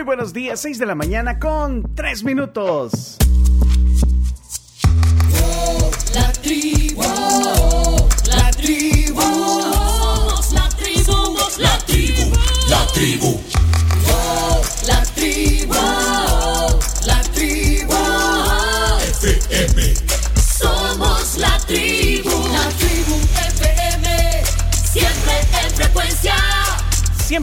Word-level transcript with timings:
Muy 0.00 0.06
buenos 0.06 0.32
días, 0.32 0.58
6 0.62 0.78
de 0.78 0.86
la 0.86 0.94
mañana 0.94 1.38
con 1.38 1.94
3 1.94 2.24
minutos. 2.24 3.18
La 6.14 6.32
tribu, 6.40 7.02
la 8.26 8.50
tribu, 8.52 9.20
somos 9.20 10.52
la 10.54 10.68
tribu, 10.70 11.04
somos 11.04 11.58
la 11.58 11.78
tribu, 11.80 12.32
la 12.70 12.86
tribu. 12.94 13.49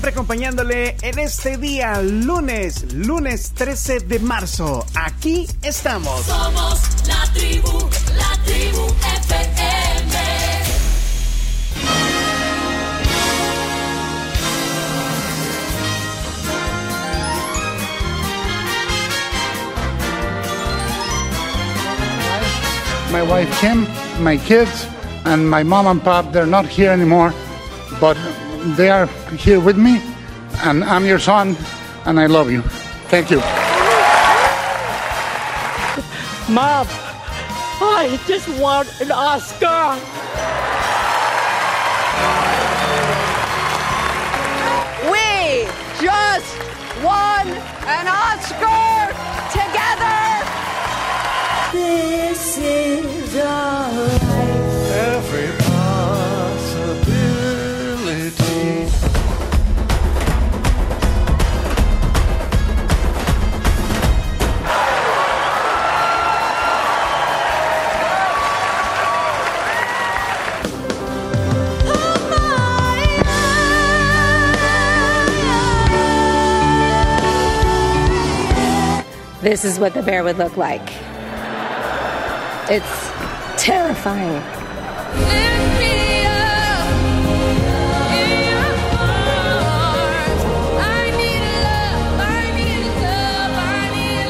Siempre 0.07 0.21
acompañándole 0.21 0.95
en 1.01 1.19
este 1.19 1.57
día, 1.57 2.01
lunes, 2.01 2.93
lunes 2.93 3.51
13 3.51 3.99
de 3.99 4.19
marzo. 4.19 4.85
Aquí 4.95 5.45
estamos. 5.61 6.21
Somos 6.21 6.79
la 7.05 7.33
tribu, 7.33 7.89
la 8.15 8.43
tribu 8.45 8.87
FM. 9.25 9.67
my 23.11 23.23
wife 23.23 23.59
Kim, 23.59 23.85
my 24.23 24.37
kids, 24.37 24.87
and 25.25 25.49
my 25.49 25.63
mom 25.63 25.85
and 25.87 26.01
pop. 26.01 26.31
They're 26.31 26.45
not 26.45 26.65
here 26.65 26.91
anymore, 26.91 27.33
but 27.99 28.15
they 28.75 28.89
are 28.89 29.07
here 29.37 29.59
with 29.59 29.77
me, 29.77 30.01
and 30.63 30.83
I'm 30.83 31.05
your 31.05 31.19
son, 31.19 31.55
and 32.05 32.19
I 32.19 32.25
love 32.25 32.51
you. 32.51 32.61
Thank 33.09 33.31
you. 33.31 33.37
Mom, 36.49 36.87
I 37.79 38.19
just 38.27 38.47
want 38.59 38.89
an 39.01 39.11
Oscar. 39.11 39.95
We 45.11 45.67
just 46.01 46.57
won 47.03 47.47
an 47.85 48.07
Oscar 48.07 49.13
together. 49.51 50.17
This 51.71 52.57
is 52.57 53.37
our 53.37 54.16
This 79.47 79.63
is 79.63 79.79
what 79.79 79.93
the 79.93 80.03
bear 80.03 80.25
would 80.25 80.37
look 80.37 80.57
like. 80.57 80.91
It's 82.69 83.63
terrifying. 83.63 84.33
Lift 84.33 85.79
me 85.79 86.25
up 86.25 86.89
in 88.11 88.27
your 88.43 88.67
arms. 88.99 90.43
I 90.83 91.11
need 91.15 91.39
love, 91.63 92.19
I 92.19 92.51
need 92.57 92.91
love, 93.01 93.53
I 93.55 93.87
need 93.95 94.27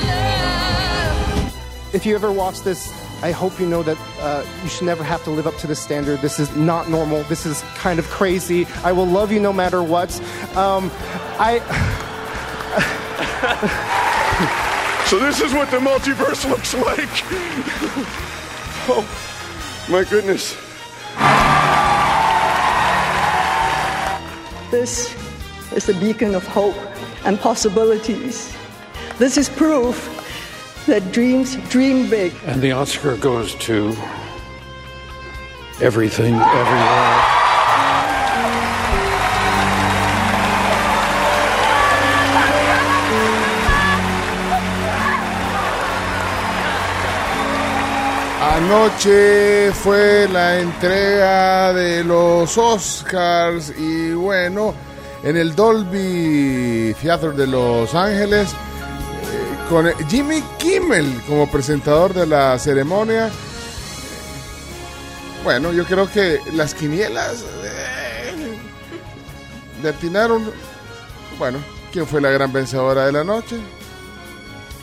love. 1.48 1.96
if 1.96 2.06
you 2.06 2.14
ever 2.14 2.32
watch 2.32 2.62
this, 2.62 2.94
I 3.24 3.32
hope 3.32 3.60
you 3.60 3.66
know 3.66 3.82
that 3.82 3.98
uh, 4.20 4.46
you 4.62 4.70
should 4.70 4.86
never 4.86 5.04
have 5.04 5.24
to 5.24 5.32
live 5.32 5.48
up 5.48 5.58
to 5.58 5.66
this 5.66 5.80
standard. 5.80 6.20
This 6.20 6.40
is 6.40 6.56
not 6.56 6.92
normal. 6.92 7.24
This 7.24 7.48
is 7.48 7.64
kind 7.74 7.98
of 7.98 8.06
crazy. 8.10 8.68
I 8.84 8.92
will 8.92 9.08
love 9.08 9.32
you 9.32 9.40
no 9.40 9.52
matter 9.52 9.82
what. 9.82 10.16
Um, 10.56 10.92
I. 11.40 11.64
So 15.08 15.18
this 15.20 15.40
is 15.40 15.54
what 15.54 15.72
the 15.72 15.78
multiverse 15.78 16.50
looks 16.50 16.74
like. 16.74 17.08
oh, 18.90 19.08
my 19.90 20.04
goodness. 20.04 20.58
This 24.70 25.16
is 25.72 25.88
a 25.88 25.94
beacon 25.94 26.36
of 26.36 26.46
hope 26.46 26.76
and 27.24 27.40
possibilities. 27.40 28.54
This 29.18 29.38
is 29.38 29.48
proof 29.48 29.96
that 30.88 31.14
dreams 31.14 31.56
dream 31.70 32.10
big. 32.10 32.34
And 32.44 32.62
the 32.62 32.74
Oscar 32.74 33.16
goes 33.16 33.56
to 33.56 33.96
everything, 35.82 36.36
everywhere. 36.36 37.37
Anoche 48.70 49.72
fue 49.72 50.28
la 50.28 50.60
entrega 50.60 51.72
de 51.72 52.04
los 52.04 52.58
Oscars 52.58 53.72
y 53.78 54.12
bueno, 54.12 54.76
en 55.24 55.38
el 55.38 55.56
Dolby 55.56 56.94
Theater 57.02 57.32
de 57.32 57.48
Los 57.48 57.96
Ángeles, 57.96 58.50
eh, 58.50 59.70
con 59.70 59.90
Jimmy 60.10 60.44
Kimmel 60.58 61.22
como 61.30 61.50
presentador 61.50 62.14
de 62.14 62.28
la 62.28 62.60
ceremonia. 62.60 63.30
Bueno, 65.46 65.72
yo 65.72 65.86
creo 65.86 66.12
que 66.12 66.42
las 66.52 66.74
quinielas 66.74 67.46
eh, 67.64 68.58
le 69.82 69.90
atinaron. 69.90 70.52
Bueno, 71.40 71.60
¿quién 71.94 72.06
fue 72.06 72.20
la 72.20 72.32
gran 72.32 72.52
vencedora 72.52 73.06
de 73.06 73.14
la 73.14 73.24
noche? 73.24 73.56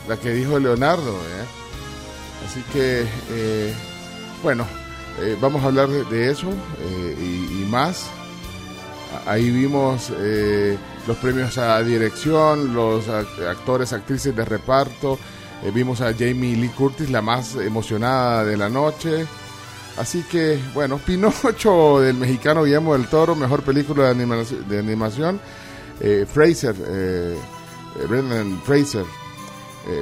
La 0.09 0.16
que 0.16 0.31
dijo 0.31 0.59
Leonardo, 0.59 1.12
¿eh? 1.12 1.63
Así 2.44 2.62
que, 2.72 3.06
eh, 3.31 3.75
bueno, 4.43 4.66
eh, 5.21 5.37
vamos 5.41 5.62
a 5.62 5.66
hablar 5.66 5.88
de, 5.88 6.31
eso 6.31 6.50
eh, 6.81 7.49
y, 7.50 7.65
más. 7.71 8.06
Ahí 9.27 9.49
vimos 9.50 10.10
los 11.06 11.16
premios 11.19 11.56
a 11.56 11.81
dirección, 11.83 12.75
los 12.75 13.06
act- 13.09 13.49
actores, 13.49 13.93
actrices 13.93 14.34
de 14.34 14.44
reparto. 14.44 15.19
Vimos 15.72 16.00
a 16.00 16.12
Jamie 16.12 16.56
Lee 16.56 16.69
Curtis, 16.69 17.10
la 17.10 17.22
más 17.22 17.54
emocionada 17.54 18.44
de 18.44 18.56
la 18.56 18.69
noche. 18.69 19.25
Así 19.97 20.25
que, 20.25 20.59
bueno, 20.75 20.99
Pinocho 20.99 22.00
del 22.00 22.16
mexicano 22.16 22.65
Guillermo 22.65 22.94
del 22.94 23.06
Toro, 23.06 23.37
mejor 23.37 23.62
película 23.62 24.04
de, 24.04 24.10
animación. 24.10 24.69
De 24.69 24.78
animación. 24.81 25.41
Fraser, 26.33 26.75
Brendan 28.09 28.60
Fraser, 28.65 29.04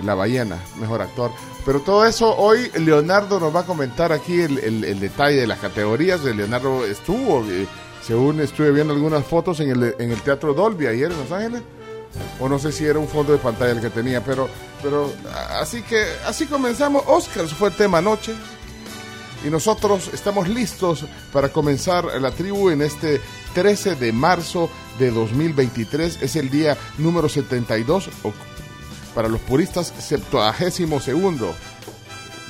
La 0.04 0.14
ballena, 0.14 0.56
mejor 0.80 1.02
actor. 1.02 1.30
Pero 1.64 1.80
todo 1.80 2.04
eso 2.06 2.34
hoy 2.36 2.70
Leonardo 2.74 3.38
nos 3.38 3.54
va 3.54 3.60
a 3.60 3.66
comentar 3.66 4.12
aquí 4.12 4.40
el, 4.40 4.58
el- 4.58 4.98
detalle 5.00 5.36
de 5.40 5.46
las 5.46 5.58
categorías. 5.60 6.22
Leonardo 6.24 6.84
estuvo, 6.84 7.44
eh, 7.48 7.66
según 8.04 8.40
estuve 8.40 8.72
viendo 8.72 8.92
algunas 8.92 9.24
fotos 9.24 9.60
en 9.60 9.70
el, 9.70 9.94
en 9.98 10.10
el 10.10 10.20
Teatro 10.22 10.54
Dolby 10.54 10.86
ayer 10.88 11.12
en 11.12 11.18
Los 11.18 11.30
Ángeles. 11.30 11.62
O 12.40 12.48
no 12.48 12.58
sé 12.58 12.72
si 12.72 12.84
era 12.84 12.98
un 12.98 13.08
fondo 13.08 13.32
de 13.32 13.38
pantalla 13.38 13.70
el 13.72 13.80
que 13.80 13.88
tenía, 13.90 14.22
pero, 14.22 14.48
pero 14.82 15.10
así 15.60 15.82
que 15.82 16.04
así 16.26 16.46
comenzamos. 16.46 17.04
Oscars 17.06 17.52
fue 17.54 17.68
el 17.70 17.74
tema 17.76 17.98
anoche. 17.98 18.34
Y 19.46 19.50
nosotros 19.50 20.10
estamos 20.12 20.48
listos 20.48 21.04
para 21.32 21.48
comenzar 21.48 22.04
la 22.20 22.30
tribu 22.30 22.70
en 22.70 22.82
este 22.82 23.20
13 23.54 23.96
de 23.96 24.12
marzo 24.12 24.68
de 25.00 25.10
2023. 25.10 26.18
Es 26.22 26.36
el 26.36 26.48
día 26.50 26.76
número 26.98 27.28
72, 27.28 28.08
o 28.22 28.32
para 29.14 29.28
los 29.28 29.40
puristas, 29.40 29.92
72 29.98 31.02
segundo 31.02 31.54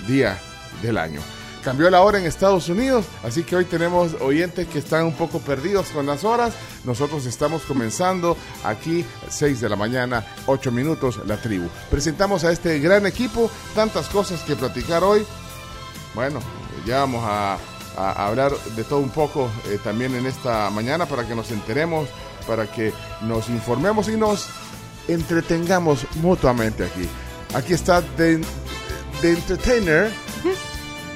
día 0.07 0.39
del 0.83 0.99
año. 0.99 1.21
Cambió 1.65 1.89
la 1.91 2.03
hora 2.03 2.19
en 2.19 2.27
Estados 2.27 2.69
Unidos, 2.69 3.07
así 3.23 3.45
que 3.45 3.55
hoy 3.55 3.65
tenemos 3.65 4.15
oyentes 4.21 4.67
que 4.67 4.81
están 4.81 5.05
un 5.05 5.15
poco 5.15 5.39
perdidos 5.39 5.89
con 5.91 6.07
las 6.07 6.25
horas. 6.25 6.55
Nosotros 6.85 7.25
estamos 7.25 7.63
comenzando 7.63 8.37
aquí, 8.65 9.05
6 9.29 9.61
de 9.61 9.69
la 9.69 9.77
mañana, 9.77 10.27
8 10.47 10.73
minutos, 10.73 11.21
la 11.25 11.37
tribu. 11.37 11.69
Presentamos 11.89 12.43
a 12.43 12.51
este 12.51 12.81
gran 12.81 13.07
equipo, 13.07 13.49
tantas 13.77 14.09
cosas 14.09 14.41
que 14.41 14.57
platicar 14.57 15.05
hoy. 15.05 15.25
Bueno, 16.15 16.41
ya 16.85 16.99
vamos 16.99 17.23
a, 17.25 17.59
a 17.97 18.27
hablar 18.27 18.53
de 18.75 18.83
todo 18.83 18.99
un 18.99 19.11
poco 19.11 19.49
eh, 19.67 19.79
también 19.85 20.17
en 20.17 20.27
esta 20.27 20.69
mañana 20.71 21.07
para 21.07 21.29
que 21.29 21.37
nos 21.37 21.53
enteremos, 21.53 22.09
para 22.45 22.67
que 22.67 22.93
nos 23.21 23.49
informemos 23.49 24.09
y 24.09 24.17
nos 24.17 24.49
entretengamos 25.09 26.07
mutuamente 26.17 26.85
aquí. 26.85 27.09
Aquí 27.55 27.75
está 27.75 28.03
The, 28.17 28.41
The 29.21 29.31
Entertainer, 29.31 30.11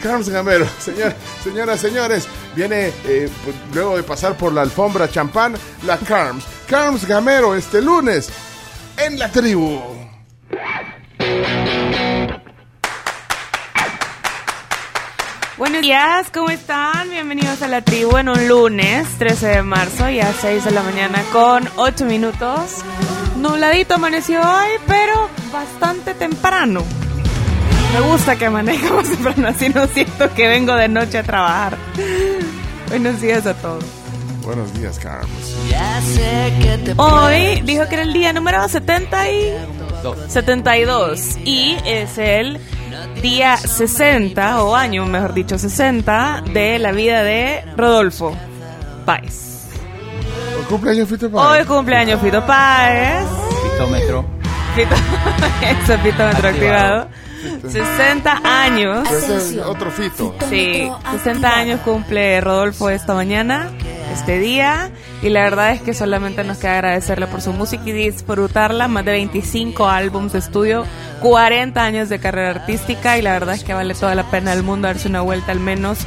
Carms 0.03 0.29
Gamero. 0.29 0.67
Señor, 0.79 1.15
señoras, 1.43 1.81
señores, 1.81 2.29
viene 2.55 2.93
eh, 3.07 3.31
pues, 3.45 3.57
luego 3.73 3.97
de 3.97 4.03
pasar 4.03 4.37
por 4.37 4.53
la 4.53 4.63
alfombra 4.63 5.09
champán, 5.09 5.55
la 5.85 5.97
Carms. 5.99 6.45
Carms 6.67 7.07
Gamero 7.07 7.55
este 7.55 7.81
lunes. 7.81 8.31
en 8.99 9.19
la 9.19 9.31
tribu. 9.31 9.81
Buenos 15.59 15.81
días, 15.81 16.27
¿cómo 16.35 16.51
están? 16.51 17.09
Bienvenidos 17.09 17.63
a 17.63 17.69
la 17.69 17.81
tribu 17.81 18.19
en 18.19 18.29
un 18.29 18.47
lunes 18.47 19.09
13 19.19 19.47
de 19.47 19.63
marzo, 19.63 20.09
ya 20.11 20.31
6 20.33 20.65
de 20.65 20.71
la 20.71 20.83
mañana 20.83 21.23
con 21.33 21.67
8 21.77 22.05
minutos. 22.05 22.83
Nubladito 23.37 23.95
amaneció 23.95 24.41
hoy, 24.41 24.71
pero 24.87 25.29
bastante 25.53 26.15
temprano. 26.15 26.83
Me 27.95 28.01
gusta 28.01 28.37
que 28.37 28.47
amanezca 28.47 28.93
más 28.93 29.09
temprano, 29.09 29.49
así 29.49 29.69
no 29.69 29.87
siento 29.87 30.33
que 30.35 30.49
vengo 30.49 30.75
de 30.75 30.89
noche 30.89 31.19
a 31.19 31.23
trabajar. 31.23 31.77
Buenos 32.89 33.21
días 33.21 33.47
a 33.47 33.55
todos. 33.55 33.85
Buenos 34.45 34.73
días, 34.75 34.99
Carlos. 34.99 35.57
Hoy 36.97 37.61
dijo 37.63 37.89
que 37.89 37.95
era 37.95 38.03
el 38.03 38.13
día 38.13 38.33
número 38.33 38.69
70 38.69 39.31
y 39.31 39.55
72 40.29 41.39
y 41.45 41.77
es 41.85 42.17
el 42.19 42.61
día 43.23 43.57
60 43.57 44.63
o 44.63 44.77
año, 44.77 45.05
mejor 45.07 45.35
dicho, 45.35 45.59
60 45.59 46.45
de 46.53 46.79
la 46.79 46.93
vida 46.93 47.23
de 47.23 47.65
Rodolfo 47.77 48.37
Páez. 49.05 49.56
¿Hoy 50.67 50.73
cumpleaños 50.73 51.09
Fito 51.09 51.31
Páez? 51.31 51.61
Hoy 51.61 51.65
cumpleaños 51.67 52.21
Fito 52.21 52.45
Páez. 52.45 53.25
Pitómetro. 53.63 54.25
Fito, 54.75 54.95
eso, 55.93 56.03
pitómetro 56.03 56.49
activado. 56.49 57.09
60 57.69 58.41
años. 58.45 59.09
Ese 59.09 59.37
es 59.37 59.65
otro 59.65 59.93
Fito. 59.93 60.35
Sí, 60.49 60.91
60 61.13 61.49
años 61.49 61.81
cumple 61.85 62.41
Rodolfo 62.41 62.91
esta 62.91 63.15
mañana, 63.15 63.71
este 64.13 64.39
día, 64.39 64.91
y 65.23 65.29
la 65.29 65.43
verdad 65.43 65.73
es 65.73 65.81
que 65.81 65.95
solamente 65.95 66.45
nos 66.45 66.59
queda 66.59 66.75
agradecerle 66.75 67.27
por 67.27 67.43
su 67.43 67.53
música 67.53 67.83
y 67.87 67.93
disfrutarla, 67.93 68.89
más 68.89 69.05
de 69.05 69.13
25 69.13 69.87
álbumes 69.89 70.33
de 70.33 70.39
estudio, 70.39 70.85
40 71.23 71.83
años 71.83 72.09
de 72.09 72.19
carrera 72.19 72.51
artística, 72.51 73.19
y 73.19 73.23
la 73.23 73.33
verdad 73.33 73.55
es 73.55 73.65
que 73.65 73.75
vale 73.75 73.95
toda 73.95 74.15
la 74.15 74.31
pena 74.31 74.55
del 74.55 74.63
mundo 74.63 74.89
darse 74.89 75.09
una 75.09 75.21
vuelta 75.21 75.53
al 75.53 75.61
menos 75.61 75.99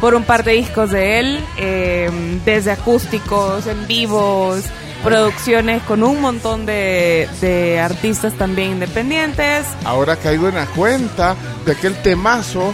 por 0.00 0.14
un 0.14 0.24
par 0.24 0.44
de 0.44 0.52
discos 0.52 0.90
de 0.90 1.20
él, 1.20 1.40
eh, 1.58 2.10
desde 2.44 2.70
acústicos, 2.72 3.66
en 3.66 3.86
vivos, 3.86 4.64
producciones 5.02 5.82
con 5.84 6.02
un 6.02 6.20
montón 6.20 6.66
de, 6.66 7.28
de 7.40 7.80
artistas 7.80 8.34
también 8.34 8.72
independientes. 8.72 9.66
Ahora 9.84 10.16
caigo 10.16 10.48
en 10.48 10.56
la 10.56 10.66
cuenta 10.66 11.36
de 11.64 11.72
aquel 11.72 11.94
temazo 12.02 12.72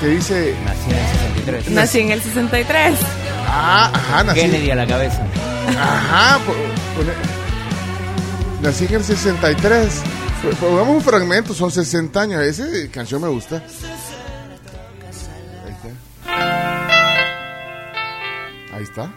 que 0.00 0.06
dice... 0.08 0.54
Nací 0.64 0.90
en 0.90 0.96
el 0.96 1.06
63. 1.06 1.70
Nací 1.70 2.00
en 2.00 2.10
el 2.10 2.22
63. 2.22 2.98
Ah, 3.52 3.90
ajá, 3.92 4.24
nací. 4.24 4.40
Kennedy 4.40 4.70
a 4.70 4.74
la 4.76 4.86
cabeza. 4.86 5.22
Ajá, 5.78 6.38
po- 6.46 6.52
pone- 6.96 7.14
nací 8.62 8.84
en 8.86 8.94
el 8.94 9.04
63. 9.04 10.02
P- 10.42 10.56
Pongamos 10.56 10.96
un 10.96 11.02
fragmento, 11.02 11.52
son 11.54 11.70
60 11.70 12.20
años. 12.22 12.42
Esa 12.42 12.64
canción 12.92 13.20
me 13.22 13.28
gusta. 13.28 13.56
Ahí 15.66 15.72
está. 15.72 15.88
Ahí 18.76 18.82
está. 18.84 19.12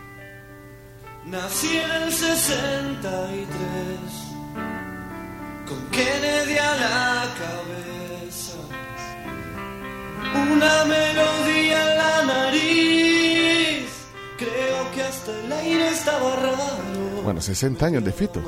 Nací 1.25 1.77
en 1.77 1.91
el 2.03 2.12
63 2.12 3.97
con 5.68 5.80
Kennedy 5.91 6.57
a 6.57 6.75
la 6.75 7.25
cabeza, 7.39 8.57
una 10.51 10.85
melodía 10.85 11.81
en 11.91 11.97
la 11.97 12.24
nariz. 12.33 13.02
Creo 14.44 14.92
que 14.94 15.04
hasta 15.04 15.31
el 15.31 15.51
aire 15.51 15.88
estaba 15.90 16.36
raro. 16.36 16.57
Bueno, 17.24 17.42
60 17.42 17.86
años 17.86 18.04
de 18.04 18.12
Fito. 18.12 18.42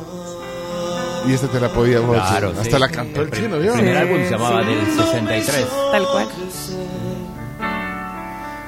Y 1.28 1.34
esta 1.34 1.48
te 1.48 1.60
la 1.60 1.70
podía 1.70 2.00
Claro, 2.02 2.50
Hasta 2.52 2.64
sí. 2.64 2.80
la 2.80 2.88
cantó 2.90 3.22
el 3.22 3.32
chino, 3.32 3.58
¿vio? 3.58 3.74
primer 3.74 3.98
álbum 3.98 4.18
se 4.24 4.30
llamaba 4.32 4.64
del 4.64 4.86
63. 4.86 5.66
Tal 5.92 6.08
cual. 6.08 6.28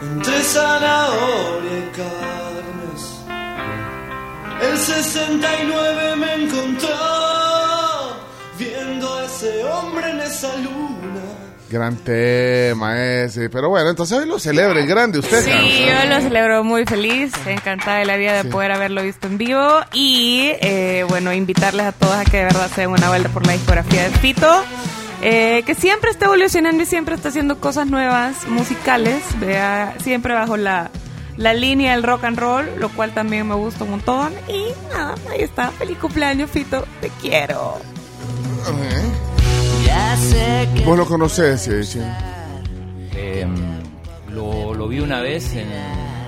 Entre 0.01 0.41
zanahoria 0.43 1.77
y 1.77 1.91
carnes. 1.97 3.03
El 4.71 4.77
69 4.77 6.15
me 6.15 6.33
encontró 6.45 6.89
viendo 8.57 9.13
a 9.15 9.25
ese 9.25 9.63
hombre 9.65 10.09
en 10.09 10.19
esa 10.21 10.55
luna. 10.57 10.96
Gran 11.69 11.97
tema 11.97 12.97
ese. 12.97 13.49
Pero 13.49 13.69
bueno, 13.69 13.89
entonces 13.89 14.17
hoy 14.17 14.25
lo 14.25 14.39
celebra 14.39 14.79
en 14.79 14.87
grande 14.87 15.19
usted, 15.19 15.43
Sí, 15.43 15.51
Carlos. 15.51 16.09
yo 16.09 16.15
lo 16.15 16.21
celebro 16.21 16.63
muy 16.63 16.85
feliz, 16.85 17.33
encantada 17.45 17.99
de 17.99 18.05
la 18.05 18.15
vida 18.15 18.41
de 18.41 18.49
poder 18.49 18.71
haberlo 18.71 19.03
visto 19.03 19.27
en 19.27 19.37
vivo 19.37 19.67
y 19.91 20.51
eh, 20.61 21.05
bueno, 21.09 21.33
invitarles 21.33 21.85
a 21.87 21.91
todos 21.91 22.15
a 22.15 22.23
que 22.23 22.37
de 22.37 22.43
verdad 22.45 22.69
se 22.73 22.81
den 22.81 22.91
una 22.91 23.09
vuelta 23.09 23.27
por 23.29 23.45
la 23.45 23.51
discografía 23.53 24.03
de 24.03 24.09
Fito, 24.11 24.63
eh, 25.21 25.63
que 25.65 25.75
siempre 25.75 26.09
está 26.09 26.25
evolucionando 26.25 26.81
y 26.83 26.85
siempre 26.85 27.15
está 27.15 27.29
haciendo 27.29 27.59
cosas 27.59 27.87
nuevas, 27.87 28.47
musicales, 28.47 29.21
vea, 29.41 29.93
siempre 30.01 30.33
bajo 30.33 30.55
la, 30.55 30.89
la 31.35 31.53
línea 31.53 31.91
del 31.91 32.03
rock 32.03 32.23
and 32.23 32.39
roll, 32.39 32.65
lo 32.79 32.87
cual 32.89 33.13
también 33.13 33.45
me 33.45 33.55
gusta 33.55 33.83
un 33.83 33.89
montón 33.91 34.33
y 34.47 34.67
nada, 34.93 35.15
ahí 35.29 35.41
está, 35.41 35.71
feliz 35.71 35.97
cumpleaños 35.97 36.49
Fito, 36.49 36.85
te 37.01 37.09
quiero. 37.21 37.77
Vos 40.85 40.97
lo 40.97 41.05
conocés. 41.05 41.97
Eh, 43.15 43.45
lo, 44.31 44.73
lo 44.73 44.87
vi 44.87 44.99
una 44.99 45.21
vez, 45.21 45.53
en- 45.55 45.67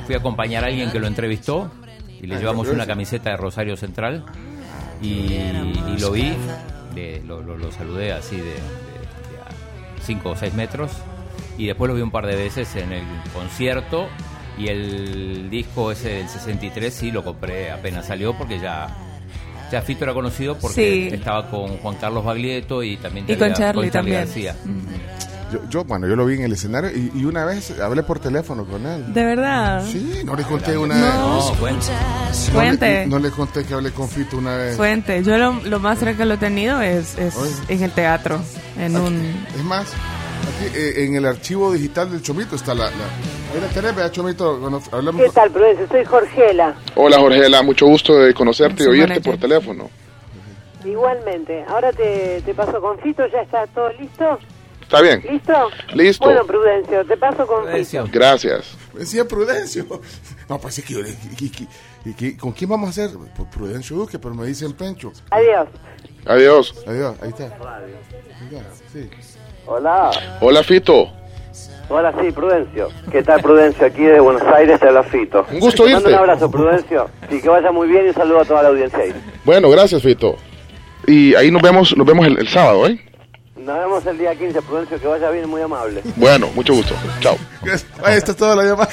fui 0.06 0.16
a 0.16 0.20
acompañar 0.20 0.64
a 0.64 0.68
alguien 0.68 0.92
que 0.92 1.00
lo 1.00 1.08
entrevistó 1.08 1.72
y 2.22 2.28
le 2.28 2.36
Ah, 2.36 2.40
llevamos 2.40 2.68
¿lo 2.68 2.74
una 2.74 2.86
camiseta 2.88 3.30
de 3.32 3.38
Rosario 3.38 3.78
Central 3.78 4.26
y, 5.02 5.08
y 5.08 5.98
lo 6.00 6.12
vi, 6.12 6.34
de- 6.96 7.22
lo, 7.26 7.42
lo- 7.42 7.58
lo 7.58 7.72
saludé 7.72 8.12
así 8.14 8.38
de, 8.38 8.56
5 10.04 10.30
o 10.32 10.36
6 10.36 10.54
metros 10.56 10.92
y 11.58 11.68
después 11.68 11.88
lo 11.90 11.96
vi 11.96 12.02
un 12.02 12.12
par 12.12 12.26
de 12.26 12.36
veces 12.36 12.76
en 12.76 12.92
el 12.94 13.04
concierto 13.34 14.08
y 14.58 14.68
el 14.68 15.50
disco 15.50 15.92
ese 15.92 16.10
del 16.16 16.30
63 16.30 16.94
sí 16.94 17.12
lo 17.12 17.24
compré 17.24 17.72
apenas 17.72 18.08
salió 18.08 18.36
porque 18.38 18.60
ya... 18.60 18.88
Ya 19.72 19.82
Fito 19.82 20.04
era 20.04 20.14
conocido 20.14 20.58
porque 20.58 21.10
Sí. 21.10 21.16
estaba 21.16 21.50
con 21.50 21.78
Juan 21.78 21.96
Carlos 21.98 22.24
Baglietto 22.26 22.82
y 22.84 22.98
también 22.98 23.26
Y 23.28 23.36
con 23.36 23.54
Charlie 23.54 23.92
también. 23.92 24.20
García. 24.22 24.56
Yo, 25.52 25.60
yo, 25.68 25.84
bueno, 25.84 26.08
yo 26.08 26.16
lo 26.16 26.28
vi 26.28 26.36
en 26.36 26.44
el 26.44 26.52
escenario 26.54 26.92
y, 26.92 27.12
y 27.16 27.26
una 27.26 27.44
vez 27.44 27.80
hablé 27.80 28.04
por 28.04 28.20
teléfono 28.20 28.66
con 28.66 28.86
él. 28.86 29.12
¿De 29.14 29.24
verdad? 29.26 29.84
Sí, 29.84 30.22
no 30.24 30.36
le 30.36 30.44
conté 30.44 30.78
una 30.78 30.94
No. 30.96 31.36
vez. 31.38 31.46
No, 31.46 31.54
cuenta. 31.60 31.88
No 32.50 32.54
Cuente. 32.54 32.86
le, 32.92 33.08
no 33.08 33.18
le 33.20 33.32
conté 33.32 33.64
que 33.66 33.74
hablé 33.74 33.92
con 33.92 34.08
Fito 34.08 34.38
una 34.38 34.56
vez. 34.56 34.78
Fuente, 34.78 35.24
yo 35.24 35.38
lo, 35.40 35.54
lo 35.64 35.80
más 35.80 35.98
cerca 35.98 36.18
que 36.18 36.26
lo 36.26 36.36
he 36.36 36.38
tenido 36.38 36.80
es, 36.82 37.16
en 37.68 37.82
el 37.84 37.92
teatro, 37.92 38.40
en 38.78 38.96
un... 38.96 39.16
Es 39.58 39.64
más, 39.64 39.88
aquí 39.88 40.78
eh, 40.78 41.06
en 41.06 41.16
el 41.16 41.26
archivo 41.26 41.74
digital 41.74 42.12
del 42.12 42.22
Chomito 42.22 42.56
está 42.56 42.76
la... 42.76 42.86
la 42.86 42.92
Chomito, 44.12 44.60
hablamos... 44.92 45.22
¿Qué 45.22 45.30
tal, 45.30 45.52
Prudencio? 45.52 45.88
Soy 45.88 46.06
Jorgela. 46.06 46.76
Hola, 46.96 47.18
Jorgela, 47.20 47.62
mucho 47.64 47.86
gusto 47.88 48.16
de 48.20 48.34
conocerte 48.34 48.84
y 48.84 48.88
oírte 48.88 49.22
por 49.22 49.38
teléfono. 49.38 49.90
Igualmente. 50.86 51.66
Ahora 51.68 51.92
te, 51.92 52.42
te 52.46 52.54
paso 52.54 52.80
con 52.80 52.98
Fito. 53.00 53.26
¿Ya 53.28 53.42
está 53.42 53.68
todo 53.68 53.92
listo? 53.94 54.40
¿Está 54.82 55.02
bien? 55.02 55.24
¿Listo? 55.30 55.54
Listo. 55.94 56.26
Bueno, 56.26 56.46
Prudencio, 56.46 57.06
te 57.06 57.18
paso 57.18 57.46
con 57.46 57.64
Prudencio. 57.64 58.06
Fito. 58.06 58.18
Gracias. 58.20 58.78
Decía 58.94 59.26
Prudencio. 59.26 59.86
No, 60.48 60.58
pues 60.60 60.80
es 60.80 60.86
que 60.86 60.94
yo 60.94 61.02
le... 61.02 61.10
y- 61.10 61.46
y- 61.46 61.68
y- 62.10 62.26
y- 62.28 62.38
¿Con 62.38 62.52
quién 62.54 62.70
vamos 62.70 62.88
a 62.88 62.90
hacer? 62.92 63.10
Por 63.36 63.50
Prudencio 63.50 63.96
Duque, 63.98 64.18
pero 64.20 64.34
me 64.34 64.46
dice 64.48 64.66
el 64.66 64.74
Pencho. 64.76 65.12
Adiós. 65.32 65.68
Adiós. 66.26 66.74
Adiós, 66.88 67.16
ahí 67.22 67.30
está. 67.30 67.44
Ahí 67.46 68.56
está, 68.56 68.64
sí. 68.92 69.10
Hola, 69.68 70.12
Hola, 70.42 70.64
Fito. 70.64 71.12
Hola, 71.90 72.14
sí, 72.22 72.32
Prudencio. 72.32 72.90
¿Qué 73.12 73.24
tal, 73.24 73.42
Prudencio? 73.42 73.86
Aquí 73.86 74.04
de 74.04 74.20
Buenos 74.20 74.42
Aires 74.54 74.80
te 74.80 74.88
habla 74.88 75.04
Fito. 75.04 75.46
Un 75.52 75.60
gusto 75.60 75.84
Te 75.86 75.94
mando 75.94 76.10
un 76.10 76.16
abrazo, 76.16 76.50
Prudencio. 76.52 77.10
Y 77.30 77.42
que 77.42 77.50
vaya 77.50 77.72
muy 77.72 77.88
bien 77.88 78.06
y 78.06 78.08
un 78.10 78.14
saludo 78.14 78.42
a 78.42 78.46
toda 78.46 78.64
la 78.64 78.70
audiencia 78.70 79.00
ahí. 79.00 79.14
Bueno, 79.44 79.70
gracias, 79.70 80.02
Fito. 80.02 80.36
Y 81.08 81.34
ahí 81.36 81.50
nos 81.52 81.62
vemos, 81.62 81.96
nos 81.98 82.06
vemos 82.06 82.26
el, 82.28 82.38
el 82.40 82.48
sábado, 82.48 82.88
¿eh? 82.88 83.00
Nos 83.58 83.78
vemos 83.78 84.06
el 84.06 84.18
día 84.18 84.34
15, 84.36 84.62
Prudencio, 84.62 85.00
que 85.00 85.08
vaya 85.08 85.30
bien, 85.32 85.50
muy 85.50 85.62
amable. 85.62 86.02
Bueno, 86.16 86.48
mucho 86.56 86.74
gusto. 86.74 86.96
Chao. 87.20 87.38
Ahí 88.04 88.18
está 88.18 88.34
toda 88.34 88.56
la 88.56 88.64
llamada. 88.64 88.90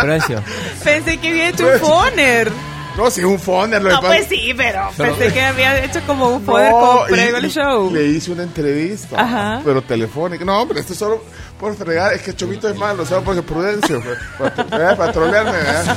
Prudencio. 0.00 0.42
Pensé 0.82 1.18
que 1.18 1.28
había 1.28 1.48
hecho 1.50 1.66
un 1.66 1.78
foner. 1.78 2.50
No, 2.96 3.10
si 3.12 3.20
es 3.20 3.26
un 3.26 3.38
foner. 3.38 3.80
lo 3.82 3.90
No, 3.90 4.00
pues 4.00 4.26
sí, 4.26 4.52
pero 4.56 4.88
Pero- 4.96 5.14
pensé 5.14 5.32
que 5.32 5.40
había 5.40 5.84
hecho 5.84 6.00
como 6.06 6.30
un 6.30 6.42
foner 6.42 6.70
No, 6.72 7.02
al 7.36 7.44
y- 7.44 7.48
show. 7.50 7.92
Le 7.92 8.06
hice 8.06 8.32
una 8.32 8.42
entrevista, 8.44 9.20
Ajá. 9.20 9.60
pero 9.64 9.82
telefónica. 9.82 10.44
No, 10.44 10.62
hombre, 10.62 10.80
esto 10.80 10.94
es 10.94 10.98
solo 10.98 11.22
por 11.58 11.74
fregar. 11.76 12.12
Es 12.14 12.22
que 12.22 12.34
Chomito 12.34 12.68
es 12.68 12.76
malo, 12.76 13.04
solo 13.04 13.22
porque 13.22 13.42
Prudencio. 13.42 14.02
Para, 14.38 14.54
para, 14.54 14.96
para 14.96 15.12
trolearme, 15.12 15.52
¿verdad? 15.52 15.96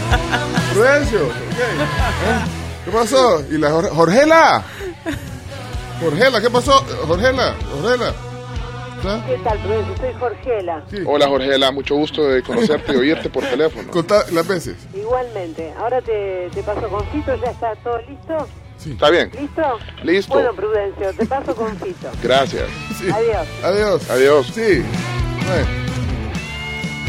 Prudencio, 0.74 1.20
ok. 1.26 1.32
¿Eh? 1.32 2.46
¿Qué 2.86 2.92
pasó? 2.92 3.44
¿Y 3.50 3.58
la 3.58 3.70
Jor- 3.70 3.90
Jorgela? 3.90 4.64
Jorgela, 6.02 6.42
¿qué 6.42 6.50
pasó? 6.50 6.74
Jorgela, 7.08 7.56
Jorgela. 7.72 8.14
¿Ah? 9.04 9.20
¿Qué 9.28 9.36
tal, 9.44 9.58
Prudencio? 9.60 9.98
Soy 9.98 10.14
Jorgela. 10.20 10.84
Hola, 11.08 11.28
Jorgela, 11.28 11.72
mucho 11.72 11.96
gusto 11.96 12.24
de 12.28 12.44
conocerte 12.44 12.94
y 12.94 12.96
oírte 12.98 13.30
por 13.30 13.44
teléfono. 13.44 13.90
Contá 13.92 14.26
las 14.32 14.48
veces. 14.48 14.76
Igualmente. 14.96 15.74
Ahora 15.80 16.02
te, 16.02 16.50
te 16.54 16.62
paso 16.64 16.88
con 16.88 17.06
Fito. 17.08 17.36
¿Ya 17.36 17.52
está 17.52 17.76
todo 17.84 17.98
listo? 18.08 18.48
Está 18.86 19.10
bien. 19.12 19.32
¿Listo? 19.40 19.62
Listo. 20.04 20.34
Bueno, 20.34 20.54
Prudencio, 20.54 21.14
te 21.14 21.26
paso 21.26 21.56
con 21.56 21.76
Fito. 21.78 22.10
Gracias. 22.24 22.68
Adiós. 23.14 23.48
Adiós. 23.64 24.10
Adiós. 24.10 24.52
Sí. 24.54 24.84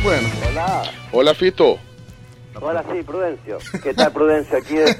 Bueno. 0.02 0.28
Hola. 0.48 0.82
Hola, 1.12 1.34
Fito. 1.34 1.78
Hola, 2.60 2.84
sí, 2.92 3.02
Prudencio. 3.02 3.58
¿Qué 3.82 3.94
tal, 3.94 4.12
Prudencio? 4.12 4.58
Aquí 4.58 4.74
de... 4.74 4.84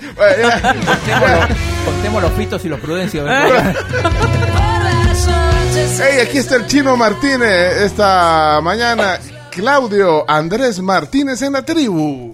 Contemos 1.85 2.23
los 2.23 2.33
fitos 2.33 2.65
y 2.65 2.69
los 2.69 2.81
prudencios. 2.81 3.29
Hey, 5.75 6.21
aquí 6.27 6.39
está 6.39 6.57
el 6.57 6.67
chino 6.67 6.97
Martínez 6.97 7.83
esta 7.83 8.61
mañana. 8.63 9.19
Claudio 9.51 10.29
Andrés 10.29 10.81
Martínez 10.81 11.41
en 11.43 11.53
la 11.55 11.63
tribu. 11.63 12.31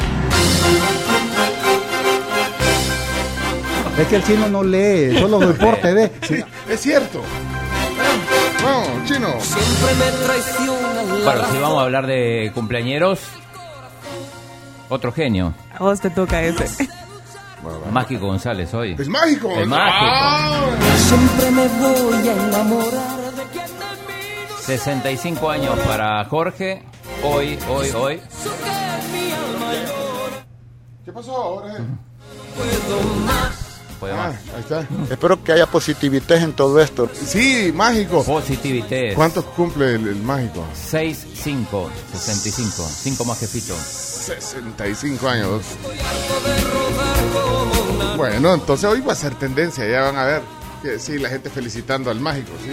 Es 3.99 4.07
que 4.07 4.17
el 4.17 4.25
chino 4.25 4.49
no 4.49 4.63
lee, 4.63 5.19
solo 5.19 5.39
deporte 5.41 5.93
ve. 5.93 6.13
Sí, 6.23 6.43
es 6.69 6.81
cierto. 6.81 7.23
Vamos, 8.63 8.89
chino. 9.07 9.35
Siempre 9.41 9.95
me 9.99 10.11
traiciona 10.25 10.78
la 10.78 10.78
Bueno, 11.25 11.45
si 11.53 11.59
vamos 11.59 11.79
a 11.79 11.83
hablar 11.83 12.07
de 12.07 12.51
cumpleañeros, 12.55 13.21
otro 14.89 15.13
genio, 15.13 15.55
A 15.75 15.79
vos 15.79 16.01
te 16.01 16.11
toca 16.11 16.43
ese. 16.43 16.89
Mágico 17.93 18.27
González 18.27 18.73
hoy. 18.73 18.95
Es 18.99 19.09
mágico. 19.09 19.51
Es 19.51 19.67
mágico. 19.67 20.07
Ah. 20.11 20.61
Siempre 20.97 21.51
me 21.51 21.69
voy 21.69 22.29
a 22.29 22.33
enamorar 22.33 23.33
de 23.35 23.43
quien 23.53 23.67
65 24.61 25.51
años 25.51 25.79
para 25.81 26.25
Jorge. 26.27 26.83
Hoy, 27.25 27.59
hoy, 27.69 27.91
hoy. 27.91 28.21
¿Qué 31.05 31.13
pasó 31.13 31.37
ahora? 31.37 31.77
eh? 31.77 31.81
Ah, 34.03 34.17
más. 34.17 34.37
ahí 34.55 34.61
está. 34.61 34.87
Espero 35.11 35.43
que 35.43 35.53
haya 35.53 35.67
positividad 35.67 36.39
en 36.39 36.53
todo 36.53 36.81
esto. 36.81 37.09
Sí, 37.13 37.73
mágico. 37.75 38.23
Positivité. 38.25 39.15
¿Cuántos 39.15 39.45
cumple 39.45 39.95
el, 39.95 40.09
el 40.09 40.23
mágico? 40.23 40.65
6, 40.75 41.27
5, 41.43 41.91
65. 42.13 42.89
5 43.03 43.25
más 43.25 43.41
jefito. 43.41 43.75
65 43.75 45.29
años. 45.29 45.63
Bueno, 48.17 48.55
entonces 48.55 48.89
hoy 48.89 49.01
va 49.01 49.13
a 49.13 49.17
ser 49.17 49.35
tendencia, 49.37 49.87
ya 49.89 50.03
van 50.03 50.17
a 50.17 50.25
ver. 50.25 50.43
Que, 50.83 50.99
sí, 50.99 51.19
la 51.19 51.29
gente 51.29 51.51
felicitando 51.51 52.11
al 52.11 52.21
mágico. 52.21 52.53
Sí. 52.63 52.71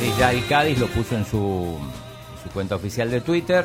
Sí, 0.00 0.12
ya 0.18 0.32
el 0.32 0.46
Cádiz 0.46 0.78
lo 0.78 0.86
puso 0.88 1.16
en 1.16 1.24
su, 1.26 1.76
su 2.42 2.50
cuenta 2.50 2.76
oficial 2.76 3.10
de 3.10 3.20
Twitter. 3.20 3.64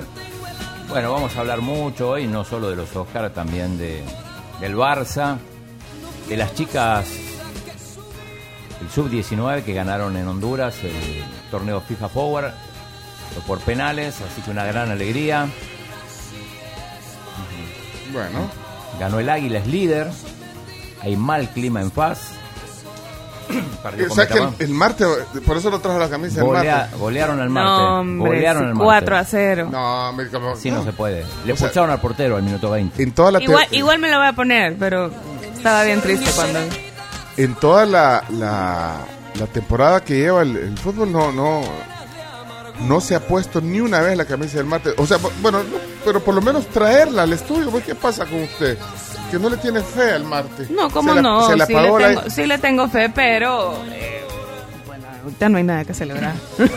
Bueno, 0.90 1.12
vamos 1.12 1.36
a 1.36 1.40
hablar 1.40 1.62
mucho 1.62 2.10
hoy, 2.10 2.28
no 2.28 2.44
solo 2.44 2.70
de 2.70 2.76
los 2.76 2.96
Oscar, 2.96 3.32
también 3.32 3.78
de, 3.78 4.04
del 4.60 4.76
Barça, 4.76 5.38
de 6.28 6.38
las 6.38 6.54
chicas 6.54 7.08
el 8.82 8.90
sub-19 8.90 9.64
que 9.64 9.74
ganaron 9.74 10.18
en 10.18 10.28
Honduras 10.28 10.76
el 10.84 11.24
torneo 11.50 11.80
FIFA 11.82 12.08
Power 12.10 12.54
por 13.48 13.60
penales, 13.60 14.22
así 14.22 14.42
que 14.42 14.52
una 14.52 14.66
gran 14.66 14.92
alegría. 14.92 15.48
Bueno. 18.12 18.50
Ganó 19.00 19.20
el 19.20 19.30
Águila, 19.30 19.60
es 19.60 19.68
líder. 19.68 20.12
Hay 21.02 21.16
mal 21.16 21.50
clima 21.50 21.82
en 21.82 21.90
Paz. 21.90 22.34
Perdió 23.84 24.08
O 24.12 24.16
sea 24.16 24.28
que 24.28 24.38
el, 24.38 24.50
el 24.60 24.70
martes, 24.70 25.08
por 25.46 25.58
eso 25.58 25.70
lo 25.70 25.80
trajo 25.80 26.00
la 26.00 26.10
camisa 26.10 26.40
el 26.42 26.46
Golea- 26.48 26.76
martes. 26.78 27.00
golearon 27.00 27.40
al 27.40 27.50
Marte. 27.50 27.70
No, 27.84 28.00
hombre, 28.00 28.30
golearon 28.30 28.64
al 28.68 28.76
Marte. 28.76 28.84
4 28.86 29.18
a 29.18 29.24
0. 29.26 29.70
No, 29.72 30.14
me, 30.14 30.28
como- 30.30 30.56
Sí, 30.56 30.72
no 30.72 30.84
se 30.84 30.94
puede. 30.94 31.18
Le 31.18 31.24
O 31.24 31.28
sea, 31.46 31.52
expulsaron 31.68 31.90
al 31.90 32.00
portero 32.02 32.36
al 32.38 32.44
minuto 32.44 32.70
20. 32.72 33.02
En 33.04 33.12
toda 33.12 33.32
la, 33.32 33.42
Igual, 33.44 33.68
igual 33.72 34.00
me 34.00 34.10
lo 34.10 34.18
voy 34.18 34.28
a 34.28 34.34
poner, 34.34 34.76
pero 34.78 35.12
estaba 35.56 35.84
bien 35.84 36.02
triste 36.02 36.30
cuando... 36.36 36.60
en 37.38 37.56
toda 37.56 37.86
la, 37.86 38.24
la, 38.30 38.98
la 39.40 39.48
temporada 39.48 40.02
que 40.04 40.16
lleva 40.18 40.42
el, 40.44 40.56
el 40.58 40.78
fútbol 40.78 41.12
no, 41.12 41.32
no, 41.32 41.62
no 42.82 43.02
se 43.02 43.16
ha 43.16 43.20
puesto 43.20 43.62
ni 43.62 43.80
una 43.80 44.02
vez 44.02 44.18
la 44.18 44.26
camisa 44.26 44.58
del 44.58 44.66
martes. 44.66 44.94
O 44.98 45.06
sea, 45.06 45.18
bu- 45.18 45.32
bueno, 45.42 45.60
no, 45.64 45.78
pero 46.06 46.20
por 46.24 46.34
lo 46.36 46.42
menos 46.42 46.68
traerla 46.68 47.24
al 47.24 47.34
estudio. 47.34 47.70
pues, 47.70 47.84
¿Qué 47.86 47.96
pasa 47.96 48.26
con 48.26 48.42
usted? 48.44 48.78
Que 49.34 49.40
no 49.40 49.50
le 49.50 49.58
tiene 49.58 49.82
fe 49.82 50.12
al 50.12 50.26
martes. 50.26 50.70
No, 50.70 50.92
¿cómo 50.92 51.10
Se 51.10 51.16
la- 51.16 51.22
no? 51.24 51.48
Se 51.48 51.56
le 51.56 51.66
sí, 51.66 51.74
le 51.74 51.82
la... 51.82 51.98
tengo, 52.08 52.22
sí 52.30 52.46
le 52.46 52.58
tengo 52.60 52.88
fe, 52.88 53.10
pero... 53.10 53.74
eh, 53.92 54.22
bueno, 54.86 55.06
ahorita 55.24 55.50
no 55.50 55.58
hay 55.58 55.64
nada 55.64 55.84
que 55.86 55.94
celebrar. 55.96 56.36
Nada 56.60 56.70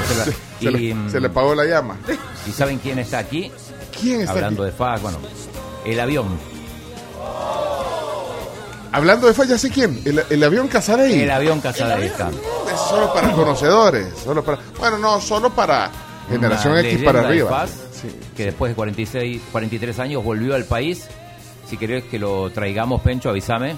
que 0.00 0.06
se, 0.06 0.16
la- 0.16 0.36
Se 0.60 0.70
le, 0.70 0.80
y, 0.80 0.94
mm, 0.94 1.10
se 1.10 1.18
le 1.20 1.26
apagó 1.26 1.56
la 1.56 1.64
llama. 1.64 1.96
¿Y 2.46 2.52
saben 2.52 2.78
quién 2.78 3.00
está 3.00 3.18
aquí? 3.18 3.50
¿Quién 4.00 4.20
está 4.20 4.34
Hablando 4.34 4.62
aquí? 4.62 4.70
de 4.70 4.76
FAC, 4.78 5.02
bueno, 5.02 5.18
el 5.84 5.98
avión. 5.98 6.38
Hablando 8.92 9.26
de 9.26 9.46
ya 9.48 9.58
sé 9.58 9.68
quién. 9.68 10.00
El, 10.04 10.22
el 10.30 10.44
avión 10.44 10.68
Casarey. 10.68 11.20
El 11.20 11.30
avión 11.32 11.60
Casadei 11.60 12.06
está. 12.06 12.28
Es 12.72 12.80
solo 12.88 13.12
para 13.12 13.32
conocedores. 13.32 14.14
Solo 14.22 14.44
para, 14.44 14.58
bueno, 14.78 14.98
no, 14.98 15.20
solo 15.20 15.50
para 15.50 15.90
generación 16.30 16.74
Una 16.74 16.82
X 16.82 17.02
para 17.02 17.22
de 17.22 17.26
arriba. 17.26 17.50
FAS, 17.50 17.70
Sí. 18.00 18.08
que 18.36 18.44
después 18.44 18.70
de 18.70 18.76
46, 18.76 19.42
43 19.50 19.98
años 19.98 20.22
volvió 20.22 20.54
al 20.54 20.64
país. 20.64 21.08
Si 21.68 21.76
querés 21.76 22.04
que 22.04 22.18
lo 22.18 22.50
traigamos, 22.50 23.00
Pencho, 23.02 23.28
avísame 23.30 23.76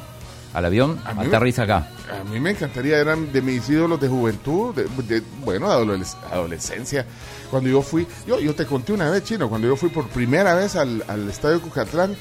al 0.55 0.65
avión. 0.65 1.01
A 1.05 1.15
me- 1.15 1.27
Aterriza 1.27 1.63
acá. 1.65 1.89
A 2.21 2.25
mí 2.25 2.41
me 2.41 2.51
encantaría, 2.51 2.99
eran 2.99 3.33
de 3.33 3.43
mis 3.43 3.69
ídolos 3.69 4.01
de 4.01 4.09
juventud, 4.09 4.75
de, 4.75 4.85
de- 5.05 5.23
bueno, 5.45 5.69
de 5.69 5.75
adoles- 5.75 6.17
adolescencia. 6.31 7.07
Cuando 7.51 7.69
yo 7.71 7.83
fui, 7.83 8.07
yo, 8.27 8.39
yo 8.41 8.55
te 8.55 8.67
conté 8.67 8.93
una 8.93 9.09
vez, 9.11 9.25
chino, 9.25 9.49
cuando 9.49 9.67
yo 9.69 9.77
fui 9.77 9.89
por 9.89 10.09
primera 10.09 10.55
vez 10.55 10.77
al, 10.77 11.03
al 11.09 11.29
estadio 11.31 11.61
Cucatlán 11.63 12.15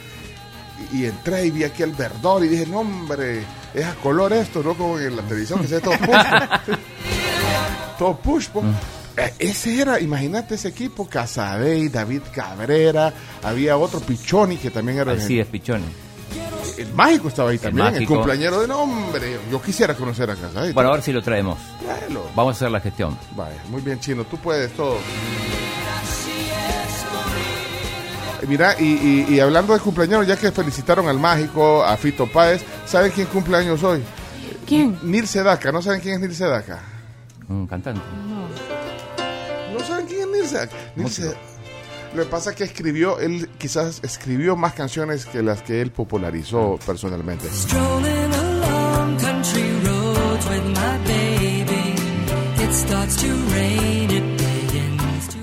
y, 0.94 0.98
y 1.02 1.06
entré 1.06 1.46
y 1.46 1.52
vi 1.52 1.64
aquí 1.66 1.84
al 1.84 1.92
verdor 1.92 2.44
y 2.46 2.48
dije, 2.50 2.66
no, 2.66 2.80
hombre, 2.80 3.44
es 3.74 3.86
a 3.86 3.96
color 3.96 4.32
esto, 4.34 4.62
no 4.64 4.74
como 4.76 5.00
en 5.00 5.16
la 5.16 5.22
televisión 5.24 5.60
que 5.60 5.68
se 5.68 5.76
ve 5.76 5.82
todo 5.82 5.98
push. 5.98 6.78
todo 7.98 8.18
push, 8.18 8.48
po. 8.50 8.64
Eh, 9.18 9.34
Ese 9.40 9.82
era, 9.82 10.00
imagínate 10.00 10.56
ese 10.56 10.68
equipo, 10.70 11.08
Casadei, 11.08 11.90
David 11.90 12.22
Cabrera, 12.34 13.12
había 13.44 13.76
otro 13.78 14.00
Pichoni 14.00 14.58
que 14.58 14.70
también 14.70 15.00
era 15.00 15.14
Así 15.14 15.40
es, 15.40 15.48
Pichone. 15.48 15.86
el 16.78 16.94
mágico 16.94 17.28
estaba 17.30 17.50
ahí 17.50 17.58
también, 17.58 17.96
el, 17.96 18.06
cumpleañero 18.08 18.62
de 18.62 18.68
nombre. 18.68 19.40
Yo 19.52 19.60
quisiera 19.62 19.96
conocer 19.96 20.30
a 20.30 20.36
Casadei. 20.36 20.72
Bueno, 20.74 20.90
a 20.90 20.94
ver 20.94 21.02
si 21.02 21.12
lo 21.12 21.22
traemos. 21.24 21.58
Tráelo. 21.84 22.30
Vamos 22.36 22.54
a 22.54 22.58
hacer 22.58 22.72
la 22.72 22.80
gestión. 22.80 23.18
Vaya, 23.36 23.60
muy 23.70 23.82
bien, 23.82 24.00
Chino, 24.00 24.24
tú 24.26 24.38
puedes 24.38 24.72
todo. 24.74 24.98
Mira, 28.48 28.76
y, 28.80 28.84
y- 28.86 29.26
y 29.36 29.40
hablando 29.40 29.74
de 29.74 29.80
cumpleaños, 29.80 30.26
ya 30.28 30.38
que 30.38 30.52
felicitaron 30.52 31.08
al 31.10 31.20
mágico, 31.20 31.84
a 31.84 31.98
Fito 31.98 32.28
Páez, 32.28 32.62
¿saben 32.86 33.12
quién 33.12 33.28
cumple 33.28 33.58
años 33.58 33.84
hoy? 33.84 34.02
¿Quién? 34.66 34.98
Nil 35.04 35.28
Sedaka, 35.28 35.72
¿no 35.72 35.82
saben 35.82 36.00
quién 36.02 36.16
es 36.16 36.22
Nil 36.22 36.36
Sedaka? 36.36 36.80
Un 37.50 37.66
cantante. 37.68 38.00
¿No 38.30 38.48
saben 39.86 40.06
quién 40.08 40.22
es 40.22 40.28
Nil 40.28 40.48
Sedaka? 40.48 40.76
Nil 40.96 41.08
Sedaka- 41.10 41.38
Lo 42.16 42.24
que 42.24 42.30
pasa 42.30 42.52
es 42.52 42.56
que 42.56 42.64
escribió, 42.64 43.20
él 43.20 43.50
quizás 43.58 44.00
escribió 44.04 44.56
más 44.56 44.74
canciones 44.74 45.26
que 45.26 45.44
las 45.44 45.62
que 45.62 45.82
él 45.82 45.92
popularizó 45.92 46.80
personalmente. 46.86 47.48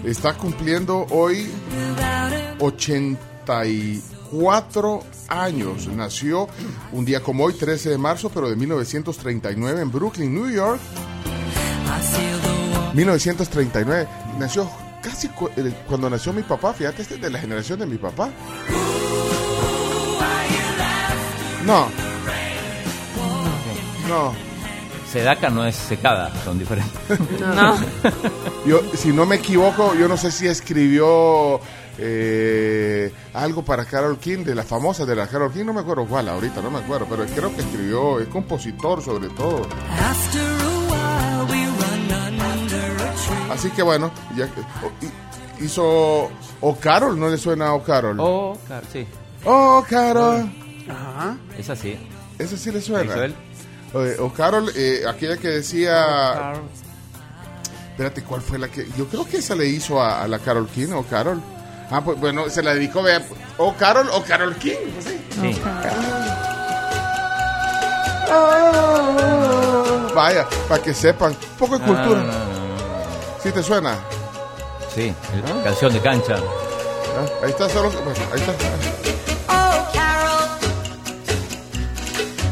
Está 0.05 0.35
cumpliendo 0.35 1.07
hoy 1.11 1.51
84 2.61 5.03
años. 5.29 5.87
Nació 5.89 6.49
un 6.93 7.05
día 7.05 7.21
como 7.23 7.45
hoy, 7.45 7.53
13 7.55 7.91
de 7.91 7.99
marzo, 7.99 8.31
pero 8.33 8.49
de 8.51 8.57
1939 8.57 9.83
en 9.83 9.93
Brooklyn, 9.93 10.35
New 10.35 10.51
York. 10.51 10.81
1939. 12.95 14.09
Nació 14.39 14.69
casi 15.03 15.29
cu- 15.29 15.51
cuando 15.89 16.09
nació 16.11 16.33
mi 16.33 16.43
papá. 16.43 16.73
Fíjate, 16.73 17.03
este 17.03 17.15
es 17.17 17.21
de 17.21 17.31
la 17.31 17.39
generación 17.39 17.79
de 17.79 17.87
mi 17.87 17.97
papá. 17.99 18.31
No. 21.65 21.87
No. 24.09 24.35
Sedaka 25.11 25.49
no 25.49 25.65
es 25.65 25.77
secada, 25.77 26.31
son 26.45 26.59
diferentes. 26.59 27.21
No. 27.41 27.77
Yo, 28.67 28.81
si 28.97 29.13
no 29.13 29.25
me 29.27 29.37
equivoco, 29.37 29.95
yo 29.95 30.09
no 30.09 30.17
sé 30.17 30.33
si 30.33 30.47
escribió 30.49 31.61
eh, 31.99 33.13
algo 33.35 33.63
para 33.65 33.85
Carol 33.85 34.19
King, 34.19 34.39
de 34.45 34.55
la 34.55 34.65
famosa 34.65 35.05
de 35.07 35.15
la 35.15 35.27
Carol 35.29 35.53
King, 35.53 35.67
no 35.67 35.73
me 35.75 35.81
acuerdo 35.81 36.07
cuál 36.07 36.29
ahorita, 36.31 36.61
no 36.63 36.71
me 36.71 36.79
acuerdo, 36.81 37.07
pero 37.09 37.25
creo 37.27 37.55
que 37.55 37.61
escribió, 37.63 38.19
es 38.21 38.27
compositor 38.29 39.03
sobre 39.03 39.29
todo. 39.29 39.69
After 40.01 40.54
Así 43.51 43.71
que 43.71 43.83
bueno, 43.83 44.11
ya, 44.37 44.45
o- 44.83 44.93
hi- 45.05 45.65
hizo 45.65 46.31
O 46.61 46.77
Carol, 46.81 47.19
¿no 47.19 47.29
le 47.29 47.37
suena 47.39 47.69
a 47.69 47.75
O 47.75 47.83
Carol? 47.83 48.17
Oh, 48.19 48.59
claro, 48.67 48.87
sí. 48.93 49.07
Oh, 49.45 49.85
Carol. 49.89 50.51
Ajá. 50.89 51.37
Es 51.59 51.69
así. 51.71 51.99
Ese 52.39 52.57
sí 52.57 52.71
le 52.73 52.79
¿Hizo 52.79 52.89
suena. 52.95 53.15
él? 53.25 53.35
O 54.21 54.33
Carol, 54.33 54.71
eh, 54.75 55.03
aquella 55.09 55.37
que 55.37 55.49
decía... 55.49 56.53
Espérate, 57.93 58.25
¿cuál 58.25 58.41
fue 58.43 58.59
la 58.59 58.67
que...? 58.69 58.89
Yo 58.97 59.07
creo 59.07 59.25
que 59.25 59.37
esa 59.37 59.55
le 59.55 59.67
hizo 59.67 60.03
a, 60.03 60.23
a 60.23 60.29
la 60.29 60.39
Carol 60.41 60.67
King, 60.69 60.89
O 60.95 61.05
Carol. 61.05 61.41
Ah, 61.91 62.01
pues 62.05 62.19
bueno, 62.19 62.49
se 62.51 62.63
la 62.63 62.75
dedicó, 62.75 63.03
vea, 63.03 63.23
O 63.59 63.75
Carol 63.75 64.09
o 64.13 64.23
Carol 64.25 64.55
King. 64.57 64.73
pues 64.95 65.05
sí. 65.05 65.21
Sí. 65.41 65.61
Vaya, 70.15 70.47
para 70.69 70.83
que 70.83 70.95
sepan. 70.95 71.33
Un 71.33 71.59
poco 71.59 71.79
de 71.79 71.85
cultura. 71.85 72.21
Ah, 72.21 72.25
no, 72.25 72.33
no, 72.33 72.45
no. 72.53 72.54
¿Sí 73.45 73.53
te 73.53 73.63
suena? 73.63 73.99
Sí, 74.95 75.15
el- 75.35 75.63
canción 75.63 75.93
de 75.93 76.01
cancha. 76.01 76.37
Ah, 76.37 77.27
Ahí 77.45 77.51
está 77.51 77.69
solo. 77.69 77.91
Bueno, 77.91 78.19
ahí 78.33 78.41
está. 78.41 78.53
Oh, 79.49 79.89
Carol, 79.93 80.49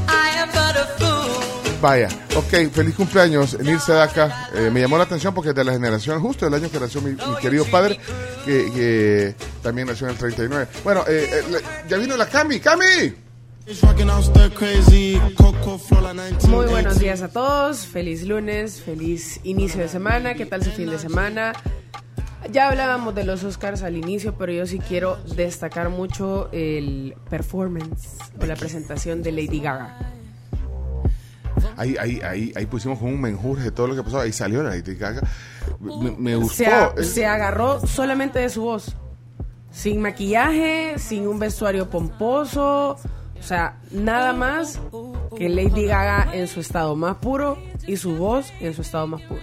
I 0.09 0.39
am 0.39 0.49
but 0.51 0.77
a 0.77 0.87
fool. 0.99 1.81
Vaya, 1.81 2.09
ok, 2.37 2.71
feliz 2.73 2.95
cumpleaños, 2.95 3.59
Neil 3.59 3.81
Sedaka. 3.81 4.51
Eh, 4.55 4.71
me 4.73 4.81
llamó 4.81 4.99
la 4.99 5.05
atención 5.05 5.35
porque 5.35 5.51
es 5.51 5.55
de 5.57 5.65
la 5.65 5.73
generación, 5.73 6.21
justo 6.21 6.45
del 6.45 6.55
año 6.55 6.71
que 6.71 6.79
nació 6.79 7.01
mi, 7.01 7.13
mi 7.13 7.37
querido 7.41 7.65
padre, 7.65 7.99
que, 8.45 8.71
que 8.73 9.35
también 9.63 9.89
nació 9.89 10.07
en 10.07 10.13
el 10.13 10.19
39. 10.19 10.69
Bueno, 10.85 11.05
eh, 11.09 11.43
eh, 11.51 11.63
ya 11.89 11.97
vino 11.97 12.17
la 12.17 12.27
Cami, 12.29 12.61
¡Cami! 12.61 13.15
Muy 16.49 16.67
buenos 16.67 16.99
días 16.99 17.23
a 17.23 17.29
todos, 17.29 17.87
feliz 17.87 18.27
lunes, 18.27 18.81
feliz 18.83 19.41
inicio 19.45 19.81
de 19.81 19.89
semana, 19.89 20.35
¿qué 20.35 20.47
tal 20.47 20.65
su 20.65 20.71
fin 20.73 20.91
de 20.91 20.99
semana? 20.99 21.53
Ya 22.51 22.69
hablábamos 22.69 23.15
de 23.15 23.23
los 23.25 23.45
Oscars 23.45 23.83
al 23.83 23.97
inicio, 23.97 24.35
pero 24.37 24.53
yo 24.53 24.67
sí 24.67 24.81
quiero 24.81 25.17
destacar 25.37 25.91
mucho 25.91 26.49
el 26.51 27.15
performance 27.31 28.17
o 28.41 28.47
la 28.47 28.57
presentación 28.57 29.23
de 29.23 29.31
Lady 29.31 29.61
Gaga. 29.61 29.97
Ahí, 31.77 31.95
ahí, 32.01 32.21
ahí, 32.25 32.53
ahí 32.57 32.67
pusimos 32.67 32.99
como 32.99 33.13
un 33.13 33.21
menjurje 33.21 33.63
de 33.65 33.71
todo 33.71 33.87
lo 33.87 33.95
que 33.95 34.03
pasó. 34.03 34.19
Ahí 34.21 34.33
salió 34.33 34.63
la 34.65 34.71
Lady 34.71 34.97
Gaga. 34.97 35.23
Me, 35.81 36.11
me 36.11 36.35
gustó. 36.37 36.55
Se, 36.57 36.67
a- 36.67 36.93
se 37.03 37.27
agarró 37.27 37.87
solamente 37.87 38.41
de 38.41 38.49
su 38.51 38.63
voz, 38.63 38.97
sin 39.71 40.01
maquillaje, 40.01 40.95
sin 40.99 41.29
un 41.29 41.39
vestuario 41.39 41.89
pomposo, 41.89 42.97
o 43.43 43.45
sea, 43.45 43.77
nada 43.91 44.33
más 44.33 44.79
que 45.37 45.49
Lady 45.49 45.87
Gaga 45.87 46.31
en 46.33 46.47
su 46.47 46.61
estado 46.61 46.95
más 46.95 47.17
puro 47.17 47.59
y 47.89 47.97
su 47.97 48.15
voz 48.17 48.53
en 48.61 48.73
su 48.73 48.83
estado 48.83 49.09
más 49.09 49.21
puro. 49.23 49.41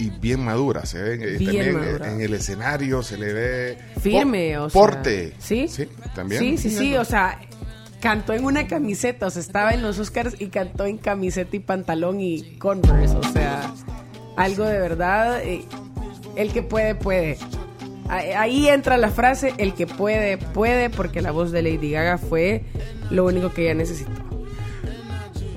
y 0.00 0.10
bien 0.10 0.44
madura, 0.44 0.84
se 0.86 1.00
ve 1.00 1.14
eh, 1.14 1.38
Bien 1.38 1.54
también 1.54 1.74
madura. 1.78 2.08
eh, 2.08 2.12
en 2.14 2.20
el 2.20 2.34
escenario, 2.34 3.02
se 3.02 3.16
le 3.16 3.32
ve 3.32 3.78
firme, 4.00 4.54
po- 4.56 4.64
o 4.64 4.70
sea, 4.70 4.80
porte. 4.80 5.32
¿sí? 5.38 5.68
Sí, 5.68 5.88
también. 6.14 6.40
Sí, 6.40 6.58
sí, 6.58 6.70
sí, 6.70 6.96
o 6.96 7.04
sea, 7.04 7.38
cantó 8.00 8.32
en 8.32 8.44
una 8.44 8.66
camiseta, 8.66 9.26
o 9.26 9.30
sea, 9.30 9.40
estaba 9.42 9.72
en 9.72 9.82
los 9.82 9.98
Oscars 10.00 10.34
y 10.40 10.48
cantó 10.48 10.86
en 10.86 10.98
camiseta 10.98 11.54
y 11.56 11.60
pantalón 11.60 12.20
y 12.20 12.56
Converse, 12.58 13.16
o 13.16 13.22
sea, 13.32 13.72
algo 14.36 14.64
de 14.64 14.78
verdad, 14.80 15.40
eh, 15.42 15.64
el 16.36 16.52
que 16.52 16.62
puede, 16.62 16.94
puede. 16.96 17.38
Ahí 18.08 18.68
entra 18.68 18.96
la 18.96 19.10
frase, 19.10 19.52
el 19.58 19.74
que 19.74 19.86
puede, 19.86 20.38
puede, 20.38 20.88
porque 20.88 21.20
la 21.20 21.30
voz 21.30 21.50
de 21.52 21.60
Lady 21.62 21.90
Gaga 21.90 22.16
fue 22.16 22.64
lo 23.10 23.24
único 23.26 23.52
que 23.52 23.62
ella 23.64 23.74
necesitó. 23.74 24.10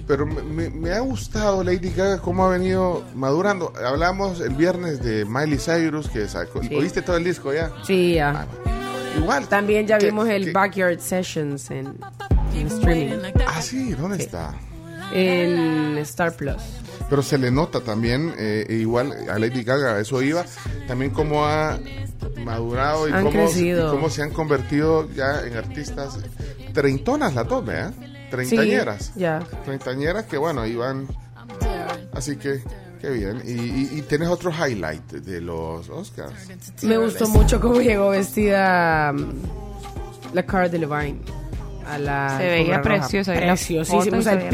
Pero 0.08 0.26
me, 0.26 0.42
me- 0.42 0.70
me 0.70 0.92
ha 0.92 1.00
gustado 1.00 1.64
Lady 1.64 1.90
Gaga 1.92 2.20
cómo 2.20 2.46
ha 2.46 2.50
venido 2.50 3.04
madurando. 3.16 3.72
Hablamos 3.86 4.42
el 4.42 4.56
viernes 4.56 5.02
de 5.02 5.24
Miley 5.26 5.58
Cyrus, 5.58 6.10
que 6.10 6.28
sacó. 6.28 6.62
Sí. 6.62 6.76
¿Oíste 6.76 7.02
todo 7.02 7.16
el 7.18 7.24
disco 7.24 7.54
ya? 7.54 7.72
Sí, 7.86 8.16
ya. 8.16 8.46
Igual. 9.18 9.48
También 9.48 9.88
ya 9.88 9.98
vimos 9.98 10.28
el 10.28 10.52
Backyard 10.52 11.00
Sessions 11.00 11.70
en, 11.72 11.94
en 12.56 12.68
streaming. 12.68 13.20
Ah, 13.48 13.62
sí, 13.62 13.92
¿dónde 13.94 14.18
está? 14.24 14.54
En 15.14 15.98
Star 16.00 16.34
Plus. 16.36 16.62
Pero 17.10 17.22
se 17.22 17.38
le 17.38 17.52
nota 17.52 17.82
también, 17.82 18.34
eh, 18.38 18.66
igual 18.70 19.12
a 19.30 19.38
Lady 19.38 19.64
Gaga, 19.64 20.00
eso 20.00 20.22
iba, 20.22 20.46
también 20.88 21.12
cómo 21.12 21.46
ha 21.46 21.78
madurado 22.46 23.10
y 23.10 23.12
cómo, 23.12 23.50
y 23.54 23.74
cómo 23.92 24.10
se 24.10 24.22
han 24.24 24.30
convertido 24.32 25.10
ya 25.14 25.42
en 25.46 25.58
artistas 25.58 26.18
treintonas 26.74 27.34
las 27.34 27.48
dos, 27.48 27.66
¿verdad? 27.66 27.94
Treintañeras. 28.30 29.12
Sí, 29.14 29.20
ya. 29.22 29.40
Treintañeras 29.66 30.26
que, 30.26 30.38
bueno, 30.38 30.66
iban... 30.66 31.08
Así 32.14 32.38
que, 32.38 32.62
qué 33.00 33.10
bien. 33.10 33.42
Y, 33.46 33.52
y, 33.52 33.90
y 34.00 34.02
tienes 34.04 34.30
otro 34.30 34.52
highlight 34.52 35.12
de 35.12 35.42
los 35.42 35.90
Oscars. 35.90 36.34
Me 36.82 36.98
gustó 36.98 37.28
mucho 37.28 37.60
cómo 37.60 37.82
llegó 37.82 38.10
vestida 38.10 39.12
um, 39.12 39.34
la 40.34 40.44
Cara 40.44 40.70
de 40.70 40.80
Levine. 40.80 41.20
A 41.88 41.98
la 41.98 42.38
Se 42.38 42.46
veía 42.46 42.82
preciosa, 42.82 43.34
fotos 43.86 44.14
O 44.14 44.22
sea, 44.22 44.50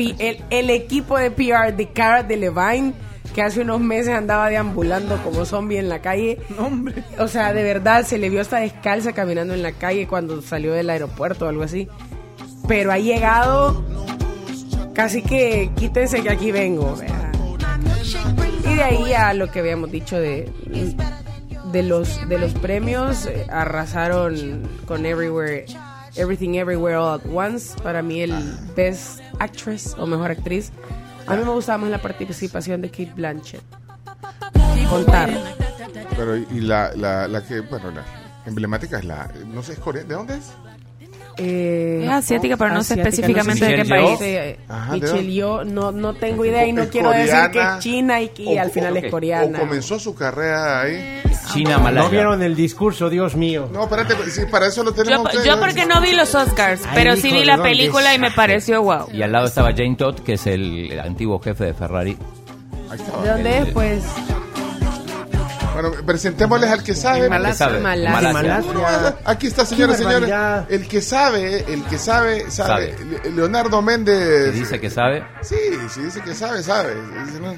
el 0.50 0.70
equipo 0.70 1.18
de 1.18 1.30
PR 1.30 1.76
de 1.76 1.90
Cara 1.92 2.24
de 2.24 2.38
Levine 2.38 2.94
que 3.38 3.44
hace 3.44 3.62
unos 3.62 3.80
meses 3.80 4.16
andaba 4.16 4.50
deambulando 4.50 5.22
como 5.24 5.46
zombie 5.46 5.78
en 5.78 5.90
la 5.90 6.02
calle. 6.02 6.40
Hombre. 6.58 7.04
O 7.20 7.28
sea, 7.28 7.54
de 7.54 7.62
verdad, 7.62 8.04
se 8.04 8.18
le 8.18 8.30
vio 8.30 8.42
hasta 8.42 8.58
descalza 8.58 9.14
caminando 9.14 9.54
en 9.54 9.62
la 9.62 9.74
calle 9.74 10.08
cuando 10.08 10.42
salió 10.42 10.74
del 10.74 10.90
aeropuerto 10.90 11.46
o 11.46 11.50
algo 11.50 11.62
así. 11.62 11.88
Pero 12.68 12.92
ha 12.92 12.98
llegado 13.00 13.84
casi 14.94 15.22
que 15.22 15.72
quítense 15.76 16.22
que 16.22 16.30
aquí 16.30 16.52
vengo. 16.52 16.96
vea. 16.98 17.32
Y 18.66 18.76
de 18.76 18.84
ahí 18.84 19.14
a 19.14 19.34
lo 19.34 19.50
que 19.52 19.60
habíamos 19.60 19.92
dicho 19.92 20.20
de, 20.20 20.52
de 21.72 21.84
los 21.84 22.28
de 22.28 22.38
los 22.38 22.54
premios, 22.56 23.26
eh, 23.26 23.48
arrasaron 23.50 24.68
con 24.86 25.06
Everywhere, 25.06 25.66
Everything 26.16 26.56
Everywhere 26.56 26.98
All 26.98 27.20
at 27.22 27.26
Once. 27.34 27.80
Para 27.82 28.02
mí 28.02 28.22
el 28.22 28.34
Best 28.76 29.22
Actress 29.40 29.96
o 29.98 30.06
Mejor 30.06 30.32
Actriz. 30.32 30.72
A 31.28 31.36
mí 31.36 31.44
me 31.44 31.52
gustaba 31.52 31.80
más 31.80 31.90
la 31.90 32.02
participación 32.02 32.82
de 32.82 32.90
Kate 32.90 33.14
Blanchett. 33.16 33.62
Contar. 34.90 35.30
Pero, 36.16 36.38
y 36.38 36.62
la, 36.62 36.94
la, 36.96 37.28
la 37.28 37.44
que, 37.44 37.60
bueno, 37.60 37.92
la 37.92 38.04
emblemática 38.46 39.00
es 39.00 39.06
la, 39.06 39.30
no 39.54 39.62
sé, 39.62 39.74
es 39.74 39.80
coreana, 39.80 40.08
¿de 40.08 40.16
dónde 40.16 40.38
es? 40.38 40.52
Eh, 41.40 42.02
Es 42.04 42.10
asiática, 42.10 42.58
pero 42.58 42.72
no 42.74 42.84
sé 42.84 42.96
específicamente 42.96 43.64
sé 43.66 43.72
de 43.72 43.84
qué 43.84 43.90
país. 43.90 44.20
eh, 44.22 44.60
Ajá, 44.68 44.94
¿de 44.94 45.00
Michelle? 45.02 45.32
Yeoh, 45.34 45.64
no, 45.66 45.92
no 45.92 46.14
tengo 46.16 46.44
idea 46.46 46.66
y 46.66 46.74
no 46.74 46.88
quiero 46.90 47.12
decir 47.12 47.34
que 47.52 47.60
coreana, 47.60 47.78
es 47.78 47.84
china 47.84 48.22
y, 48.22 48.32
y 48.38 48.58
o- 48.58 48.62
al 48.62 48.72
final 48.72 48.94
o- 48.94 48.98
es 48.98 49.12
coreana. 49.12 49.58
O 49.58 49.62
comenzó 49.62 50.00
su 50.00 50.16
carrera 50.16 50.82
ahí. 50.82 51.22
China, 51.54 51.78
No 51.78 51.84
Malaya. 51.84 52.10
vieron 52.10 52.42
el 52.42 52.56
discurso, 52.56 53.10
Dios 53.10 53.36
mío. 53.36 53.70
No, 53.72 53.84
espérate, 53.84 54.16
sí, 54.32 54.42
para 54.52 54.68
eso 54.68 54.84
lo 54.84 54.96
Yo, 54.96 55.04
tenemos. 55.04 55.26
ustedes. 55.28 55.46
yo 55.46 55.60
porque 55.60 55.86
no 55.86 56.02
vi 56.02 56.12
los 56.14 56.34
Oscars, 56.36 56.82
Ay, 56.86 56.92
pero 56.96 57.16
sí 57.16 57.32
vi 57.32 57.46
la 57.46 57.62
película 57.62 58.14
y 58.16 58.20
me 58.20 58.28
es. 58.28 58.34
pareció 58.34 58.82
wow. 58.82 59.08
Y 59.14 59.22
al 59.22 59.32
lado 59.32 59.46
estaba 59.46 59.70
Jane 59.72 59.96
Todd, 59.96 60.20
que 60.20 60.34
es 60.34 60.48
el, 60.48 60.92
el 60.92 61.00
antiguo 61.00 61.40
jefe 61.40 61.66
de 61.66 61.74
Ferrari. 61.74 62.18
Ahí 62.90 62.98
estaba. 63.00 63.24
¿De 63.24 63.30
dónde 63.30 63.58
es? 63.60 63.70
Pues 63.70 64.04
Bueno, 65.74 65.92
presentémosles 66.06 66.72
al 66.72 66.84
que 66.84 66.96
sabe. 66.96 67.30
Malasia. 67.30 67.70
Malasia. 67.80 68.32
Malasia. 68.34 69.16
Aquí 69.26 69.48
está, 69.48 69.64
y 69.64 69.76
Qué 69.76 69.94
señores. 69.96 70.32
El 70.70 70.88
que 70.88 71.02
sabe, 71.02 71.66
el 71.72 71.84
que 71.86 71.98
sabe, 71.98 72.50
sabe. 72.50 72.96
Sabe. 72.96 73.06
Le- 73.24 73.32
Leonardo 73.32 73.82
Méndez. 73.82 74.54
dice 74.54 74.80
que 74.80 74.90
sabe. 74.90 75.24
Sí, 75.42 75.56
sí, 75.94 76.02
dice 76.02 76.22
que 76.22 76.34
sabe, 76.34 76.64
sabe. 76.64 76.96
No. 77.42 77.56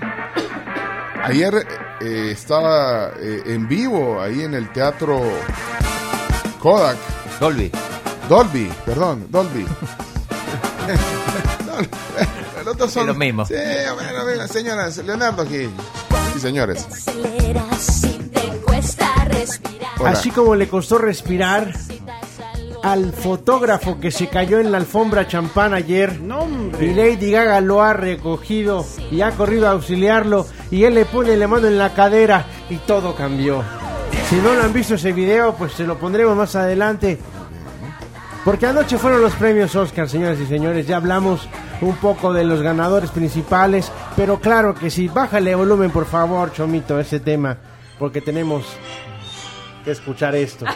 Ayer 1.23 1.53
eh, 2.01 2.29
estaba 2.31 3.11
eh, 3.19 3.43
en 3.45 3.67
vivo 3.67 4.21
ahí 4.21 4.41
en 4.43 4.53
el 4.53 4.71
teatro 4.71 5.21
Kodak. 6.59 6.97
Dolby. 7.39 7.71
Dolby, 8.27 8.71
perdón, 8.85 9.27
Dolby. 9.29 9.65
Dolby. 11.65 11.89
Los 12.65 12.77
dos 12.77 12.91
son 12.91 13.01
Es 13.03 13.07
lo 13.07 13.13
mismo. 13.15 13.45
Sí, 13.45 13.53
bueno, 13.95 14.25
mira, 14.31 14.47
señoras, 14.47 14.97
Leonardo 14.97 15.41
aquí. 15.43 15.69
Sí, 16.33 16.39
señores. 16.39 16.87
Hola. 19.99 20.11
Así 20.11 20.31
como 20.31 20.55
le 20.55 20.67
costó 20.67 20.97
respirar 20.97 21.73
al 22.83 23.11
fotógrafo 23.11 23.99
que 23.99 24.11
se 24.11 24.27
cayó 24.27 24.59
en 24.59 24.71
la 24.71 24.77
alfombra 24.77 25.27
champán 25.27 25.73
ayer. 25.73 26.19
No. 26.21 26.47
Y 26.79 26.93
Lady 26.93 27.31
Gaga 27.31 27.59
lo 27.61 27.81
ha 27.81 27.93
recogido 27.93 28.85
y 29.11 29.21
ha 29.21 29.31
corrido 29.31 29.67
a 29.67 29.71
auxiliarlo 29.71 30.47
y 30.71 30.83
él 30.83 30.95
le 30.95 31.05
pone 31.05 31.35
la 31.35 31.47
mano 31.47 31.67
en 31.67 31.77
la 31.77 31.93
cadera 31.93 32.45
y 32.69 32.77
todo 32.77 33.15
cambió. 33.15 33.63
Si 34.29 34.35
no 34.37 34.53
lo 34.53 34.63
han 34.63 34.73
visto 34.73 34.95
ese 34.95 35.11
video, 35.11 35.55
pues 35.55 35.73
se 35.73 35.83
lo 35.83 35.97
pondremos 35.97 36.35
más 36.35 36.55
adelante. 36.55 37.19
Porque 38.45 38.67
anoche 38.67 38.97
fueron 38.97 39.21
los 39.21 39.33
premios 39.33 39.75
Oscar, 39.75 40.07
señoras 40.07 40.39
y 40.39 40.45
señores. 40.45 40.87
Ya 40.87 40.97
hablamos 40.97 41.41
un 41.81 41.95
poco 41.97 42.33
de 42.33 42.43
los 42.43 42.61
ganadores 42.61 43.11
principales. 43.11 43.91
Pero 44.15 44.39
claro 44.39 44.73
que 44.75 44.89
sí, 44.89 45.07
bájale 45.07 45.55
volumen 45.55 45.91
por 45.91 46.05
favor, 46.05 46.51
Chomito, 46.53 46.97
a 46.97 47.01
ese 47.01 47.19
tema. 47.19 47.57
Porque 47.97 48.21
tenemos 48.21 48.65
que 49.83 49.91
escuchar 49.91 50.35
esto. 50.35 50.65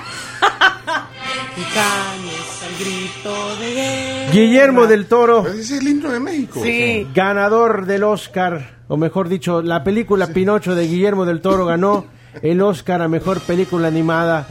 Canes 1.73 2.63
al 2.63 2.83
grito 2.83 3.55
de 3.57 3.73
guerra. 3.73 4.31
Guillermo 4.31 4.87
del 4.87 5.05
Toro, 5.05 5.43
Pero 5.43 5.53
ese 5.55 5.75
es 5.75 5.81
el 5.81 5.87
himno 5.87 6.11
de 6.11 6.19
México. 6.19 6.61
Sí. 6.63 7.07
ganador 7.13 7.85
del 7.85 8.03
Oscar, 8.03 8.77
o 8.87 8.97
mejor 8.97 9.29
dicho, 9.29 9.61
la 9.61 9.83
película 9.83 10.27
Pinocho 10.27 10.73
de 10.75 10.87
Guillermo 10.87 11.25
del 11.25 11.41
Toro 11.41 11.65
ganó 11.65 12.05
el 12.41 12.61
Oscar 12.61 13.01
a 13.01 13.07
mejor 13.07 13.39
película 13.41 13.87
animada, 13.87 14.47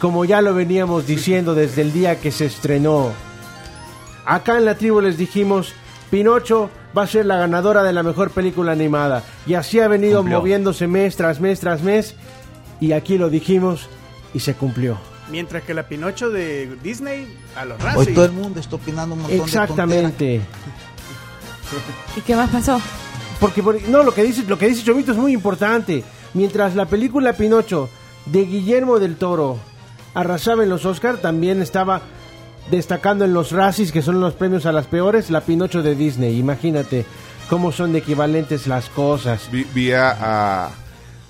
como 0.00 0.24
ya 0.24 0.40
lo 0.40 0.54
veníamos 0.54 1.06
diciendo 1.06 1.54
desde 1.54 1.82
el 1.82 1.92
día 1.92 2.20
que 2.20 2.32
se 2.32 2.46
estrenó. 2.46 3.12
Acá 4.24 4.56
en 4.56 4.64
la 4.64 4.76
tribu 4.76 5.00
les 5.00 5.18
dijimos, 5.18 5.74
Pinocho 6.10 6.70
va 6.96 7.02
a 7.02 7.06
ser 7.06 7.26
la 7.26 7.36
ganadora 7.36 7.82
de 7.82 7.92
la 7.92 8.02
mejor 8.02 8.30
película 8.30 8.72
animada. 8.72 9.22
Y 9.46 9.54
así 9.54 9.80
ha 9.80 9.88
venido 9.88 10.18
Cumplió. 10.20 10.38
moviéndose 10.38 10.86
mes 10.86 11.16
tras 11.16 11.40
mes 11.40 11.60
tras 11.60 11.82
mes. 11.82 12.14
Y 12.80 12.92
aquí 12.92 13.18
lo 13.18 13.30
dijimos 13.30 13.88
y 14.34 14.40
se 14.40 14.54
cumplió. 14.54 14.98
Mientras 15.30 15.64
que 15.64 15.74
la 15.74 15.88
Pinocho 15.88 16.30
de 16.30 16.76
Disney 16.82 17.26
a 17.56 17.64
los 17.64 17.78
Hoy 17.80 17.84
Razzie. 17.84 18.14
todo 18.14 18.24
el 18.26 18.32
mundo 18.32 18.60
está 18.60 18.76
opinando 18.76 19.14
un 19.14 19.22
montón 19.22 19.36
de 19.38 19.44
tonteras. 19.44 19.70
Exactamente. 19.70 20.40
¿Y 22.16 22.20
qué 22.20 22.36
más 22.36 22.50
pasó? 22.50 22.80
Porque 23.40 23.62
por- 23.62 23.80
no, 23.88 24.02
lo 24.02 24.14
que 24.14 24.22
dice 24.22 24.44
lo 24.46 24.58
que 24.58 24.68
dice 24.68 24.84
Chomito 24.84 25.12
es 25.12 25.18
muy 25.18 25.32
importante. 25.32 26.04
Mientras 26.34 26.74
la 26.74 26.86
película 26.86 27.32
Pinocho 27.32 27.88
de 28.26 28.44
Guillermo 28.44 28.98
del 28.98 29.16
Toro 29.16 29.58
arrasaba 30.14 30.62
en 30.62 30.70
los 30.70 30.84
Oscar, 30.86 31.16
también 31.18 31.60
estaba 31.60 32.02
destacando 32.70 33.24
en 33.24 33.32
los 33.34 33.52
Razzies, 33.52 33.92
que 33.92 34.02
son 34.02 34.20
los 34.20 34.34
premios 34.34 34.66
a 34.66 34.72
las 34.72 34.86
peores, 34.86 35.30
la 35.30 35.40
Pinocho 35.40 35.82
de 35.82 35.94
Disney. 35.94 36.38
Imagínate 36.38 37.04
cómo 37.48 37.72
son 37.72 37.92
de 37.92 37.98
equivalentes 37.98 38.66
las 38.66 38.88
cosas. 38.88 39.48
Vi, 39.50 39.64
vi 39.74 39.92
a, 39.92 40.66
a 40.66 40.70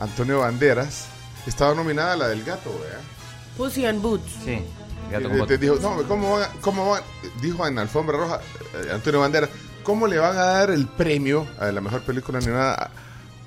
Antonio 0.00 0.40
Banderas. 0.40 1.06
Estaba 1.46 1.74
nominada 1.74 2.14
a 2.14 2.16
la 2.16 2.28
del 2.28 2.42
gato, 2.44 2.70
¿verdad? 2.82 3.00
Pussy 3.56 3.86
and 3.86 4.02
Boots. 4.02 4.30
Sí. 4.44 4.58
Y 5.08 5.22
te- 5.22 5.46
te 5.46 5.58
dijo, 5.58 5.76
no, 5.80 6.02
¿cómo 6.08 6.38
van, 6.38 6.48
cómo 6.60 6.90
van? 6.90 7.02
Dijo 7.40 7.64
en 7.66 7.78
Alfombra 7.78 8.16
Roja, 8.18 8.40
eh, 8.74 8.90
Antonio 8.92 9.20
Banderas, 9.20 9.50
¿cómo 9.84 10.06
le 10.08 10.18
van 10.18 10.36
a 10.36 10.42
dar 10.42 10.70
el 10.70 10.86
premio 10.88 11.46
a 11.60 11.66
la 11.70 11.80
mejor 11.80 12.00
película 12.02 12.38
animada 12.38 12.74
a, 12.74 12.90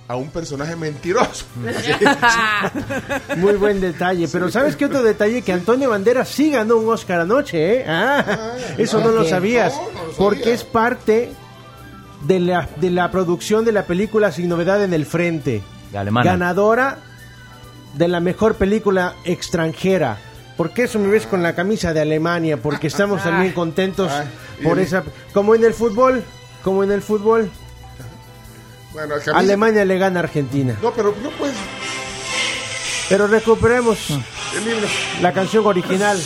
a 0.09 0.15
un 0.15 0.31
personaje 0.31 0.75
mentiroso? 0.75 1.45
Muy 3.37 3.53
buen 3.53 3.79
detalle. 3.79 4.27
Pero 4.27 4.49
¿sabes 4.49 4.75
qué 4.75 4.85
otro 4.85 5.03
detalle? 5.03 5.43
Que 5.43 5.53
Antonio 5.53 5.91
Banderas 5.91 6.27
sí 6.27 6.49
ganó 6.49 6.77
un 6.77 6.89
Oscar 6.89 7.21
anoche, 7.21 7.81
¿eh? 7.81 7.85
Ah, 7.87 8.55
eso 8.79 9.01
no 9.01 9.11
lo 9.11 9.23
sabías. 9.23 9.79
Porque 10.17 10.51
es 10.51 10.63
parte 10.63 11.31
de 12.25 12.39
la, 12.39 12.67
de 12.77 12.89
la 12.89 13.11
producción 13.11 13.63
de 13.65 13.71
la 13.71 13.83
película 13.83 14.31
Sin 14.31 14.49
Novedad 14.49 14.83
en 14.83 14.95
el 14.95 15.05
Frente. 15.05 15.61
Alemana. 15.93 16.31
Ganadora 16.31 16.97
de 17.93 18.07
la 18.07 18.19
mejor 18.19 18.55
película 18.55 19.13
extranjera. 19.25 20.17
¿Por 20.57 20.71
qué 20.71 20.85
eso 20.85 20.97
me 20.97 21.07
ves 21.07 21.27
con 21.27 21.43
la 21.43 21.53
camisa 21.53 21.93
de 21.93 22.01
Alemania? 22.01 22.57
Porque 22.57 22.87
estamos 22.87 23.23
también 23.23 23.53
contentos 23.53 24.11
por 24.63 24.79
esa... 24.79 25.03
Como 25.35 25.53
en 25.53 25.63
el 25.63 25.75
fútbol, 25.75 26.23
como 26.63 26.83
en 26.83 26.91
el 26.91 27.03
fútbol, 27.03 27.51
Bueno, 28.93 29.15
el 29.15 29.21
camisa- 29.21 29.37
Alemania 29.39 29.85
le 29.85 29.97
gana 29.97 30.19
a 30.19 30.23
Argentina. 30.23 30.77
No, 30.81 30.91
pero 30.91 31.13
no 31.21 31.29
puedes. 31.31 31.55
Pero 33.07 33.27
recuperemos 33.27 33.97
El 34.55 34.65
libro. 34.65 34.87
la 35.21 35.33
canción 35.33 35.65
original. 35.65 36.19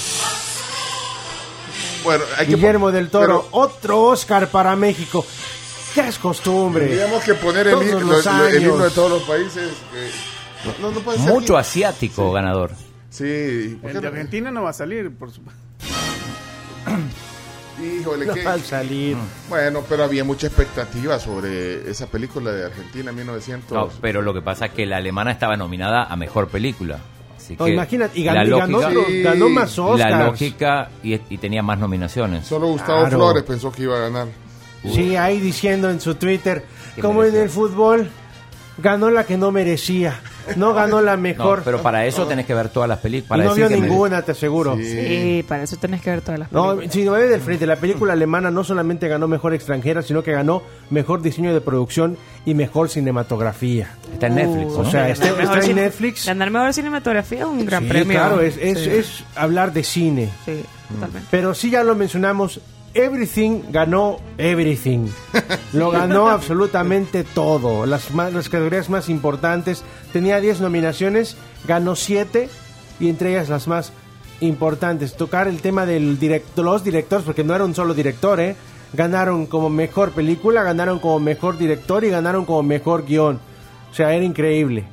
Bueno, 2.03 2.23
hay 2.37 2.45
que 2.47 2.55
Guillermo 2.55 2.91
del 2.91 3.09
Toro, 3.09 3.25
pero 3.25 3.47
otro 3.63 4.01
Oscar 4.01 4.47
para 4.49 4.75
México. 4.75 5.25
Ya 5.95 6.07
es 6.07 6.17
costumbre. 6.17 6.87
Tendríamos 6.87 7.23
que 7.23 7.33
poner 7.35 7.67
el, 7.67 7.73
los 7.73 8.25
himno 8.25 8.77
de 8.83 8.89
todos 8.91 9.11
los 9.11 9.23
países. 9.23 9.71
eh, 9.95 10.11
no, 10.81 10.91
no 10.91 10.99
puede 10.99 11.19
ser 11.19 11.29
Mucho 11.29 11.53
que- 11.53 11.59
asiático 11.59 12.31
ganador. 12.31 12.71
Sí, 13.09 13.77
¿por 13.81 13.91
El 13.91 14.01
de? 14.01 14.07
Argentina 14.07 14.49
no 14.51 14.63
va 14.63 14.71
a 14.71 14.73
salir, 14.73 15.11
por 15.15 15.31
supuesto. 15.31 15.61
Híjole, 17.83 18.25
No 18.25 18.33
qué- 18.33 18.43
va 18.43 18.53
a 18.53 18.59
salir. 18.59 19.17
Bueno, 19.49 19.83
pero 19.87 20.03
había 20.03 20.23
mucha 20.23 20.47
expectativa 20.47 21.19
sobre 21.19 21.89
esa 21.89 22.07
película 22.07 22.51
de 22.51 22.65
Argentina 22.65 23.11
1900. 23.11 23.71
No, 23.71 23.89
pero 24.01 24.21
lo 24.21 24.33
que 24.33 24.41
pasa 24.41 24.67
es 24.67 24.71
que 24.73 24.85
la 24.85 24.97
alemana 24.97 25.31
estaba 25.31 25.57
nominada 25.57 26.03
a 26.05 26.15
mejor 26.15 26.47
película. 26.47 26.99
Así 27.37 27.55
No, 27.59 27.65
que 27.65 27.73
imagínate, 27.73 28.17
y 28.19 28.23
ganó, 28.23 28.43
y 28.45 28.49
ganó 28.59 28.79
lógica- 28.81 28.99
otro- 29.01 29.13
ganó 29.23 29.49
más 29.49 29.77
Oscars. 29.79 30.11
La 30.11 30.25
lógica 30.27 30.89
y, 31.03 31.13
y 31.29 31.37
tenía 31.37 31.61
más 31.61 31.77
nominaciones. 31.77 32.45
Solo 32.47 32.67
Gustavo 32.67 33.01
Claro. 33.01 33.17
Flores 33.17 33.43
pensó 33.43 33.71
que 33.71 33.83
iba 33.83 33.97
a 33.97 33.99
ganar. 33.99 34.27
Sí, 34.83 35.15
ahí 35.15 35.39
diciendo 35.39 35.89
en 35.89 35.99
su 36.01 36.15
Twitter, 36.15 36.63
¿Qué 36.95 37.01
como 37.01 37.23
en 37.23 37.35
el 37.35 37.49
fútbol, 37.49 38.09
ganó 38.77 39.09
la 39.09 39.25
que 39.25 39.37
no 39.37 39.51
merecía. 39.51 40.19
No 40.55 40.73
ganó 40.73 41.01
la 41.01 41.15
mejor. 41.17 41.59
No, 41.59 41.63
pero 41.63 41.81
para 41.81 42.05
eso 42.05 42.25
tenés 42.27 42.45
que 42.45 42.53
ver 42.53 42.69
todas 42.69 42.89
las 42.89 42.99
películas. 42.99 43.45
y 43.45 43.47
no 43.47 43.55
vio 43.55 43.69
ninguna, 43.69 44.21
te 44.21 44.33
aseguro. 44.33 44.75
Sí, 44.77 45.43
para 45.47 45.63
eso 45.63 45.77
tenés 45.77 46.01
que 46.01 46.09
ver 46.09 46.21
todas 46.21 46.39
las 46.39 46.51
No, 46.51 46.67
películas. 46.69 46.93
sin 46.93 47.05
novedad 47.05 47.29
del 47.29 47.41
frente, 47.41 47.65
la 47.65 47.75
película 47.77 48.13
alemana 48.13 48.51
no 48.51 48.63
solamente 48.63 49.07
ganó 49.07 49.27
mejor 49.27 49.53
extranjera, 49.53 50.01
sino 50.01 50.23
que 50.23 50.31
ganó 50.31 50.63
mejor 50.89 51.21
diseño 51.21 51.53
de 51.53 51.61
producción 51.61 52.17
y 52.45 52.53
mejor 52.53 52.89
cinematografía. 52.89 53.89
Está 54.13 54.27
en 54.27 54.35
Netflix, 54.35 54.73
O 54.73 54.83
¿no? 54.83 54.91
sea, 54.91 55.09
está, 55.09 55.27
en 55.29 55.75
Netflix. 55.75 56.25
Ganar 56.25 56.49
mejor 56.51 56.73
cinematografía 56.73 57.39
es 57.39 57.45
un 57.45 57.65
gran 57.65 57.83
Sí, 57.83 57.89
premio. 57.89 58.17
claro, 58.17 58.41
es, 58.41 58.57
es, 58.57 58.79
Sí. 58.79 58.89
es 58.89 59.23
hablar 59.35 59.71
de 59.73 59.83
cine. 59.83 60.29
Sí, 60.45 60.63
totalmente. 60.93 61.27
Pero 61.31 61.53
sí 61.53 61.69
ya 61.69 61.83
lo 61.83 61.95
mencionamos, 61.95 62.59
Everything 62.93 63.61
ganó 63.71 64.19
Everything. 64.37 65.07
Lo 65.73 65.89
ganó 65.91 66.29
absolutamente 66.29 67.23
todo. 67.23 67.85
Las, 67.85 68.11
más- 68.13 68.33
las 68.33 68.49
categorías 68.49 68.89
más 68.89 69.09
importantes. 69.09 69.83
Tenía 70.11 70.39
10 70.39 70.61
nominaciones, 70.61 71.35
ganó 71.67 71.95
7 71.95 72.49
y 72.99 73.09
entre 73.09 73.31
ellas 73.31 73.49
las 73.49 73.67
más 73.67 73.91
importantes. 74.41 75.15
Tocar 75.15 75.47
el 75.47 75.61
tema 75.61 75.85
del 75.85 76.19
direct, 76.19 76.57
los 76.57 76.83
directores, 76.83 77.25
porque 77.25 77.43
no 77.43 77.55
era 77.55 77.65
un 77.65 77.73
solo 77.75 77.93
director, 77.93 78.39
¿eh? 78.39 78.55
Ganaron 78.93 79.47
como 79.47 79.69
mejor 79.71 80.11
película, 80.11 80.61
ganaron 80.61 80.99
como 80.99 81.19
mejor 81.19 81.57
director 81.57 82.03
y 82.03 82.09
ganaron 82.09 82.45
como 82.45 82.61
mejor 82.61 83.05
guion. 83.05 83.39
O 83.91 83.95
sea, 83.95 84.13
era 84.13 84.23
increíble. 84.23 84.85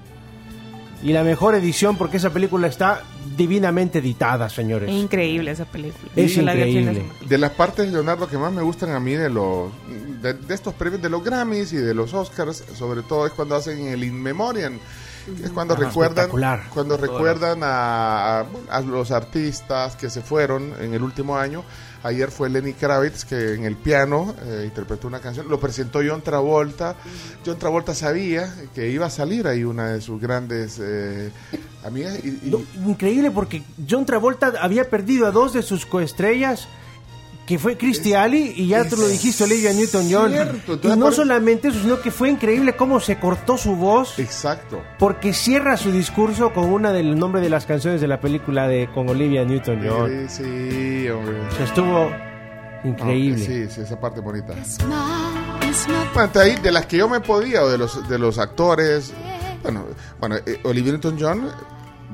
Y 1.03 1.13
la 1.13 1.23
mejor 1.23 1.55
edición 1.55 1.97
porque 1.97 2.17
esa 2.19 2.31
película 2.31 2.67
está 2.67 3.03
divinamente 3.37 3.99
editada, 3.99 4.49
señores. 4.49 4.89
Es 4.91 4.95
increíble 4.95 5.51
esa 5.51 5.65
película. 5.65 6.11
Es 6.17 6.35
Yo 6.35 6.43
de 6.45 6.53
increíble. 6.53 7.05
De 7.29 7.39
las 7.39 7.51
partes, 7.53 7.91
Leonardo, 7.93 8.29
que 8.29 8.39
más 8.39 8.53
me 8.53 8.63
gustan 8.63 8.91
a 8.91 9.01
mí 9.01 9.13
de 9.13 9.31
los 9.31 9.71
de, 10.23 10.35
de 10.35 10.55
estos 10.55 10.75
premios, 10.75 11.01
de 11.01 11.09
los 11.09 11.25
Grammys 11.25 11.73
y 11.73 11.77
de 11.79 11.95
los 11.95 12.13
Oscars, 12.15 12.63
sobre 12.77 13.03
todo 13.03 13.27
es 13.27 13.33
cuando 13.33 13.57
hacen 13.57 13.87
el 13.89 14.05
In 14.05 14.21
Memoriam. 14.23 14.79
que 15.37 15.45
Es 15.45 15.51
cuando 15.51 15.75
Ah, 15.75 15.79
recuerdan 15.79 16.29
cuando 16.73 16.97
recuerdan 16.97 17.61
a, 17.63 18.41
a- 18.41 18.47
a 18.71 18.81
los 18.81 19.11
artistas 19.11 19.97
que 19.97 20.11
se 20.11 20.21
fueron 20.23 20.75
en 20.81 20.93
el 20.95 21.03
último 21.03 21.37
año. 21.37 21.63
Ayer 22.03 22.31
fue 22.31 22.49
Lenny 22.49 22.73
Kravitz 22.73 23.25
que 23.25 23.55
en 23.55 23.65
el 23.65 23.77
piano 23.77 24.35
eh, 24.43 24.63
interpretó 24.65 25.07
una 25.07 25.21
canción. 25.21 25.49
Lo 25.49 25.61
presentó 25.61 26.01
John 26.07 26.23
Travolta. 26.23 26.97
John 27.45 27.59
Travolta 27.59 27.95
sabía 27.95 28.53
que 28.75 28.89
iba 28.91 29.07
a 29.07 29.11
salir 29.11 29.47
ahí 29.47 29.65
una 29.65 29.89
de 29.93 30.01
sus 30.01 30.21
grandes 30.21 30.79
eh, 30.81 31.31
amigas. 31.85 32.19
Y, 32.25 32.41
increíble 32.87 33.31
porque 33.31 33.63
John 33.89 34.07
Travolta 34.07 34.53
había 34.61 34.89
perdido 34.89 35.27
a 35.27 35.31
dos 35.31 35.53
de 35.53 35.63
sus 35.63 35.85
coestrellas, 35.85 36.69
que 37.51 37.59
fue 37.59 37.77
Christy 37.77 38.15
Ali 38.15 38.53
y 38.57 38.69
ya 38.69 38.89
tú 38.89 38.97
lo 38.97 39.09
dijiste, 39.09 39.43
Olivia 39.43 39.73
Newton-John. 39.73 40.31
cierto, 40.31 40.79
Y 40.85 40.97
no 40.97 41.07
por- 41.07 41.15
solamente 41.15 41.67
eso, 41.67 41.81
sino 41.81 42.01
que 42.01 42.13
fue 42.13 42.29
increíble 42.31 42.77
cómo 42.77 43.01
se 43.01 43.19
cortó 43.19 43.59
su 43.59 43.75
voz, 43.75 44.21
Exacto. 44.21 44.81
porque 45.01 45.33
cierra 45.33 45.77
su 45.77 45.91
discurso 45.91 46.53
con 46.53 46.67
una 46.73 46.93
del 46.93 47.19
nombre 47.19 47.41
de 47.41 47.51
las 47.51 47.67
canciones 47.67 48.01
de 48.01 48.07
la 48.07 48.21
película 48.21 48.69
de 48.69 48.89
con 48.95 49.09
Olivia 49.09 49.45
Newton-John. 49.45 50.29
Sí, 50.29 50.45
sí, 50.45 51.09
hombre. 51.09 51.41
O 51.41 51.51
sea, 51.57 51.65
estuvo 51.65 52.11
increíble. 52.85 53.45
Sí, 53.45 53.67
sí, 53.75 53.81
esa 53.81 53.99
parte 53.99 54.21
bonita. 54.21 54.55
Bueno, 56.15 56.31
de 56.33 56.41
ahí, 56.41 56.57
de 56.63 56.71
las 56.71 56.87
que 56.87 56.99
yo 56.99 57.09
me 57.09 57.19
podía, 57.19 57.63
o 57.65 57.69
de 57.69 57.79
los, 57.79 58.09
de 58.09 58.19
los 58.19 58.39
actores, 58.39 59.13
bueno, 59.65 59.87
bueno 60.21 60.37
eh, 60.37 60.61
Olivia 60.65 60.93
Newton-John 60.93 61.49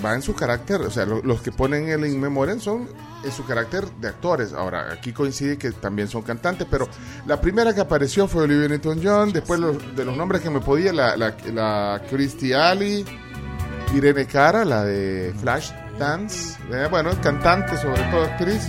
va 0.04 0.14
en 0.14 0.22
su 0.22 0.34
carácter, 0.34 0.80
o 0.82 0.90
sea, 0.90 1.04
lo- 1.06 1.22
los 1.22 1.40
que 1.42 1.52
ponen 1.52 1.88
el 1.88 2.04
In 2.06 2.20
Memoriam 2.20 2.58
son 2.60 2.88
en 3.26 3.32
su 3.32 3.44
carácter 3.44 3.84
de 4.00 4.08
actores. 4.08 4.52
Ahora, 4.54 4.90
aquí 4.92 5.12
coincide 5.12 5.58
que 5.58 5.72
también 5.72 6.08
son 6.08 6.22
cantantes, 6.22 6.66
pero 6.70 6.88
la 7.26 7.40
primera 7.40 7.74
que 7.74 7.80
apareció 7.82 8.26
fue 8.28 8.44
Olivia 8.44 8.68
Newton-John, 8.68 9.32
después 9.32 9.60
los- 9.60 9.94
de 9.96 10.04
los 10.04 10.16
nombres 10.16 10.40
que 10.40 10.48
me 10.50 10.60
podía, 10.60 10.92
la, 10.92 11.16
la, 11.16 11.34
la 11.52 12.02
Christy 12.08 12.52
Ali, 12.54 13.04
Irene 13.94 14.26
Cara, 14.26 14.64
la 14.64 14.84
de 14.84 15.34
Flash 15.40 15.70
Dance, 15.98 16.58
eh, 16.72 16.86
bueno, 16.90 17.10
cantante, 17.22 17.76
sobre 17.78 18.02
todo 18.10 18.22
actriz. 18.24 18.62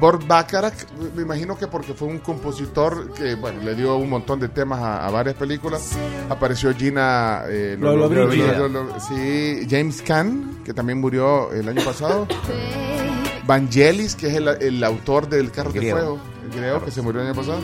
Burt 0.00 0.26
Bacharach, 0.26 0.74
me 1.14 1.22
imagino 1.22 1.56
que 1.56 1.66
porque 1.68 1.94
fue 1.94 2.08
un 2.08 2.18
compositor 2.18 3.14
que, 3.14 3.34
bueno, 3.34 3.62
le 3.62 3.74
dio 3.74 3.96
un 3.96 4.10
montón 4.10 4.38
de 4.38 4.48
temas 4.48 4.78
a, 4.80 5.06
a 5.06 5.10
varias 5.10 5.36
películas. 5.36 5.92
Apareció 6.28 6.74
Gina... 6.74 7.44
eh, 7.48 7.76
Lolo 7.80 8.06
Lolo- 8.08 8.26
Brigida. 8.28 8.58
Lolo- 8.58 8.84
Lolo- 8.84 9.00
sí, 9.00 9.66
James 9.70 10.02
Caan, 10.02 10.60
que 10.64 10.74
también 10.74 11.00
murió 11.00 11.50
el 11.52 11.66
año 11.68 11.82
pasado. 11.82 12.26
Vangelis, 13.46 14.14
que 14.14 14.28
es 14.28 14.34
el, 14.34 14.48
el 14.48 14.82
autor 14.84 15.28
del 15.28 15.50
Carro 15.50 15.72
de. 15.72 15.90
Fuego, 15.90 16.18
el 16.44 16.56
griego, 16.58 16.84
que 16.84 16.90
se 16.90 17.02
murió 17.02 17.20
el 17.22 17.28
año 17.28 17.36
pasado. 17.36 17.60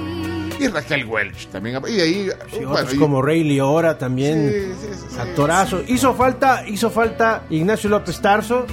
Y 0.58 0.68
Raquel 0.68 1.04
Welch 1.06 1.48
también. 1.48 1.80
Y 1.88 2.00
ahí, 2.00 2.30
Sí, 2.50 2.56
bueno, 2.58 2.70
otros 2.72 2.94
y- 2.94 2.98
como 2.98 3.20
Ray 3.22 3.42
Liora 3.42 3.98
también, 3.98 4.48
Sí, 4.48 4.72
sí, 4.80 4.94
sí, 4.94 5.06
sí. 5.14 5.18
actorazo. 5.20 5.82
Hizo 5.88 6.14
falta, 6.14 6.64
hizo 6.68 6.90
falta 6.90 7.42
Ignacio 7.50 7.90
López 7.90 8.20
Tarso, 8.20 8.66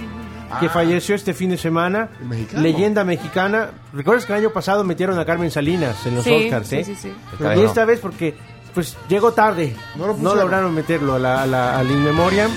que 0.60 0.66
Ah. 0.68 0.70
falleció 0.70 1.16
este 1.16 1.34
fin 1.34 1.50
de 1.52 1.58
semana, 1.58 2.10
mexicano. 2.28 2.62
leyenda 2.62 3.04
mexicana. 3.04 3.70
¿Recuerdas 3.94 4.26
que 4.26 4.34
el 4.34 4.40
año 4.40 4.50
pasado 4.52 4.84
metieron 4.84 5.18
a 5.20 5.26
Carmen 5.26 5.50
Salinas 5.52 6.06
en 6.06 6.16
los 6.16 6.24
Sí, 6.24 6.32
Oscars? 6.46 6.68
sí, 6.68 6.76
eh? 6.76 7.14
y 7.40 7.44
no. 7.44 7.52
esta 7.66 7.86
vez 7.86 8.00
porque 8.00 8.36
pues 8.74 8.96
llegó 9.08 9.32
tarde, 9.34 9.74
No 9.96 10.02
no, 10.02 10.08
lo 10.08 10.14
pusieron. 10.14 10.40
lograron 10.40 10.76
meterlo 10.76 11.16
a 11.16 11.20
la, 11.20 11.42
a 11.42 11.48
la- 11.48 11.80
al 11.80 11.90
In 11.90 12.04
Memoriam. 12.04 12.52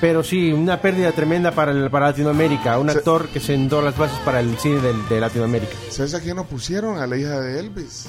Pero 0.00 0.22
sí, 0.22 0.52
una 0.52 0.80
pérdida 0.80 1.12
tremenda 1.12 1.52
para, 1.52 1.72
el- 1.72 1.90
para 1.90 2.06
Latinoamérica. 2.08 2.78
Un 2.78 2.90
Se- 2.90 2.98
actor 2.98 3.28
que 3.28 3.40
sentó 3.40 3.80
las 3.80 3.96
bases 3.96 4.18
para 4.20 4.40
el 4.40 4.56
cine 4.58 4.80
del- 4.80 5.08
de 5.08 5.20
Latinoamérica. 5.20 5.72
¿Sabes 5.90 6.14
a 6.14 6.20
quién 6.20 6.36
no 6.36 6.44
pusieron? 6.44 6.98
A 6.98 7.06
la 7.06 7.16
hija 7.16 7.40
de 7.40 7.60
Elvis. 7.60 8.06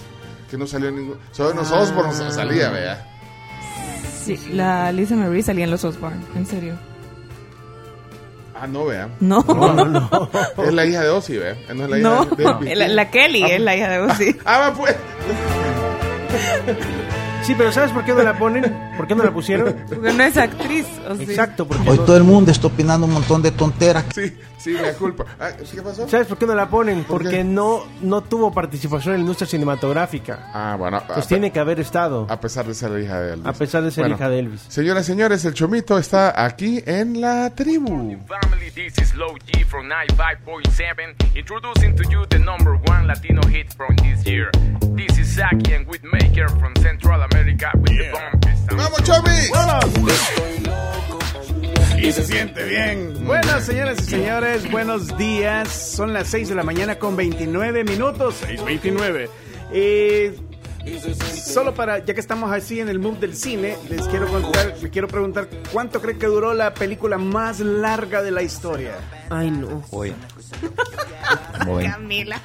Que 0.51 0.57
no 0.57 0.67
salió 0.67 0.91
ningún. 0.91 1.17
Solo 1.31 1.51
en 1.51 1.57
los 1.57 1.71
Osborne 1.71 2.13
salía, 2.31 2.69
vea. 2.69 3.05
Sí, 4.23 4.37
la 4.51 4.91
Lisa 4.91 5.15
Marie 5.15 5.41
salía 5.43 5.63
en 5.65 5.71
los 5.71 5.83
Osborne, 5.85 6.21
en 6.35 6.45
serio. 6.45 6.75
Ah, 8.59 8.65
no, 8.67 8.85
vea. 8.85 9.07
No, 9.19 9.43
no, 9.43 10.29
Es 10.65 10.73
la 10.73 10.85
hija 10.85 11.01
de 11.03 11.09
Ozzy, 11.09 11.37
vea. 11.37 11.55
No 11.75 11.83
es 11.85 11.89
la 11.89 11.99
hija 11.99 12.25
de, 12.35 12.37
de 12.43 12.43
Elvis. 12.71 12.77
La, 12.77 12.87
la 12.89 13.11
Kelly 13.11 13.43
es 13.43 13.61
la 13.61 13.75
hija 13.77 13.87
de 13.89 13.99
Ozzy. 13.99 14.35
Ah, 14.45 14.59
va, 14.59 14.73
pues. 14.73 14.95
Sí, 17.47 17.55
pero 17.57 17.71
¿sabes 17.71 17.91
por 17.91 18.03
qué 18.03 18.13
no 18.13 18.23
la 18.23 18.37
ponen? 18.37 18.91
¿Por 18.97 19.07
qué 19.07 19.15
no 19.15 19.23
la 19.23 19.31
pusieron? 19.31 19.73
Porque 19.87 20.11
no 20.11 20.21
es 20.23 20.35
actriz. 20.35 20.85
¿o 21.09 21.15
sí? 21.15 21.23
Exacto, 21.23 21.65
porque 21.65 21.89
Hoy 21.89 21.97
no- 21.97 22.03
todo 22.03 22.17
el 22.17 22.23
mundo 22.25 22.51
está 22.51 22.67
opinando 22.67 23.07
un 23.07 23.13
montón 23.13 23.41
de 23.41 23.51
tonteras. 23.51 24.03
Sí, 24.13 24.35
sí, 24.57 24.71
me 24.81 24.91
culpa. 24.91 25.23
Ah, 25.39 25.51
¿Qué 25.73 25.81
pasó? 25.81 26.09
¿Sabes 26.09 26.27
por 26.27 26.37
qué 26.37 26.45
no 26.45 26.53
la 26.53 26.67
ponen? 26.67 27.05
¿Por 27.05 27.21
Porque 27.21 27.37
qué? 27.37 27.43
no 27.45 27.83
no 28.01 28.21
tuvo 28.21 28.51
participación 28.53 29.13
en 29.15 29.19
la 29.21 29.21
industria 29.21 29.47
cinematográfica. 29.47 30.51
Ah, 30.53 30.75
bueno. 30.77 31.01
Pues 31.07 31.25
a- 31.25 31.27
tiene 31.29 31.51
que 31.51 31.59
haber 31.61 31.79
estado. 31.79 32.27
A 32.29 32.37
pesar 32.41 32.65
de 32.65 32.73
ser 32.73 32.91
la 32.91 32.99
hija 32.99 33.19
de 33.21 33.33
Elvis. 33.35 33.47
A 33.47 33.53
pesar 33.53 33.81
de 33.83 33.91
ser 33.91 34.01
Bueno, 34.03 34.15
hija 34.17 34.29
de 34.29 34.39
Elvis. 34.39 34.61
Señoras 34.67 35.03
y 35.03 35.07
señores, 35.07 35.45
el 35.45 35.53
Chomito 35.53 35.97
está 35.97 36.43
aquí 36.43 36.83
en 36.85 37.21
la 37.21 37.49
tribu. 37.55 38.17
Family, 38.27 38.71
this 38.75 38.97
is 39.01 39.15
Low 39.15 39.33
G 39.45 39.63
from 39.65 39.87
95.7, 39.87 41.15
introducing 41.33 41.95
to 41.95 42.03
you 42.09 42.25
the 42.27 42.39
number 42.39 42.73
one 42.89 43.07
Latino 43.07 43.41
hit 43.47 43.71
from 43.73 43.95
this 43.97 44.25
year. 44.25 44.49
This 44.97 45.17
is 45.17 45.33
Saki 45.35 45.73
and 45.75 45.87
Whitmaker 45.87 46.49
from 46.59 46.73
Central 46.81 47.13
America 47.21 47.36
with 47.45 47.57
the 47.97 48.11
bump. 48.11 48.45
¡Vamos, 48.77 49.03
Chomi! 49.03 49.31
Y 52.01 52.11
se 52.11 52.23
siente 52.23 52.63
bien. 52.65 53.25
Buenas, 53.25 53.65
señoras 53.65 53.97
y 54.01 54.03
señores, 54.05 54.69
buenos 54.71 55.17
días. 55.17 55.67
Son 55.69 56.13
las 56.13 56.27
6 56.27 56.49
de 56.49 56.55
la 56.55 56.63
mañana 56.63 56.97
con 56.99 57.15
29 57.15 57.83
minutos. 57.83 58.35
6.29. 58.47 59.29
Eh, 59.71 60.37
solo 61.43 61.73
para, 61.73 61.99
ya 62.05 62.13
que 62.13 62.19
estamos 62.19 62.51
así 62.51 62.79
en 62.79 62.89
el 62.89 62.99
mood 62.99 63.17
del 63.17 63.35
cine, 63.35 63.75
les 63.89 64.07
quiero 64.07 64.27
contar, 64.27 64.75
les 64.81 64.91
quiero 64.91 65.07
preguntar 65.07 65.47
cuánto 65.71 65.99
creen 66.01 66.19
que 66.19 66.27
duró 66.27 66.53
la 66.53 66.73
película 66.73 67.17
más 67.17 67.59
larga 67.59 68.21
de 68.21 68.31
la 68.31 68.41
historia. 68.43 68.93
Ay, 69.29 69.49
no. 69.51 69.83
Vein- 69.91 70.15
Camila. 71.91 72.39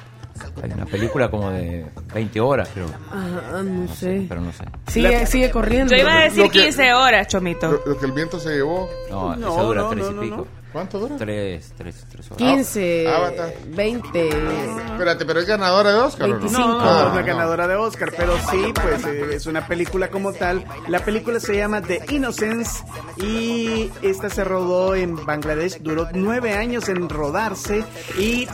Hay 0.61 0.71
una 0.71 0.85
película 0.85 1.29
como 1.29 1.49
de 1.51 1.85
20 2.13 2.39
horas, 2.39 2.69
creo. 2.73 2.87
Ah, 3.11 3.61
no 3.63 3.87
sé. 3.93 4.25
Pero 4.27 4.41
no 4.41 4.51
sé. 4.51 4.65
Sigue, 4.87 5.25
sigue 5.25 5.51
corriendo. 5.51 5.95
Yo 5.95 6.01
iba 6.01 6.13
a 6.13 6.23
decir 6.23 6.43
Lo 6.43 6.49
que- 6.49 6.63
15 6.63 6.93
horas, 6.93 7.27
Chomito. 7.27 7.71
Lo, 7.71 7.85
lo 7.93 7.97
que 7.99 8.05
el 8.05 8.11
viento 8.11 8.39
se 8.39 8.49
llevó. 8.55 8.89
No, 9.09 9.35
No, 9.35 9.51
esa 9.53 9.61
dura 9.61 9.81
no, 9.83 9.89
tres 9.89 10.03
no, 10.05 10.11
y 10.11 10.13
no, 10.15 10.21
pico. 10.21 10.35
no. 10.37 10.62
¿Cuánto 10.73 10.97
dura? 10.99 11.15
Tres, 11.17 11.71
tres, 11.77 12.03
tres 12.11 12.25
horas. 12.31 12.37
15, 12.39 13.07
Avatar. 13.07 13.53
20. 13.67 14.27
Espérate, 14.27 15.23
¿pero 15.25 15.39
es 15.39 15.45
ganadora 15.45 15.91
de 15.93 15.99
Oscar 15.99 16.25
o 16.25 16.33
no? 16.33 16.39
25. 16.39 16.67
No, 16.67 16.79
Ah, 16.81 17.11
no 17.13 17.19
es 17.19 17.25
ganadora 17.27 17.67
de 17.67 17.75
Oscar, 17.75 18.11
pero 18.17 18.33
sí, 18.49 18.73
pues 18.73 19.05
eh, 19.05 19.35
es 19.35 19.45
una 19.45 19.67
película 19.67 20.09
como 20.09 20.33
tal. 20.33 20.65
La 20.87 20.99
película 21.05 21.39
se 21.39 21.55
llama 21.55 21.81
The 21.81 22.03
Innocence 22.09 22.83
y 23.17 23.91
esta 24.01 24.29
se 24.31 24.43
rodó 24.43 24.95
en 24.95 25.23
Bangladesh, 25.25 25.77
duró 25.81 26.07
nueve 26.13 26.53
años 26.53 26.89
en 26.89 27.07
rodarse 27.07 27.83
y 28.17 28.47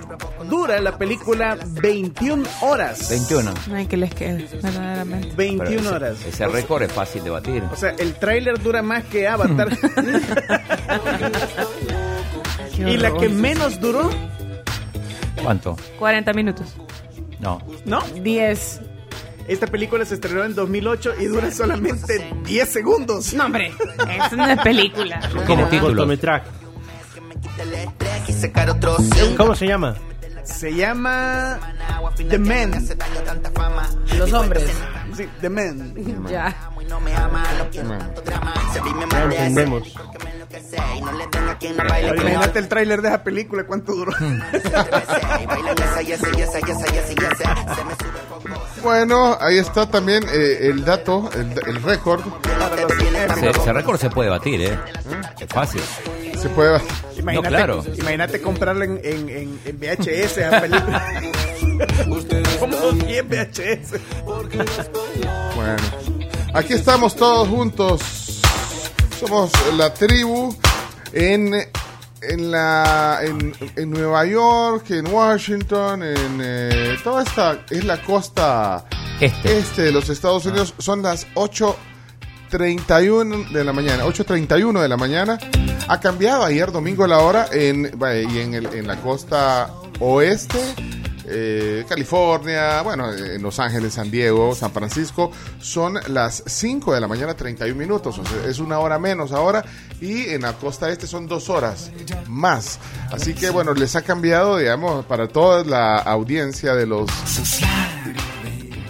dura 0.49 0.81
la 0.81 0.97
película 0.97 1.57
21 1.81 2.43
horas. 2.61 3.09
21. 3.09 3.53
No 3.69 3.75
hay 3.77 3.87
que 3.87 3.95
les 3.97 4.13
quede, 4.13 4.45
verdaderamente. 4.61 5.31
21 5.37 5.63
Pero 5.63 5.79
ese- 5.79 5.89
horas. 5.95 6.25
Ese 6.25 6.47
récord 6.49 6.81
es 6.83 6.91
fácil 6.91 7.23
de 7.23 7.29
batir. 7.29 7.63
O 7.71 7.77
sea, 7.77 7.91
el 7.91 8.15
tráiler 8.15 8.61
dura 8.61 8.81
más 8.81 9.05
que 9.05 9.25
Avatar. 9.25 9.69
y 12.87 12.97
la 12.97 13.13
que 13.17 13.29
menos 13.29 13.79
duró, 13.79 14.09
¿Cuánto? 15.43 15.77
40 15.97 16.33
minutos. 16.33 16.75
No. 17.39 17.61
¿no? 17.85 18.01
10. 18.21 18.81
Esta 19.47 19.67
película 19.67 20.05
se 20.05 20.15
estrenó 20.15 20.43
en 20.43 20.53
2008 20.53 21.13
y 21.19 21.25
dura 21.25 21.51
solamente 21.51 22.33
10 22.45 22.69
segundos. 22.69 23.33
No, 23.33 23.45
hombre, 23.45 23.71
es 23.71 24.61
película. 24.61 25.19
Tiene 25.47 25.65
título. 25.65 25.87
Cortometraje. 25.95 26.49
¿Cómo 29.37 29.55
se 29.55 29.67
llama? 29.67 29.95
Se 30.43 30.73
llama 30.73 31.59
The 32.29 32.37
Men. 32.37 32.87
Los 34.17 34.33
hombres. 34.33 34.69
Sí, 35.15 35.27
The 35.41 35.49
Men. 35.49 36.25
Ya. 36.29 36.55
Ahora 41.61 42.15
Imagínate 42.15 42.59
el 42.59 42.67
tráiler 42.67 43.01
de 43.01 43.07
esa 43.09 43.23
película, 43.23 43.63
¿cuánto 43.65 43.93
duró? 43.93 44.11
Bueno, 48.81 49.37
ahí 49.41 49.57
está 49.57 49.89
también 49.89 50.23
eh, 50.31 50.59
el 50.69 50.85
dato, 50.85 51.29
el, 51.35 51.51
el 51.67 51.83
récord. 51.83 52.21
Ese, 53.37 53.49
ese 53.49 53.73
récord 53.73 53.99
se 53.99 54.09
puede 54.09 54.29
batir, 54.29 54.61
¿eh? 54.61 54.79
Es 55.39 55.47
fácil. 55.47 55.81
Se 56.37 56.47
puede. 56.49 56.79
Imagínate, 57.17 57.49
No, 57.49 57.55
claro. 57.57 57.83
imagínate 57.97 58.41
comprarla 58.41 58.85
en, 58.85 58.99
en, 59.03 59.29
en, 59.29 59.59
en 59.65 59.79
VHS 59.79 60.37
esa 60.37 60.61
película. 60.61 61.03
Como 62.59 62.91
10 62.91 63.25
VHS. 63.29 63.93
Bueno, 65.55 65.77
aquí 66.53 66.73
estamos 66.73 67.15
todos 67.15 67.47
juntos. 67.47 68.01
Somos 69.19 69.51
la 69.77 69.93
tribu 69.93 70.55
en, 71.13 71.53
en, 72.21 72.51
la, 72.51 73.19
en, 73.21 73.53
en 73.75 73.89
Nueva 73.89 74.25
York, 74.25 74.89
en 74.91 75.07
Washington, 75.07 76.03
en 76.03 76.39
eh, 76.41 76.97
toda 77.03 77.23
esta 77.23 77.65
es 77.69 77.83
la 77.83 78.01
costa 78.01 78.85
Este. 79.19 79.59
este 79.59 79.81
de 79.83 79.91
los 79.91 80.09
Estados 80.09 80.45
Unidos. 80.45 80.73
Son 80.77 81.01
las 81.01 81.27
8.31 81.35 83.51
de 83.51 83.63
la 83.63 83.73
mañana. 83.73 84.05
8.31 84.05 84.81
de 84.81 84.87
la 84.87 84.97
mañana. 84.97 85.37
Ha 85.87 85.99
cambiado 85.99 86.45
ayer 86.45 86.71
domingo 86.71 87.05
la 87.07 87.19
hora 87.19 87.47
en, 87.51 87.91
y 88.31 88.37
en, 88.39 88.53
el, 88.53 88.67
en 88.67 88.87
la 88.87 88.95
costa 88.97 89.73
oeste. 89.99 90.59
Eh, 91.29 91.85
California, 91.87 92.81
bueno, 92.81 93.13
en 93.13 93.41
Los 93.41 93.59
Ángeles, 93.59 93.93
San 93.93 94.09
Diego, 94.11 94.55
San 94.55 94.71
Francisco, 94.71 95.31
son 95.59 95.99
las 96.07 96.43
5 96.45 96.93
de 96.93 97.01
la 97.01 97.07
mañana, 97.07 97.33
31 97.35 97.75
minutos, 97.77 98.17
o 98.17 98.25
sea, 98.25 98.45
es 98.49 98.59
una 98.59 98.79
hora 98.79 98.99
menos 98.99 99.31
ahora, 99.31 99.63
y 100.01 100.29
en 100.29 100.41
la 100.41 100.53
costa 100.53 100.89
este 100.89 101.07
son 101.07 101.27
dos 101.27 101.49
horas 101.49 101.91
más. 102.27 102.79
Así 103.11 103.33
que, 103.33 103.49
bueno, 103.49 103.73
les 103.73 103.95
ha 103.95 104.01
cambiado, 104.01 104.57
digamos, 104.57 105.05
para 105.05 105.27
toda 105.27 105.63
la 105.63 105.97
audiencia 105.97 106.73
de 106.75 106.85
los 106.87 107.09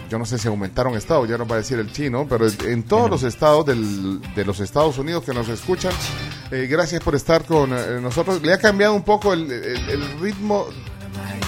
yo 0.10 0.17
no 0.17 0.25
sé 0.25 0.39
si 0.39 0.47
aumentaron 0.47 0.95
estados, 0.97 1.30
ya 1.30 1.38
nos 1.38 1.47
va 1.49 1.54
a 1.54 1.58
decir 1.60 1.78
el 1.78 1.91
chino, 1.91 2.25
pero 2.28 2.47
en 2.65 2.82
todos 2.82 3.12
los 3.12 3.21
estados 3.21 3.63
del- 3.67 4.19
de 4.34 4.43
los 4.43 4.60
Estados 4.60 4.97
Unidos 4.97 5.23
que 5.23 5.34
nos 5.36 5.47
escuchan, 5.49 5.91
eh, 6.49 6.65
gracias 6.67 7.04
por 7.04 7.13
estar 7.13 7.45
con 7.45 7.71
eh, 7.73 7.99
nosotros. 8.02 8.41
Le 8.41 8.52
ha 8.54 8.58
cambiado 8.58 8.95
un 8.95 9.04
poco 9.04 9.34
el 9.34 10.19
ritmo, 10.19 10.65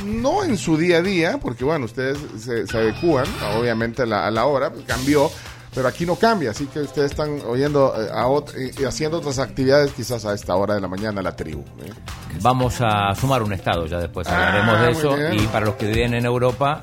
no 0.06 0.44
en 0.44 0.58
su 0.58 0.78
día 0.78 0.98
a 0.98 1.02
día, 1.02 1.38
porque 1.42 1.64
bueno, 1.64 1.86
ustedes 1.86 2.18
se, 2.40 2.68
se 2.68 2.78
adecúan, 2.78 3.26
obviamente, 3.58 4.04
a 4.04 4.06
la, 4.06 4.28
a 4.28 4.32
la 4.32 4.46
hora, 4.46 4.72
cambió. 4.88 5.30
Pero 5.74 5.88
aquí 5.88 6.06
no 6.06 6.18
cambia, 6.18 6.52
así 6.52 6.66
que 6.66 6.82
ustedes 6.82 7.12
están 7.12 7.40
oyendo 7.48 7.94
eh, 7.98 8.10
a 8.14 8.26
ot- 8.28 8.54
y 8.78 8.84
haciendo 8.84 9.20
otras 9.20 9.40
actividades 9.40 9.94
quizás 9.94 10.26
a 10.26 10.34
esta 10.34 10.54
hora 10.56 10.74
de 10.76 10.82
la 10.82 10.90
mañana 10.90 11.22
la 11.22 11.34
tribu. 11.34 11.62
¿eh? 11.62 11.94
Vamos 12.42 12.76
a 12.82 13.16
sumar 13.16 13.42
un 13.42 13.54
estado, 13.54 13.86
ya 13.86 13.98
después 14.00 14.28
Ah, 14.28 14.48
hablaremos 14.50 14.82
de 14.82 14.88
muy 14.90 14.98
eso. 14.98 15.16
bien. 15.16 15.34
Y 15.46 15.48
para 15.48 15.68
los 15.68 15.76
que 15.76 15.86
viven 15.88 16.14
en 16.14 16.26
Europa, 16.26 16.82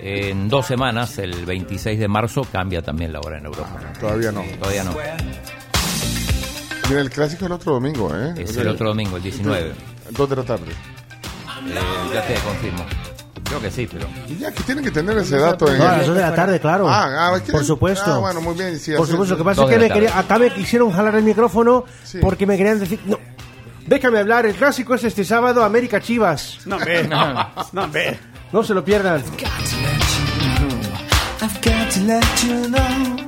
en 0.00 0.48
dos 0.48 0.66
semanas, 0.66 1.16
el 1.18 1.46
26 1.46 1.96
de 2.00 2.08
marzo, 2.08 2.42
cambia 2.50 2.82
también 2.82 3.12
la 3.12 3.20
hora 3.20 3.38
en 3.38 3.44
Europa. 3.46 3.78
Todavía 4.00 4.32
no. 4.32 4.42
Todavía 4.58 4.82
no. 4.82 4.96
Mira, 6.88 7.00
el 7.02 7.10
clásico 7.10 7.46
el 7.46 7.52
otro 7.52 7.74
domingo, 7.74 8.10
¿eh? 8.14 8.34
Es 8.36 8.56
el 8.56 8.66
otro 8.66 8.88
domingo, 8.88 9.16
el 9.16 9.22
19. 9.22 9.72
Dos 10.10 10.28
de 10.28 10.36
la 10.36 10.42
tarde. 10.42 10.72
Eh, 11.66 12.14
ya 12.14 12.26
te 12.26 12.34
confirmo. 12.34 12.84
Creo 13.44 13.60
que 13.60 13.70
sí, 13.70 13.88
pero. 13.90 14.06
Y 14.28 14.38
ya 14.38 14.50
que 14.52 14.62
tienen 14.62 14.84
que 14.84 14.90
tener 14.90 15.16
ese 15.18 15.36
dato 15.38 15.70
en 15.70 15.78
No, 15.78 15.84
a 15.84 15.98
las 15.98 16.06
2 16.06 16.16
de 16.16 16.22
la 16.22 16.34
tarde, 16.34 16.58
claro. 16.60 16.88
Ah, 16.88 17.30
ah. 17.34 17.38
Por 17.50 17.64
supuesto. 17.64 18.14
Ah, 18.14 18.18
bueno, 18.18 18.40
muy 18.40 18.54
bien. 18.54 18.78
sí, 18.78 18.92
Por 18.92 19.02
así- 19.02 19.12
supuesto, 19.12 19.34
lo 19.34 19.38
que 19.38 19.44
pasa 19.44 19.60
Dos 19.62 19.70
es 19.70 19.76
que 19.76 19.78
de 19.82 19.84
me 19.84 19.88
la 19.88 19.94
quería, 19.94 20.38
me 20.38 20.50
quisieron 20.54 20.90
jalar 20.92 21.14
el 21.16 21.24
micrófono 21.24 21.84
Sí. 22.04 22.18
porque 22.20 22.46
me 22.46 22.56
querían 22.56 22.80
decir, 22.80 23.00
no, 23.06 23.18
déjame 23.86 24.18
hablar, 24.20 24.46
el 24.46 24.54
clásico 24.54 24.94
es 24.94 25.04
este 25.04 25.24
sábado, 25.24 25.62
América 25.62 26.00
Chivas. 26.00 26.58
No, 26.64 26.78
ve. 26.78 27.06
No, 27.72 27.88
ve. 27.90 28.18
No 28.52 28.62
se 28.64 28.72
lo 28.74 28.84
pierdan. 28.84 29.22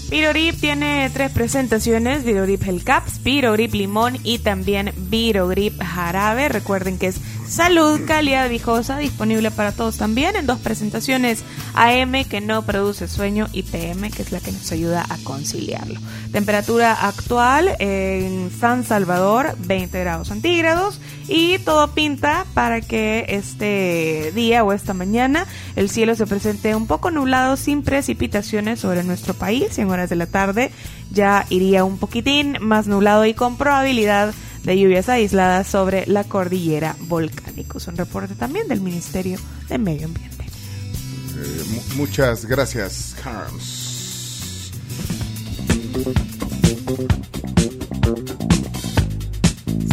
Virogrip 0.10 0.60
tiene 0.60 1.10
tres 1.14 1.32
presentaciones, 1.32 2.26
Virogrip 2.26 2.64
Gel 2.64 2.84
Caps, 2.84 3.24
Virogrip 3.24 3.74
Limón 3.74 4.18
y 4.24 4.40
también 4.40 4.92
Virogrip 4.98 5.82
Jarabe. 5.82 6.50
Recuerden 6.50 6.98
que 6.98 7.08
es 7.08 7.16
salud, 7.48 8.02
calidad 8.06 8.50
viejosa, 8.50 8.98
disponible 8.98 9.52
para 9.52 9.72
todos 9.72 9.98
también 9.98 10.36
en 10.36 10.46
dos 10.46 10.60
presentaciones, 10.60 11.44
AM 11.74 12.26
que 12.26 12.42
no 12.42 12.64
produce 12.64 13.08
sueño 13.08 13.48
y 13.54 13.64
PM 13.64 14.12
que 14.12 14.22
es 14.22 14.32
la 14.32 14.40
que 14.40 14.52
nos 14.52 14.72
ayuda 14.72 15.06
a 15.10 15.18
conciliarlo. 15.24 16.00
Temperatura 16.32 16.94
actual 16.94 17.76
en 17.80 18.52
San 18.52 18.84
Salvador 18.84 19.56
20 19.60 20.00
grados 20.00 20.28
centígrados 20.28 21.00
y 21.28 21.60
todo 21.60 21.94
pinta 21.94 22.46
para 22.54 22.82
que 22.82 23.26
este 23.30 24.32
día 24.36 24.64
o 24.64 24.74
esta 24.74 24.94
mañana 24.94 25.46
el 25.76 25.90
cielo 25.90 26.16
se 26.16 26.28
presente 26.28 26.76
un 26.76 26.88
poco 26.88 27.12
nublado 27.12 27.58
sin 27.58 27.84
precipitaciones 27.84 28.80
sobre 28.80 29.04
nuestro 29.04 29.34
país 29.34 29.78
y 29.78 29.82
en 29.82 29.90
horas 29.90 30.10
de 30.10 30.16
la 30.16 30.28
tarde 30.28 30.72
ya 31.12 31.46
iría 31.50 31.84
un 31.84 31.98
poquitín 31.98 32.58
más 32.60 32.88
nublado 32.88 33.26
y 33.26 33.34
con 33.34 33.58
probabilidad 33.58 34.34
lluvias 34.76 35.08
aisladas 35.10 35.68
sobre 35.68 36.06
la 36.08 36.24
cordillera 36.24 36.96
volcánica. 37.02 37.78
Es 37.78 37.88
un 37.88 37.96
reporte 37.98 38.36
también 38.36 38.68
del 38.68 38.82
Ministerio 38.82 39.38
de 39.70 39.78
Medio 39.78 40.08
Ambiente. 40.08 40.46
Eh, 40.46 41.64
mu- 41.70 41.96
muchas 41.96 42.46
gracias, 42.46 43.16
Carms. 43.24 44.72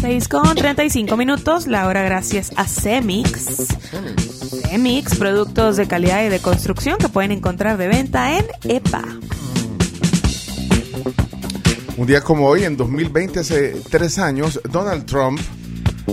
6 0.01 0.29
con 0.29 0.55
35 0.55 1.17
minutos, 1.17 1.67
la 1.67 1.87
hora 1.87 2.03
gracias 2.03 2.53
a 2.57 2.67
Cemix. 2.67 3.69
Cemix, 4.69 5.17
productos 5.17 5.77
de 5.77 5.87
calidad 5.87 6.25
y 6.25 6.29
de 6.29 6.41
construcción 6.41 6.99
que 6.99 7.09
pueden 7.09 7.33
encontrar 7.33 7.79
de 7.79 7.89
venta 7.89 8.37
en 8.39 8.45
EPA. 8.65 9.03
Un 11.97 12.07
día 12.09 12.23
como 12.23 12.49
hoy, 12.49 12.65
en 12.65 12.77
2020, 12.77 13.39
hace 13.39 13.81
tres 13.89 14.19
años, 14.19 14.61
Donald 14.71 15.07
Trump 15.07 15.41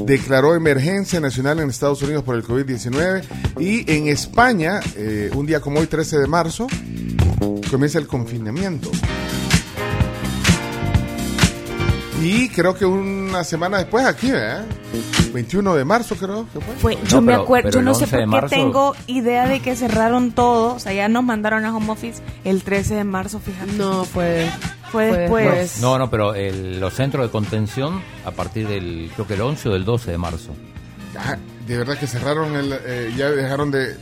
declaró 0.06 0.54
emergencia 0.54 1.20
nacional 1.20 1.60
en 1.60 1.70
Estados 1.70 2.04
Unidos 2.04 2.24
por 2.24 2.36
el 2.36 2.44
COVID-19 2.44 3.24
y 3.60 3.92
en 3.92 4.08
España, 4.08 4.80
eh, 4.96 5.32
un 5.34 5.48
día 5.48 5.60
como 5.60 5.80
hoy, 5.80 5.88
13 5.88 6.20
de 6.20 6.28
marzo, 6.28 6.68
comienza 7.70 7.98
el 7.98 8.06
confinamiento. 8.06 8.92
Y 12.22 12.50
creo 12.50 12.76
que 12.76 12.86
una 12.86 13.44
semana 13.44 13.80
después 13.80 14.06
aquí, 14.06 14.30
¿eh? 14.32 14.58
21 15.34 15.76
de 15.76 15.86
marzo 15.86 16.16
creo 16.16 16.46
que 16.54 16.60
fue. 16.60 16.76
Fue, 16.96 16.98
yo 17.08 17.20
me 17.22 17.34
acuerdo, 17.34 17.70
yo 17.72 17.82
no 17.82 17.96
sé 17.96 18.06
por 18.06 18.44
qué 18.48 18.56
tengo 18.56 18.96
idea 19.08 19.48
de 19.48 19.60
que 19.60 19.76
cerraron 19.76 20.32
todo, 20.32 20.76
o 20.76 20.80
sea, 20.80 20.94
ya 20.94 21.08
nos 21.10 21.24
mandaron 21.24 21.66
a 21.66 21.76
home 21.76 21.90
office 21.92 22.22
el 22.44 22.64
13 22.64 22.96
de 22.96 23.04
marzo, 23.06 23.40
fíjate. 23.40 23.72
No, 23.74 24.06
fue, 24.06 24.48
fue 24.92 25.06
después. 25.18 25.80
No, 25.82 25.98
no, 25.98 26.10
pero 26.12 26.36
el- 26.36 26.80
los 26.80 26.94
centros 26.94 27.26
de 27.26 27.32
contención 27.32 28.02
a 28.26 28.32
partir 28.32 28.68
del, 28.68 29.10
creo 29.16 29.26
que 29.26 29.34
el 29.34 29.42
11 29.42 29.70
o 29.70 29.74
del 29.74 29.86
12 29.86 30.12
de 30.12 30.18
marzo. 30.20 30.52
Ah, 31.18 31.38
de 31.66 31.78
verdad 31.78 31.98
que 31.98 32.06
cerraron 32.08 32.56
el... 32.56 32.72
eh, 32.86 33.12
ya 33.18 33.30
dejaron 33.32 33.72
de... 33.72 33.96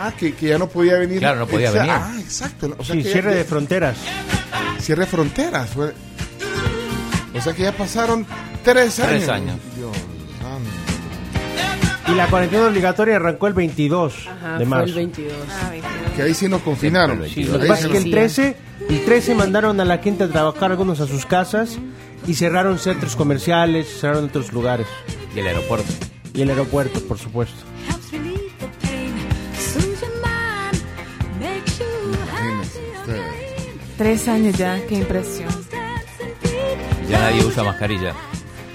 Ah, 0.00 0.12
que, 0.16 0.32
que 0.34 0.46
ya 0.48 0.58
no 0.58 0.68
podía 0.68 0.96
venir. 0.98 1.18
Claro, 1.18 1.40
no 1.40 1.46
podía 1.48 1.72
venir. 1.72 1.90
Ah, 1.90 2.12
exacto. 2.20 2.72
O 2.78 2.84
sea 2.84 2.94
Sí, 2.94 3.02
que 3.02 3.08
ya- 3.08 3.12
cierre 3.14 3.34
de 3.34 3.44
fronteras. 3.44 3.96
Cierre 4.78 5.00
de 5.02 5.06
fronteras. 5.10 5.68
fue- 5.70 5.92
O 7.34 7.40
sea 7.40 7.52
que 7.52 7.62
ya 7.62 7.72
pasaron 7.72 8.26
tres 8.64 8.98
años. 9.00 9.10
Tres 9.10 9.28
años. 9.28 9.56
Dios. 9.76 9.96
Y 12.08 12.14
la 12.14 12.26
cuarentena 12.28 12.66
obligatoria 12.68 13.16
arrancó 13.16 13.48
el 13.48 13.52
22 13.52 14.14
Ajá, 14.28 14.52
de 14.52 14.56
fue 14.58 14.64
marzo. 14.66 14.84
el 14.86 14.94
22. 14.94 15.32
Que 16.16 16.22
ahí 16.22 16.32
sí 16.32 16.48
nos 16.48 16.62
confinaron. 16.62 17.22
Sí, 17.28 17.44
lo 17.44 17.58
que 17.60 17.66
pasa 17.66 17.84
es 17.86 17.92
que 17.92 17.98
el 17.98 18.10
13, 18.10 18.56
el 18.88 19.04
13 19.04 19.34
mandaron 19.34 19.78
a 19.78 19.84
la 19.84 19.98
gente 19.98 20.24
a 20.24 20.28
trabajar 20.28 20.70
algunos 20.70 21.00
a 21.00 21.06
sus 21.06 21.26
casas 21.26 21.78
y 22.26 22.32
cerraron 22.34 22.78
centros 22.78 23.14
comerciales, 23.14 24.00
cerraron 24.00 24.24
otros 24.24 24.52
lugares. 24.54 24.86
Y 25.36 25.40
el 25.40 25.48
aeropuerto. 25.48 25.92
Y 26.32 26.40
el 26.40 26.48
aeropuerto, 26.48 27.00
por 27.06 27.18
supuesto. 27.18 27.62
Tres 33.96 34.28
años 34.28 34.56
ya, 34.56 34.80
qué 34.88 34.94
impresión. 34.96 35.48
Ya 37.08 37.18
nadie 37.20 37.44
usa 37.44 37.64
mascarilla. 37.64 38.12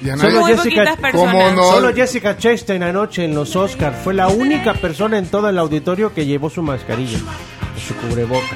Ya 0.04 0.18
Solo 0.18 0.42
Muy 0.42 0.52
Jessica, 0.52 0.84
poquitas 0.84 0.98
personas. 0.98 1.34
¿Cómo 1.36 1.52
no? 1.52 1.72
solo 1.72 1.94
Jessica 1.94 2.38
Chastain 2.38 2.84
anoche 2.84 3.24
en 3.24 3.34
los 3.36 3.56
Oscars 3.56 3.96
fue 4.04 4.14
la 4.14 4.28
única 4.28 4.74
persona 4.74 5.18
en 5.18 5.28
todo 5.28 5.48
el 5.50 5.58
auditorio 5.58 6.14
que 6.14 6.26
llevó 6.26 6.50
su 6.50 6.62
mascarilla, 6.62 7.20
su 7.88 7.96
cubrebocas. 7.96 8.50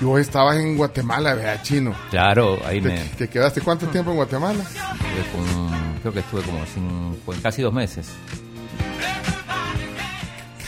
Y 0.00 0.04
vos 0.04 0.18
estabas 0.20 0.56
en 0.56 0.78
Guatemala, 0.78 1.34
vea, 1.34 1.60
chino. 1.60 1.94
Claro, 2.10 2.58
ahí 2.64 2.80
¿Te, 2.80 2.88
me... 2.88 2.98
te 2.98 3.28
quedaste 3.28 3.60
cuánto 3.60 3.86
tiempo 3.88 4.10
en 4.12 4.16
Guatemala? 4.16 4.62
estuve 4.64 5.44
con- 5.44 5.94
creo 6.00 6.12
que 6.14 6.20
estuve 6.20 6.42
como 6.42 6.64
cinco- 6.72 7.34
casi 7.42 7.60
dos 7.60 7.74
meses. 7.74 8.08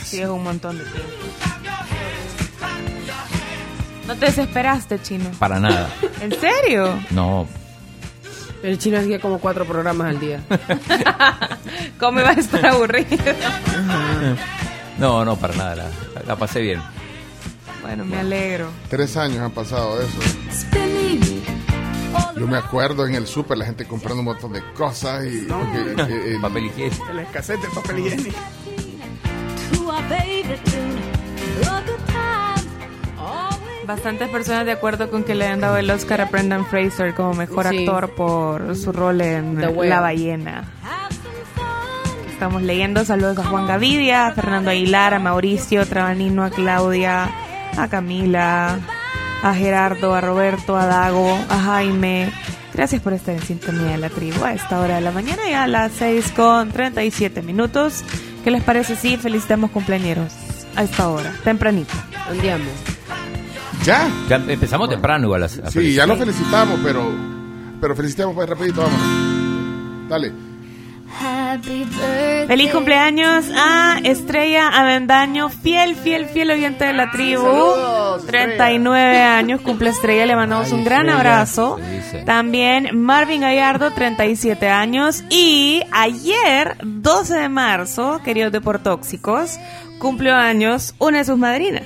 Sí, 0.05 0.19
es 0.21 0.29
un 0.29 0.43
montón 0.43 0.77
de 0.77 0.83
tiempo. 0.83 1.09
¿No 4.07 4.15
te 4.15 4.25
desesperaste, 4.27 5.01
chino? 5.01 5.31
Para 5.39 5.59
nada. 5.59 5.89
¿En 6.21 6.31
serio? 6.39 6.99
No, 7.09 7.47
El 8.63 8.77
chino 8.79 8.97
hacía 8.97 9.19
como 9.19 9.39
cuatro 9.39 9.65
programas 9.65 10.07
al 10.07 10.19
día. 10.19 10.41
¿Cómo 11.99 12.19
iba 12.21 12.29
a 12.29 12.33
estar 12.33 12.65
aburrido? 12.65 13.17
no, 14.97 15.25
no, 15.25 15.35
para 15.35 15.53
nada. 15.55 15.75
La, 15.75 15.89
la 16.25 16.35
pasé 16.37 16.61
bien. 16.61 16.81
Bueno, 17.81 18.05
me 18.05 18.17
alegro. 18.19 18.69
Tres 18.89 19.17
años 19.17 19.39
han 19.39 19.51
pasado 19.51 19.99
de 19.99 20.05
eso. 20.05 20.17
Yo 22.37 22.47
me 22.47 22.57
acuerdo 22.57 23.05
en 23.05 23.15
el 23.15 23.27
súper 23.27 23.57
la 23.57 23.65
gente 23.65 23.85
comprando 23.85 24.19
un 24.21 24.25
montón 24.25 24.53
de 24.53 24.63
cosas 24.73 25.25
y... 25.25 25.45
porque, 25.47 26.13
eh, 26.13 26.35
el- 26.35 26.41
Papel 26.41 26.65
higiénico. 26.67 27.13
La 27.13 27.21
escasez 27.23 27.61
del 27.61 27.71
papel 27.71 27.99
higiénico. 27.99 28.37
Bastantes 33.87 34.29
personas 34.29 34.65
de 34.65 34.71
acuerdo 34.71 35.09
con 35.09 35.23
que 35.23 35.35
le 35.35 35.45
han 35.47 35.59
dado 35.59 35.77
el 35.77 35.89
Oscar 35.89 36.21
a 36.21 36.25
Brendan 36.25 36.65
Fraser 36.65 37.13
como 37.13 37.33
mejor 37.33 37.67
Sí. 37.69 37.79
actor 37.79 38.09
por 38.11 38.75
su 38.75 38.91
rol 38.93 39.21
en. 39.21 39.59
La 39.89 39.99
ballena. 39.99 40.63
Estamos 42.31 42.61
leyendo 42.61 43.03
saludos 43.05 43.37
a 43.39 43.43
Juan 43.45 43.67
Gavidia, 43.67 44.27
a 44.27 44.31
Fernando 44.31 44.69
Aguilar, 44.71 45.13
a 45.13 45.19
Mauricio 45.19 45.85
Trabanino, 45.85 46.43
a 46.43 46.49
Claudia, 46.49 47.29
a 47.77 47.87
Camila, 47.89 48.79
a 49.43 49.53
Gerardo, 49.53 50.13
a 50.13 50.21
Roberto, 50.21 50.75
a 50.77 50.85
Dago, 50.85 51.37
a 51.49 51.59
Jaime. 51.59 52.31
Gracias 52.73 53.01
por 53.01 53.13
estar 53.13 53.35
en 53.35 53.41
sintonía 53.43 53.91
de 53.91 53.97
la 53.97 54.09
tribu 54.09 54.43
a 54.43 54.53
esta 54.53 54.79
hora 54.79 54.95
de 54.95 55.01
la 55.01 55.11
mañana 55.11 55.47
y 55.49 55.53
a 55.53 55.67
las 55.67 55.91
6 55.93 56.31
con 56.35 56.71
37 56.71 57.41
minutos. 57.41 58.03
¿Qué 58.43 58.51
les 58.51 58.63
parece 58.63 58.95
si 58.95 59.15
felicitamos 59.17 59.71
cumpleaños 59.71 60.33
a 60.75 60.83
esta 60.83 61.07
hora, 61.09 61.33
tempranito? 61.43 61.93
Andiamo. 62.29 62.65
¿Ya? 63.83 64.07
Ya 64.29 64.37
empezamos 64.37 64.89
temprano 64.89 65.25
igual 65.25 65.43
a, 65.43 65.45
a 65.45 65.49
Sí, 65.49 65.61
felicitar. 65.71 66.07
ya 66.07 66.13
lo 66.13 66.19
felicitamos, 66.19 66.79
pero... 66.83 67.11
Pero 67.81 67.95
felicitamos 67.95 68.33
pues 68.35 68.49
rapidito, 68.49 68.81
vámonos. 68.81 70.09
Dale. 70.09 70.31
Feliz 72.47 72.71
cumpleaños 72.71 73.45
a 73.55 73.99
Estrella 74.03 74.69
Avendaño, 74.69 75.49
fiel, 75.49 75.95
fiel, 75.95 76.25
fiel 76.25 76.49
oyente 76.51 76.85
de 76.85 76.93
la 76.93 77.11
tribu. 77.11 77.45
39 78.25 79.21
años 79.21 79.61
cumple 79.61 79.89
Estrella, 79.89 80.25
le 80.25 80.35
mandamos 80.35 80.71
un 80.71 80.83
gran 80.83 81.01
Estrella. 81.07 81.19
abrazo. 81.19 81.77
También 82.25 82.97
Marvin 82.99 83.41
Gallardo, 83.41 83.91
37 83.91 84.69
años. 84.69 85.23
Y 85.29 85.83
ayer, 85.91 86.77
12 86.83 87.35
de 87.35 87.49
marzo, 87.49 88.19
queridos 88.23 88.51
deportóxicos, 88.51 89.57
cumplió 89.99 90.35
años 90.35 90.95
una 90.99 91.19
de 91.19 91.25
sus 91.25 91.37
madrinas, 91.37 91.83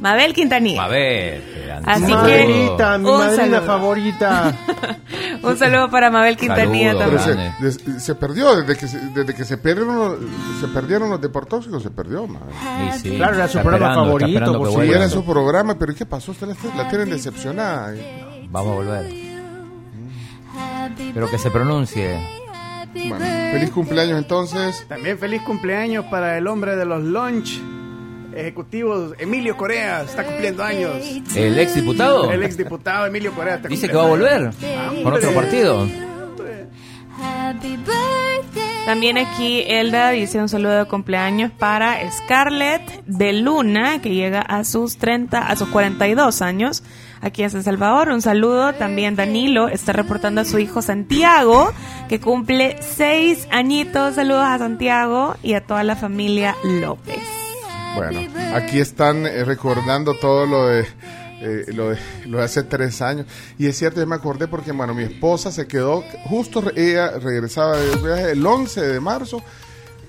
Mabel 0.00 0.32
Quintanilla. 0.34 0.82
Mabel. 0.82 1.44
Así 1.84 2.04
que 2.06 2.10
Mabelita, 2.12 2.98
mi 2.98 3.08
un 3.10 3.18
madrina 3.18 3.36
saludo. 3.44 3.62
favorita. 3.66 4.52
Un 5.42 5.56
saludo 5.56 5.90
para 5.90 6.10
Mabel 6.10 6.36
Quintanilla 6.36 6.98
también. 6.98 7.20
se, 7.22 7.64
des- 7.64 8.02
se 8.04 8.14
perdió, 8.14 8.54
desde 8.56 8.76
que 8.78 8.86
se, 8.88 8.98
desde 9.14 9.34
que 9.34 9.44
se 9.44 9.56
perdieron, 9.56 9.98
los- 9.98 10.18
se 10.60 10.68
perdieron 10.68 11.08
los 11.10 11.20
deportóxicos, 11.20 11.82
se 11.82 11.90
perdió. 11.90 12.26
Sí, 12.26 12.98
sí. 13.10 13.16
Claro, 13.16 13.36
era 13.36 13.48
su 13.48 13.58
Está 13.58 13.70
programa 13.70 13.94
favorito, 13.94 14.58
por 14.58 14.68
que 14.80 14.86
Sí, 14.86 14.92
era 14.92 15.08
su 15.08 15.24
programa, 15.24 15.78
pero 15.78 15.92
¿y 15.92 15.94
qué 15.94 16.04
pasó? 16.04 16.32
Ustedes 16.32 16.56
la, 16.64 16.82
la 16.84 16.88
tienen 16.90 17.08
decepcionada. 17.10 17.94
Vamos 18.50 18.72
a 18.72 18.74
volver. 18.74 19.12
Pero 21.14 21.30
que 21.30 21.38
se 21.38 21.50
pronuncie. 21.50 22.18
Bueno, 22.92 23.24
feliz 23.52 23.70
cumpleaños 23.70 24.18
entonces. 24.18 24.84
También 24.88 25.18
feliz 25.18 25.40
cumpleaños 25.42 26.04
para 26.06 26.36
el 26.36 26.46
hombre 26.48 26.76
de 26.76 26.84
los 26.84 27.02
lunch 27.02 27.60
ejecutivos, 28.34 29.14
Emilio 29.18 29.56
Corea, 29.56 30.02
está 30.02 30.24
cumpliendo 30.24 30.62
años. 30.62 30.92
¿El 31.34 31.58
ex 31.58 31.74
diputado? 31.74 32.30
El 32.30 32.42
exdiputado 32.42 33.06
Emilio 33.06 33.32
Corea 33.32 33.56
está 33.56 33.68
Dice 33.68 33.88
que 33.88 33.96
va 33.96 34.04
a 34.04 34.08
volver 34.08 34.32
años. 34.42 34.56
con 35.02 35.12
otro 35.12 35.32
partido. 35.34 35.86
También 38.86 39.18
aquí 39.18 39.62
Elda 39.66 40.10
dice 40.10 40.40
un 40.40 40.48
saludo 40.48 40.78
de 40.78 40.84
cumpleaños 40.86 41.52
para 41.52 42.10
Scarlett 42.10 43.04
de 43.06 43.32
Luna, 43.34 44.00
que 44.00 44.10
llega 44.10 44.40
a 44.40 44.64
sus 44.64 44.96
30, 44.96 45.38
a 45.46 45.54
sus 45.54 45.68
42 45.68 46.40
años, 46.42 46.82
aquí 47.20 47.42
en 47.42 47.50
San 47.50 47.62
Salvador. 47.62 48.08
Un 48.08 48.22
saludo 48.22 48.72
también 48.72 49.16
Danilo 49.16 49.68
está 49.68 49.92
reportando 49.92 50.40
a 50.40 50.44
su 50.44 50.58
hijo 50.58 50.82
Santiago, 50.82 51.72
que 52.08 52.20
cumple 52.20 52.78
6 52.80 53.48
añitos. 53.50 54.14
Saludos 54.14 54.44
a 54.44 54.58
Santiago 54.58 55.36
y 55.42 55.54
a 55.54 55.60
toda 55.60 55.84
la 55.84 55.94
familia 55.94 56.56
López. 56.64 57.39
Bueno, 57.94 58.20
aquí 58.54 58.78
están 58.78 59.26
eh, 59.26 59.44
recordando 59.44 60.14
todo 60.14 60.46
lo 60.46 60.66
de, 60.68 60.86
eh, 61.40 61.64
lo 61.74 61.90
de 61.90 61.98
lo 62.26 62.38
de 62.38 62.44
hace 62.44 62.62
tres 62.62 63.02
años. 63.02 63.26
Y 63.58 63.66
es 63.66 63.76
cierto, 63.78 64.00
yo 64.00 64.06
me 64.06 64.14
acordé 64.16 64.48
porque, 64.48 64.72
bueno, 64.72 64.94
mi 64.94 65.02
esposa 65.04 65.50
se 65.50 65.66
quedó, 65.66 66.04
justo 66.28 66.62
ella 66.76 67.10
regresaba 67.18 67.76
de 67.76 67.96
viaje 67.96 68.30
el 68.32 68.44
11 68.46 68.80
de 68.80 69.00
marzo. 69.00 69.42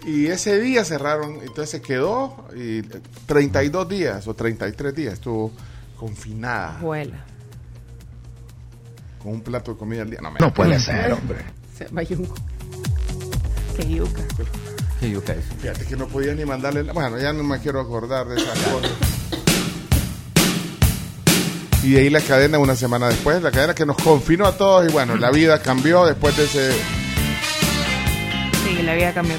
Y 0.05 0.27
ese 0.27 0.59
día 0.59 0.83
cerraron, 0.83 1.35
entonces 1.41 1.69
se 1.69 1.81
quedó 1.81 2.47
y 2.55 2.79
eh, 2.79 3.01
32 3.27 3.87
días 3.87 4.27
o 4.27 4.33
33 4.33 4.95
días 4.95 5.13
estuvo 5.13 5.51
confinada 5.95 6.79
Vuela. 6.81 7.23
con 9.21 9.33
un 9.33 9.41
plato 9.41 9.73
de 9.73 9.77
comida 9.77 10.01
al 10.01 10.09
día. 10.09 10.19
No, 10.21 10.31
me- 10.31 10.39
No 10.39 10.51
puede 10.53 10.79
ser, 10.79 11.13
hombre. 11.13 11.39
Se. 11.77 11.85
Qué 13.77 13.87
yuca. 13.87 14.21
Sí. 15.01 15.57
Fíjate 15.61 15.85
que 15.85 15.95
no 15.97 16.07
podía 16.07 16.33
ni 16.35 16.45
mandarle. 16.45 16.83
la- 16.83 16.93
Bueno, 16.93 17.17
ya 17.19 17.33
no 17.33 17.43
me 17.43 17.59
quiero 17.59 17.79
acordar 17.81 18.27
de 18.27 18.35
esas 18.41 18.57
cosas. 18.59 18.91
Y 21.83 21.91
de 21.93 22.01
ahí 22.01 22.09
la 22.11 22.21
cadena 22.21 22.59
una 22.59 22.75
semana 22.75 23.07
después, 23.09 23.41
la 23.41 23.49
cadena 23.49 23.73
que 23.73 23.85
nos 23.87 23.97
confinó 23.97 24.45
a 24.45 24.55
todos 24.55 24.87
y 24.87 24.91
bueno, 24.91 25.15
la 25.17 25.31
vida 25.31 25.59
cambió 25.61 26.05
después 26.05 26.37
de 26.37 26.43
ese... 26.45 26.71
Sí, 28.63 28.83
la 28.83 28.93
vida 28.93 29.11
cambió. 29.13 29.35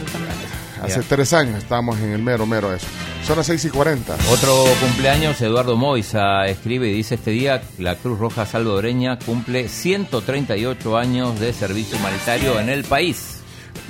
Hace 0.83 1.03
tres 1.03 1.33
años 1.33 1.59
estábamos 1.59 2.01
en 2.01 2.11
el 2.13 2.21
mero, 2.23 2.45
mero 2.45 2.75
eso. 2.75 2.87
Son 3.25 3.37
las 3.37 3.47
6 3.47 3.67
y 3.67 3.69
40. 3.71 4.17
Otro 4.33 4.65
cumpleaños, 4.81 5.41
Eduardo 5.41 5.77
Moisa 5.77 6.45
escribe 6.49 6.89
y 6.89 6.93
dice 6.95 7.15
este 7.15 7.31
día 7.31 7.63
la 7.79 7.95
Cruz 7.95 8.19
Roja 8.19 8.45
Salvadoreña 8.47 9.17
cumple 9.21 9.69
138 9.69 10.97
años 10.99 11.39
de 11.39 11.53
servicio 11.53 11.97
humanitario 11.99 12.59
en 12.59 12.69
el 12.69 12.83
país. 12.83 13.37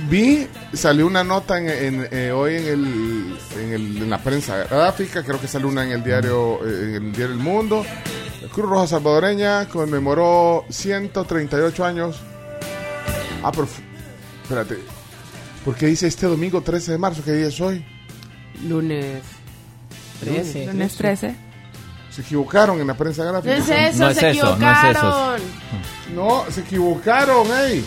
Vi, 0.09 0.47
salió 0.73 1.07
una 1.07 1.23
nota 1.23 1.59
en, 1.59 1.69
en, 1.69 2.09
eh, 2.11 2.33
hoy 2.33 2.57
en, 2.57 2.67
el, 2.67 3.39
en, 3.61 3.73
el- 3.73 3.97
en 3.99 4.11
la 4.11 4.19
prensa 4.19 4.57
gráfica, 4.65 5.23
creo 5.23 5.41
que 5.41 5.47
salió 5.49 5.69
una 5.69 5.85
en 5.85 5.93
el 5.93 6.03
diario, 6.05 6.59
eh, 6.67 6.97
en 6.97 7.07
el 7.07 7.13
diario 7.13 7.35
El 7.35 7.41
Mundo. 7.41 7.85
La 8.43 8.49
Cruz 8.49 8.69
Roja 8.69 8.87
Salvadoreña 8.89 9.69
conmemoró 9.69 10.65
138 10.69 11.85
años. 11.85 12.21
Ah, 13.45 13.53
pero, 13.53 13.69
espérate, 14.43 14.79
¿por 15.65 15.75
qué 15.77 15.87
dice 15.87 16.09
este 16.09 16.27
domingo 16.27 16.61
13 16.63 16.93
de 16.93 16.99
marzo? 16.99 17.23
¿Qué 17.25 17.33
día 17.33 17.47
es 17.47 17.61
hoy? 17.61 17.85
Lunes 18.67 19.23
13. 20.21 20.67
Lunes 20.67 20.97
13. 20.97 21.35
Se 22.11 22.21
equivocaron 22.23 22.81
en 22.81 22.87
la 22.89 22.95
prensa 22.95 23.25
No 23.25 23.33
gráfica. 23.41 23.57
es 23.57 23.69
eso, 23.95 23.99
No 24.05 24.11
es 24.11 24.17
se 24.19 24.31
eso, 24.31 24.57
no 24.59 24.71
es 24.71 24.79
equivocaron. 24.85 25.41
No, 26.15 26.45
se 26.51 26.61
equivocaron, 26.61 27.47
ey. 27.69 27.85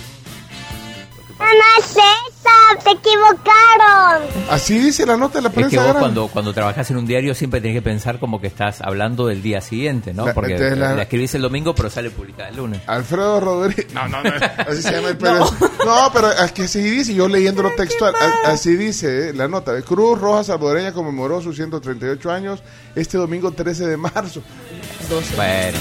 No 1.38 1.46
es 1.80 1.92
esa, 1.92 2.82
se 2.84 2.92
equivocaron. 2.92 4.24
Así 4.50 4.80
dice 4.80 5.06
la 5.06 5.18
nota 5.18 5.40
de 5.40 5.44
la 5.44 5.50
Es 5.50 5.56
prensa 5.56 5.70
que 5.72 5.78
vos 5.84 5.96
cuando, 5.98 6.28
cuando 6.30 6.54
trabajas 6.54 6.90
en 6.92 6.98
un 6.98 7.06
diario 7.06 7.36
siempre 7.36 7.60
tenés 7.62 7.76
que 7.78 7.82
pensar 7.82 8.20
como 8.20 8.40
que 8.40 8.48
estás 8.48 8.82
hablando 8.82 9.28
del 9.28 9.42
día 9.42 9.60
siguiente, 9.62 10.14
¿no? 10.14 10.26
La- 10.26 10.34
Porque 10.34 10.58
la- 10.58 10.94
la 10.96 11.02
escribís 11.04 11.36
el 11.36 11.42
domingo 11.42 11.76
pero 11.76 11.90
sale 11.90 12.10
publicada 12.10 12.50
el 12.50 12.56
lunes. 12.58 12.82
Alfredo 12.88 13.40
Rodríguez. 13.42 13.94
No, 13.94 14.08
no, 14.08 14.24
no. 14.24 14.30
Así 14.68 14.82
se 14.82 14.92
llama 14.94 15.10
el 15.10 15.18
Pérez. 15.18 15.40
No, 15.86 16.10
pero 16.14 16.32
es 16.32 16.52
que 16.52 16.64
así 16.64 16.82
dice, 16.82 17.14
yo 17.14 17.28
leyéndolo 17.28 17.72
textual, 17.76 18.14
a- 18.16 18.52
así 18.52 18.76
dice 18.76 19.30
eh, 19.30 19.34
la 19.34 19.48
nota. 19.48 19.80
Cruz 19.82 20.20
Roja 20.20 20.44
Salvadoreña 20.44 20.94
conmemoró 20.94 21.42
sus 21.42 21.56
138 21.58 22.32
años 22.32 22.64
este 22.96 23.18
domingo 23.18 23.52
13 23.52 23.88
de 23.88 23.98
marzo. 23.98 24.42
Bueno, 25.36 25.78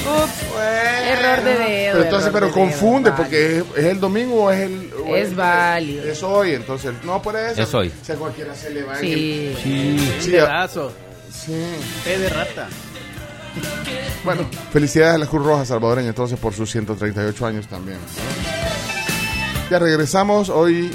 Error 1.06 1.44
de 1.44 1.54
dedo. 1.54 1.92
Pero 1.92 2.04
entonces, 2.04 2.30
pero 2.32 2.46
de 2.46 2.52
dedo, 2.52 2.60
confunde, 2.60 3.10
vale. 3.10 3.22
porque 3.22 3.58
es, 3.58 3.64
es 3.76 3.84
el 3.84 4.00
domingo 4.00 4.44
o 4.44 4.50
es 4.50 4.60
el. 4.60 4.92
o 5.06 5.16
Es 5.16 5.34
válido. 5.36 6.04
Es 6.04 6.22
hoy, 6.22 6.54
entonces. 6.54 6.92
No, 7.04 7.20
por 7.22 7.36
eso. 7.36 7.62
Es 7.62 7.74
hoy. 7.74 7.92
Si 8.02 8.12
a 8.12 8.16
cualquiera 8.16 8.54
se 8.54 8.70
le 8.70 8.82
va 8.82 8.94
en 8.94 9.00
Sí. 9.00 9.12
el- 9.12 9.56
sí. 9.62 10.12
Sí, 10.20 10.30
Pedazo. 10.32 10.92
sí. 11.32 11.64
Té 12.04 12.18
de 12.18 12.28
rata. 12.28 12.68
Bueno, 14.24 14.48
felicidades 14.72 15.14
a 15.14 15.18
la 15.18 15.26
Cruz 15.26 15.44
Roja 15.46 15.64
Salvadoreña 15.64 16.08
entonces 16.08 16.38
por 16.38 16.52
sus 16.54 16.70
138 16.72 17.46
años 17.46 17.68
también. 17.68 17.98
¿no? 17.98 19.70
Ya 19.70 19.78
regresamos 19.78 20.48
hoy. 20.48 20.90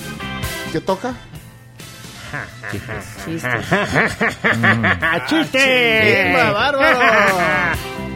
¿Qué 0.71 0.82
toca? 0.82 1.13
¡Chiste! 3.25 3.49
¡Chimba, 5.27 6.51
bárbaro! 6.51 6.99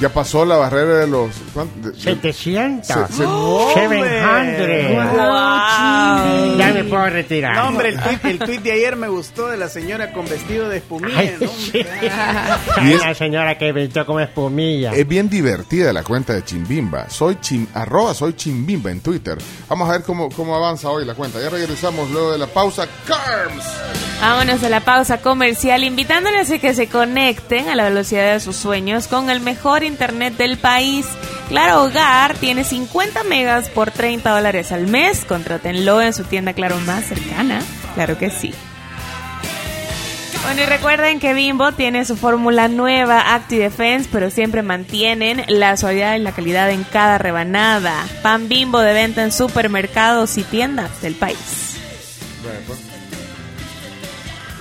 Ya 0.00 0.08
pasó 0.08 0.44
la 0.44 0.56
barrera 0.56 0.94
de 1.00 1.06
los. 1.06 1.30
¿cuánto? 1.54 1.90
De- 1.90 1.94
de- 1.94 2.00
700. 2.00 2.86
Se- 2.86 2.94
se- 2.94 3.24
700. 3.24 5.12
Wow. 5.12 6.58
Ya 6.58 6.72
me 6.74 6.84
puedo 6.84 7.06
retirar. 7.08 7.54
No, 7.56 7.68
hombre, 7.68 7.90
el 7.90 8.00
tweet, 8.00 8.18
el 8.24 8.38
tweet 8.40 8.58
de 8.58 8.72
ayer 8.72 8.96
me 8.96 9.08
gustó 9.08 9.46
de 9.48 9.56
la 9.56 9.68
señora 9.68 10.12
con 10.12 10.28
vestido 10.28 10.68
de 10.68 10.78
espumilla. 10.78 11.18
Ay, 11.18 11.36
¿no? 11.40 11.48
sí. 11.48 11.72
Y 12.82 12.92
es- 12.92 13.00
una 13.02 13.14
señora 13.14 13.56
que 13.58 13.72
pintó 13.72 14.04
como 14.04 14.20
espumilla. 14.20 14.92
Es 14.92 15.06
bien 15.06 15.28
divertida 15.28 15.92
la 15.92 16.02
cuenta 16.02 16.32
de 16.32 16.44
Chimbimba. 16.44 17.08
Soy 17.08 17.36
chim, 17.40 17.66
arroba 17.74 18.12
soy 18.14 18.34
Chimbimba 18.34 18.90
en 18.90 19.00
Twitter. 19.00 19.38
Vamos 19.68 19.88
a 19.88 19.92
ver 19.92 20.02
cómo, 20.02 20.28
cómo 20.30 20.56
avanza 20.56 20.88
hoy 20.90 21.04
la 21.04 21.14
cuenta. 21.14 21.40
Ya 21.40 21.48
regresamos 21.48 22.10
luego 22.10 22.32
de 22.32 22.38
la 22.38 22.46
pausa. 22.48 22.86
Carms. 23.06 23.64
Vámonos 24.20 24.62
a 24.62 24.68
la 24.68 24.80
pausa 24.80 25.18
comercial, 25.20 25.82
invitándoles 25.82 26.50
a 26.50 26.58
que 26.58 26.74
se 26.74 26.86
conecten 26.88 27.68
a 27.68 27.74
la 27.74 27.84
velocidad 27.84 28.32
de 28.34 28.40
sus 28.40 28.54
sueños 28.56 29.08
con 29.08 29.30
el 29.30 29.40
mejor 29.40 29.82
internet 29.92 30.36
del 30.36 30.58
país. 30.58 31.06
Claro 31.48 31.84
Hogar 31.84 32.34
tiene 32.34 32.64
50 32.64 33.24
megas 33.24 33.68
por 33.68 33.90
30 33.90 34.30
dólares 34.30 34.72
al 34.72 34.86
mes. 34.86 35.24
Contrátenlo 35.24 36.00
en 36.02 36.12
su 36.12 36.24
tienda 36.24 36.54
Claro 36.54 36.78
más 36.80 37.04
cercana. 37.04 37.62
Claro 37.94 38.18
que 38.18 38.30
sí. 38.30 38.52
Bueno, 40.42 40.62
y 40.62 40.66
recuerden 40.66 41.20
que 41.20 41.34
Bimbo 41.34 41.70
tiene 41.72 42.04
su 42.04 42.16
fórmula 42.16 42.66
nueva 42.66 43.34
ActiDefense, 43.34 44.08
pero 44.10 44.28
siempre 44.28 44.62
mantienen 44.62 45.44
la 45.46 45.76
suavidad 45.76 46.16
y 46.16 46.18
la 46.18 46.32
calidad 46.32 46.70
en 46.70 46.82
cada 46.82 47.18
rebanada. 47.18 48.04
Pan 48.22 48.48
Bimbo 48.48 48.80
de 48.80 48.92
venta 48.92 49.22
en 49.22 49.30
supermercados 49.30 50.36
y 50.38 50.42
tiendas 50.42 51.00
del 51.00 51.14
país. 51.14 51.76
Bueno, 52.42 52.58
pues. 52.66 52.80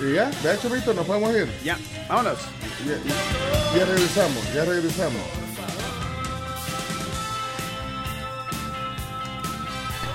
Y 0.02 0.16
ya, 0.16 0.30
de 0.44 0.56
hecho, 0.56 0.70
Víctor, 0.70 0.96
nos 0.96 1.06
podemos 1.06 1.36
ir. 1.36 1.48
Ya, 1.64 1.78
vámonos. 2.08 2.38
Ya, 2.86 3.86
regresamos, 3.86 4.54
ya 4.54 4.66
regresamos. 4.66 5.22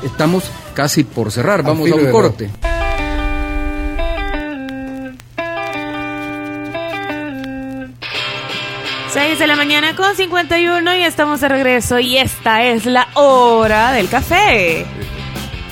Estamos 0.02 0.44
casi 0.74 1.04
por 1.04 1.32
cerrar, 1.32 1.62
vamos 1.62 1.90
a 1.90 1.94
un 1.94 2.10
corte. 2.10 2.50
6 9.16 9.38
de 9.38 9.46
la 9.46 9.56
mañana 9.56 9.96
con 9.96 10.14
51 10.14 10.96
y 10.96 11.02
estamos 11.02 11.40
de 11.40 11.48
regreso 11.48 11.98
y 11.98 12.18
esta 12.18 12.64
es 12.64 12.84
la 12.84 13.08
hora 13.14 13.92
del 13.92 14.10
café. 14.10 14.84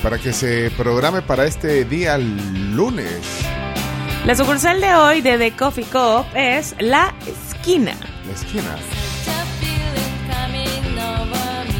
Para 0.01 0.17
que 0.17 0.33
se 0.33 0.71
programe 0.75 1.21
para 1.21 1.45
este 1.45 1.85
día 1.85 2.17
lunes. 2.17 3.45
La 4.25 4.35
sucursal 4.35 4.81
de 4.81 4.93
hoy 4.95 5.21
de 5.21 5.37
The 5.37 5.51
Coffee 5.51 5.85
Cup 5.85 6.25
es 6.33 6.73
La 6.79 7.13
Esquina. 7.27 7.93
La 8.25 8.33
esquina. 8.33 8.75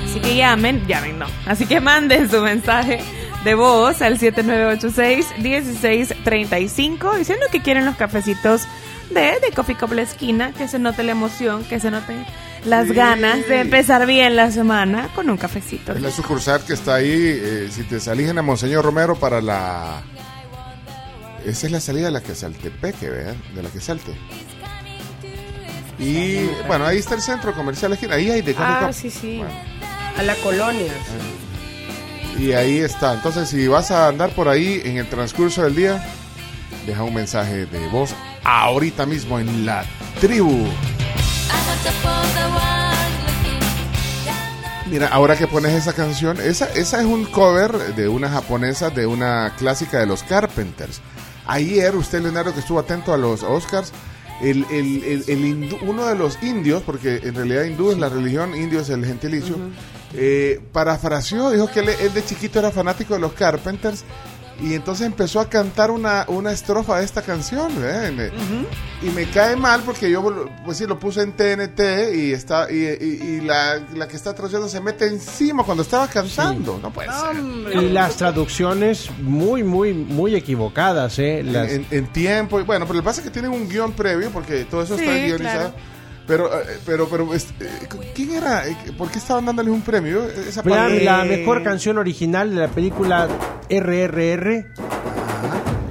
Así 0.05 0.19
que 0.19 0.35
llamen, 0.35 0.85
llamen 0.87 1.17
no. 1.19 1.25
Así 1.47 1.65
que 1.65 1.79
manden 1.81 2.29
su 2.29 2.41
mensaje 2.41 2.99
de 3.43 3.55
voz 3.55 4.01
al 4.01 4.19
7986-1635 4.19 7.17
diciendo 7.17 7.45
que 7.51 7.61
quieren 7.61 7.85
los 7.85 7.95
cafecitos 7.95 8.67
de, 9.09 9.39
de 9.39 9.51
Coffee 9.55 9.75
Cup 9.75 9.93
La 9.93 10.01
Esquina, 10.03 10.51
que 10.53 10.67
se 10.67 10.77
note 10.79 11.03
la 11.03 11.11
emoción, 11.13 11.63
que 11.63 11.79
se 11.79 11.89
note 11.91 12.13
las 12.65 12.87
Sí. 12.87 12.93
ganas 12.93 13.47
de 13.47 13.61
empezar 13.61 14.05
bien 14.07 14.35
la 14.35 14.51
semana 14.51 15.09
con 15.15 15.29
un 15.29 15.37
cafecito. 15.37 15.93
Es 15.93 16.01
la 16.01 16.11
sucursal 16.11 16.63
que 16.65 16.73
está 16.73 16.95
ahí. 16.95 17.11
eh, 17.11 17.67
si 17.71 17.83
te 17.83 17.99
salís 17.99 18.29
en 18.29 18.35
la 18.37 18.41
Monseñor 18.43 18.83
Romero 18.85 19.15
para 19.15 19.41
la. 19.41 20.01
Esa 21.45 21.67
es 21.67 21.71
la 21.71 21.79
salida 21.79 22.05
de 22.05 22.11
la 22.11 22.21
Quesaltepeque, 22.21 23.09
¿verdad? 23.09 23.35
De 23.53 23.61
la 23.63 23.69
Quesalte. 23.69 24.11
Y 25.99 26.45
bueno, 26.67 26.85
ahí 26.85 26.97
está 26.97 27.15
el 27.15 27.21
centro 27.21 27.53
comercial. 27.53 27.97
Ahí 28.11 28.31
hay 28.31 28.41
de 28.41 28.55
Ah, 28.57 28.91
sí, 28.91 29.09
sí. 29.09 29.41
A 30.17 30.23
la 30.23 30.35
colonia. 30.35 30.91
Y 32.37 32.51
ahí 32.51 32.79
está. 32.79 33.13
Entonces, 33.13 33.47
si 33.49 33.67
vas 33.67 33.91
a 33.91 34.07
andar 34.07 34.31
por 34.31 34.49
ahí 34.49 34.81
en 34.83 34.97
el 34.97 35.07
transcurso 35.07 35.63
del 35.63 35.75
día, 35.75 36.03
deja 36.85 37.03
un 37.03 37.13
mensaje 37.13 37.65
de 37.65 37.87
voz 37.87 38.13
ahorita 38.43 39.05
mismo 39.05 39.39
en 39.39 39.65
la 39.65 39.85
tribu. 40.19 40.67
Mira, 44.87 45.07
ahora 45.07 45.35
que 45.35 45.47
pones 45.47 45.73
esa 45.73 45.93
canción, 45.93 46.39
esa, 46.39 46.65
esa 46.73 46.99
es 46.99 47.05
un 47.05 47.25
cover 47.25 47.95
de 47.95 48.07
una 48.07 48.29
japonesa 48.29 48.89
de 48.89 49.07
una 49.07 49.53
clásica 49.57 49.99
de 49.99 50.05
los 50.05 50.21
Carpenters. 50.23 51.01
Ayer, 51.47 51.95
usted, 51.95 52.21
Leonardo, 52.21 52.53
que 52.53 52.59
estuvo 52.61 52.79
atento 52.79 53.13
a 53.13 53.17
los 53.17 53.43
Oscars, 53.43 53.91
el, 54.41 54.65
el- 54.71 55.03
el- 55.03 55.23
el 55.27 55.39
hindú- 55.45 55.79
uno 55.81 56.07
de 56.07 56.15
los 56.15 56.41
indios, 56.43 56.83
porque 56.83 57.21
en 57.23 57.35
realidad 57.35 57.63
hindú 57.63 57.91
es 57.91 57.97
la 57.97 58.09
religión, 58.09 58.55
indio 58.55 58.79
es 58.81 58.89
el 58.89 59.05
gentilicio, 59.05 59.55
eh, 60.13 60.59
parafraseó, 60.73 61.51
dijo 61.51 61.67
que 61.67 61.79
él, 61.81 61.89
él 61.89 62.13
de 62.13 62.23
chiquito 62.25 62.59
era 62.59 62.71
fanático 62.71 63.13
de 63.13 63.19
los 63.21 63.33
Carpenters 63.33 64.03
y 64.61 64.73
entonces 64.73 65.05
empezó 65.05 65.39
a 65.39 65.49
cantar 65.49 65.91
una, 65.91 66.25
una 66.27 66.51
estrofa 66.51 66.99
de 66.99 67.05
esta 67.05 67.21
canción. 67.21 67.71
¿eh? 67.83 68.11
Me- 68.15 68.31
Y 69.05 69.09
me 69.11 69.25
cae 69.29 69.55
mal 69.55 69.81
porque 69.85 70.09
yo 70.09 70.47
pues 70.63 70.77
sí 70.77 70.85
lo 70.87 70.97
puse 70.97 71.21
en 71.21 71.33
TNT 71.33 72.13
y 72.15 72.31
está 72.31 72.71
y, 72.71 72.75
y- 72.77 73.19
y 73.37 73.41
la, 73.41 73.79
la 73.93 74.07
que 74.07 74.15
está 74.15 74.33
traduciendo 74.33 74.67
se 74.69 74.79
mete 74.79 75.05
encima 75.07 75.63
cuando 75.63 75.83
estaba 75.83 76.07
cantando. 76.07 76.79
No 76.81 76.91
puede 76.91 77.09
ser. 77.09 77.83
Y 77.83 77.89
las 77.89 78.15
traducciones 78.15 79.09
muy, 79.21 79.63
muy, 79.63 79.93
muy 79.93 80.33
equivocadas, 80.35 81.19
¿eh? 81.19 81.43
Las- 81.43 81.71
En, 81.71 81.85
en 81.91 82.07
tiempo. 82.07 82.59
y 82.59 82.63
Bueno, 82.63 82.85
pero 82.85 82.97
lo 82.97 83.01
que 83.03 83.05
pasa 83.05 83.21
es 83.21 83.25
que 83.25 83.31
tienen 83.31 83.51
un 83.51 83.67
guion 83.69 83.91
previo 83.91 84.29
porque 84.31 84.63
todo 84.65 84.81
eso 84.83 84.95
está 84.95 85.11
guionizado. 85.13 85.71
claro. 85.73 85.94
Pero, 86.27 86.47
eh, 86.59 86.79
pero, 86.85 87.07
pero, 87.07 87.33
este, 87.33 87.65
eh, 87.65 87.87
¿quién 88.15 88.31
era? 88.33 88.67
Eh, 88.67 88.75
¿Por 88.97 89.11
qué 89.11 89.19
estaban 89.19 89.45
dándoles 89.45 89.71
un 89.71 89.81
premio? 89.81 90.23
Esa 90.27 90.63
La, 90.63 90.89
la 90.89 91.23
mejor 91.23 91.63
canción 91.63 91.97
original 91.97 92.49
de 92.49 92.55
la 92.61 92.67
película 92.67 93.27
RRR 93.69 94.65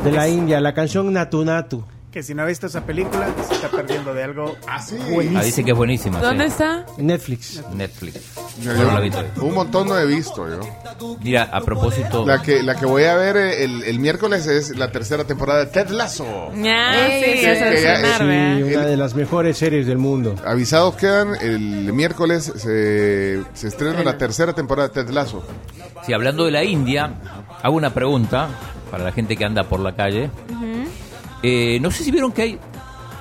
de 0.04 0.12
la 0.12 0.28
India, 0.28 0.60
la 0.60 0.74
canción 0.74 1.12
Natu 1.12 1.44
Natu. 1.44 1.84
Que 2.14 2.22
si 2.22 2.32
no 2.32 2.42
ha 2.42 2.46
visto 2.46 2.68
esa 2.68 2.86
película, 2.86 3.26
se 3.48 3.54
está 3.54 3.68
perdiendo 3.70 4.14
de 4.14 4.22
algo 4.22 4.54
así. 4.68 4.96
Ah, 5.34 5.42
dice 5.42 5.64
que 5.64 5.72
es 5.72 5.76
buenísima. 5.76 6.20
sí. 6.20 6.24
¿Dónde 6.24 6.44
está? 6.46 6.86
Netflix. 6.96 7.60
Netflix. 7.74 8.20
Yo- 8.62 8.72
Yo 8.72 8.84
no 8.84 8.92
la 8.92 9.00
he 9.00 9.02
visto. 9.02 9.24
Un 9.42 9.52
montón 9.54 9.88
no 9.88 9.98
he 9.98 10.06
visto 10.06 10.46
yo. 10.48 11.16
Mira, 11.24 11.48
a 11.52 11.60
propósito. 11.62 12.24
La 12.24 12.40
que, 12.40 12.62
la 12.62 12.76
que 12.76 12.86
voy 12.86 13.02
a 13.02 13.16
ver 13.16 13.36
eh, 13.36 13.64
el, 13.64 13.82
el 13.82 13.98
miércoles 13.98 14.46
es 14.46 14.78
la 14.78 14.92
tercera 14.92 15.24
temporada 15.24 15.64
de 15.64 15.72
Ted 15.72 15.88
Lasso. 15.88 16.24
Ah, 16.24 16.52
sí, 17.08 17.24
es 17.44 17.60
¿verdad? 17.60 18.20
Una 18.64 18.86
de 18.86 18.96
las 18.96 19.16
mejores 19.16 19.58
series 19.58 19.88
del 19.88 19.98
mundo. 19.98 20.36
Avisados 20.46 20.94
quedan, 20.94 21.34
el 21.40 21.92
miércoles 21.92 22.44
se, 22.56 23.42
se 23.54 23.66
estrena 23.66 24.04
la 24.04 24.16
tercera 24.18 24.52
temporada 24.52 24.86
de 24.88 24.94
Ted 25.02 25.10
Lasso. 25.10 25.44
Sí, 26.06 26.12
hablando 26.12 26.44
de 26.44 26.52
la 26.52 26.62
India, 26.62 27.12
hago 27.60 27.74
una 27.76 27.92
pregunta 27.92 28.50
para 28.92 29.02
la 29.02 29.10
gente 29.10 29.36
que 29.36 29.44
anda 29.44 29.64
por 29.64 29.80
la 29.80 29.96
calle. 29.96 30.30
Eh, 31.46 31.78
no 31.80 31.90
sé 31.90 32.02
si 32.04 32.10
vieron 32.10 32.32
que 32.32 32.42
hay. 32.42 32.58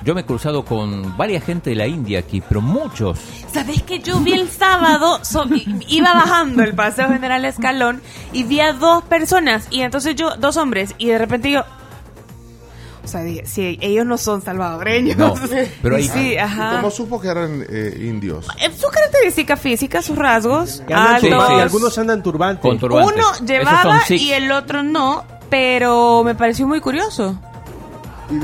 Yo 0.02 0.14
me 0.14 0.22
he 0.22 0.24
cruzado 0.24 0.64
con 0.64 1.14
varias 1.16 1.44
gente 1.44 1.70
de 1.70 1.76
la 1.76 1.86
India 1.86 2.18
aquí, 2.18 2.42
pero 2.46 2.60
muchos. 2.60 3.18
¿Sabes 3.52 3.82
que 3.82 4.00
yo 4.00 4.18
vi 4.20 4.32
el 4.32 4.48
sábado? 4.50 5.18
so- 5.24 5.44
iba 5.88 6.12
bajando 6.14 6.62
el 6.62 6.74
Paseo 6.74 7.08
General 7.08 7.42
Escalón 7.44 8.02
y 8.32 8.44
vi 8.44 8.60
a 8.60 8.72
dos 8.74 9.02
personas, 9.04 9.66
y 9.70 9.80
entonces 9.82 10.14
yo, 10.16 10.36
dos 10.36 10.56
hombres, 10.58 10.94
y 10.98 11.06
de 11.08 11.18
repente 11.18 11.50
yo. 11.50 11.64
O 13.02 13.06
sea, 13.06 13.20
dije, 13.22 13.44
si 13.46 13.78
ellos 13.82 14.06
no 14.06 14.16
son 14.16 14.40
salvadoreños. 14.42 15.16
No, 15.18 15.34
pero 15.82 15.98
Y 15.98 16.02
ahí, 16.02 16.08
sí, 16.08 16.36
ajá. 16.38 16.76
¿Cómo 16.76 16.90
supo 16.90 17.20
que 17.20 17.28
eran 17.28 17.64
eh, 17.68 17.98
indios? 18.08 18.46
Eh, 18.60 18.70
Sus 18.74 18.90
características 18.90 19.60
físicas, 19.60 20.04
sus 20.06 20.16
rasgos. 20.16 20.80
Andan 20.80 20.98
altos. 21.14 21.28
turbantes, 21.30 21.62
Algunos 21.62 21.98
andan 21.98 22.22
turbantes. 22.22 22.62
Con 22.62 22.78
turbantes. 22.78 23.14
Uno 23.14 23.46
llevaba 23.46 24.00
y 24.08 24.32
el 24.32 24.50
otro 24.52 24.82
no, 24.82 25.24
pero 25.50 26.22
me 26.24 26.34
pareció 26.34 26.66
muy 26.66 26.80
curioso. 26.80 27.38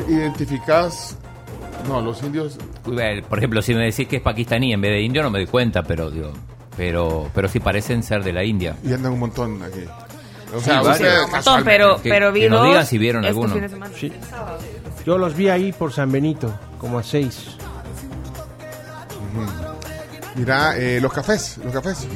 ¿Identificás? 0.08 1.16
No, 1.88 2.00
los 2.00 2.22
indios. 2.22 2.58
Bueno, 2.84 3.26
Por 3.28 3.38
ejemplo, 3.38 3.62
si 3.62 3.74
me 3.74 3.84
decís 3.84 4.06
que 4.06 4.16
es 4.16 4.22
pakistaní 4.22 4.72
en 4.72 4.80
vez 4.80 4.90
de 4.92 5.00
indio, 5.02 5.22
no 5.22 5.30
me 5.30 5.38
doy 5.38 5.46
cuenta, 5.46 5.82
pero 5.82 6.10
digo, 6.10 6.32
pero, 6.76 7.30
pero 7.34 7.48
sí 7.48 7.60
parecen 7.60 8.02
ser 8.02 8.22
de 8.22 8.32
la 8.32 8.44
India. 8.44 8.76
Y 8.84 8.92
andan 8.92 9.12
un 9.12 9.20
montón 9.20 9.62
aquí. 9.62 9.80
O 10.54 10.58
Sí, 10.58 10.64
sea, 10.66 10.82
varios. 10.82 10.96
ustedes 11.00 11.24
Un 11.24 11.30
montón, 11.30 11.64
pero- 11.64 12.02
Que- 12.02 12.08
pero 12.10 12.32
vi 12.32 12.40
que 12.40 12.50
nos 12.50 12.58
dos 12.60 12.68
digan 12.68 12.86
si 12.86 12.98
vieron 12.98 13.24
este 13.24 13.28
alguno. 13.40 13.54
Sí. 13.98 14.12
Yo 15.06 15.16
los 15.16 15.34
vi 15.34 15.48
ahí 15.48 15.72
por 15.72 15.92
San 15.92 16.10
Benito, 16.12 16.52
como 16.78 16.98
a 16.98 17.02
seis. 17.02 17.56
Mira, 20.36 20.76
eh, 20.76 21.00
los 21.00 21.12
cafés, 21.12 21.58
los 21.64 21.72
cafés. 21.72 22.06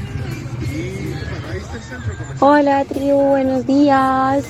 Hola, 2.41 2.85
tribu, 2.85 3.23
buenos 3.29 3.67
días. 3.67 4.45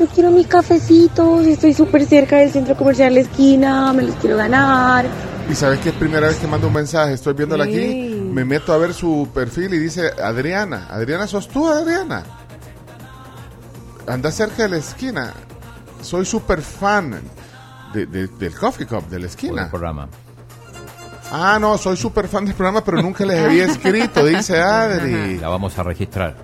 Yo 0.00 0.06
quiero 0.06 0.30
mis 0.30 0.46
cafecitos. 0.46 1.46
Estoy 1.46 1.74
súper 1.74 2.06
cerca 2.06 2.38
del 2.38 2.50
centro 2.50 2.74
comercial 2.74 3.12
La 3.14 3.20
Esquina. 3.20 3.92
Me 3.92 4.02
los 4.04 4.14
quiero 4.16 4.36
ganar. 4.38 5.04
Y 5.50 5.54
sabes 5.54 5.78
que 5.80 5.90
es 5.90 5.94
primera 5.94 6.26
vez 6.28 6.38
que 6.38 6.46
mando 6.46 6.68
un 6.68 6.72
mensaje, 6.72 7.12
estoy 7.12 7.34
viéndola 7.34 7.64
Sí. 7.64 7.70
aquí, 7.70 8.30
me 8.32 8.44
meto 8.44 8.72
a 8.72 8.78
ver 8.78 8.94
su 8.94 9.28
perfil 9.34 9.74
y 9.74 9.78
dice 9.78 10.10
Adriana. 10.22 10.86
Adriana, 10.90 11.26
¿sos 11.26 11.48
tú, 11.48 11.68
Adriana? 11.68 12.22
Anda 14.06 14.30
cerca 14.30 14.62
de 14.62 14.68
la 14.70 14.76
esquina. 14.78 15.34
Soy 16.00 16.24
súper 16.24 16.62
fan 16.62 17.20
de- 17.92 18.06
de- 18.06 18.28
del 18.28 18.54
Coffee 18.54 18.86
Cup, 18.86 19.08
de 19.08 19.18
la 19.18 19.26
esquina. 19.26 19.68
programa. 19.68 20.08
Ah, 21.32 21.58
no, 21.60 21.76
soy 21.78 21.96
súper 21.96 22.26
fan 22.26 22.44
del 22.46 22.54
programa, 22.54 22.82
pero 22.82 23.02
nunca 23.02 23.24
les 23.26 23.38
había 23.44 23.64
escrito, 23.66 24.24
dice 24.24 24.60
Adri. 24.60 25.38
La 25.38 25.48
vamos 25.48 25.76
a 25.78 25.82
registrar. 25.82 26.36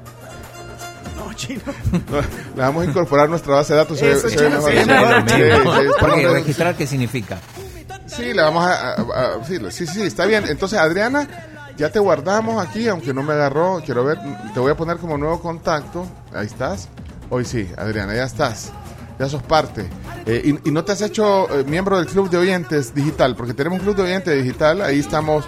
No, 1.37 1.47
chino. 1.47 1.61
La 2.57 2.67
vamos 2.67 2.87
a 2.87 2.91
incorporar 2.91 3.27
a 3.27 3.29
nuestra 3.29 3.55
base 3.55 3.73
de 3.75 3.79
datos. 3.79 3.99
se 3.99 4.11
Eso, 4.13 4.29
chino, 4.29 4.51
mejor. 4.51 4.73
sí, 4.73 4.79
Sí, 4.79 6.21
sí, 6.21 6.27
registrar, 6.27 6.75
¿qué 6.77 6.87
significa? 6.87 7.39
Sí, 8.07 8.33
la 8.33 8.45
vamos 8.45 8.65
a, 8.65 8.93
a- 8.95 9.37
a- 9.41 9.45
sí, 9.45 9.59
sí, 9.71 9.87
sí, 9.87 10.03
está 10.03 10.25
bien. 10.27 10.45
Entonces, 10.49 10.79
Adriana, 10.79 11.29
ya 11.77 11.91
te 11.91 11.99
guardamos 11.99 12.65
aquí, 12.67 12.89
aunque 12.89 13.13
no 13.13 13.23
me 13.23 13.33
agarró. 13.35 13.83
Quiero 13.85 14.05
ver, 14.05 14.19
te 14.55 14.61
voy 14.61 14.71
a 14.73 14.77
poner 14.77 14.97
como 14.99 15.19
nuevo 15.19 15.41
contacto. 15.41 16.07
Ahí 16.35 16.47
estás. 16.47 16.89
Hoy 17.31 17.45
sí, 17.45 17.69
Adriana, 17.77 18.15
ya 18.15 18.25
estás. 18.25 18.73
Ya 19.19 19.29
sos 19.29 19.43
parte. 19.43 19.89
Eh, 20.27 20.43
y, 20.65 20.69
y 20.69 20.73
no 20.73 20.85
te 20.85 20.93
has 20.93 21.01
hecho 21.03 21.49
eh, 21.53 21.65
miembro 21.65 21.97
del 21.99 22.07
Club 22.07 22.31
de 22.31 22.37
Oyentes 22.39 22.95
Digital, 22.95 23.35
porque 23.35 23.55
tenemos 23.55 23.79
un 23.81 23.85
Club 23.85 23.97
de 23.97 24.03
Oyentes 24.03 24.43
Digital. 24.43 24.81
Ahí 24.83 25.01
estamos 25.01 25.45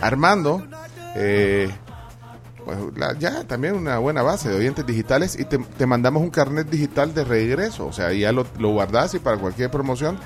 armando. 0.00 0.66
eh, 1.14 1.70
pues, 2.64 2.78
la- 2.96 3.16
ya 3.18 3.44
también 3.44 3.74
una 3.74 3.98
buena 3.98 4.22
base 4.22 4.48
de 4.48 4.56
oyentes 4.56 4.86
digitales 4.86 5.38
y 5.38 5.44
te, 5.44 5.58
te 5.58 5.86
mandamos 5.86 6.22
un 6.22 6.30
carnet 6.30 6.68
digital 6.68 7.14
de 7.14 7.24
regreso. 7.24 7.86
O 7.86 7.92
sea, 7.92 8.12
ya 8.12 8.32
lo, 8.32 8.46
lo 8.58 8.70
guardas 8.70 9.14
y 9.14 9.18
para 9.18 9.36
cualquier 9.38 9.70
promoción 9.70 10.16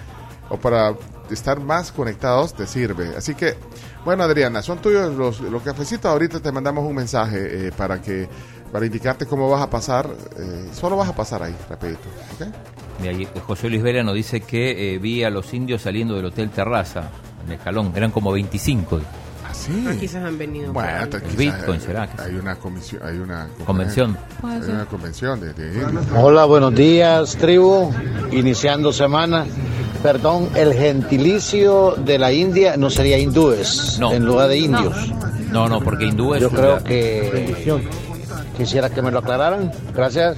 o 0.49 0.57
para 0.59 0.95
estar 1.31 1.59
más 1.61 1.91
conectados 1.93 2.55
te 2.55 2.67
sirve. 2.67 3.15
Así 3.17 3.35
que, 3.35 3.55
bueno, 4.05 4.23
Adriana, 4.23 4.63
son 4.63 4.79
tuyos 4.79 5.15
los, 5.17 5.41
los 5.41 5.63
cafecitos. 5.63 6.07
Ahorita 6.07 6.39
te 6.41 6.53
mandamos 6.53 6.85
un 6.85 6.95
mensaje 6.95 7.67
eh, 7.69 7.73
para 7.77 8.01
que 8.01 8.29
para 8.73 8.85
indicarte 8.87 9.27
cómo 9.27 9.49
vas 9.51 9.63
a 9.63 9.71
pasar. 9.71 10.09
eh, 10.39 10.69
solo 10.73 10.97
vas 10.97 11.09
a 11.09 11.15
pasar 11.17 11.43
ahí, 11.43 11.55
rapidito. 11.71 12.01
ahí 13.03 13.27
José 13.47 13.69
Luis 13.71 13.83
Vera 13.83 14.03
nos 14.03 14.15
dice 14.15 14.41
que 14.41 14.95
eh, 14.95 14.99
vi 14.99 15.25
a 15.25 15.31
los 15.31 15.53
indios 15.55 15.83
saliendo 15.83 16.15
del 16.15 16.27
Hotel 16.27 16.51
Terraza, 16.51 17.11
en 17.45 17.53
el 17.53 17.59
Escalón. 17.59 17.93
Eran 17.97 18.11
como 18.11 18.33
25. 18.33 19.01
¿Ah, 19.69 19.73
sí? 19.73 19.85
Ah, 19.89 19.95
quizás 19.99 20.25
han 20.25 20.39
venido. 20.39 20.73
Bueno, 20.73 21.09
quizás 21.11 21.37
Bitcoin, 21.37 21.81
hay- 21.81 21.87
¿será 21.87 22.07
que 22.07 22.23
Hay 22.23 22.35
una 22.37 22.57
comisión, 22.57 23.03
hay 23.05 23.19
una 23.19 23.49
Convención. 23.65 24.17
Hay 24.43 24.61
una 24.71 24.87
convención 24.87 25.41
de, 25.41 25.53
de- 25.53 25.85
Hola, 26.17 26.45
buenos 26.45 26.75
días, 26.75 27.37
tribu. 27.37 27.91
Iniciando 28.33 28.93
semana. 28.93 29.45
Perdón, 30.03 30.51
el 30.55 30.73
gentilicio 30.75 31.97
de 31.97 32.19
la 32.19 32.33
India 32.33 32.77
no 32.77 32.91
sería 32.91 33.19
hindúes 33.19 33.97
No. 33.99 34.13
en 34.13 34.25
lugar 34.25 34.49
de 34.49 34.59
indios. 34.59 34.95
No, 35.51 35.69
no, 35.69 35.81
porque 35.81 36.05
hindú 36.07 36.35
es 36.35 36.43
Yo 36.43 36.51
creo 36.51 36.85
que 36.85 37.55
quisiera 38.57 38.91
que 38.91 39.03
me 39.03 39.11
lo 39.11 39.19
aclararan. 39.21 39.73
Gracias. 39.95 40.37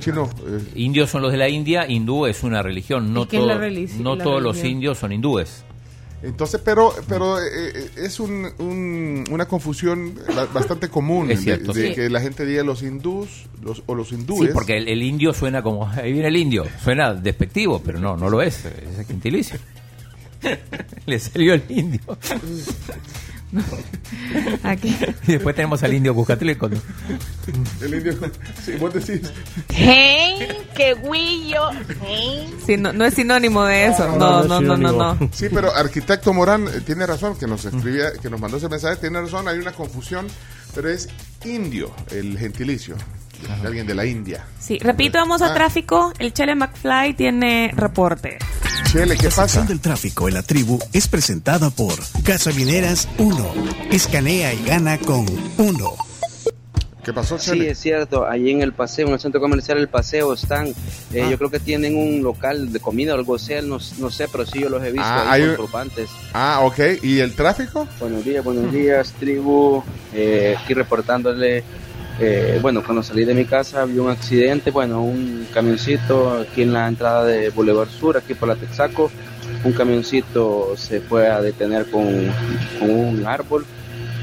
Chino, 0.00 0.28
Indios 0.74 1.10
son 1.10 1.22
los 1.22 1.30
de 1.30 1.38
la 1.38 1.48
India, 1.48 1.86
hindú 1.88 2.26
es 2.26 2.42
una 2.42 2.60
religión. 2.62 3.12
No, 3.14 3.22
¿Y 3.22 3.26
qué 3.26 3.36
es 3.38 3.44
la 3.44 3.54
todo- 3.54 4.02
no 4.02 4.16
La 4.16 4.24
todos 4.24 4.42
los 4.42 4.64
indios 4.64 4.98
son 4.98 5.12
hindúes. 5.12 5.64
Entonces, 6.22 6.60
pero, 6.64 6.94
pero 7.08 7.40
eh, 7.40 7.44
eh, 7.74 7.90
es 7.96 8.20
un, 8.20 8.48
un- 8.58 9.24
una 9.30 9.46
confusión 9.46 10.14
ba- 10.34 10.46
bastante 10.46 10.88
común 10.88 11.30
Es 11.30 11.38
de- 11.38 11.44
cierto, 11.44 11.72
de, 11.72 11.88
sí. 11.88 11.94
que 11.94 12.08
la 12.08 12.20
gente 12.20 12.46
diga 12.46 12.62
los 12.62 12.82
hindús 12.82 13.46
los, 13.62 13.82
o 13.86 13.94
los 13.94 14.08
Sí, 14.10 14.14
hindúes. 14.14 14.52
porque 14.52 14.76
el, 14.78 14.88
el 14.88 15.02
indio 15.02 15.34
suena 15.34 15.62
como, 15.62 15.88
ahí 15.90 16.12
viene 16.12 16.28
el 16.28 16.36
indio, 16.36 16.64
suena 16.82 17.12
despectivo, 17.14 17.82
pero 17.84 17.98
no, 17.98 18.16
no 18.16 18.30
lo 18.30 18.40
es, 18.42 18.64
es 18.64 19.06
gentilicio. 19.06 19.58
Le 21.06 21.18
salió 21.18 21.54
el 21.54 21.62
indio. 21.68 22.00
Aquí. 24.62 24.96
Y 25.26 25.32
después 25.32 25.54
tenemos 25.54 25.82
al 25.82 25.94
indio 25.94 26.14
Cuscatleco. 26.14 26.68
¿no? 26.68 26.76
El 27.80 27.94
indio, 27.94 28.14
sí, 28.64 28.72
vos 28.76 28.94
decís. 28.94 29.30
Hey, 29.68 30.48
qué 30.74 30.94
guillo. 30.94 31.70
Sí, 32.64 32.76
no, 32.76 32.92
no 32.92 33.04
es 33.04 33.14
sinónimo 33.14 33.64
de 33.64 33.86
eso. 33.86 34.16
No, 34.16 34.44
no, 34.44 34.60
no, 34.60 34.76
no, 34.76 34.92
no. 34.92 35.30
Sí, 35.32 35.48
pero 35.52 35.74
arquitecto 35.74 36.32
Morán 36.32 36.66
eh, 36.68 36.80
tiene 36.84 37.06
razón, 37.06 37.36
que 37.36 37.46
nos 37.46 37.64
escribía, 37.64 38.12
que 38.14 38.30
nos 38.30 38.40
mandó 38.40 38.56
ese 38.56 38.68
mensaje, 38.68 38.96
tiene 38.96 39.20
razón, 39.20 39.48
hay 39.48 39.58
una 39.58 39.72
confusión, 39.72 40.26
pero 40.74 40.88
es 40.88 41.08
indio 41.44 41.94
el 42.10 42.38
gentilicio, 42.38 42.96
de 43.60 43.66
alguien 43.66 43.86
de 43.86 43.94
la 43.94 44.06
India. 44.06 44.44
Sí, 44.60 44.78
repito, 44.78 45.18
vamos 45.18 45.42
a 45.42 45.50
Ah. 45.50 45.54
tráfico. 45.54 46.12
El 46.18 46.32
Chele 46.32 46.54
McFly 46.54 47.14
tiene 47.14 47.70
reporte. 47.74 48.38
Chele, 48.90 49.16
¿qué 49.16 49.24
La 49.24 49.30
sección 49.30 49.66
del 49.66 49.80
tráfico 49.80 50.28
en 50.28 50.34
la 50.34 50.42
tribu 50.42 50.78
es 50.92 51.08
presentada 51.08 51.70
por 51.70 51.94
Gasolineras 52.22 53.08
1. 53.18 53.52
Escanea 53.90 54.52
y 54.54 54.62
gana 54.64 54.98
con 54.98 55.26
1. 55.58 55.94
¿Qué 57.04 57.12
pasó, 57.12 57.36
Sí, 57.36 57.66
es 57.66 57.80
cierto. 57.80 58.24
Allí 58.28 58.52
en 58.52 58.62
el 58.62 58.72
paseo, 58.72 59.08
en 59.08 59.14
el 59.14 59.18
centro 59.18 59.40
comercial 59.40 59.76
El 59.78 59.88
Paseo, 59.88 60.32
están. 60.34 60.68
eh, 61.12 61.22
Ah. 61.24 61.30
Yo 61.30 61.36
creo 61.36 61.50
que 61.50 61.58
tienen 61.58 61.96
un 61.96 62.22
local 62.22 62.72
de 62.72 62.78
comida 62.78 63.14
o 63.14 63.16
algo 63.18 63.34
así. 63.34 63.54
No, 63.64 63.78
no 63.98 64.10
sé, 64.10 64.28
pero 64.30 64.46
sí 64.46 64.60
yo 64.60 64.68
los 64.68 64.80
he 64.84 64.92
visto 64.92 65.04
Ah, 65.04 65.32
ahí 65.32 65.42
hay. 65.42 65.56
Ah, 66.32 66.60
ok, 66.62 66.78
¿y 67.02 67.18
el 67.18 67.34
tráfico? 67.34 67.88
Buenos 67.98 68.24
días, 68.24 68.44
buenos 68.44 68.72
días, 68.72 69.12
tribu. 69.18 69.82
Eh, 70.14 70.56
aquí 70.62 70.74
reportándole. 70.74 71.64
Eh, 72.24 72.58
bueno, 72.62 72.84
cuando 72.84 73.02
salí 73.02 73.24
de 73.24 73.34
mi 73.34 73.44
casa 73.44 73.84
vi 73.84 73.98
un 73.98 74.08
accidente. 74.08 74.70
Bueno, 74.70 75.02
un 75.02 75.48
camioncito 75.52 76.38
aquí 76.38 76.62
en 76.62 76.72
la 76.72 76.86
entrada 76.86 77.24
de 77.24 77.50
Boulevard 77.50 77.88
Sur, 77.88 78.16
aquí 78.16 78.34
por 78.34 78.48
la 78.48 78.54
Texaco. 78.54 79.10
Un 79.64 79.72
camioncito 79.72 80.76
se 80.76 81.00
fue 81.00 81.28
a 81.28 81.40
detener 81.40 81.90
con, 81.90 82.32
con 82.78 82.90
un 82.90 83.26
árbol. 83.26 83.66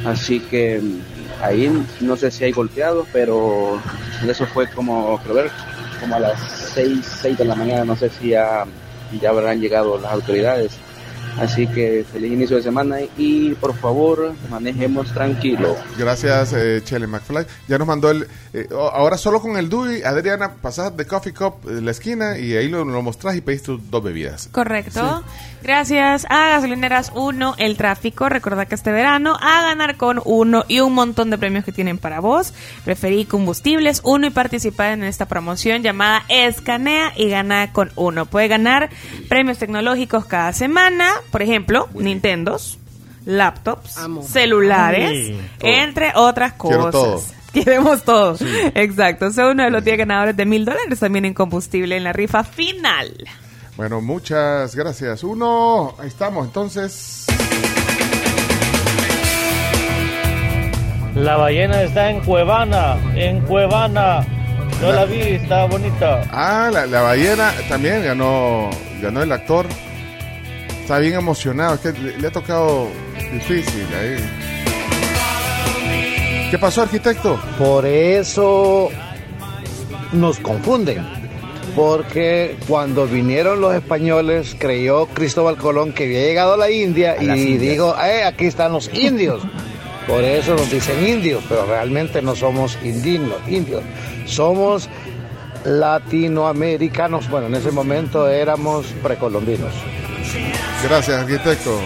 Así 0.06 0.40
que 0.40 0.80
mm, 0.80 1.44
ahí 1.44 1.86
no 2.00 2.16
sé 2.16 2.32
si 2.32 2.46
hay 2.46 2.54
golpeados, 2.54 3.06
pero 3.12 3.82
eso 4.26 4.46
fue 4.46 4.70
como, 4.70 5.20
creo 5.22 5.36
ver, 5.36 5.52
como 6.00 6.16
a 6.16 6.20
las 6.20 6.40
6, 6.74 7.06
6 7.22 7.38
de 7.38 7.46
la 7.46 7.56
mañana. 7.56 7.84
No 7.84 7.98
sé 7.98 8.10
si 8.10 8.30
ya, 8.30 8.66
ya 9.20 9.30
habrán 9.30 9.60
llegado 9.60 10.00
las 10.00 10.14
autoridades. 10.14 10.80
Así 11.38 11.68
que 11.68 12.06
feliz 12.12 12.32
inicio 12.32 12.58
de 12.58 12.64
semana 12.64 12.98
y 13.18 13.54
por 13.56 13.76
favor 13.76 14.34
manejemos 14.50 15.14
tranquilo. 15.14 15.76
Gracias, 15.98 16.54
eh, 16.54 16.82
Chele 16.84 17.08
McFly. 17.08 17.46
Ya 17.68 17.78
nos 17.78 17.88
mandó 17.88 18.12
el... 18.12 18.28
eh, 18.52 18.68
ahora 18.72 19.18
solo 19.18 19.42
con 19.42 19.58
el 19.58 19.70
DUI, 19.70 20.02
Adriana, 20.04 20.54
pasás 20.62 20.96
de 20.98 21.06
Coffee 21.06 21.34
Cup 21.34 21.64
de 21.64 21.82
la 21.82 21.92
esquina 21.92 22.38
y 22.38 22.56
ahí 22.56 22.68
lo, 22.68 22.84
lo 22.84 23.02
mostrás 23.04 23.36
y 23.36 23.42
pedís 23.42 23.62
tus 23.62 23.92
dos 23.92 24.04
bebidas. 24.04 24.50
Correcto. 24.52 25.24
Gracias 25.62 26.26
a 26.30 26.50
Gasolineras 26.50 27.12
1, 27.14 27.56
el 27.58 27.78
tráfico. 27.78 28.28
Recordad 28.28 28.68
que 28.68 28.76
este 28.76 28.92
verano 28.92 29.38
a 29.40 29.62
ganar 29.62 29.98
con 29.98 30.22
uno 30.26 30.64
y 30.68 30.80
un 30.80 30.94
montón 30.94 31.30
de 31.30 31.38
premios 31.38 31.64
que 31.64 31.72
tienen 31.72 32.00
para 32.00 32.22
vos. 32.22 32.54
Preferí 32.86 33.26
combustibles 33.26 34.02
uno 34.04 34.26
y 34.26 34.32
participar 34.32 34.94
en 34.94 35.04
esta 35.04 35.28
promoción 35.28 35.84
llamada 35.84 36.24
Escanea 36.28 37.14
y 37.16 37.30
gana 37.30 37.72
con 37.72 37.92
uno. 37.96 38.26
Puede 38.26 38.48
ganar 38.48 38.90
premios 39.28 39.60
tecnológicos 39.60 40.26
cada 40.26 40.54
semana, 40.54 41.12
por 41.30 41.44
ejemplo, 41.44 41.88
Nintendos, 41.94 42.80
laptops, 43.26 44.00
celulares, 44.28 45.12
Ay, 45.12 45.50
entre 45.60 46.14
otras 46.16 46.54
Quiero 46.54 46.92
cosas. 46.92 47.39
Queremos 47.54 48.04
todo. 48.04 48.36
Exacto. 48.76 49.32
Soy 49.32 49.52
uno 49.52 49.64
de 49.64 49.72
los 49.72 49.84
10 49.84 49.98
ganadores 49.98 50.38
de 50.38 50.46
mil 50.46 50.66
dólares 50.66 51.00
también 51.00 51.26
en 51.26 51.34
combustible 51.34 51.98
en 51.98 52.04
la 52.04 52.14
rifa 52.14 52.44
final. 52.44 53.14
Bueno, 53.76 54.02
muchas 54.02 54.76
gracias. 54.76 55.24
Uno, 55.24 55.96
ahí 56.00 56.08
estamos, 56.08 56.46
entonces... 56.46 57.26
La 61.16 61.38
ballena 61.38 61.82
está 61.82 62.12
en 62.12 62.22
Cuevana, 62.22 62.98
en 63.16 63.42
Cuevana. 63.42 64.26
No 64.82 64.92
la 64.92 65.06
vi, 65.06 65.20
está 65.20 65.66
bonita. 65.66 66.22
Ah, 66.32 66.70
la, 66.72 66.86
la 66.86 67.02
ballena 67.02 67.52
también 67.68 68.04
ganó, 68.04 68.70
ganó 69.02 69.24
el 69.24 69.32
actor. 69.32 69.66
Está 70.82 71.00
bien 71.00 71.16
emocionado, 71.16 71.76
es 71.76 71.82
que 71.82 71.92
le, 71.94 72.18
le 72.18 72.28
ha 72.28 72.32
tocado 72.32 72.88
difícil 73.34 73.86
ahí. 74.00 74.39
¿Qué 76.50 76.58
pasó, 76.58 76.82
arquitecto? 76.82 77.40
Por 77.60 77.86
eso 77.86 78.90
nos 80.14 80.40
confunden. 80.40 81.06
Porque 81.76 82.58
cuando 82.68 83.06
vinieron 83.06 83.62
los 83.62 83.76
españoles, 83.76 84.56
creyó 84.58 85.06
Cristóbal 85.08 85.58
Colón 85.58 85.94
que 85.94 86.06
había 86.06 86.22
llegado 86.22 86.54
a 86.54 86.58
la 86.58 86.72
India 86.72 87.16
A 87.20 87.38
y 87.38 87.58
dijo, 87.58 87.96
eh, 88.04 88.24
aquí 88.24 88.46
están 88.46 88.74
los 88.74 88.92
indios. 88.94 89.44
Por 90.08 90.24
eso 90.24 90.56
nos 90.56 90.72
dicen 90.72 91.08
indios, 91.08 91.44
pero 91.48 91.68
realmente 91.68 92.22
no 92.24 92.36
somos 92.36 92.80
indinos, 92.84 93.38
indios. 93.48 93.84
Somos 94.26 94.90
latinoamericanos. 95.64 97.30
Bueno, 97.30 97.46
en 97.48 97.56
ese 97.56 97.72
momento 97.72 98.28
éramos 98.28 98.88
precolombinos. 99.04 99.72
Gracias, 100.84 101.22
arquitecto. 101.22 101.80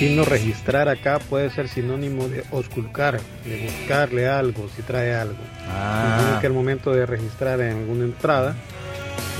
Signo 0.00 0.24
registrar 0.24 0.88
acá 0.88 1.18
puede 1.18 1.50
ser 1.50 1.68
sinónimo 1.68 2.26
de 2.26 2.42
osculcar, 2.52 3.20
de 3.44 3.64
buscarle 3.66 4.26
algo, 4.26 4.66
si 4.74 4.80
trae 4.80 5.14
algo. 5.14 5.36
Ah. 5.68 6.38
Que 6.40 6.46
al 6.46 6.54
momento 6.54 6.90
de 6.92 7.04
registrar 7.04 7.60
en 7.60 7.76
alguna 7.80 8.04
entrada 8.04 8.56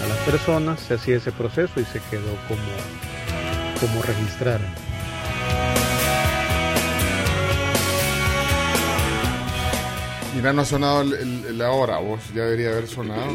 a 0.05 0.07
las 0.07 0.19
personas 0.19 0.79
se 0.81 0.93
hacía 0.95 1.17
ese 1.17 1.33
proceso 1.33 1.81
y 1.81 1.85
se 1.87 1.99
quedó 2.11 2.37
como, 2.47 3.81
como 3.81 4.03
registrar. 4.03 4.61
Mira, 10.37 10.53
no 10.53 10.63
ha 10.63 10.65
sonado 10.65 11.03
el- 11.03 11.13
el- 11.15 11.59
la 11.59 11.71
hora, 11.73 11.99
vos 11.99 12.21
ya 12.35 12.43
debería 12.45 12.69
haber 12.71 12.87
sonado. 12.87 13.33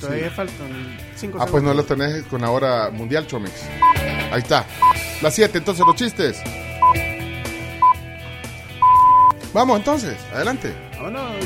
Todavía 0.00 0.30
faltan 0.30 0.96
5 1.14 1.38
Ah, 1.40 1.46
pues 1.50 1.62
no 1.62 1.74
lo 1.74 1.84
tenés 1.84 2.22
con 2.24 2.40
la 2.40 2.50
hora 2.50 2.90
mundial, 2.90 3.26
Chomix. 3.26 3.52
Ahí 4.32 4.40
está. 4.40 4.64
Las 5.20 5.34
7, 5.34 5.58
entonces 5.58 5.84
los 5.84 5.96
chistes. 5.96 6.40
Vamos 9.52 9.78
entonces, 9.78 10.16
adelante. 10.32 10.72
Vámonos. 10.96 11.44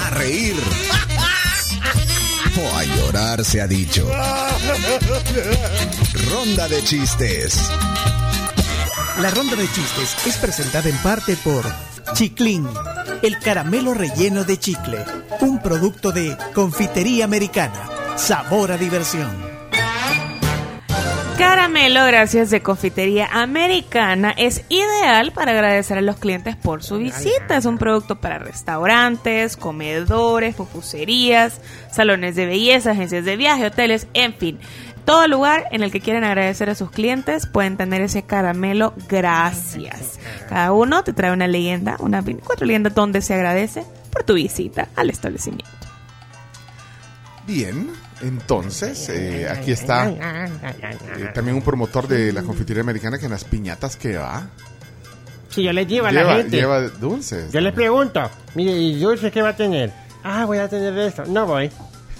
A 0.00 0.10
reír 0.10 0.56
o 2.56 2.76
a 2.76 2.84
llorar 2.84 3.44
se 3.44 3.60
ha 3.60 3.66
dicho. 3.66 4.10
Ronda 6.30 6.66
de 6.68 6.82
chistes. 6.82 7.70
La 9.20 9.30
ronda 9.30 9.54
de 9.54 9.70
chistes 9.70 10.16
es 10.26 10.36
presentada 10.38 10.88
en 10.88 10.96
parte 10.98 11.36
por 11.36 11.64
Chiclín, 12.14 12.68
el 13.22 13.38
caramelo 13.38 13.94
relleno 13.94 14.44
de 14.44 14.58
chicle, 14.58 15.04
un 15.40 15.60
producto 15.60 16.12
de 16.12 16.36
confitería 16.54 17.24
americana. 17.24 17.88
Sabor 18.16 18.72
a 18.72 18.76
diversión. 18.76 19.51
Caramelo, 21.72 22.04
gracias 22.04 22.50
de 22.50 22.60
Confitería 22.60 23.30
Americana, 23.32 24.34
es 24.36 24.62
ideal 24.68 25.32
para 25.32 25.52
agradecer 25.52 25.96
a 25.96 26.02
los 26.02 26.18
clientes 26.18 26.54
por 26.54 26.82
su 26.82 26.98
visita. 26.98 27.56
Es 27.56 27.64
un 27.64 27.78
producto 27.78 28.20
para 28.20 28.38
restaurantes, 28.38 29.56
comedores, 29.56 30.54
pupuserías, 30.54 31.62
salones 31.90 32.36
de 32.36 32.44
belleza, 32.44 32.90
agencias 32.90 33.24
de 33.24 33.38
viaje, 33.38 33.64
hoteles, 33.64 34.06
en 34.12 34.34
fin. 34.34 34.58
Todo 35.06 35.26
lugar 35.28 35.64
en 35.70 35.82
el 35.82 35.90
que 35.90 36.00
quieran 36.00 36.24
agradecer 36.24 36.68
a 36.68 36.74
sus 36.74 36.90
clientes 36.90 37.46
pueden 37.46 37.78
tener 37.78 38.02
ese 38.02 38.22
caramelo 38.22 38.92
gracias. 39.08 40.20
Cada 40.50 40.72
uno 40.72 41.02
te 41.04 41.14
trae 41.14 41.32
una 41.32 41.48
leyenda, 41.48 41.96
una 42.00 42.20
24 42.20 42.66
leyendas 42.66 42.94
donde 42.94 43.22
se 43.22 43.32
agradece 43.32 43.82
por 44.12 44.24
tu 44.24 44.34
visita 44.34 44.88
al 44.94 45.08
establecimiento. 45.08 45.72
Bien, 47.46 47.88
entonces, 48.22 49.08
eh, 49.08 49.48
aquí 49.48 49.72
está 49.72 50.08
eh, 50.08 51.30
también 51.34 51.56
un 51.56 51.62
promotor 51.62 52.06
de 52.08 52.32
la 52.32 52.42
confitería 52.42 52.82
americana 52.82 53.18
que 53.18 53.24
en 53.26 53.32
las 53.32 53.44
piñatas 53.44 53.96
que 53.96 54.16
va. 54.16 54.48
Si 55.50 55.62
yo 55.62 55.72
les 55.72 55.86
llevo 55.86 56.06
a 56.06 56.12
la 56.12 56.20
Lleva, 56.22 56.36
gente. 56.36 56.56
lleva 56.56 56.80
dulces. 56.88 57.52
Yo 57.52 57.60
les 57.60 57.74
pregunto, 57.74 58.22
mire, 58.54 58.72
¿y 58.72 58.98
dulce 59.00 59.30
qué 59.30 59.42
va 59.42 59.50
a 59.50 59.56
tener? 59.56 59.92
Ah, 60.24 60.44
voy 60.46 60.58
a 60.58 60.68
tener 60.68 60.96
esto. 60.98 61.24
No 61.26 61.46
voy. 61.46 61.70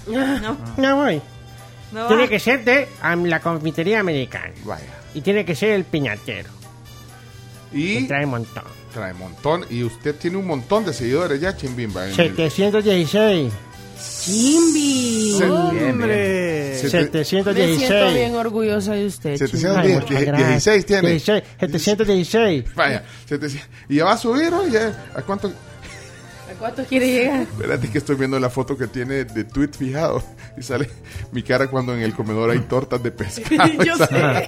No, 0.07 0.57
no 0.77 0.95
voy. 0.97 1.21
No 1.91 2.07
tiene 2.07 2.23
va. 2.23 2.29
que 2.29 2.39
ser 2.39 2.63
de 2.63 2.87
la 3.25 3.39
confitería 3.39 3.99
americana. 4.01 4.51
Vaya. 4.65 4.85
Y 5.13 5.21
tiene 5.21 5.45
que 5.45 5.55
ser 5.55 5.69
el 5.71 5.83
piñatero. 5.85 6.49
Y 7.71 8.05
trae 8.07 8.25
montón. 8.25 8.63
Trae 8.93 9.13
montón. 9.13 9.65
Y 9.69 9.83
usted 9.83 10.15
tiene 10.15 10.37
un 10.37 10.45
montón 10.45 10.85
de 10.85 10.93
seguidores 10.93 11.39
ya, 11.41 11.55
Chimbimba. 11.57 12.03
en 12.03 12.09
el- 12.09 12.15
716. 12.15 13.51
Chimbi. 14.03 15.33
¡Hombre! 15.43 16.77
Se- 16.77 17.09
Me 17.11 17.23
siento 17.25 17.53
bien 17.53 17.79
716. 17.79 18.33
orgullosa 18.33 18.93
de 18.93 19.05
usted. 19.05 19.35
Chimbi. 19.37 19.57
716 19.59 19.77
Ay, 19.77 19.93
muchas 19.93 20.25
gracias. 20.25 20.85
tiene. 20.85 21.09
16, 21.11 21.43
716. 21.59 22.75
Vaya, 22.75 23.03
700. 23.27 23.69
¿Y 23.89 23.95
ya 23.95 24.05
va 24.05 24.13
a 24.13 24.17
subir 24.17 24.53
o 24.53 24.67
ya? 24.67 25.05
¿A 25.15 25.21
cuánto? 25.21 25.47
¿A 25.49 26.55
cuánto 26.59 26.83
quiere 26.85 27.07
llegar? 27.11 27.41
Espérate 27.41 27.89
que 27.89 27.97
estoy 27.97 28.15
viendo 28.15 28.39
la 28.39 28.49
foto 28.49 28.77
que 28.77 28.87
tiene 28.87 29.25
de 29.25 29.43
tweet 29.43 29.69
fijado 29.77 30.23
y 30.57 30.61
sale 30.61 30.87
mi 31.31 31.41
cara 31.41 31.67
cuando 31.67 31.93
en 31.95 32.01
el 32.01 32.13
comedor 32.13 32.51
hay 32.51 32.59
tortas 32.59 33.01
de 33.01 33.11
pescado. 33.11 33.71
Yo 33.83 33.97
sé. 33.97 34.47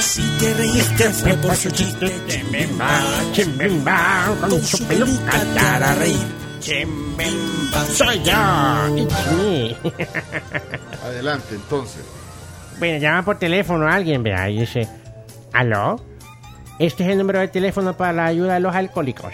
Si 0.00 0.22
te 0.38 0.54
reíste 0.54 1.10
fue 1.10 1.34
por 1.34 1.54
su 1.56 1.70
chiste, 1.70 2.20
Chimbimba, 2.28 3.00
Chimbimba, 3.32 4.36
con 4.40 4.62
su 4.62 4.78
peluca 4.86 5.40
te 5.54 5.60
hará 5.60 5.94
reír. 5.94 6.44
Chimbimba, 6.60 7.84
soy 7.86 8.22
yo. 8.22 8.34
Adelante, 11.02 11.54
entonces. 11.54 12.02
Bueno, 12.78 12.98
llama 12.98 13.24
por 13.24 13.38
teléfono 13.38 13.86
a 13.86 13.94
alguien, 13.94 14.22
vea, 14.22 14.50
y 14.50 14.60
dice, 14.60 14.88
¿aló? 15.52 16.00
Este 16.78 17.04
es 17.04 17.10
el 17.10 17.18
número 17.18 17.38
de 17.38 17.48
teléfono 17.48 17.96
para 17.96 18.12
la 18.12 18.26
ayuda 18.26 18.56
a 18.56 18.60
los 18.60 18.74
alcohólicos. 18.74 19.32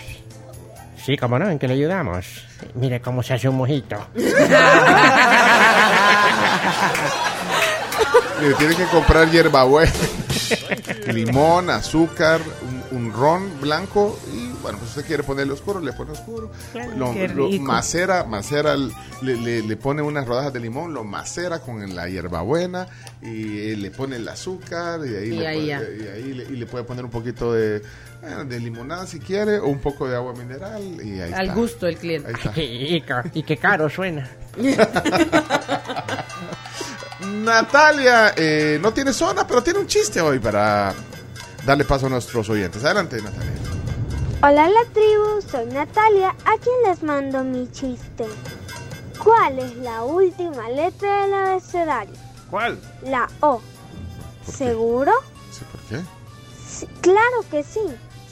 Sí, 0.96 1.16
cómo 1.16 1.38
no, 1.38 1.48
¿en 1.48 1.58
qué 1.58 1.66
le 1.66 1.74
ayudamos? 1.74 2.44
Mire 2.74 3.00
cómo 3.00 3.22
se 3.22 3.32
hace 3.34 3.48
un 3.48 3.56
mojito. 3.56 3.96
Mire, 8.40 8.54
tiene 8.54 8.74
que 8.74 8.84
comprar 8.84 9.30
hierbabuena, 9.30 9.92
limón, 11.06 11.70
azúcar, 11.70 12.40
un, 12.90 12.98
un 12.98 13.12
ron 13.12 13.60
blanco 13.60 14.18
y 14.32 14.49
bueno, 14.62 14.78
pues 14.78 14.90
usted 14.90 15.04
quiere 15.06 15.22
ponerle 15.22 15.52
oscuro, 15.52 15.80
le 15.80 15.92
pone 15.92 16.12
oscuro. 16.12 16.50
Lo, 16.96 17.12
qué 17.12 17.28
lo 17.28 17.48
rico. 17.48 17.64
macera, 17.64 18.24
macera, 18.24 18.76
le, 18.76 19.36
le- 19.36 19.62
le 19.62 19.76
pone 19.76 20.02
unas 20.02 20.26
rodajas 20.26 20.52
de 20.52 20.60
limón, 20.60 20.92
lo 20.94 21.04
macera 21.04 21.60
con 21.60 21.94
la 21.94 22.08
hierbabuena 22.08 22.86
y 23.22 23.70
eh, 23.72 23.76
le 23.76 23.90
pone 23.90 24.16
el 24.16 24.28
azúcar 24.28 25.00
y 25.06 25.14
ahí, 25.16 25.28
Y 25.28 25.30
le, 25.36 25.46
ahí 25.46 25.66
puede, 25.74 25.96
y 26.04 26.08
ahí 26.08 26.34
le, 26.34 26.44
y 26.44 26.56
le 26.56 26.66
puede 26.66 26.84
poner 26.84 27.04
un 27.04 27.10
poquito 27.10 27.52
de, 27.52 27.76
eh, 27.76 28.44
de 28.46 28.60
limonada 28.60 29.06
si 29.06 29.18
quiere 29.18 29.58
o 29.58 29.66
un 29.68 29.78
poco 29.80 30.08
de 30.08 30.16
agua 30.16 30.32
mineral 30.34 30.82
y 31.04 31.20
ahí 31.20 31.32
Al 31.32 31.42
está. 31.46 31.54
gusto 31.54 31.86
del 31.86 31.96
cliente. 31.96 32.28
Ahí 32.28 32.34
está. 32.34 32.52
y, 32.60 33.00
ca- 33.02 33.24
y 33.34 33.42
qué 33.42 33.56
caro 33.56 33.88
suena. 33.88 34.28
Natalia, 37.44 38.32
eh, 38.36 38.78
no 38.80 38.92
tiene 38.92 39.12
zona, 39.12 39.46
pero 39.46 39.62
tiene 39.62 39.78
un 39.78 39.86
chiste 39.86 40.20
hoy 40.20 40.38
para 40.38 40.94
darle 41.64 41.84
paso 41.84 42.06
a 42.06 42.08
nuestros 42.08 42.48
oyentes. 42.48 42.82
Adelante, 42.84 43.20
Natalia. 43.20 43.52
Hola 44.42 44.68
la 44.68 44.84
tribu, 44.94 45.42
soy 45.50 45.66
Natalia, 45.66 46.30
a 46.30 46.56
quien 46.58 46.74
les 46.86 47.02
mando 47.02 47.44
mi 47.44 47.70
chiste. 47.72 48.26
¿Cuál 49.22 49.58
es 49.58 49.76
la 49.76 50.02
última 50.04 50.68
letra 50.70 51.22
del 51.22 51.34
abecedario? 51.34 52.14
¿Cuál? 52.50 52.80
La 53.02 53.28
O. 53.40 53.60
¿Seguro? 54.50 55.12
Sí, 55.52 55.60
¿Por 55.70 55.80
qué? 55.82 56.04
Sí, 56.66 56.86
claro 57.02 57.44
que 57.50 57.62
sí. 57.62 57.80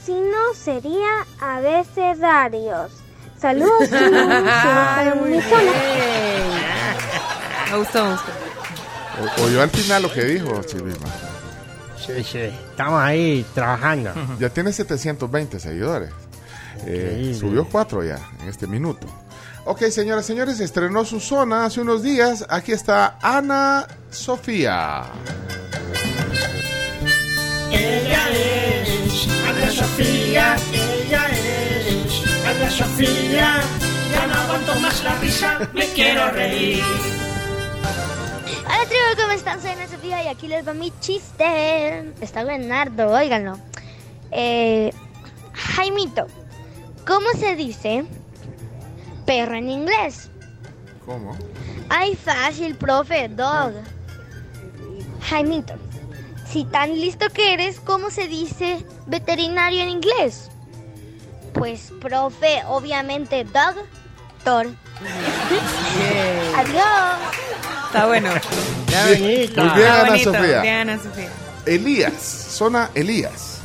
Si 0.04 0.12
no, 0.14 0.54
sería 0.54 1.26
abecedarios. 1.40 2.90
Saludos, 3.38 3.78
tribu. 3.90 4.06
Me 7.70 7.76
gustó, 7.76 8.02
me 8.02 8.10
gustó. 8.12 8.32
O- 9.20 9.44
oyó 9.44 9.60
al 9.62 9.68
final 9.68 10.02
lo 10.04 10.10
que 10.10 10.24
dijo 10.24 10.62
Chivima. 10.62 11.06
Sí, 12.08 12.24
sí, 12.24 12.38
estamos 12.70 13.00
ahí 13.00 13.44
trabajando. 13.54 14.12
Ya 14.40 14.48
tiene 14.48 14.72
720 14.72 15.60
seguidores. 15.60 16.10
Eh, 16.86 17.36
subió 17.38 17.66
4 17.68 18.04
ya 18.04 18.18
en 18.42 18.48
este 18.48 18.66
minuto. 18.66 19.06
Ok, 19.66 19.82
señoras 19.90 20.24
y 20.24 20.28
señores, 20.28 20.60
estrenó 20.60 21.04
su 21.04 21.20
zona 21.20 21.66
hace 21.66 21.82
unos 21.82 22.02
días. 22.02 22.46
Aquí 22.48 22.72
está 22.72 23.18
Ana 23.20 23.86
Sofía. 24.10 25.04
Ella 27.70 28.30
es 28.30 29.28
Ana 29.46 29.70
Sofía, 29.70 30.56
ella 30.72 31.26
es 31.30 32.46
Ana 32.46 32.70
Sofía. 32.70 33.60
Ya 34.10 34.26
no 34.26 34.34
aguanto 34.34 34.74
más 34.80 35.04
la 35.04 35.14
risa, 35.16 35.58
me 35.74 35.86
quiero 35.92 36.30
reír. 36.30 37.17
Hola 38.88 39.20
¿cómo 39.20 39.32
están? 39.32 39.60
Soy 39.60 39.72
Ana 39.72 39.86
Sofía 39.86 40.24
y 40.24 40.28
aquí 40.28 40.48
les 40.48 40.66
va 40.66 40.72
mi 40.72 40.90
chiste. 41.00 42.10
Está 42.22 42.42
Leonardo, 42.42 43.10
óiganlo. 43.10 43.58
Eh, 44.30 44.94
Jaimito, 45.52 46.26
¿cómo 47.06 47.26
se 47.38 47.54
dice 47.54 48.06
perro 49.26 49.56
en 49.56 49.68
inglés? 49.68 50.30
¿Cómo? 51.04 51.36
Ay, 51.90 52.16
fácil, 52.16 52.76
profe, 52.76 53.28
dog. 53.28 53.74
Jaimito, 55.20 55.74
si 56.46 56.64
tan 56.64 56.98
listo 56.98 57.28
que 57.28 57.52
eres, 57.52 57.80
¿cómo 57.80 58.08
se 58.10 58.26
dice 58.26 58.86
veterinario 59.06 59.82
en 59.82 59.90
inglés? 59.90 60.50
Pues, 61.52 61.92
profe, 62.00 62.62
obviamente, 62.66 63.44
doctor. 64.48 64.66
Adiós. 66.56 66.84
Está 67.86 68.06
bueno. 68.06 68.30
Muy 68.30 69.16
bien, 69.16 69.40
Está 69.42 69.62
Ana 69.62 70.10
bonito, 70.10 70.32
Sofía. 70.34 70.60
bien, 70.62 70.74
Ana 70.76 70.98
Sofía. 71.02 71.28
Elías, 71.66 72.22
zona 72.22 72.90
Elías. 72.94 73.60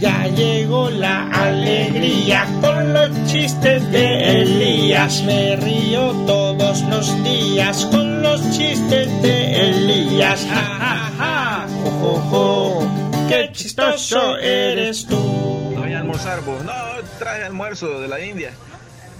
Ya 0.00 0.26
llegó 0.28 0.90
la 0.90 1.28
alegría 1.30 2.46
con 2.60 2.92
los 2.92 3.10
chistes 3.26 3.90
de 3.90 4.42
Elías. 4.42 5.22
Me 5.22 5.56
río 5.56 6.10
todos 6.26 6.80
los 6.82 7.24
días 7.24 7.86
con 7.86 8.22
los 8.22 8.40
chistes 8.50 9.22
de 9.22 9.68
Elías. 9.70 10.46
Ja, 10.48 10.62
ja, 10.78 11.10
ja. 11.18 11.66
Jo, 11.82 11.90
jo, 11.90 12.20
jo. 12.30 12.88
Qué 13.28 13.50
chistoso 13.52 14.36
eres 14.36 15.06
tú. 15.06 15.16
Voy 15.16 15.92
a 15.94 15.98
almorzar, 15.98 16.40
vos. 16.42 16.62
No, 16.64 16.72
traje 17.18 17.44
almuerzo 17.44 18.00
de 18.00 18.08
la 18.08 18.20
India. 18.20 18.52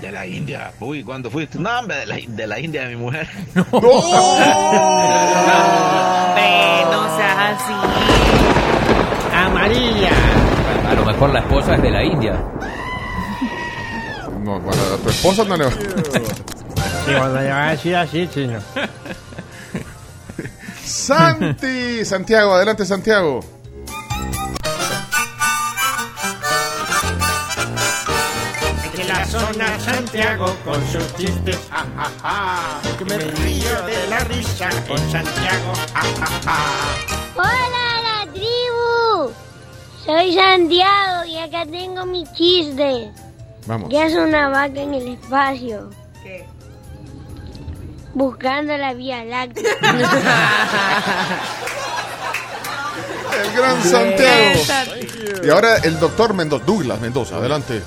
De 0.01 0.13
la 0.13 0.27
India. 0.27 0.73
Uy, 0.81 1.03
¿cuándo 1.03 1.31
fuiste? 1.31 1.59
No, 1.59 1.79
hombre, 1.79 1.97
de 1.99 2.07
la, 2.07 2.17
de 2.27 2.47
la 2.47 2.59
India, 2.61 2.87
mi 2.87 2.97
mujer. 2.97 3.29
Ve, 3.55 3.63
no 3.73 3.81
seas 7.17 7.39
así. 7.39 7.73
Amarilla. 9.35 10.11
A 10.89 10.95
lo 10.95 11.05
mejor 11.05 11.33
la 11.33 11.41
esposa 11.41 11.75
es 11.75 11.83
de 11.83 11.91
la 11.91 12.05
India. 12.05 12.33
No, 14.43 14.61
bueno, 14.61 14.83
a 14.95 14.99
tu 15.03 15.09
esposa 15.09 15.45
no 15.45 15.57
le 15.57 15.65
va. 15.65 15.71
Sí, 15.71 15.79
cuando 17.17 17.41
le 17.41 17.51
va 17.51 17.69
a 17.69 17.71
decir 17.71 17.97
así, 17.97 18.29
chino. 18.29 18.59
Santi, 20.85 22.05
Santiago, 22.05 22.55
adelante 22.55 22.85
Santiago. 22.85 23.41
Zona 29.27 29.79
Santiago 29.81 30.55
con 30.65 30.81
sus 30.89 31.15
chistes. 31.17 31.59
Ja, 31.71 31.85
ja, 31.97 32.11
ja. 32.23 32.97
Que 32.99 33.05
me 33.05 33.19
río 33.19 33.83
de 33.87 34.07
la 34.09 34.19
risa 34.21 34.69
con 34.87 34.99
Santiago. 35.11 35.73
Ja, 35.93 36.03
ja, 36.21 36.27
ja. 36.45 36.59
Hola, 37.37 38.01
la 38.03 38.33
tribu. 38.33 39.33
Soy 40.05 40.35
Santiago 40.35 41.25
y 41.27 41.39
acá 41.39 41.67
tengo 41.67 42.07
mi 42.07 42.25
chiste. 42.33 43.11
Vamos. 43.67 43.89
¿Qué 43.91 44.03
hace 44.03 44.21
una 44.21 44.49
vaca 44.49 44.81
en 44.81 44.95
el 44.95 45.09
espacio? 45.09 45.91
¿Qué? 46.23 46.47
Buscando 48.15 48.77
la 48.77 48.95
Vía 48.95 49.25
Láctea. 49.25 49.73
El 53.35 53.53
gran 53.53 53.83
Santiago. 53.83 54.61
Y 55.43 55.51
ahora 55.51 55.79
el 55.79 55.99
doctor 55.99 56.35
Mendoza, 56.35 56.65
Douglas 56.65 57.01
Mendoza, 57.01 57.37
adelante. 57.37 57.83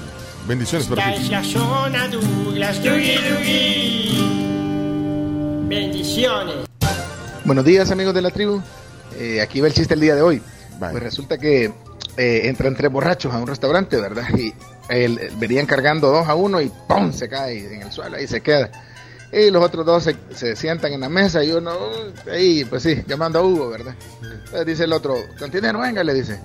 Bendiciones 0.47 0.87
para 0.87 1.13
ti. 1.13 1.23
es 1.23 1.29
la 1.29 1.43
zona 1.43 2.07
Douglas. 2.07 2.81
Yugi, 2.81 3.15
yugi. 3.29 4.17
Bendiciones. 5.67 6.55
Buenos 7.43 7.65
días 7.65 7.91
amigos 7.91 8.13
de 8.13 8.21
la 8.21 8.31
tribu. 8.31 8.61
Eh, 9.19 9.41
aquí 9.41 9.59
va 9.59 9.67
el 9.67 9.73
chiste 9.73 9.93
el 9.93 9.99
día 9.99 10.15
de 10.15 10.21
hoy. 10.21 10.41
Pues 10.79 11.03
resulta 11.03 11.37
que 11.37 11.65
eh, 12.15 12.41
entran 12.45 12.77
tres 12.77 12.89
borrachos 12.89 13.33
a 13.33 13.39
un 13.39 13.47
restaurante, 13.47 13.99
¿verdad? 13.99 14.23
Y 14.37 14.53
él, 14.87 15.19
venían 15.37 15.65
cargando 15.65 16.09
dos 16.11 16.25
a 16.29 16.35
uno 16.35 16.61
y 16.61 16.71
¡pum! 16.87 17.11
se 17.11 17.27
cae 17.27 17.75
en 17.75 17.81
el 17.81 17.91
suelo 17.91 18.17
y 18.17 18.25
se 18.25 18.39
queda. 18.39 18.71
Y 19.33 19.51
los 19.51 19.61
otros 19.61 19.85
dos 19.85 20.05
se, 20.05 20.15
se 20.33 20.55
sientan 20.55 20.93
en 20.93 21.01
la 21.01 21.09
mesa 21.09 21.43
y 21.43 21.51
uno, 21.51 21.77
ahí, 22.31 22.63
pues 22.63 22.83
sí, 22.83 23.03
llamando 23.05 23.39
a 23.39 23.43
Hugo, 23.43 23.69
¿verdad? 23.69 23.95
Entonces 24.21 24.65
dice 24.65 24.85
el 24.85 24.93
otro, 24.93 25.17
cantinero, 25.37 25.79
venga, 25.79 26.05
le 26.05 26.13
dice. 26.13 26.39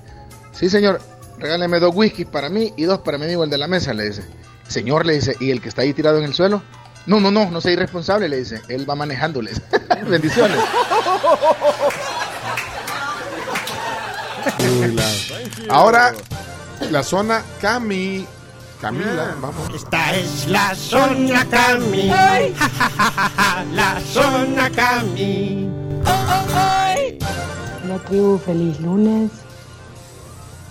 Sí, 0.51 0.69
señor, 0.69 1.01
regáleme 1.39 1.81
dos 1.81 1.93
whisky 1.95 2.25
para 2.25 2.49
mí 2.49 2.73
y 2.77 2.85
dos 2.85 3.01
para 3.01 3.19
mi 3.19 3.25
amigo 3.25 3.45
el 3.45 3.51
de 3.51 3.59
la 3.59 3.67
mesa, 3.69 3.93
le 3.95 4.05
dice. 4.09 4.25
Señor, 4.69 5.05
le 5.07 5.15
dice, 5.15 5.37
¿y 5.41 5.51
el 5.51 5.61
que 5.61 5.69
está 5.69 5.83
ahí 5.83 5.93
tirado 5.93 6.19
en 6.19 6.25
el 6.25 6.35
suelo? 6.35 6.63
No, 7.07 7.21
no, 7.21 7.31
no, 7.31 7.51
no 7.51 7.61
sea 7.61 7.73
irresponsable, 7.73 8.29
le 8.29 8.39
dice. 8.39 8.63
Él 8.69 8.89
va 8.89 8.95
manejando, 8.95 9.43
le 9.43 9.51
dice. 9.51 9.63
Bendiciones. 10.09 10.59
Uy, 14.81 14.93
la- 14.95 15.05
Ahora, 15.75 16.13
la 16.91 17.03
zona 17.03 17.43
Cami. 17.61 18.27
Camila, 18.81 19.37
vamos. 19.41 19.71
Esta 19.75 20.15
es 20.17 20.47
la 20.49 20.75
zona 20.75 21.45
Cami. 21.49 22.09
Ja, 22.11 22.41
ja, 22.59 22.69
ja, 22.69 22.91
ja, 23.11 23.31
ja, 23.37 23.65
la 23.73 24.01
zona 24.01 24.71
Cami. 24.71 25.69
La 27.89 27.99
tribu, 28.09 28.39
feliz 28.39 28.81
lunes 28.81 29.31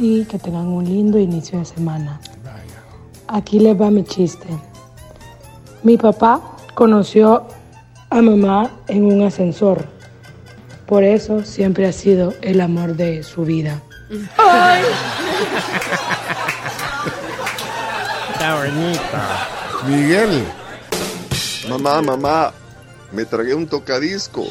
y 0.01 0.25
que 0.25 0.39
tengan 0.39 0.67
un 0.67 0.83
lindo 0.83 1.19
inicio 1.19 1.59
de 1.59 1.65
semana. 1.65 2.19
Aquí 3.27 3.59
les 3.59 3.79
va 3.79 3.91
mi 3.91 4.03
chiste. 4.03 4.47
Mi 5.83 5.95
papá 5.95 6.41
conoció 6.73 7.45
a 8.09 8.19
mamá 8.21 8.71
en 8.87 9.05
un 9.05 9.21
ascensor. 9.21 9.85
Por 10.87 11.03
eso 11.03 11.45
siempre 11.45 11.87
ha 11.87 11.91
sido 11.91 12.33
el 12.41 12.61
amor 12.61 12.95
de 12.95 13.21
su 13.21 13.45
vida. 13.45 13.79
Está 18.33 18.55
bonita. 18.55 19.47
Miguel. 19.87 20.43
Mamá, 21.69 22.01
mamá, 22.01 22.51
me 23.11 23.23
tragué 23.23 23.53
un 23.53 23.67
tocadisco, 23.67 24.45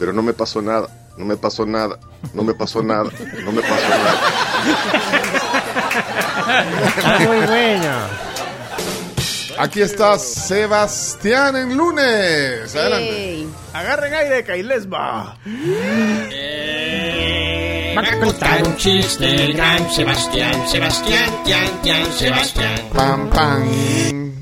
pero 0.00 0.12
no 0.12 0.20
me 0.20 0.32
pasó 0.32 0.60
nada, 0.60 0.88
no 1.16 1.24
me 1.24 1.36
pasó 1.36 1.64
nada, 1.64 1.98
no 2.34 2.42
me 2.42 2.54
pasó 2.54 2.82
nada, 2.82 3.08
no 3.44 3.52
me 3.52 3.62
pasó 3.62 3.88
nada. 3.88 4.53
Está 6.96 7.18
muy 7.20 7.46
bueno. 7.46 8.24
Aquí 9.58 9.82
está 9.82 10.18
Sebastián 10.18 11.56
en 11.56 11.76
lunes. 11.76 12.74
Adelante. 12.74 13.46
Agarren 13.72 14.14
aire, 14.14 14.44
que 14.44 14.52
ahí 14.52 14.62
les 14.62 14.86
va. 14.86 15.36
Va 17.96 18.00
a 18.00 18.18
contar 18.18 18.66
un 18.66 18.76
chiste 18.76 19.44
el 19.46 19.52
gran 19.54 19.88
Sebastián, 19.90 20.68
Sebastián, 20.68 21.30
Tian, 21.44 21.82
Tian, 21.82 22.12
Sebastián. 22.12 22.80
Pam, 22.92 23.30
pam. 23.30 24.34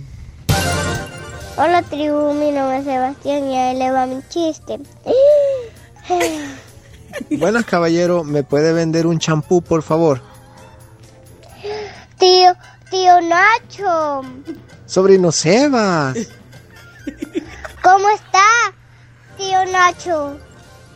Hola 1.57 1.83
tribu, 1.83 2.33
mi 2.33 2.51
nombre 2.51 2.79
es 2.79 2.85
Sebastián 2.85 3.51
y 3.51 3.59
ahí 3.59 3.77
le 3.77 3.91
va 3.91 4.07
mi 4.07 4.23
chiste. 4.31 4.79
Buenas, 7.31 7.65
caballero. 7.65 8.25
¿Me 8.25 8.43
puede 8.43 8.73
vender 8.73 9.07
un 9.07 9.19
champú, 9.19 9.63
por 9.63 9.83
favor? 9.83 10.21
Tío, 12.19 12.55
tío 12.91 13.21
Nacho, 13.21 14.23
Sobrino 14.87 15.33
Sebas. 15.33 16.17
¿cómo 17.83 18.09
está? 18.11 18.45
Tío 19.37 19.65
Nacho. 19.73 20.39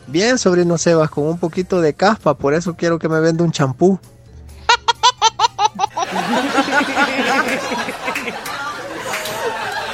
Bien, 0.07 0.37
sobrino 0.37 0.77
Sebas, 0.77 1.09
con 1.09 1.25
un 1.25 1.37
poquito 1.37 1.81
de 1.81 1.93
caspa. 1.93 2.37
Por 2.37 2.53
eso 2.53 2.75
quiero 2.75 2.97
que 2.97 3.09
me 3.09 3.19
venda 3.19 3.43
un 3.43 3.51
champú. 3.51 3.99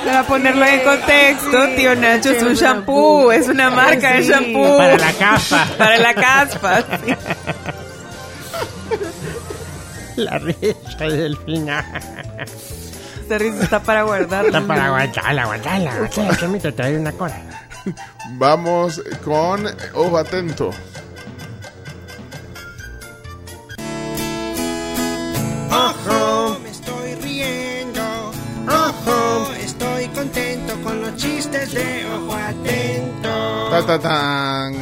Para 0.05 0.23
ponerlo 0.23 0.65
en 0.65 0.79
contexto, 0.81 1.69
tío 1.75 1.95
Nacho 1.95 2.31
es 2.31 2.43
un 2.43 2.53
shampoo, 2.53 3.31
es 3.31 3.47
una 3.47 3.69
marca 3.69 4.13
de 4.13 4.23
shampoo. 4.23 4.77
para 4.77 4.97
la 4.97 5.13
caspa. 5.13 5.67
Para 5.77 5.97
la 5.97 6.13
caspa. 6.13 6.83
sí. 7.05 7.15
La 10.15 10.37
risa 10.37 10.99
del 10.99 11.37
final. 11.37 11.85
Esta 13.21 13.37
risa 13.37 13.63
está 13.63 13.79
para 13.81 14.03
guardarla. 14.03 14.59
Está 14.59 14.67
para 14.67 14.85
aguantarla, 14.85 15.43
aguantarla. 15.43 15.93
aguantarla. 15.93 16.35
Chomito, 16.37 16.73
te 16.73 16.83
doy 16.83 16.95
una 16.95 17.11
cosa. 17.13 17.41
Vamos 18.33 19.01
con 19.23 19.65
Ojo 19.93 20.17
Atento. 20.17 20.71
Ojo, 25.71 26.42
de 31.71 32.05
ojo 32.05 32.35
atento. 32.35 33.69
Ta, 33.69 33.85
ta, 33.85 33.99
tan. 33.99 34.73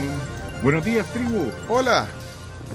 Buenos 0.64 0.84
días, 0.84 1.06
tribu. 1.14 1.52
Hola. 1.70 2.08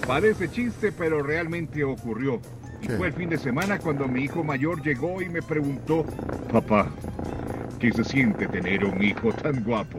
Parece 0.07 0.49
chiste, 0.51 0.93
pero 0.93 1.23
realmente 1.23 1.83
ocurrió. 1.83 2.41
Y 2.83 2.89
fue 2.89 3.09
el 3.09 3.15
fin 3.15 3.31
de 3.31 3.39
semana 3.39 3.79
cuando 3.79 4.07
mi 4.07 4.23
hijo 4.23 4.45
mayor 4.45 4.83
llegó 4.83 5.21
y 5.21 5.29
me 5.29 5.43
preguntó, 5.43 6.05
papá, 6.53 6.89
¿qué 7.81 7.91
se 7.91 8.05
siente 8.05 8.47
tener 8.47 8.85
un 8.85 9.03
hijo 9.03 9.33
tan 9.33 9.65
guapo? 9.65 9.99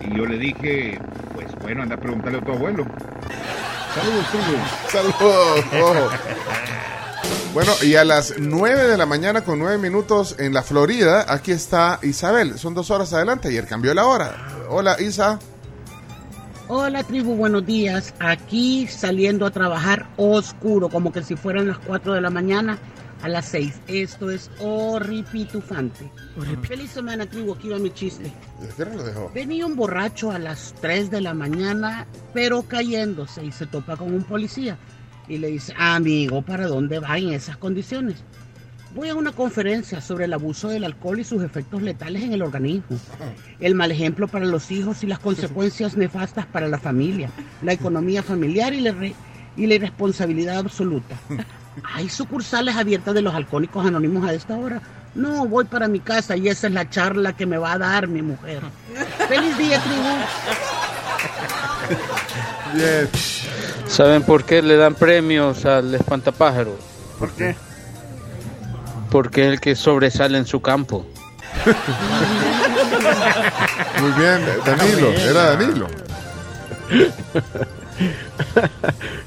Y 0.00 0.16
yo 0.16 0.26
le 0.26 0.36
dije, 0.36 0.98
pues 1.34 1.46
bueno, 1.62 1.82
anda 1.82 1.94
a 1.94 2.00
preguntarle 2.00 2.38
a 2.38 2.44
tu 2.44 2.52
abuelo. 2.52 2.84
Saludos, 3.94 4.26
tribu. 4.30 4.58
Saludos. 4.88 5.64
ojo. 5.80 6.65
Bueno, 7.56 7.72
y 7.82 7.94
a 7.94 8.04
las 8.04 8.34
9 8.38 8.86
de 8.86 8.98
la 8.98 9.06
mañana 9.06 9.40
con 9.40 9.58
9 9.58 9.78
minutos 9.78 10.36
en 10.38 10.52
la 10.52 10.62
Florida, 10.62 11.24
aquí 11.26 11.52
está 11.52 11.98
Isabel. 12.02 12.58
Son 12.58 12.74
dos 12.74 12.90
horas 12.90 13.14
adelante, 13.14 13.48
ayer 13.48 13.66
cambió 13.66 13.94
la 13.94 14.04
hora. 14.04 14.36
Hola, 14.68 15.00
Isa. 15.00 15.38
Hola 16.68 17.02
tribu, 17.02 17.34
buenos 17.34 17.64
días. 17.64 18.12
Aquí 18.18 18.86
saliendo 18.88 19.46
a 19.46 19.52
trabajar 19.52 20.06
oscuro, 20.18 20.90
como 20.90 21.10
que 21.10 21.22
si 21.22 21.34
fueran 21.34 21.66
las 21.68 21.78
4 21.78 22.12
de 22.12 22.20
la 22.20 22.28
mañana 22.28 22.78
a 23.22 23.28
las 23.30 23.46
6. 23.46 23.72
Esto 23.86 24.30
es 24.30 24.50
horripitufante. 24.58 26.12
Feliz 26.68 26.90
semana 26.90 27.24
tribu, 27.24 27.54
aquí 27.54 27.70
va 27.70 27.78
mi 27.78 27.90
chiste. 27.90 28.30
¿Qué 28.76 28.84
lo 28.84 29.02
dejó? 29.02 29.30
Venía 29.34 29.64
un 29.64 29.76
borracho 29.76 30.30
a 30.30 30.38
las 30.38 30.74
3 30.82 31.10
de 31.10 31.22
la 31.22 31.32
mañana, 31.32 32.06
pero 32.34 32.64
cayéndose 32.64 33.46
y 33.46 33.50
se 33.50 33.64
topa 33.64 33.96
con 33.96 34.12
un 34.12 34.24
policía. 34.24 34.76
Y 35.28 35.38
le 35.38 35.48
dice, 35.48 35.74
amigo, 35.76 36.42
¿para 36.42 36.66
dónde 36.66 36.98
va 36.98 37.18
en 37.18 37.32
esas 37.32 37.56
condiciones? 37.56 38.16
Voy 38.94 39.08
a 39.10 39.14
una 39.14 39.32
conferencia 39.32 40.00
sobre 40.00 40.24
el 40.24 40.32
abuso 40.32 40.68
del 40.68 40.84
alcohol 40.84 41.20
y 41.20 41.24
sus 41.24 41.42
efectos 41.42 41.82
letales 41.82 42.22
en 42.22 42.32
el 42.32 42.42
organismo. 42.42 42.98
El 43.60 43.74
mal 43.74 43.90
ejemplo 43.90 44.26
para 44.28 44.46
los 44.46 44.70
hijos 44.70 45.02
y 45.02 45.06
las 45.06 45.18
consecuencias 45.18 45.96
nefastas 45.96 46.46
para 46.46 46.68
la 46.68 46.78
familia, 46.78 47.28
la 47.62 47.72
economía 47.72 48.22
familiar 48.22 48.72
y 48.72 48.80
la, 48.80 48.94
y 49.56 49.66
la 49.66 49.74
irresponsabilidad 49.74 50.58
absoluta. 50.58 51.14
¿Hay 51.94 52.08
sucursales 52.08 52.76
abiertas 52.76 53.14
de 53.14 53.20
los 53.20 53.34
alcohólicos 53.34 53.84
anónimos 53.84 54.26
a 54.26 54.32
esta 54.32 54.56
hora? 54.56 54.80
No, 55.14 55.46
voy 55.46 55.64
para 55.64 55.88
mi 55.88 56.00
casa 56.00 56.36
y 56.36 56.48
esa 56.48 56.66
es 56.68 56.72
la 56.72 56.88
charla 56.88 57.34
que 57.34 57.44
me 57.46 57.58
va 57.58 57.72
a 57.72 57.78
dar 57.78 58.08
mi 58.08 58.22
mujer. 58.22 58.62
¡Feliz 59.28 59.58
día, 59.58 59.80
tribu! 59.82 60.02
Bien. 62.74 63.08
¿Saben 63.88 64.22
por 64.22 64.44
qué 64.44 64.62
le 64.62 64.76
dan 64.76 64.94
premios 64.94 65.64
al 65.64 65.94
espantapájaro? 65.94 66.76
¿Por 67.18 67.30
qué? 67.32 67.56
Porque 69.10 69.46
es 69.46 69.52
el 69.52 69.60
que 69.60 69.74
sobresale 69.74 70.38
en 70.38 70.46
su 70.46 70.60
campo. 70.60 71.06
Muy 74.00 74.10
bien, 74.12 74.40
Danilo. 74.64 75.10
Era 75.10 75.56
Danilo. 75.56 75.86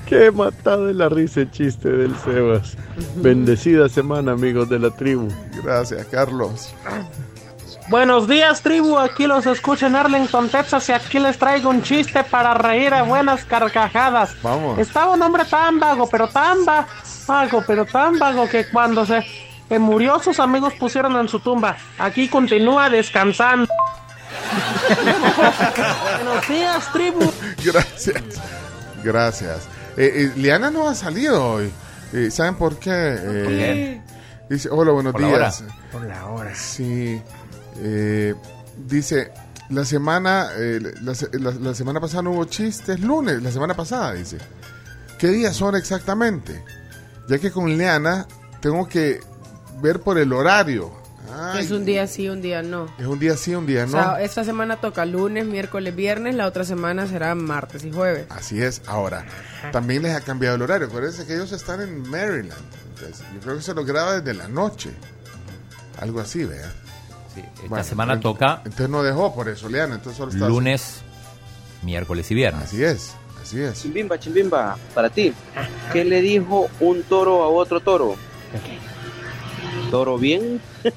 Qué 0.05 0.31
matado 0.31 0.87
de 0.87 0.93
la 0.93 1.09
risa 1.09 1.41
el 1.41 1.51
chiste 1.51 1.89
del 1.89 2.15
Sebas. 2.17 2.77
Bendecida 3.15 3.89
semana, 3.89 4.33
amigos 4.33 4.69
de 4.69 4.79
la 4.79 4.91
tribu. 4.91 5.29
Gracias, 5.63 6.05
Carlos. 6.07 6.73
Buenos 7.89 8.27
días, 8.27 8.61
tribu. 8.61 8.99
Aquí 8.99 9.25
los 9.25 9.47
escucho 9.47 9.87
en 9.87 9.95
Arlington, 9.95 10.49
Texas, 10.49 10.87
y 10.89 10.91
aquí 10.91 11.17
les 11.17 11.37
traigo 11.39 11.69
un 11.69 11.81
chiste 11.81 12.23
para 12.23 12.53
reír 12.53 12.93
a 12.93 13.01
buenas 13.03 13.45
carcajadas. 13.45 14.35
Vamos. 14.43 14.77
Estaba 14.77 15.13
un 15.13 15.21
hombre 15.23 15.43
tan 15.45 15.79
vago, 15.79 16.07
pero 16.07 16.27
tan 16.27 16.59
va- 16.67 16.85
vago, 17.27 17.63
pero 17.65 17.85
tan 17.85 18.19
vago 18.19 18.47
que 18.47 18.65
cuando 18.69 19.05
se 19.05 19.25
que 19.67 19.79
murió, 19.79 20.19
sus 20.19 20.39
amigos 20.39 20.73
pusieron 20.79 21.15
en 21.17 21.27
su 21.27 21.39
tumba. 21.39 21.77
Aquí 21.97 22.27
continúa 22.27 22.89
descansando. 22.89 23.67
Buenos 26.25 26.47
días, 26.47 26.91
tribu. 26.93 27.31
Gracias. 27.63 28.23
Gracias. 29.03 29.67
Eh, 29.97 30.11
eh, 30.15 30.31
Liana 30.35 30.69
no 30.71 30.87
ha 30.89 30.95
salido 30.95 31.53
hoy. 31.53 31.71
Eh, 32.13 32.29
¿Saben 32.31 32.55
por 32.55 32.79
qué? 32.79 32.89
Eh, 32.91 33.45
qué? 33.47 34.01
Dice, 34.55 34.69
hola, 34.71 34.91
buenos 34.91 35.13
Por 35.13 35.21
la 35.21 35.27
días. 35.27 35.61
hora. 35.61 35.73
Por 35.91 36.05
la 36.05 36.25
hora. 36.25 36.55
Sí. 36.55 37.21
Eh, 37.81 38.35
dice, 38.87 39.31
la 39.69 39.85
semana, 39.85 40.49
eh, 40.57 40.79
la, 41.01 41.13
la- 41.33 41.51
la 41.59 41.73
semana 41.73 41.99
pasada 41.99 42.23
no 42.23 42.31
hubo 42.31 42.45
chistes, 42.45 42.99
lunes, 42.99 43.41
la 43.41 43.51
semana 43.51 43.73
pasada, 43.75 44.13
dice. 44.13 44.37
¿Qué 45.17 45.27
días 45.27 45.55
son 45.55 45.75
exactamente? 45.75 46.63
Ya 47.27 47.37
que 47.39 47.51
con 47.51 47.77
Liana 47.77 48.25
tengo 48.61 48.87
que 48.87 49.19
ver 49.81 49.99
por 49.99 50.17
el 50.17 50.31
horario. 50.33 50.97
Es 51.57 51.69
un 51.71 51.85
día 51.85 52.07
sí, 52.07 52.27
un 52.27 52.41
día 52.41 52.61
no. 52.63 52.87
Es 52.97 53.05
un 53.05 53.19
día 53.19 53.37
sí, 53.37 53.53
un 53.53 53.65
día 53.67 53.83
O 53.83 53.87
no. 53.87 53.91
sea, 53.91 54.21
esta 54.21 54.43
semana 54.43 54.81
toca 54.81 55.05
lunes, 55.05 55.45
miércoles, 55.45 55.95
viernes, 55.95 56.35
la 56.35 56.47
otra 56.47 56.63
semana 56.63 57.05
será 57.07 57.35
martes 57.35 57.85
y 57.85 57.91
jueves. 57.91 58.25
Así 58.29 58.61
es. 58.61 58.81
Ahora, 58.87 59.25
también 59.71 60.01
les 60.01 60.15
ha 60.15 60.21
cambiado 60.21 60.55
el 60.55 60.63
horario. 60.63 60.87
Acuérdense 60.87 61.25
que 61.25 61.35
ellos 61.35 61.51
están 61.51 61.81
en 61.81 62.01
Maryland. 62.09 62.51
Entonces, 62.95 63.23
yo 63.33 63.39
creo 63.41 63.55
que 63.57 63.61
se 63.61 63.73
lo 63.73 63.85
graba 63.85 64.19
desde 64.19 64.33
la 64.33 64.47
noche. 64.47 64.89
Algo 66.01 66.19
así, 66.19 66.43
vea. 66.45 66.73
Sí, 67.55 67.65
esta 67.65 67.83
semana 67.83 68.19
toca 68.19 68.61
Entonces 68.65 68.89
no 68.89 69.03
dejó 69.03 69.33
por 69.33 69.47
eso, 69.49 69.69
Leana. 69.69 69.95
Entonces 69.95 70.17
solo 70.17 70.31
está 70.31 70.47
lunes, 70.47 71.01
miércoles 71.83 72.29
y 72.31 72.35
viernes. 72.35 72.65
Así 72.65 72.83
es, 72.83 73.15
así 73.41 73.61
es. 73.61 73.81
Chimbimba, 73.81 74.19
chimbimba, 74.19 74.77
para 74.93 75.09
ti. 75.09 75.33
¿Qué 75.91 76.03
le 76.05 76.21
dijo 76.21 76.69
un 76.79 77.03
toro 77.03 77.43
a 77.43 77.47
otro 77.47 77.79
toro? 77.79 78.15
¿Toro 79.91 80.17
bien? 80.17 80.61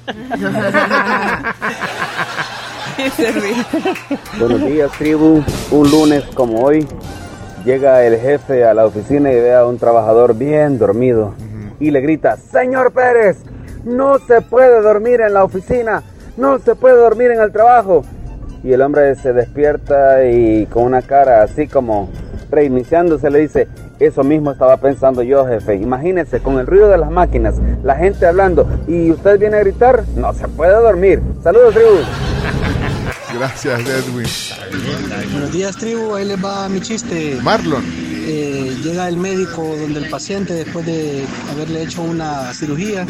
Buenos 4.39 4.65
días, 4.65 4.91
tribu. 4.97 5.43
Un 5.71 5.91
lunes 5.91 6.23
como 6.35 6.63
hoy, 6.63 6.87
llega 7.65 8.03
el 8.03 8.19
jefe 8.19 8.65
a 8.65 8.73
la 8.73 8.85
oficina 8.85 9.31
y 9.31 9.35
ve 9.35 9.55
a 9.55 9.65
un 9.65 9.77
trabajador 9.77 10.35
bien 10.35 10.77
dormido 10.77 11.33
y 11.79 11.91
le 11.91 12.01
grita, 12.01 12.37
Señor 12.37 12.93
Pérez, 12.93 13.37
no 13.83 14.19
se 14.19 14.41
puede 14.41 14.81
dormir 14.81 15.21
en 15.21 15.33
la 15.33 15.43
oficina, 15.43 16.03
no 16.37 16.59
se 16.59 16.75
puede 16.75 16.97
dormir 16.97 17.31
en 17.31 17.41
el 17.41 17.51
trabajo. 17.51 18.03
Y 18.63 18.71
el 18.71 18.81
hombre 18.81 19.15
se 19.15 19.33
despierta 19.33 20.25
y 20.25 20.65
con 20.67 20.83
una 20.83 21.01
cara 21.01 21.43
así 21.43 21.67
como 21.67 22.09
reiniciándose 22.49 23.29
le 23.29 23.39
dice, 23.39 23.67
eso 23.99 24.23
mismo 24.23 24.51
estaba 24.51 24.77
pensando 24.77 25.21
yo, 25.21 25.45
jefe. 25.45 25.75
Imagínese, 25.75 26.39
con 26.39 26.59
el 26.59 26.67
ruido 26.67 26.89
de 26.89 26.97
las 26.97 27.11
máquinas, 27.11 27.55
la 27.83 27.95
gente 27.95 28.25
hablando 28.25 28.67
y 28.87 29.11
usted 29.11 29.39
viene 29.39 29.57
a 29.57 29.59
gritar, 29.59 30.03
no 30.15 30.33
se 30.33 30.47
puede 30.47 30.73
dormir. 30.73 31.21
Saludos, 31.43 31.73
tribu. 31.73 31.89
Gracias, 33.37 33.81
Edwin. 33.81 34.27
Buenos 35.31 35.51
días, 35.51 35.75
tribu. 35.75 36.13
Ahí 36.13 36.25
les 36.25 36.43
va 36.43 36.69
mi 36.69 36.79
chiste. 36.79 37.39
Marlon. 37.41 37.83
Eh, 38.25 38.77
llega 38.83 39.09
el 39.09 39.17
médico 39.17 39.63
donde 39.81 39.99
el 39.99 40.09
paciente, 40.09 40.53
después 40.53 40.85
de 40.85 41.25
haberle 41.51 41.83
hecho 41.83 42.03
una 42.03 42.53
cirugía, 42.53 43.05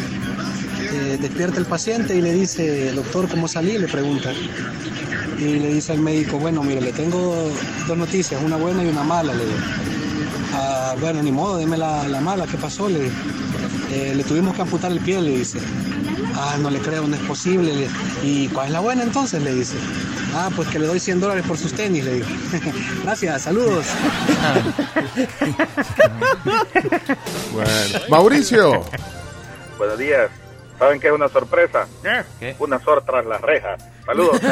eh, 0.92 1.18
despierta 1.20 1.58
el 1.60 1.66
paciente 1.66 2.14
y 2.14 2.20
le 2.20 2.32
dice, 2.32 2.92
doctor, 2.92 3.28
¿cómo 3.28 3.48
salí? 3.48 3.78
Le 3.78 3.88
pregunta. 3.88 4.32
Y 5.38 5.58
le 5.58 5.68
dice 5.74 5.92
al 5.92 5.98
médico, 6.00 6.38
bueno, 6.38 6.62
mire, 6.62 6.80
le 6.80 6.92
tengo 6.92 7.50
dos 7.86 7.96
noticias, 7.98 8.40
una 8.42 8.56
buena 8.56 8.84
y 8.84 8.86
una 8.88 9.02
mala. 9.02 9.34
Le 9.34 9.44
digo. 9.44 9.56
"Ah, 10.52 10.94
bueno, 11.00 11.22
ni 11.22 11.32
modo, 11.32 11.56
deme 11.56 11.76
la, 11.76 12.06
la 12.08 12.20
mala, 12.20 12.46
¿qué 12.46 12.56
pasó? 12.56 12.88
Le. 12.88 13.08
"Eh, 13.92 14.12
le 14.14 14.22
tuvimos 14.24 14.54
que 14.54 14.62
amputar 14.62 14.92
el 14.92 15.00
pie, 15.00 15.20
le 15.20 15.38
dice. 15.38 15.58
Ah, 16.36 16.56
no 16.60 16.70
le 16.70 16.78
creo, 16.80 17.06
no 17.06 17.16
es 17.16 17.22
posible. 17.22 17.74
Le- 17.74 17.88
¿Y 18.22 18.48
cuál 18.48 18.66
es 18.68 18.72
la 18.72 18.80
buena 18.80 19.02
entonces? 19.02 19.42
Le 19.42 19.52
dice. 19.54 19.74
Ah, 20.36 20.50
pues 20.54 20.68
que 20.68 20.78
le 20.80 20.86
doy 20.86 20.98
100 20.98 21.20
dólares 21.20 21.44
por 21.46 21.56
sus 21.58 21.72
tenis, 21.72 22.04
le 22.04 22.14
digo. 22.14 22.26
Gracias, 23.04 23.42
saludos. 23.42 23.84
Bueno, 27.52 27.98
Mauricio. 28.08 28.84
Buenos 29.78 29.98
días. 29.98 30.28
¿Saben 30.84 31.00
qué 31.00 31.06
es 31.06 31.14
una 31.14 31.30
sorpresa? 31.30 31.86
Una 32.58 32.78
sor 32.78 33.02
tras 33.06 33.24
las 33.24 33.40
rejas. 33.40 33.82
Saludos. 34.04 34.38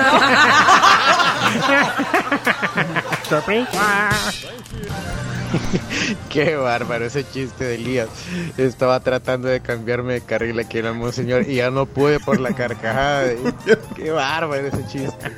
Qué 6.30 6.56
bárbaro 6.56 7.04
ese 7.04 7.22
chiste 7.30 7.64
de 7.64 7.74
Elías. 7.74 8.08
Estaba 8.56 8.98
tratando 9.00 9.48
de 9.48 9.60
cambiarme 9.60 10.14
de 10.14 10.20
carril 10.22 10.58
aquí 10.58 10.78
en 10.78 10.86
el 10.86 10.94
Monseñor 10.94 11.42
y 11.46 11.56
ya 11.56 11.70
no 11.70 11.84
pude 11.84 12.18
por 12.18 12.40
la 12.40 12.54
carcajada. 12.54 13.24
de- 13.24 13.52
Qué 13.94 14.10
bárbaro 14.10 14.68
ese 14.68 14.86
chiste. 14.86 15.30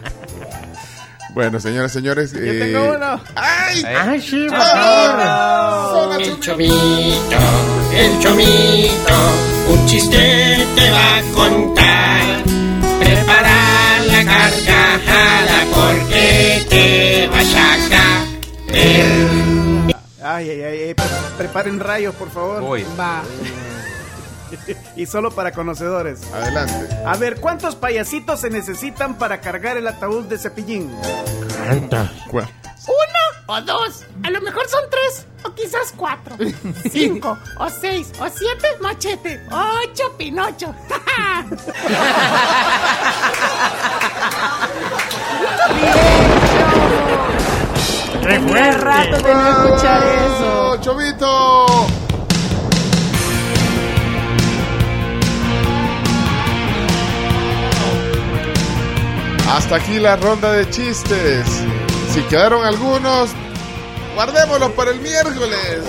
Bueno, 1.35 1.59
señoras 1.61 1.91
y 1.93 1.95
señores. 1.95 2.33
Yo 2.33 2.39
eh, 2.41 2.59
tengo 2.73 2.95
uno. 2.95 3.21
¡Ay! 3.35 3.83
¡Ay, 3.85 4.21
sí, 4.21 4.47
por 4.49 4.59
favor! 4.59 6.21
El 6.21 6.41
chomito, 6.41 7.37
el 7.93 8.19
chomito, 8.21 9.15
un 9.71 9.87
chiste 9.87 10.67
te 10.77 10.91
va 10.91 11.17
a 11.19 11.23
contar. 11.35 12.43
Prepara 13.01 14.01
la 14.07 14.25
carcajada 14.25 15.65
porque 15.75 16.65
te 16.69 17.27
vas 17.29 17.55
a 17.55 17.89
caer. 18.69 19.95
Ay, 20.23 20.51
ay, 20.51 20.63
ay, 20.63 20.79
ay, 20.89 20.95
pre- 20.95 21.05
preparen 21.37 21.81
rayos, 21.81 22.15
por 22.15 22.31
favor. 22.31 22.61
Voy. 22.63 22.85
Va. 22.99 23.23
y 24.97 25.07
solo 25.07 25.31
para 25.31 25.53
conocedores. 25.53 26.21
Adelante. 26.33 26.89
A 27.05 27.17
ver, 27.17 27.41
¿cuántos 27.41 27.77
payasitos 27.77 28.41
se 28.41 28.51
necesitan 28.51 29.17
para 29.17 29.41
cargar 29.41 29.77
el 29.77 29.87
ataúd 29.87 30.25
de 30.25 30.39
cepillín? 30.39 30.91
Uno 32.87 33.45
o 33.47 33.61
dos, 33.63 34.05
a 34.23 34.31
lo 34.31 34.41
mejor 34.41 34.69
son 34.69 34.83
tres 34.91 35.27
o 35.45 35.55
quizás 35.55 35.93
cuatro, 35.97 36.37
cinco 36.91 37.39
o 37.59 37.69
seis 37.71 38.11
o 38.19 38.29
siete 38.29 38.69
machete, 38.81 39.41
ocho 39.51 40.17
pinocho. 40.17 40.75
Tenía 48.23 48.71
rato 48.73 49.19
de 49.19 49.35
no 49.35 49.49
escuchar 49.49 50.03
eso. 50.03 50.77
¡Chovito! 50.81 51.87
Hasta 59.49 59.77
aquí 59.77 59.99
la 59.99 60.17
ronda 60.17 60.53
de 60.53 60.69
chistes. 60.71 61.47
Si 62.13 62.23
quedaron 62.23 62.65
algunos, 62.65 63.31
guardémoslos 64.15 64.73
para 64.73 64.91
el 64.91 65.01
miércoles. 65.01 65.81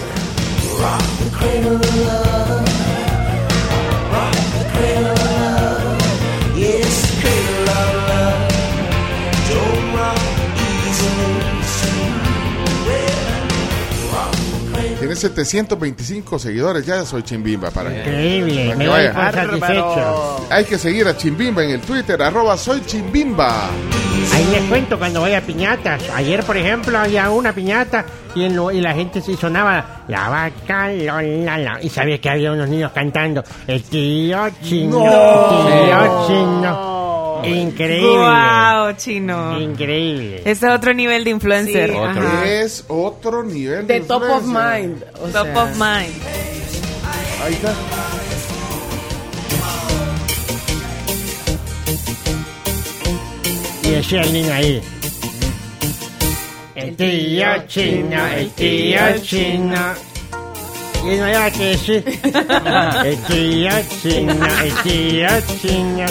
Tiene 15.05 15.15
725 15.15 16.39
seguidores, 16.39 16.85
ya 16.85 17.05
soy 17.05 17.21
Chimbimba 17.23 17.69
para 17.69 17.89
que- 17.91 17.99
Increíble, 17.99 18.65
para 18.65 18.75
me 18.77 18.87
vaya. 18.87 19.13
por 19.13 19.31
satisfecho. 19.33 20.47
Hay 20.49 20.65
que 20.65 20.77
seguir 20.79 21.07
a 21.07 21.15
Chimbimba 21.15 21.63
en 21.63 21.69
el 21.71 21.81
Twitter, 21.81 22.21
arroba 22.21 22.57
soy 22.57 22.81
Chimbimba. 22.85 23.69
Ahí 24.33 24.47
les 24.51 24.61
cuento 24.63 24.97
cuando 24.97 25.19
voy 25.21 25.33
a 25.33 25.41
piñatas. 25.41 26.01
Ayer, 26.15 26.43
por 26.43 26.57
ejemplo, 26.57 26.97
había 26.97 27.29
una 27.29 27.53
piñata 27.53 28.03
y, 28.33 28.45
en 28.45 28.55
lo- 28.55 28.71
y 28.71 28.81
la 28.81 28.93
gente 28.93 29.21
se 29.21 29.35
sonaba 29.37 30.03
la 30.07 30.29
vaca, 30.29 30.87
la, 30.89 31.21
la. 31.21 31.79
Y 31.83 31.89
sabía 31.89 32.19
que 32.19 32.29
había 32.29 32.51
unos 32.51 32.67
niños 32.67 32.91
cantando 32.91 33.43
el 33.67 33.83
tío 33.83 34.49
chino, 34.63 34.99
No. 34.99 35.67
el 35.67 35.85
tío 35.85 36.27
chino. 36.27 36.94
Increíble. 37.47 38.07
Wow, 38.17 38.93
chino. 38.97 39.59
Increíble. 39.61 40.41
Ese 40.45 40.67
es 40.67 40.71
otro 40.73 40.93
nivel 40.93 41.23
de 41.23 41.29
influencer. 41.31 41.91
Sí, 41.91 41.97
ajá. 41.97 42.45
Es 42.45 42.85
otro 42.87 43.43
nivel 43.43 43.87
De 43.87 44.01
top 44.01 44.23
of 44.23 44.43
mind. 44.45 45.03
o 45.21 45.27
Top 45.27 45.43
sea. 45.45 45.63
of 45.63 45.69
mind. 45.71 46.13
Ahí 47.43 47.53
está. 47.53 47.73
Y 53.83 54.15
el 54.15 54.33
niño 54.33 54.53
ahí. 54.53 54.81
El 56.75 56.95
tío 56.95 57.45
chino, 57.67 58.25
el 58.27 58.49
tío 58.51 58.99
chino. 59.21 59.93
Y 61.03 61.15
no 61.17 61.23
había 61.25 61.51
que 61.51 61.63
decir. 61.65 62.03
El 63.05 63.17
tío 63.25 63.71
chino, 64.01 64.33
el 64.63 64.73
tío 64.81 65.27
chino. 65.61 66.05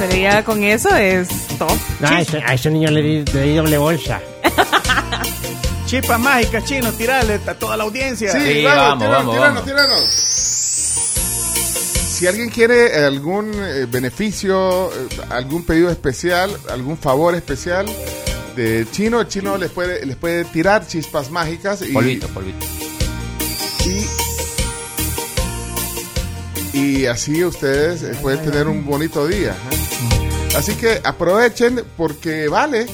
Pero 0.00 0.16
ya 0.16 0.42
con 0.42 0.64
eso 0.64 0.96
es 0.96 1.28
top. 1.58 1.76
No, 2.00 2.08
a 2.08 2.22
ese, 2.22 2.38
a 2.38 2.54
ese 2.54 2.70
niño 2.70 2.90
le 2.90 3.02
di, 3.02 3.22
le 3.34 3.42
di 3.42 3.54
doble 3.54 3.76
bolsa. 3.76 4.18
Chispa 5.86 6.16
mágica, 6.16 6.64
chino, 6.64 6.90
tirale 6.92 7.38
a 7.46 7.54
toda 7.54 7.76
la 7.76 7.84
audiencia. 7.84 8.32
Sí, 8.32 8.64
vamos, 8.64 9.04
tiranos, 9.04 9.34
tiranos, 9.34 9.64
tiranos. 9.66 10.00
Si 12.08 12.26
alguien 12.26 12.48
quiere 12.48 12.94
algún 13.04 13.52
eh, 13.54 13.86
beneficio, 13.90 14.90
eh, 14.90 15.08
algún 15.28 15.66
pedido 15.66 15.90
especial, 15.90 16.50
algún 16.70 16.96
favor 16.96 17.34
especial 17.34 17.84
de 18.56 18.86
Chino, 18.90 19.20
el 19.20 19.28
Chino 19.28 19.58
les 19.58 19.70
puede, 19.70 20.06
les 20.06 20.16
puede 20.16 20.46
tirar 20.46 20.86
chispas 20.86 21.30
mágicas 21.30 21.82
y, 21.82 21.92
Polvito, 21.92 22.26
polvito. 22.28 22.64
y 26.72 27.04
así 27.04 27.44
ustedes 27.44 28.02
eh, 28.02 28.16
pueden 28.22 28.42
tener 28.44 28.66
un 28.66 28.86
bonito 28.86 29.26
día. 29.26 29.50
¿eh? 29.50 29.79
Así 30.56 30.74
que 30.74 31.00
aprovechen 31.04 31.82
porque 31.96 32.48
vale. 32.48 32.86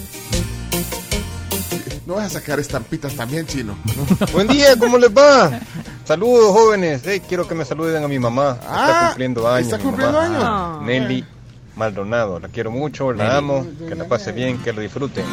No 2.06 2.14
vas 2.14 2.26
a 2.26 2.38
sacar 2.38 2.60
estampitas 2.60 3.14
también, 3.14 3.46
chino. 3.46 3.76
Buen 4.32 4.46
día, 4.46 4.76
¿cómo 4.78 4.96
les 4.98 5.10
va? 5.10 5.58
Saludos, 6.04 6.52
jóvenes. 6.52 7.02
Hey, 7.04 7.20
quiero 7.26 7.48
que 7.48 7.54
me 7.56 7.64
saluden 7.64 8.04
a 8.04 8.08
mi 8.08 8.18
mamá. 8.18 8.58
Ah, 8.68 8.86
está 8.88 9.06
cumpliendo 9.08 9.48
años. 9.48 9.72
¿está 9.72 9.78
cumpliendo 9.82 10.20
años? 10.20 10.82
Nelly 10.82 11.24
Maldonado. 11.74 12.38
La 12.38 12.48
quiero 12.48 12.70
mucho, 12.70 13.12
la 13.12 13.24
Nelly. 13.24 13.36
amo. 13.36 13.66
Que 13.88 13.94
la 13.96 14.04
pase 14.06 14.30
bien, 14.32 14.58
que 14.58 14.72
lo 14.72 14.82
disfruten. 14.82 15.24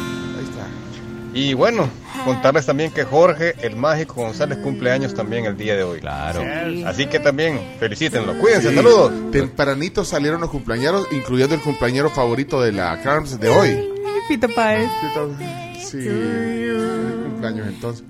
Y 1.34 1.52
bueno, 1.54 1.88
contarles 2.24 2.64
también 2.66 2.92
que 2.92 3.02
Jorge, 3.04 3.54
el 3.62 3.74
mágico 3.74 4.14
González, 4.22 4.58
cumple 4.58 4.92
años 4.92 5.14
también 5.14 5.44
el 5.46 5.56
día 5.56 5.74
de 5.74 5.82
hoy. 5.82 6.00
Claro. 6.00 6.42
Así 6.86 7.06
que 7.06 7.18
también 7.18 7.60
felicítenlo. 7.80 8.38
Cuídense, 8.38 8.70
Sí. 8.70 8.76
saludos. 8.76 9.12
Tempranito 9.32 10.04
salieron 10.04 10.40
los 10.40 10.50
cumpleaños, 10.50 11.06
incluyendo 11.10 11.54
el 11.56 11.60
cumpleañero 11.60 12.08
favorito 12.10 12.62
de 12.62 12.72
la 12.72 13.00
Carms 13.02 13.40
de 13.40 13.48
hoy. 13.48 13.90
Pito 14.28 14.48
Páez. 14.54 14.88
Sí, 15.84 15.98
cumpleaños 17.52 17.74
entonces. 17.74 18.04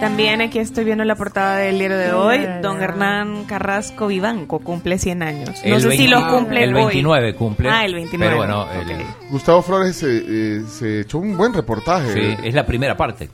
También 0.00 0.40
aquí 0.40 0.58
estoy 0.58 0.84
viendo 0.84 1.04
la 1.04 1.14
portada 1.14 1.56
del 1.58 1.78
diario 1.78 1.98
de 1.98 2.12
hoy. 2.12 2.46
Don 2.62 2.80
Hernán 2.82 3.44
Carrasco 3.44 4.06
Vivanco 4.06 4.58
cumple 4.60 4.98
100 4.98 5.22
años. 5.22 5.50
No 5.64 5.74
El 5.76 5.82
sé 5.82 5.90
si 5.92 5.98
20 5.98 6.08
lo 6.08 6.28
cumple 6.30 6.64
El 6.64 6.74
hoy. 6.74 6.84
29 6.84 7.34
cumple. 7.34 7.68
Ah, 7.70 7.84
el 7.84 7.94
29. 7.94 8.26
Pero 8.34 8.36
bueno, 8.38 8.66
el- 8.72 9.04
Gustavo 9.30 9.62
Flores 9.62 9.96
se, 9.96 10.08
eh, 10.26 10.62
se 10.68 11.00
echó 11.00 11.18
un 11.18 11.36
buen 11.36 11.52
reportaje. 11.52 12.12
sí, 12.12 12.36
es 12.44 12.54
la 12.54 12.64
primera 12.66 12.96
parte. 12.96 13.28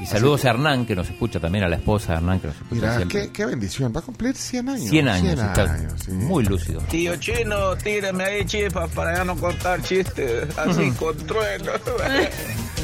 Y 0.00 0.06
saludos 0.06 0.44
a 0.44 0.50
Hernán, 0.50 0.84
que 0.84 0.94
nos 0.96 1.08
escucha 1.08 1.38
también, 1.40 1.64
a 1.64 1.68
la 1.68 1.76
esposa 1.76 2.12
de 2.12 2.18
Hernán, 2.18 2.40
que 2.40 2.48
nos 2.48 2.56
escucha 2.56 2.74
Mira, 2.74 2.96
siempre. 2.96 3.22
qué, 3.22 3.32
qué 3.32 3.46
bendición. 3.46 3.92
Va 3.94 4.00
a 4.00 4.02
cumplir 4.02 4.34
100 4.34 4.68
años. 4.68 4.90
100 4.90 5.08
años, 5.08 5.38
está 5.40 5.62
años, 5.72 5.92
sí. 6.04 6.10
muy 6.10 6.44
lúcido. 6.44 6.80
Tío 6.90 7.16
Chino, 7.16 7.76
tíreme 7.76 8.24
ahí 8.24 8.44
chispas 8.44 8.90
para 8.90 9.16
ya 9.16 9.24
no 9.24 9.36
contar 9.36 9.80
chistes 9.82 10.46
así 10.58 10.90
con 10.98 11.16
trueno. 11.18 11.70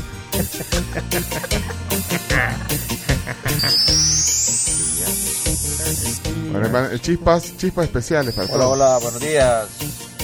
Bueno, 6.52 6.96
chispas, 6.98 7.56
chispas 7.56 7.84
especiales 7.86 8.34
para 8.34 8.46
Hola, 8.48 8.56
todos. 8.58 8.72
hola, 8.72 8.98
buenos 9.02 9.20
días, 9.20 9.68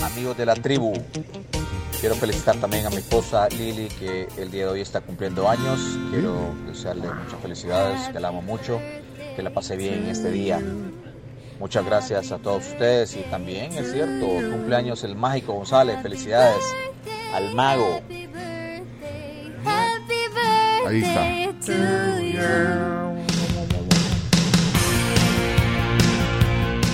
amigos 0.03 0.37
de 0.37 0.47
la 0.47 0.55
tribu. 0.55 0.93
Quiero 2.01 2.15
felicitar 2.15 2.57
también 2.57 2.87
a 2.87 2.91
mi 2.91 2.97
esposa 2.97 3.49
Lili, 3.49 3.89
que 3.89 4.29
el 4.37 4.51
día 4.51 4.67
de 4.67 4.73
hoy 4.73 4.81
está 4.81 5.01
cumpliendo 5.01 5.49
años. 5.49 5.81
Quiero 6.11 6.55
desearle 6.67 7.09
muchas 7.09 7.41
felicidades, 7.41 8.09
que 8.09 8.21
la 8.21 8.29
amo 8.29 8.43
mucho, 8.43 8.81
que 9.35 9.43
la 9.43 9.51
pase 9.51 9.77
bien 9.77 10.07
este 10.09 10.31
día. 10.31 10.61
Muchas 11.59 11.87
gracias 11.87 12.33
a 12.33 12.39
todos 12.39 12.67
ustedes 12.67 13.17
y 13.17 13.21
también 13.31 13.73
es 13.73 13.91
cierto, 13.93 14.27
cumpleaños 14.27 15.05
el 15.05 15.17
mágico 15.17 15.55
González, 15.55 15.99
felicidades 16.03 16.63
al 17.33 17.55
mago. 17.55 18.01
Ahí 20.87 21.03
está. 21.03 21.27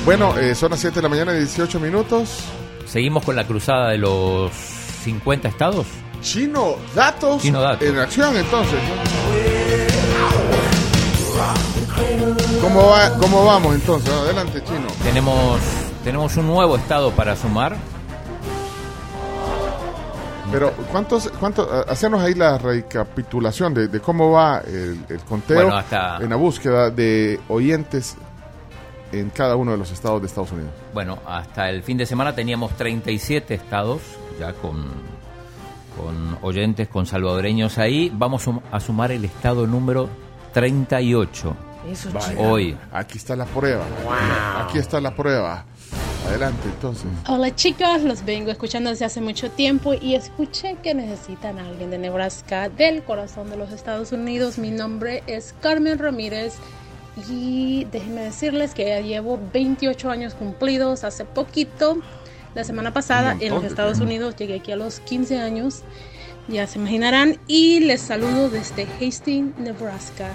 Bueno, 0.05 0.37
eh, 0.39 0.55
son 0.55 0.71
las 0.71 0.81
7 0.81 0.97
de 0.97 1.03
la 1.03 1.09
mañana, 1.09 1.33
18 1.33 1.79
minutos. 1.79 2.39
Seguimos 2.87 3.25
con 3.25 3.37
la 3.37 3.47
cruzada 3.47 3.91
de 3.91 3.99
los 3.99 4.51
50 4.53 5.49
estados. 5.49 5.87
Chino, 6.23 6.77
datos, 6.95 7.43
Chino, 7.43 7.61
datos. 7.61 7.87
en 7.87 7.99
acción 7.99 8.37
entonces. 8.37 8.79
¿Cómo, 12.61 12.89
va, 12.89 13.15
¿Cómo 13.19 13.45
vamos 13.45 13.75
entonces? 13.75 14.11
Adelante, 14.11 14.63
Chino. 14.65 14.87
Tenemos, 15.03 15.61
tenemos 16.03 16.37
un 16.37 16.47
nuevo 16.47 16.77
estado 16.77 17.11
para 17.13 17.37
sumar. 17.37 17.77
Pero, 20.53 20.71
¿cuántos, 20.93 21.29
cuántos, 21.41 21.67
hacernos 21.89 22.23
ahí 22.23 22.35
la 22.35 22.59
recapitulación 22.59 23.73
de, 23.75 23.89
de 23.89 24.01
cómo 24.01 24.31
va 24.33 24.59
el, 24.67 25.01
el 25.09 25.21
conteo 25.21 25.63
Bueno, 25.63 25.77
hasta- 25.77 26.19
en 26.19 26.29
la 26.29 26.37
búsqueda 26.37 26.91
de 26.91 27.41
oyentes 27.49 28.17
en 29.13 29.31
cada 29.31 29.57
uno 29.57 29.73
de 29.73 29.79
los 29.79 29.91
estados 29.91 30.21
de 30.21 30.27
Estados 30.27 30.53
Unidos? 30.53 30.71
Bueno, 30.93 31.19
hasta 31.27 31.69
el 31.71 31.83
fin 31.83 31.97
de 31.97 32.05
semana 32.07 32.35
teníamos 32.35 32.73
37 32.77 33.55
estados 33.55 34.01
ya 34.39 34.53
con, 34.53 34.85
con 35.97 36.39
oyentes, 36.43 36.89
con 36.89 37.07
salvadoreños 37.07 37.79
ahí. 37.79 38.11
Vamos 38.15 38.45
a 38.71 38.79
sumar 38.81 39.11
el 39.13 39.25
estado 39.25 39.67
número 39.67 40.09
38. 40.53 41.57
Eso, 41.89 42.11
Vaya. 42.13 42.39
Hoy. 42.39 42.77
Aquí 42.93 43.19
está 43.19 43.35
la 43.37 43.45
prueba. 43.45 43.85
Aquí 44.65 44.79
está 44.79 45.01
la 45.01 45.15
prueba. 45.15 45.65
Adelante, 46.27 46.69
entonces. 46.69 47.07
Hola 47.29 47.55
chicos, 47.55 48.03
los 48.03 48.25
vengo 48.25 48.51
escuchando 48.51 48.91
desde 48.91 49.05
hace 49.05 49.21
mucho 49.21 49.51
tiempo 49.51 49.95
y 49.95 50.15
escuché 50.15 50.77
que 50.83 50.95
necesitan 50.95 51.59
a 51.59 51.67
alguien 51.67 51.91
de 51.91 51.99
Nebraska, 51.99 52.69
del 52.69 53.03
corazón 53.03 53.51
de 53.51 53.57
los 53.57 53.73
Estados 53.73 54.13
Unidos. 54.13 54.57
Mi 54.59 54.71
nombre 54.71 55.23
es 55.27 55.55
Carmen 55.61 55.99
Ramírez 55.99 56.55
y 57.29 57.87
déjenme 57.91 58.23
decirles 58.23 58.73
que 58.75 58.87
ya 58.87 59.01
llevo 59.01 59.39
28 59.53 60.11
años 60.11 60.35
cumplidos 60.35 61.05
hace 61.05 61.25
poquito. 61.25 61.99
La 62.55 62.65
semana 62.65 62.93
pasada 62.93 63.37
en 63.41 63.55
los 63.55 63.65
Estados. 63.65 64.01
Unidos 64.01 64.37
llegué 64.37 64.57
aquí 64.57 64.73
a 64.73 64.77
los 64.77 65.01
15 65.01 65.39
años, 65.39 65.83
ya 66.49 66.67
se 66.67 66.79
imaginarán, 66.79 67.39
y 67.47 67.81
les 67.81 68.03
saludo 68.03 68.51
desde 68.51 68.87
Hastings, 69.01 69.59
Nebraska. 69.59 70.31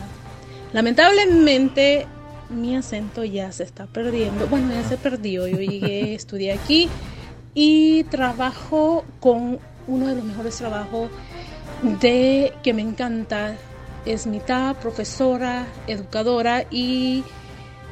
Lamentablemente 0.74 2.08
mi 2.50 2.76
acento 2.76 3.24
ya 3.24 3.52
se 3.52 3.64
está 3.64 3.86
perdiendo. 3.88 4.48
Bueno, 4.48 4.74
ya 4.74 4.84
se 4.84 4.98
perdió. 4.98 5.48
Yo 5.48 5.58
llegué, 5.58 6.14
estudié 6.16 6.54
aquí 6.54 6.90
y 7.54 8.04
trabajo 8.06 9.04
con 9.20 9.60
uno 9.88 10.08
de 10.08 10.16
los 10.16 10.24
mejores 10.24 10.58
trabajos 10.58 11.10
de 12.02 12.54
que 12.64 12.74
me 12.74 12.82
encanta. 12.82 13.56
Es 14.06 14.26
mitad 14.26 14.76
profesora, 14.78 15.68
educadora 15.88 16.66
y 16.72 17.24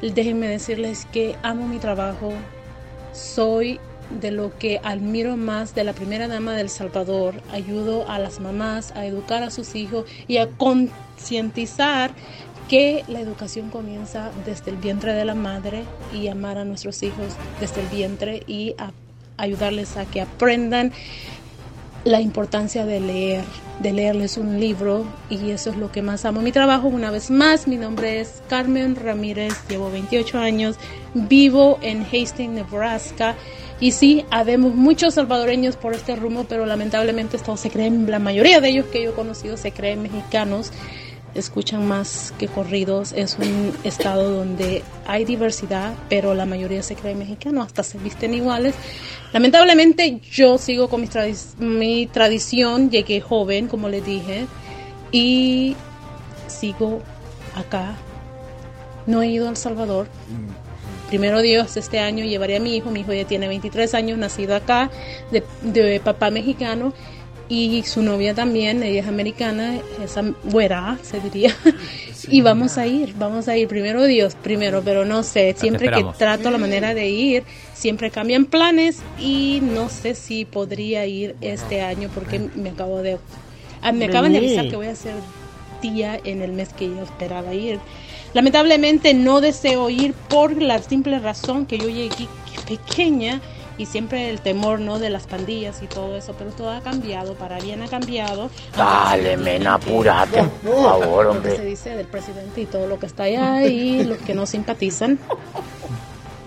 déjenme 0.02 0.48
decirles 0.48 1.06
que 1.12 1.36
amo 1.44 1.68
mi 1.68 1.78
trabajo. 1.78 2.32
Soy 3.12 3.80
de 4.22 4.32
lo 4.32 4.58
que 4.58 4.80
admiro 4.84 5.36
más 5.36 5.76
de 5.76 5.84
la 5.84 5.94
primera 5.94 6.28
dama 6.28 6.54
del 6.54 6.70
Salvador. 6.70 7.42
Ayudo 7.52 8.10
a 8.10 8.20
las 8.20 8.40
mamás 8.40 8.92
a 8.92 9.06
educar 9.06 9.44
a 9.44 9.52
sus 9.52 9.76
hijos 9.76 10.06
y 10.28 10.38
a 10.38 10.50
concientizar 10.50 12.12
que 12.70 13.04
la 13.08 13.20
educación 13.20 13.70
comienza 13.70 14.32
desde 14.46 14.72
el 14.72 14.78
vientre 14.78 15.14
de 15.14 15.26
la 15.26 15.36
madre 15.36 15.84
y 16.14 16.28
amar 16.28 16.58
a 16.58 16.66
nuestros 16.66 17.02
hijos 17.04 17.34
desde 17.60 17.82
el 17.82 17.88
vientre 17.88 18.44
y 18.48 18.76
ayudarles 19.38 19.98
a 19.98 20.06
que 20.06 20.22
aprendan 20.22 20.92
la 22.06 22.22
importancia 22.22 22.86
de 22.86 23.00
leer, 23.00 23.44
de 23.80 23.92
leerles 23.92 24.38
un 24.38 24.60
libro 24.60 25.06
y 25.30 25.50
eso 25.50 25.72
es 25.72 25.78
lo 25.78 25.92
que 25.92 26.04
más 26.04 26.24
amo. 26.26 26.42
Mi 26.42 26.52
trabajo, 26.52 26.88
una 26.88 27.10
vez 27.10 27.32
más, 27.32 27.68
mi 27.68 27.78
nombre 27.78 28.20
es 28.20 28.44
Carmen 28.48 28.96
Ramírez, 28.96 29.54
llevo 29.68 29.90
28 29.90 30.38
años, 30.38 30.76
vivo 31.16 31.80
en 31.82 32.04
Hastings, 32.04 32.54
Nebraska 32.54 33.36
y 33.80 33.92
sí, 33.92 34.24
habemos 34.30 34.76
muchos 34.76 35.16
salvadoreños 35.16 35.76
por 35.76 35.94
este 35.94 36.16
rumbo, 36.16 36.46
pero 36.48 36.66
lamentablemente 36.66 37.38
todos 37.40 37.60
se 37.60 37.70
creen, 37.70 38.10
la 38.10 38.20
mayoría 38.20 38.62
de 38.62 38.70
ellos 38.70 38.86
que 38.86 39.04
yo 39.04 39.10
he 39.10 39.14
conocido 39.14 39.58
se 39.58 39.72
creen 39.72 40.04
mexicanos 40.04 40.72
escuchan 41.36 41.88
más 41.88 42.34
que 42.40 42.48
corridos. 42.48 43.12
Es 43.14 43.38
un 43.40 43.74
estado 43.84 44.32
donde 44.32 44.84
hay 45.06 45.26
diversidad, 45.26 45.94
pero 46.10 46.34
la 46.34 46.46
mayoría 46.46 46.82
se 46.82 46.96
cree 46.96 47.14
mexicano, 47.16 47.62
hasta 47.62 47.84
se 47.84 47.98
visten 47.98 48.34
iguales. 48.34 48.74
Lamentablemente 49.34 50.20
yo 50.32 50.58
sigo 50.58 50.88
con 50.90 51.02
mi, 51.02 51.08
tradi- 51.08 51.56
mi 51.58 52.08
tradición, 52.08 52.90
llegué 52.90 53.22
joven, 53.22 53.68
como 53.68 53.90
les 53.90 54.06
dije, 54.06 54.46
y 55.12 55.76
sigo 56.48 57.02
acá. 57.56 57.96
No 59.06 59.22
he 59.22 59.28
ido 59.28 59.48
a 59.48 59.50
El 59.52 59.58
Salvador. 59.58 60.08
Primero 61.10 61.42
Dios, 61.42 61.78
este 61.78 62.00
año 62.00 62.26
llevaré 62.26 62.56
a 62.56 62.60
mi 62.60 62.76
hijo, 62.76 62.90
mi 62.90 63.02
hijo 63.02 63.14
ya 63.14 63.26
tiene 63.26 63.48
23 63.48 63.94
años, 63.94 64.18
nacido 64.18 64.56
acá, 64.56 64.90
de, 65.32 65.44
de 65.62 66.00
papá 66.00 66.32
mexicano, 66.32 66.94
y 67.48 67.84
su 67.84 68.02
novia 68.02 68.34
también, 68.34 68.82
ella 68.82 69.02
es 69.02 69.08
americana, 69.08 69.80
esa 70.04 70.24
güera, 70.44 70.98
se 71.04 71.20
diría. 71.20 71.56
y 72.28 72.42
vamos 72.42 72.78
a 72.78 72.88
ir, 72.88 73.14
vamos 73.18 73.48
a 73.48 73.56
ir, 73.56 73.68
primero 73.68 74.04
Dios, 74.06 74.36
primero, 74.36 74.82
pero 74.84 75.06
no 75.06 75.22
sé, 75.24 75.56
siempre 75.58 75.92
que 75.92 76.06
trato 76.18 76.50
la 76.50 76.58
manera 76.58 76.94
de 76.94 77.08
ir, 77.08 77.44
siempre 77.74 78.10
cambian 78.10 78.46
planes 78.46 79.02
y 79.20 79.60
no 79.62 79.90
sé 79.90 80.16
si 80.16 80.46
podría 80.46 81.06
ir 81.06 81.36
este 81.42 81.82
año 81.82 82.10
porque 82.14 82.40
me 82.56 82.70
acabo 82.70 83.02
de... 83.02 83.20
ah, 83.82 83.92
me 83.92 84.06
acaban 84.06 84.32
de 84.32 84.40
avisar 84.40 84.68
que 84.68 84.76
voy 84.76 84.88
a 84.88 84.96
ser 84.96 85.14
tía 85.82 86.20
en 86.24 86.42
el 86.42 86.52
mes 86.52 86.74
que 86.74 86.88
yo 86.88 87.04
esperaba 87.04 87.54
ir. 87.54 87.80
Lamentablemente 88.34 89.14
no 89.14 89.40
deseo 89.40 89.90
ir 89.90 90.14
por 90.14 90.62
la 90.62 90.82
simple 90.82 91.20
razón 91.20 91.66
que 91.66 91.78
yo 91.78 91.90
llegué 91.90 92.28
pequeña 92.68 93.40
y 93.78 93.86
siempre 93.86 94.30
el 94.30 94.42
temor 94.42 94.80
no 94.80 95.00
de 95.00 95.10
las 95.10 95.28
pandillas 95.28 95.82
y 95.84 95.88
todo 95.88 96.16
eso, 96.16 96.34
pero 96.38 96.52
todo 96.52 96.72
ha 96.72 96.82
cambiado, 96.82 97.34
para 97.36 97.60
bien 97.60 97.82
ha 97.82 97.88
cambiado. 97.88 98.50
Dale, 98.76 99.38
men, 99.38 99.68
apúrate, 99.68 100.44
por 100.64 100.84
favor, 100.84 101.26
Lo 101.26 101.32
que 101.32 101.38
hombre. 101.38 101.56
se 101.58 101.66
dice 101.66 101.90
del 101.96 102.08
presidente 102.08 102.62
y 102.62 102.66
todo 102.66 102.88
lo 102.88 103.00
que 103.00 103.06
está 103.06 103.24
allá 103.24 103.66
y 103.66 104.04
los 104.04 104.18
que 104.20 104.34
no 104.34 104.46
simpatizan. 104.46 105.20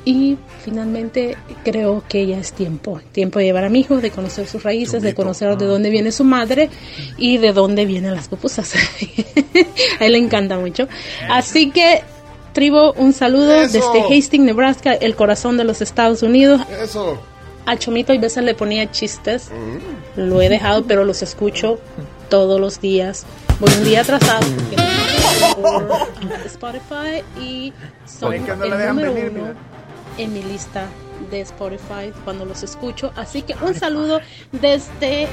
Y 0.05 0.39
finalmente 0.65 1.37
creo 1.65 2.03
que 2.09 2.27
ya 2.27 2.39
es 2.39 2.55
tiempo, 2.55 2.99
tiempo 3.13 3.41
de 3.41 3.45
llevar 3.45 3.65
a 3.65 3.69
mi 3.69 3.81
hijo, 3.81 3.99
de 3.99 4.11
conocer 4.11 4.47
sus 4.47 4.63
raíces, 4.63 5.03
de 5.03 5.15
conocer 5.15 5.55
de 5.59 5.67
dónde 5.67 5.91
viene 5.91 6.13
su 6.13 6.25
madre 6.25 6.71
y 7.19 7.37
de 7.37 7.53
dónde 7.53 7.85
vienen 7.85 8.15
las 8.15 8.29
pupusas. 8.29 8.75
a 10.01 10.07
él 10.07 10.13
le 10.13 10.19
encanta 10.19 10.59
mucho. 10.59 10.89
Así 11.29 11.71
que, 11.71 12.03
tribu, 12.53 12.93
un 12.97 13.13
saludo 13.13 13.55
Eso. 13.55 13.93
desde 13.93 14.19
Hastings, 14.19 14.45
Nebraska, 14.45 14.93
el 14.93 15.15
corazón 15.17 15.57
de 15.57 15.65
los 15.65 15.81
Estados 15.81 16.23
Unidos. 16.23 16.61
Eso. 16.83 17.19
Al 17.67 17.79
chomito 17.79 18.13
a 18.13 18.19
veces 18.19 18.43
le 18.45 18.55
ponía 18.55 18.91
chistes, 18.91 19.51
lo 20.17 20.41
he 20.41 20.49
dejado, 20.49 20.85
pero 20.85 21.05
los 21.05 21.23
escucho 21.23 21.79
todos 22.31 22.59
los 22.61 22.81
días. 22.81 23.27
Voy 23.61 23.71
un 23.79 23.85
día 23.85 24.01
atrasado. 24.01 24.47
Spotify 26.47 27.23
y 27.41 27.73
son 28.07 28.35
el 28.35 28.47
número 28.89 29.13
venir, 29.13 29.31
uno 29.31 29.43
mira. 29.43 29.55
en 30.17 30.33
mi 30.33 30.43
lista 30.43 30.87
de 31.31 31.41
Spotify 31.43 32.13
cuando 32.25 32.45
los 32.45 32.63
escucho. 32.63 33.13
Así 33.17 33.43
que 33.43 33.55
un 33.63 33.75
saludo 33.75 34.21
desde 34.53 35.29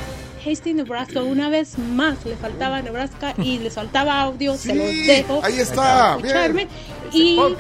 Hastings, 0.45 0.76
Nebraska. 0.76 1.22
Una 1.23 1.49
vez 1.49 1.77
más 1.77 2.23
le 2.26 2.35
faltaba 2.35 2.81
Nebraska 2.81 3.34
y 3.38 3.59
les 3.59 3.73
faltaba 3.73 4.22
audio. 4.22 4.55
se 4.55 4.76
los 4.76 4.88
dejo. 5.07 5.39
ahí 5.43 5.59
está, 5.59 6.15
escucharme. 6.17 6.67
Y 7.11 7.38
Vamos. 7.38 7.57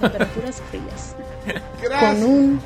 temperaturas 0.00 0.62
frías. 0.70 1.14
Gracias. 1.82 2.14
Con 2.14 2.24
un 2.24 2.60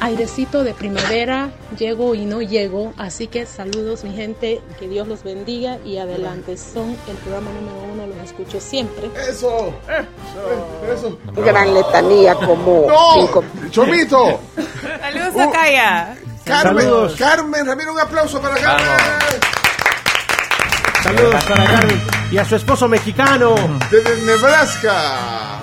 airecito 0.00 0.62
de 0.64 0.74
primavera, 0.74 1.50
llego 1.78 2.14
y 2.14 2.24
no 2.24 2.42
llego. 2.42 2.92
Así 2.96 3.26
que 3.26 3.46
saludos, 3.46 4.04
mi 4.04 4.14
gente. 4.14 4.60
Que 4.78 4.88
Dios 4.88 5.08
los 5.08 5.22
bendiga 5.22 5.78
y 5.84 5.98
adelante. 5.98 6.56
Son 6.56 6.90
el 7.08 7.16
programa 7.16 7.50
número 7.52 7.92
uno, 7.92 8.06
los 8.06 8.18
escucho 8.18 8.60
siempre. 8.60 9.10
Eso. 9.28 9.72
Eso. 10.92 11.18
Gran 11.36 11.74
letanía 11.74 12.34
como 12.34 12.86
¡No! 12.88 13.14
cinco. 13.20 13.44
¡Chomito! 13.70 14.40
Saludos 15.00 15.40
a 15.40 15.50
Kaya. 15.50 16.16
Carmen, 16.44 16.84
Saludos. 16.84 17.14
Carmen, 17.18 17.66
Ramiro, 17.66 17.92
un 17.92 18.00
aplauso 18.00 18.40
para 18.40 18.56
Carmen. 18.56 18.88
Saludos 21.02 21.44
para 21.44 21.64
Carmen 21.64 22.02
y 22.30 22.38
a 22.38 22.44
su 22.44 22.56
esposo 22.56 22.88
mexicano. 22.88 23.54
Desde 23.90 24.22
Nebraska. 24.22 25.60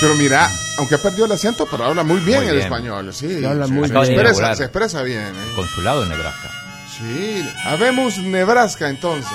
Pero 0.00 0.14
mira, 0.14 0.48
aunque 0.78 0.94
ha 0.94 0.98
perdido 0.98 1.26
el 1.26 1.32
acento, 1.32 1.66
pero 1.68 1.84
habla 1.86 2.04
muy 2.04 2.20
bien 2.20 2.38
Muy 2.38 2.46
el 2.48 2.54
bien. 2.54 2.64
español. 2.66 3.12
Sí, 3.12 3.44
Habla 3.44 3.66
sí, 3.66 3.72
muy 3.72 3.88
se, 3.88 3.94
bien. 3.94 4.04
expresa, 4.20 4.54
se 4.54 4.62
expresa 4.64 5.02
bien. 5.02 5.20
¿eh? 5.26 5.52
Consulado 5.56 6.04
en 6.04 6.10
Nebraska. 6.10 6.50
Sí, 6.96 7.48
habemos 7.64 8.18
Nebraska 8.18 8.88
entonces. 8.88 9.32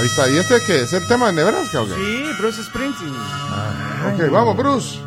Ahí 0.00 0.06
está. 0.06 0.28
¿Y 0.30 0.36
este 0.38 0.54
qué? 0.66 0.82
¿Es 0.82 0.92
el 0.92 1.06
tema 1.06 1.26
de 1.26 1.32
Nebraska 1.34 1.82
o 1.82 1.86
qué? 1.86 1.92
Sí, 1.94 2.24
Bruce 2.40 2.62
Springsteen. 2.64 3.12
Ok, 4.14 4.30
vamos, 4.30 4.56
Bruce. 4.56 4.98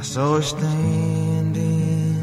I 0.00 0.04
saw 0.04 0.36
her 0.36 0.42
standing 0.44 2.16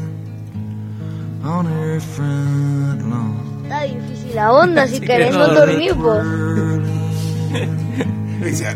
on 1.44 1.66
her 1.66 2.00
front 2.00 3.02
lawn. 3.02 3.60
Está 3.64 3.82
difícil 3.82 4.34
la 4.34 4.52
onda 4.52 4.86
si 4.88 5.00
querés 5.06 5.34
no 5.34 5.48
dormir, 5.48 5.94
vos. 5.94 6.24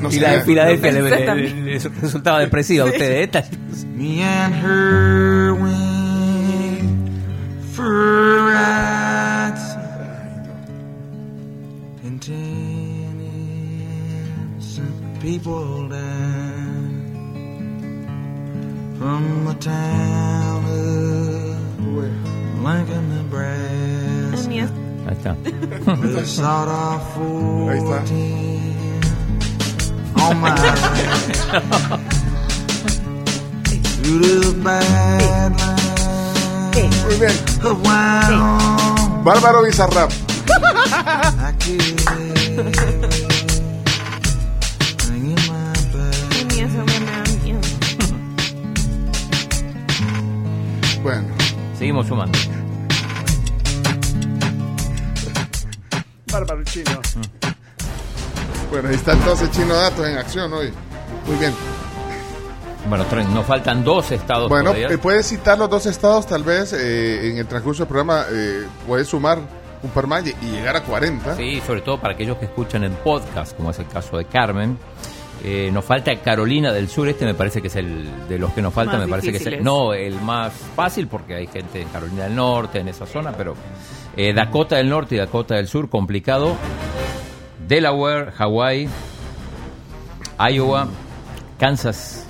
No 0.00 0.10
sé. 0.10 0.20
la 0.20 0.30
de 0.32 0.40
Filadelfia 0.44 0.92
le, 0.92 1.02
le- 1.02 1.26
también. 1.26 1.66
le- 1.66 1.78
le 1.78 1.78
resultaba 2.00 2.38
depresiva 2.40 2.84
a 2.84 2.88
ustedes. 2.88 3.26
Esta- 3.26 3.44
Me 3.94 4.22
and 4.24 4.54
her 4.64 5.52
went 5.52 6.88
for 7.74 8.50
a 8.54 9.52
people 15.28 15.88
died 15.88 16.00
from 18.96 19.44
the 19.44 19.52
town 19.60 20.64
of 20.64 20.72
Lincoln, 22.64 23.04
Nebraska. 23.14 24.48
Ahí 24.48 24.64
está. 25.12 25.36
They 26.14 26.24
sawed 26.24 26.68
off 26.68 27.14
Ahí 27.68 27.76
está. 27.76 28.00
14 28.08 30.16
on 30.16 30.40
my 30.40 30.48
right. 30.48 31.60
Through 34.00 34.40
the 34.40 34.56
Badlands 34.64 35.60
Muy 37.04 37.16
bien. 37.20 37.36
of 37.68 37.76
Wyoming. 37.84 39.20
Bárbaro 39.24 39.60
Bizarrap. 39.62 40.08
I 40.88 41.52
carry 41.60 41.92
Seguimos 51.78 52.08
sumando. 52.08 52.36
Bárbaro 56.32 56.64
chino. 56.64 57.00
bueno, 58.70 58.88
ahí 58.88 58.94
está 58.96 59.12
entonces 59.12 59.50
Chino 59.52 59.74
Datos 59.74 60.06
en 60.06 60.18
acción 60.18 60.52
hoy. 60.52 60.72
Muy 61.26 61.36
bien. 61.36 61.54
Bueno, 62.88 63.04
nos 63.34 63.46
faltan 63.46 63.84
dos 63.84 64.10
estados 64.12 64.48
Bueno, 64.48 64.70
todavía. 64.70 64.88
eh, 64.88 64.98
puedes 64.98 65.26
citar 65.26 65.58
los 65.58 65.68
dos 65.68 65.86
estados, 65.86 66.26
tal 66.26 66.42
vez 66.42 66.72
eh, 66.72 67.30
en 67.30 67.36
el 67.38 67.46
transcurso 67.46 67.82
del 67.82 67.88
programa 67.88 68.24
eh, 68.30 68.66
puedes 68.86 69.08
sumar 69.08 69.38
un 69.82 69.90
par 69.90 70.06
más 70.06 70.26
y 70.26 70.34
y 70.42 70.50
llegar 70.50 70.74
a 70.76 70.82
40. 70.82 71.36
Sí, 71.36 71.62
sobre 71.66 71.82
todo 71.82 72.00
para 72.00 72.14
aquellos 72.14 72.38
que 72.38 72.46
escuchan 72.46 72.84
en 72.84 72.92
podcast, 72.94 73.56
como 73.56 73.70
es 73.70 73.78
el 73.78 73.86
caso 73.88 74.16
de 74.16 74.24
Carmen. 74.24 74.78
Eh, 75.44 75.70
nos 75.72 75.84
falta 75.84 76.14
Carolina 76.16 76.72
del 76.72 76.88
Sur, 76.88 77.08
este 77.08 77.24
me 77.24 77.34
parece 77.34 77.62
que 77.62 77.68
es 77.68 77.76
el 77.76 78.28
de 78.28 78.38
los 78.38 78.52
que 78.52 78.60
nos 78.60 78.74
falta, 78.74 78.94
Más 78.94 79.06
me 79.06 79.08
parece 79.08 79.30
que 79.30 79.36
es 79.36 79.46
el, 79.46 79.62
no 79.62 79.94
el 79.94 80.20
más 80.20 80.52
fácil 80.74 81.06
porque 81.06 81.36
hay 81.36 81.46
gente 81.46 81.80
en 81.80 81.88
Carolina 81.88 82.24
del 82.24 82.34
Norte, 82.34 82.80
en 82.80 82.88
esa 82.88 83.06
zona, 83.06 83.32
pero 83.32 83.54
eh, 84.16 84.32
Dakota 84.32 84.76
del 84.76 84.88
Norte 84.88 85.14
y 85.14 85.18
Dakota 85.18 85.54
del 85.54 85.68
Sur, 85.68 85.88
complicado. 85.88 86.56
Delaware, 87.68 88.32
Hawái, 88.32 88.88
Iowa, 90.50 90.88
Kansas, 91.58 92.26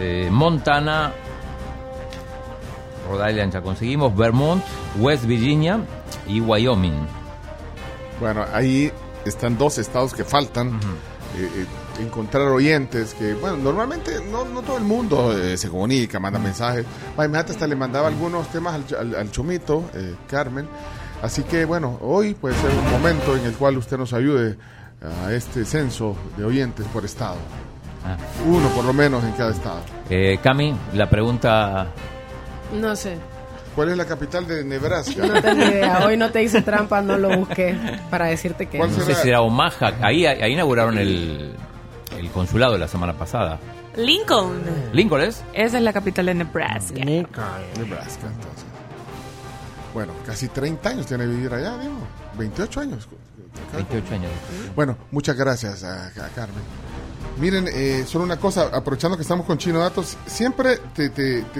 eh, 0.00 0.28
Montana, 0.30 1.12
Rhode 3.08 3.30
Island 3.30 3.52
ya 3.52 3.60
conseguimos, 3.60 4.16
Vermont, 4.16 4.64
West 4.98 5.24
Virginia 5.24 5.80
y 6.26 6.40
Wyoming. 6.40 7.06
Bueno, 8.20 8.44
ahí 8.52 8.90
están 9.28 9.56
dos 9.58 9.78
estados 9.78 10.12
que 10.14 10.24
faltan. 10.24 10.78
Eh, 11.36 11.48
eh, 11.56 11.66
encontrar 12.02 12.48
oyentes 12.48 13.12
que, 13.14 13.34
bueno, 13.34 13.56
normalmente 13.58 14.12
no, 14.30 14.44
no 14.44 14.62
todo 14.62 14.78
el 14.78 14.84
mundo 14.84 15.36
eh, 15.36 15.56
se 15.56 15.68
comunica, 15.68 16.18
manda 16.18 16.38
mensajes. 16.38 16.84
Imagínate, 17.14 17.52
hasta 17.52 17.66
le 17.66 17.76
mandaba 17.76 18.08
algunos 18.08 18.48
temas 18.50 18.74
al, 18.74 18.96
al- 18.98 19.14
al 19.14 19.30
Chomito, 19.30 19.84
eh, 19.94 20.14
Carmen. 20.28 20.66
Así 21.22 21.42
que, 21.42 21.64
bueno, 21.64 21.98
hoy 22.02 22.34
puede 22.34 22.54
ser 22.56 22.70
un 22.70 22.90
momento 22.92 23.36
en 23.36 23.44
el 23.44 23.52
cual 23.54 23.76
usted 23.76 23.98
nos 23.98 24.12
ayude 24.12 24.56
a 25.26 25.32
este 25.32 25.64
censo 25.64 26.16
de 26.36 26.44
oyentes 26.44 26.86
por 26.86 27.04
estado. 27.04 27.36
Ah. 28.06 28.16
Uno 28.46 28.68
por 28.70 28.84
lo 28.84 28.92
menos 28.92 29.22
en 29.24 29.32
cada 29.32 29.50
estado. 29.50 29.80
Eh, 30.08 30.38
Cami, 30.42 30.74
la 30.94 31.10
pregunta 31.10 31.88
No 32.80 32.94
sé. 32.96 33.16
¿Cuál 33.78 33.90
es 33.90 33.96
la 33.96 34.06
capital 34.06 34.44
de 34.44 34.64
Nebraska? 34.64 35.24
No 35.24 35.40
tengo 35.40 35.62
idea. 35.64 36.04
Hoy 36.04 36.16
no 36.16 36.32
te 36.32 36.42
hice 36.42 36.62
trampa, 36.62 37.00
no 37.00 37.16
lo 37.16 37.38
busqué 37.38 37.78
para 38.10 38.26
decirte 38.26 38.66
que. 38.66 38.76
no 38.76 38.90
sé 38.90 39.14
si 39.14 39.28
era 39.28 39.40
Omaha, 39.40 39.92
ahí, 40.00 40.26
ahí 40.26 40.52
inauguraron 40.52 40.98
el, 40.98 41.54
el 42.18 42.30
consulado 42.30 42.76
la 42.76 42.88
semana 42.88 43.12
pasada. 43.12 43.60
Lincoln. 43.94 44.62
¿Lincoln 44.92 45.20
es? 45.20 45.44
Esa 45.52 45.76
es 45.76 45.84
la 45.84 45.92
capital 45.92 46.26
de 46.26 46.34
Nebraska. 46.34 46.98
Nebraska, 47.04 48.26
entonces. 48.26 48.64
Bueno, 49.94 50.12
casi 50.26 50.48
30 50.48 50.88
años 50.88 51.06
tiene 51.06 51.28
vivir 51.28 51.54
allá, 51.54 51.78
digo. 51.78 51.98
28 52.36 52.80
años. 52.80 53.08
28 53.76 54.12
años. 54.12 54.30
Bueno, 54.74 54.96
muchas 55.12 55.36
gracias 55.36 55.84
a, 55.84 56.08
a 56.08 56.28
Carmen. 56.34 56.64
Miren, 57.40 57.68
eh, 57.72 58.04
solo 58.06 58.24
una 58.24 58.36
cosa, 58.36 58.68
aprovechando 58.72 59.16
que 59.16 59.22
estamos 59.22 59.46
con 59.46 59.58
Chino 59.58 59.78
Datos, 59.78 60.16
siempre 60.26 60.78
te- 60.94 61.10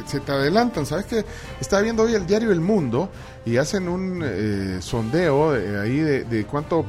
se 0.06 0.20
te 0.20 0.32
adelantan. 0.32 0.84
¿Sabes 0.86 1.06
que 1.06 1.24
Estaba 1.60 1.82
viendo 1.82 2.02
hoy 2.02 2.14
el 2.14 2.26
diario 2.26 2.50
El 2.50 2.60
Mundo 2.60 3.10
y 3.46 3.56
hacen 3.58 3.88
un 3.88 4.22
eh, 4.24 4.78
sondeo 4.80 5.56
eh, 5.56 5.78
ahí 5.80 5.98
de, 6.00 6.24
de 6.24 6.44
cuánto 6.46 6.84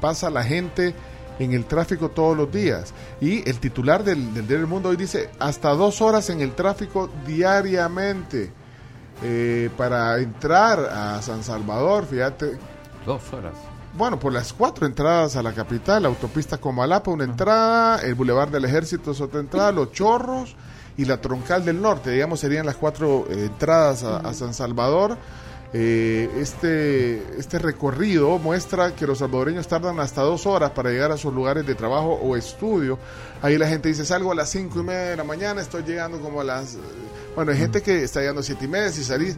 pasa 0.00 0.30
la 0.30 0.42
gente 0.42 0.94
en 1.38 1.52
el 1.52 1.66
tráfico 1.66 2.08
todos 2.10 2.36
los 2.36 2.50
días. 2.50 2.94
Y 3.20 3.48
el 3.48 3.58
titular 3.60 4.02
del, 4.04 4.32
del 4.32 4.46
diario 4.46 4.64
El 4.64 4.70
Mundo 4.70 4.88
hoy 4.88 4.96
dice, 4.96 5.28
hasta 5.38 5.68
dos 5.70 6.00
horas 6.00 6.30
en 6.30 6.40
el 6.40 6.54
tráfico 6.54 7.10
diariamente 7.26 8.50
eh, 9.22 9.68
para 9.76 10.18
entrar 10.18 10.80
a 10.80 11.20
San 11.22 11.42
Salvador, 11.44 12.06
fíjate. 12.06 12.56
Dos 13.04 13.20
horas. 13.32 13.54
Bueno, 13.96 14.18
por 14.20 14.32
las 14.32 14.52
cuatro 14.52 14.86
entradas 14.86 15.34
a 15.34 15.42
la 15.42 15.52
capital, 15.52 16.02
la 16.04 16.08
autopista 16.08 16.58
Comalapa, 16.58 17.10
una 17.10 17.24
entrada, 17.24 18.00
el 18.02 18.14
Boulevard 18.14 18.48
del 18.50 18.64
Ejército 18.64 19.10
es 19.10 19.20
otra 19.20 19.40
entrada, 19.40 19.72
Los 19.72 19.90
Chorros 19.92 20.54
y 20.96 21.04
la 21.04 21.20
Troncal 21.20 21.64
del 21.64 21.82
Norte, 21.82 22.10
digamos, 22.10 22.38
serían 22.38 22.64
las 22.64 22.76
cuatro 22.76 23.26
eh, 23.28 23.46
entradas 23.46 24.04
a, 24.04 24.18
a 24.18 24.34
San 24.34 24.54
Salvador. 24.54 25.16
Eh, 25.72 26.30
este, 26.36 27.38
este 27.38 27.58
recorrido 27.58 28.38
muestra 28.38 28.94
que 28.94 29.06
los 29.06 29.18
salvadoreños 29.18 29.68
tardan 29.68 30.00
hasta 30.00 30.22
dos 30.22 30.46
horas 30.46 30.70
para 30.70 30.90
llegar 30.90 31.10
a 31.12 31.16
sus 31.16 31.34
lugares 31.34 31.66
de 31.66 31.74
trabajo 31.74 32.14
o 32.14 32.36
estudio. 32.36 32.98
Ahí 33.42 33.58
la 33.58 33.66
gente 33.68 33.88
dice, 33.88 34.04
salgo 34.04 34.30
a 34.32 34.34
las 34.34 34.48
cinco 34.48 34.80
y 34.80 34.84
media 34.84 35.10
de 35.10 35.16
la 35.16 35.24
mañana, 35.24 35.60
estoy 35.60 35.82
llegando 35.82 36.20
como 36.20 36.40
a 36.40 36.44
las... 36.44 36.74
eh, 36.76 36.78
Bueno, 37.34 37.50
hay 37.52 37.58
gente 37.58 37.82
que 37.82 38.04
está 38.04 38.20
llegando 38.20 38.40
a 38.40 38.44
siete 38.44 38.64
y 38.66 38.68
media, 38.68 38.90
si 38.90 39.02
salís... 39.02 39.36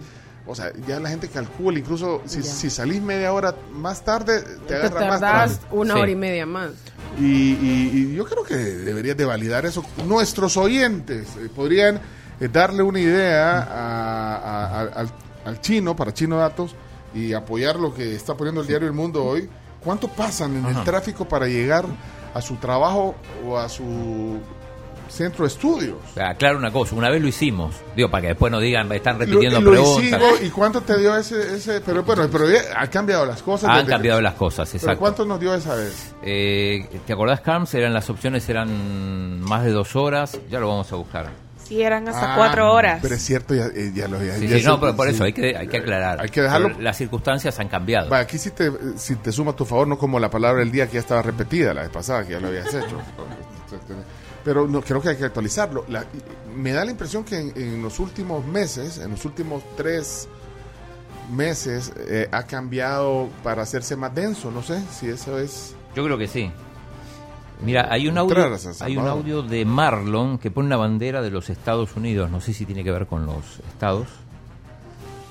O 0.51 0.55
sea, 0.55 0.73
ya 0.87 0.99
la 0.99 1.09
gente 1.09 1.29
calcula, 1.29 1.79
incluso 1.79 2.23
si, 2.27 2.43
si 2.43 2.71
salís 2.71 3.01
media 3.01 3.33
hora 3.33 3.55
más 3.73 4.05
tarde, 4.05 4.41
te 4.43 4.57
Te 4.67 4.75
agarra 4.75 5.07
más 5.09 5.21
tráfico. 5.21 5.77
una 5.77 5.95
Sí. 5.95 6.01
hora 6.01 6.11
y 6.11 6.17
media 6.17 6.47
más. 6.47 6.71
Y, 7.19 7.25
y- 7.25 7.91
y 7.95 8.15
yo 8.17 8.25
creo 8.25 8.43
que 8.45 8.57
deberías 8.57 9.17
de 9.17 9.25
validar 9.25 9.65
eso. 9.67 9.85
Nuestros 10.07 10.57
oyentes 10.57 11.29
eh, 11.37 11.49
podrían 11.55 12.01
eh, 12.41 12.49
darle 12.49 12.83
una 12.83 12.99
idea 12.99 13.59
a- 13.59 14.37
a- 14.37 14.81
a- 14.81 14.81
al, 15.01 15.13
al 15.45 15.61
chino, 15.61 15.95
para 15.95 16.13
Chino 16.15 16.37
Datos, 16.39 16.75
y 17.15 17.33
apoyar 17.33 17.77
lo 17.77 17.95
que 17.95 18.15
está 18.17 18.35
poniendo 18.37 18.61
el 18.63 18.67
diario 18.67 18.89
El 18.89 18.95
Mundo 18.95 19.25
hoy. 19.25 19.49
¿Cuánto 19.85 20.09
pasan 20.09 20.57
en 20.57 20.67
el 20.67 20.85
tráfico 20.85 21.27
para 21.29 21.47
llegar 21.47 21.85
a 22.35 22.41
su 22.43 22.57
trabajo 22.57 23.15
o 23.47 23.57
a 23.57 23.69
su 23.69 24.39
centro 25.11 25.45
de 25.45 25.49
estudios? 25.49 25.97
Aclaro 26.17 26.57
una 26.59 26.71
cosa, 26.73 26.95
una 26.95 27.11
vez 27.11 27.21
lo 27.21 27.29
hicimos, 27.29 27.75
digo, 27.97 28.11
para 28.11 28.23
que 28.23 28.29
después 28.29 28.51
no 28.51 28.61
digan, 28.61 28.91
están 28.93 29.19
repitiendo 29.19 29.61
Lo- 29.61 29.67
lo 29.67 29.71
preguntas. 29.73 30.05
hicimos, 30.05 30.43
¿Y 30.43 30.51
cuánto 30.51 30.81
te 30.83 30.99
dio 30.99 31.17
ese? 31.17 31.57
ese 31.57 31.81
pero 31.81 32.03
bueno, 32.03 32.29
pero 32.31 32.49
ya 32.49 32.61
han 32.77 32.89
cambiado 32.89 33.27
las 33.27 33.43
cosas. 33.43 33.69
Han 33.71 33.85
que- 33.87 33.91
cambiado 33.93 34.21
las 34.21 34.35
cosas, 34.35 34.69
¿Pero 34.71 34.79
exacto. 34.83 35.01
cuánto 35.01 35.25
nos 35.25 35.41
dio 35.41 35.55
esa 35.55 35.75
vez? 35.75 36.15
Eh, 36.23 36.89
¿Te 37.07 37.13
acordás, 37.13 37.41
Carms? 37.41 37.75
Eran 37.75 37.93
las 37.93 38.09
opciones 38.11 38.49
eran 38.49 39.41
más 39.43 39.65
de 39.65 39.71
dos 39.73 39.97
horas. 39.97 40.39
Ya 40.51 40.61
lo 40.61 40.69
vamos 40.69 40.91
a 40.93 40.97
buscar. 40.97 41.29
Sí, 41.65 41.83
eran 41.83 42.09
hasta 42.09 42.33
Ah, 42.33 42.37
cuatro 42.37 42.73
horas. 42.73 42.99
Pero 43.01 43.15
es 43.15 43.23
cierto, 43.23 43.55
ya, 43.55 43.67
eh, 43.67 43.93
ya 43.95 44.09
lo 44.09 44.21
ya, 44.21 44.35
Sí, 44.35 44.49
ya 44.49 44.57
sí, 44.57 44.63
se- 44.63 44.67
no, 44.69 44.81
pero 44.81 44.97
por 44.97 45.07
sí. 45.09 45.15
eso 45.15 45.23
hay 45.23 45.33
que, 45.33 45.57
hay 45.57 45.69
que 45.69 45.77
aclarar. 45.77 46.21
Hay 46.21 46.29
que 46.29 46.43
dejarlo- 46.43 46.69
Pero 46.71 46.81
Las 46.81 46.97
circunstancias 46.97 47.61
han 47.61 47.69
cambiado. 47.69 48.11
Va, 48.11 48.19
aquí 48.19 48.39
sí 48.39 48.51
te, 48.51 48.73
si 48.97 49.15
te 49.15 49.31
suma 49.31 49.53
a 49.53 49.57
tu 49.57 49.65
favor, 49.65 49.87
no 49.87 49.97
como 49.97 50.19
la 50.19 50.29
palabra 50.31 50.59
del 50.61 50.73
día 50.73 50.89
que 50.89 50.95
ya 50.95 50.99
estaba 51.01 51.23
repetida 51.23 51.73
la 51.73 51.83
vez 51.83 51.91
pasada, 51.91 52.25
que 52.27 52.33
ya 52.33 52.41
lo 52.41 52.49
habías 52.49 52.75
hecho. 52.75 52.97
Pero 54.45 54.67
no, 54.67 54.81
creo 54.81 55.01
que 55.03 55.11
hay 55.11 55.17
que 55.17 55.25
actualizarlo. 55.25 55.85
La- 55.89 56.05
me 56.57 56.73
da 56.73 56.85
la 56.85 56.91
impresión 56.91 57.25
que 57.25 57.39
en, 57.39 57.53
en 57.57 57.83
los 57.83 57.99
últimos 58.01 58.45
meses, 58.47 58.99
en 58.99 59.11
los 59.11 59.25
últimos 59.25 59.63
tres 59.77 60.29
meses, 61.31 61.93
eh, 61.97 62.29
ha 62.33 62.43
cambiado 62.45 63.29
para 63.45 63.63
hacerse 63.63 63.97
más 63.97 64.15
denso. 64.15 64.51
No 64.51 64.63
sé 64.63 64.83
si 64.91 65.09
eso 65.09 65.39
es... 65.39 65.75
Yo 65.95 66.05
creo 66.05 66.17
que 66.19 66.27
sí. 66.27 66.51
Mira, 67.63 67.89
hay 67.91 68.09
un 68.09 68.17
audio, 68.17 68.37
hay 68.81 68.97
un 68.97 69.07
audio 69.07 69.43
de 69.43 69.67
Marlon 69.67 70.39
que 70.39 70.51
pone 70.51 70.67
una 70.69 70.79
bandera 70.79 71.21
de 71.21 71.31
los 71.31 71.51
Estados 71.51 71.95
Unidos. 71.95 72.31
No 72.31 72.41
sé 72.41 72.55
si 72.55 72.65
tiene 72.65 72.83
que 72.83 72.91
ver 72.91 73.07
con 73.07 73.27
los 73.27 73.59
estados. 73.69 74.07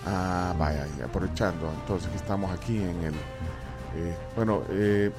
Ah, 0.05 0.53
vaya, 0.57 0.85
aprovechando, 1.03 1.71
entonces 1.81 2.09
que 2.09 2.17
estamos 2.17 2.51
aquí 2.51 2.77
en 2.77 3.03
el... 3.03 3.13
eh, 3.13 4.15
bueno, 4.35 4.61
eh, 4.69 5.11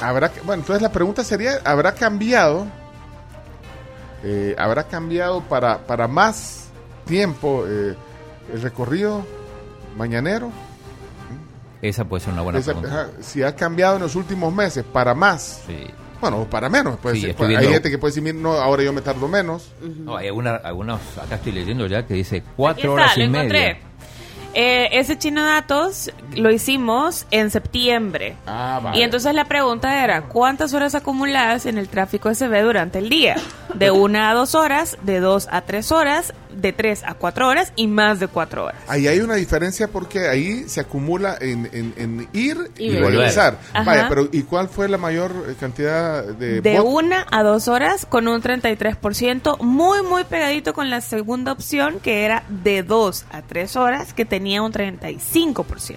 habrá... 0.00 0.30
que- 0.32 0.40
Bueno, 0.40 0.62
entonces 0.62 0.82
la 0.82 0.92
pregunta 0.92 1.24
sería, 1.24 1.60
¿habrá 1.64 1.94
cambiado? 1.94 2.66
eh, 4.24 4.54
¿Habrá 4.58 4.84
cambiado 4.84 5.40
para, 5.42 5.78
para 5.86 6.08
más 6.08 6.68
tiempo 7.06 7.64
eh, 7.68 7.94
el 8.52 8.62
recorrido 8.62 9.24
mañanero? 9.96 10.50
Esa 11.82 12.04
puede 12.04 12.24
ser 12.24 12.32
una 12.32 12.42
buena 12.42 12.58
Esa- 12.58 12.72
pregunta. 12.72 13.02
ajá, 13.02 13.10
si 13.20 13.42
ha 13.42 13.54
cambiado 13.54 13.96
en 13.96 14.02
los 14.02 14.16
últimos 14.16 14.52
meses 14.52 14.84
para 14.84 15.14
más. 15.14 15.62
Bueno, 16.20 16.38
o 16.40 16.44
para 16.46 16.68
menos. 16.70 16.96
Puede 16.98 17.16
Sí, 17.16 17.20
ser. 17.32 17.56
hay 17.56 17.68
gente 17.68 17.90
que 17.90 17.98
puede 17.98 18.10
decir, 18.12 18.22
"Mira, 18.22 18.38
no, 18.38 18.52
ahora 18.54 18.82
yo 18.82 18.92
me 18.92 19.02
tardo 19.02 19.28
menos. 19.28 19.70
No, 19.82 20.16
hay 20.16 20.28
alguna- 20.28 20.56
algunos, 20.56 21.00
acá 21.22 21.34
estoy 21.36 21.52
leyendo 21.52 21.86
ya 21.86 22.06
que 22.06 22.14
dice 22.14 22.42
cuatro 22.56 22.92
está, 22.92 23.02
horas 23.04 23.18
y 23.18 23.22
encontré. 23.22 23.78
Eh, 24.58 24.88
ese 24.98 25.18
chino 25.18 25.44
datos 25.44 26.10
lo 26.34 26.50
hicimos 26.50 27.26
en 27.30 27.50
septiembre. 27.50 28.36
Ah, 28.46 28.92
Y 28.94 29.02
entonces 29.02 29.34
la 29.34 29.44
pregunta 29.44 30.02
era, 30.02 30.22
¿cuántas 30.22 30.72
horas 30.72 30.94
acumuladas 30.94 31.66
en 31.66 31.76
el 31.76 31.90
tráfico 31.90 32.30
SB 32.34 32.62
durante 32.62 32.98
el 33.00 33.10
día? 33.10 33.36
De 33.74 33.90
una 33.90 34.30
a 34.30 34.34
dos 34.34 34.54
horas, 34.54 34.96
de 35.02 35.20
dos 35.20 35.46
a 35.50 35.60
tres 35.60 35.92
horas, 35.92 36.32
de 36.56 36.72
tres 36.72 37.02
a 37.04 37.14
cuatro 37.14 37.46
horas 37.48 37.72
y 37.76 37.86
más 37.86 38.18
de 38.20 38.28
cuatro 38.28 38.64
horas. 38.64 38.80
Ahí 38.88 39.06
hay 39.06 39.20
una 39.20 39.34
diferencia 39.34 39.88
porque 39.88 40.28
ahí 40.28 40.64
se 40.68 40.80
acumula 40.80 41.36
en, 41.40 41.68
en- 41.72 41.94
en 41.96 42.28
ir 42.32 42.70
y, 42.78 42.86
Y 42.86 42.96
regresar. 42.98 43.58
Ajá. 43.72 43.84
Vaya, 43.84 44.08
pero 44.08 44.28
¿y 44.32 44.42
cuál 44.42 44.68
fue 44.68 44.88
la 44.88 44.98
mayor 44.98 45.32
eh, 45.48 45.54
cantidad 45.58 46.24
de, 46.24 46.60
De 46.60 46.80
una 46.80 47.26
a 47.30 47.42
dos 47.42 47.68
horas 47.68 48.06
con 48.06 48.26
un 48.28 48.40
33%, 48.42 49.58
muy, 49.60 50.02
muy 50.02 50.24
pegadito 50.24 50.72
con 50.74 50.90
la 50.90 51.00
segunda 51.00 51.52
opción 51.52 52.00
que 52.00 52.24
era 52.24 52.42
de 52.48 52.82
dos 52.82 53.24
a 53.30 53.42
tres 53.42 53.76
horas 53.76 54.12
que 54.12 54.24
tenía 54.24 54.62
un 54.62 54.72
35%. 54.72 55.96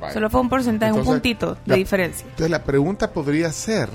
Ah. 0.00 0.12
Solo 0.12 0.30
fue 0.30 0.40
un 0.40 0.48
porcentaje, 0.48 0.92
un 0.92 1.04
puntito 1.04 1.54
de 1.54 1.60
la- 1.66 1.74
diferencia. 1.76 2.24
Entonces 2.24 2.50
la 2.50 2.62
pregunta 2.62 3.10
podría 3.12 3.50
ser, 3.52 3.88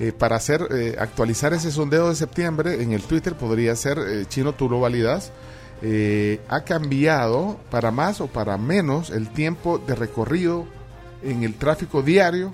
eh, 0.00 0.12
para 0.12 0.36
hacer 0.36 0.66
eh, 0.70 0.96
actualizar 0.98 1.52
ese 1.54 1.70
sondeo 1.72 2.08
de 2.08 2.14
septiembre 2.14 2.82
en 2.82 2.92
el 2.92 3.02
Twitter, 3.02 3.34
podría 3.34 3.74
ser, 3.76 3.98
eh, 3.98 4.24
Chino, 4.28 4.52
tú 4.54 4.68
lo 4.68 4.80
validas, 4.80 5.32
eh, 5.82 6.40
¿ha 6.48 6.62
cambiado 6.64 7.58
para 7.70 7.90
más 7.90 8.20
o 8.20 8.26
para 8.26 8.56
menos 8.58 9.10
el 9.10 9.28
tiempo 9.28 9.78
de 9.78 9.94
recorrido 9.94 10.66
en 11.22 11.42
el 11.44 11.54
tráfico 11.54 12.02
diario? 12.02 12.52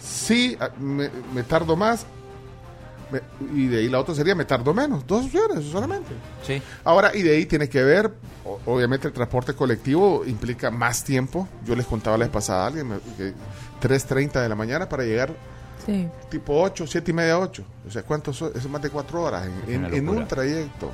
Sí, 0.00 0.56
ah, 0.60 0.70
me, 0.78 1.10
me 1.34 1.42
tardo 1.42 1.76
más. 1.76 2.06
me- 3.10 3.20
y 3.54 3.68
de 3.68 3.78
ahí 3.78 3.88
la 3.88 4.00
otra 4.00 4.14
sería 4.14 4.34
me 4.34 4.44
tardo 4.44 4.74
menos, 4.74 5.06
dos 5.06 5.26
opciones 5.26 5.64
solamente. 5.70 6.10
Sí. 6.46 6.60
Ahora, 6.84 7.14
y 7.14 7.22
de 7.22 7.36
ahí 7.36 7.46
tiene 7.46 7.68
que 7.68 7.82
ver, 7.82 8.10
o- 8.44 8.58
obviamente 8.66 9.06
el 9.08 9.12
transporte 9.14 9.54
colectivo 9.54 10.24
implica 10.26 10.70
más 10.70 11.04
tiempo. 11.04 11.48
Yo 11.64 11.74
les 11.76 11.86
contaba 11.86 12.16
la 12.18 12.24
vez 12.24 12.32
pasada 12.32 12.64
a 12.64 12.66
alguien 12.68 13.00
que 13.16 13.32
3.30 13.80 14.42
de 14.42 14.48
la 14.48 14.54
mañana 14.56 14.88
para 14.88 15.04
llegar 15.04 15.32
Sí. 15.86 16.08
tipo 16.28 16.60
8, 16.60 16.84
7 16.86 17.10
y 17.10 17.14
media, 17.14 17.38
8. 17.38 17.62
O 17.86 17.90
sea, 17.90 18.02
¿cuánto 18.02 18.32
son? 18.32 18.50
Es 18.54 18.68
más 18.68 18.82
de 18.82 18.90
4 18.90 19.22
horas 19.22 19.48
en, 19.68 20.08
un 20.08 20.26
trayecto. 20.26 20.90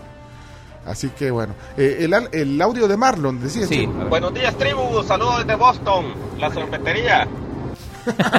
Así 0.87 1.09
que 1.11 1.31
bueno, 1.31 1.55
Eh, 1.77 1.99
el, 2.01 2.13
al- 2.13 2.29
el 2.33 2.61
audio 2.61 2.89
de 2.89 2.97
Marlon, 2.97 3.41
decía. 3.41 3.67
Sí, 3.67 3.87
Chico. 3.87 3.93
Buenos 4.11 4.35
días, 4.35 4.55
tribu. 4.59 5.03
Saludos 5.05 5.39
desde 5.39 5.55
Boston, 5.55 6.07
la 6.39 6.53
sorbetería. 6.53 7.27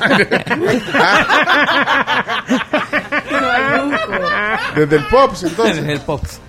Desde 4.76 4.96
el 4.98 5.06
Pops, 5.08 5.44
entonces. 5.44 5.76
Desde 5.78 5.94
el 5.94 6.02
Pops. 6.02 6.40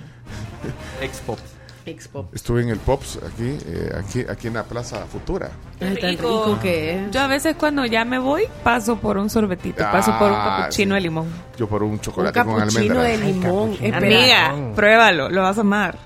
Ex 1.00 1.18
Pops. 1.20 1.42
Expo. 1.86 2.28
Estuve 2.32 2.62
en 2.62 2.70
el 2.70 2.78
Pops 2.78 3.18
aquí, 3.18 3.58
eh, 3.66 3.92
aquí, 3.98 4.24
aquí 4.28 4.46
en 4.48 4.54
la 4.54 4.64
Plaza 4.64 5.04
Futura. 5.06 5.50
Ay, 5.80 5.96
tan 6.00 6.10
rico 6.10 6.58
que 6.62 6.94
es. 7.06 7.10
Yo 7.10 7.20
a 7.20 7.26
veces 7.26 7.56
cuando 7.58 7.84
ya 7.84 8.04
me 8.06 8.18
voy, 8.18 8.44
paso 8.62 8.96
por 8.96 9.18
un 9.18 9.28
sorbetito, 9.28 9.82
paso 9.82 10.16
por 10.18 10.30
un 10.30 10.36
Ah, 10.38 10.56
capuchino 10.62 10.94
sí. 10.94 10.94
de 10.94 11.00
limón. 11.02 11.26
Yo 11.58 11.68
por 11.68 11.82
un 11.82 11.90
Un 11.92 12.00
chocolate 12.00 12.42
con 12.42 12.56
capuchino 12.58 13.00
almendra. 13.00 13.02
de 13.02 13.18
limón. 13.18 13.72
Espera. 13.80 13.96
Amiga, 13.98 14.74
pruébalo, 14.74 15.28
lo 15.28 15.42
vas 15.42 15.58
a 15.58 15.60
amar. 15.60 15.98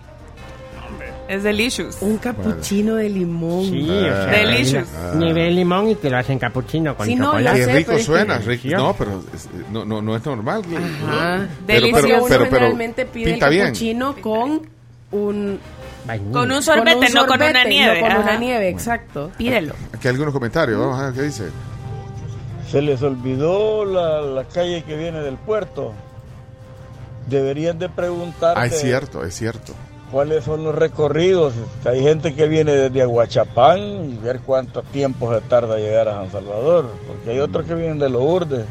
Es 1.29 1.43
delicious. 1.43 1.99
Un 2.01 2.17
capuchino 2.17 2.95
de 2.95 3.11
limón. 3.11 3.67
Sí, 3.67 3.87
o 3.87 4.01
sea, 4.03 4.27
Delicious. 4.29 4.89
Ah. 4.97 5.13
Nivel 5.15 5.57
limón 5.57 5.91
y 5.91 5.95
te 5.95 6.09
lo 6.09 6.17
hacen 6.17 6.39
capuchino 6.39 6.97
con 6.97 7.05
Sí, 7.07 7.17
no, 7.17 7.27
chocolate. 7.27 7.65
sé, 7.67 7.73
rico 7.75 7.91
pero 7.93 8.03
suena, 8.05 8.39
rico. 8.39 8.69
No, 8.71 8.95
pero 8.97 9.23
es- 9.35 9.49
no, 9.71 9.85
no, 9.85 10.01
no 10.01 10.17
es 10.17 10.25
normal. 10.25 10.63
Ajá. 10.75 11.47
Pero- 11.67 11.81
Delicioso. 11.87 12.07
pero- 12.09 12.25
pero- 12.29 12.39
pero 12.45 12.51
generalmente 12.51 13.05
pide 13.05 13.25
el 13.27 13.31
pinta 13.33 13.49
bien. 13.51 13.67
capuchino 13.67 14.17
con 14.23 14.63
un... 15.11 15.59
Con 16.33 16.51
un 16.51 16.63
sorbete, 16.63 17.11
no 17.11 17.27
con 17.27 17.43
una 17.43 17.65
nieve. 17.65 18.01
No 18.03 18.09
con 18.09 18.17
una 18.25 18.37
nieve, 18.39 18.69
exacto. 18.69 19.31
Pídelo. 19.37 19.75
Aquí 19.93 20.09
hay 20.09 20.13
algunos 20.13 20.33
comentarios, 20.33 20.79
vamos 20.79 20.99
a 20.99 21.07
ver 21.07 21.15
qué 21.15 21.23
dice. 21.23 21.49
Se 22.71 22.81
les 22.83 23.03
olvidó 23.03 23.85
la, 23.85 24.21
la 24.23 24.45
calle 24.45 24.83
que 24.85 24.97
viene 24.97 25.21
del 25.21 25.37
puerto. 25.37 25.93
Deberían 27.27 27.79
de 27.79 27.89
preguntar 27.91 28.55
Ah, 28.59 28.67
es 28.67 28.81
cierto, 28.81 29.23
es 29.25 29.35
cierto. 29.35 29.75
cuáles 30.11 30.45
son 30.45 30.65
los 30.65 30.75
recorridos. 30.75 31.53
Hay 31.85 32.03
gente 32.03 32.35
que 32.35 32.49
viene 32.49 32.73
desde 32.73 33.03
Aguachapán 33.03 33.79
y 34.13 34.17
ver 34.17 34.41
cuánto 34.41 34.83
tiempo 34.83 35.33
se 35.35 35.41
tarda 35.43 35.77
llegar 35.77 36.09
a 36.09 36.15
San 36.23 36.33
Salvador. 36.33 36.91
Porque 37.07 37.31
hay 37.33 37.39
otros 37.41 37.67
que 37.67 37.75
vienen 37.75 37.99
de 37.99 38.09
Lourdes, 38.09 38.65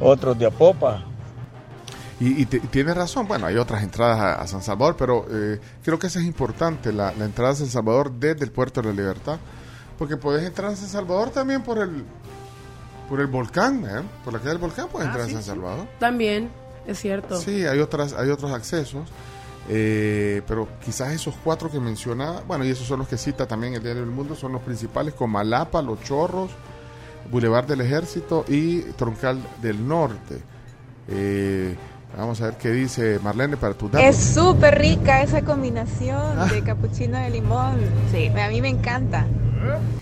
otros 0.00 0.38
de 0.38 0.46
Apopa. 0.46 1.04
Y, 2.20 2.42
y 2.42 2.46
te- 2.46 2.56
y 2.56 2.60
tienes 2.68 2.96
razón, 2.96 3.28
bueno, 3.28 3.46
hay 3.46 3.56
otras 3.56 3.82
entradas 3.82 4.18
a, 4.18 4.34
a 4.42 4.46
San 4.48 4.60
Salvador, 4.62 4.96
pero 4.98 5.26
eh, 5.30 5.60
creo 5.84 5.98
que 5.98 6.08
eso 6.08 6.18
es 6.18 6.24
importante, 6.24 6.92
la, 6.92 7.12
la 7.12 7.24
entrada 7.24 7.52
a 7.52 7.54
San 7.54 7.68
Salvador 7.68 8.10
desde 8.12 8.44
el 8.44 8.50
Puerto 8.50 8.82
de 8.82 8.88
la 8.88 8.94
Libertad, 8.94 9.38
porque 9.96 10.16
puedes 10.16 10.44
entrar 10.44 10.72
a 10.72 10.76
San 10.76 10.88
Salvador 10.88 11.30
también 11.30 11.62
por 11.62 11.78
el 11.78 12.04
por 13.08 13.20
el 13.20 13.26
volcán, 13.28 13.84
¿eh? 13.86 14.02
por 14.22 14.32
la 14.34 14.38
calle 14.38 14.50
del 14.50 14.58
volcán 14.58 14.88
puedes 14.92 15.08
Ah, 15.08 15.12
entrar 15.12 15.26
sí, 15.28 15.32
a 15.32 15.34
San 15.36 15.42
sí. 15.44 15.48
Salvador. 15.50 15.86
También, 15.98 16.50
es 16.86 16.98
cierto. 16.98 17.38
Sí, 17.40 17.64
hay 17.64 17.78
otras, 17.78 18.12
hay 18.12 18.28
otros 18.30 18.52
accesos, 18.52 19.08
eh, 19.68 20.42
pero 20.46 20.68
quizás 20.84 21.12
esos 21.12 21.34
cuatro 21.42 21.70
que 21.70 21.78
mencionaba, 21.80 22.42
bueno, 22.46 22.64
y 22.64 22.70
esos 22.70 22.86
son 22.86 22.98
los 22.98 23.08
que 23.08 23.16
cita 23.16 23.46
también 23.46 23.74
el 23.74 23.82
Diario 23.82 24.02
del 24.02 24.10
Mundo, 24.10 24.34
son 24.34 24.52
los 24.52 24.60
principales, 24.62 25.14
Comalapa, 25.14 25.80
Los 25.82 26.02
Chorros, 26.02 26.50
Boulevard 27.30 27.66
del 27.66 27.80
Ejército 27.80 28.44
y 28.48 28.80
Troncal 28.92 29.38
del 29.62 29.86
Norte. 29.86 30.42
Eh, 31.08 31.74
Vamos 32.16 32.40
a 32.40 32.46
ver 32.46 32.54
qué 32.54 32.70
dice 32.70 33.20
Marlene 33.22 33.56
para 33.56 33.74
tu 33.74 33.88
dato. 33.88 34.04
Es 34.04 34.16
súper 34.16 34.78
rica 34.78 35.22
esa 35.22 35.42
combinación 35.42 36.48
de 36.48 36.62
capuchino 36.62 37.18
de 37.18 37.30
limón. 37.30 37.76
Sí. 38.12 38.26
A 38.28 38.48
mí 38.48 38.60
me 38.60 38.68
encanta. 38.68 39.26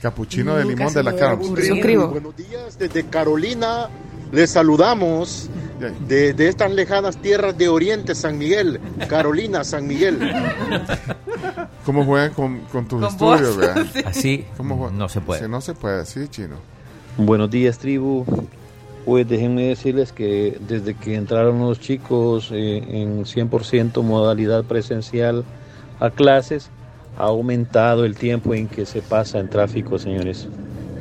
Capuchino 0.00 0.56
de 0.56 0.64
limón 0.64 0.92
de 0.92 1.02
la 1.02 1.14
Carms. 1.14 1.48
Buenos 1.48 2.36
días 2.36 2.78
desde 2.78 3.04
Carolina. 3.06 3.88
Les 4.32 4.50
saludamos 4.50 5.48
de, 6.08 6.32
de 6.32 6.48
estas 6.48 6.70
lejanas 6.72 7.16
tierras 7.18 7.56
de 7.56 7.68
Oriente, 7.68 8.14
San 8.14 8.38
Miguel, 8.38 8.80
Carolina, 9.08 9.62
San 9.62 9.86
Miguel. 9.86 10.18
¿Cómo 11.84 12.04
juegan 12.04 12.32
con, 12.32 12.60
con 12.72 12.86
tus 12.88 13.14
Con 13.16 13.38
estudios? 13.38 13.86
Sí. 13.92 14.02
Así 14.04 14.46
¿Cómo 14.56 14.90
no 14.90 15.08
se 15.08 15.20
puede. 15.20 15.48
No 15.48 15.60
se 15.60 15.74
puede, 15.74 16.04
sí, 16.06 16.26
chino. 16.28 16.56
Buenos 17.16 17.50
días, 17.50 17.78
tribu. 17.78 18.24
Pues 19.06 19.26
déjenme 19.28 19.68
decirles 19.68 20.12
que 20.12 20.58
desde 20.68 20.94
que 20.94 21.14
entraron 21.14 21.60
los 21.60 21.78
chicos 21.78 22.50
eh, 22.52 22.78
en 22.78 23.24
100% 23.24 24.02
modalidad 24.02 24.64
presencial 24.64 25.44
a 26.00 26.10
clases, 26.10 26.70
ha 27.16 27.24
aumentado 27.24 28.04
el 28.04 28.16
tiempo 28.16 28.52
en 28.52 28.66
que 28.66 28.84
se 28.84 29.00
pasa 29.02 29.38
en 29.38 29.48
tráfico, 29.48 29.98
señores. 29.98 30.48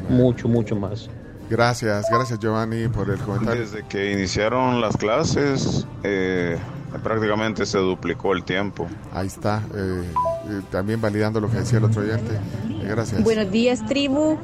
Mucho, 0.07 0.47
mucho 0.47 0.75
más. 0.75 1.09
Gracias, 1.49 2.05
gracias 2.11 2.39
Giovanni 2.39 2.87
por 2.87 3.09
el 3.09 3.17
comentario. 3.17 3.61
Desde 3.61 3.83
que 3.87 4.11
iniciaron 4.11 4.81
las 4.81 4.95
clases, 4.97 5.87
eh, 6.03 6.57
prácticamente 7.03 7.65
se 7.65 7.77
duplicó 7.77 8.33
el 8.33 8.43
tiempo. 8.43 8.87
Ahí 9.13 9.27
está, 9.27 9.63
eh, 9.73 10.03
eh, 10.49 10.61
también 10.71 11.01
validando 11.01 11.39
lo 11.39 11.49
que 11.49 11.57
decía 11.57 11.79
el 11.79 11.85
otro 11.85 12.01
oyente. 12.01 12.35
Eh, 12.35 12.87
gracias. 12.87 13.23
Buenos 13.23 13.51
días, 13.51 13.85
tribu. 13.85 14.37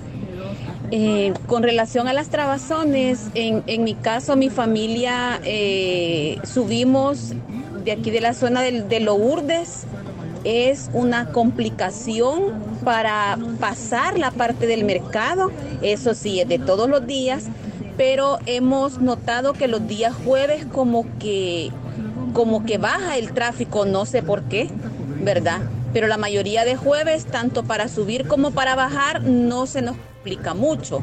Eh, 0.94 1.34
con 1.48 1.64
relación 1.64 2.10
a 2.10 2.14
las 2.14 2.28
trabazones, 2.28 3.28
en, 3.34 3.84
mi 3.84 3.96
caso, 3.96 4.36
mi 4.36 4.50
familia 4.50 5.40
eh, 5.46 6.38
subimos 6.44 7.34
de 7.86 7.94
aquí 7.94 8.12
de 8.12 8.20
la 8.20 8.34
zona 8.34 8.62
del- 8.62 8.90
de, 8.90 9.00
Lourdes. 9.00 9.84
Es 10.44 10.90
una 10.94 11.28
complicación 11.32 12.62
para 12.84 13.38
pasar 13.60 14.20
la 14.20 14.32
parte 14.32 14.68
del 14.68 14.84
mercado. 14.84 15.52
Eso 15.82 16.14
sí, 16.14 16.42
es 16.42 16.50
de 16.50 16.60
todos 16.60 16.90
los 16.90 17.08
días. 17.08 17.46
Pero 17.96 18.40
hemos 18.46 19.00
notado 19.00 19.54
que 19.54 19.68
los 19.68 19.88
días 19.88 20.14
jueves 20.26 20.66
como 20.66 21.06
que 21.20 21.72
como 22.34 22.66
que 22.66 22.78
baja 22.78 23.18
el 23.18 23.34
tráfico, 23.34 23.86
no 23.86 24.06
sé 24.06 24.24
por 24.24 24.44
qué, 24.44 24.70
¿verdad? 25.22 25.60
Pero 25.92 26.08
la 26.08 26.16
mayoría 26.18 26.64
de 26.64 26.78
jueves, 26.78 27.26
tanto 27.26 27.64
para 27.64 27.90
subir 27.90 28.26
como 28.26 28.52
para 28.52 28.74
bajar, 28.76 29.22
no 29.24 29.68
se 29.68 29.82
nos 29.82 29.98
complica 30.22 30.54
mucho. 30.54 30.98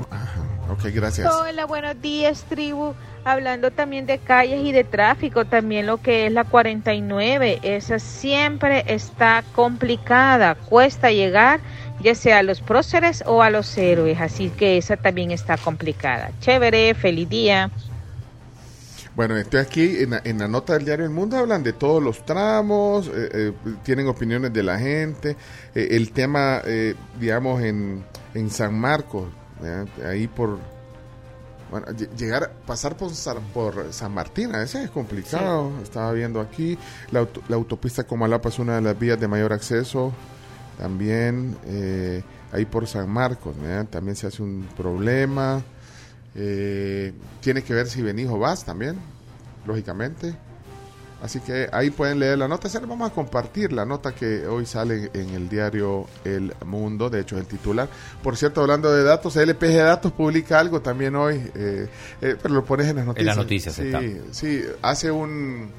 Ok, 0.70 0.84
gracias. 0.94 1.32
Hola, 1.34 1.66
buenos 1.66 2.00
días, 2.00 2.44
tribu. 2.48 2.94
Hablando 3.24 3.72
también 3.72 4.06
de 4.06 4.18
calles 4.18 4.64
y 4.64 4.70
de 4.70 4.84
tráfico, 4.84 5.44
también 5.44 5.86
lo 5.86 5.98
que 5.98 6.26
es 6.26 6.32
la 6.32 6.44
49, 6.44 7.58
esa 7.62 7.98
siempre 7.98 8.84
está 8.86 9.42
complicada, 9.54 10.54
cuesta 10.54 11.10
llegar, 11.10 11.60
ya 12.00 12.14
sea 12.14 12.38
a 12.38 12.42
los 12.42 12.60
próceres 12.60 13.24
o 13.26 13.42
a 13.42 13.50
los 13.50 13.76
héroes, 13.76 14.20
así 14.20 14.50
que 14.50 14.78
esa 14.78 14.96
también 14.96 15.32
está 15.32 15.56
complicada. 15.56 16.30
Chévere, 16.40 16.94
feliz 16.94 17.28
día. 17.28 17.70
Bueno, 19.18 19.36
estoy 19.36 19.58
aquí 19.58 19.96
en 20.04 20.10
la, 20.10 20.20
en 20.22 20.38
la 20.38 20.46
nota 20.46 20.74
del 20.74 20.84
diario 20.84 21.04
El 21.04 21.10
Mundo, 21.10 21.36
hablan 21.36 21.64
de 21.64 21.72
todos 21.72 22.00
los 22.00 22.24
tramos, 22.24 23.08
eh, 23.08 23.28
eh, 23.32 23.52
tienen 23.82 24.06
opiniones 24.06 24.52
de 24.52 24.62
la 24.62 24.78
gente, 24.78 25.36
eh, 25.74 25.88
el 25.90 26.12
tema, 26.12 26.62
eh, 26.64 26.94
digamos, 27.18 27.60
en, 27.64 28.04
en 28.34 28.48
San 28.48 28.78
Marcos, 28.78 29.24
ahí 30.06 30.28
por, 30.28 30.60
bueno, 31.68 31.88
lle- 31.88 32.08
llegar, 32.16 32.52
pasar 32.64 32.96
por, 32.96 33.12
San- 33.12 33.42
por 33.52 33.92
San 33.92 34.14
Martín, 34.14 34.54
a 34.54 34.58
veces 34.58 34.84
es 34.84 34.90
complicado, 34.90 35.72
estaba 35.82 36.12
viendo 36.12 36.40
aquí, 36.40 36.78
la, 37.10 37.18
auto- 37.18 37.42
la 37.48 37.56
autopista 37.56 38.04
Comalapa 38.04 38.50
es 38.50 38.60
una 38.60 38.76
de 38.76 38.82
las 38.82 38.96
vías 38.96 39.18
de 39.18 39.26
mayor 39.26 39.52
acceso, 39.52 40.12
también 40.78 41.56
eh, 41.66 42.22
ahí 42.52 42.66
por 42.66 42.86
San 42.86 43.10
Marcos, 43.10 43.60
¿verdad? 43.60 43.84
también 43.90 44.14
se 44.14 44.28
hace 44.28 44.44
un 44.44 44.68
problema. 44.76 45.60
Eh, 46.34 47.12
tiene 47.40 47.62
que 47.62 47.74
ver 47.74 47.86
si 47.88 48.02
venís 48.02 48.28
o 48.28 48.38
vas 48.38 48.64
también, 48.64 48.96
lógicamente. 49.66 50.34
Así 51.20 51.40
que 51.40 51.68
ahí 51.72 51.90
pueden 51.90 52.20
leer 52.20 52.38
la 52.38 52.46
nota. 52.46 52.68
Se 52.68 52.78
les 52.78 52.88
vamos 52.88 53.10
a 53.10 53.12
compartir 53.12 53.72
la 53.72 53.84
nota 53.84 54.14
que 54.14 54.46
hoy 54.46 54.64
sale 54.66 55.10
en 55.14 55.30
el 55.30 55.48
diario 55.48 56.06
El 56.24 56.54
Mundo, 56.64 57.10
de 57.10 57.20
hecho 57.20 57.34
es 57.36 57.40
el 57.42 57.48
titular. 57.48 57.88
Por 58.22 58.36
cierto, 58.36 58.60
hablando 58.60 58.92
de 58.92 59.02
datos, 59.02 59.34
LPG 59.34 59.74
Datos 59.78 60.12
publica 60.12 60.60
algo 60.60 60.80
también 60.80 61.16
hoy, 61.16 61.34
eh, 61.56 61.88
eh, 62.20 62.36
pero 62.40 62.54
lo 62.54 62.64
pones 62.64 62.86
en 62.86 62.96
las 62.96 63.06
noticias. 63.06 63.20
En 63.20 63.26
las 63.26 63.36
noticias 63.36 63.74
sí, 63.74 63.82
está. 63.86 64.00
sí, 64.32 64.62
hace 64.80 65.10
un... 65.10 65.70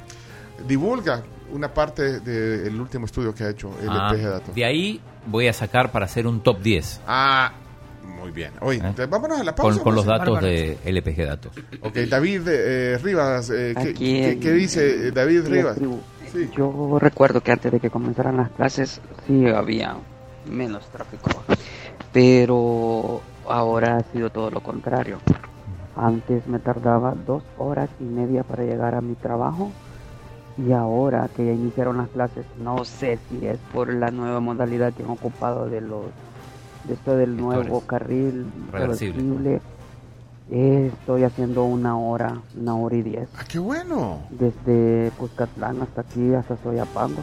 divulga 0.67 1.23
una 1.53 1.73
parte 1.73 2.19
del 2.19 2.79
último 2.79 3.05
estudio 3.05 3.33
que 3.33 3.45
ha 3.45 3.49
hecho 3.49 3.71
Ah, 3.87 4.11
LPG 4.13 4.29
Datos. 4.29 4.55
de 4.55 4.65
ahí 4.65 5.01
voy 5.25 5.47
a 5.47 5.53
sacar 5.53 5.91
para 5.93 6.05
hacer 6.05 6.27
un 6.27 6.41
top 6.43 6.61
10. 6.61 6.99
Ah, 7.07 7.53
muy 8.09 8.31
bien. 8.31 8.51
Oye, 8.61 8.77
entonces 8.79 9.09
vámonos 9.09 9.39
a 9.39 9.43
la 9.43 9.51
¿Eh? 9.51 9.55
Con, 9.55 9.65
pausa. 9.71 9.83
con 9.83 9.95
los 9.95 10.05
datos 10.05 10.41
de 10.41 10.77
LPG 10.85 11.25
Datos. 11.25 11.51
Ok, 11.81 11.95
David 12.09 12.41
eh, 12.47 12.97
Rivas, 13.01 13.49
eh, 13.49 13.73
¿qué, 13.81 13.89
Aquí 13.89 14.39
qué- 14.39 14.51
dice 14.53 15.07
eh, 15.07 15.11
David 15.11 15.47
Rivas? 15.47 15.77
Yo 16.55 16.97
recuerdo 16.99 17.41
que 17.41 17.51
antes 17.51 17.71
de 17.71 17.79
que 17.79 17.89
comenzaran 17.89 18.37
las 18.37 18.51
clases 18.51 19.01
sí 19.25 19.47
había 19.47 19.95
menos 20.45 20.85
tráfico, 20.89 21.29
pero 22.11 23.21
ahora 23.47 23.97
ha 23.97 24.03
sido 24.11 24.29
todo 24.29 24.51
lo 24.51 24.61
contrario. 24.61 25.19
Antes 25.95 26.47
me 26.47 26.59
tardaba 26.59 27.13
dos 27.25 27.43
horas 27.57 27.89
y 27.99 28.03
media 28.03 28.43
para 28.43 28.63
llegar 28.63 28.95
a 28.95 29.01
mi 29.01 29.15
trabajo 29.15 29.71
y 30.57 30.71
ahora 30.71 31.29
que 31.35 31.45
ya 31.45 31.51
iniciaron 31.51 31.97
las 31.97 32.09
clases, 32.09 32.45
no 32.63 32.83
sé 32.85 33.19
si 33.29 33.45
es 33.47 33.57
por 33.73 33.91
la 33.93 34.11
nueva 34.11 34.39
modalidad 34.39 34.93
que 34.93 35.03
han 35.03 35.09
ocupado 35.09 35.67
de 35.69 35.81
los 35.81 36.05
de 36.85 36.93
esto 36.93 37.15
del 37.15 37.37
nuevo 37.37 37.81
carril 37.81 38.45
Reversible. 38.71 39.13
reversible. 39.13 39.61
Estoy 40.51 41.23
haciendo 41.23 41.63
una 41.65 41.97
hora, 41.97 42.41
una 42.59 42.75
hora 42.75 42.95
y 42.95 43.03
diez. 43.03 43.29
¡Ah, 43.37 43.43
qué 43.47 43.59
bueno! 43.59 44.19
Desde 44.31 45.11
Cuscatlán 45.17 45.81
hasta 45.83 46.01
aquí, 46.01 46.33
hasta 46.33 46.57
Soyapango. 46.57 47.21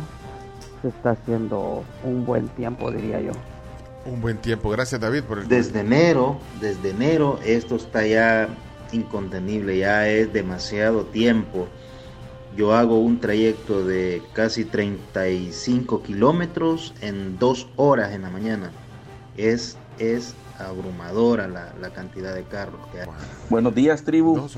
Se 0.80 0.88
está 0.88 1.10
haciendo 1.10 1.82
un 2.04 2.24
buen 2.24 2.48
tiempo, 2.50 2.90
diría 2.92 3.20
yo. 3.20 3.32
Un 4.04 4.20
buen 4.20 4.36
tiempo. 4.38 4.70
Gracias, 4.70 5.00
David, 5.00 5.24
por 5.24 5.40
el... 5.40 5.48
Desde 5.48 5.80
enero, 5.80 6.38
desde 6.60 6.90
enero 6.90 7.40
esto 7.44 7.74
está 7.74 8.06
ya 8.06 8.48
incontenible, 8.92 9.76
ya 9.78 10.06
es 10.08 10.32
demasiado 10.32 11.04
tiempo. 11.06 11.66
Yo 12.56 12.74
hago 12.74 13.00
un 13.00 13.18
trayecto 13.18 13.84
de 13.84 14.22
casi 14.32 14.64
35 14.64 16.02
kilómetros 16.02 16.94
en 17.00 17.38
dos 17.38 17.68
horas 17.74 18.12
en 18.12 18.22
la 18.22 18.30
mañana. 18.30 18.70
Es, 19.36 19.76
es 19.98 20.34
abrumadora 20.58 21.48
la, 21.48 21.72
la 21.80 21.90
cantidad 21.90 22.34
de 22.34 22.44
carros 22.44 22.80
que 22.92 23.02
hay. 23.02 23.08
Buenos 23.50 23.74
días, 23.74 24.02
tribu. 24.02 24.48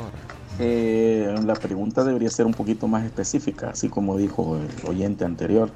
Eh, 0.60 1.34
la 1.44 1.54
pregunta 1.54 2.04
debería 2.04 2.30
ser 2.30 2.46
un 2.46 2.54
poquito 2.54 2.88
más 2.88 3.04
específica, 3.04 3.70
así 3.70 3.88
como 3.88 4.16
dijo 4.16 4.56
el 4.56 4.88
oyente 4.88 5.24
anterior, 5.24 5.70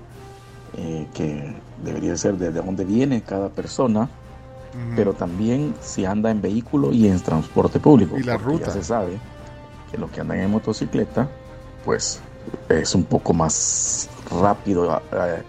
eh, 0.77 1.07
que 1.15 1.55
debería 1.85 2.17
ser 2.17 2.37
desde 2.37 2.61
dónde 2.63 2.85
viene 2.85 3.23
cada 3.23 3.49
persona, 3.49 4.09
pero 4.97 5.13
también 5.13 5.75
si 5.83 6.07
anda 6.07 6.31
en 6.31 6.41
vehículo 6.41 6.93
y 6.93 7.07
en 7.07 7.21
transporte 7.21 7.79
público. 7.79 8.17
Y 8.19 8.23
la 8.23 8.39
ruta. 8.39 8.67
Ya 8.67 8.73
se 8.73 8.83
sabe 8.83 9.19
que 9.91 9.99
los 9.99 10.11
que 10.11 10.23
andan 10.23 10.39
en 10.39 10.51
motocicleta, 10.51 11.29
pues 11.85 12.21
es 12.69 12.95
un 12.95 13.05
poco 13.05 13.35
más 13.35 14.09
rápido 14.41 15.03
eh, 15.13 15.43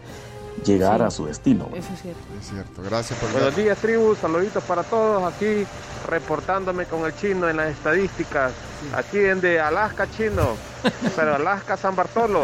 llegar 0.63 0.99
Sí. 0.99 1.03
a 1.05 1.11
su 1.11 1.25
destino. 1.27 1.69
Eso 1.75 1.93
es 1.93 2.01
cierto. 2.01 2.21
Es 2.39 2.49
cierto. 2.49 2.81
Gracias 2.83 3.19
por 3.19 3.31
Buenos 3.31 3.55
días, 3.55 3.77
tribu. 3.77 4.15
Saluditos 4.15 4.63
para 4.63 4.83
todos. 4.83 5.33
Aquí 5.33 5.65
reportándome 6.07 6.85
con 6.85 7.05
el 7.05 7.15
chino 7.15 7.47
en 7.49 7.57
las 7.57 7.69
estadísticas. 7.69 8.51
Aquí 8.95 9.19
en 9.19 9.39
de 9.41 9.59
Alaska, 9.59 10.07
chino. 10.09 10.55
Pero 11.15 11.35
Alaska, 11.35 11.77
San 11.77 11.95
Bartolo. 11.95 12.43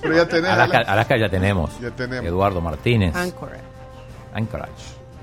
Pero 0.00 0.14
ya 0.16 0.26
tenés 0.28 0.50
Alaska, 0.50 0.76
Alaska. 0.78 0.92
Alaska 0.92 1.16
ya 1.16 1.28
tenemos. 1.28 1.80
Ya 1.80 1.90
tenemos. 1.90 2.24
Eduardo 2.26 2.60
Martínez. 2.60 3.14
Anchorage. 3.14 3.62
Anchorage. 4.34 4.72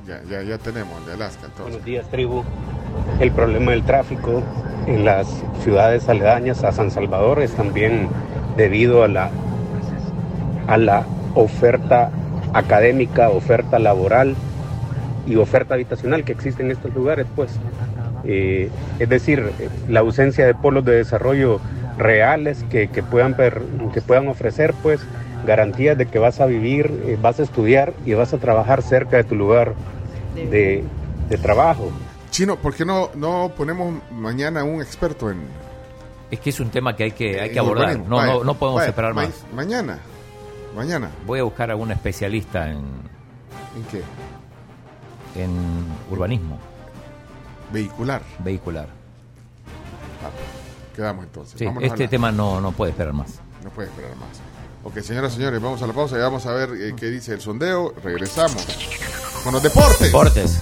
Ya, 0.06 0.22
ya, 0.24 0.42
ya 0.42 0.58
tenemos 0.58 1.06
de 1.06 1.14
Alaska, 1.14 1.42
entonces. 1.46 1.66
Buenos 1.66 1.86
días, 1.86 2.10
tribu. 2.10 2.44
El 3.20 3.32
problema 3.32 3.72
del 3.72 3.84
tráfico 3.84 4.42
en 4.88 5.06
las 5.06 5.28
ciudades 5.64 6.10
aledañas 6.10 6.64
a 6.64 6.72
San 6.72 6.90
Salvador 6.92 7.42
es 7.42 7.52
también 7.52 8.10
debido 8.60 9.04
a 9.04 9.08
la, 9.08 9.32
a 10.68 10.78
la 10.78 11.06
oferta 11.34 12.12
académica, 12.54 13.30
oferta 13.30 13.80
laboral 13.80 14.36
y 15.26 15.38
oferta 15.38 15.76
habitacional 15.76 16.24
que 16.26 16.34
existe 16.34 16.62
en 16.62 16.72
estos 16.72 16.94
lugares, 16.94 17.26
pues. 17.36 17.52
Eh, 18.26 18.70
es 19.00 19.08
decir, 19.08 19.50
la 19.88 20.02
ausencia 20.02 20.46
de 20.46 20.54
polos 20.54 20.84
de 20.84 20.98
desarrollo 20.98 21.62
reales 21.98 22.66
que, 22.70 22.90
que 22.90 23.02
puedan, 23.02 23.34
per- 23.34 23.62
que 23.94 24.02
puedan 24.02 24.28
ofrecer, 24.28 24.74
pues, 24.84 25.00
garantías 25.48 25.98
de 25.98 26.06
que 26.06 26.20
vas 26.20 26.42
a 26.42 26.46
vivir, 26.46 26.92
eh, 27.06 27.18
vas 27.22 27.40
a 27.40 27.44
estudiar 27.44 27.94
y 28.06 28.14
vas 28.14 28.34
a 28.34 28.38
trabajar 28.40 28.82
cerca 28.82 29.16
de 29.16 29.24
tu 29.24 29.36
lugar 29.36 29.74
de, 30.36 30.84
de 31.30 31.38
trabajo. 31.38 31.92
Chino, 32.30 32.58
¿por 32.58 32.74
qué 32.76 32.84
no, 32.84 33.10
no 33.16 33.52
ponemos 33.56 33.94
mañana 34.12 34.66
un 34.66 34.82
experto 34.82 35.32
en, 35.32 35.38
Es 36.32 36.40
que 36.40 36.50
es 36.52 36.60
un 36.60 36.70
tema 36.70 36.96
que 36.96 37.06
hay 37.06 37.12
que, 37.12 37.40
hay 37.40 37.48
en 37.48 37.54
que 37.54 37.60
abordar. 37.60 37.98
No, 38.00 38.24
no, 38.26 38.44
no 38.44 38.54
podemos 38.56 38.84
esperar 38.84 39.14
ma- 39.14 39.24
más. 39.26 39.34
Mañana, 39.54 40.00
mañana. 40.76 41.10
Voy 41.26 41.40
a 41.40 41.44
buscar 41.44 41.70
a 41.70 41.74
algún 41.74 41.92
especialista 41.92 42.70
en, 42.70 42.78
¿En 42.78 43.84
qué? 43.92 44.04
en 45.42 45.86
urbanismo 46.12 46.58
Vehicular. 47.72 48.22
vehicular. 48.40 48.88
Quedamos 50.96 51.26
entonces. 51.26 51.58
Sí, 51.58 51.66
Vámonos 51.66 51.90
a 51.90 51.94
este 51.94 52.08
tema 52.08 52.32
no, 52.32 52.60
no 52.62 52.72
puede 52.74 52.92
esperar 52.92 53.14
más. 53.14 53.40
No 53.64 53.70
puede 53.70 53.88
esperar 53.90 54.12
más. 54.18 54.30
Ok, 54.84 55.00
señoras 55.02 55.34
y 55.34 55.36
señores, 55.38 55.62
vamos 55.62 55.82
a 55.82 55.88
la 55.88 55.94
pausa 55.94 56.18
y 56.18 56.22
vamos 56.22 56.46
a 56.46 56.52
ver 56.54 56.70
eh, 56.80 56.94
qué 56.98 57.08
dice 57.08 57.34
el 57.34 57.42
sondeo. 57.42 57.94
Regresamos 58.04 58.66
con 59.44 59.54
los 59.54 59.64
deportes. 59.64 60.00
Deportes. 60.02 60.62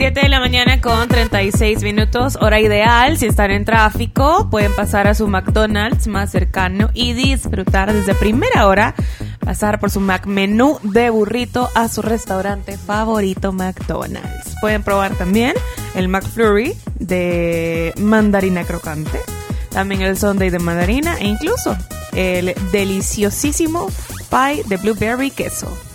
7 0.00 0.18
de 0.18 0.28
la 0.30 0.40
mañana 0.40 0.80
con 0.80 1.08
36 1.08 1.82
minutos, 1.82 2.38
hora 2.40 2.58
ideal. 2.58 3.18
Si 3.18 3.26
están 3.26 3.50
en 3.50 3.66
tráfico, 3.66 4.48
pueden 4.50 4.74
pasar 4.74 5.06
a 5.06 5.14
su 5.14 5.28
McDonald's 5.28 6.06
más 6.06 6.30
cercano 6.30 6.88
y 6.94 7.12
disfrutar 7.12 7.92
desde 7.92 8.14
primera 8.14 8.66
hora, 8.66 8.94
pasar 9.40 9.78
por 9.78 9.90
su 9.90 10.00
Mac 10.00 10.24
menú 10.24 10.78
de 10.82 11.10
burrito 11.10 11.68
a 11.74 11.88
su 11.88 12.00
restaurante 12.00 12.78
favorito 12.78 13.52
McDonald's. 13.52 14.54
Pueden 14.62 14.82
probar 14.82 15.16
también 15.16 15.52
el 15.94 16.08
McFlurry 16.08 16.74
de 16.98 17.92
mandarina 17.98 18.64
crocante, 18.64 19.20
también 19.68 20.00
el 20.00 20.16
Sunday 20.16 20.48
de 20.48 20.60
mandarina 20.60 21.18
e 21.18 21.26
incluso 21.26 21.76
el 22.14 22.54
deliciosísimo 22.72 23.88
pie 24.30 24.64
de 24.66 24.78
blueberry 24.78 25.30
queso. 25.30 25.89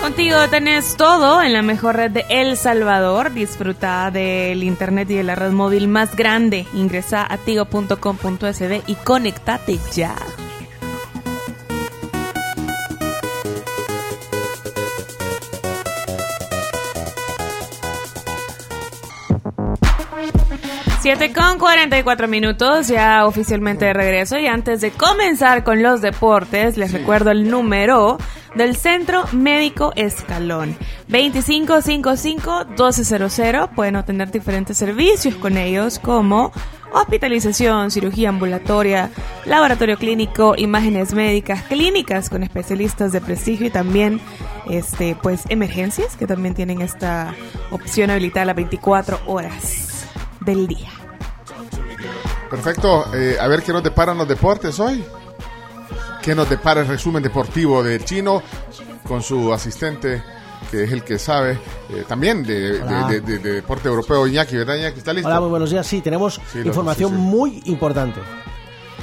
Contigo 0.00 0.36
tenés 0.48 0.96
todo 0.96 1.42
en 1.42 1.52
la 1.52 1.62
mejor 1.62 1.96
red 1.96 2.10
de 2.10 2.24
El 2.30 2.56
Salvador. 2.56 3.32
Disfruta 3.32 4.10
del 4.10 4.62
internet 4.62 5.10
y 5.10 5.16
de 5.16 5.22
la 5.24 5.34
red 5.34 5.50
móvil 5.50 5.88
más 5.88 6.14
grande. 6.14 6.66
Ingresa 6.72 7.26
a 7.28 7.36
tigo.com.sd 7.36 8.82
y 8.86 8.94
conectate 8.94 9.78
ya. 9.92 10.14
Siete 21.00 21.32
con 21.32 21.58
44 21.58 22.28
minutos, 22.28 22.88
ya 22.88 23.24
oficialmente 23.24 23.86
de 23.86 23.92
regreso. 23.92 24.36
Y 24.38 24.46
antes 24.46 24.80
de 24.80 24.90
comenzar 24.90 25.64
con 25.64 25.82
los 25.82 26.00
deportes, 26.00 26.76
les 26.76 26.92
recuerdo 26.92 27.30
el 27.30 27.48
número 27.48 28.18
del 28.54 28.76
Centro 28.76 29.24
Médico 29.32 29.92
Escalón. 29.96 30.76
2555-1200. 31.08 33.70
Pueden 33.74 33.96
obtener 33.96 34.30
diferentes 34.30 34.78
servicios 34.78 35.34
con 35.36 35.56
ellos, 35.56 35.98
como 35.98 36.52
hospitalización, 36.92 37.90
cirugía 37.90 38.30
ambulatoria, 38.30 39.10
laboratorio 39.44 39.96
clínico, 39.96 40.54
imágenes 40.56 41.12
médicas, 41.12 41.62
clínicas 41.64 42.30
con 42.30 42.42
especialistas 42.42 43.12
de 43.12 43.20
prestigio 43.20 43.66
y 43.66 43.70
también 43.70 44.20
este 44.70 45.16
pues 45.22 45.42
emergencias 45.48 46.16
que 46.16 46.26
también 46.26 46.54
tienen 46.54 46.80
esta 46.80 47.34
opción 47.70 48.10
habilitada 48.10 48.46
las 48.46 48.56
24 48.56 49.20
horas 49.26 50.06
del 50.40 50.66
día. 50.66 50.90
Perfecto. 52.50 53.14
eh, 53.14 53.36
a 53.38 53.46
ver 53.48 53.62
qué 53.62 53.72
nos 53.72 53.82
deparan 53.82 54.16
los 54.16 54.26
deportes 54.26 54.80
hoy. 54.80 55.04
¿Qué 56.28 56.34
nos 56.34 56.50
depara 56.50 56.82
el 56.82 56.86
resumen 56.88 57.22
deportivo 57.22 57.82
de 57.82 58.04
Chino 58.04 58.42
con 59.06 59.22
su 59.22 59.50
asistente, 59.50 60.22
que 60.70 60.84
es 60.84 60.92
el 60.92 61.02
que 61.02 61.18
sabe 61.18 61.52
eh, 61.88 62.04
también 62.06 62.42
de, 62.42 62.72
de- 62.72 62.82
Hola. 62.82 63.08
de- 63.08 63.20
de- 63.22 63.38
de 63.38 63.52
deporte 63.54 63.88
europeo, 63.88 64.26
Iñaki, 64.26 64.58
¿verdad, 64.58 64.74
Iñaki? 64.76 64.98
¿Está 64.98 65.14
listo? 65.14 65.26
Hola, 65.26 65.40
muy 65.40 65.48
buenos 65.48 65.70
días. 65.70 65.86
Sí, 65.86 66.02
tenemos 66.02 66.38
Sí, 66.52 66.58
información 66.58 67.12
sí, 67.12 67.16
sí. 67.16 67.22
muy 67.22 67.62
importante. 67.64 68.20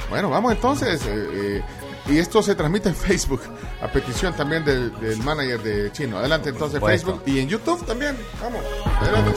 Bueno, 0.08 0.30
vamos 0.30 0.52
entonces. 0.52 1.04
eh, 1.04 1.28
eh, 1.32 1.62
y 2.08 2.18
esto 2.18 2.40
se 2.44 2.54
transmite 2.54 2.90
en 2.90 2.94
Facebook, 2.94 3.40
a 3.82 3.88
petición 3.88 4.32
también 4.34 4.64
del, 4.64 4.96
del 5.00 5.20
manager 5.24 5.60
de 5.64 5.90
Chino. 5.90 6.18
Adelante 6.18 6.50
entonces. 6.50 6.80
Facebook 6.80 7.22
y 7.26 7.40
en 7.40 7.48
YouTube 7.48 7.84
también. 7.86 8.16
Vamos, 8.40 8.60
adelante. 9.00 9.32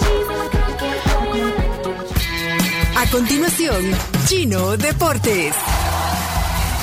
A 2.96 3.10
continuación, 3.10 3.82
Chino 4.28 4.78
Deportes. 4.78 5.56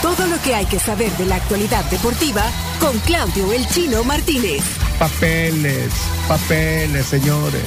Todo 0.06 0.28
lo 0.28 0.40
que 0.40 0.54
hay 0.54 0.66
que 0.66 0.78
saber 0.78 1.10
de 1.16 1.26
la 1.26 1.34
actualidad 1.34 1.84
deportiva 1.90 2.44
con 2.78 2.96
Claudio 3.00 3.52
El 3.52 3.66
Chino 3.66 4.04
Martínez. 4.04 4.62
Papeles, 5.00 5.92
papeles, 6.28 7.06
señores, 7.06 7.64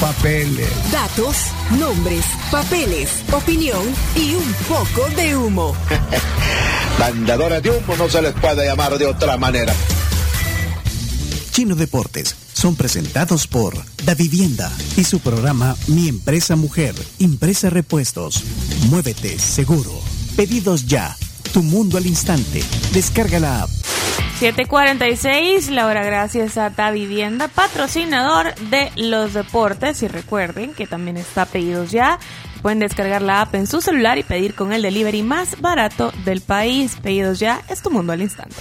papeles. 0.00 0.70
Datos, 0.90 1.36
nombres, 1.78 2.24
papeles, 2.50 3.10
opinión 3.30 3.82
y 4.16 4.32
un 4.32 4.54
poco 4.66 5.06
de 5.16 5.36
humo. 5.36 5.76
Mandadores 6.98 7.62
de 7.62 7.68
humo 7.68 7.94
no 7.98 8.08
se 8.08 8.22
les 8.22 8.32
puede 8.32 8.64
llamar 8.64 8.96
de 8.96 9.06
otra 9.06 9.36
manera. 9.36 9.74
Chino 11.50 11.74
Deportes 11.74 12.34
son 12.54 12.74
presentados 12.74 13.46
por 13.46 13.74
Da 14.06 14.14
Vivienda 14.14 14.72
y 14.96 15.04
su 15.04 15.20
programa 15.20 15.76
Mi 15.88 16.08
Empresa 16.08 16.56
Mujer, 16.56 16.94
Impresa 17.18 17.68
Repuestos. 17.68 18.44
Muévete 18.88 19.38
seguro. 19.38 19.92
Pedidos 20.36 20.86
ya. 20.86 21.14
Tu 21.52 21.62
mundo 21.62 21.98
al 21.98 22.06
instante. 22.06 22.62
Descarga 22.94 23.38
la 23.38 23.62
app. 23.64 23.70
746, 24.38 25.70
la 25.70 25.86
hora 25.86 26.02
gracias 26.02 26.56
a 26.56 26.70
Da 26.70 26.90
Vivienda, 26.90 27.48
patrocinador 27.48 28.54
de 28.70 28.90
los 28.96 29.34
deportes. 29.34 30.02
Y 30.02 30.08
recuerden 30.08 30.72
que 30.72 30.86
también 30.86 31.18
está 31.18 31.44
Pedidos 31.44 31.90
Ya. 31.90 32.18
Pueden 32.62 32.78
descargar 32.78 33.20
la 33.20 33.42
app 33.42 33.54
en 33.54 33.66
su 33.66 33.82
celular 33.82 34.16
y 34.16 34.22
pedir 34.22 34.54
con 34.54 34.72
el 34.72 34.80
delivery 34.80 35.22
más 35.22 35.60
barato 35.60 36.10
del 36.24 36.40
país. 36.40 36.96
Pedidos 37.02 37.38
Ya 37.38 37.60
es 37.68 37.82
tu 37.82 37.90
mundo 37.90 38.14
al 38.14 38.22
instante. 38.22 38.56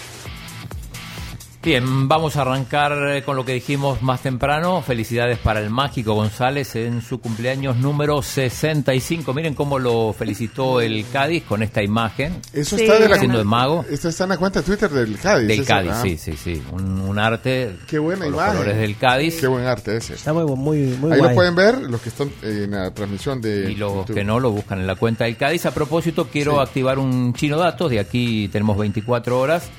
Bien, 1.63 2.07
vamos 2.07 2.37
a 2.37 2.41
arrancar 2.41 2.91
eh, 3.17 3.21
con 3.21 3.35
lo 3.35 3.45
que 3.45 3.53
dijimos 3.53 4.01
más 4.01 4.21
temprano. 4.23 4.81
Felicidades 4.81 5.37
para 5.37 5.59
el 5.59 5.69
Mágico 5.69 6.15
González 6.15 6.75
en 6.75 7.03
su 7.03 7.19
cumpleaños 7.21 7.77
número 7.77 8.23
65. 8.23 9.31
Miren 9.35 9.53
cómo 9.53 9.77
lo 9.77 10.11
felicitó 10.11 10.81
el 10.81 11.05
Cádiz 11.13 11.43
con 11.43 11.61
esta 11.61 11.83
imagen. 11.83 12.41
Eso 12.51 12.75
está 12.77 12.97
de 12.97 13.07
la 13.07 13.17
Haciendo 13.17 13.37
de 13.37 13.43
mago. 13.43 13.85
Esto 13.91 14.09
está 14.09 14.23
en 14.23 14.31
la 14.31 14.37
cuenta 14.37 14.61
de 14.61 14.65
Twitter 14.65 14.89
del 14.89 15.19
Cádiz. 15.19 15.47
Del 15.49 15.63
Cádiz, 15.63 15.91
ah. 15.93 16.01
sí, 16.01 16.17
sí, 16.17 16.33
sí. 16.35 16.63
Un, 16.71 16.99
un 16.99 17.19
arte. 17.19 17.75
Qué 17.85 17.99
buena 17.99 18.23
con 18.25 18.31
los 18.31 18.41
imagen. 18.41 18.57
colores 18.57 18.77
del 18.79 18.97
Cádiz. 18.97 19.39
Qué 19.39 19.45
buen 19.47 19.65
arte 19.67 19.97
ese. 19.97 20.15
Está 20.15 20.33
muy, 20.33 20.45
muy, 20.55 20.77
muy 20.99 21.11
Ahí 21.11 21.19
guay. 21.19 21.29
lo 21.29 21.35
pueden 21.35 21.53
ver, 21.53 21.77
los 21.77 22.01
que 22.01 22.09
están 22.09 22.31
en 22.41 22.71
la 22.71 22.91
transmisión 22.91 23.39
de 23.39 23.71
Y 23.71 23.75
los 23.75 23.93
YouTube. 23.97 24.15
que 24.15 24.23
no 24.23 24.39
lo 24.39 24.49
buscan 24.49 24.79
en 24.79 24.87
la 24.87 24.95
cuenta 24.95 25.25
del 25.25 25.37
Cádiz. 25.37 25.67
A 25.67 25.71
propósito, 25.75 26.27
quiero 26.31 26.53
Sí. 26.55 26.59
activar 26.63 26.97
un 26.97 27.35
chino 27.35 27.57
datos. 27.57 27.91
De 27.91 27.99
aquí 27.99 28.47
tenemos 28.47 28.79
24 28.79 29.39
horas. 29.39 29.69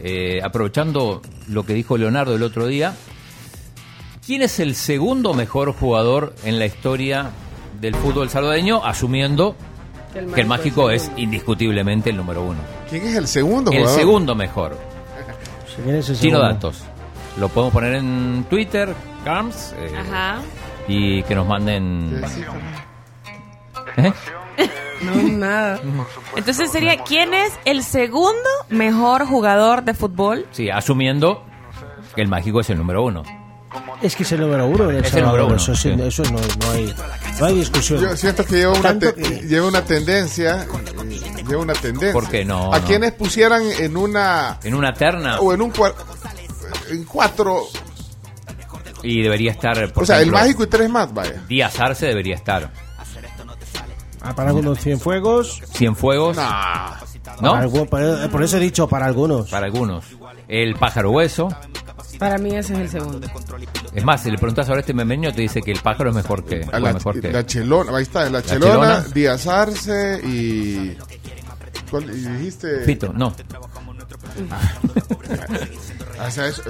Eh, 0.00 0.40
aprovechando 0.42 1.22
lo 1.48 1.64
que 1.64 1.74
dijo 1.74 1.96
Leonardo 1.96 2.34
el 2.34 2.42
otro 2.42 2.66
día. 2.66 2.94
¿Quién 4.26 4.42
es 4.42 4.60
el 4.60 4.74
segundo 4.74 5.32
mejor 5.34 5.72
jugador 5.72 6.34
en 6.44 6.58
la 6.58 6.66
historia 6.66 7.30
del 7.80 7.94
fútbol 7.94 8.28
salvadoreño? 8.28 8.84
Asumiendo 8.84 9.56
Que 10.12 10.18
el 10.18 10.32
que 10.32 10.40
el 10.42 10.46
Mágico 10.46 10.90
es 10.90 11.04
es 11.04 11.12
indiscutiblemente 11.16 12.10
el 12.10 12.16
número 12.16 12.42
uno. 12.42 12.58
¿Quién 12.90 13.06
es 13.06 13.16
el 13.16 13.26
segundo 13.26 13.70
El 13.72 13.88
segundo 13.88 14.34
mejor. 14.34 14.76
Si 15.74 15.82
quieres 15.82 16.08
ese 16.08 16.20
Chino 16.20 16.40
datos. 16.40 16.82
Lo 17.38 17.48
podemos 17.48 17.72
poner 17.72 17.94
en 17.94 18.44
Twitter, 18.50 18.94
Carms, 19.24 19.72
eh, 19.78 19.92
Ajá. 19.96 20.40
y 20.88 21.22
que 21.22 21.34
nos 21.34 21.46
manden. 21.46 22.20
¿Eh? 23.96 24.12
No, 25.02 25.14
nada. 25.14 25.80
Entonces 26.36 26.70
sería, 26.72 26.96
¿quién 27.04 27.32
es 27.34 27.52
el 27.64 27.84
segundo 27.84 28.48
mejor 28.68 29.26
jugador 29.26 29.84
de 29.84 29.94
fútbol? 29.94 30.46
Sí, 30.50 30.70
asumiendo 30.70 31.44
que 32.16 32.22
el 32.22 32.28
mágico 32.28 32.60
es 32.60 32.70
el 32.70 32.78
número 32.78 33.04
uno. 33.04 33.22
Es 34.02 34.16
que 34.16 34.22
es 34.24 34.32
el 34.32 34.40
número 34.40 34.66
uno 34.66 34.86
del 34.88 35.04
Es 35.04 35.14
el 35.14 35.24
número 35.24 35.46
uno, 35.46 35.56
Eso, 35.56 35.74
sí, 35.74 35.92
sí. 35.94 36.02
eso 36.02 36.22
no, 36.24 36.38
no 36.40 36.70
hay, 36.72 36.94
no 37.38 37.46
hay 37.46 37.54
discusión. 37.56 38.00
Yo 38.00 38.16
siento 38.16 38.44
que 38.44 38.56
lleva 38.56 38.72
una, 38.72 38.98
te- 38.98 39.14
que- 39.14 39.40
lleva 39.46 39.68
una 39.68 39.82
tendencia. 39.84 40.62
eh, 40.64 41.44
Lleva 41.46 41.62
una 41.62 41.74
tendencia. 41.74 42.12
¿Por 42.12 42.28
qué 42.28 42.44
no? 42.44 42.72
A 42.72 42.78
no? 42.80 42.86
quienes 42.86 43.12
pusieran 43.12 43.62
en 43.78 43.96
una. 43.96 44.58
En 44.64 44.74
una 44.74 44.92
terna. 44.94 45.38
O 45.40 45.52
en 45.52 45.62
un 45.62 45.72
en 46.90 47.04
cuatro. 47.04 47.64
Y 49.02 49.22
debería 49.22 49.52
estar. 49.52 49.92
Por 49.92 50.02
o 50.02 50.06
sea, 50.06 50.20
el 50.20 50.30
mágico 50.32 50.64
y 50.64 50.66
tres 50.66 50.88
más, 50.90 51.12
vaya. 51.14 51.44
Díaz 51.48 51.78
Arce 51.78 52.06
debería 52.06 52.34
estar. 52.34 52.70
Ah, 54.28 54.34
para 54.34 54.50
algunos 54.50 54.78
Cienfuegos. 54.80 55.62
Cienfuegos. 55.74 56.36
Nah. 56.36 56.96
¿No? 57.40 57.54
Algu- 57.54 57.88
por, 57.88 58.30
por 58.30 58.42
eso 58.42 58.56
he 58.56 58.60
dicho 58.60 58.88
para 58.88 59.06
algunos. 59.06 59.48
Para 59.50 59.66
algunos. 59.66 60.04
El 60.48 60.74
pájaro 60.74 61.10
hueso. 61.12 61.48
Para 62.18 62.36
mí 62.38 62.54
ese 62.54 62.72
es 62.74 62.78
el 62.80 62.88
segundo. 62.88 63.26
Es 63.94 64.04
más, 64.04 64.22
si 64.22 64.30
le 64.30 64.38
preguntas 64.38 64.68
ahora 64.68 64.78
a 64.78 64.80
este 64.80 64.92
memeño, 64.94 65.32
te 65.32 65.42
dice 65.42 65.62
que 65.62 65.70
el 65.70 65.80
pájaro 65.80 66.10
es 66.10 66.16
mejor 66.16 66.44
que. 66.44 66.66
La, 66.72 66.92
mejor 66.92 67.20
que 67.20 67.30
la 67.30 67.46
Chelona, 67.46 67.96
ahí 67.96 68.02
está, 68.02 68.24
la, 68.24 68.30
La 68.30 68.42
Chelona, 68.42 68.70
Chelona. 68.72 69.00
Díaz 69.14 69.46
Arce 69.46 70.20
y. 70.24 70.96
¿Cuál 71.90 72.04
y 72.10 72.20
dijiste? 72.28 72.80
Fito, 72.84 73.12
no. 73.14 73.32
O 76.26 76.30
sea, 76.30 76.48
es- 76.48 76.60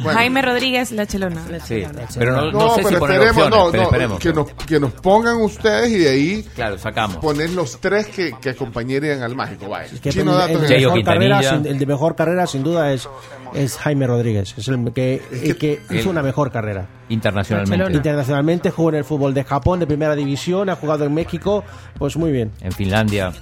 bueno. 0.00 0.18
Jaime 0.18 0.42
Rodríguez, 0.42 0.92
La 0.92 1.06
Chelona. 1.06 1.42
Sí, 1.64 1.84
pero 2.16 2.36
no, 2.36 2.52
no 2.52 2.52
No, 2.52 2.74
sé 2.76 2.82
pero 2.84 2.96
esperemos, 2.98 3.26
opciones, 3.30 3.50
no, 3.50 3.70
pero 3.70 3.82
no, 3.82 3.88
esperemos. 3.88 4.18
que, 4.20 4.32
nos, 4.32 4.52
que 4.66 4.80
nos 4.80 4.92
pongan 4.92 5.36
ustedes 5.42 5.90
y 5.90 5.98
de 5.98 6.08
ahí 6.08 6.42
Claro, 6.54 6.78
sacamos. 6.78 7.16
poner 7.16 7.50
los 7.50 7.80
tres 7.80 8.06
que, 8.06 8.32
que 8.40 8.50
acompañarían 8.50 9.22
al 9.22 9.34
mágico. 9.34 9.68
Vaya. 9.68 9.90
Que 10.00 10.10
Chino 10.10 10.40
el, 10.46 10.60
de 10.60 10.76
el- 10.76 10.82
mejor 10.86 11.02
carrera, 11.04 11.42
sin- 11.42 11.66
el 11.66 11.78
de 11.78 11.86
mejor 11.86 12.14
carrera, 12.16 12.46
sin 12.46 12.62
duda, 12.62 12.92
es, 12.92 13.08
es 13.54 13.76
Jaime 13.76 14.06
Rodríguez. 14.06 14.54
Es 14.56 14.68
el 14.68 14.92
que, 14.92 15.22
el 15.32 15.56
que 15.58 15.80
hizo 15.90 16.00
el- 16.02 16.08
una 16.08 16.22
mejor 16.22 16.52
carrera. 16.52 16.86
Internacionalmente. 17.08 17.92
Internacionalmente 17.92 18.70
jugó 18.70 18.90
en 18.90 18.94
el 18.96 19.04
fútbol 19.04 19.34
de 19.34 19.42
Japón, 19.44 19.80
de 19.80 19.86
primera 19.88 20.14
división, 20.14 20.70
ha 20.70 20.76
jugado 20.76 21.04
en 21.04 21.12
México, 21.14 21.64
pues 21.98 22.16
muy 22.16 22.30
bien. 22.30 22.52
En 22.60 22.70
Finlandia. 22.72 23.32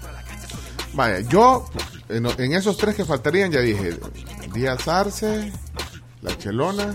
Vaya, 0.95 1.21
yo 1.29 1.67
en, 2.11 2.27
en 2.27 2.53
esos 2.53 2.77
tres 2.77 2.95
que 2.95 3.05
faltarían 3.05 3.51
ya 3.51 3.61
dije 3.61 3.97
Díaz 4.55 4.87
Arce, 4.89 5.53
La 6.23 6.37
Chelona 6.37 6.95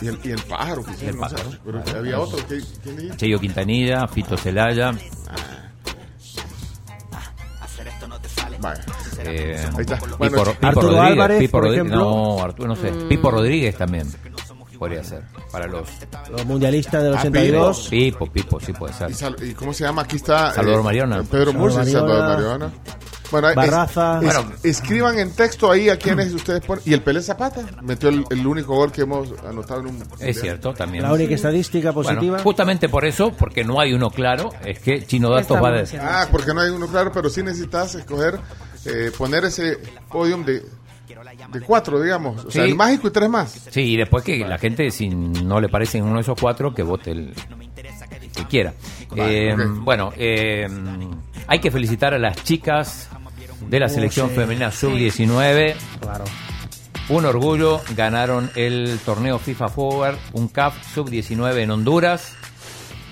y 0.00 0.06
el, 0.08 0.18
y 0.24 0.30
el 0.30 0.42
pájaro. 0.42 0.84
que 0.84 0.92
hicieron, 0.92 1.20
no 1.20 1.28
sé, 1.28 1.36
pero 1.64 1.82
había 1.98 2.20
otro. 2.20 2.38
¿qué- 2.48 2.62
¿Quién 2.82 2.96
dijiste? 2.96 3.16
Cheyo 3.16 3.38
Quintanilla, 3.40 4.06
Fito 4.08 4.36
Celaya. 4.36 4.92
Vaya. 8.60 8.82
Eh, 9.20 9.56
Ahí 9.72 9.80
está. 9.82 9.96
Pipo, 9.98 10.16
Bueno, 10.18 10.36
Pipo 10.44 10.66
Arturo 10.66 10.86
Rodríguez, 10.88 11.12
Álvarez, 11.12 11.38
Pipo 11.38 11.52
por 11.52 11.62
Rodríguez, 11.62 11.86
ejemplo. 11.86 12.04
no, 12.10 12.42
Arturo, 12.42 12.68
no 12.68 12.76
sé. 12.76 12.90
Mm. 12.90 13.08
Pipo 13.08 13.30
Rodríguez 13.30 13.76
también 13.76 14.12
podría 14.78 15.02
ser 15.04 15.22
para 15.52 15.66
los 15.66 15.88
Los 16.30 16.44
mundialistas 16.46 17.02
del 17.02 17.14
Ah, 17.14 17.18
82. 17.20 17.88
Pipo, 17.88 18.26
Pipo, 18.26 18.58
sí 18.60 18.72
puede 18.72 18.92
ser. 18.94 19.10
¿Y, 19.10 19.14
Sal- 19.14 19.36
y 19.42 19.52
cómo 19.54 19.72
se 19.72 19.84
llama? 19.84 20.02
Aquí 20.02 20.16
está. 20.16 20.52
Salvador 20.52 20.80
eh, 20.80 20.84
Mariona. 20.84 21.22
Pedro 21.22 21.52
Salvador 21.52 21.54
Murcia 21.54 21.84
Salvador 21.84 22.20
Mariona. 22.28 22.58
Mariona. 22.66 22.72
Bueno, 23.30 23.50
es- 23.50 23.56
Barraza. 23.56 24.18
es- 24.20 24.24
Bueno. 24.24 24.52
escriban 24.62 25.18
en 25.18 25.32
texto 25.34 25.70
ahí 25.70 25.88
a 25.88 25.98
quienes 25.98 26.32
ustedes 26.34 26.60
ponen. 26.64 26.82
Y 26.86 26.94
el 26.94 27.02
Pelé 27.02 27.20
Zapata 27.22 27.62
metió 27.82 28.08
el, 28.08 28.24
el 28.30 28.46
único 28.46 28.74
gol 28.74 28.90
que 28.92 29.02
hemos 29.02 29.28
anotado 29.46 29.80
en 29.80 29.86
un. 29.88 30.04
Es 30.20 30.40
cierto, 30.40 30.72
también. 30.74 31.02
La 31.04 31.12
única 31.12 31.34
estadística 31.34 31.90
Bueno, 31.90 32.08
positiva. 32.10 32.38
justamente 32.40 32.88
por 32.88 33.04
eso, 33.04 33.32
porque 33.32 33.64
no 33.64 33.80
hay 33.80 33.92
uno 33.92 34.10
claro, 34.10 34.50
es 34.64 34.78
que 34.78 35.04
Chino 35.06 35.30
Datos 35.30 35.62
va 35.62 35.68
a 35.68 35.72
decir. 35.72 36.00
Ah, 36.02 36.26
porque 36.30 36.54
no 36.54 36.60
hay 36.60 36.70
uno 36.70 36.86
claro, 36.86 37.10
pero 37.12 37.28
sí 37.28 37.42
necesitas 37.42 37.94
escoger, 37.94 38.38
eh, 38.86 39.10
poner 39.16 39.44
ese 39.44 39.78
podium 40.10 40.44
de, 40.44 40.62
de 41.52 41.60
cuatro, 41.66 42.00
digamos. 42.00 42.44
O 42.44 42.50
sea, 42.50 42.64
el 42.64 42.74
mágico 42.74 43.08
y 43.08 43.10
tres 43.10 43.28
más. 43.28 43.50
Sí, 43.70 43.80
y 43.80 43.96
después 43.96 44.24
que 44.24 44.38
la 44.38 44.58
gente, 44.58 44.90
si 44.90 45.08
no 45.08 45.60
le 45.60 45.68
parecen 45.68 46.04
uno 46.04 46.14
de 46.16 46.20
esos 46.22 46.38
cuatro, 46.40 46.72
que 46.74 46.82
vote 46.82 47.10
el 47.10 47.34
que 48.34 48.44
quiera. 48.46 48.72
Vale, 49.10 49.48
Eh, 49.50 49.54
ok. 49.54 49.60
Bueno, 49.84 50.12
eh, 50.16 50.68
hay 51.48 51.58
que 51.58 51.70
felicitar 51.70 52.14
a 52.14 52.18
las 52.18 52.42
chicas 52.44 53.08
de 53.68 53.80
la 53.80 53.86
Oh, 53.86 53.88
selección 53.88 54.28
sí. 54.28 54.36
femenina 54.36 54.70
sub-19. 54.70 55.74
Claro. 56.00 56.24
Un 57.08 57.24
orgullo, 57.24 57.80
ganaron 57.96 58.50
el 58.54 58.98
torneo 59.04 59.38
FIFA 59.38 59.68
Forward, 59.68 60.16
un 60.34 60.48
CAF 60.48 60.74
sub-19 60.94 61.56
en 61.62 61.70
Honduras. 61.70 62.34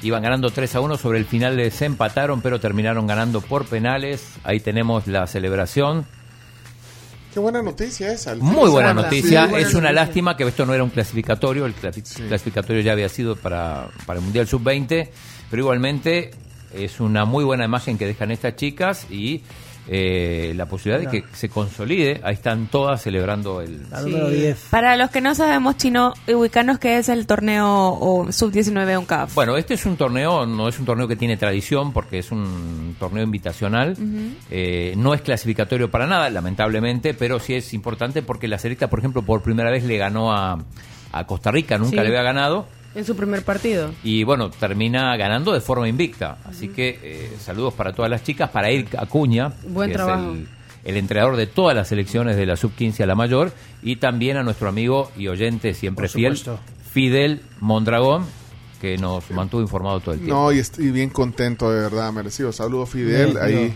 Iban 0.03 0.23
ganando 0.23 0.51
3 0.51 0.75
a 0.77 0.81
1, 0.81 0.99
sobre 0.99 1.19
el 1.19 1.25
final 1.25 1.57
les 1.57 1.81
empataron, 1.81 2.43
pero 2.43 2.61
terminaron 2.61 3.07
ganando 3.07 3.41
por 3.41 3.65
penales. 3.65 4.35
Ahí 4.45 4.61
tenemos 4.61 5.07
la 5.07 5.27
celebración. 5.27 6.07
Qué 7.33 7.41
buena 7.41 7.63
noticia 7.63 8.13
esa. 8.13 8.35
Muy 8.37 8.71
buena 8.71 8.91
semana. 8.91 9.03
noticia. 9.03 9.45
Sí, 9.45 9.51
buena 9.51 9.67
es 9.67 9.75
una 9.75 9.83
noticia. 9.89 9.93
lástima 10.05 10.37
que 10.37 10.45
esto 10.45 10.65
no 10.67 10.75
era 10.75 10.85
un 10.85 10.91
clasificatorio. 10.91 11.67
El 11.67 11.75
clasi- 11.75 12.03
clasificatorio 12.29 12.83
ya 12.83 12.93
había 12.93 13.09
sido 13.09 13.37
para, 13.37 13.89
para 14.07 14.19
el 14.19 14.25
Mundial 14.25 14.47
Sub-20. 14.47 15.09
Pero 15.51 15.63
igualmente 15.63 16.31
es 16.75 17.01
una 17.01 17.25
muy 17.25 17.45
buena 17.45 17.65
imagen 17.65 17.99
que 17.99 18.07
dejan 18.07 18.31
estas 18.31 18.57
chicas 18.57 19.07
y 19.11 19.43
eh, 19.89 20.53
la 20.57 20.67
posibilidad 20.67 20.99
de 21.09 21.21
que 21.23 21.25
se 21.33 21.49
consolide. 21.49 22.21
Ahí 22.25 22.35
están 22.35 22.67
todas 22.67 23.01
celebrando 23.03 23.61
el. 23.61 23.89
La 23.89 24.01
número 24.03 24.29
10. 24.31 24.67
Para 24.71 24.97
los 24.97 25.11
que 25.11 25.21
no 25.21 25.33
sabemos 25.37 25.77
chino, 25.77 26.13
ubicanos 26.27 26.81
que 26.81 26.99
es 26.99 27.09
el 27.09 27.25
torneo 27.29 27.69
o 28.01 28.33
sub-19 28.33 28.99
UNCAF. 28.99 29.35
Bueno, 29.37 29.57
este 29.57 29.75
es 29.75 29.87
un 29.87 29.97
torneo, 29.97 30.45
no 30.45 30.67
es 30.69 30.79
un 30.81 30.87
torneo 30.87 31.07
que 31.07 31.15
tiene 31.15 31.37
tradición 31.37 31.93
porque 31.93 32.19
es 32.19 32.33
un 32.33 32.97
torneo 32.99 33.23
invitacional. 33.23 33.97
Eh, 34.51 34.95
no 34.97 35.15
es 35.15 35.21
clasificatorio 35.21 35.89
para 35.89 36.09
nada, 36.09 36.31
lamentablemente, 36.31 37.15
pero 37.15 37.39
sí 37.39 37.55
es 37.55 37.73
importante 37.73 38.23
porque 38.23 38.49
la 38.49 38.59
selecta, 38.59 38.91
por 38.91 38.99
ejemplo, 38.99 39.23
por 39.23 39.43
primera 39.43 39.71
vez 39.71 39.85
le 39.85 39.99
ganó 39.99 40.33
a, 40.33 40.59
a 41.13 41.27
Costa 41.29 41.53
Rica, 41.53 41.79
nunca 41.79 41.91
Sí. 41.91 41.97
le 41.97 42.09
había 42.09 42.23
ganado. 42.23 42.67
En 42.97 43.05
su 43.05 43.15
primer 43.15 43.45
partido. 43.45 43.91
Y 44.03 44.25
bueno, 44.25 44.51
termina 44.51 45.15
ganando 45.19 45.53
de 45.53 45.61
forma 45.61 45.87
invicta. 45.87 46.39
Así 46.47 46.69
que 46.69 46.99
eh, 47.03 47.37
saludos 47.39 47.75
para 47.75 47.93
todas 47.93 48.11
las 48.11 48.25
chicas, 48.25 48.49
para 48.51 48.73
Ir 48.73 48.89
Acuña, 48.97 49.53
Buen 49.69 49.91
que 49.91 49.95
trabajo. 49.97 50.33
es 50.33 50.39
el, 50.39 50.49
el 50.85 50.97
entrenador 50.97 51.37
de 51.37 51.47
todas 51.47 51.77
las 51.77 51.89
selecciones 51.89 52.37
de 52.37 52.47
la 52.47 52.57
sub-15 52.57 53.01
a 53.03 53.07
la 53.07 53.15
mayor, 53.15 53.53
y 53.83 53.97
también 53.97 54.39
a 54.39 54.43
nuestro 54.43 54.69
amigo 54.69 55.11
y 55.17 55.29
oyente 55.29 55.75
siempre 55.75 56.09
fiel. 56.09 56.41
Fidel 56.91 57.43
Mondragón, 57.61 58.25
que 58.81 58.97
nos 58.97 59.31
mantuvo 59.31 59.61
informado 59.61 60.01
todo 60.01 60.15
el 60.15 60.21
tiempo. 60.21 60.35
No, 60.35 60.53
y 60.53 60.59
estoy 60.59 60.91
bien 60.91 61.11
contento, 61.11 61.71
de 61.71 61.81
verdad, 61.83 62.11
merecido. 62.13 62.51
Saludos, 62.51 62.89
Fidel. 62.89 63.33
Bien, 63.33 63.39
ahí, 63.43 63.75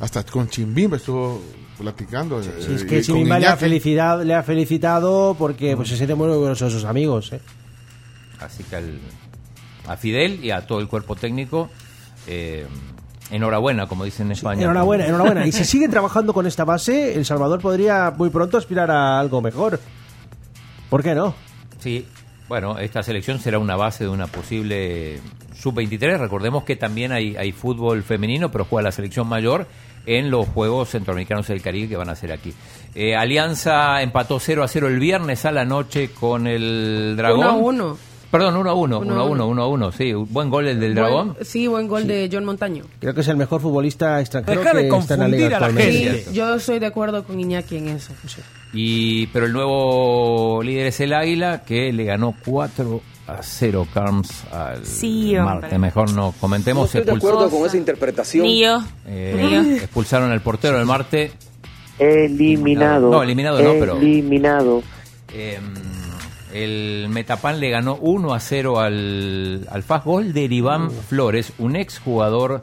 no. 0.00 0.04
hasta 0.04 0.22
con 0.22 0.48
Chimbimba 0.48 0.96
estuvo 0.96 1.42
platicando. 1.76 2.42
Si 2.42 2.48
eh, 2.48 2.74
es 2.76 2.84
que 2.84 2.96
con 2.96 3.02
Chimimba 3.02 3.38
le 3.38 3.46
ha, 3.46 3.50
Iñaki. 3.50 3.60
felicidad, 3.60 4.22
le 4.22 4.34
ha 4.34 4.42
felicitado 4.42 5.36
porque 5.38 5.76
pues, 5.76 5.90
se 5.90 5.96
siente 5.96 6.14
muy 6.14 6.28
orgulloso 6.28 6.64
de 6.64 6.70
sus 6.70 6.84
amigos. 6.84 7.32
¿eh? 7.34 7.40
Así 8.40 8.64
que 8.64 8.76
al- 8.76 8.98
a 9.88 9.96
Fidel 9.96 10.44
y 10.44 10.50
a 10.50 10.66
todo 10.66 10.80
el 10.80 10.88
cuerpo 10.88 11.14
técnico, 11.16 11.68
eh, 12.26 12.66
enhorabuena, 13.30 13.86
como 13.86 14.04
dicen 14.04 14.26
en 14.26 14.32
España. 14.32 14.62
Enhorabuena, 14.62 15.06
enhorabuena. 15.06 15.46
Y 15.46 15.52
si 15.52 15.64
siguen 15.64 15.90
trabajando 15.90 16.32
con 16.32 16.46
esta 16.46 16.64
base, 16.64 17.14
El 17.14 17.24
Salvador 17.24 17.60
podría 17.60 18.12
muy 18.16 18.30
pronto 18.30 18.56
aspirar 18.58 18.90
a 18.90 19.18
algo 19.20 19.40
mejor. 19.40 19.80
¿Por 20.90 21.02
qué 21.02 21.14
no? 21.14 21.34
Sí, 21.80 22.06
bueno, 22.48 22.78
esta 22.78 23.02
selección 23.02 23.38
será 23.40 23.58
una 23.58 23.76
base 23.76 24.04
de 24.04 24.10
una 24.10 24.26
posible 24.26 25.20
sub-23. 25.54 26.18
Recordemos 26.18 26.64
que 26.64 26.76
también 26.76 27.12
hay, 27.12 27.36
hay 27.36 27.52
fútbol 27.52 28.02
femenino, 28.02 28.50
pero 28.50 28.64
juega 28.64 28.84
la 28.88 28.92
selección 28.92 29.26
mayor 29.26 29.66
en 30.06 30.30
los 30.30 30.46
Juegos 30.48 30.90
Centroamericanos 30.90 31.46
del 31.48 31.62
Caribe 31.62 31.88
que 31.88 31.96
van 31.96 32.10
a 32.10 32.14
ser 32.14 32.32
aquí. 32.32 32.52
Eh, 32.94 33.16
Alianza 33.16 34.02
empató 34.02 34.38
0 34.38 34.62
a 34.62 34.68
0 34.68 34.88
el 34.88 34.98
viernes 35.00 35.44
a 35.46 35.52
la 35.52 35.64
noche 35.64 36.10
con 36.10 36.46
el 36.46 37.14
Dragón. 37.16 37.40
1 37.40 37.48
a 37.48 37.52
1. 37.54 37.98
Perdón, 38.34 38.56
1 38.56 38.68
a 38.70 38.74
1, 38.74 38.98
Uno 38.98 39.12
1 39.14 39.14
a 39.14 39.22
a 39.22 39.24
1, 39.26 39.32
uno. 39.32 39.46
1 39.48 39.62
a 39.62 39.68
1, 39.68 39.92
sí, 39.92 40.12
buen 40.12 40.50
gol 40.50 40.66
el 40.66 40.80
del 40.80 40.92
Buen- 40.94 41.04
Dragón. 41.04 41.36
sí, 41.42 41.68
buen 41.68 41.86
gol 41.86 42.04
de 42.08 42.28
John 42.32 42.44
Montaño. 42.44 42.82
Creo 42.98 43.14
que 43.14 43.20
es 43.20 43.28
el 43.28 43.36
mejor 43.36 43.60
futbolista 43.60 44.20
extranjero 44.20 44.58
Deja 44.60 44.74
de 44.76 44.88
que 44.88 44.96
está 44.98 45.14
en 45.14 45.20
la 45.20 45.28
liga 45.28 45.48
confundir 45.50 45.54
a 45.54 45.60
la 45.60 45.66
actualmente. 45.66 46.24
Sí, 46.24 46.34
yo 46.34 46.54
estoy 46.56 46.78
de 46.80 46.86
acuerdo 46.86 47.22
con 47.22 47.38
Iñaki 47.38 47.76
en 47.76 47.88
eso. 47.90 48.12
Y, 48.72 49.28
pero 49.28 49.46
el 49.46 49.52
nuevo 49.52 50.62
líder 50.64 50.88
es 50.88 50.98
el 50.98 51.12
Águila, 51.14 51.62
que 51.64 51.92
le 51.92 52.02
ganó 52.04 52.34
4 52.44 53.00
a 53.28 53.40
0 53.40 53.86
Carms 53.94 54.42
al 54.52 54.84
Sí. 54.84 55.34
Marte. 55.38 55.78
Mejor 55.78 56.12
no 56.12 56.34
comentemos. 56.40 56.92
expulsó- 56.92 57.74
interpretación. 57.76 58.46
Ni 58.46 58.60
yo. 58.62 58.82
Eh, 59.06 59.38
Ni 59.40 59.50
yo. 59.52 59.76
expulsaron 59.76 60.32
al 60.32 60.40
portero 60.40 60.76
del 60.76 60.86
Marte. 60.86 61.30
Eliminado. 62.00 63.10
No, 63.10 63.22
eliminado 63.22 63.62
no, 63.62 63.74
pero- 63.78 63.96
Eliminado. 63.96 64.82
Eh, 65.32 65.58
el 66.54 67.08
Metapan 67.08 67.58
le 67.58 67.70
ganó 67.70 67.96
1 67.96 68.32
a 68.32 68.40
0 68.40 68.80
al, 68.80 69.66
al 69.70 69.82
FAS. 69.82 70.04
Gol 70.04 70.32
de 70.32 70.44
Iván 70.44 70.90
Flores, 70.90 71.52
un 71.58 71.74
ex 71.74 71.98
jugador 71.98 72.60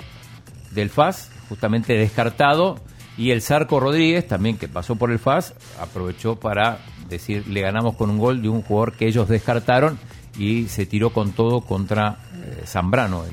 del 0.72 0.90
FAS, 0.90 1.30
justamente 1.50 1.94
descartado. 1.94 2.80
Y 3.18 3.32
el 3.32 3.42
Zarco 3.42 3.82
Rodríguez, 3.82 4.26
también 4.26 4.58
que 4.58 4.70
pasó 4.70 4.96
por 4.96 5.12
el 5.12 5.20
FAS, 5.20 5.54
aprovechó 5.80 6.38
para 6.38 6.80
decir, 7.10 7.46
le 7.48 7.62
ganamos 7.62 7.96
con 7.96 8.10
un 8.10 8.18
gol 8.18 8.42
de 8.42 8.48
un 8.48 8.62
jugador 8.62 8.94
que 8.94 9.08
ellos 9.08 9.28
descartaron 9.28 10.00
y 10.38 10.70
se 10.70 10.86
tiró 10.86 11.12
con 11.12 11.34
todo 11.34 11.60
contra 11.60 12.18
eh, 12.34 12.64
Zambrano. 12.66 13.26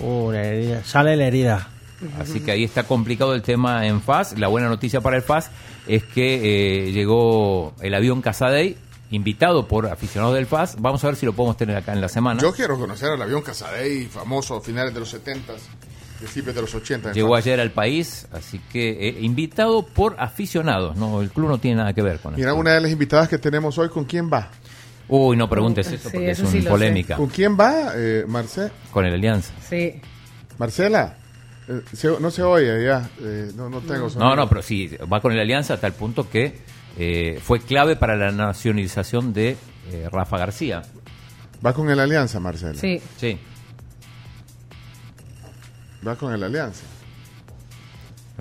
La 0.00 0.44
herida. 0.44 0.84
Sale 0.84 1.16
la 1.16 1.26
herida. 1.26 1.68
Así 2.18 2.40
que 2.40 2.52
ahí 2.52 2.64
está 2.64 2.84
complicado 2.84 3.34
el 3.34 3.42
tema 3.42 3.86
en 3.86 4.00
FAS. 4.00 4.38
La 4.38 4.48
buena 4.48 4.68
noticia 4.68 5.00
para 5.00 5.16
el 5.16 5.22
FAS 5.22 5.50
es 5.86 6.04
que 6.04 6.86
eh, 6.86 6.92
llegó 6.92 7.74
el 7.82 7.92
avión 7.94 8.22
Casadei, 8.22 8.76
invitado 9.10 9.66
por 9.66 9.86
aficionados 9.88 10.34
del 10.36 10.46
FAS. 10.46 10.76
Vamos 10.80 11.02
a 11.04 11.08
ver 11.08 11.16
si 11.16 11.26
lo 11.26 11.32
podemos 11.32 11.56
tener 11.56 11.76
acá 11.76 11.92
en 11.92 12.00
la 12.00 12.08
semana. 12.08 12.40
Yo 12.40 12.52
quiero 12.52 12.78
conocer 12.78 13.10
al 13.10 13.20
avión 13.22 13.42
Casadei, 13.42 14.06
famoso 14.06 14.56
a 14.56 14.60
finales 14.60 14.94
de 14.94 15.00
los 15.00 15.08
70, 15.10 15.52
principios 16.18 16.54
de 16.54 16.60
los 16.62 16.74
80. 16.74 17.12
Llegó 17.12 17.34
ayer 17.34 17.58
al 17.60 17.72
país, 17.72 18.26
así 18.32 18.60
que 18.72 19.08
eh, 19.08 19.16
invitado 19.20 19.84
por 19.84 20.16
aficionados. 20.18 20.96
No, 20.96 21.20
el 21.22 21.30
club 21.30 21.48
no 21.48 21.58
tiene 21.58 21.78
nada 21.78 21.92
que 21.92 22.02
ver 22.02 22.20
con 22.20 22.34
Mira, 22.36 22.50
esto. 22.50 22.60
una 22.60 22.74
de 22.74 22.80
las 22.82 22.90
invitadas 22.90 23.28
que 23.28 23.38
tenemos 23.38 23.76
hoy, 23.78 23.88
¿con 23.88 24.04
quién 24.04 24.30
va? 24.32 24.48
Uy, 25.08 25.36
no 25.36 25.48
preguntes 25.50 25.88
eso 25.88 25.96
Sí, 26.08 26.14
porque 26.14 26.30
eso 26.30 26.44
es 26.46 26.54
una 26.54 26.70
polémica. 26.70 27.16
¿Con 27.16 27.26
quién 27.28 27.58
va, 27.58 27.92
eh, 27.96 28.24
Marce? 28.28 28.70
Con 28.92 29.04
el 29.06 29.14
Alianza. 29.14 29.52
Sí. 29.68 30.00
Marcela? 30.56 31.16
Eh, 31.68 31.80
se- 31.92 32.20
no 32.20 32.30
se 32.30 32.42
oye 32.44 32.84
ya, 32.84 33.10
eh, 33.20 33.50
no, 33.56 33.68
no 33.68 33.80
tengo 33.80 34.04
No, 34.04 34.10
sonido. 34.10 34.36
no, 34.36 34.48
pero 34.48 34.62
sí, 34.62 34.88
va 35.12 35.20
con 35.20 35.32
el 35.32 35.40
Alianza 35.40 35.74
hasta 35.74 35.86
el 35.88 35.94
punto 35.94 36.28
que 36.30 36.58
eh, 36.98 37.40
fue 37.42 37.60
clave 37.60 37.96
para 37.96 38.16
la 38.16 38.30
nacionalización 38.32 39.32
de 39.32 39.56
eh, 39.90 40.08
Rafa 40.10 40.38
García. 40.38 40.82
Va 41.64 41.72
con 41.72 41.90
el 41.90 42.00
Alianza, 42.00 42.40
Marcela. 42.40 42.74
Sí. 42.74 43.00
Sí. 43.18 43.38
Va 46.06 46.16
con 46.16 46.32
el 46.32 46.42
Alianza. 46.42 46.82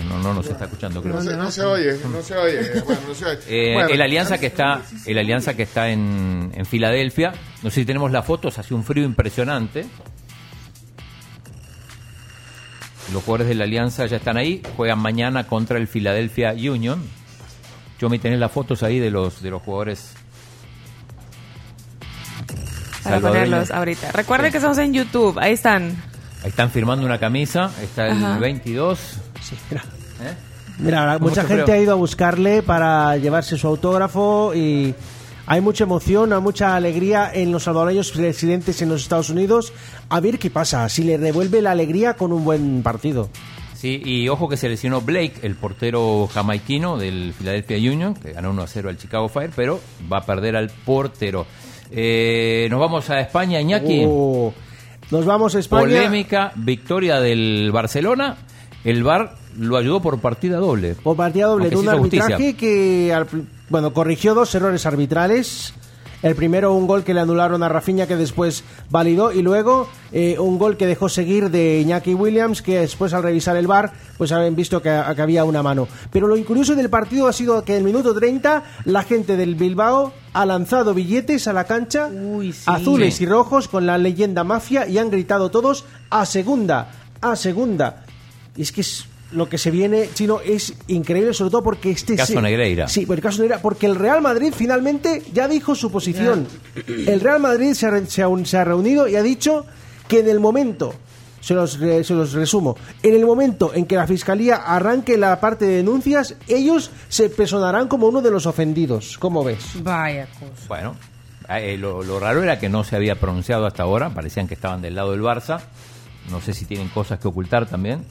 No, 0.07 0.17
no 0.19 0.33
nos 0.33 0.47
está 0.47 0.63
escuchando, 0.63 1.01
creo. 1.01 1.15
No 1.15 1.21
se, 1.21 1.35
no 1.35 1.51
se 1.51 1.61
oye, 1.61 1.99
no 2.09 2.21
se 2.21 2.33
oye. 2.37 2.81
Bueno, 2.85 3.01
no 3.09 3.13
se 3.13 3.25
oye. 3.25 3.39
Eh, 3.49 3.73
Bueno, 3.73 3.89
el 3.89 4.01
alianza 4.01 4.37
que 4.37 4.45
está 4.45 4.81
el 5.05 5.17
alianza 5.17 5.55
que 5.55 5.63
está 5.63 5.89
en, 5.89 6.51
en 6.55 6.65
Filadelfia 6.65 7.33
no 7.63 7.69
sé 7.69 7.81
si 7.81 7.85
tenemos 7.85 8.09
las 8.11 8.25
fotos 8.25 8.57
hace 8.59 8.73
un 8.73 8.83
frío 8.85 9.03
impresionante 9.03 9.85
los 13.11 13.23
jugadores 13.23 13.47
de 13.47 13.55
la 13.55 13.65
alianza 13.65 14.05
ya 14.05 14.17
están 14.17 14.37
ahí 14.37 14.61
juegan 14.77 14.99
mañana 14.99 15.47
contra 15.47 15.77
el 15.77 15.87
Philadelphia 15.87 16.53
Union 16.53 17.01
yo 17.99 18.09
me 18.09 18.19
tenés 18.19 18.39
las 18.39 18.51
fotos 18.51 18.83
ahí 18.83 18.99
de 18.99 19.11
los 19.11 19.41
de 19.41 19.49
los 19.49 19.61
jugadores 19.61 20.13
Para 23.03 23.19
ponerlos 23.19 23.71
ahorita. 23.71 24.11
Recuerden 24.11 24.51
que 24.51 24.57
estamos 24.57 24.77
en 24.77 24.93
YouTube. 24.93 25.37
Ahí 25.39 25.53
están. 25.53 25.95
ahí 26.43 26.49
están 26.49 26.69
firmando 26.71 27.05
una 27.05 27.19
camisa 27.19 27.71
está 27.81 28.07
el 28.07 28.23
Ajá. 28.23 28.39
22 28.39 28.99
mira. 29.69 29.83
¿Eh? 30.21 30.49
Mira, 30.79 31.19
mucha 31.19 31.43
gente 31.43 31.71
ha 31.73 31.77
ido 31.77 31.91
a 31.91 31.95
buscarle 31.95 32.63
para 32.63 33.17
llevarse 33.17 33.57
su 33.57 33.67
autógrafo 33.67 34.53
y 34.55 34.95
hay 35.45 35.59
mucha 35.61 35.83
emoción, 35.83 36.31
hay 36.31 36.39
mucha 36.41 36.75
alegría 36.75 37.31
en 37.33 37.51
los 37.51 37.63
salvadoreños 37.63 38.15
residentes 38.15 38.81
en 38.81 38.89
los 38.89 39.01
Estados 39.01 39.29
Unidos. 39.29 39.73
A 40.07 40.21
ver 40.21 40.39
qué 40.39 40.49
pasa, 40.49 40.87
si 40.87 41.03
le 41.03 41.17
revuelve 41.17 41.61
la 41.61 41.71
alegría 41.71 42.13
con 42.13 42.31
un 42.31 42.45
buen 42.45 42.81
partido. 42.81 43.29
Sí, 43.79 44.01
y 44.03 44.27
ojo 44.27 44.49
que 44.49 44.57
se 44.57 44.67
lesionó 44.67 44.99
Blake, 44.99 45.35
el 45.43 45.55
portero 45.55 46.27
jamaiquino 46.33 46.97
del 46.97 47.33
Philadelphia 47.33 47.77
Union, 47.77 48.13
que 48.13 48.33
ganó 48.33 48.49
1 48.49 48.63
a 48.63 48.67
0 48.67 48.89
al 48.89 48.97
Chicago 48.97 49.29
Fire, 49.29 49.51
pero 49.55 49.79
va 50.11 50.17
a 50.17 50.25
perder 50.25 50.57
al 50.57 50.69
portero. 50.69 51.45
Eh, 51.89 52.67
nos 52.69 52.77
vamos 52.77 53.09
a 53.09 53.21
España, 53.21 53.61
Iñaki. 53.61 54.03
Oh, 54.05 54.53
nos 55.11 55.25
vamos 55.25 55.55
a 55.55 55.59
España. 55.59 55.83
Polémica, 55.83 56.51
victoria 56.57 57.21
del 57.21 57.71
Barcelona. 57.71 58.35
El 58.83 59.01
VAR 59.01 59.37
lo 59.57 59.77
ayudó 59.77 60.01
por 60.01 60.19
partida 60.19 60.57
doble. 60.57 60.95
Por 60.95 61.15
partida 61.15 61.45
doble 61.45 61.69
de 61.69 61.77
un 61.77 61.87
arbitraje 61.87 62.33
justicia. 62.33 62.57
que 62.57 63.13
al 63.13 63.27
bueno 63.69 63.93
corrigió 63.93 64.33
dos 64.33 64.53
errores 64.55 64.85
arbitrales. 64.85 65.73
El 66.21 66.35
primero 66.35 66.73
un 66.73 66.85
gol 66.85 67.05
que 67.05 67.13
le 67.13 67.21
anularon 67.21 67.63
a 67.63 67.69
Rafinha 67.69 68.05
que 68.05 68.17
después 68.17 68.63
validó 68.89 69.31
y 69.31 69.41
luego 69.41 69.87
eh, 70.11 70.37
un 70.37 70.57
gol 70.59 70.75
que 70.75 70.85
dejó 70.85 71.07
seguir 71.07 71.49
de 71.49 71.79
Iñaki 71.79 72.13
Williams 72.13 72.61
que 72.61 72.79
después 72.79 73.13
al 73.13 73.23
revisar 73.23 73.55
el 73.55 73.67
bar 73.67 73.93
pues 74.17 74.33
habían 74.33 74.53
visto 74.55 74.81
que, 74.81 75.01
que 75.15 75.21
había 75.21 75.45
una 75.45 75.63
mano. 75.63 75.87
Pero 76.11 76.27
lo 76.27 76.35
curioso 76.43 76.75
del 76.75 76.89
partido 76.89 77.27
ha 77.27 77.33
sido 77.33 77.63
que 77.63 77.71
en 77.73 77.79
el 77.79 77.83
minuto 77.85 78.13
30 78.13 78.63
la 78.83 79.03
gente 79.03 79.37
del 79.37 79.55
Bilbao 79.55 80.11
ha 80.33 80.45
lanzado 80.45 80.93
billetes 80.93 81.47
a 81.47 81.53
la 81.53 81.63
cancha 81.63 82.09
azules 82.65 83.15
Sí. 83.15 83.23
y 83.23 83.27
rojos 83.27 83.69
con 83.69 83.85
la 83.85 83.97
leyenda 83.97 84.43
mafia 84.43 84.87
y 84.87 84.97
han 84.97 85.09
gritado 85.11 85.49
todos 85.51 85.85
a 86.09 86.25
segunda, 86.25 86.91
a 87.21 87.35
segunda. 87.37 88.03
Y 88.57 88.63
es 88.63 88.71
que 88.73 88.81
es 88.81 89.05
lo 89.31 89.47
que 89.47 89.57
se 89.57 89.69
viene, 89.71 90.09
Chino, 90.13 90.39
es 90.43 90.73
increíble, 90.87 91.33
sobre 91.33 91.51
todo 91.51 91.63
porque 91.63 91.91
este... 91.91 92.15
Caso 92.15 92.33
se- 92.33 92.41
Negreira. 92.41 92.87
Sí, 92.87 93.05
por 93.05 93.15
el 93.17 93.21
caso 93.21 93.37
Negreira, 93.41 93.61
porque 93.61 93.85
el 93.85 93.95
Real 93.95 94.21
Madrid 94.21 94.53
finalmente 94.55 95.21
ya 95.33 95.47
dijo 95.47 95.75
su 95.75 95.91
posición. 95.91 96.47
El 96.87 97.19
Real 97.21 97.39
Madrid 97.39 97.73
se 97.73 97.85
ha, 97.85 97.91
re- 97.91 98.05
se 98.07 98.23
ha 98.23 98.27
se 98.45 98.57
ha 98.57 98.63
reunido 98.63 99.07
y 99.07 99.15
ha 99.15 99.21
dicho 99.23 99.65
que 100.07 100.19
en 100.19 100.29
el 100.29 100.39
momento, 100.39 100.95
se 101.41 101.53
los, 101.53 101.79
re- 101.79 102.03
se 102.03 102.15
los 102.15 102.33
resumo, 102.33 102.75
en 103.03 103.13
el 103.13 103.25
momento 103.25 103.71
en 103.73 103.85
que 103.85 103.95
la 103.95 104.07
Fiscalía 104.07 104.55
arranque 104.57 105.17
la 105.17 105.39
parte 105.39 105.65
de 105.65 105.75
denuncias, 105.77 106.35
ellos 106.47 106.89
se 107.07 107.29
personarán 107.29 107.87
como 107.87 108.07
uno 108.07 108.21
de 108.21 108.31
los 108.31 108.45
ofendidos. 108.47 109.17
¿Cómo 109.19 109.43
ves? 109.43 109.59
Vaya 109.83 110.25
cosa. 110.39 110.67
Bueno, 110.67 110.95
eh, 111.49 111.77
lo, 111.77 112.01
lo 112.03 112.19
raro 112.19 112.41
era 112.41 112.57
que 112.59 112.67
no 112.69 112.83
se 112.83 112.95
había 112.95 113.15
pronunciado 113.19 113.67
hasta 113.67 113.83
ahora. 113.83 114.09
Parecían 114.09 114.47
que 114.47 114.55
estaban 114.55 114.81
del 114.81 114.95
lado 114.95 115.11
del 115.11 115.21
Barça. 115.21 115.59
No 116.31 116.41
sé 116.41 116.53
si 116.53 116.65
tienen 116.65 116.89
cosas 116.89 117.19
que 117.19 117.27
ocultar 117.27 117.67
también. 117.67 118.03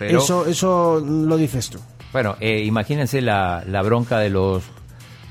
Pero, 0.00 0.18
Eso, 0.18 0.46
eso 0.46 0.98
lo 1.06 1.36
dices 1.36 1.70
tú. 1.70 1.78
bueno, 2.12 2.34
eh, 2.40 2.64
imagínense 2.64 3.20
la, 3.20 3.62
la 3.68 3.82
bronca 3.82 4.18
de 4.18 4.30
los 4.30 4.64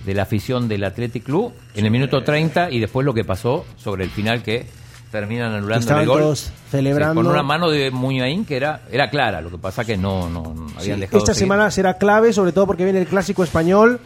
de 0.05 0.13
la 0.13 0.23
afición 0.23 0.69
del 0.69 0.85
Athletic 0.85 1.23
Club 1.25 1.51
en 1.75 1.83
el 1.85 1.91
minuto 1.91 2.23
30 2.23 2.71
y 2.71 2.79
después 2.79 3.05
lo 3.05 3.13
que 3.13 3.25
pasó 3.25 3.65
sobre 3.75 4.05
el 4.05 4.09
final 4.09 4.41
que 4.43 4.65
terminan 5.11 5.51
anulando 5.53 5.79
Estaban 5.81 6.03
el 6.03 6.07
gol. 6.07 6.21
todos 6.21 6.51
celebrando. 6.71 7.15
Con 7.21 7.29
una 7.29 7.43
mano 7.43 7.69
de 7.69 7.91
Muñain 7.91 8.45
que 8.45 8.55
era, 8.55 8.83
era 8.91 9.09
clara. 9.09 9.41
Lo 9.41 9.49
que 9.49 9.57
pasa 9.57 9.83
que 9.83 9.97
no, 9.97 10.29
no, 10.29 10.53
no 10.53 10.67
habían 10.77 10.95
Sí, 10.95 11.01
dejado 11.01 11.17
Esta 11.17 11.33
seguir. 11.33 11.45
semana 11.47 11.69
será 11.71 11.95
clave, 11.97 12.31
sobre 12.31 12.51
todo 12.53 12.65
porque 12.67 12.83
viene 12.85 12.99
el 13.01 13.07
clásico 13.07 13.43
español, 13.43 13.99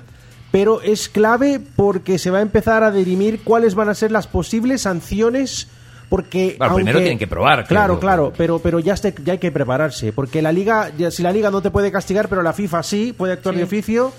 pero 0.51 0.81
es 0.81 1.09
clave 1.09 1.59
porque 1.75 2.17
se 2.17 2.31
va 2.31 2.39
a 2.39 2.41
empezar 2.41 2.83
a 2.83 2.91
dirimir 2.91 3.43
cuáles 3.43 3.75
van 3.75 3.89
a 3.89 3.93
ser 3.95 4.11
las 4.11 4.27
posibles 4.27 4.81
sanciones. 4.81 5.67
Porque 6.09 6.55
Claro, 6.57 6.75
primero 6.75 6.99
tienen 6.99 7.17
que 7.17 7.27
probar, 7.27 7.65
Claro, 7.65 7.93
creo. 7.95 7.99
claro, 7.99 8.33
pero, 8.37 8.59
pero 8.59 8.79
ya, 8.79 8.93
este- 8.93 9.15
ya 9.23 9.33
hay 9.33 9.39
que 9.39 9.51
prepararse. 9.51 10.13
Porque 10.13 10.41
la 10.41 10.51
liga, 10.51 10.91
ya- 10.97 11.09
si 11.11 11.23
la 11.23 11.31
liga 11.31 11.49
no 11.49 11.61
te 11.61 11.71
puede 11.71 11.91
castigar, 11.91 12.29
pero 12.29 12.43
la 12.43 12.53
FIFA 12.53 12.83
sí, 12.83 13.13
puede 13.17 13.33
actuar 13.33 13.55
Sí. 13.55 13.59
de 13.59 13.63
oficio. 13.65 14.13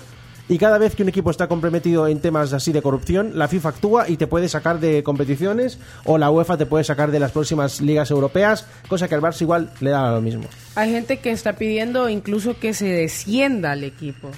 Y 0.47 0.59
cada 0.59 0.77
vez 0.77 0.93
que 0.93 1.01
un 1.01 1.09
equipo 1.09 1.31
está 1.31 1.47
comprometido 1.47 2.07
en 2.07 2.19
temas 2.19 2.53
así 2.53 2.71
de 2.71 2.83
corrupción, 2.83 3.31
la 3.33 3.47
FIFA 3.47 3.69
actúa 3.69 4.07
y 4.07 4.15
te 4.17 4.27
puede 4.27 4.47
sacar 4.47 4.79
de 4.79 5.01
competiciones 5.01 5.79
o 6.03 6.19
la 6.19 6.29
UEFA 6.29 6.55
te 6.55 6.67
puede 6.67 6.83
sacar 6.83 7.09
de 7.09 7.19
las 7.19 7.31
próximas 7.31 7.81
ligas 7.81 8.11
europeas, 8.11 8.67
cosa 8.87 9.07
que 9.07 9.15
al 9.15 9.21
Barça 9.21 9.41
igual 9.41 9.71
le 9.79 9.89
da 9.89 10.11
lo 10.11 10.21
mismo. 10.21 10.43
Hay 10.75 10.91
gente 10.91 11.17
que 11.17 11.31
está 11.31 11.53
pidiendo 11.53 12.09
incluso 12.09 12.59
que 12.59 12.75
se 12.75 12.85
descienda 12.85 13.71
al 13.71 13.83
equipo. 13.83 14.29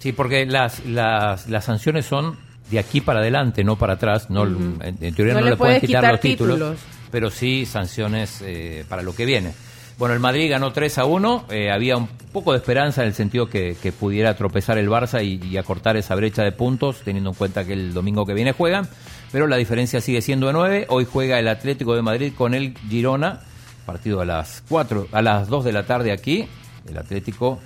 Sí, 0.00 0.12
porque 0.12 0.44
las, 0.44 0.84
las, 0.84 1.48
las 1.48 1.64
sanciones 1.64 2.04
son 2.04 2.36
de 2.70 2.78
aquí 2.78 3.00
para 3.00 3.20
adelante, 3.20 3.64
no 3.64 3.76
para 3.76 3.94
atrás. 3.94 4.30
No, 4.30 4.44
en, 4.44 4.78
en 5.00 5.14
teoría 5.14 5.34
No 5.34 5.40
no, 5.40 5.44
le 5.46 5.50
le 5.52 5.56
pueden 5.56 5.80
quitar, 5.80 6.00
quitar 6.02 6.12
los 6.12 6.20
títulos, 6.20 6.54
títulos. 6.56 6.78
pero 7.10 7.30
sí 7.30 7.66
sanciones 7.66 8.42
eh, 8.42 8.84
para 8.88 9.02
lo 9.02 9.14
que 9.14 9.24
viene. 9.24 9.52
Bueno, 9.98 10.14
el 10.14 10.20
Madrid 10.20 10.48
ganó 10.50 10.72
3 10.72 10.96
a 10.98 11.04
1. 11.04 11.44
eh, 11.50 11.70
había 11.70 11.96
un 11.98 12.08
poco 12.32 12.52
de 12.52 12.58
esperanza 12.58 13.02
en 13.02 13.08
el 13.08 13.14
sentido 13.14 13.48
que, 13.50 13.76
que 13.82 13.92
pudiera 13.92 14.34
tropezar 14.34 14.78
el 14.78 14.88
Barça 14.88 15.22
y, 15.22 15.46
y 15.46 15.58
acortar 15.58 15.96
esa 15.98 16.14
brecha 16.14 16.42
de 16.42 16.52
puntos, 16.52 17.02
teniendo 17.04 17.30
en 17.30 17.36
cuenta 17.36 17.64
que 17.66 17.74
el 17.74 17.92
domingo 17.92 18.24
que 18.24 18.32
viene 18.32 18.52
juegan. 18.52 18.88
Pero 19.30 19.46
la 19.46 19.56
diferencia 19.56 20.00
sigue 20.00 20.22
siendo 20.22 20.46
de 20.46 20.54
9. 20.54 20.86
Hoy 20.88 21.06
juega 21.10 21.38
el 21.38 21.48
Atlético 21.48 21.94
de 21.94 22.02
Madrid 22.02 22.32
con 22.36 22.54
el 22.54 22.74
Girona. 22.88 23.40
Partido 23.84 24.20
a 24.20 24.24
las 24.24 24.62
4, 24.68 25.08
a 25.12 25.20
las 25.22 25.48
2 25.48 25.64
de 25.66 25.72
la 25.72 25.84
tarde 25.84 26.12
aquí. 26.12 26.46
El 26.88 26.96
Atlético 26.96 27.60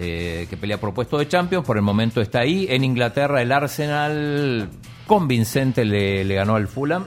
eh, 0.00 0.46
que 0.48 0.56
pelea 0.56 0.78
por 0.78 0.94
puesto 0.94 1.18
de 1.18 1.26
Champions, 1.26 1.66
por 1.66 1.76
el 1.76 1.82
momento 1.82 2.20
está 2.20 2.40
ahí. 2.40 2.68
En 2.70 2.84
Inglaterra 2.84 3.42
el 3.42 3.50
Arsenal 3.50 4.68
convincente 5.08 5.84
le, 5.84 6.22
ganó 6.32 6.54
al 6.54 6.68
Fulham 6.68 7.06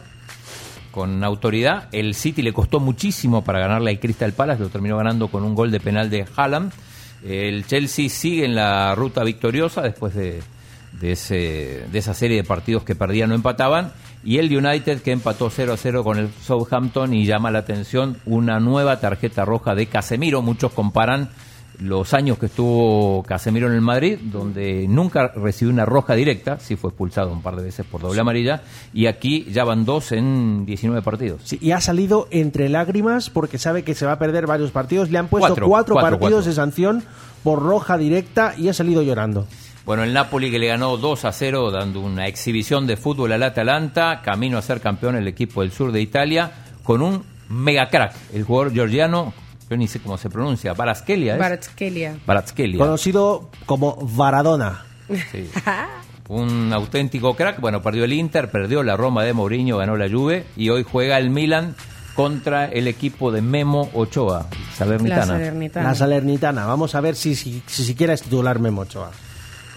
con 0.91 1.23
autoridad. 1.23 1.87
El 1.93 2.15
City 2.15 2.41
le 2.41 2.51
costó 2.51 2.81
muchísimo 2.81 3.45
para 3.45 3.59
ganarle 3.59 3.91
al 3.91 3.99
Crystal 3.99 4.33
Palace, 4.33 4.61
lo 4.61 4.67
terminó 4.67 4.97
ganando 4.97 5.29
con 5.29 5.43
un 5.43 5.55
gol 5.55 5.71
de 5.71 5.79
penal 5.79 6.09
de 6.09 6.25
Haaland. 6.35 6.73
El 7.23 7.65
Chelsea 7.65 8.09
sigue 8.09 8.43
en 8.43 8.55
la 8.55 8.93
ruta 8.93 9.23
victoriosa 9.23 9.81
después 9.81 10.13
de, 10.13 10.41
de, 10.99 11.13
ese, 11.13 11.85
de 11.89 11.97
esa 11.97 12.13
serie 12.13 12.35
de 12.35 12.43
partidos 12.43 12.83
que 12.83 12.95
perdían 12.95 13.31
o 13.31 13.35
empataban. 13.35 13.93
Y 14.21 14.39
el 14.39 14.53
United 14.53 15.01
que 15.01 15.13
empató 15.13 15.49
0 15.49 15.73
a 15.73 15.77
0 15.77 16.03
con 16.03 16.17
el 16.17 16.29
Southampton 16.41 17.13
y 17.13 17.25
llama 17.25 17.51
la 17.51 17.59
atención 17.59 18.17
una 18.25 18.59
nueva 18.59 18.99
tarjeta 18.99 19.45
roja 19.45 19.75
de 19.75 19.85
Casemiro. 19.85 20.41
Muchos 20.41 20.73
comparan 20.73 21.29
los 21.81 22.13
años 22.13 22.37
que 22.37 22.45
estuvo 22.45 23.23
Casemiro 23.23 23.67
en 23.67 23.73
el 23.73 23.81
Madrid, 23.81 24.19
donde 24.21 24.85
nunca 24.87 25.29
recibió 25.35 25.73
una 25.73 25.85
roja 25.85 26.13
directa, 26.13 26.59
sí 26.59 26.75
fue 26.75 26.89
expulsado 26.91 27.31
un 27.31 27.41
par 27.41 27.55
de 27.55 27.63
veces 27.63 27.85
por 27.85 28.01
doble 28.01 28.21
amarilla, 28.21 28.61
y 28.93 29.07
aquí 29.07 29.47
ya 29.51 29.63
van 29.63 29.83
dos 29.83 30.11
en 30.11 30.65
19 30.65 31.01
partidos. 31.01 31.41
Sí, 31.43 31.57
y 31.59 31.71
ha 31.71 31.81
salido 31.81 32.27
entre 32.29 32.69
lágrimas 32.69 33.29
porque 33.29 33.57
sabe 33.57 33.83
que 33.83 33.95
se 33.95 34.05
va 34.05 34.13
a 34.13 34.19
perder 34.19 34.45
varios 34.45 34.71
partidos. 34.71 35.09
Le 35.09 35.17
han 35.17 35.27
puesto 35.27 35.47
Cuatro, 35.47 35.67
cuatro, 35.67 35.95
cuatro, 35.95 36.19
partidos 36.19 36.33
cuatro. 36.33 36.49
de 36.49 36.55
sanción 36.55 37.03
por 37.43 37.61
roja 37.63 37.97
directa 37.97 38.53
y 38.57 38.69
ha 38.69 38.73
salido 38.73 39.01
llorando. 39.01 39.47
Bueno, 39.83 40.03
el 40.03 40.13
Napoli 40.13 40.51
que 40.51 40.59
le 40.59 40.67
ganó 40.67 40.95
2 40.97 41.25
a 41.25 41.31
0, 41.31 41.71
dando 41.71 42.01
una 42.01 42.27
exhibición 42.27 42.85
de 42.85 42.97
fútbol 42.97 43.31
al 43.31 43.41
Atalanta, 43.41 44.21
camino 44.21 44.59
a 44.59 44.61
ser 44.61 44.79
campeón 44.79 45.15
el 45.15 45.27
equipo 45.27 45.61
del 45.61 45.71
sur 45.71 45.91
de 45.91 46.01
Italia, 46.01 46.51
con 46.83 47.01
un 47.01 47.23
mega 47.49 47.89
crack, 47.89 48.13
el 48.33 48.43
jugador 48.43 48.71
georgiano, 48.71 49.33
yo 49.71 49.77
ni 49.77 49.87
sé 49.87 50.01
cómo 50.01 50.17
se 50.17 50.29
pronuncia, 50.29 50.73
Baraskelia, 50.73 51.35
¿es? 51.35 51.39
Baratskelia. 51.39 52.17
Barazkelia. 52.27 52.77
Conocido 52.77 53.49
como 53.65 53.95
Varadona. 54.01 54.83
Sí. 55.31 55.49
Un 56.27 56.73
auténtico 56.73 57.35
crack. 57.37 57.61
Bueno, 57.61 57.81
perdió 57.81 58.03
el 58.03 58.11
Inter, 58.11 58.51
perdió 58.51 58.83
la 58.83 58.97
Roma 58.97 59.23
de 59.23 59.31
Mourinho, 59.31 59.77
ganó 59.77 59.95
la 59.95 60.09
Juve 60.09 60.45
y 60.57 60.67
hoy 60.71 60.83
juega 60.83 61.17
el 61.17 61.29
Milan 61.29 61.73
contra 62.15 62.65
el 62.65 62.89
equipo 62.89 63.31
de 63.31 63.41
Memo 63.41 63.89
Ochoa, 63.93 64.47
Salernitana. 64.75 65.21
La 65.21 65.25
Salernitana. 65.25 65.87
La 65.87 65.95
Salernitana. 65.95 66.65
Vamos 66.65 66.93
a 66.93 66.99
ver 66.99 67.15
si, 67.15 67.35
si, 67.35 67.63
si 67.65 67.85
siquiera 67.85 68.13
es 68.13 68.23
titular 68.23 68.59
Memo 68.59 68.81
Ochoa. 68.81 69.11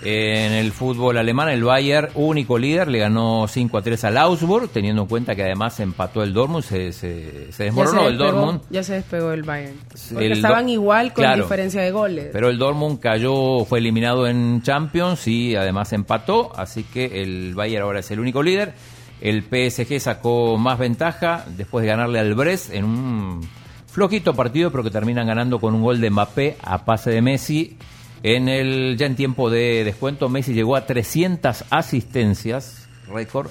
En 0.05 0.52
el 0.52 0.72
fútbol 0.72 1.16
alemán, 1.16 1.48
el 1.48 1.64
Bayern, 1.64 2.09
único 2.14 2.59
líder, 2.59 2.89
le 2.89 2.98
ganó 2.98 3.47
5 3.48 3.78
a 3.78 3.82
3 3.82 4.05
al 4.05 4.18
Augsburg, 4.18 4.68
teniendo 4.68 5.02
en 5.02 5.09
cuenta 5.09 5.35
que 5.35 5.43
además 5.43 5.81
empató 5.81 6.22
el 6.22 6.32
Dortmund, 6.35 6.62
se, 6.62 6.93
se, 6.93 7.51
se 7.52 7.59
Ya 7.59 7.64
desmoronó 7.64 8.02
se 8.02 8.06
el 8.09 8.18
Dortmund. 8.18 8.60
Ya 8.70 8.82
se 8.82 8.94
despegó 8.94 9.32
el 9.32 9.43
Bayern. 9.44 9.76
Porque 10.12 10.26
El 10.26 10.32
estaban 10.32 10.68
igual 10.68 11.12
con 11.14 11.24
Claro. 11.24 11.43
diferencia 11.44 11.81
de 11.81 11.90
goles. 11.90 12.28
Pero 12.32 12.51
el 12.51 12.59
Dortmund 12.59 13.01
cayó, 13.01 13.64
fue 13.64 13.78
eliminado 13.78 14.26
en 14.26 14.60
Champions 14.62 15.26
y 15.26 15.56
además 15.56 15.93
empató, 15.94 16.52
así 16.55 16.85
que 16.85 17.22
el 17.22 17.55
Bayern 17.55 17.85
ahora 17.85 18.01
es 18.01 18.10
el 18.10 18.20
único 18.20 18.43
líder. 18.43 18.74
El 19.20 19.43
PSG 19.43 20.01
sacó 20.01 20.59
más 20.59 20.78
ventaja 20.78 21.47
después 21.56 21.82
de 21.82 21.89
ganarle 21.89 22.18
al 22.18 22.35
Brest 22.35 22.74
en 22.74 22.85
un 22.85 23.40
Flojito 23.86 24.35
partido, 24.35 24.70
pero 24.72 24.82
que 24.82 24.90
terminan 24.90 25.26
ganando 25.26 25.60
con 25.60 25.72
un 25.72 25.81
gol 25.82 26.01
de 26.01 26.10
Mbappé 26.10 26.56
a 26.62 26.85
pase 26.85 27.10
de 27.10 27.22
Messi. 27.22 27.76
En 28.24 28.48
el 28.48 28.96
ya 28.96 29.05
en 29.05 29.16
tiempo 29.16 29.51
de 29.51 29.84
descuento, 29.84 30.30
Messi 30.30 30.55
llegó 30.55 30.76
a 30.76 30.86
300 30.86 31.66
asistencias, 31.68 32.88
récord, 33.06 33.51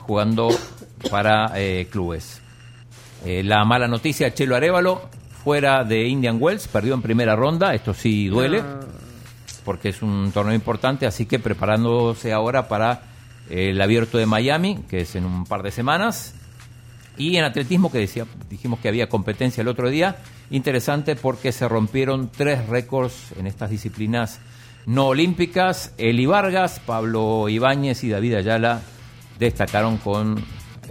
jugando 0.00 0.48
para 1.12 1.52
eh, 1.54 1.86
clubes. 1.88 2.42
Eh, 3.24 3.44
la 3.44 3.64
mala 3.64 3.86
noticia, 3.86 4.34
Chelo 4.34 4.56
Arevalo, 4.56 5.08
fuera 5.44 5.84
de 5.84 6.08
Indian 6.08 6.38
Wells, 6.40 6.66
perdió 6.66 6.94
en 6.94 7.02
primera 7.02 7.36
ronda, 7.36 7.72
esto 7.72 7.94
sí 7.94 8.26
duele, 8.26 8.64
porque 9.64 9.90
es 9.90 10.02
un 10.02 10.32
torneo 10.32 10.56
importante, 10.56 11.06
así 11.06 11.26
que 11.26 11.38
preparándose 11.38 12.32
ahora 12.32 12.66
para 12.66 13.02
el 13.48 13.80
abierto 13.80 14.18
de 14.18 14.26
Miami, 14.26 14.82
que 14.88 15.02
es 15.02 15.14
en 15.14 15.24
un 15.24 15.44
par 15.44 15.62
de 15.62 15.70
semanas. 15.70 16.34
Y 17.20 17.36
en 17.36 17.44
atletismo, 17.44 17.92
que 17.92 17.98
decía, 17.98 18.24
dijimos 18.48 18.80
que 18.80 18.88
había 18.88 19.10
competencia 19.10 19.60
el 19.60 19.68
otro 19.68 19.90
día, 19.90 20.16
interesante 20.50 21.16
porque 21.16 21.52
se 21.52 21.68
rompieron 21.68 22.30
tres 22.34 22.66
récords 22.66 23.32
en 23.38 23.46
estas 23.46 23.68
disciplinas 23.68 24.40
no 24.86 25.08
olímpicas. 25.08 25.92
Eli 25.98 26.24
Vargas, 26.24 26.80
Pablo 26.80 27.50
Ibáñez 27.50 28.04
y 28.04 28.08
David 28.08 28.36
Ayala 28.36 28.80
destacaron 29.38 29.98
con 29.98 30.42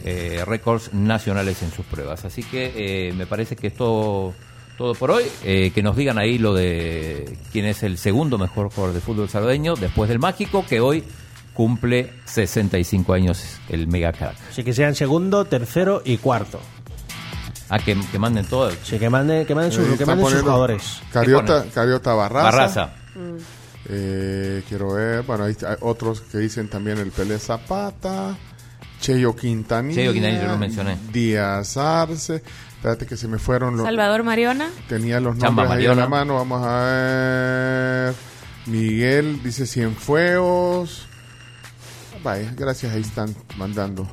eh, 0.06 0.44
récords 0.46 0.94
nacionales 0.94 1.64
en 1.64 1.72
sus 1.72 1.84
pruebas. 1.88 2.24
Así 2.26 2.44
que 2.44 2.74
eh, 2.76 3.14
me 3.14 3.26
parece 3.26 3.56
que 3.56 3.66
es 3.66 3.74
todo, 3.74 4.36
todo 4.78 4.94
por 4.94 5.10
hoy. 5.10 5.24
Eh, 5.44 5.72
que 5.74 5.82
nos 5.82 5.96
digan 5.96 6.20
ahí 6.20 6.38
lo 6.38 6.54
de 6.54 7.40
quién 7.52 7.66
es 7.66 7.82
el 7.82 7.98
segundo 7.98 8.38
mejor 8.38 8.70
jugador 8.70 8.94
de 8.94 9.02
fútbol 9.02 9.30
salvadoreño 9.30 9.74
después 9.74 10.08
del 10.08 10.20
mágico, 10.20 10.64
que 10.64 10.80
hoy 10.80 11.04
cumple 11.60 12.14
65 12.24 13.12
años 13.12 13.44
el 13.68 13.88
mega 13.88 14.14
crack. 14.14 14.38
Así 14.50 14.64
que 14.64 14.72
sean 14.72 14.96
segundo, 14.96 15.44
tercero 15.44 16.02
y 16.06 16.16
cuarto. 16.16 16.58
Ah, 17.68 17.80
que, 17.80 17.98
que 18.14 18.18
manden 18.18 18.46
todo. 18.46 18.72
Sí, 18.82 18.98
que 18.98 19.10
manden, 19.10 19.46
que 19.46 19.54
manden, 19.54 19.74
sus, 19.74 19.98
que 19.98 20.06
manden 20.06 20.40
jugadores. 20.40 21.02
Cariota, 21.12 21.66
Cariota 21.74 22.14
Barraza. 22.14 22.46
Barraza. 22.46 22.90
Eh, 23.90 24.64
quiero 24.70 24.94
ver, 24.94 25.24
bueno, 25.24 25.44
hay, 25.44 25.58
hay 25.68 25.76
otros 25.82 26.22
que 26.22 26.38
dicen 26.38 26.70
también 26.70 26.98
el 26.98 27.12
Pelé 27.12 27.38
Zapata, 27.38 28.38
Cheyo 29.02 29.36
Quintanilla. 29.36 29.96
Cheyo 29.96 30.14
Quintanilla, 30.14 30.44
yo 30.44 30.48
lo 30.52 30.58
mencioné. 30.58 30.98
Díaz 31.12 31.76
Arce. 31.76 32.42
Espérate 32.78 33.06
que 33.06 33.18
se 33.18 33.28
me 33.28 33.38
fueron 33.38 33.76
los. 33.76 33.86
Salvador 33.86 34.24
Mariona. 34.24 34.70
Tenía 34.88 35.20
los 35.20 35.38
Chamba 35.38 35.64
nombres 35.64 35.80
ahí 35.82 35.88
a 35.88 35.90
Mariona. 35.90 36.02
la 36.04 36.08
mano. 36.08 36.36
Vamos 36.36 36.66
a 36.66 36.84
ver. 36.86 38.16
Miguel 38.66 39.44
dice 39.44 39.68
Cienfuegos. 39.68 41.09
Vaya, 42.24 42.54
gracias, 42.58 42.94
ahí 42.94 43.02
están 43.02 43.34
mandando. 43.58 44.08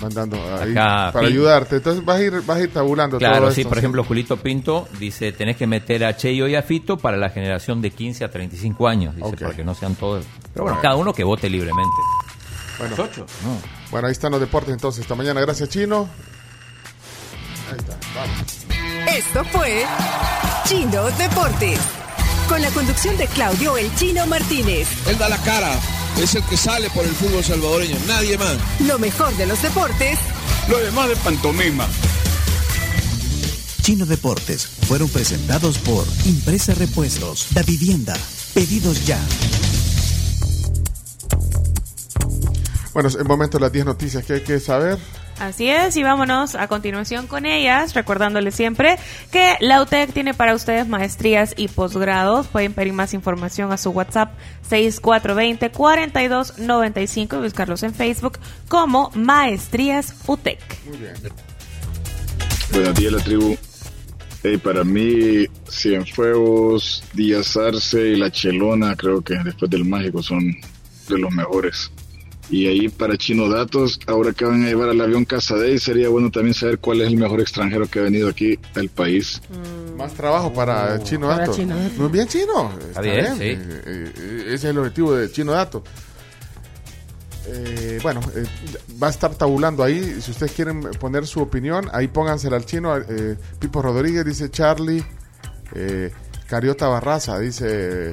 Mandando 0.00 0.36
ahí 0.60 0.70
Acá, 0.72 1.10
para 1.12 1.26
ayudarte. 1.26 1.76
Entonces 1.76 2.04
vas 2.04 2.18
a 2.18 2.22
ir, 2.22 2.32
vas 2.42 2.58
a 2.58 2.60
ir 2.62 2.72
tabulando 2.72 3.18
Claro, 3.18 3.40
todo 3.46 3.50
sí, 3.52 3.62
esto, 3.62 3.68
por 3.68 3.78
ejemplo, 3.78 4.04
Julito 4.04 4.36
Pinto 4.36 4.86
dice, 4.98 5.32
tenés 5.32 5.56
que 5.56 5.66
meter 5.66 6.04
a 6.04 6.16
Cheyo 6.16 6.46
y 6.46 6.54
a 6.54 6.62
Fito 6.62 6.98
para 6.98 7.16
la 7.16 7.30
generación 7.30 7.82
de 7.82 7.90
15 7.90 8.24
a 8.24 8.30
35 8.30 8.86
años, 8.86 9.16
dice, 9.16 9.36
para 9.36 9.56
que 9.56 9.64
no 9.64 9.74
sean 9.74 9.96
todos... 9.96 10.24
Pero 10.54 10.64
bueno, 10.64 10.76
Bueno. 10.76 10.80
cada 10.82 10.94
uno 10.96 11.12
que 11.12 11.24
vote 11.24 11.50
libremente. 11.50 11.90
Bueno, 12.78 12.94
Ocho, 12.96 13.26
no. 13.42 13.58
bueno, 13.90 14.06
ahí 14.06 14.12
están 14.12 14.30
los 14.30 14.40
deportes 14.40 14.72
entonces. 14.72 15.00
Esta 15.02 15.16
mañana, 15.16 15.40
gracias, 15.40 15.68
Chino. 15.68 16.08
Ahí 17.72 17.76
está, 17.76 17.96
vamos. 18.14 19.16
Esto 19.18 19.44
fue 19.46 19.84
Chino 20.66 21.10
Deportes. 21.10 21.80
Con 22.48 22.62
la 22.62 22.70
conducción 22.70 23.16
de 23.18 23.26
Claudio 23.26 23.76
El 23.76 23.94
Chino 23.94 24.26
Martínez. 24.26 24.88
Él 25.06 25.18
da 25.18 25.28
la 25.28 25.36
cara, 25.38 25.70
es 26.20 26.34
el 26.34 26.42
que 26.44 26.56
sale 26.56 26.88
por 26.90 27.04
el 27.04 27.10
fútbol 27.10 27.44
salvadoreño, 27.44 27.96
nadie 28.06 28.38
más. 28.38 28.56
Lo 28.80 28.98
mejor 28.98 29.36
de 29.36 29.46
los 29.46 29.60
deportes 29.60 30.18
Lo 30.68 30.78
demás 30.78 31.08
de 31.08 31.16
pantomima. 31.16 31.86
Chino 33.82 34.06
Deportes 34.06 34.66
fueron 34.66 35.08
presentados 35.08 35.78
por 35.78 36.06
Impresa 36.24 36.74
Repuestos, 36.74 37.48
Da 37.50 37.62
Vivienda, 37.62 38.14
Pedidos 38.54 39.06
Ya. 39.06 39.20
Bueno, 42.92 43.08
el 43.18 43.24
momento 43.24 43.58
de 43.58 43.62
las 43.62 43.72
10 43.72 43.84
noticias 43.86 44.24
que 44.24 44.32
hay 44.34 44.40
que 44.42 44.58
saber. 44.58 44.98
Así 45.38 45.68
es, 45.68 45.96
y 45.96 46.02
vámonos 46.02 46.56
a 46.56 46.66
continuación 46.66 47.28
con 47.28 47.46
ellas, 47.46 47.94
recordándoles 47.94 48.56
siempre 48.56 48.98
que 49.30 49.54
la 49.60 49.80
UTEC 49.80 50.12
tiene 50.12 50.34
para 50.34 50.52
ustedes 50.54 50.88
maestrías 50.88 51.54
y 51.56 51.68
posgrados. 51.68 52.48
Pueden 52.48 52.72
pedir 52.72 52.92
más 52.92 53.14
información 53.14 53.70
a 53.70 53.76
su 53.76 53.90
WhatsApp 53.90 54.32
6420-4295 54.68 57.38
y 57.38 57.42
buscarlos 57.42 57.84
en 57.84 57.94
Facebook 57.94 58.40
como 58.68 59.12
Maestrías 59.14 60.16
UTEC. 60.26 60.58
Buenos 62.72 62.94
días, 62.96 63.12
la 63.12 63.22
tribu. 63.22 63.56
Hey, 64.42 64.56
para 64.56 64.82
mí, 64.82 65.46
Cienfuegos, 65.68 67.04
Díaz 67.12 67.56
Arce 67.56 68.10
y 68.10 68.16
La 68.16 68.28
Chelona, 68.30 68.96
creo 68.96 69.22
que 69.22 69.34
después 69.44 69.70
del 69.70 69.84
Mágico 69.84 70.20
son 70.22 70.56
de 71.08 71.18
los 71.18 71.32
mejores. 71.32 71.90
Y 72.50 72.66
ahí 72.66 72.88
para 72.88 73.16
Chino 73.16 73.48
Datos, 73.48 74.00
ahora 74.06 74.32
que 74.32 74.44
van 74.44 74.64
a 74.64 74.66
llevar 74.68 74.88
al 74.88 75.00
avión 75.00 75.24
Casadei, 75.24 75.78
sería 75.78 76.08
bueno 76.08 76.30
también 76.30 76.54
saber 76.54 76.78
cuál 76.78 77.02
es 77.02 77.08
el 77.08 77.16
mejor 77.16 77.40
extranjero 77.40 77.86
que 77.86 77.98
ha 77.98 78.02
venido 78.02 78.28
aquí 78.28 78.58
al 78.74 78.88
país. 78.88 79.42
Más 79.96 80.14
trabajo 80.14 80.52
para 80.52 80.94
el 80.94 81.02
Chino 81.02 81.28
Para 81.28 81.40
Dato. 81.40 81.54
Chino. 81.54 81.74
Muy 81.98 82.08
bien, 82.08 82.26
Chino. 82.26 82.72
Está 82.80 83.02
bien, 83.02 83.36
sí. 83.36 83.44
Eh, 83.44 83.58
eh, 83.86 84.42
ese 84.46 84.54
es 84.54 84.64
el 84.64 84.78
objetivo 84.78 85.14
de 85.14 85.30
Chino 85.30 85.52
Dato. 85.52 85.82
Eh, 87.50 87.98
bueno, 88.02 88.20
eh, 88.34 88.44
va 89.02 89.06
a 89.06 89.10
estar 89.10 89.34
tabulando 89.34 89.82
ahí. 89.82 90.20
Si 90.20 90.30
ustedes 90.30 90.52
quieren 90.52 90.82
poner 91.00 91.26
su 91.26 91.40
opinión, 91.40 91.88
ahí 91.92 92.08
póngansela 92.08 92.56
al 92.56 92.66
chino. 92.66 92.96
Eh, 92.96 93.36
Pipo 93.58 93.80
Rodríguez 93.80 94.24
dice 94.24 94.50
Charlie. 94.50 95.04
Eh, 95.74 96.10
Cariota 96.46 96.88
Barraza 96.88 97.38
dice 97.38 97.66
eh, 98.10 98.12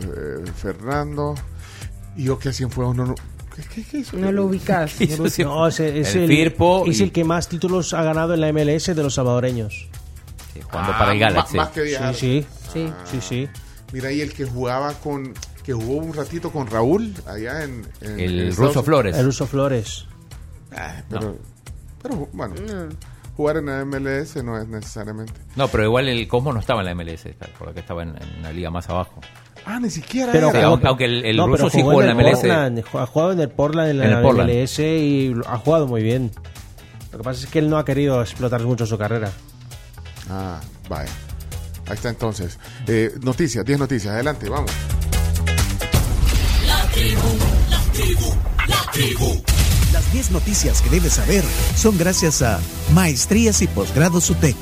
Fernando. 0.55 1.35
Y 2.15 2.25
yo 2.25 2.39
que 2.39 2.49
así 2.49 2.65
fue 2.65 2.85
no, 2.85 2.93
no, 2.93 3.15
¿qué, 3.55 3.63
qué, 3.63 3.83
qué 3.83 3.97
hizo? 3.99 4.17
No 4.17 4.31
lo 4.31 4.45
ubicas. 4.45 4.99
No, 4.99 5.17
lo- 5.25 5.45
no, 5.45 5.67
es, 5.67 5.79
es 5.79 6.15
El 6.15 6.23
el, 6.23 6.27
Firpo 6.27 6.83
es 6.87 6.99
y- 6.99 7.03
el 7.03 7.11
que 7.11 7.23
más 7.23 7.47
títulos 7.47 7.93
ha 7.93 8.03
ganado 8.03 8.33
en 8.33 8.41
la 8.41 8.51
MLS 8.51 8.87
de 8.95 9.03
los 9.03 9.13
salvadoreños. 9.13 9.87
jugando 10.63 10.91
para 10.93 11.13
el 11.13 11.19
Galaxy. 11.19 11.57
Ah, 11.57 11.61
Más, 11.63 11.69
que. 11.71 12.13
Sí, 12.13 12.45
sí. 12.73 12.89
Sí, 13.05 13.19
sí. 13.21 13.49
Mira 13.93 14.09
ahí 14.09 14.21
el 14.21 14.33
que 14.33 14.45
jugaba 14.45 14.93
con. 14.95 15.33
Que 15.63 15.73
jugó 15.73 15.95
un 15.95 16.13
ratito 16.13 16.51
con 16.51 16.67
Raúl 16.67 17.13
allá 17.27 17.63
en. 17.63 17.85
en- 18.01 18.19
El 18.19 18.39
en 18.39 18.49
Ruso 18.49 18.65
Estados- 18.67 18.85
Flores. 18.85 19.17
El 19.17 19.25
Ruso 19.25 19.47
Flores. 19.47 20.05
Ah, 20.75 21.01
pero, 21.09 21.37
pero 22.03 22.29
bueno, 22.33 22.53
jugar 23.37 23.57
en 23.57 23.65
la 23.67 23.81
MLS 23.85 24.43
no 24.43 24.57
es 24.61 24.67
necesariamente. 24.67 25.33
No, 25.55 25.67
pero 25.69 25.83
igual 25.85 26.07
el 26.09 26.27
Cosmo 26.27 26.51
no 26.53 26.59
estaba 26.59 26.81
en 26.81 26.85
la 26.85 26.91
MLS, 26.95 27.27
porque 27.57 27.79
estaba 27.79 28.03
en, 28.03 28.09
en 28.09 28.39
una 28.39 28.51
liga 28.51 28.69
más 28.69 28.89
abajo. 28.89 29.21
Ah, 29.65 29.79
ni 29.79 29.89
siquiera. 29.89 30.31
Pero 30.31 30.49
era. 30.51 30.65
aunque, 30.67 30.87
aunque 30.87 31.05
el, 31.05 31.25
el 31.25 31.37
No, 31.37 31.47
ruso 31.47 31.57
pero 31.57 31.69
sí 31.71 31.77
jugó 31.81 31.91
jugó 31.91 32.01
en 32.03 32.07
la 32.07 32.11
el 32.13 32.17
MLS. 32.29 32.39
Portland, 32.39 32.83
ha 32.93 33.05
jugado 33.07 33.31
en 33.31 33.39
el 33.39 33.49
Portland 33.49 33.89
en 33.89 33.97
la 33.97 34.05
En 34.05 34.11
el 34.13 34.21
Portland. 34.21 34.49
MLS 34.51 34.79
y 34.79 35.33
ha 35.47 35.57
jugado 35.57 35.87
muy 35.87 36.03
bien. 36.03 36.31
Lo 37.11 37.17
que 37.19 37.23
pasa 37.23 37.43
es 37.43 37.47
que 37.49 37.59
él 37.59 37.69
no 37.69 37.77
ha 37.77 37.85
querido 37.85 38.21
explotar 38.21 38.61
mucho 38.63 38.85
su 38.85 38.97
carrera. 38.97 39.31
Ah, 40.29 40.59
vaya. 40.89 41.09
Ahí 41.87 41.93
está 41.95 42.09
entonces. 42.09 42.59
Eh, 42.87 43.11
noticias, 43.21 43.63
10 43.65 43.79
noticias. 43.79 44.13
Adelante, 44.13 44.49
vamos. 44.49 44.71
La 46.67 46.81
tribu, 46.91 47.21
la 47.69 47.79
tribu, 47.93 48.33
la 48.67 48.91
tribu. 48.91 49.41
Las 49.93 50.11
10 50.11 50.31
noticias 50.31 50.81
que 50.81 50.89
debes 50.89 51.13
saber 51.13 51.43
son 51.75 51.97
gracias 51.97 52.41
a 52.41 52.59
Maestrías 52.93 53.61
y 53.61 53.67
Posgrados 53.67 54.29
UTEC, 54.29 54.55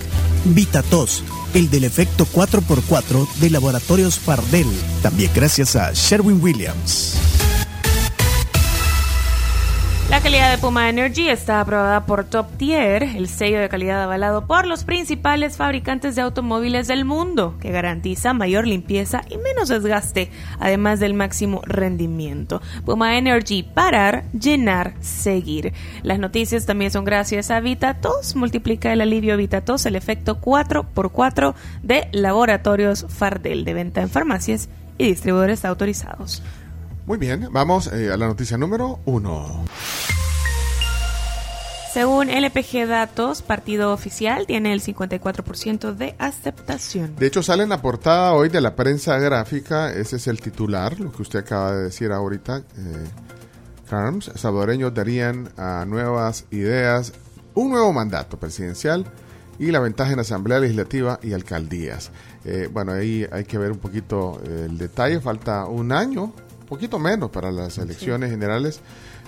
VitaTos, 0.46 1.24
el 1.54 1.70
del 1.70 1.84
efecto 1.84 2.26
4x4 2.26 3.28
de 3.36 3.50
Laboratorios 3.50 4.20
Fardel, 4.20 4.68
también 5.02 5.32
gracias 5.34 5.76
a 5.76 5.92
Sherwin 5.94 6.42
Williams. 6.42 7.18
La 10.14 10.22
calidad 10.22 10.52
de 10.52 10.60
Puma 10.60 10.90
Energy 10.90 11.28
está 11.28 11.60
aprobada 11.60 12.06
por 12.06 12.24
Top 12.24 12.46
Tier, 12.58 13.02
el 13.02 13.28
sello 13.28 13.60
de 13.60 13.68
calidad 13.68 14.04
avalado 14.04 14.46
por 14.46 14.68
los 14.68 14.84
principales 14.84 15.58
fabricantes 15.58 16.16
de 16.16 16.22
automóviles 16.22 16.88
del 16.88 17.04
mundo, 17.04 17.56
que 17.60 17.72
garantiza 17.72 18.32
mayor 18.36 18.68
limpieza 18.68 19.24
y 19.28 19.38
menos 19.40 19.70
desgaste, 19.70 20.30
además 20.60 21.00
del 21.00 21.16
máximo 21.16 21.64
rendimiento. 21.66 22.62
Puma 22.86 23.18
Energy, 23.18 23.64
parar, 23.64 24.26
llenar, 24.40 24.94
seguir. 25.00 25.74
Las 26.04 26.20
noticias 26.20 26.68
también 26.68 26.92
son 26.92 27.06
gracias 27.06 27.50
a 27.50 27.60
VitaTos, 27.60 28.36
multiplica 28.36 28.94
el 28.94 29.02
alivio 29.02 29.36
VitaTos, 29.36 29.88
el 29.88 29.96
efecto 29.96 30.40
4x4 30.40 31.56
de 31.82 32.08
Laboratorios 32.12 33.08
Fardel, 33.10 33.66
de 33.66 33.74
venta 33.74 34.02
en 34.04 34.10
farmacias 34.10 34.70
y 35.00 35.08
distribuidores 35.08 35.66
autorizados. 35.66 36.44
Muy 37.06 37.18
bien, 37.18 37.50
vamos 37.52 37.88
eh, 37.88 38.12
a 38.12 38.18
la 38.18 38.28
noticia 38.28 38.58
número 38.58 39.00
1. 39.06 39.66
Según 41.94 42.30
LPG 42.30 42.88
Datos, 42.88 43.42
partido 43.42 43.94
oficial 43.94 44.48
tiene 44.48 44.74
el 44.74 44.82
54% 44.82 45.94
de 45.94 46.16
aceptación. 46.18 47.16
De 47.18 47.28
hecho, 47.28 47.44
sale 47.44 47.64
en 47.64 47.70
la 47.70 47.82
portada 47.82 48.34
hoy 48.34 48.50
de 48.50 48.62
la 48.62 48.76
prensa 48.76 49.20
gráfica. 49.20 49.92
Ese 49.92 50.16
es 50.16 50.28
el 50.28 50.42
titular, 50.42 51.00
lo 51.00 51.12
que 51.12 51.22
usted 51.22 51.40
acaba 51.40 51.76
de 51.76 51.84
decir 51.84 52.12
ahorita. 52.12 52.58
Eh, 52.58 52.64
Carms, 53.90 54.32
salvadoreños 54.36 54.94
darían 54.94 55.50
a 55.58 55.86
nuevas 55.86 56.46
ideas 56.50 57.14
un 57.54 57.70
nuevo 57.70 57.94
mandato 57.94 58.40
presidencial 58.40 59.06
y 59.60 59.72
la 59.72 59.80
ventaja 59.80 60.14
en 60.14 60.20
Asamblea 60.20 60.60
Legislativa 60.60 61.20
y 61.22 61.34
alcaldías. 61.34 62.12
Eh, 62.46 62.70
bueno, 62.72 62.94
ahí 62.94 63.28
hay 63.32 63.44
que 63.46 63.58
ver 63.58 63.72
un 63.72 63.78
poquito 63.78 64.42
eh, 64.46 64.68
el 64.68 64.78
detalle. 64.78 65.22
Falta 65.22 65.66
un 65.66 65.92
año, 65.92 66.34
poquito 66.74 66.98
menos 66.98 67.30
para 67.30 67.52
las 67.52 67.78
elecciones 67.78 68.32
generales 68.32 68.82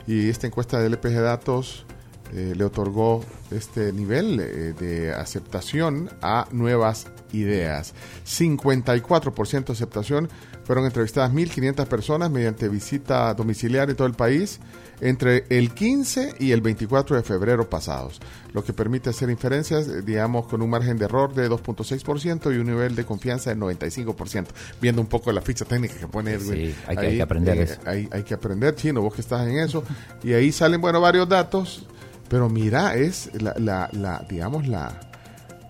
y 0.08 0.30
esta 0.30 0.48
encuesta 0.48 0.80
de 0.80 0.90
LPG 0.90 1.22
Datos 1.22 1.86
eh, 2.34 2.56
le 2.58 2.66
otorgó 2.66 3.24
este 3.52 3.94
nivel 3.94 4.40
eh, 4.40 4.74
de 4.74 5.14
aceptación 5.14 6.10
a 6.24 6.48
nuevas 6.52 7.06
ideas. 7.34 7.94
54% 8.26 9.66
de 9.66 9.74
aceptación. 9.74 10.28
Fueron 10.64 10.86
entrevistadas 10.86 11.32
1.500 11.32 11.86
personas 11.86 12.32
mediante 12.32 12.68
visita 12.68 13.32
domiciliar 13.36 13.92
en 13.92 13.96
todo 13.96 14.08
el 14.08 14.16
país 14.16 14.60
entre 15.02 15.46
el 15.50 15.72
15 15.74 16.36
y 16.40 16.52
el 16.52 16.62
24 16.62 17.16
de 17.18 17.24
febrero 17.24 17.70
pasados, 17.70 18.20
lo 18.54 18.64
que 18.64 18.74
permite 18.74 19.10
hacer 19.10 19.30
inferencias, 19.30 19.88
eh, 19.88 20.02
digamos, 20.02 20.48
con 20.48 20.62
un 20.62 20.70
margen 20.70 20.98
de 20.98 21.06
error 21.06 21.34
de 21.34 21.50
2.6% 21.50 22.54
y 22.54 22.58
un 22.58 22.68
nivel 22.68 22.96
de 22.96 23.06
confianza 23.06 23.50
de 23.50 23.58
95%. 23.58 24.48
Viendo 24.82 25.02
un 25.02 25.08
poco 25.08 25.32
la 25.32 25.42
ficha 25.42 25.66
técnica 25.66 25.96
que 25.96 26.08
pone 26.08 26.32
Edwin. 26.34 26.68
Sí, 26.68 26.76
hay 26.88 26.96
que- 26.96 27.06
hay 27.08 27.16
que 27.18 27.22
aprender 27.24 27.58
eso. 27.60 27.82
Hay, 27.86 28.08
hay 28.12 28.24
que 28.24 28.34
aprender, 28.34 28.76
chino, 28.76 29.02
vos 29.02 29.14
que 29.14 29.22
estás 29.22 29.48
en 29.48 29.60
eso. 29.60 29.84
Y 30.24 30.34
ahí 30.34 30.52
salen, 30.52 30.80
bueno, 30.82 31.02
varios 31.02 31.28
datos, 31.28 31.86
pero 32.30 32.48
mira, 32.50 32.96
es 32.96 33.30
la, 33.42 33.54
la, 33.58 33.90
la 33.92 34.26
digamos, 34.30 34.68
la... 34.68 35.00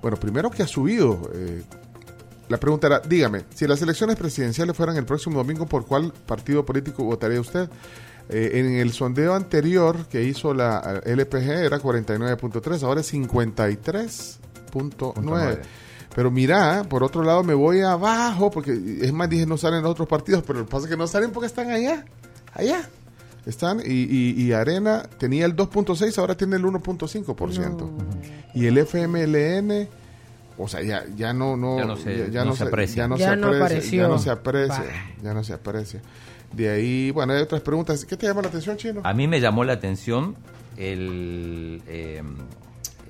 Bueno, 0.01 0.17
primero 0.17 0.51
que 0.51 0.61
ha 0.63 0.67
subido... 0.67 1.31
eh, 1.33 1.63
la 2.47 2.57
pregunta 2.59 2.85
era, 2.85 2.99
dígame, 2.99 3.41
si 3.55 3.65
las 3.65 3.81
elecciones 3.81 4.17
presidenciales 4.17 4.77
fueran 4.77 4.95
el 4.97 5.05
próximo 5.05 5.37
domingo, 5.37 5.65
¿por 5.65 5.87
cuál 5.87 6.13
partido 6.27 6.63
político 6.63 7.03
votaría 7.03 7.41
usted? 7.41 7.67
Eh, 8.29 8.51
en 8.55 8.75
el 8.77 8.91
sondeo 8.91 9.35
anterior 9.35 10.07
que 10.07 10.23
hizo 10.23 10.53
la 10.53 11.01
eh, 11.05 11.11
LPG 11.13 11.49
era 11.65 11.79
49.3, 11.79 12.83
ahora 12.83 13.01
es 13.01 13.13
53.9. 13.13 15.59
Pero 16.15 16.31
mira, 16.31 16.83
por 16.89 17.03
otro 17.03 17.23
lado 17.23 17.43
me 17.43 17.53
voy 17.53 17.81
abajo, 17.81 18.49
porque 18.49 18.71
es 19.01 19.11
más, 19.11 19.29
dije 19.29 19.45
no 19.45 19.57
salen 19.57 19.81
los 19.81 19.91
otros 19.91 20.07
partidos, 20.07 20.43
pero 20.47 20.59
lo 20.59 20.65
que 20.65 20.71
pasa 20.71 20.85
es 20.85 20.91
que 20.91 20.97
no 20.97 21.07
salen 21.07 21.31
porque 21.31 21.47
están 21.47 21.69
allá, 21.71 22.05
allá. 22.53 22.87
Están, 23.45 23.79
y, 23.85 24.07
y- 24.09 24.33
y 24.41 24.53
Arena 24.53 25.03
tenía 25.19 25.45
el 25.45 25.55
2.6, 25.55 26.17
ahora 26.17 26.35
tiene 26.35 26.55
el 26.55 26.63
1.5%. 26.65 27.89
Y 28.55 28.65
el 28.65 28.77
FMLN, 28.79 29.87
o 30.57 30.67
sea, 30.67 30.81
ya, 30.81 31.03
ya 31.15 31.31
no, 31.33 31.55
no, 31.57 31.77
Ya 31.77 31.85
no 31.85 31.95
se- 31.97 32.31
ya, 32.31 32.43
no 32.45 32.55
se 32.55 32.63
aprecia. 32.63 33.03
ya 33.03 33.07
no 33.09 33.17
Ya 33.17 33.29
se 33.31 33.35
no 33.35 33.47
aprecia, 33.47 33.65
apareció. 33.67 34.01
ya 34.01 34.07
no 34.07 34.17
se 34.17 34.29
aprecia, 34.31 34.79
Bah. 34.79 35.21
ya 35.21 35.33
no 35.35 35.43
se 35.43 35.53
aprecia. 35.53 36.01
De 36.55 36.69
ahí, 36.69 37.11
bueno, 37.11 37.33
hay 37.33 37.41
otras 37.41 37.61
preguntas. 37.61 38.05
¿Qué 38.05 38.15
te 38.15 38.27
llama 38.27 38.41
la 38.41 38.47
atención, 38.47 38.77
Chino? 38.77 39.01
A 39.03 39.13
mí 39.13 39.27
me 39.27 39.41
llamó 39.41 39.63
la 39.65 39.73
atención 39.73 40.35
el, 40.77 41.81
eh, 41.87 42.23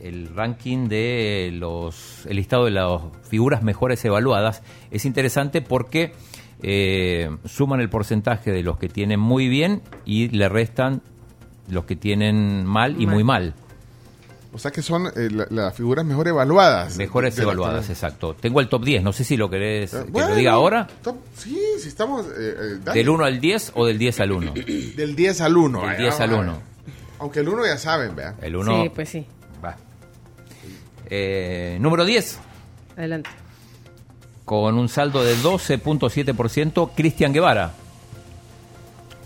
el 0.01 0.29
ranking 0.35 0.87
de 0.87 1.51
los 1.53 2.25
el 2.25 2.37
listado 2.37 2.65
de 2.65 2.71
las 2.71 3.01
figuras 3.29 3.61
mejores 3.61 4.03
evaluadas. 4.03 4.63
Es 4.89 5.05
interesante 5.05 5.61
porque 5.61 6.13
eh, 6.63 7.29
suman 7.45 7.81
el 7.81 7.89
porcentaje 7.89 8.51
de 8.51 8.63
los 8.63 8.77
que 8.77 8.89
tienen 8.89 9.19
muy 9.19 9.47
bien 9.47 9.81
y 10.05 10.29
le 10.29 10.49
restan 10.49 11.01
los 11.69 11.85
que 11.85 11.95
tienen 11.95 12.65
mal 12.65 12.99
y 12.99 13.05
Mal. 13.05 13.15
muy 13.15 13.23
mal. 13.23 13.53
O 14.55 14.57
sea 14.57 14.71
que 14.71 14.81
son 14.81 15.07
eh, 15.07 15.27
la- 15.31 15.47
las 15.49 15.75
figuras 15.75 16.05
mejor 16.05 16.29
evaluadas. 16.29 16.95
Mejores 16.95 17.35
de 17.35 17.41
la 17.41 17.51
evaluadas, 17.51 17.89
exacto. 17.89 18.35
Tengo 18.39 18.61
el 18.61 18.69
top 18.69 18.85
10, 18.85 19.03
no 19.03 19.11
sé 19.11 19.25
si 19.25 19.35
lo 19.35 19.49
querés 19.49 19.91
que 19.91 20.03
Bueno, 20.11 20.29
lo 20.29 20.35
diga 20.35 20.53
ahora. 20.53 20.87
top- 21.03 21.17
sí, 21.35 21.59
si 21.77 21.89
estamos... 21.89 22.25
eh, 22.27 22.55
eh. 22.85 22.91
¿Del 22.93 23.09
1 23.09 23.25
al 23.25 23.41
10 23.41 23.73
o 23.75 23.85
del 23.85 23.97
10 23.97 24.19
al 24.21 24.31
1? 24.31 24.53
Del 24.95 25.13
10 25.15 25.41
al 25.41 25.57
1. 25.57 25.81
Del 25.81 25.89
Ay, 25.89 25.97
10 26.03 26.19
al 26.21 26.29
vamos 26.29 26.45
a 26.45 26.49
1. 26.49 26.51
ver. 26.53 26.61
Aunque 27.19 27.39
el 27.41 27.49
1 27.49 27.65
ya 27.65 27.77
saben, 27.77 28.15
vean. 28.15 28.35
El 28.41 28.55
1. 28.55 28.83
Sí, 28.83 28.89
pues 28.95 29.09
sí. 29.09 29.25
Va. 29.63 29.75
Eh, 31.07 31.77
número 31.81 32.05
10. 32.05 32.39
Adelante. 32.97 33.29
con 34.45 34.77
un 34.77 34.87
saldo 34.87 35.21
de 35.23 35.35
12.7%, 35.37 36.91
Cristian 36.95 37.33
Guevara, 37.33 37.71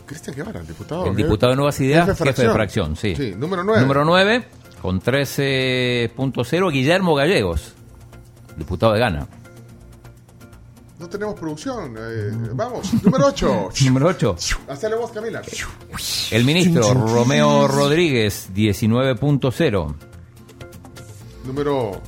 Cristian 0.05 0.35
Guevara, 0.35 0.61
el 0.61 0.65
diputado. 0.67 1.05
el 1.07 1.15
diputado 1.15 1.51
de 1.51 1.55
Nuevas 1.57 1.79
Ideas, 1.81 2.07
Jefe 2.07 2.23
jefe, 2.23 2.41
de 2.41 2.47
de 2.47 2.53
fracción. 2.53 2.95
fracción. 2.95 3.17
Sí. 3.17 3.31
Sí, 3.31 3.35
número 3.37 3.63
9. 3.63 3.81
Número 3.81 4.05
9, 4.05 4.43
con 4.81 5.01
13.0, 5.01 6.71
Guillermo 6.71 7.15
Gallegos, 7.15 7.73
diputado 8.57 8.93
de 8.93 8.99
Gana. 8.99 9.27
No 10.99 11.07
tenemos 11.07 11.39
producción. 11.39 11.95
eh, 11.97 12.29
vamos, 12.53 12.93
número 13.03 13.27
8. 13.27 13.69
Número 13.85 14.07
8, 14.07 14.35
Hacele 14.67 14.95
voz, 14.95 15.11
Camila. 15.11 15.41
el 16.31 16.43
ministro 16.43 16.93
Romeo 16.93 17.67
Rodríguez, 17.67 18.49
19.0. 18.53 19.95
Número 21.45 22.01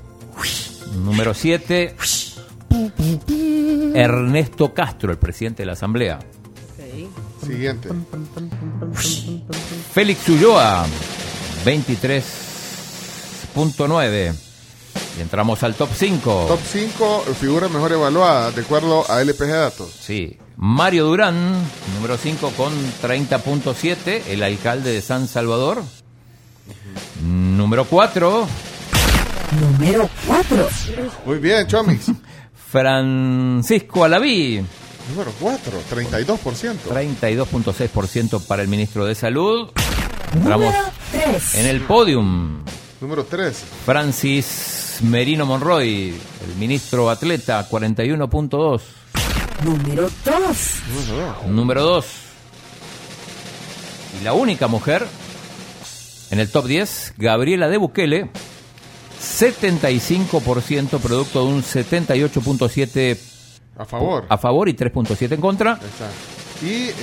Número 1.03 1.33
7, 1.33 1.95
Ernesto 3.93 4.73
Castro, 4.73 5.11
el 5.11 5.17
presidente 5.17 5.61
de 5.63 5.67
la 5.67 5.73
Asamblea. 5.73 6.19
siguiente. 7.45 7.89
Félix 9.93 10.27
Ulloa, 10.29 10.85
23.9. 13.55 14.33
Y 15.17 15.21
entramos 15.21 15.63
al 15.63 15.75
top 15.75 15.89
5. 15.93 16.45
Top 16.47 16.59
5 16.71 17.25
figuras 17.39 17.69
mejor 17.71 17.91
evaluadas, 17.91 18.55
de 18.55 18.61
acuerdo 18.61 19.09
a 19.09 19.21
LPG 19.21 19.47
Datos. 19.47 19.91
Sí. 19.99 20.37
Mario 20.57 21.05
Durán, 21.05 21.53
número 21.95 22.17
5 22.17 22.51
con 22.51 22.71
30.7, 23.01 24.23
el 24.27 24.43
alcalde 24.43 24.91
de 24.91 25.01
San 25.01 25.27
Salvador. 25.27 25.83
Número 27.23 27.85
4, 27.85 28.47
Número 29.59 30.09
4. 30.27 30.69
Muy 31.25 31.39
bien, 31.39 31.65
Chomix. 31.67 32.05
Francisco 32.71 34.03
Alaví, 34.05 34.63
Número 35.09 35.31
4, 35.39 35.73
32%. 35.91 36.75
32.6% 36.89 38.45
para 38.45 38.61
el 38.61 38.67
ministro 38.67 39.05
de 39.05 39.15
Salud. 39.15 39.69
Entramos 40.33 40.67
Número 40.73 40.91
3. 41.11 41.55
en 41.55 41.65
el 41.67 41.81
podium. 41.81 42.63
Número 43.01 43.23
3. 43.25 43.63
Francis 43.85 44.99
Merino 45.01 45.45
Monroy, 45.45 46.09
el 46.47 46.55
ministro 46.59 47.09
atleta, 47.09 47.67
41.2. 47.67 48.81
Número 49.63 50.09
2. 50.23 51.47
Número 51.47 51.81
2. 51.83 52.05
Y 54.19 54.23
la 54.23 54.33
única 54.33 54.67
mujer 54.67 55.05
en 56.29 56.39
el 56.39 56.49
top 56.51 56.65
10, 56.67 57.15
Gabriela 57.17 57.67
de 57.69 57.77
Bukele, 57.77 58.29
75% 59.19 60.99
producto 60.99 61.45
de 61.45 61.51
un 61.53 61.63
78.7 61.63 63.17
A 63.77 63.85
favor. 63.85 64.25
a 64.29 64.37
favor 64.37 64.69
y 64.69 64.73
3.7 64.73 65.33
en 65.33 65.41
contra. 65.41 65.73
Exacto. 65.73 66.65
Y. 66.65 66.89
eh, 66.89 66.93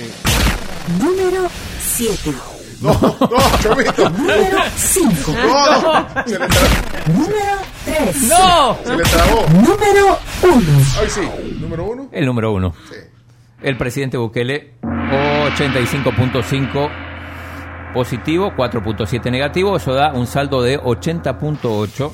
Número 0.99 1.47
7. 1.81 2.33
No, 2.81 2.93
no, 3.01 3.17
Chomito. 3.61 4.09
Número 4.09 4.57
5. 4.75 5.31
No, 5.31 5.81
no. 5.81 6.07
Se 6.25 6.39
le, 6.39 6.47
Número 7.13 7.57
3. 7.85 8.23
¡No! 8.23 8.77
se 8.83 8.95
le 8.95 9.03
trabó. 9.03 9.45
Número 9.49 10.17
1. 10.43 10.55
Ay, 11.01 11.09
sí. 11.09 11.21
Número 11.59 11.83
1. 11.85 12.09
El 12.11 12.25
número 12.25 12.51
1. 12.53 12.73
Sí. 12.89 12.95
El 13.61 13.77
presidente 13.77 14.17
Bukele, 14.17 14.73
85.5 14.81 16.89
positivo, 17.93 18.53
4.7 18.55 19.31
negativo. 19.31 19.75
Eso 19.75 19.93
da 19.93 20.13
un 20.13 20.27
saldo 20.27 20.61
de 20.61 20.79
80.8. 20.79 22.11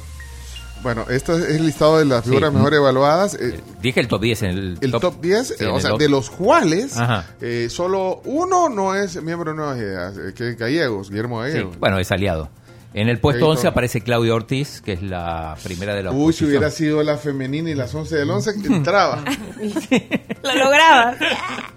Bueno, 0.86 1.07
este 1.10 1.32
es 1.36 1.49
el 1.56 1.66
listado 1.66 1.98
de 1.98 2.06
las 2.06 2.24
figuras 2.26 2.52
Sí. 2.52 2.56
mejor 2.57 2.74
evaluadas. 2.76 3.34
eh, 3.34 3.60
Dije 3.82 3.99
el 3.99 4.07
top 4.07 4.22
10 4.22 4.44
en 4.44 4.49
el, 4.52 4.78
el 4.82 4.91
top, 4.91 5.20
10, 5.20 5.48
Sí, 5.48 5.53
eh, 5.60 5.64
en 5.68 5.70
o 5.72 5.80
sea, 5.80 5.90
top. 5.90 5.99
de 5.99 6.10
los 6.10 6.30
cuales 6.30 6.95
eh, 7.41 7.70
solo 7.72 8.22
uno 8.26 8.70
no 8.70 8.94
es 8.94 9.20
miembro 9.24 9.49
de 9.49 9.57
Nuevas 9.57 9.80
Ideas, 9.80 10.16
eh, 10.16 10.34
que 10.36 10.49
es 10.52 10.57
Gallegos, 10.60 11.10
Guillermo 11.10 11.44
Sí, 11.44 11.53
Gallegos. 11.53 11.80
bueno, 11.80 11.98
es 11.98 12.12
aliado. 12.12 12.49
En 12.94 13.10
el 13.10 13.20
puesto 13.20 13.45
Ahí 13.45 13.52
11 13.53 13.62
todo. 13.64 13.72
aparece 13.72 14.02
Claudia 14.02 14.36
Ortiz, 14.36 14.80
que 14.86 14.94
es 14.94 15.02
la 15.02 15.57
primera 15.64 15.95
de 15.95 16.03
la 16.03 16.12
Uy, 16.12 16.32
si 16.34 16.45
hubiera 16.45 16.70
sido 16.70 17.02
la 17.02 17.18
femenina 17.18 17.72
y 17.72 17.74
las 17.74 17.94
11 17.95 18.16
del 18.18 18.30
11, 18.30 18.52
entraba 18.68 19.24
Lo 20.44 20.56
lograba. 20.56 21.16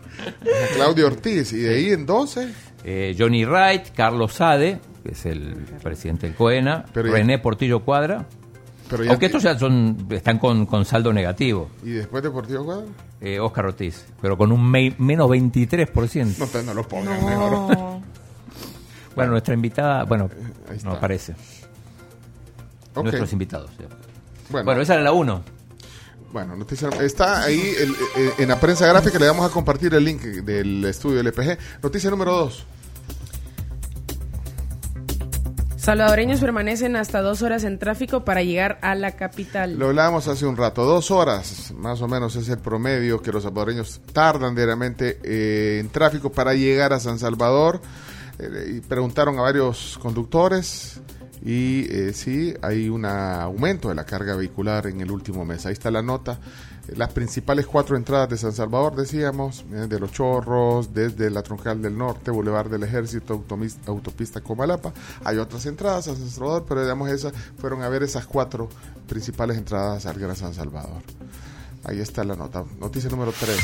Claudia 0.74 1.06
Ortiz. 1.06 1.52
Y 1.54 1.60
de 1.60 1.74
ahí 1.74 1.92
en 1.92 2.04
12, 2.06 2.48
Eh, 2.84 3.16
Johnny 3.18 3.44
Wright, 3.46 3.88
Carlos 3.96 4.34
Sade, 4.34 4.80
que 5.02 5.12
es 5.12 5.24
el 5.26 5.54
presidente 5.82 6.26
del 6.26 6.36
COENA, 6.36 6.84
Pero 6.92 7.08
ya- 7.08 7.14
René 7.14 7.38
Portillo 7.38 7.80
Cuadra. 7.84 8.26
Pero 8.88 9.04
ya 9.04 9.10
Aunque 9.10 9.26
estos 9.26 9.42
ya 9.42 9.58
son, 9.58 10.06
están 10.10 10.38
con, 10.38 10.66
con 10.66 10.84
saldo 10.84 11.12
negativo. 11.12 11.70
¿Y 11.84 11.90
después 11.90 12.22
Deportivo 12.22 12.64
Cuadro? 12.64 12.86
Eh, 13.20 13.38
Oscar 13.40 13.66
Ortiz, 13.66 14.04
pero 14.20 14.36
con 14.38 14.50
un 14.52 14.70
me- 14.70 14.94
menos 14.98 15.28
23%. 15.28 16.36
No, 16.38 16.62
no 16.62 16.74
lo 16.74 16.86
pongan 16.88 17.24
mejor. 17.24 18.00
Bueno, 19.14 19.32
nuestra 19.32 19.52
invitada, 19.54 20.04
bueno, 20.04 20.30
está. 20.72 20.88
no 20.88 20.94
aparece. 20.94 21.34
Nuestros 22.94 23.32
invitados. 23.32 23.70
ya. 23.78 23.86
Bueno, 24.50 24.64
Bueno, 24.64 24.80
esa 24.80 24.94
era 24.94 25.02
la 25.02 25.12
1. 25.12 25.42
bueno, 26.32 26.54
noticia, 26.56 26.88
está 27.00 27.42
ahí 27.42 27.60
el- 27.80 27.96
eh, 28.16 28.32
en 28.38 28.48
la 28.48 28.60
prensa 28.60 28.86
gráfica, 28.86 29.18
le 29.18 29.26
vamos 29.26 29.44
a 29.50 29.52
compartir 29.52 29.92
el 29.94 30.04
link 30.04 30.20
del 30.22 30.84
estudio 30.84 31.20
LPG. 31.20 31.58
Noticia 31.82 32.10
número 32.10 32.30
2. 32.32 32.64
Salvadoreños 35.88 36.40
permanecen 36.40 36.96
hasta 36.96 37.22
dos 37.22 37.40
horas 37.40 37.64
en 37.64 37.78
tráfico 37.78 38.22
para 38.22 38.42
llegar 38.42 38.78
a 38.82 38.94
la 38.94 39.12
capital. 39.12 39.78
Lo 39.78 39.86
hablábamos 39.86 40.28
hace 40.28 40.44
un 40.44 40.54
rato, 40.54 40.84
dos 40.84 41.10
horas 41.10 41.72
más 41.78 42.02
o 42.02 42.08
menos 42.08 42.36
es 42.36 42.50
el 42.50 42.58
promedio 42.58 43.22
que 43.22 43.32
los 43.32 43.44
salvadoreños 43.44 44.02
tardan 44.12 44.54
diariamente 44.54 45.18
eh, 45.24 45.78
en 45.80 45.88
tráfico 45.88 46.30
para 46.30 46.52
llegar 46.52 46.92
a 46.92 47.00
San 47.00 47.18
Salvador. 47.18 47.80
Eh, 48.38 48.74
y 48.76 48.80
preguntaron 48.82 49.38
a 49.38 49.40
varios 49.40 49.98
conductores 50.02 51.00
y 51.42 51.86
eh, 51.90 52.12
sí, 52.12 52.52
hay 52.60 52.90
un 52.90 53.06
aumento 53.06 53.88
de 53.88 53.94
la 53.94 54.04
carga 54.04 54.36
vehicular 54.36 54.88
en 54.88 55.00
el 55.00 55.10
último 55.10 55.46
mes. 55.46 55.64
Ahí 55.64 55.72
está 55.72 55.90
la 55.90 56.02
nota. 56.02 56.38
Las 56.96 57.12
principales 57.12 57.66
cuatro 57.66 57.96
entradas 57.96 58.28
de 58.30 58.38
San 58.38 58.52
Salvador, 58.52 58.96
decíamos, 58.96 59.64
eh, 59.72 59.86
de 59.88 60.00
Los 60.00 60.12
Chorros, 60.12 60.94
desde 60.94 61.30
la 61.30 61.42
Troncal 61.42 61.82
del 61.82 61.96
Norte, 61.96 62.30
Boulevard 62.30 62.70
del 62.70 62.82
Ejército, 62.82 63.44
autopista 63.86 64.40
Comalapa. 64.40 64.92
Hay 65.24 65.38
otras 65.38 65.66
entradas 65.66 66.08
a 66.08 66.16
San 66.16 66.28
Salvador, 66.28 66.64
pero 66.68 66.82
digamos 66.82 67.10
esas 67.10 67.32
fueron 67.58 67.82
a 67.82 67.88
ver 67.88 68.02
esas 68.02 68.26
cuatro 68.26 68.68
principales 69.06 69.58
entradas 69.58 70.06
al 70.06 70.18
Gran 70.18 70.36
San 70.36 70.54
Salvador. 70.54 71.02
Ahí 71.84 72.00
está 72.00 72.24
la 72.24 72.36
nota. 72.36 72.64
Noticia 72.80 73.08
número 73.10 73.32
3. 73.38 73.56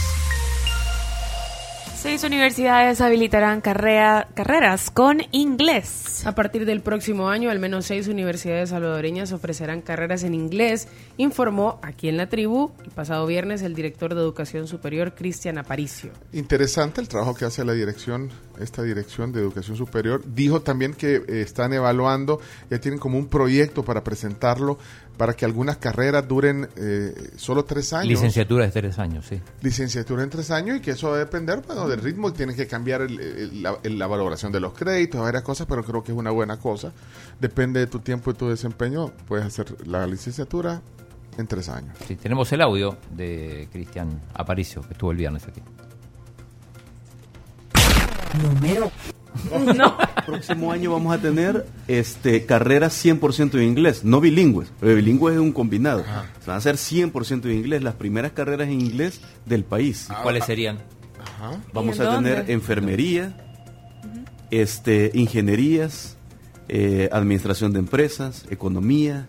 Seis 2.05 2.23
universidades 2.23 3.01
habilitarán 3.01 3.63
carrera- 3.63 4.29
carreras 4.35 4.91
con 4.91 5.23
inglés. 5.33 6.27
A 6.27 6.35
partir 6.35 6.67
del 6.67 6.83
próximo 6.83 7.31
año, 7.31 7.49
al 7.49 7.59
menos 7.59 7.87
seis 7.87 8.09
universidades 8.09 8.69
salvadoreñas 8.69 9.33
ofrecerán 9.33 9.81
carreras 9.81 10.23
en 10.23 10.35
inglés, 10.35 10.87
informó 11.17 11.79
aquí 11.81 12.11
en 12.11 12.19
la 12.19 12.29
tribu 12.29 12.73
el 12.85 12.91
pasado 12.91 13.27
viernes 13.27 13.63
el 13.63 13.75
director 13.75 14.15
de 14.15 14.21
Educación 14.21 14.69
Superior, 14.69 15.15
Cristian 15.15 15.57
Aparicio. 15.57 16.11
Interesante 16.35 17.01
el 17.01 17.09
trabajo 17.09 17.35
que 17.35 17.47
hace 17.47 17.65
la 17.65 17.73
dirección, 17.73 18.31
esta 18.61 18.83
dirección 18.83 19.33
de 19.33 19.41
educación 19.41 19.77
superior. 19.77 20.23
Dijo 20.27 20.61
también 20.63 20.95
que 20.95 21.17
eh, 21.17 21.25
están 21.43 21.73
evaluando, 21.73 22.41
ya 22.71 22.79
tienen 22.81 22.99
como 23.01 23.19
un 23.19 23.27
proyecto 23.29 23.85
para 23.85 24.03
presentarlo, 24.05 24.79
para 25.17 25.35
que 25.35 25.45
algunas 25.45 25.77
carreras 25.77 26.27
duren 26.27 26.69
eh, 26.77 27.15
solo 27.37 27.65
tres 27.65 27.93
años. 27.93 28.09
Licenciatura 28.09 28.65
de 28.67 28.73
tres 28.73 28.99
años, 28.99 29.27
sí. 29.27 29.41
Licenciatura 29.63 30.23
en 30.25 30.31
tres 30.31 30.51
años 30.51 30.79
y 30.79 30.81
que 30.81 30.91
eso 30.93 31.11
va 31.11 31.17
a 31.17 31.19
depender 31.21 31.63
bueno, 31.67 31.89
del 31.89 32.01
ritmo 32.01 32.31
y 32.31 32.33
tienen 32.33 32.57
que 32.57 32.67
cambiar 32.67 33.03
el- 33.03 33.21
el- 33.21 33.63
la, 33.63 33.79
el- 33.85 33.99
la 33.99 34.07
valoración 34.09 34.51
de 34.51 34.59
los 34.61 34.73
créditos, 34.73 35.21
varias 35.21 35.43
cosas, 35.45 35.67
pero 35.69 35.85
creo 35.85 36.03
que 36.03 36.11
es 36.13 36.19
una 36.19 36.31
buena 36.33 36.59
cosa. 36.59 36.93
Depende 37.41 37.81
de 37.81 37.87
tu 37.87 38.01
tiempo 38.01 38.31
y 38.31 38.35
tu 38.35 38.49
desempeño, 38.49 39.13
puedes 39.29 39.47
hacer 39.47 39.87
la 39.87 40.07
licenciatura 40.07 40.83
en 41.39 41.47
tres 41.47 41.69
años. 41.69 41.97
Sí, 42.07 42.17
tenemos 42.17 42.53
el 42.53 42.61
audio 42.61 42.97
de 43.11 43.69
Cristian 43.73 44.21
Aparicio, 44.35 44.83
que 44.83 44.93
estuvo 44.95 45.11
el 45.13 45.17
viernes 45.17 45.47
aquí. 45.47 45.61
Número. 48.43 48.91
Próximo 50.27 50.73
año 50.73 50.93
vamos 50.93 51.15
a 51.15 51.19
tener 51.21 51.67
este 51.89 52.47
carreras 52.47 53.05
100% 53.05 53.55
en 53.55 53.63
inglés, 53.63 54.05
no 54.05 54.21
bilingües. 54.21 54.73
Pero 54.81 54.95
bilingües 54.95 55.35
es 55.35 55.41
un 55.41 55.53
combinado. 55.53 56.05
Se 56.41 56.47
van 56.47 56.55
a 56.55 56.59
hacer 56.59 56.77
100% 56.77 57.45
en 57.47 57.53
inglés, 57.53 57.83
las 57.83 57.95
primeras 57.95 58.33
carreras 58.33 58.69
en 58.69 58.81
inglés 58.81 59.21
del 59.45 59.65
país. 59.65 60.09
¿Y 60.11 60.23
cuáles 60.23 60.45
serían? 60.45 60.79
Vamos 61.73 61.99
¿Y 61.99 62.01
en 62.01 62.07
a 62.07 62.17
tener 62.17 62.37
dónde? 62.39 62.53
enfermería, 62.53 63.37
este, 64.51 65.11
ingenierías, 65.15 66.17
eh, 66.69 67.09
administración 67.13 67.73
de 67.73 67.81
empresas, 67.81 68.47
economía 68.51 69.27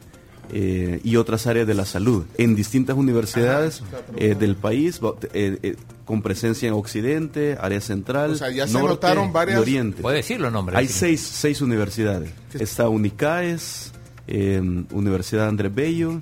eh, 0.51 0.99
y 1.03 1.15
otras 1.17 1.47
áreas 1.47 1.65
de 1.67 1.73
la 1.73 1.85
salud 1.85 2.25
en 2.37 2.55
distintas 2.55 2.95
universidades 2.97 3.83
eh, 4.15 4.35
del 4.37 4.55
país, 4.55 4.99
eh, 5.33 5.57
eh, 5.63 5.75
con 6.05 6.21
presencia 6.21 6.67
en 6.67 6.73
Occidente, 6.75 7.57
área 7.59 7.81
central, 7.81 8.31
O 8.31 8.35
sea, 8.35 8.51
ya 8.51 8.67
se 8.67 8.73
norte 8.73 8.87
anotaron 9.07 9.33
varias- 9.33 9.57
y 9.57 9.61
Oriente. 9.61 10.01
Puede 10.01 10.17
decir 10.17 10.39
los 10.39 10.51
nombres. 10.51 10.77
Hay 10.77 10.87
seis, 10.87 11.21
seis 11.21 11.61
universidades. 11.61 12.31
Está 12.53 12.87
Unicaes, 12.89 13.91
eh, 14.27 14.61
Universidad 14.91 15.47
Andrés 15.47 15.73
Bello, 15.73 16.19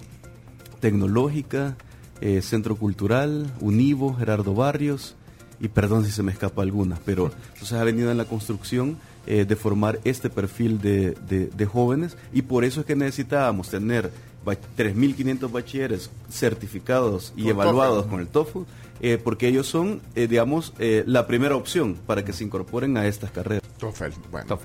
Tecnológica, 0.80 1.76
eh, 2.22 2.42
Centro 2.42 2.76
Cultural, 2.76 3.54
Univo, 3.60 4.14
Gerardo 4.16 4.54
Barrios, 4.54 5.16
y 5.60 5.68
perdón 5.70 6.04
si 6.06 6.12
se 6.12 6.24
me 6.24 6.32
escapa 6.32 6.62
alguna, 6.62 7.00
pero 7.06 7.32
entonces 7.54 7.74
ha 7.74 7.84
venido 7.84 8.12
en 8.12 8.18
la 8.18 8.26
construcción 8.26 8.98
eh, 9.28 9.46
de 9.46 9.56
formar 9.56 10.00
este 10.04 10.30
perfil 10.30 10.80
de, 10.82 11.12
de- 11.28 11.48
de 11.48 11.66
jóvenes 11.66 12.18
y 12.34 12.42
por 12.44 12.64
eso 12.66 12.82
es 12.82 12.86
que 12.86 12.96
necesitábamos 12.96 13.70
tener 13.70 14.12
ba- 14.46 14.56
3.500 14.78 15.52
bachilleres 15.52 16.10
certificados 16.30 17.34
y 17.36 17.44
Con 17.44 17.52
evaluados 17.52 17.96
TOEFL. 18.06 18.10
con 18.10 18.20
el 18.20 18.28
TOEFL, 18.28 18.60
eh, 19.02 19.18
porque 19.24 19.48
ellos 19.48 19.68
son, 19.68 20.02
eh, 20.16 20.28
digamos, 20.28 20.74
eh, 20.80 21.04
la 21.08 21.26
primera 21.28 21.56
opción 21.56 21.98
para 22.06 22.24
que 22.24 22.34
se 22.34 22.44
incorporen 22.44 22.96
a 22.98 23.08
estas 23.08 23.32
carreras. 23.32 23.64
TOEFL, 23.80 24.12
bueno. 24.32 24.60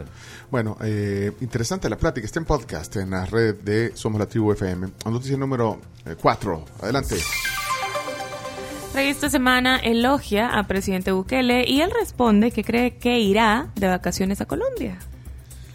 Bueno, 0.51 0.77
eh, 0.83 1.33
interesante 1.41 1.89
la 1.89 1.97
plática. 1.97 2.25
Está 2.27 2.39
en 2.39 2.45
podcast 2.47 2.95
en 2.97 3.11
la 3.11 3.25
red 3.27 3.57
de 3.57 3.93
Somos 3.97 4.19
la 4.21 4.27
Tribu 4.27 4.53
FM. 4.53 4.89
Noticia 5.07 5.37
número 5.37 5.81
4. 6.21 6.65
Adelante. 6.83 7.17
Revista 8.95 9.29
Semana 9.29 9.77
elogia 9.77 10.59
a 10.59 10.67
presidente 10.67 11.13
Bukele 11.13 11.65
y 11.69 11.83
él 11.83 11.91
responde 11.91 12.51
que 12.51 12.65
cree 12.65 12.97
que 12.97 13.21
irá 13.21 13.71
de 13.77 13.87
vacaciones 13.87 14.41
a 14.41 14.47
Colombia. 14.47 14.99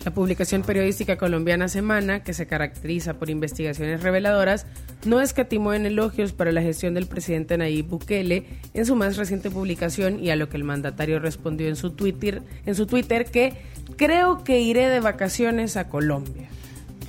La 0.03 0.11
publicación 0.11 0.63
periodística 0.63 1.15
colombiana 1.15 1.69
Semana, 1.69 2.23
que 2.23 2.33
se 2.33 2.47
caracteriza 2.47 3.13
por 3.13 3.29
investigaciones 3.29 4.03
reveladoras, 4.03 4.65
no 5.05 5.21
escatimó 5.21 5.73
en 5.73 5.85
elogios 5.85 6.33
para 6.33 6.51
la 6.51 6.61
gestión 6.61 6.95
del 6.95 7.05
presidente 7.05 7.57
Nayib 7.57 7.85
Bukele 7.85 8.45
en 8.73 8.85
su 8.85 8.95
más 8.95 9.15
reciente 9.15 9.49
publicación 9.49 10.21
y 10.21 10.31
a 10.31 10.35
lo 10.35 10.49
que 10.49 10.57
el 10.57 10.65
mandatario 10.65 11.19
respondió 11.19 11.69
en 11.69 11.77
su 11.77 11.91
Twitter, 11.91 12.41
en 12.65 12.75
su 12.75 12.87
Twitter 12.87 13.25
que 13.25 13.53
creo 13.95 14.43
que 14.43 14.59
iré 14.59 14.89
de 14.89 14.99
vacaciones 14.99 15.77
a 15.77 15.87
Colombia. 15.87 16.49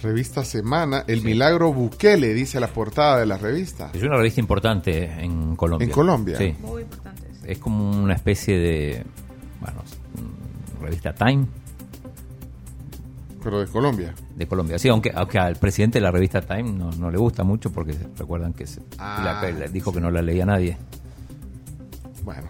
Revista 0.05 0.45
Semana. 0.45 1.05
El 1.07 1.23
milagro 1.23 1.73
Bukele, 1.73 2.35
dice 2.35 2.61
la 2.61 2.69
portada 2.69 3.19
de 3.19 3.27
la 3.27 3.39
revista. 3.39 3.91
Es 3.95 4.03
una 4.03 4.17
revista 4.19 4.39
importante 4.41 5.05
en 5.05 5.57
Colombia. 5.57 5.87
¿En 5.87 5.91
Colombia? 5.91 6.37
Sí. 6.39 6.55
Muy 6.61 6.83
importante. 6.83 7.23
Es 7.47 7.59
como 7.59 7.91
una 7.91 8.15
especie 8.15 8.59
de, 8.59 9.05
bueno, 9.61 9.83
revista 10.81 11.15
Time 11.15 11.47
Pero 13.43 13.61
de 13.61 13.67
Colombia. 13.67 14.15
de 14.37 14.47
Colombia. 14.47 14.79
Sí, 14.79 14.89
aunque, 14.89 15.11
aunque 15.15 15.39
al 15.39 15.57
presidente 15.57 15.99
de 15.99 16.03
la 16.03 16.11
revista 16.11 16.41
Time 16.43 16.65
no, 16.73 16.91
no 16.93 17.11
le 17.11 17.19
gusta 17.19 17.43
mucho 17.45 17.73
porque 17.73 17.95
recuerdan 18.19 18.53
que 18.53 18.67
se- 18.67 18.81
Ah. 18.99 19.43
la- 19.59 19.69
dijo 19.69 19.93
que 19.93 20.01
no 20.01 20.11
la 20.11 20.21
leía 20.23 20.45
nadie. 20.47 20.77
Bueno. 22.25 22.49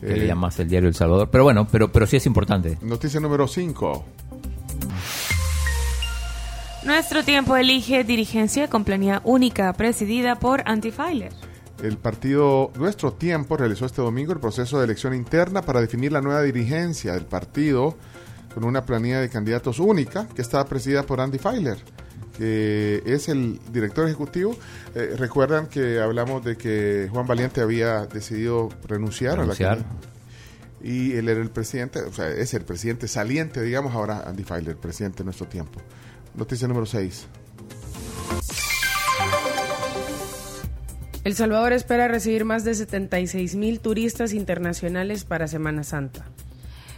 Que 0.00 0.12
eh, 0.12 0.16
leía 0.16 0.34
más 0.34 0.58
el 0.60 0.68
diario 0.68 0.88
El 0.88 0.94
Salvador. 0.94 1.30
Pero 1.30 1.44
bueno, 1.44 1.66
pero, 1.70 1.90
pero 1.90 2.06
sí 2.06 2.16
es 2.16 2.26
importante. 2.26 2.78
Noticia 2.82 3.18
número 3.20 3.46
5. 3.48 4.04
Nuestro 6.86 7.24
tiempo 7.24 7.56
elige 7.56 8.04
dirigencia 8.04 8.70
con 8.70 8.84
planilla 8.84 9.20
única 9.24 9.72
presidida 9.72 10.36
por 10.36 10.62
Antifiler. 10.66 11.32
El 11.82 11.98
partido 11.98 12.70
Nuestro 12.76 13.12
Tiempo 13.12 13.56
realizó 13.56 13.86
este 13.86 14.00
domingo 14.02 14.32
el 14.32 14.38
proceso 14.38 14.78
de 14.78 14.84
elección 14.84 15.12
interna 15.12 15.62
para 15.62 15.80
definir 15.80 16.12
la 16.12 16.20
nueva 16.20 16.42
dirigencia 16.42 17.14
del 17.14 17.24
partido 17.24 17.96
con 18.54 18.62
una 18.62 18.86
planilla 18.86 19.20
de 19.20 19.28
candidatos 19.28 19.80
única 19.80 20.28
que 20.28 20.42
está 20.42 20.64
presidida 20.64 21.02
por 21.02 21.20
Andy 21.20 21.38
Feiler, 21.38 21.76
que 22.38 23.02
es 23.04 23.28
el 23.28 23.58
director 23.72 24.06
ejecutivo. 24.06 24.56
Eh, 24.94 25.16
Recuerdan 25.18 25.66
que 25.66 25.98
hablamos 26.00 26.44
de 26.44 26.56
que 26.56 27.08
Juan 27.12 27.26
Valiente 27.26 27.62
había 27.62 28.06
decidido 28.06 28.68
renunciar, 28.86 29.40
Renunciar. 29.40 29.72
a 29.72 29.80
la 29.80 29.86
y 30.82 31.14
él 31.14 31.28
era 31.28 31.40
el 31.40 31.50
presidente, 31.50 31.98
o 32.00 32.12
sea, 32.12 32.28
es 32.28 32.54
el 32.54 32.64
presidente 32.64 33.08
saliente, 33.08 33.60
digamos, 33.60 33.92
ahora 33.92 34.22
Andy 34.24 34.44
Feiler, 34.44 34.76
presidente 34.76 35.18
de 35.18 35.24
Nuestro 35.24 35.48
Tiempo. 35.48 35.80
Noticia 36.36 36.68
número 36.68 36.86
6. 36.86 37.26
El 41.24 41.34
Salvador 41.34 41.72
espera 41.72 42.06
recibir 42.06 42.44
más 42.44 42.62
de 42.62 42.74
76 42.74 43.56
mil 43.56 43.80
turistas 43.80 44.32
internacionales 44.32 45.24
para 45.24 45.48
Semana 45.48 45.82
Santa. 45.82 46.26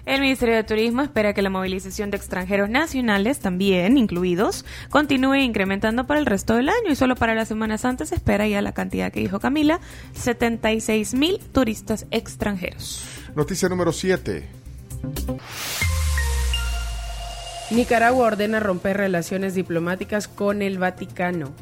El 0.05 0.20
Ministerio 0.20 0.55
de 0.55 0.65
Turismo 0.65 1.02
espera 1.02 1.35
que 1.35 1.43
la 1.43 1.51
movilización 1.51 2.10
de 2.10 2.16
extranjeros 2.16 2.69
nacionales, 2.70 3.40
también 3.40 3.98
incluidos, 3.98 4.65
continúe 4.90 5.36
incrementando 5.36 6.06
para 6.06 6.19
el 6.19 6.27
resto 6.27 6.55
del 6.55 6.69
año 6.69 6.90
y 6.90 6.97
solo 6.97 7.15
para 7.15 7.35
la 7.35 7.44
Semana 7.44 7.78
Santa 7.78 8.06
se 8.06 8.15
espera 8.15 8.48
ya 8.48 8.62
la 8.62 8.73
cantidad 8.73 9.12
que 9.12 9.20
dijo 9.20 9.39
Camila, 9.39 9.81
76 10.15 11.15
mil 11.15 11.40
turistas 11.52 12.06
extranjeros. 12.10 13.06
Noticia 13.35 13.69
número 13.69 13.93
7. 13.93 14.48
Nicaragua 17.70 18.27
ordena 18.27 18.61
romper 18.61 18.97
relaciones 18.97 19.55
diplomáticas 19.55 20.27
con 20.27 20.62
el 20.62 20.78
Vaticano. 20.78 21.53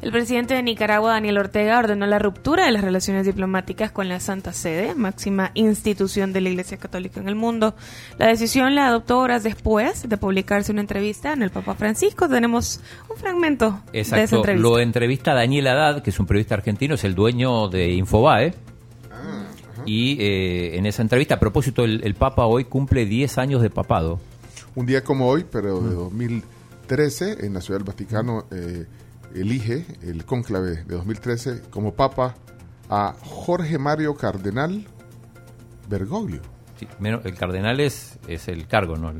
El 0.00 0.10
presidente 0.10 0.54
de 0.54 0.64
Nicaragua, 0.64 1.12
Daniel 1.12 1.38
Ortega, 1.38 1.78
ordenó 1.78 2.06
la 2.06 2.18
ruptura 2.18 2.66
de 2.66 2.72
las 2.72 2.82
relaciones 2.82 3.24
diplomáticas 3.24 3.92
con 3.92 4.08
la 4.08 4.18
Santa 4.18 4.52
Sede, 4.52 4.96
máxima 4.96 5.52
institución 5.54 6.32
de 6.32 6.40
la 6.40 6.48
Iglesia 6.48 6.76
Católica 6.76 7.20
en 7.20 7.28
el 7.28 7.36
mundo. 7.36 7.76
La 8.18 8.26
decisión 8.26 8.74
la 8.74 8.88
adoptó 8.88 9.20
horas 9.20 9.44
después 9.44 10.08
de 10.08 10.16
publicarse 10.16 10.72
una 10.72 10.80
entrevista 10.80 11.32
en 11.32 11.42
el 11.42 11.50
Papa 11.50 11.76
Francisco. 11.76 12.28
Tenemos 12.28 12.80
un 13.08 13.16
fragmento 13.16 13.80
de 13.92 14.00
esa 14.00 14.16
Exacto. 14.16 14.38
entrevista. 14.38 14.68
Lo 14.68 14.80
entrevista 14.80 15.34
Daniel 15.34 15.68
Haddad, 15.68 16.02
que 16.02 16.10
es 16.10 16.18
un 16.18 16.26
periodista 16.26 16.56
argentino, 16.56 16.96
es 16.96 17.04
el 17.04 17.14
dueño 17.14 17.68
de 17.68 17.92
Infobae. 17.92 18.54
Y 19.86 20.16
eh, 20.20 20.78
en 20.78 20.86
esa 20.86 21.02
entrevista, 21.02 21.36
a 21.36 21.40
propósito, 21.40 21.84
el, 21.84 22.00
el 22.02 22.14
Papa 22.14 22.46
hoy 22.46 22.64
cumple 22.64 23.06
10 23.06 23.38
años 23.38 23.62
de 23.62 23.70
papado. 23.70 24.18
Un 24.74 24.86
día 24.86 25.04
como 25.04 25.26
hoy, 25.28 25.44
pero 25.50 25.80
de 25.80 25.94
2000 25.94 26.44
2013, 26.88 27.46
en 27.46 27.54
la 27.54 27.60
Ciudad 27.62 27.78
del 27.80 27.86
Vaticano, 27.86 28.44
eh, 28.50 28.86
elige 29.34 29.86
el 30.02 30.24
cónclave 30.26 30.82
de 30.84 30.94
2013 30.96 31.62
como 31.70 31.94
papa 31.94 32.34
a 32.90 33.14
Jorge 33.22 33.78
Mario 33.78 34.14
Cardenal 34.14 34.86
Bergoglio. 35.88 36.42
Sí, 36.78 36.86
el 37.02 37.34
cardenal 37.34 37.80
es, 37.80 38.18
es 38.26 38.48
el 38.48 38.66
cargo, 38.66 38.96
¿no? 38.96 39.12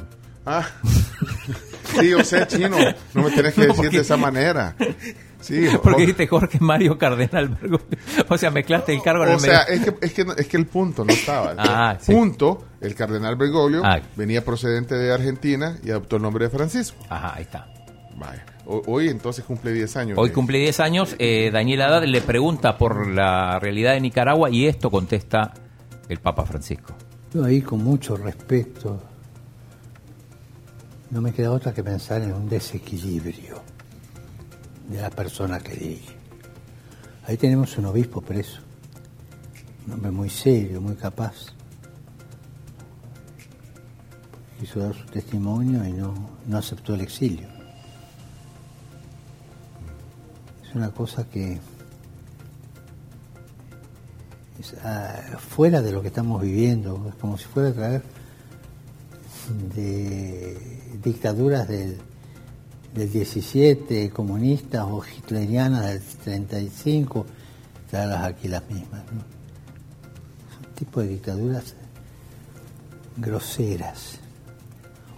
Ah, 0.44 0.66
sí, 1.98 2.10
yo 2.10 2.22
sé, 2.24 2.46
chino. 2.46 2.76
No 3.14 3.22
me 3.22 3.30
tenés 3.30 3.54
que 3.54 3.60
No, 3.66 3.66
decir 3.68 3.76
porque- 3.76 3.96
de 3.96 4.02
esa 4.02 4.16
manera. 4.16 4.74
Sí, 5.42 5.66
Porque 5.82 5.96
o- 5.96 6.00
dijiste 6.00 6.26
Jorge 6.26 6.58
Mario 6.60 6.96
Cardenal 6.96 7.48
Bergoglio. 7.50 7.98
O 8.28 8.38
sea, 8.38 8.50
mezclaste 8.50 8.94
el 8.94 9.02
cargo 9.02 9.24
en 9.24 9.30
O 9.30 9.32
el 9.34 9.40
sea, 9.40 9.66
medio. 9.68 9.82
es 9.82 9.84
que, 9.98 10.06
es, 10.06 10.12
que, 10.14 10.24
no- 10.24 10.32
es 10.34 10.46
que 10.48 10.56
el 10.56 10.66
punto 10.66 11.04
no 11.04 11.12
estaba. 11.12 11.54
Ah, 11.58 11.98
sí. 12.00 12.12
Punto, 12.12 12.64
el 12.80 12.94
cardenal 12.94 13.36
Bergoglio 13.36 13.82
Ah. 13.84 14.00
venía 14.16 14.44
procedente 14.44 14.94
de 14.94 15.12
Argentina 15.12 15.76
y 15.84 15.90
adoptó 15.90 16.16
el 16.16 16.22
nombre 16.22 16.46
de 16.46 16.50
Francisco. 16.50 17.04
Ajá, 17.10 17.34
ahí 17.36 17.42
está. 17.42 17.66
Vaya. 18.16 18.46
O- 18.66 18.82
hoy 18.86 19.08
entonces 19.08 19.44
cumple 19.44 19.72
10 19.72 19.96
años. 19.96 20.18
Hoy 20.18 20.30
cumple 20.30 20.58
10 20.58 20.78
años. 20.80 21.16
Eh, 21.18 21.50
Daniel 21.52 21.82
Haddad 21.82 22.04
le 22.04 22.20
pregunta 22.20 22.78
por 22.78 23.08
la 23.08 23.58
realidad 23.58 23.94
de 23.94 24.00
Nicaragua 24.00 24.48
y 24.50 24.66
esto 24.66 24.90
contesta 24.90 25.52
el 26.08 26.18
Papa 26.20 26.44
Francisco. 26.44 26.94
Yo 27.34 27.44
ahí 27.44 27.62
con 27.62 27.82
mucho 27.82 28.16
respeto, 28.16 29.02
no 31.10 31.20
me 31.20 31.32
queda 31.32 31.50
otra 31.50 31.72
que 31.74 31.82
pensar 31.82 32.22
en 32.22 32.32
un 32.32 32.48
desequilibrio 32.48 33.62
de 34.92 35.02
la 35.02 35.10
persona 35.10 35.58
que 35.58 35.74
dirige. 35.74 36.16
Ahí 37.26 37.36
tenemos 37.36 37.76
un 37.78 37.86
obispo 37.86 38.20
preso, 38.20 38.60
un 39.86 39.94
hombre 39.94 40.10
muy 40.10 40.28
serio, 40.28 40.80
muy 40.80 40.94
capaz. 40.94 41.46
Quiso 44.60 44.80
dar 44.80 44.94
su 44.94 45.06
testimonio 45.06 45.84
y 45.84 45.92
no, 45.92 46.14
no 46.46 46.58
aceptó 46.58 46.94
el 46.94 47.00
exilio. 47.00 47.48
Es 50.68 50.74
una 50.74 50.90
cosa 50.90 51.24
que 51.28 51.58
es, 54.60 54.74
ah, 54.84 55.38
fuera 55.38 55.82
de 55.82 55.92
lo 55.92 56.02
que 56.02 56.08
estamos 56.08 56.40
viviendo, 56.42 57.06
es 57.08 57.14
como 57.16 57.38
si 57.38 57.44
fuera 57.44 57.70
a 57.70 57.72
traer 57.72 58.02
de 59.74 60.56
dictaduras 61.02 61.66
del, 61.66 61.98
del 62.94 63.10
17, 63.10 64.10
comunistas 64.10 64.82
o 64.84 65.02
hitlerianas 65.04 65.86
del 65.86 66.00
35, 66.02 67.26
traerlas 67.90 68.24
aquí 68.24 68.48
las 68.48 68.68
mismas. 68.68 69.02
¿no? 69.12 69.20
Es 69.20 70.68
un 70.68 70.74
tipo 70.74 71.00
de 71.00 71.08
dictaduras 71.08 71.74
groseras, 73.16 74.18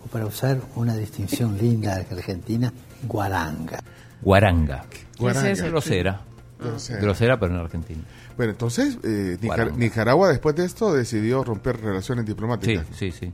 o 0.04 0.08
para 0.08 0.26
usar 0.26 0.60
una 0.76 0.96
distinción 0.96 1.56
linda 1.58 1.96
de 1.96 2.06
Argentina, 2.16 2.72
guaranga. 3.06 3.80
Guaranga. 4.22 4.84
¿Qué 5.18 5.26
es 5.28 5.36
eso? 5.44 5.66
Grosera. 5.66 6.20
Grosera. 6.58 7.00
Grosera, 7.00 7.38
pero 7.40 7.54
en 7.54 7.60
Argentina. 7.60 8.02
Bueno, 8.36 8.52
entonces 8.52 8.98
eh, 9.04 9.36
Nicar- 9.40 9.46
Guaranga. 9.46 9.76
Nicaragua 9.76 10.28
después 10.28 10.56
de 10.56 10.64
esto 10.64 10.92
decidió 10.92 11.44
romper 11.44 11.80
relaciones 11.80 12.24
diplomáticas. 12.26 12.86
Sí, 12.92 13.12
sí, 13.12 13.26
sí. 13.26 13.32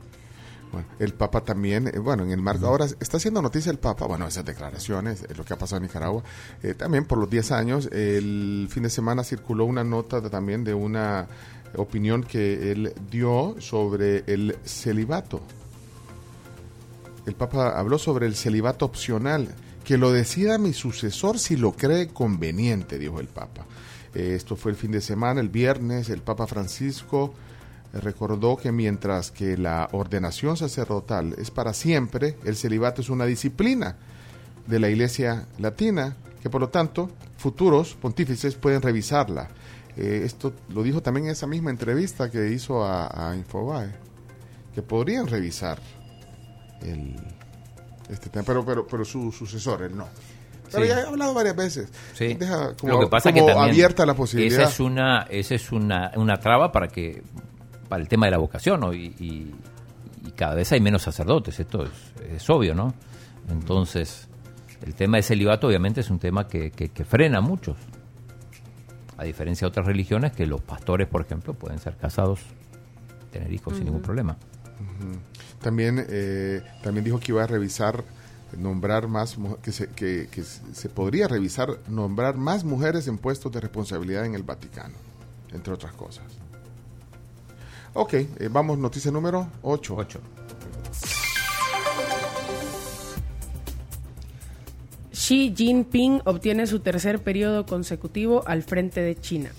El 0.99 1.13
Papa 1.13 1.41
también, 1.41 1.87
eh, 1.87 1.99
bueno, 1.99 2.23
en 2.23 2.31
el 2.31 2.41
marco, 2.41 2.67
ahora 2.67 2.85
está 2.85 3.17
haciendo 3.17 3.41
noticia 3.41 3.71
el 3.71 3.79
Papa, 3.79 4.05
bueno, 4.05 4.27
esas 4.27 4.45
declaraciones, 4.45 5.23
eh, 5.23 5.33
lo 5.35 5.43
que 5.43 5.53
ha 5.53 5.57
pasado 5.57 5.77
en 5.77 5.83
Nicaragua, 5.83 6.23
eh, 6.63 6.73
también 6.73 7.05
por 7.05 7.17
los 7.17 7.29
10 7.29 7.51
años, 7.51 7.89
el 7.91 8.67
fin 8.69 8.83
de 8.83 8.89
semana 8.89 9.23
circuló 9.23 9.65
una 9.65 9.83
nota 9.83 10.21
también 10.29 10.63
de 10.63 10.73
una 10.73 11.27
opinión 11.75 12.23
que 12.23 12.71
él 12.71 12.93
dio 13.09 13.55
sobre 13.59 14.23
el 14.27 14.57
celibato. 14.63 15.41
El 17.25 17.35
Papa 17.35 17.77
habló 17.77 17.97
sobre 17.97 18.25
el 18.25 18.35
celibato 18.35 18.85
opcional, 18.85 19.53
que 19.83 19.97
lo 19.97 20.11
decida 20.11 20.57
mi 20.57 20.73
sucesor 20.73 21.39
si 21.39 21.55
lo 21.55 21.73
cree 21.73 22.07
conveniente, 22.09 22.97
dijo 22.97 23.19
el 23.19 23.27
Papa. 23.27 23.65
Esto 24.13 24.55
fue 24.55 24.71
el 24.71 24.77
fin 24.77 24.91
de 24.91 25.01
semana, 25.01 25.39
el 25.39 25.49
viernes, 25.49 26.09
el 26.09 26.21
Papa 26.21 26.45
Francisco 26.45 27.33
recordó 27.93 28.57
que 28.57 28.71
mientras 28.71 29.31
que 29.31 29.57
la 29.57 29.89
ordenación 29.91 30.55
sacerdotal 30.57 31.35
es 31.37 31.51
para 31.51 31.73
siempre, 31.73 32.37
el 32.45 32.55
celibato 32.55 33.01
es 33.01 33.09
una 33.09 33.25
disciplina 33.25 33.97
de 34.67 34.79
la 34.79 34.89
Iglesia 34.89 35.47
Latina, 35.59 36.15
que 36.41 36.49
por 36.49 36.61
lo 36.61 36.69
tanto 36.69 37.09
futuros 37.37 37.95
pontífices 37.95 38.55
pueden 38.55 38.81
revisarla. 38.81 39.49
Eh, 39.97 40.21
esto 40.23 40.53
lo 40.69 40.83
dijo 40.83 41.01
también 41.01 41.25
en 41.25 41.31
esa 41.33 41.47
misma 41.47 41.69
entrevista 41.69 42.29
que 42.31 42.49
hizo 42.49 42.83
a, 42.83 43.29
a 43.31 43.35
Infobae, 43.35 43.91
que 44.73 44.81
podrían 44.81 45.27
revisar 45.27 45.79
el, 46.81 47.15
este 48.09 48.29
tema, 48.29 48.45
pero, 48.45 48.65
pero, 48.65 48.87
pero 48.87 49.03
su 49.03 49.31
sucesor, 49.31 49.81
él 49.83 49.95
no. 49.97 50.07
Pero 50.71 50.83
Sí. 50.83 50.89
ya 50.89 50.99
he 51.01 51.03
hablado 51.05 51.33
varias 51.33 51.55
veces. 51.57 51.89
Sí. 52.13 52.33
Deja 52.35 52.73
como, 52.77 52.93
Lo 52.93 52.99
que 53.01 53.07
pasa 53.07 53.33
como 53.33 53.45
que 53.45 53.51
también 53.51 53.71
abierta 53.73 54.05
la 54.05 54.13
posibilidad. 54.13 54.61
Esa 54.61 54.69
es 54.71 54.79
una, 54.79 55.23
esa 55.29 55.55
es 55.55 55.71
una, 55.73 56.11
una 56.15 56.37
traba 56.39 56.71
para 56.71 56.87
que 56.87 57.21
para 57.91 58.01
el 58.01 58.07
tema 58.07 58.27
de 58.27 58.31
la 58.31 58.37
vocación, 58.37 58.79
¿no? 58.79 58.93
Y, 58.93 59.07
y- 59.19 59.53
y 60.25 60.31
cada 60.31 60.55
vez 60.55 60.71
hay 60.71 60.79
menos 60.79 61.01
sacerdotes, 61.01 61.59
esto 61.59 61.83
es, 61.83 61.91
es 62.37 62.49
obvio, 62.49 62.73
¿no? 62.73 62.93
Entonces, 63.49 64.29
el 64.81 64.95
tema 64.95 65.17
de 65.17 65.23
celibato 65.23 65.67
obviamente 65.67 65.99
es 65.99 66.09
un 66.09 66.17
tema 66.17 66.47
que, 66.47 66.71
que- 66.71 66.87
que 66.87 67.03
frena 67.03 67.39
a 67.39 67.41
muchos. 67.41 67.75
A 69.17 69.25
diferencia 69.25 69.65
de 69.65 69.69
otras 69.69 69.85
religiones 69.85 70.31
que 70.31 70.45
los 70.45 70.61
pastores, 70.61 71.05
por 71.09 71.19
ejemplo, 71.21 71.53
pueden 71.53 71.79
ser 71.79 71.97
casados, 71.97 72.39
tener 73.33 73.51
hijos 73.51 73.75
sin 73.75 73.83
ningún 73.85 74.01
problema. 74.01 74.37
Ujú. 74.79 75.19
También, 75.61 76.05
eh, 76.07 76.61
también 76.81 77.03
dijo 77.03 77.19
que 77.19 77.33
iba 77.33 77.43
a 77.43 77.47
revisar, 77.47 78.05
nombrar 78.57 79.09
más, 79.09 79.37
que 79.61 79.73
se, 79.73 79.89
que, 79.89 80.29
que 80.31 80.43
se 80.43 80.87
podría 80.87 81.27
revisar, 81.27 81.77
nombrar 81.89 82.37
más 82.37 82.63
mujeres 82.63 83.07
en 83.09 83.17
puestos 83.17 83.51
de 83.51 83.59
responsabilidad 83.59 84.25
en 84.25 84.33
el 84.35 84.43
Vaticano, 84.43 84.95
entre 85.51 85.73
otras 85.73 85.91
cosas. 85.91 86.23
Ok, 87.93 88.13
eh, 88.13 88.49
vamos, 88.49 88.77
noticia 88.77 89.11
número 89.11 89.47
8. 89.61 89.95
8. 89.97 90.19
Xi 95.11 95.53
Jinping 95.55 96.21
obtiene 96.25 96.67
su 96.67 96.79
tercer 96.79 97.19
periodo 97.19 97.65
consecutivo 97.65 98.43
al 98.47 98.63
frente 98.63 99.01
de 99.01 99.19
China. 99.19 99.51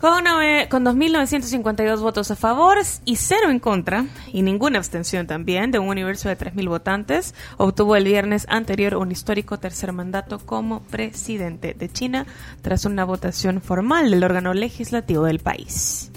Con, 0.00 0.24
con 0.68 0.84
2.952 0.84 2.00
votos 2.00 2.30
a 2.30 2.36
favor 2.36 2.78
y 3.04 3.16
cero 3.16 3.50
en 3.50 3.58
contra, 3.58 4.06
y 4.32 4.42
ninguna 4.42 4.78
abstención 4.78 5.26
también, 5.26 5.72
de 5.72 5.80
un 5.80 5.88
universo 5.88 6.28
de 6.28 6.38
3.000 6.38 6.68
votantes, 6.68 7.34
obtuvo 7.56 7.96
el 7.96 8.04
viernes 8.04 8.46
anterior 8.48 8.94
un 8.94 9.10
histórico 9.10 9.58
tercer 9.58 9.92
mandato 9.92 10.38
como 10.38 10.82
presidente 10.82 11.74
de 11.74 11.88
China 11.88 12.26
tras 12.62 12.84
una 12.84 13.04
votación 13.04 13.60
formal 13.60 14.12
del 14.12 14.22
órgano 14.22 14.54
legislativo 14.54 15.24
del 15.24 15.40
país, 15.40 16.12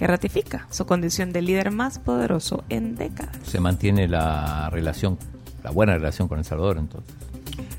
que 0.00 0.06
ratifica 0.06 0.66
su 0.70 0.86
condición 0.86 1.30
de 1.30 1.42
líder 1.42 1.70
más 1.70 1.98
poderoso 1.98 2.64
en 2.70 2.96
décadas. 2.96 3.36
Se 3.44 3.60
mantiene 3.60 4.08
la 4.08 4.70
relación, 4.70 5.18
la 5.62 5.72
buena 5.72 5.92
relación 5.92 6.26
con 6.26 6.38
El 6.38 6.46
Salvador, 6.46 6.78
entonces. 6.78 7.14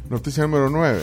Noticia 0.07 0.43
número 0.43 0.69
9. 0.69 1.01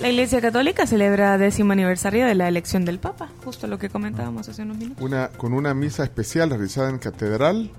La 0.00 0.08
Iglesia 0.08 0.40
Católica 0.40 0.86
celebra 0.86 1.36
décimo 1.36 1.72
aniversario 1.74 2.24
de 2.24 2.34
la 2.34 2.48
elección 2.48 2.86
del 2.86 2.98
Papa, 2.98 3.28
justo 3.44 3.66
lo 3.66 3.78
que 3.78 3.90
comentábamos 3.90 4.48
hace 4.48 4.62
unos 4.62 4.78
minutos. 4.78 5.04
Una, 5.04 5.28
con 5.28 5.52
una 5.52 5.74
misa 5.74 6.02
especial 6.02 6.48
realizada 6.48 6.88
en 6.88 6.96
Catedral, 6.96 7.70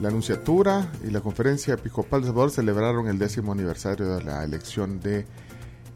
la 0.00 0.08
Anunciatura 0.08 0.90
y 1.06 1.10
la 1.10 1.20
Conferencia 1.20 1.74
Episcopal 1.74 2.22
de 2.22 2.28
Salvador 2.28 2.50
celebraron 2.50 3.08
el 3.08 3.18
décimo 3.18 3.52
aniversario 3.52 4.08
de 4.16 4.24
la 4.24 4.42
elección 4.42 5.00
de 5.00 5.26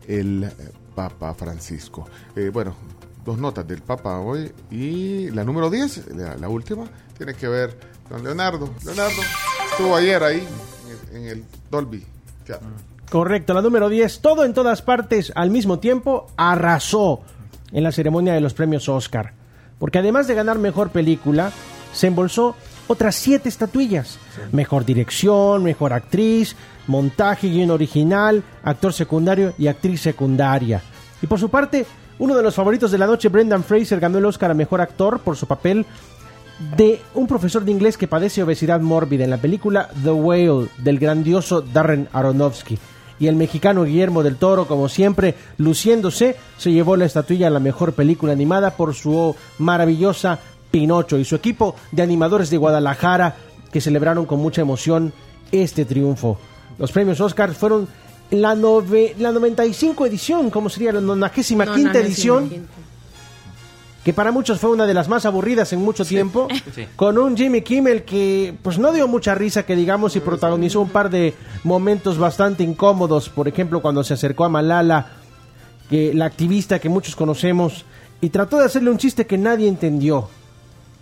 el 0.06 0.44
eh, 0.44 0.52
Papa 0.94 1.32
Francisco. 1.32 2.06
Eh, 2.36 2.50
bueno, 2.52 2.76
dos 3.24 3.38
notas 3.38 3.66
del 3.66 3.82
Papa 3.82 4.20
hoy 4.20 4.52
y 4.70 5.30
la 5.30 5.44
número 5.44 5.70
10, 5.70 6.14
la, 6.38 6.48
última, 6.48 6.84
tiene 7.16 7.34
que 7.34 7.48
ver 7.48 7.78
con 8.09 8.22
Leonardo. 8.22 8.68
Leonardo 8.84 9.22
estuvo 9.70 9.96
ayer 9.96 10.22
ahí 10.22 10.46
en 11.12 11.24
el, 11.26 11.44
Dolby. 11.70 12.05
Correcto, 13.10 13.55
la 13.55 13.62
número 13.62 13.88
10, 13.88 14.20
todo 14.20 14.44
en 14.44 14.52
todas 14.52 14.82
partes 14.82 15.32
al 15.34 15.51
mismo 15.51 15.78
tiempo, 15.78 16.26
arrasó 16.36 17.22
en 17.72 17.82
la 17.82 17.92
ceremonia 17.92 18.34
de 18.34 18.40
los 18.40 18.55
premios 18.55 18.88
Oscar. 18.88 19.32
Porque 19.78 19.98
además 19.98 20.26
de 20.26 20.34
ganar 20.34 20.59
mejor 20.59 20.90
película, 20.90 21.51
se 21.92 22.09
embolsó 22.09 22.55
otras 22.86 23.14
siete 23.14 23.48
estatuillas. 23.48 24.18
Mejor 24.52 24.84
dirección, 24.84 25.64
mejor 25.64 25.92
actriz, 25.92 26.56
montaje, 26.86 27.48
guion 27.48 27.70
original, 27.70 28.42
actor 28.62 28.92
secundario 28.92 29.55
y 29.59 29.68
actriz 29.68 30.01
secundaria. 30.02 30.82
Y 31.22 31.26
por 31.26 31.38
su 31.38 31.48
parte, 31.48 31.86
uno 32.18 32.36
de 32.36 32.42
los 32.42 32.54
favoritos 32.54 32.90
de 32.90 32.98
la 32.98 33.06
noche, 33.06 33.28
Brendan 33.28 33.64
Fraser, 33.64 34.00
ganó 34.00 34.18
el 34.18 34.24
Oscar 34.24 34.50
a 34.50 34.54
mejor 34.54 34.80
actor 34.80 35.20
por 35.20 35.36
su 35.36 35.46
papel 35.46 35.84
de 36.76 37.00
un 37.14 37.26
profesor 37.26 37.64
de 37.64 37.72
inglés 37.72 37.98
que 37.98 38.06
padece 38.06 38.42
obesidad 38.42 38.80
mórbida 38.80 39.24
en 39.24 39.30
la 39.30 39.38
película 39.38 39.90
The 40.02 40.12
Whale 40.12 40.68
del 40.78 40.98
grandioso 40.98 41.60
Darren 41.60 42.08
Aronofsky. 42.12 42.78
Y 43.18 43.28
el 43.28 43.36
mexicano 43.36 43.84
Guillermo 43.84 44.22
del 44.22 44.36
Toro, 44.36 44.66
como 44.66 44.88
siempre, 44.88 45.34
luciéndose, 45.56 46.36
se 46.56 46.72
llevó 46.72 46.96
la 46.96 47.04
estatuilla 47.04 47.46
a 47.46 47.50
la 47.50 47.60
mejor 47.60 47.92
película 47.92 48.32
animada 48.32 48.76
por 48.76 48.94
su 48.94 49.34
maravillosa 49.58 50.38
Pinocho 50.70 51.18
y 51.18 51.24
su 51.24 51.36
equipo 51.36 51.76
de 51.92 52.02
animadores 52.02 52.50
de 52.50 52.56
Guadalajara 52.56 53.36
que 53.72 53.80
celebraron 53.80 54.26
con 54.26 54.40
mucha 54.40 54.62
emoción 54.62 55.12
este 55.52 55.84
triunfo. 55.84 56.38
Los 56.78 56.90
premios 56.90 57.20
Oscar 57.20 57.54
fueron 57.54 57.86
la, 58.30 58.55
nove- 58.55 59.14
la 59.18 59.32
95 59.32 60.06
edición, 60.06 60.51
como 60.51 60.68
sería 60.68 60.92
la 60.92 61.01
95 61.01 61.64
quinta 61.74 61.98
edición, 61.98 62.51
que 64.05 64.12
para 64.12 64.32
muchos 64.32 64.59
fue 64.60 64.70
una 64.70 64.86
de 64.86 64.92
las 64.94 65.09
más 65.09 65.24
aburridas 65.24 65.72
en 65.72 65.80
mucho 65.80 66.05
tiempo, 66.05 66.48
Sí. 66.74 66.86
con 66.96 67.16
un 67.16 67.36
Jimmy 67.36 67.62
Kimmel 67.62 68.02
que 68.05 68.55
pues 68.62 68.78
no 68.78 68.92
dio 68.92 69.09
mucha 69.09 69.34
risa 69.34 69.64
que 69.64 69.74
digamos 69.76 70.14
y 70.16 70.20
protagonizó 70.20 70.80
un 70.82 70.90
par 70.90 71.09
de 71.10 71.32
momentos 71.62 72.18
bastante 72.18 72.62
incómodos, 72.64 73.28
por 73.30 73.48
ejemplo 73.48 73.80
cuando 73.80 74.05
se 74.05 74.14
acercó 74.14 74.44
a 74.44 74.48
Malala, 74.51 75.06
que 75.88 76.12
la 76.12 76.26
activista 76.26 76.78
que 76.78 76.88
muchos 76.88 77.16
conocemos, 77.16 77.84
y 78.20 78.30
trató 78.30 78.59
de 78.59 78.64
hacerle 78.66 78.90
un 78.90 78.98
chiste 78.98 79.26
que 79.26 79.38
nadie 79.38 79.68
entendió. 79.68 80.28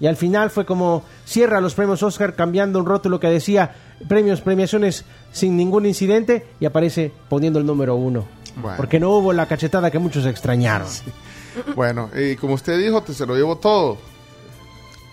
Y 0.02 0.08
al 0.08 0.16
final 0.16 0.50
fue 0.50 0.66
como 0.66 1.04
cierra 1.24 1.60
los 1.60 1.74
premios 1.74 2.02
Oscar 2.02 2.34
cambiando 2.34 2.80
un 2.80 2.86
rótulo 2.86 3.20
que 3.20 3.28
decía 3.28 3.72
premios, 4.08 4.40
premiaciones 4.40 5.04
sin 5.30 5.56
ningún 5.56 5.86
incidente 5.86 6.44
y 6.58 6.66
aparece 6.66 7.12
poniendo 7.28 7.60
el 7.60 7.66
número 7.66 7.94
uno. 7.94 8.26
Bueno. 8.56 8.76
Porque 8.78 8.98
no 8.98 9.10
hubo 9.10 9.32
la 9.32 9.46
cachetada 9.46 9.92
que 9.92 10.00
muchos 10.00 10.26
extrañaron. 10.26 10.88
Bueno, 11.76 12.10
y 12.16 12.34
como 12.34 12.54
usted 12.54 12.80
dijo, 12.80 13.00
te 13.04 13.14
se 13.14 13.24
lo 13.26 13.36
llevo 13.36 13.58
todo. 13.58 13.96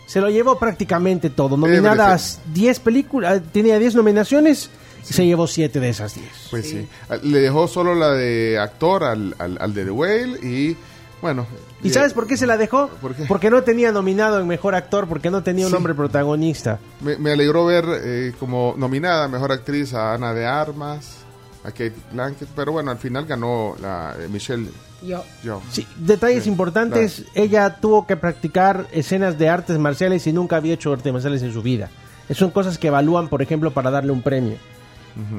Se 0.07 0.22
lo 0.22 0.30
llevó 0.32 0.57
prácticamente 0.57 1.30
todo. 1.30 1.56
Nominadas 1.56 2.40
10 2.52 2.80
películas, 2.80 3.44
tenía 3.52 3.78
10 3.78 3.94
nominaciones 3.94 4.72
y 5.07 5.14
se 5.14 5.24
llevó 5.24 5.45
7 5.45 5.80
de 5.80 5.90
esas 5.90 6.16
10. 6.16 6.28
Pues 6.49 6.68
sí. 6.68 6.88
Le 7.22 7.40
dejó 7.40 7.68
solo 7.68 7.94
la 7.94 8.14
de 8.14 8.57
actor 8.57 9.03
al, 9.03 9.36
al, 9.38 9.56
al 9.61 9.72
de 9.72 9.86
The 9.86 9.91
Whale 9.91 10.40
y 10.41 10.76
bueno. 11.22 11.46
¿Y 11.84 11.90
sabes 11.91 12.14
por 12.14 12.28
qué 12.28 12.36
se 12.38 12.46
la 12.48 12.58
dejó? 12.58 12.90
Porque 13.28 13.50
no 13.50 13.64
tenía 13.64 13.91
nominado 13.91 14.40
en 14.40 14.48
Mejor 14.48 14.76
Actor, 14.76 15.08
porque 15.08 15.30
no 15.30 15.44
tenía 15.44 15.66
un 15.66 15.72
Sí. 15.72 15.78
hombre 15.78 15.94
protagonista. 15.94 16.80
Me, 17.02 17.18
me 17.18 17.32
alegró 17.32 17.66
ver 17.66 17.86
eh, 18.04 18.34
como 18.40 18.76
nominada 18.78 19.26
a 19.26 19.28
Mejor 19.28 19.52
Actriz 19.52 19.94
a 19.94 20.14
Ana 20.14 20.34
de 20.34 20.46
Armas, 20.46 21.18
a 21.64 21.72
Kate 21.72 21.94
Blanchett, 22.12 22.50
pero 22.56 22.72
bueno, 22.74 22.91
al 22.91 22.98
final 22.98 23.26
ganó 23.26 23.76
la 23.82 24.16
eh, 24.20 24.28
Michelle 24.30 24.68
Yo. 25.02 25.24
Yeoh. 25.44 25.62
Sí, 25.72 25.88
detalles 25.98 26.48
importantes, 26.48 27.24
ella 27.34 27.78
tuvo 27.80 28.06
que 28.06 28.18
practicar 28.18 28.88
escenas 28.91 29.38
de 29.38 29.48
artes 29.50 29.78
marciales 29.80 30.26
y 30.28 30.34
nunca 30.34 30.58
había 30.58 30.74
hecho 30.74 30.91
artes 30.91 31.12
marciales 31.14 31.41
en 31.44 31.54
su 31.54 31.62
vida. 31.62 31.90
Esas 32.26 32.38
son 32.38 32.52
cosas 32.52 32.78
que 32.78 32.88
evalúan, 32.88 33.28
por 33.30 33.41
ejemplo, 33.41 33.72
para 33.72 33.90
darle 33.91 34.12
un 34.12 34.22
premio. 34.22 34.58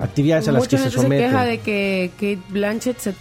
Actividades 0.02 0.46
a 0.48 0.52
las 0.52 0.60
Mucha 0.62 0.70
que 0.70 0.76
se 0.78 0.82
gente 0.84 0.96
se, 0.96 1.02
someten. 1.02 1.30
queja 1.30 1.44
de 1.44 1.58
que 1.60 2.10
Kate 2.16 2.40
Blanchett 2.50 2.98
se, 2.98 3.14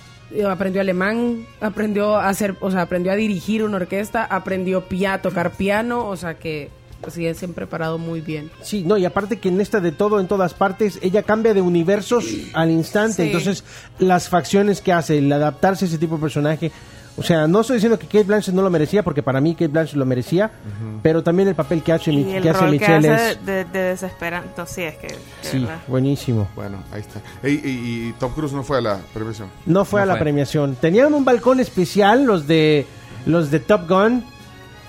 aprendió 0.49 0.81
alemán, 0.81 1.45
aprendió 1.61 2.15
a 2.15 2.29
hacer, 2.29 2.55
o 2.61 2.71
sea, 2.71 2.81
aprendió 2.81 3.11
a 3.11 3.15
dirigir 3.15 3.63
una 3.63 3.77
orquesta, 3.77 4.23
aprendió 4.23 4.83
a 5.07 5.21
tocar 5.21 5.51
piano, 5.51 6.07
o 6.07 6.15
sea 6.15 6.35
que 6.35 6.69
sí 7.07 7.33
se 7.33 7.45
han 7.45 7.53
preparado 7.53 7.97
muy 7.97 8.21
bien. 8.21 8.51
Sí, 8.61 8.83
no, 8.85 8.97
y 8.97 9.05
aparte 9.05 9.39
que 9.39 9.49
en 9.49 9.61
esta 9.61 9.79
de 9.79 9.91
todo, 9.91 10.19
en 10.19 10.27
todas 10.27 10.53
partes, 10.53 10.99
ella 11.01 11.23
cambia 11.23 11.53
de 11.53 11.61
universos 11.61 12.25
al 12.53 12.71
instante. 12.71 13.15
Sí. 13.15 13.21
Entonces, 13.23 13.63
las 13.99 14.29
facciones 14.29 14.81
que 14.81 14.91
hace, 14.91 15.17
el 15.17 15.31
adaptarse 15.31 15.85
a 15.85 15.87
ese 15.87 15.97
tipo 15.97 16.15
de 16.15 16.21
personaje. 16.21 16.71
O 17.19 17.23
sea, 17.23 17.47
no 17.47 17.61
estoy 17.61 17.75
diciendo 17.75 17.99
que 17.99 18.05
Kate 18.07 18.23
Blanchett 18.23 18.53
no 18.55 18.61
lo 18.61 18.69
merecía, 18.69 19.03
porque 19.03 19.21
para 19.21 19.39
mí 19.41 19.53
Kate 19.53 19.67
Blanchett 19.67 19.95
lo 19.97 20.05
merecía, 20.05 20.49
pero 21.03 21.21
también 21.21 21.49
el 21.49 21.55
papel 21.55 21.83
que 21.83 21.91
hace, 21.93 22.11
Y 22.11 22.23
Mi- 22.23 22.35
el 22.35 22.41
que 22.43 22.49
hace 22.49 22.59
rol 22.61 22.71
que 22.71 22.79
Michelle 22.79 23.09
hace 23.11 23.31
es. 23.31 23.45
de, 23.45 23.65
de 23.65 23.79
desesperante, 23.79 24.61
sí, 24.65 24.83
es 24.83 24.95
que... 24.97 25.15
Sí, 25.41 25.59
verdad. 25.59 25.79
buenísimo. 25.87 26.47
Bueno, 26.55 26.83
ahí 26.91 27.01
está. 27.01 27.21
Ey, 27.43 27.61
y, 27.63 28.07
y 28.09 28.13
Tom 28.19 28.33
Cruise 28.33 28.53
no 28.53 28.63
fue 28.63 28.77
a 28.77 28.81
la 28.81 28.99
premiación. 29.13 29.49
No 29.65 29.85
fue 29.85 29.99
No 29.99 30.03
a 30.03 30.05
la 30.07 30.13
fue. 30.13 30.19
premiación. 30.21 30.75
Tenían 30.75 31.13
un 31.13 31.23
balcón 31.25 31.59
especial, 31.59 32.23
los 32.25 32.47
de 32.47 32.87
los 33.25 33.51
de 33.51 33.59
Top 33.59 33.87
Gun, 33.89 34.23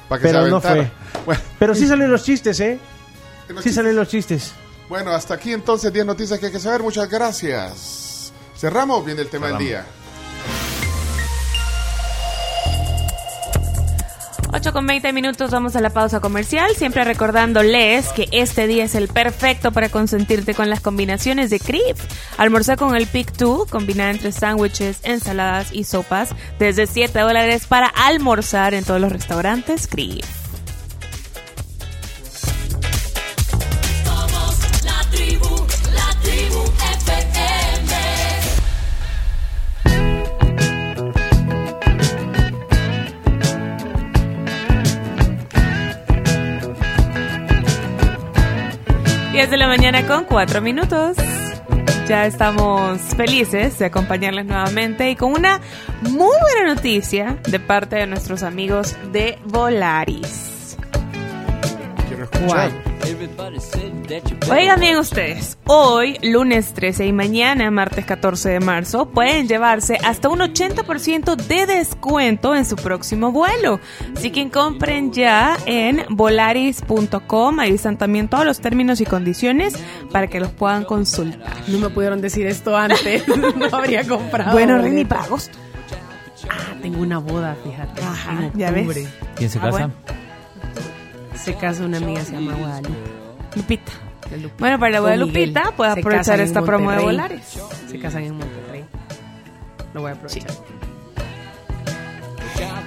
Para 0.08 0.20
que 0.22 0.28
pero 0.28 0.44
se 0.44 0.50
no 0.50 0.60
fue. 0.60 0.90
Bueno. 1.26 1.40
Pero 1.58 1.74
sí 1.74 1.86
salen 1.86 2.10
los 2.10 2.24
chistes, 2.24 2.58
¿eh? 2.60 2.78
Sí 3.60 3.72
salen 3.72 3.96
los 3.96 4.08
chistes. 4.08 4.52
Bueno, 4.88 5.10
hasta 5.10 5.34
aquí 5.34 5.52
entonces 5.52 5.92
10 5.92 6.06
noticias 6.06 6.38
que 6.38 6.46
hay 6.46 6.52
que 6.52 6.58
saber. 6.60 6.82
Muchas 6.82 7.08
gracias. 7.08 8.32
Cerramos 8.56 9.04
bien 9.04 9.18
el 9.18 9.28
tema 9.28 9.48
del 9.48 9.58
día. 9.58 9.84
8 14.52 14.72
con 14.72 14.86
20 14.86 15.12
minutos, 15.12 15.52
vamos 15.52 15.76
a 15.76 15.80
la 15.80 15.90
pausa 15.90 16.20
comercial. 16.20 16.74
Siempre 16.74 17.04
recordándoles 17.04 18.08
que 18.08 18.28
este 18.32 18.66
día 18.66 18.84
es 18.84 18.96
el 18.96 19.06
perfecto 19.06 19.70
para 19.70 19.88
consentirte 19.88 20.54
con 20.54 20.68
las 20.68 20.80
combinaciones 20.80 21.50
de 21.50 21.60
Crip. 21.60 21.96
Almorzar 22.36 22.76
con 22.76 22.96
el 22.96 23.06
Pick 23.06 23.32
2, 23.36 23.70
combinada 23.70 24.10
entre 24.10 24.32
sándwiches, 24.32 25.00
ensaladas 25.04 25.72
y 25.72 25.84
sopas, 25.84 26.30
desde 26.58 26.86
7 26.86 27.20
dólares 27.20 27.66
para 27.66 27.86
almorzar 27.86 28.74
en 28.74 28.84
todos 28.84 29.00
los 29.00 29.12
restaurantes 29.12 29.86
Crip. 29.86 30.24
10 49.40 49.50
de 49.52 49.56
la 49.56 49.68
mañana 49.68 50.06
con 50.06 50.24
4 50.24 50.60
minutos. 50.60 51.16
Ya 52.06 52.26
estamos 52.26 53.00
felices 53.16 53.78
de 53.78 53.86
acompañarles 53.86 54.44
nuevamente 54.44 55.10
y 55.10 55.16
con 55.16 55.32
una 55.32 55.62
muy 56.02 56.36
buena 56.42 56.74
noticia 56.74 57.38
de 57.48 57.58
parte 57.58 57.96
de 57.96 58.06
nuestros 58.06 58.42
amigos 58.42 58.94
de 59.12 59.38
Volaris. 59.46 60.49
Escuchar. 62.24 62.70
Oigan 64.50 64.80
bien 64.80 64.98
ustedes, 64.98 65.56
hoy, 65.66 66.18
lunes 66.22 66.74
13 66.74 67.06
y 67.06 67.12
mañana, 67.12 67.70
martes 67.70 68.04
14 68.04 68.48
de 68.50 68.60
marzo, 68.60 69.06
pueden 69.06 69.46
llevarse 69.48 69.98
hasta 70.04 70.28
un 70.28 70.40
80% 70.40 71.36
de 71.36 71.66
descuento 71.66 72.54
en 72.54 72.64
su 72.64 72.76
próximo 72.76 73.32
vuelo. 73.32 73.80
Así 74.16 74.30
que 74.30 74.50
compren 74.50 75.12
ya 75.12 75.56
en 75.66 76.04
volaris.com, 76.10 77.60
ahí 77.60 77.74
están 77.74 77.96
también 77.96 78.28
todos 78.28 78.44
los 78.44 78.60
términos 78.60 79.00
y 79.00 79.06
condiciones 79.06 79.74
para 80.10 80.26
que 80.26 80.40
los 80.40 80.50
puedan 80.50 80.84
consultar. 80.84 81.52
No 81.68 81.78
me 81.78 81.88
pudieron 81.90 82.20
decir 82.20 82.46
esto 82.46 82.76
antes, 82.76 83.24
no 83.56 83.66
habría 83.76 84.06
comprado. 84.06 84.52
Bueno. 84.52 84.78
Rini, 84.78 85.04
para 85.04 85.22
agosto. 85.22 85.56
Ah, 86.48 86.74
tengo 86.82 87.00
una 87.00 87.18
boda, 87.18 87.56
fíjate. 87.62 88.02
Ajá, 88.02 88.46
en 88.52 88.58
ya 88.58 88.70
ves. 88.70 89.08
¿Quién 89.36 89.50
se 89.50 89.58
Ah, 89.58 89.62
casa? 89.62 89.70
bueno. 89.70 89.92
Se 91.42 91.54
casa 91.54 91.84
una 91.84 91.96
amiga, 91.96 92.22
se 92.22 92.32
llama 92.32 92.54
Guadalupe. 92.54 92.94
Lupita. 93.56 93.92
Bueno, 94.58 94.78
para 94.78 94.92
la 94.92 95.00
boda 95.00 95.12
de. 95.12 95.16
Lupita, 95.18 95.72
puedes 95.76 95.96
aprovechar 95.96 96.38
esta 96.40 96.62
promo 96.62 96.90
de. 96.90 96.98
Volaris. 96.98 97.58
Se 97.88 97.98
casan 97.98 98.24
en 98.24 98.36
Monterrey. 98.36 98.84
Lo 99.94 100.02
voy 100.02 100.10
a 100.10 100.14
aprovechar. 100.14 100.50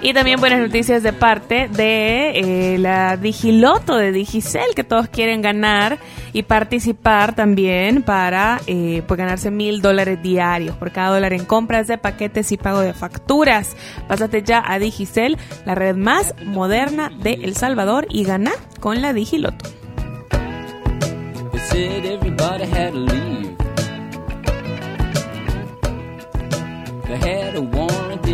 Y 0.03 0.13
también 0.13 0.39
buenas 0.39 0.59
noticias 0.59 1.01
de 1.01 1.13
parte 1.13 1.69
de 1.69 2.73
eh, 2.73 2.77
la 2.77 3.15
Digiloto 3.15 3.95
de 3.95 4.11
Digicel, 4.11 4.75
que 4.75 4.83
todos 4.83 5.07
quieren 5.07 5.41
ganar 5.41 5.97
y 6.33 6.43
participar 6.43 7.33
también 7.33 8.03
para 8.03 8.59
eh, 8.67 9.01
pues 9.07 9.17
ganarse 9.17 9.49
mil 9.49 9.81
dólares 9.81 10.21
diarios 10.21 10.75
por 10.75 10.91
cada 10.91 11.13
dólar 11.13 11.31
en 11.31 11.45
compras 11.45 11.87
de 11.87 11.97
paquetes 11.97 12.51
y 12.51 12.57
pago 12.57 12.81
de 12.81 12.93
facturas. 12.93 13.77
Pásate 14.09 14.43
ya 14.43 14.61
a 14.65 14.77
Digicel, 14.77 15.37
la 15.65 15.73
red 15.73 15.95
más 15.95 16.35
moderna 16.43 17.09
de 17.09 17.35
El 17.35 17.55
Salvador, 17.55 18.05
y 18.09 18.25
gana 18.25 18.51
con 18.81 19.01
la 19.01 19.13
Digiloto. 19.13 19.69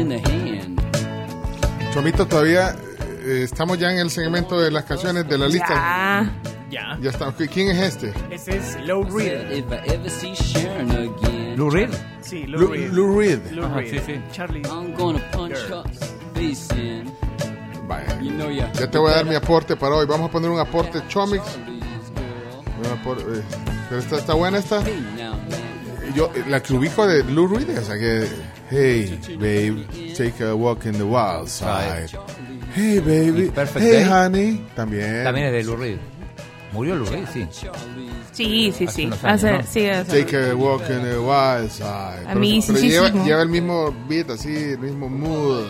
They. 0.09 0.38
Chomito, 1.99 2.25
todavía 2.25 2.77
eh, 3.25 3.41
estamos 3.43 3.77
ya 3.77 3.91
en 3.91 3.97
el 3.99 4.09
segmento 4.09 4.57
de 4.57 4.71
las 4.71 4.85
canciones 4.85 5.27
de 5.27 5.37
la 5.37 5.49
lista. 5.49 6.31
Ya. 6.71 6.97
Ya 7.01 7.09
está. 7.09 7.29
¿Quién 7.33 7.71
es 7.71 7.77
este? 7.95 8.13
Ese 8.31 8.55
es 8.55 8.77
Sharon 8.77 9.05
again. 10.91 11.57
Lou 11.57 11.69
Reed. 11.69 11.89
Sí, 12.21 12.45
Lou- 12.47 12.57
Lou 12.61 12.71
Reed. 12.71 12.91
Lou 12.93 13.19
Reed. 13.19 13.39
Lou 13.51 13.65
Ajá, 13.65 13.79
Reed. 13.79 13.91
sí, 13.91 13.99
sí. 14.05 14.21
Charlie. 14.31 14.61
I'm 14.61 14.93
gonna 14.95 15.19
punch 15.31 15.55
her 15.57 15.83
face 16.35 16.73
in. 16.73 17.11
Vaya. 17.85 18.17
You 18.21 18.31
know 18.31 18.49
ya. 18.49 18.71
Ya 18.71 18.89
te 18.89 18.97
voy 18.97 19.11
a 19.11 19.15
dar 19.15 19.25
mi 19.25 19.35
aporte 19.35 19.75
para 19.75 19.95
hoy. 19.95 20.05
Vamos 20.05 20.29
a 20.29 20.31
poner 20.31 20.49
un 20.49 20.59
aporte 20.61 21.01
Chomix. 21.09 21.43
Un 21.57 22.85
eh, 22.85 23.41
Pero 23.89 23.99
está, 23.99 24.15
está 24.15 24.33
buena 24.35 24.59
esta. 24.59 24.81
Yo, 26.15 26.31
eh, 26.33 26.45
la 26.47 26.63
que 26.63 26.73
ubico 26.75 27.05
de 27.05 27.25
Lou 27.25 27.49
Reed, 27.49 27.77
o 27.77 27.83
sea 27.83 27.97
que. 27.97 28.25
Hey, 28.69 29.17
babe, 29.39 29.87
take 30.15 30.39
a 30.41 30.55
walk 30.55 30.85
in 30.85 30.93
the 30.97 31.05
wild 31.05 31.49
side. 31.49 32.09
Hey, 32.73 32.99
baby. 32.99 33.49
Perfect 33.49 33.83
hey, 33.83 33.91
Day. 33.91 34.03
honey. 34.03 34.61
También. 34.75 35.23
También 35.23 35.47
es 35.47 35.53
de 35.53 35.63
Lou 35.63 35.75
Reed. 35.75 35.97
¿Murió 36.71 36.95
Lou 36.95 37.05
Reed? 37.05 37.25
Sí. 37.33 37.47
Sí, 38.31 38.71
sí, 38.71 38.85
Hace 38.85 38.87
sí. 38.95 39.05
unos 39.07 39.23
años, 39.23 39.43
Hace- 39.43 39.51
¿no? 39.53 39.63
sí, 39.63 39.87
hace- 39.87 40.23
Take 40.23 40.51
a 40.51 40.55
walk 40.55 40.83
in 40.89 41.01
the 41.01 41.17
wild 41.19 41.71
side. 41.71 42.27
A 42.27 42.35
mí 42.35 42.61
pero 42.65 42.77
sí, 42.79 42.85
sí, 42.85 42.89
lleva, 42.91 43.11
sí. 43.11 43.17
lleva 43.25 43.41
el 43.41 43.49
mismo 43.49 43.95
beat, 44.07 44.29
así, 44.29 44.55
el 44.55 44.77
mismo 44.79 45.09
mood. 45.09 45.65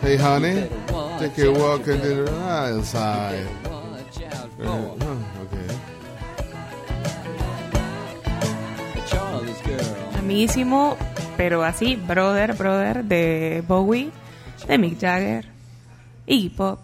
Hey, 0.00 0.16
honey, 0.16 0.68
take 1.18 1.42
a 1.44 1.50
walk 1.50 1.86
in 1.88 2.00
the 2.00 2.22
wild 2.22 2.84
side. 2.84 3.42
Eh, 4.60 4.64
ah, 4.64 4.78
ok. 5.42 5.54
mismísimo, 10.22 10.96
pero 11.38 11.62
así, 11.62 11.94
brother, 11.94 12.54
brother, 12.54 13.04
de 13.04 13.62
Bowie, 13.66 14.10
de 14.66 14.76
Mick 14.76 15.00
Jagger, 15.00 15.46
Iggy 16.26 16.48
Pop. 16.48 16.80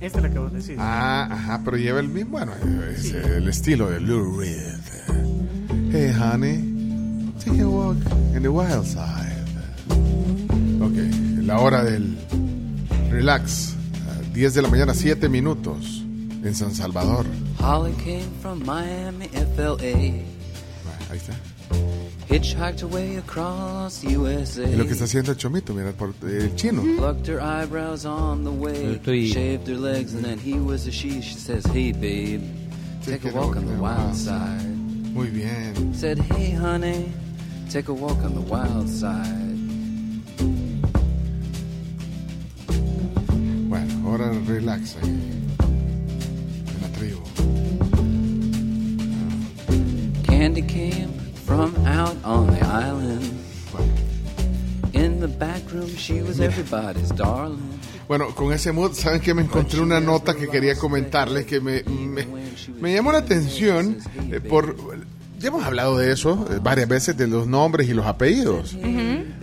Esta 0.00 0.18
es 0.18 0.24
la 0.24 0.30
que 0.30 0.38
vos 0.40 0.52
decís. 0.52 0.76
Ah, 0.80 1.28
ajá, 1.30 1.62
pero 1.64 1.76
lleva 1.76 2.00
el 2.00 2.08
mismo, 2.08 2.32
bueno, 2.32 2.52
es 2.90 3.12
el 3.12 3.48
estilo 3.48 3.88
de 3.88 4.00
Lou 4.00 4.40
Reed. 4.40 4.80
Hey, 5.92 6.12
honey, 6.12 7.32
take 7.42 7.62
a 7.62 7.68
walk 7.68 7.96
in 8.34 8.42
the 8.42 8.48
wild 8.48 8.84
side. 8.84 9.46
Ok, 10.82 11.44
la 11.44 11.60
hora 11.60 11.84
del 11.84 12.18
relax. 13.10 13.76
ah, 14.08 14.22
10 14.34 14.54
de 14.54 14.62
la 14.62 14.68
mañana, 14.68 14.92
7 14.92 15.28
minutos 15.28 16.02
en 16.42 16.52
San 16.52 16.74
Salvador. 16.74 17.26
Holly 17.60 17.92
came 18.04 18.26
from 18.42 18.60
Miami, 18.66 19.28
FLA. 19.54 19.86
Ahí 21.08 21.18
está. 21.18 21.32
Es 22.28 22.56
lo 24.76 24.84
que 24.84 24.92
está 24.92 25.04
haciendo 25.04 25.30
el 25.30 25.36
chomito, 25.36 25.72
mira, 25.72 25.92
por, 25.92 26.12
el 26.22 26.54
chino. 26.56 26.82
Plucked 26.96 27.28
her 27.28 27.40
eyebrows 27.40 28.04
on 28.04 28.42
the 28.42 28.50
way. 28.50 28.98
Estoy- 28.98 29.32
Shaved 29.32 29.68
her 29.68 29.78
legs, 29.78 30.12
and 30.14 30.24
then 30.24 30.38
he 30.38 30.54
was 30.54 30.86
a 30.88 30.90
she. 30.90 31.22
She 31.22 31.34
says, 31.34 31.64
Hey, 31.66 31.92
babe, 31.92 32.42
take 33.04 33.24
a 33.24 33.32
walk 33.32 33.56
on 33.56 33.66
the 33.66 33.80
wild 33.80 34.16
side. 34.16 34.66
Muy 35.14 35.30
bien. 35.30 35.94
Said, 35.94 36.18
Hey, 36.18 36.50
honey, 36.50 37.12
take 37.70 37.88
a 37.88 37.94
walk 37.94 38.18
on 38.24 38.34
the 38.34 38.40
wild 38.40 38.88
side. 38.88 39.54
Bueno, 43.68 44.08
ahora 44.08 44.32
relax 44.46 44.96
ahí. 44.96 45.08
En 46.68 46.80
la 46.82 46.88
tribu. 46.98 47.22
Candy 50.24 50.62
came 50.62 51.25
from 51.46 51.74
out 51.86 52.16
on 52.24 52.46
the 52.48 52.60
island. 52.66 53.22
In 54.92 55.20
the 55.20 55.28
back 55.28 55.62
room, 55.72 55.88
she 55.96 56.20
was 56.22 56.40
everybody's 56.40 57.10
darling. 57.14 57.62
Bueno, 58.08 58.34
con 58.34 58.52
ese 58.52 58.72
mood, 58.72 58.92
¿saben 58.94 59.20
que 59.20 59.34
me 59.34 59.42
encontré 59.42 59.80
una 59.80 60.00
nota 60.00 60.34
que 60.34 60.48
quería 60.48 60.76
comentarles 60.76 61.44
que 61.44 61.60
me, 61.60 61.82
me, 61.82 62.24
me 62.80 62.94
llamó 62.94 63.12
la 63.12 63.18
atención 63.18 63.98
eh, 64.30 64.40
por... 64.40 64.76
Ya 65.38 65.48
hemos 65.48 65.64
hablado 65.64 65.98
de 65.98 66.12
eso 66.12 66.46
eh, 66.50 66.58
varias 66.62 66.88
veces, 66.88 67.16
de 67.16 67.26
los 67.26 67.46
nombres 67.46 67.88
y 67.88 67.94
los 67.94 68.06
apellidos. 68.06 68.76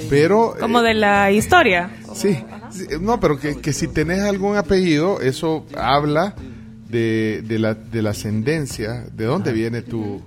Pero... 0.09 0.55
Como 0.59 0.81
de 0.81 0.93
la 0.93 1.31
historia. 1.31 1.91
Sí, 2.15 2.43
sí, 2.71 2.85
no, 2.99 3.19
pero 3.19 3.38
que, 3.38 3.57
que 3.57 3.73
si 3.73 3.88
tenés 3.89 4.21
algún 4.21 4.55
apellido, 4.57 5.21
eso 5.21 5.65
habla 5.77 6.35
de, 6.89 7.43
de, 7.45 7.59
la, 7.59 7.75
de 7.75 8.01
la 8.01 8.11
ascendencia, 8.11 9.05
de 9.13 9.25
dónde 9.25 9.51
viene 9.51 9.81
tu... 9.81 10.21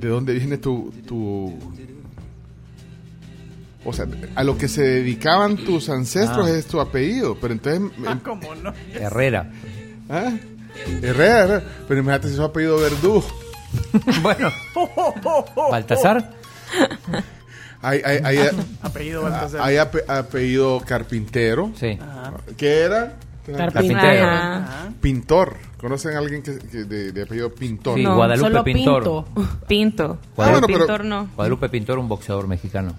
De 0.00 0.08
dónde 0.08 0.34
viene 0.34 0.58
tu, 0.58 0.92
tu... 1.06 1.58
O 3.84 3.92
sea, 3.92 4.06
a 4.34 4.42
lo 4.44 4.58
que 4.58 4.66
se 4.68 4.82
dedicaban 4.82 5.56
tus 5.56 5.88
ancestros 5.88 6.48
Ah. 6.48 6.58
es 6.58 6.66
tu 6.66 6.80
apellido, 6.80 7.36
pero 7.40 7.52
entonces... 7.54 7.82
em- 8.04 8.18
¿Cómo 8.20 8.54
no? 8.56 8.72
Herrera. 8.94 9.50
¿Ah? 10.08 10.32
Herrera, 11.02 11.38
Herrera. 11.44 11.62
pero 11.86 12.00
imagínate 12.00 12.28
si 12.28 12.34
su 12.36 12.42
apellido 12.42 12.78
Verdú. 12.78 13.22
bueno. 14.22 14.50
Baltasar. 15.70 16.32
Hay, 17.82 18.00
hay, 18.04 18.18
hay, 18.24 18.48
Apellido 18.82 19.22
Baltasar. 19.22 19.60
hay 19.62 19.76
ape- 19.76 20.04
apellido 20.08 20.80
Carpintero. 20.84 21.70
Sí. 21.78 21.96
¿Qué 22.56 22.80
era? 22.80 23.14
Carpintero. 23.46 24.26
Ajá. 24.26 24.88
Pintor. 25.00 25.56
¿Conocen 25.86 26.16
a 26.16 26.18
alguien 26.18 26.42
que, 26.42 26.58
que 26.58 26.78
de, 26.84 27.12
de 27.12 27.22
apellido 27.22 27.54
Pintor? 27.54 27.96
Sí, 27.96 28.04
Guadalupe 28.04 28.48
solo 28.48 28.64
Pintor. 28.64 29.02
Pinto. 29.04 29.24
Pinto. 29.68 30.18
Ah, 30.22 30.28
bueno, 30.34 30.66
pero- 30.66 30.78
Pintor 30.78 31.04
no. 31.04 31.28
Guadalupe 31.36 31.68
Pintor, 31.68 31.98
un 32.00 32.08
boxeador 32.08 32.48
mexicano. 32.48 32.92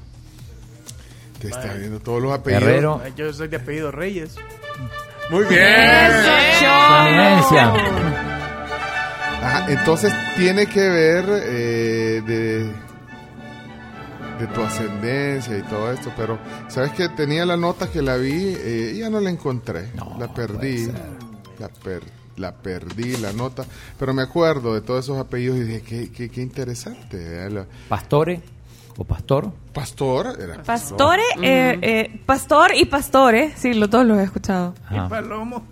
Te 1.41 1.49
está 1.49 1.73
viendo 1.73 1.99
todos 1.99 2.21
los 2.23 2.31
apellidos. 2.31 2.63
Herrero. 2.63 3.01
Ay, 3.03 3.13
Yo 3.17 3.33
soy 3.33 3.49
de 3.49 3.57
apellido 3.57 3.91
Reyes. 3.91 4.35
Muy 5.29 5.43
bien. 5.47 5.61
¡Eso, 5.61 6.29
Su 6.59 7.07
eminencia. 7.09 7.73
Ajá, 9.43 9.65
entonces 9.69 10.13
tiene 10.37 10.65
que 10.67 10.79
ver 10.89 11.25
eh, 11.29 12.21
de, 12.25 12.63
de 14.39 14.47
tu 14.55 14.61
ascendencia 14.63 15.57
y 15.57 15.61
todo 15.63 15.91
esto, 15.91 16.09
pero 16.15 16.39
sabes 16.69 16.93
que 16.93 17.09
tenía 17.09 17.45
la 17.45 17.57
nota 17.57 17.91
que 17.91 18.01
la 18.01 18.15
vi 18.15 18.31
eh, 18.57 18.93
y 18.95 18.99
ya 18.99 19.09
no 19.09 19.19
la 19.19 19.29
encontré, 19.29 19.91
la 20.17 20.33
perdí, 20.33 20.87
la, 21.59 21.67
per- 21.67 22.15
la 22.37 22.53
perdí 22.53 23.17
la 23.17 23.33
nota, 23.33 23.65
pero 23.99 24.13
me 24.13 24.21
acuerdo 24.21 24.73
de 24.73 24.81
todos 24.81 25.05
esos 25.05 25.17
apellidos 25.17 25.57
y 25.57 25.63
dije 25.63 25.81
qué, 25.81 26.11
qué, 26.11 26.29
qué 26.29 26.41
interesante. 26.41 27.45
eh, 27.45 27.49
la- 27.49 27.65
Pastore 27.89 28.41
o 28.97 29.03
Pastor. 29.03 29.51
Pastor 29.73 30.37
era 30.41 30.63
Pastore, 30.63 31.21
eh, 31.43 31.77
eh, 31.81 32.21
pastor 32.25 32.71
y 32.75 32.85
pastore, 32.85 33.53
sí, 33.55 33.73
los 33.73 33.89
dos 33.89 34.05
los 34.05 34.17
he 34.17 34.23
escuchado. 34.23 34.73
Y 34.89 35.09
Palomo. 35.09 35.63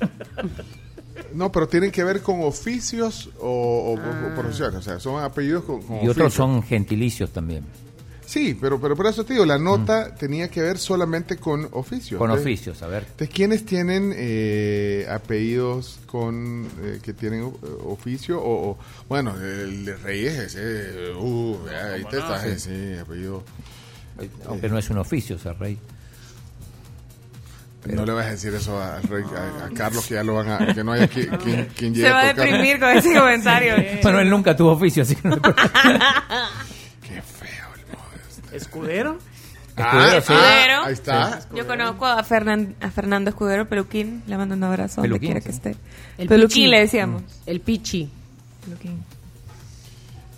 No, 1.34 1.50
pero 1.50 1.66
tienen 1.66 1.90
que 1.90 2.04
ver 2.04 2.20
con 2.22 2.42
oficios 2.42 3.30
o, 3.40 3.46
o- 3.46 3.94
o 3.94 4.34
profesiones, 4.34 4.76
o 4.80 4.82
sea, 4.82 5.00
son 5.00 5.22
apellidos 5.22 5.64
con, 5.64 5.80
con 5.82 5.96
Y 5.96 6.08
otros 6.08 6.26
oficios. 6.26 6.34
son 6.34 6.62
gentilicios 6.62 7.30
también. 7.30 7.64
Sí, 8.32 8.56
pero, 8.58 8.80
pero 8.80 8.96
por 8.96 9.06
eso 9.08 9.24
te 9.26 9.34
digo, 9.34 9.44
la 9.44 9.58
nota 9.58 10.14
tenía 10.14 10.48
que 10.48 10.62
ver 10.62 10.78
solamente 10.78 11.36
con 11.36 11.68
oficios. 11.72 12.16
Con 12.18 12.30
Entonces- 12.30 12.46
oficios, 12.46 12.82
a 12.82 12.86
ver. 12.86 13.02
Entonces, 13.10 13.28
¿quiénes 13.28 13.66
tienen 13.66 14.10
eh, 14.16 15.06
apellidos 15.10 15.98
con 16.06 16.66
eh, 16.82 16.98
que 17.02 17.12
tienen 17.12 17.42
eh, 17.42 17.50
oficio? 17.84 18.40
O, 18.40 18.70
o- 18.70 18.78
bueno, 19.06 19.34
el 19.38 19.84
de 19.84 19.96
Reyes, 19.98 20.38
ese, 20.38 21.12
uh, 21.14 21.58
ahí 21.92 22.04
te 22.04 22.16
no? 22.16 22.22
está, 22.22 22.42
Sí. 22.42 22.58
sí, 22.58 22.98
apellido. 22.98 23.42
Aunque 24.46 24.70
no 24.70 24.78
es 24.78 24.88
un 24.88 24.96
oficio 24.96 25.38
ser 25.38 25.58
rey. 25.58 25.78
No 27.84 28.06
le 28.06 28.12
vas 28.12 28.26
a 28.26 28.30
decir 28.30 28.54
eso 28.54 28.80
a, 28.80 28.98
rey- 29.02 29.24
a- 29.36 29.66
a 29.66 29.70
Carlos, 29.76 30.06
que 30.06 30.14
ya 30.14 30.24
lo 30.24 30.36
van 30.36 30.48
a, 30.48 30.72
que 30.74 30.82
no 30.82 30.92
haya 30.92 31.06
quien, 31.08 31.26
quien, 31.36 31.66
quien 31.76 31.94
llegue 31.94 32.06
Se 32.06 32.12
va 32.14 32.20
a 32.22 32.26
deprimir 32.32 32.80
con 32.80 32.88
ese 32.96 33.12
comentario. 33.18 33.74
Bueno, 34.02 34.20
él 34.20 34.30
nunca 34.30 34.56
tuvo 34.56 34.70
oficio, 34.72 35.02
así 35.02 35.16
que 35.16 35.28
no 35.28 35.36
le 35.36 35.42
¿Escudero? 38.52 39.18
Ah, 39.74 40.16
Escudero. 40.18 40.82
ah, 40.82 40.86
ahí 40.86 40.92
está. 40.92 41.40
Yo 41.54 41.66
conozco 41.66 42.04
a, 42.04 42.22
Fernan- 42.24 42.74
a 42.82 42.90
Fernando 42.90 43.30
Escudero 43.30 43.66
Peluquín. 43.66 44.22
Le 44.26 44.36
mando 44.36 44.54
un 44.54 44.62
abrazo 44.64 44.96
donde 45.00 45.08
Peluquín, 45.08 45.28
quiera 45.30 45.40
sí. 45.40 45.46
que 45.46 45.52
esté. 45.70 45.76
El 46.18 46.28
Peluquín 46.28 46.64
Pichi. 46.64 46.66
le 46.66 46.78
decíamos. 46.80 47.22
El 47.46 47.60
Pichi. 47.60 48.10
Peluquín. 48.66 49.02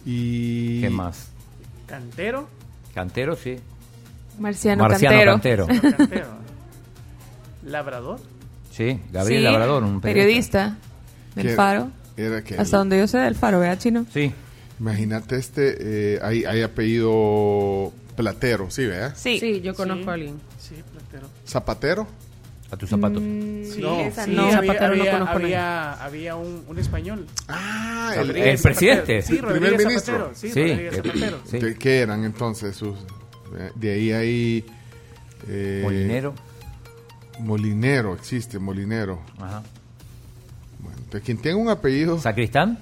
Y... 0.07 0.81
¿Qué 0.82 0.89
más? 0.89 1.27
¿Cantero? 1.86 2.49
Cantero, 2.95 3.35
sí. 3.35 3.57
Marciano, 4.39 4.85
Marciano 4.85 5.32
Cantero. 5.32 5.66
Cantero. 5.66 5.97
Cantero. 5.97 6.27
¿Labrador? 7.65 8.20
Sí, 8.70 9.01
Gabriel 9.12 9.41
Sí, 9.41 9.45
Labrador, 9.45 9.82
un 9.82 10.01
periodista 10.01 10.77
del 11.35 11.49
¿Qué- 11.49 11.55
Faro. 11.55 11.91
Era 12.16 12.43
que 12.45 12.57
Hasta 12.57 12.77
donde 12.77 12.99
yo 12.99 13.09
sé 13.09 13.19
del 13.19 13.35
Faro, 13.35 13.59
¿verdad, 13.59 13.78
Chino? 13.81 14.07
Sí. 14.15 14.32
Imagínate 14.78 15.36
este, 15.36 16.15
eh, 16.15 16.20
hay, 16.23 16.45
hay 16.45 16.62
apellido 16.62 17.93
Platero, 18.16 18.70
¿sí, 18.70 18.86
vea? 18.86 19.15
Sí. 19.15 19.61
yo 19.62 19.74
conozco 19.74 20.05
Sí. 20.05 20.09
a 20.11 20.12
alguien. 20.12 20.41
Sí, 20.59 20.74
platero. 20.93 21.28
Zapatero. 21.47 22.07
A 22.70 22.77
tus 22.77 22.89
zapatos. 22.91 23.23
Sí, 23.23 23.78
No, 23.81 24.01
esa 24.01 24.24
sí, 24.24 24.32
no. 24.32 24.43
había, 24.47 24.61
Zapatero 24.61 24.86
no 24.97 25.01
había, 25.03 25.12
conozco 25.12 25.35
había, 25.36 25.93
había 26.05 26.35
un, 26.36 26.65
un 26.66 26.78
español. 26.78 27.27
Ah, 27.47 28.15
el- 28.16 28.36
el 28.36 28.59
presidente. 28.59 29.23
Sí, 29.23 29.35
El 29.36 29.45
primer 29.45 29.77
ministro. 29.78 30.01
Zapatero. 30.01 30.31
Sí, 30.35 30.51
Sí, 30.51 30.97
Zapatero. 30.97 31.39
sí. 31.45 31.59
¿Qué, 31.61 31.74
qué 31.77 31.99
eran 32.01 32.24
entonces 32.24 32.74
sus? 32.74 32.97
eh, 33.57 33.70
De 33.77 33.93
ahí 33.93 34.12
hay... 34.12 34.66
eh, 35.49 35.81
Molinero. 35.85 36.35
Molinero, 37.41 38.15
existe, 38.15 38.59
Molinero. 38.59 39.20
Ajá. 39.39 39.62
Bueno, 40.81 40.97
entonces, 40.99 41.23
quien 41.24 41.39
tenga 41.39 41.57
un 41.57 41.69
apellido, 41.69 42.19
¿Sacristán? 42.19 42.78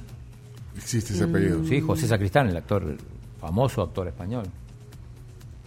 existe 0.77 1.13
ese 1.15 1.25
apellido. 1.25 1.65
Sí, 1.67 1.81
José 1.81 2.07
Sacristán, 2.07 2.49
el 2.49 2.57
actor, 2.57 2.83
el 2.85 2.99
famoso 3.41 3.83
actor 3.83 4.09
español. 4.09 4.47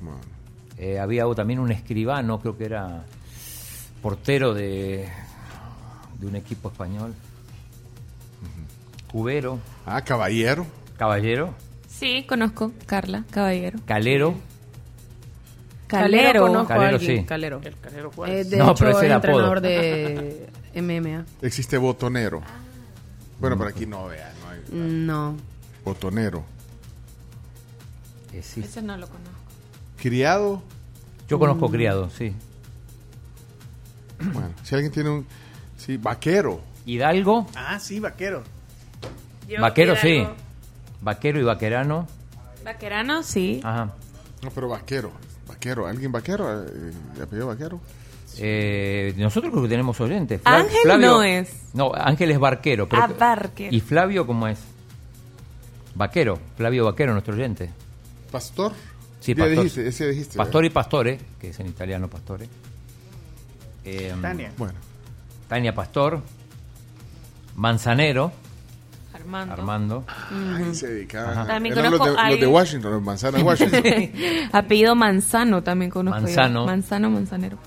Bueno, 0.02 0.20
Eh, 0.78 1.00
había 1.00 1.24
también 1.36 1.60
un 1.60 1.72
escribano, 1.72 2.40
creo 2.40 2.58
que 2.58 2.66
era 2.66 3.06
portero 4.02 4.54
de, 4.54 5.08
de 6.20 6.28
un 6.28 6.36
equipo 6.36 6.70
español. 6.70 7.14
Cubero, 9.12 9.60
Ah, 9.86 10.02
Caballero. 10.02 10.66
Caballero, 10.98 11.54
Sí, 11.88 12.26
conozco. 12.28 12.74
Carla, 12.86 13.24
caballero. 13.32 13.80
Calero. 13.86 14.36
Calero. 15.88 16.42
conozco 16.48 16.74
a 16.74 16.76
Calero, 16.76 16.98
alguien. 16.98 17.20
sí. 17.22 17.26
Calero. 17.26 17.62
El 17.64 17.76
Calero 17.78 18.10
Eh, 18.10 18.14
Juárez. 18.14 18.50
de 18.50 18.58
No, 18.58 18.66
hecho, 18.66 18.76
pero 18.80 18.90
ese 18.92 19.00
es 19.00 19.06
era 19.06 19.16
apodo. 19.16 19.32
entrenador 19.32 19.62
de 19.62 20.50
MMA. 20.76 21.26
Existe 21.42 21.78
Botonero. 21.78 22.42
Bueno, 23.40 23.58
por 23.58 23.68
aquí 23.68 23.86
no, 23.86 24.08
vea, 24.08 24.34
no 24.44 24.50
hay. 24.50 24.60
No. 24.82 25.38
Botonero. 25.86 26.44
Eh. 28.34 28.40
Ese 28.40 28.82
no 28.82 28.98
lo 28.98 29.08
conozco. 29.08 29.35
Criado. 30.10 30.62
Yo 31.28 31.40
conozco 31.40 31.68
criado, 31.68 32.12
sí. 32.12 32.32
Bueno, 34.20 34.50
si 34.62 34.76
alguien 34.76 34.92
tiene 34.94 35.10
un... 35.10 35.26
Sí, 35.78 35.98
vaquero. 35.98 36.62
Hidalgo, 36.86 37.48
Ah, 37.56 37.80
sí, 37.80 38.00
vaquero. 38.00 38.44
Yo, 39.50 39.60
vaquero, 39.60 39.96
sí. 39.96 40.24
Vaquero 41.02 41.40
y 41.40 41.44
vaquerano. 41.44 42.08
Vaquerano, 42.64 43.24
sí. 43.24 43.62
Ajá. 43.64 43.96
No, 44.44 44.52
pero 44.52 44.70
vaquero. 44.70 45.10
Vaquero. 45.48 45.88
¿Alguien 45.88 46.12
vaquero? 46.12 46.64
Eh, 46.66 46.92
¿De 47.18 47.24
apellido 47.24 47.48
vaquero? 47.48 47.82
Eh, 48.38 49.16
nosotros 49.18 49.50
creo 49.52 49.64
que 49.64 49.70
tenemos 49.70 50.00
oyentes. 50.02 50.40
Fla- 50.44 50.58
Ángel 50.58 51.02
no 51.02 51.24
es. 51.24 51.50
No, 51.74 51.92
Ángel 51.96 52.30
es 52.30 52.38
barquero. 52.38 52.88
pero- 52.88 53.02
Ah, 53.02 53.08
barquero. 53.08 53.76
¿Y 53.76 53.80
Flavio 53.82 54.28
cómo 54.28 54.48
es? 54.48 54.60
Vaquero. 55.96 56.38
Flavio 56.58 56.86
Vaquero, 56.86 57.14
nuestro 57.14 57.34
oyente. 57.34 57.72
¿Pastor? 58.32 58.72
Sí, 59.26 59.34
Ya 59.34 59.44
pastor. 59.46 59.64
dijiste, 59.64 59.88
ese 59.88 60.08
dijiste, 60.10 60.38
Pastor 60.38 60.66
y 60.66 60.70
Pastore, 60.70 61.20
que 61.40 61.50
es 61.50 61.60
en 61.60 61.68
italiano 61.68 62.08
Pastore. 62.08 62.48
Eh, 63.84 64.14
Tania. 64.22 64.52
Bueno. 64.58 64.74
Tania 65.48 65.74
Pastor. 65.74 66.22
Manzanero. 67.56 68.32
Armando. 69.14 69.54
Armando. 69.54 70.06
Ahí 70.56 70.76
se 70.76 70.88
dedicaban. 70.90 71.32
Ajá. 71.32 71.48
También 71.48 71.78
Eran 71.78 71.92
los 71.92 72.00
conozco 72.00 72.22
de, 72.22 72.28
a 72.28 72.32
los 72.32 72.40
de 72.40 72.48
Washington, 72.48 72.92
los 72.92 73.02
manzanas 73.02 73.42
de 73.42 73.44
Washington. 73.48 73.84
Apellido 74.52 74.96
Manzano 74.96 75.64
también 75.64 75.90
conozco. 75.90 76.20
yo. 76.20 76.26
Manzano. 76.26 76.66
Manzano, 76.66 77.10
Manzanero. 77.10 77.58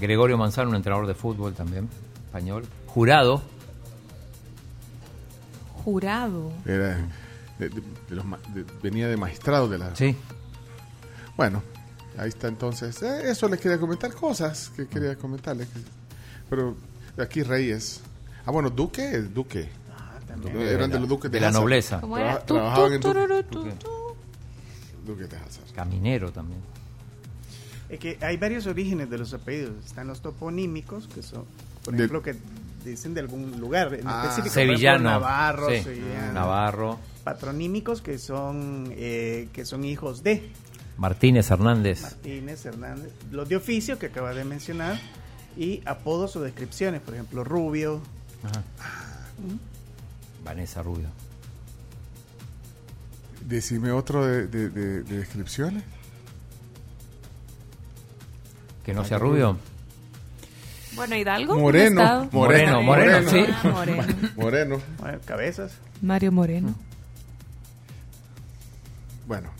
Gregorio 0.00 0.36
Manzano, 0.38 0.70
un 0.70 0.76
entrenador 0.76 1.06
de 1.06 1.14
fútbol 1.14 1.54
también, 1.54 1.88
español. 2.26 2.64
Jurado. 2.86 3.42
Jurado. 5.84 6.52
Era 6.64 6.98
de- 7.58 7.68
de- 7.70 7.82
de 8.10 8.14
los 8.16 8.24
ma- 8.24 8.38
de- 8.54 8.64
venía 8.82 9.08
de 9.08 9.16
magistrado 9.16 9.68
de 9.68 9.78
la. 9.78 9.94
Sí. 9.96 10.14
Bueno, 11.36 11.62
ahí 12.18 12.28
está 12.28 12.48
entonces. 12.48 13.00
Eh, 13.02 13.30
eso 13.30 13.48
les 13.48 13.60
quería 13.60 13.78
comentar, 13.78 14.12
cosas 14.14 14.70
que 14.74 14.86
quería 14.86 15.16
comentarles. 15.16 15.68
Pero 16.48 16.76
aquí 17.18 17.42
Reyes. 17.42 18.00
Ah, 18.44 18.50
bueno, 18.50 18.70
Duque, 18.70 19.18
Duque. 19.22 19.68
también. 20.26 20.56
Eran 20.60 20.90
de 20.90 21.00
los 21.00 21.08
Duques 21.08 21.30
de, 21.30 21.36
De 21.36 21.40
la 21.40 21.48
Hazard. 21.48 21.60
nobleza. 21.62 22.00
¿Cómo 22.00 22.16
Traba- 22.16 22.30
era? 22.32 22.44
Trabajaban 22.46 22.92
en 22.92 23.00
Duque, 23.00 23.18
de 25.26 25.36
Hazard. 25.36 25.72
Caminero 25.74 26.32
también. 26.32 26.60
Es 27.88 28.00
que 28.00 28.18
hay 28.20 28.36
varios 28.36 28.66
orígenes 28.66 29.08
de 29.08 29.18
los 29.18 29.32
apellidos. 29.32 29.84
Están 29.84 30.08
los 30.08 30.20
toponímicos, 30.20 31.06
que 31.06 31.22
son, 31.22 31.44
por 31.84 31.94
De- 31.94 31.98
ejemplo, 32.04 32.22
que 32.22 32.34
dicen 32.84 33.14
de 33.14 33.20
algún 33.20 33.58
lugar 33.60 33.94
en 33.94 34.06
Ah. 34.06 34.22
específico. 34.24 34.54
ejemplo, 34.58 34.74
Sevillano. 34.76 35.04
Navarro, 35.10 35.70
Sí. 35.70 35.82
sevillano. 35.82 36.32
Navarro. 36.32 36.98
Patronímicos, 37.24 38.02
que 38.02 38.18
son, 38.18 38.88
eh, 38.92 39.48
que 39.52 39.64
son 39.64 39.84
hijos 39.84 40.22
de 40.22 40.48
Martínez 40.96 41.50
Hernández. 41.50 42.02
Martínez, 42.02 42.64
Hernández. 42.64 43.12
Los 43.30 43.48
de 43.48 43.56
oficio, 43.56 43.98
que 43.98 44.06
acaba 44.06 44.32
de 44.34 44.44
mencionar. 44.44 44.98
Y 45.56 45.82
apodos 45.86 46.36
o 46.36 46.40
descripciones, 46.42 47.00
por 47.00 47.14
ejemplo, 47.14 47.44
Rubio. 47.44 48.00
Ajá. 48.44 48.62
Vanessa 50.44 50.82
Rubio. 50.82 51.08
Decime 53.46 53.90
otro 53.92 54.24
de, 54.26 54.46
de- 54.48 54.68
de- 54.70 55.02
de 55.02 55.18
descripciones. 55.18 55.82
Que 58.84 58.94
no 58.94 59.04
sea 59.04 59.18
Rubio. 59.18 59.58
Bueno, 60.94 61.16
Hidalgo. 61.16 61.58
Moreno, 61.58 62.00
¿un 62.00 62.06
estado? 62.06 62.28
Moreno, 62.32 62.82
Moreno, 62.82 63.30
sí. 63.30 63.44
Ah, 63.48 63.68
Moreno. 63.70 64.04
Moreno. 64.36 64.82
Bueno, 64.98 65.18
cabezas. 65.26 65.72
Mario 66.00 66.32
Moreno. 66.32 66.74
Bueno, 69.26 69.50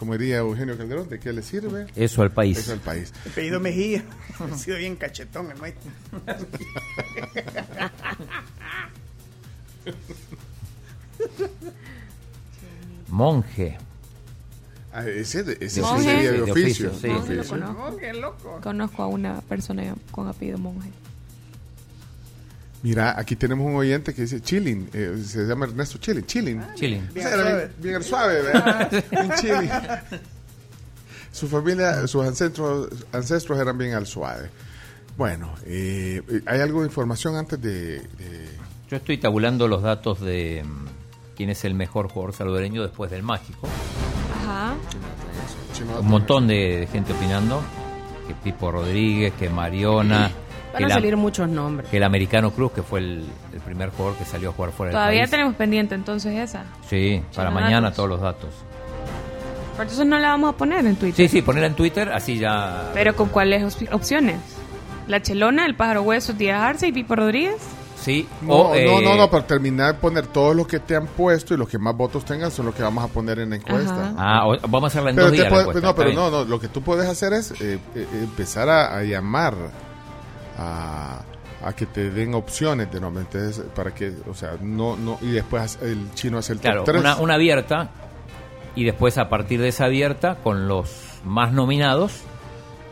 como 0.00 0.16
diría 0.16 0.38
Eugenio 0.38 0.76
Calderón, 0.78 1.08
¿de 1.10 1.20
qué 1.20 1.30
le 1.32 1.42
sirve? 1.42 1.86
Eso 1.94 2.22
al 2.22 2.32
país. 2.32 2.56
Eso 2.58 2.72
al 2.72 2.80
país. 2.80 3.12
Apellido 3.30 3.60
Mejía. 3.60 4.02
ha 4.40 4.56
sido 4.56 4.78
bien 4.78 4.96
cachetón 4.96 5.50
el 5.50 5.58
maestro. 5.58 5.90
Monje. 13.08 13.76
Ah, 14.92 15.06
ese 15.06 15.68
sí 15.68 15.80
Monje. 15.80 16.02
sería 16.04 16.32
de 16.32 16.42
De 16.42 16.50
oficio. 16.50 16.92
sí. 16.94 17.02
de 17.02 17.08
Monje 17.14 17.34
lo 17.34 17.40
oficio. 17.42 17.58
conozco. 17.58 17.86
Oh, 17.86 17.96
qué 17.96 18.12
loco. 18.12 18.60
Conozco 18.62 19.02
a 19.02 19.06
una 19.06 19.40
persona 19.42 19.94
con 20.10 20.28
apellido 20.28 20.58
monje. 20.58 20.90
Mira, 22.82 23.14
aquí 23.18 23.36
tenemos 23.36 23.66
un 23.66 23.76
oyente 23.76 24.14
que 24.14 24.22
dice 24.22 24.40
Chilling, 24.40 24.88
eh, 24.94 25.16
se 25.22 25.40
llama 25.44 25.66
Ernesto 25.66 25.98
Chilling, 25.98 26.24
Chilling. 26.24 26.62
Chilling. 26.74 27.08
O 27.10 27.12
sea, 27.12 27.28
era 27.34 27.44
bien, 27.56 27.72
bien 27.78 28.02
suave, 28.02 28.40
¿verdad? 28.42 28.90
bien 29.10 29.30
chilling. 29.38 29.70
Su 31.32 31.46
familia, 31.48 32.06
sus 32.06 32.24
ancestros, 32.26 32.88
ancestros 33.12 33.58
eran 33.60 33.76
bien 33.78 33.94
al 33.94 34.06
suave. 34.06 34.48
Bueno, 35.16 35.52
eh, 35.66 36.22
¿hay 36.46 36.60
algo 36.60 36.80
de 36.80 36.86
información 36.86 37.36
antes 37.36 37.60
de, 37.60 38.00
de- 38.00 38.48
Yo 38.90 38.96
estoy 38.96 39.18
tabulando 39.18 39.68
los 39.68 39.82
datos 39.82 40.20
de 40.20 40.64
mm, 40.64 40.86
quién 41.36 41.50
es 41.50 41.64
el 41.66 41.74
mejor 41.74 42.08
jugador 42.08 42.34
salvadoreño 42.34 42.82
después 42.82 43.10
del 43.10 43.22
mágico. 43.22 43.68
Ajá. 44.42 44.74
Un 46.00 46.08
montón 46.08 46.46
de, 46.48 46.80
de 46.80 46.86
gente 46.86 47.12
opinando. 47.12 47.62
Que 48.26 48.34
Pipo 48.34 48.70
Rodríguez, 48.72 49.32
que 49.38 49.50
Mariona. 49.50 50.30
Van 50.72 50.84
a 50.84 50.88
salir 50.88 51.16
muchos 51.16 51.48
nombres. 51.48 51.88
que 51.90 51.96
el 51.96 52.02
americano 52.04 52.50
Cruz, 52.52 52.72
que 52.72 52.82
fue 52.82 53.00
el, 53.00 53.24
el 53.52 53.60
primer 53.60 53.90
jugador 53.90 54.16
que 54.18 54.24
salió 54.24 54.50
a 54.50 54.52
jugar 54.52 54.70
fuera 54.72 54.90
del 54.90 54.96
Todavía 54.98 55.20
país. 55.22 55.30
tenemos 55.30 55.54
pendiente 55.56 55.94
entonces 55.94 56.36
esa. 56.38 56.64
Sí, 56.88 57.22
para 57.34 57.50
mañana 57.50 57.88
datos. 57.88 57.96
todos 57.96 58.08
los 58.08 58.20
datos. 58.20 58.50
Pero 59.72 59.82
entonces 59.84 60.06
no 60.06 60.18
la 60.18 60.28
vamos 60.28 60.54
a 60.54 60.56
poner 60.56 60.84
en 60.86 60.96
Twitter. 60.96 61.28
Sí, 61.28 61.36
sí, 61.36 61.42
ponerla 61.42 61.68
en 61.68 61.74
Twitter, 61.74 62.10
así 62.12 62.38
ya. 62.38 62.90
Pero 62.94 63.16
con 63.16 63.28
cuáles 63.30 63.62
op- 63.76 63.92
opciones? 63.94 64.36
La 65.08 65.22
Chelona, 65.22 65.66
el 65.66 65.74
pájaro 65.74 66.02
hueso, 66.02 66.34
Díaz 66.34 66.60
Arce 66.62 66.88
y 66.88 66.92
Pipo 66.92 67.16
Rodríguez. 67.16 67.56
Sí, 67.96 68.26
No, 68.42 68.52
o, 68.54 68.68
no, 68.70 68.74
eh, 68.74 69.02
no, 69.04 69.14
no, 69.14 69.28
para 69.30 69.46
terminar, 69.46 69.96
poner 69.98 70.26
todos 70.26 70.56
los 70.56 70.66
que 70.66 70.78
te 70.80 70.96
han 70.96 71.06
puesto 71.06 71.52
y 71.52 71.58
los 71.58 71.68
que 71.68 71.78
más 71.78 71.94
votos 71.94 72.24
tengan 72.24 72.50
son 72.50 72.64
los 72.66 72.74
que 72.74 72.82
vamos 72.82 73.04
a 73.04 73.08
poner 73.08 73.38
en 73.40 73.50
la 73.50 73.56
encuesta. 73.56 74.14
Ah, 74.16 74.46
o- 74.46 74.56
vamos 74.68 74.84
a 74.84 74.86
hacerla 74.86 75.10
en 75.10 75.16
Pero 75.16 75.26
dos 75.28 75.36
días. 75.36 75.52
la 75.52 75.58
encuesta, 75.60 75.82
no, 75.86 75.94
pero 75.94 76.12
no, 76.12 76.30
no, 76.30 76.44
lo 76.44 76.58
que 76.60 76.68
tú 76.68 76.80
puedes 76.82 77.06
hacer 77.08 77.32
es 77.34 77.50
eh, 77.60 77.78
eh, 77.94 78.06
empezar 78.22 78.68
a, 78.70 78.96
a 78.96 79.02
llamar 79.02 79.54
a, 80.58 81.22
a 81.64 81.72
que 81.74 81.86
te 81.86 82.10
den 82.10 82.34
opciones 82.34 82.90
de 82.90 83.00
nombre, 83.00 83.22
entonces, 83.24 83.64
para 83.74 83.92
que, 83.94 84.12
o 84.28 84.34
sea, 84.34 84.52
no, 84.60 84.96
no, 84.96 85.18
y 85.20 85.30
después 85.30 85.78
el 85.82 86.12
chino 86.14 86.38
hace 86.38 86.54
el 86.54 86.58
Claro, 86.60 86.78
top 86.84 86.86
3. 86.94 87.00
una, 87.00 87.16
una 87.16 87.34
abierta 87.34 87.90
y 88.74 88.84
después 88.84 89.18
a 89.18 89.28
partir 89.28 89.60
de 89.60 89.68
esa 89.68 89.84
abierta, 89.86 90.36
con 90.42 90.68
los 90.68 90.90
más 91.24 91.52
nominados, 91.52 92.20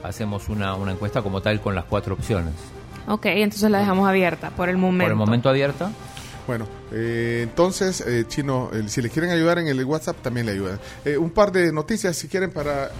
hacemos 0.02 0.48
una, 0.48 0.74
una 0.74 0.92
encuesta 0.92 1.22
como 1.22 1.40
tal 1.40 1.60
con 1.60 1.74
las 1.74 1.84
cuatro 1.84 2.14
opciones. 2.14 2.54
Ok, 3.06 3.26
entonces 3.26 3.70
la 3.70 3.78
dejamos 3.78 4.08
abierta 4.08 4.50
por 4.50 4.68
el 4.68 4.76
momento. 4.76 5.04
Por 5.04 5.12
el 5.12 5.16
momento 5.16 5.48
abierta. 5.48 5.90
Bueno, 6.46 6.66
eh, 6.92 7.40
entonces, 7.42 8.00
eh, 8.02 8.24
Chino, 8.26 8.70
el- 8.72 8.88
si 8.90 9.02
le 9.02 9.10
quieren 9.10 9.30
ayudar 9.30 9.58
en 9.58 9.68
el 9.68 9.82
WhatsApp, 9.84 10.16
también 10.22 10.46
le 10.46 10.52
ayudan. 10.52 10.78
Eh, 11.04 11.16
un 11.16 11.30
par 11.30 11.52
de 11.52 11.72
noticias, 11.72 12.16
si 12.16 12.26
quieren, 12.28 12.50
para 12.50 12.90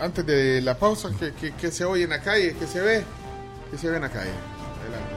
antes 0.00 0.24
de 0.26 0.60
la 0.62 0.76
pausa, 0.78 1.08
que, 1.18 1.32
que- 1.32 1.52
que 1.52 1.70
se 1.70 1.84
oye 1.84 2.04
en 2.04 2.10
la 2.10 2.20
calle, 2.20 2.54
que 2.58 2.66
se 2.66 2.80
ve, 2.80 3.04
que 3.70 3.78
se 3.78 3.88
ve 3.88 3.96
en 3.96 4.02
la 4.02 4.08
calle. 4.10 4.30
Adelante. 4.80 5.14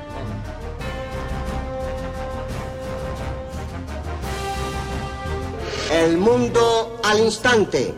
El 5.91 6.17
mundo 6.17 6.99
al 7.03 7.19
instante. 7.19 7.93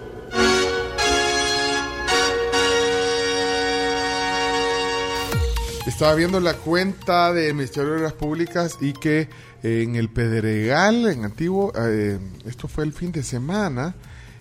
Estaba 5.88 6.16
viendo 6.16 6.40
la 6.40 6.56
cuenta 6.56 7.32
de 7.32 7.54
Ministerio 7.54 7.92
de 7.92 7.98
Obras 7.98 8.14
Públicas 8.14 8.78
y 8.82 8.92
que 8.94 9.30
eh, 9.64 9.84
en 9.84 9.96
el 9.96 10.10
Pedregal, 10.10 11.08
en 11.08 11.24
Antiguo, 11.24 11.72
eh, 11.78 12.18
esto 12.46 12.68
fue 12.68 12.84
el 12.84 12.92
fin 12.92 13.12
de 13.12 13.22
semana, 13.24 13.94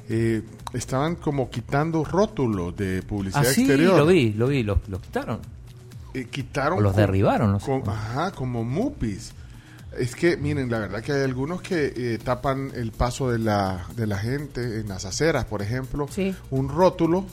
eh, 0.09 0.43
estaban 0.73 1.16
como 1.16 1.51
quitando 1.51 2.03
rótulos 2.03 2.74
de 2.77 3.03
publicidad 3.03 3.43
Ah, 3.47 3.53
sí, 3.53 3.61
exterior. 3.62 3.99
lo 3.99 4.07
vi, 4.07 4.32
lo 4.32 4.47
vi, 4.49 4.62
lo, 4.62 4.81
lo 4.89 5.01
quitaron. 5.01 5.41
Eh, 6.15 6.27
quitaron 6.31 6.78
O 6.78 6.81
los 6.81 6.93
con- 6.93 7.01
derribaron, 7.01 7.59
con- 7.59 7.82
ajá, 7.89 8.31
como 8.32 8.65
mupis. 8.65 9.32
Es 9.99 10.15
que, 10.16 10.36
miren, 10.36 10.70
la 10.70 10.78
verdad 10.81 11.03
que 11.03 11.12
hay 11.12 11.23
algunos 11.23 11.61
que 11.62 11.93
eh, 11.97 12.19
tapan 12.23 12.70
el 12.74 12.91
paso 12.93 13.31
de 13.31 13.39
la, 13.39 13.86
de 13.97 14.07
la 14.07 14.19
gente 14.19 14.81
en 14.81 14.89
las 14.89 15.05
aceras, 15.05 15.45
por 15.45 15.62
ejemplo. 15.62 16.09
Un 16.51 16.69
rótulo, 16.69 17.24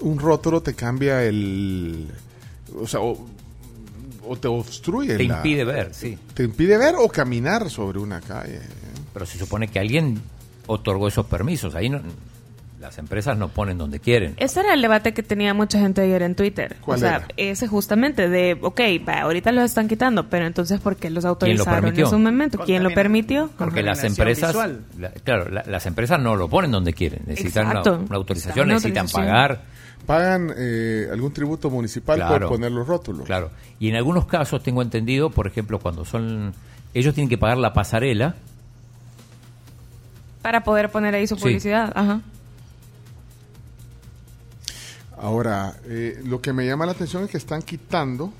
un 0.00 0.18
rótulo 0.18 0.62
te 0.62 0.74
cambia 0.74 1.22
el... 1.24 2.08
O 2.80 2.86
sea, 2.86 3.00
o, 3.00 3.26
o 4.26 4.36
te 4.36 4.48
obstruye. 4.48 5.16
Te 5.16 5.24
la- 5.24 5.36
impide 5.36 5.64
ver, 5.64 5.94
sí. 5.94 6.18
Te 6.34 6.44
impide 6.44 6.76
ver 6.78 6.94
o 6.98 7.08
caminar 7.08 7.70
sobre 7.70 7.98
una 7.98 8.20
calle. 8.20 8.60
Pero 9.12 9.24
se 9.26 9.38
supone 9.38 9.68
que 9.68 9.78
alguien 9.78 10.20
otorgó 10.66 11.08
esos 11.08 11.26
permisos. 11.26 11.74
Ahí 11.74 11.88
no- 11.88 12.00
las 12.86 12.98
empresas 12.98 13.36
no 13.36 13.48
ponen 13.48 13.78
donde 13.78 13.98
quieren. 14.00 14.34
Ese 14.38 14.60
era 14.60 14.72
el 14.74 14.80
debate 14.80 15.12
que 15.12 15.22
tenía 15.22 15.52
mucha 15.54 15.78
gente 15.80 16.00
ayer 16.02 16.22
en 16.22 16.34
Twitter. 16.36 16.76
¿Cuál 16.80 16.98
o 16.98 17.00
sea, 17.00 17.16
era? 17.16 17.26
ese 17.36 17.66
justamente 17.66 18.28
de, 18.28 18.56
ok, 18.62 18.80
ahorita 19.08 19.50
los 19.52 19.64
están 19.64 19.88
quitando, 19.88 20.28
pero 20.28 20.46
entonces 20.46 20.80
¿por 20.80 20.94
qué 20.96 21.10
los 21.10 21.24
autorizaron 21.24 21.74
en 21.74 21.80
permitió? 21.82 22.06
su 22.08 22.18
momento? 22.18 22.58
¿Quién 22.64 22.82
lo 22.84 22.90
permitió? 22.94 23.50
Porque 23.58 23.82
las 23.82 24.04
empresas, 24.04 24.54
la- 24.98 25.10
claro, 25.10 25.50
la- 25.50 25.64
las 25.66 25.84
empresas 25.86 26.20
no 26.20 26.36
lo 26.36 26.48
ponen 26.48 26.70
donde 26.70 26.92
quieren. 26.92 27.22
Necesitan 27.26 27.66
una, 27.66 27.80
autorización, 28.16 28.68
necesitan 28.68 29.06
autorización. 29.06 29.26
pagar. 29.26 29.60
Pagan 30.06 30.52
eh, 30.56 31.08
algún 31.10 31.32
tributo 31.32 31.68
municipal 31.68 32.16
Claro. 32.16 32.48
por 32.48 32.56
poner 32.58 32.70
los 32.70 32.86
rótulos. 32.86 33.26
Claro. 33.26 33.50
Y 33.80 33.88
en 33.88 33.96
algunos 33.96 34.26
casos 34.26 34.62
tengo 34.62 34.80
entendido, 34.80 35.30
por 35.30 35.48
ejemplo, 35.48 35.80
cuando 35.80 36.04
son 36.04 36.54
ellos 36.94 37.12
tienen 37.14 37.28
que 37.28 37.36
pagar 37.38 37.58
la 37.58 37.72
pasarela 37.74 38.36
Para 40.42 40.62
poder 40.62 40.90
poner 40.90 41.14
ahí 41.14 41.26
su 41.26 41.34
Sí. 41.36 41.42
publicidad. 41.42 41.92
Ajá. 41.96 42.20
Ahora, 45.18 45.74
eh, 45.84 46.20
lo 46.24 46.40
que 46.42 46.52
me 46.52 46.66
llama 46.66 46.84
la 46.86 46.92
atención 46.92 47.24
es 47.24 47.30
que 47.30 47.38
están 47.38 47.62
quitando 47.62 48.32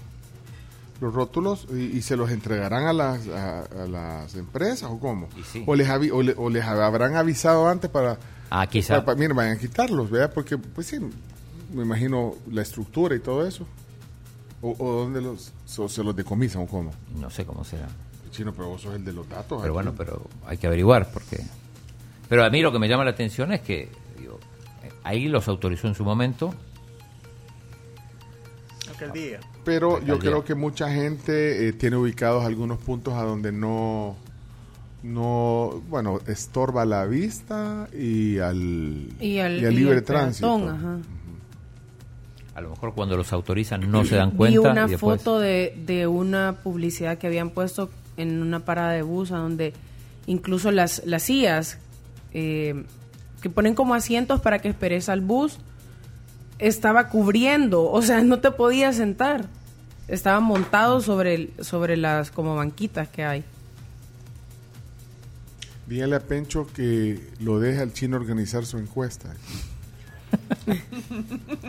los 1.00 1.12
rótulos 1.12 1.66
y, 1.72 1.96
y 1.96 2.02
se 2.02 2.16
los 2.16 2.30
entregarán 2.30 2.84
a 2.86 2.92
las, 2.92 3.26
a, 3.28 3.60
a 3.62 3.86
las 3.86 4.34
empresas 4.34 4.90
o 4.90 4.98
cómo. 4.98 5.28
sí. 5.52 5.62
o, 5.66 5.74
les 5.74 5.88
avi- 5.88 6.10
o, 6.12 6.22
le- 6.22 6.34
o 6.36 6.48
les 6.50 6.64
habrán 6.64 7.16
avisado 7.16 7.68
antes 7.68 7.90
para... 7.90 8.18
Ah, 8.50 8.66
quizá. 8.66 8.94
para- 8.94 9.04
para- 9.06 9.18
miren, 9.18 9.36
vayan 9.36 9.56
a 9.56 9.58
quitarlos, 9.60 10.10
¿verdad? 10.10 10.32
Porque, 10.34 10.56
pues 10.58 10.86
sí, 10.86 10.98
me 11.72 11.82
imagino 11.82 12.34
la 12.50 12.62
estructura 12.62 13.14
y 13.14 13.20
todo 13.20 13.46
eso. 13.46 13.66
¿O, 14.62 14.74
o 14.78 14.92
dónde 15.02 15.20
los, 15.20 15.52
so- 15.66 15.88
se 15.88 16.02
los 16.02 16.16
decomisan 16.16 16.62
o 16.62 16.66
cómo? 16.66 16.92
No 17.18 17.28
sé 17.30 17.44
cómo 17.44 17.62
será. 17.64 17.88
Chino, 18.30 18.52
pero 18.54 18.68
vos 18.68 18.82
sos 18.82 18.94
el 18.94 19.04
de 19.04 19.12
los 19.12 19.28
datos. 19.28 19.60
Pero 19.60 19.62
aquí. 19.62 19.70
bueno, 19.72 19.94
pero 19.96 20.22
hay 20.46 20.56
que 20.58 20.66
averiguar 20.66 21.10
porque... 21.12 21.42
Pero 22.28 22.44
a 22.44 22.50
mí 22.50 22.60
lo 22.60 22.72
que 22.72 22.78
me 22.78 22.88
llama 22.88 23.04
la 23.04 23.10
atención 23.12 23.52
es 23.52 23.60
que 23.60 23.88
ahí 25.06 25.28
los 25.28 25.48
autorizó 25.48 25.88
en 25.88 25.94
su 25.94 26.04
momento. 26.04 26.54
Pero 29.64 30.00
yo 30.04 30.18
creo 30.18 30.44
que 30.44 30.54
mucha 30.54 30.90
gente 30.90 31.68
eh, 31.68 31.72
tiene 31.72 31.96
ubicados 31.96 32.44
algunos 32.44 32.78
puntos 32.78 33.14
a 33.14 33.22
donde 33.24 33.52
no, 33.52 34.16
no, 35.02 35.82
bueno, 35.88 36.20
estorba 36.26 36.84
la 36.86 37.04
vista 37.04 37.88
y 37.92 38.38
al, 38.38 39.08
Y 39.20 39.38
al, 39.40 39.60
y 39.60 39.64
al 39.66 39.72
y 39.72 39.76
libre 39.76 40.02
tránsito. 40.02 40.56
peatón, 40.56 40.74
ajá. 40.76 40.98
A 42.54 42.60
lo 42.62 42.70
mejor 42.70 42.94
cuando 42.94 43.16
los 43.18 43.32
autorizan 43.34 43.90
no 43.90 44.04
se 44.06 44.16
dan 44.16 44.30
Vi 44.30 44.36
cuenta. 44.36 44.60
una 44.72 44.86
y 44.86 44.90
después- 44.90 45.20
foto 45.20 45.40
de, 45.40 45.76
de 45.84 46.06
una 46.06 46.56
publicidad 46.62 47.18
que 47.18 47.26
habían 47.26 47.50
puesto 47.50 47.90
en 48.16 48.40
una 48.40 48.60
parada 48.60 48.92
de 48.92 49.02
bus 49.02 49.30
a 49.32 49.36
donde 49.36 49.74
incluso 50.26 50.70
las, 50.70 51.02
las 51.04 51.24
sillas 51.24 51.78
eh, 52.32 52.84
que 53.48 53.54
ponen 53.54 53.74
como 53.74 53.94
asientos 53.94 54.40
para 54.40 54.58
que 54.58 54.68
esperes 54.68 55.08
al 55.08 55.20
bus 55.20 55.58
estaba 56.58 57.08
cubriendo, 57.08 57.84
o 57.90 58.02
sea, 58.02 58.22
no 58.22 58.40
te 58.40 58.50
podías 58.50 58.96
sentar. 58.96 59.44
Estaba 60.08 60.40
montado 60.40 61.00
sobre, 61.00 61.34
el- 61.34 61.52
sobre 61.60 61.96
las 61.96 62.30
como 62.30 62.54
banquitas 62.56 63.08
que 63.08 63.24
hay. 63.24 63.44
Dígale 65.86 66.16
a 66.16 66.20
Pencho 66.20 66.66
que 66.66 67.20
lo 67.40 67.60
deje 67.60 67.80
al 67.82 67.92
chino 67.92 68.16
organizar 68.16 68.66
su 68.66 68.78
encuesta. 68.78 69.32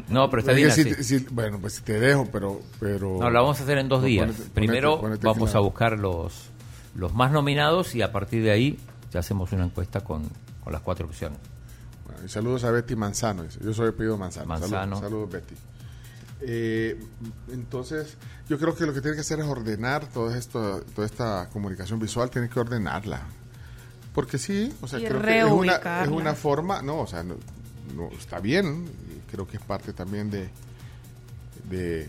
No, 0.10 0.30
pero 0.30 0.40
está 0.42 0.54
bien 0.54 0.72
si- 0.72 0.82
así. 0.90 1.04
si- 1.04 1.26
bueno, 1.32 1.60
pues 1.60 1.82
te 1.84 2.00
dejo, 2.00 2.28
pero... 2.32 2.62
pero 2.80 3.18
No, 3.20 3.30
lo 3.30 3.42
vamos 3.42 3.60
a 3.60 3.64
hacer 3.64 3.78
en 3.78 3.88
dos 3.90 4.00
Pues 4.00 4.10
días. 4.10 4.28
ponete- 4.32 4.50
Primero 4.54 4.92
ponete- 5.00 5.02
ponete 5.02 5.28
vamos 5.28 5.50
final. 5.50 5.56
a 5.56 5.66
buscar 5.66 6.00
los, 6.00 6.34
los 6.96 7.14
más 7.14 7.32
nominados 7.32 7.94
y 7.96 8.02
a 8.02 8.12
partir 8.12 8.44
de 8.44 8.52
ahí 8.52 8.80
ya 9.12 9.20
hacemos 9.20 9.52
una 9.52 9.66
encuesta 9.66 10.02
con, 10.02 10.24
con 10.64 10.74
las 10.74 10.82
cuatro 10.82 11.06
opciones. 11.08 11.38
Bueno, 12.08 12.26
y 12.26 12.30
saludos 12.30 12.64
a 12.64 12.72
Betty 12.72 12.96
Manzano. 12.96 13.46
Yo 13.62 13.74
soy 13.74 13.92
Pedro 13.92 14.18
Manzano. 14.18 14.48
Manzano. 14.48 14.78
Saludos, 14.98 15.00
saludos, 15.02 15.32
Betty. 15.32 15.56
Eh, 16.42 17.00
entonces, 17.52 18.16
yo 18.48 18.58
creo 18.60 18.76
que 18.76 18.86
lo 18.86 18.94
que 18.94 19.02
tiene 19.02 19.16
que 19.16 19.22
hacer 19.22 19.40
es 19.40 19.46
ordenar 19.46 20.08
todo 20.08 20.34
esto, 20.34 20.82
toda 20.96 21.06
esta 21.06 21.50
comunicación 21.52 22.00
visual, 22.00 22.30
tiene 22.30 22.48
que 22.50 22.60
ordenarla. 22.60 23.22
Porque 24.14 24.38
sí, 24.38 24.74
o 24.82 24.88
sea, 24.88 25.00
Y 25.00 25.06
creo 25.06 25.22
que 25.22 25.40
es 25.40 25.44
una, 25.46 25.52
es 25.52 25.84
reubicarla. 25.84 26.16
una 26.16 26.34
forma, 26.36 26.82
no, 26.82 27.02
o 27.02 27.08
sea, 27.08 27.24
no, 27.24 27.36
no, 27.96 28.10
está 28.18 28.40
bien, 28.40 28.86
creo 29.30 29.48
que 29.48 29.58
es 29.58 29.64
parte 29.64 29.94
también 29.94 30.30
de, 30.32 30.50
de, 31.70 32.08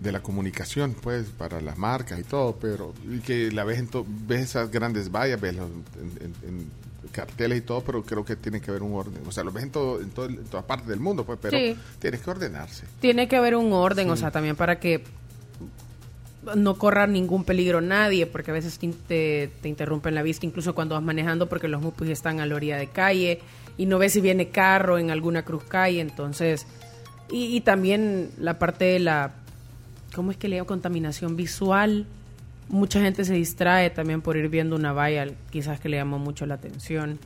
de 0.00 0.12
la 0.12 0.22
comunicación, 0.22 0.94
pues, 1.00 1.26
para 1.28 1.60
las 1.60 1.78
marcas 1.78 2.18
y 2.18 2.24
todo, 2.24 2.56
pero 2.56 2.92
y 3.08 3.20
que 3.20 3.50
la 3.52 3.64
ves, 3.64 3.78
en 3.78 3.86
to- 3.88 4.06
ves 4.26 4.42
esas 4.42 4.70
grandes 4.70 5.10
vallas, 5.10 5.40
ves 5.40 5.56
los- 5.56 5.70
en, 5.70 6.10
en- 6.20 6.48
en 6.48 6.70
carteles 7.14 7.58
y 7.58 7.60
todo, 7.62 7.82
pero 7.82 8.02
creo 8.02 8.24
que 8.24 8.36
tiene 8.36 8.60
que 8.60 8.70
haber 8.70 8.82
un 8.82 8.94
orden. 8.94 9.22
O 9.26 9.32
sea, 9.32 9.44
lo 9.44 9.52
ves 9.52 9.62
en, 9.64 9.70
todo, 9.70 10.00
en, 10.00 10.10
todo, 10.10 10.26
en 10.26 10.44
todas 10.44 10.66
partes 10.66 10.88
del 10.88 11.00
mundo, 11.00 11.24
pues, 11.24 11.38
pero 11.40 11.56
Sí. 11.56 11.76
tienes 11.98 12.20
que 12.20 12.30
ordenarse. 12.30 12.84
Tiene 13.00 13.28
que 13.28 13.36
haber 13.36 13.56
un 13.56 13.72
orden, 13.72 14.10
o 14.10 14.16
sea, 14.16 14.30
también 14.30 14.56
para 14.56 14.78
que 14.80 15.02
no 16.56 16.74
corra 16.76 17.06
ningún 17.06 17.44
peligro 17.44 17.80
nadie, 17.80 18.26
porque 18.26 18.50
a 18.50 18.54
veces 18.54 18.78
te, 18.78 18.88
te, 19.08 19.50
te 19.62 19.68
interrumpen 19.68 20.14
la 20.14 20.22
vista, 20.22 20.44
incluso 20.44 20.74
cuando 20.74 20.94
vas 20.94 21.02
manejando, 21.04 21.48
porque 21.48 21.68
los 21.68 21.80
mupis 21.80 22.10
están 22.10 22.38
a 22.40 22.46
la 22.46 22.54
orilla 22.54 22.76
de 22.76 22.88
calle 22.88 23.40
y 23.78 23.86
no 23.86 23.98
ves 23.98 24.12
si 24.12 24.20
viene 24.20 24.50
carro 24.50 24.98
en 24.98 25.10
alguna 25.10 25.44
cruz 25.44 25.64
calle, 25.64 26.00
entonces... 26.00 26.66
Y, 27.30 27.56
y 27.56 27.62
también 27.62 28.30
la 28.38 28.58
parte 28.58 28.84
de 28.84 28.98
la... 28.98 29.32
¿Cómo 30.14 30.30
es 30.30 30.36
que 30.36 30.46
le 30.48 30.56
llamo? 30.56 30.66
Contaminación 30.66 31.34
visual. 31.36 32.04
Mucha 32.68 33.00
gente 33.00 33.24
se 33.24 33.34
distrae 33.34 33.90
también 33.90 34.22
por 34.22 34.36
ir 34.36 34.48
viendo 34.48 34.74
una 34.76 34.92
valla, 34.92 35.26
quizás 35.50 35.80
que 35.80 35.88
le 35.88 35.98
llamó 35.98 36.18
mucho 36.18 36.46
la 36.46 36.54
atención. 36.54 37.18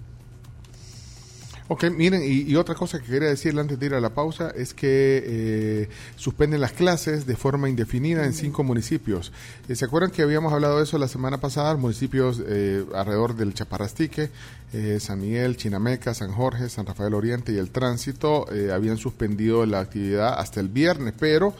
Ok, 1.70 1.84
miren, 1.90 2.22
y, 2.22 2.50
y 2.50 2.56
otra 2.56 2.74
cosa 2.74 2.98
que 2.98 3.04
quería 3.04 3.28
decirle 3.28 3.60
antes 3.60 3.78
de 3.78 3.84
ir 3.84 3.94
a 3.94 4.00
la 4.00 4.14
pausa 4.14 4.50
es 4.56 4.72
que 4.72 5.22
eh, 5.26 5.88
suspenden 6.16 6.62
las 6.62 6.72
clases 6.72 7.26
de 7.26 7.36
forma 7.36 7.68
indefinida 7.68 8.24
en 8.24 8.32
cinco 8.32 8.64
municipios. 8.64 9.32
Eh, 9.68 9.76
¿Se 9.76 9.84
acuerdan 9.84 10.10
que 10.10 10.22
habíamos 10.22 10.50
hablado 10.54 10.78
de 10.78 10.84
eso 10.84 10.96
la 10.96 11.08
semana 11.08 11.42
pasada? 11.42 11.76
Municipios 11.76 12.42
eh, 12.46 12.86
alrededor 12.94 13.36
del 13.36 13.52
Chaparrastique, 13.52 14.30
eh, 14.72 14.96
San 14.98 15.20
Miguel, 15.20 15.58
Chinameca, 15.58 16.14
San 16.14 16.32
Jorge, 16.32 16.70
San 16.70 16.86
Rafael 16.86 17.12
Oriente 17.12 17.52
y 17.52 17.58
el 17.58 17.70
Tránsito 17.70 18.50
eh, 18.50 18.72
habían 18.72 18.96
suspendido 18.96 19.66
la 19.66 19.80
actividad 19.80 20.40
hasta 20.40 20.60
el 20.60 20.68
viernes, 20.68 21.12
pero 21.20 21.52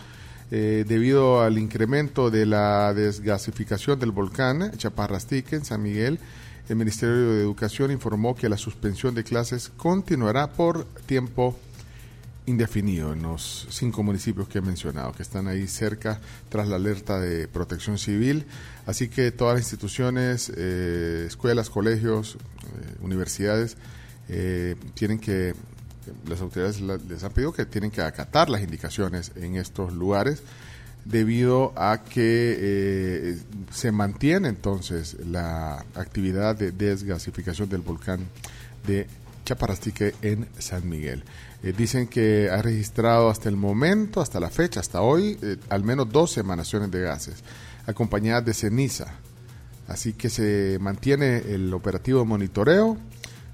eh, 0.51 0.85
debido 0.87 1.43
al 1.43 1.59
incremento 1.59 2.31
de 2.31 2.47
la 2.47 2.95
desgasificación 2.95 3.99
del 3.99 4.13
volcán 4.13 4.73
Chaparrastique 4.77 5.57
en 5.57 5.65
San 5.65 5.83
Miguel, 5.83 6.19
el 6.69 6.77
Ministerio 6.77 7.33
de 7.33 7.41
Educación 7.41 7.91
informó 7.91 8.35
que 8.35 8.49
la 8.49 8.57
suspensión 8.57 9.15
de 9.15 9.25
clases 9.25 9.71
continuará 9.77 10.49
por 10.53 10.85
tiempo 11.07 11.57
indefinido 12.49 13.13
en 13.13 13.23
los 13.23 13.67
cinco 13.71 14.03
municipios 14.03 14.49
que 14.49 14.59
he 14.59 14.63
mencionado, 14.63 15.13
que 15.13 15.23
están 15.23 15.49
ahí 15.49 15.67
cerca 15.67 16.21
tras 16.49 16.67
la 16.69 16.77
alerta 16.77 17.21
de 17.21 17.47
protección 17.47 17.99
civil. 17.99 18.47
Así 18.87 19.09
que 19.09 19.31
todas 19.31 19.55
las 19.55 19.65
instituciones, 19.65 20.51
eh, 20.57 21.25
escuelas, 21.27 21.69
colegios, 21.69 22.37
eh, 22.37 22.97
universidades, 23.01 23.77
eh, 24.29 24.77
tienen 24.95 25.19
que, 25.19 25.55
las 26.27 26.41
autoridades 26.41 26.81
les 26.81 27.25
han 27.25 27.33
pedido 27.33 27.53
que 27.53 27.67
tienen 27.67 27.91
que 27.91 28.03
acatar 28.03 28.49
las 28.49 28.63
indicaciones 28.63 29.33
en 29.37 29.57
estos 29.57 29.93
lugares 29.93 30.43
debido 31.05 31.73
a 31.77 32.03
que 32.05 32.57
eh, 32.59 33.39
se 33.73 33.93
mantiene 33.93 34.49
entonces 34.49 35.17
la 35.27 35.85
actividad 35.95 36.57
de 36.57 36.73
desgasificación 36.73 37.69
del 37.69 37.81
volcán 37.81 38.27
de 38.87 39.07
Chaparrastique 39.45 40.15
en 40.21 40.47
San 40.59 40.87
Miguel. 40.89 41.25
Eh, 41.63 41.73
dicen 41.77 42.07
que 42.07 42.51
ha 42.51 42.61
registrado 42.61 43.31
hasta 43.31 43.49
el 43.49 43.57
momento, 43.57 44.21
hasta 44.21 44.39
la 44.39 44.51
fecha, 44.51 44.81
hasta 44.81 45.01
hoy, 45.01 45.39
eh, 45.43 45.57
al 45.71 45.83
menos 45.83 46.11
12 46.13 46.41
emanaciones 46.41 46.91
de 46.91 47.01
gases, 47.01 47.43
acompañadas 47.87 48.45
de 48.45 48.55
ceniza. 48.55 49.07
Así 49.89 50.13
que 50.13 50.29
se 50.29 50.77
mantiene 50.81 51.39
el 51.39 51.73
operativo 51.73 52.21
de 52.21 52.27
monitoreo 52.27 52.99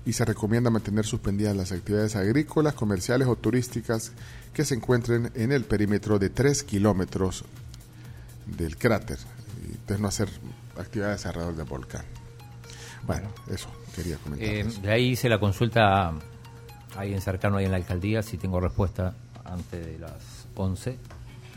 y 0.06 0.12
se 0.12 0.24
recomienda 0.24 0.70
mantener 0.70 1.06
suspendidas 1.06 1.56
las 1.56 1.72
actividades 1.72 2.16
agrícolas, 2.16 2.74
comerciales 2.74 3.28
o 3.28 3.36
turísticas 3.36 4.12
que 4.52 4.64
se 4.64 4.74
encuentren 4.74 5.30
en 5.34 5.52
el 5.52 5.64
perímetro 5.64 6.18
de 6.18 6.30
3 6.30 6.62
kilómetros 6.64 7.44
del 8.46 8.76
cráter. 8.76 9.18
Y 9.66 9.72
entonces 9.72 10.00
no 10.00 10.08
hacer 10.08 10.28
actividades 10.78 11.24
alrededor 11.26 11.56
del 11.56 11.66
volcán. 11.66 12.04
Bueno, 13.06 13.28
eso 13.48 13.68
quería 13.94 14.16
comentar. 14.18 14.48
Eh, 14.48 14.64
de 14.82 14.90
ahí 14.90 15.10
hice 15.10 15.28
la 15.28 15.38
consulta 15.38 16.08
a 16.08 16.14
alguien 16.96 17.20
cercano 17.20 17.56
ahí 17.56 17.64
en 17.64 17.70
la 17.70 17.76
alcaldía, 17.76 18.22
si 18.22 18.38
tengo 18.38 18.60
respuesta 18.60 19.14
antes 19.44 19.84
de 19.84 19.98
las 19.98 20.46
11, 20.54 20.98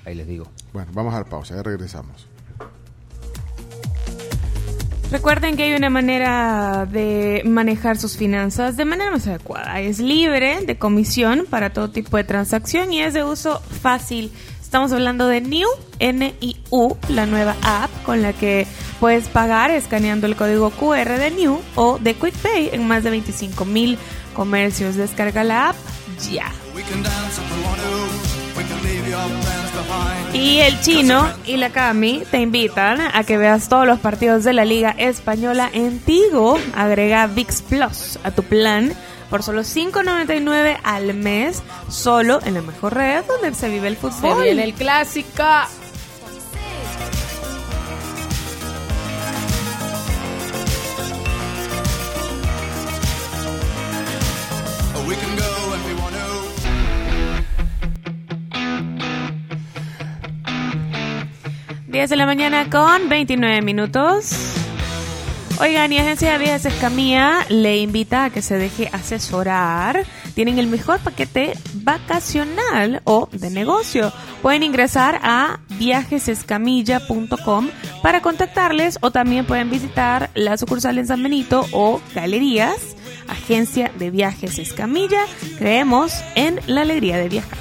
ahí 0.06 0.16
les 0.16 0.27
digo. 0.27 0.48
Bueno, 0.74 0.92
vamos 0.93 1.14
a 1.14 1.19
la 1.19 1.26
pausa, 1.26 1.56
ya 1.56 1.64
regresamos. 1.64 2.26
Recuerden 5.09 5.55
que 5.55 5.63
hay 5.63 5.73
una 5.73 5.89
manera 5.89 6.85
de 6.85 7.41
manejar 7.45 7.97
sus 7.97 8.17
finanzas 8.17 8.75
de 8.75 8.83
manera 8.83 9.09
más 9.09 9.25
adecuada. 9.25 9.79
Es 9.79 9.99
libre 9.99 10.65
de 10.65 10.77
comisión 10.77 11.45
para 11.49 11.71
todo 11.71 11.89
tipo 11.89 12.17
de 12.17 12.25
transacción 12.25 12.91
y 12.91 13.01
es 13.01 13.13
de 13.13 13.23
uso 13.23 13.61
fácil. 13.81 14.33
Estamos 14.61 14.91
hablando 14.91 15.27
de 15.27 15.39
New 15.39 15.69
NIU, 16.01 16.97
la 17.07 17.25
nueva 17.25 17.55
app 17.61 17.89
con 18.03 18.21
la 18.21 18.33
que 18.33 18.67
puedes 18.99 19.29
pagar 19.29 19.71
escaneando 19.71 20.27
el 20.27 20.35
código 20.35 20.71
QR 20.71 21.17
de 21.17 21.31
New 21.31 21.61
o 21.75 21.99
de 21.99 22.13
QuickPay 22.13 22.71
en 22.73 22.85
más 22.85 23.05
de 23.05 23.11
25 23.11 23.63
mil 23.63 23.97
comercios. 24.33 24.95
Descarga 24.95 25.45
la 25.45 25.69
app 25.69 25.77
ya. 26.29 26.51
Y 30.33 30.59
el 30.59 30.80
chino 30.81 31.27
y 31.45 31.57
la 31.57 31.69
Cami 31.72 32.23
te 32.30 32.39
invitan 32.39 32.99
a 33.01 33.23
que 33.23 33.38
veas 33.38 33.69
todos 33.69 33.88
los 33.88 33.99
partidos 33.99 34.43
de 34.43 34.53
la 34.53 34.65
Liga 34.65 34.91
Española 34.97 35.69
en 35.73 35.99
Tigo. 35.99 36.59
Agrega 36.75 37.27
VIX 37.27 37.61
Plus 37.64 38.19
a 38.23 38.31
tu 38.31 38.43
plan 38.43 38.93
por 39.30 39.43
solo 39.43 39.61
$5.99 39.61 40.77
al 40.83 41.14
mes, 41.14 41.61
solo 41.89 42.39
en 42.45 42.53
la 42.53 42.61
mejor 42.61 42.93
red 42.95 43.23
donde 43.25 43.53
se 43.56 43.69
vive 43.69 43.88
el 43.89 43.95
Se 43.95 44.01
fútbol. 44.01 44.43
viene 44.43 44.64
el 44.64 44.73
clásico. 44.73 45.43
10 61.98 62.11
de 62.11 62.16
la 62.16 62.27
mañana 62.27 62.69
con 62.69 63.09
29 63.09 63.64
minutos. 63.64 64.30
Oigan, 65.59 65.92
y 65.92 65.98
Agencia 65.98 66.34
de 66.34 66.38
Viajes 66.38 66.67
Escamilla 66.67 67.43
le 67.50 67.80
invita 67.80 68.26
a 68.26 68.30
que 68.30 68.43
se 68.43 68.56
deje 68.56 68.88
asesorar. 68.93 70.06
Tienen 70.35 70.59
el 70.59 70.67
mejor 70.67 71.00
paquete 71.00 71.53
vacacional 71.74 73.01
o 73.03 73.30
de 73.32 73.50
negocio. 73.50 74.14
Pueden 74.43 74.61
ingresar 74.61 75.19
a 75.24 75.59
viajesescamilla.com 75.80 77.69
para 78.03 78.22
contactarles 78.22 79.00
o 79.01 79.09
también 79.09 79.48
pueden 79.48 79.72
visitar 79.72 80.30
la 80.35 80.56
sucursal 80.56 81.00
en 81.00 81.08
San 81.08 81.24
Benito 81.24 81.66
o 81.72 82.00
galerías. 82.14 82.95
Agencia 83.27 83.92
de 83.98 84.11
Viajes 84.11 84.59
Escamilla. 84.59 85.26
Creemos 85.58 86.14
en 86.35 86.59
la 86.67 86.82
alegría 86.82 87.17
de 87.17 87.27
viajar. 87.27 87.58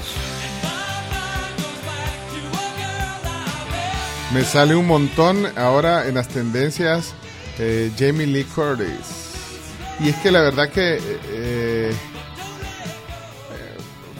Me 4.36 4.44
sale 4.44 4.74
un 4.76 4.86
montón 4.86 5.46
ahora 5.56 6.06
en 6.08 6.14
las 6.16 6.28
tendencias 6.28 7.14
eh, 7.58 7.90
Jamie 7.98 8.26
Lee 8.26 8.44
Curtis. 8.44 9.32
Y 9.98 10.10
es 10.10 10.16
que 10.16 10.30
la 10.30 10.42
verdad 10.42 10.68
que 10.68 10.96
eh, 10.96 11.00
eh, 11.32 11.94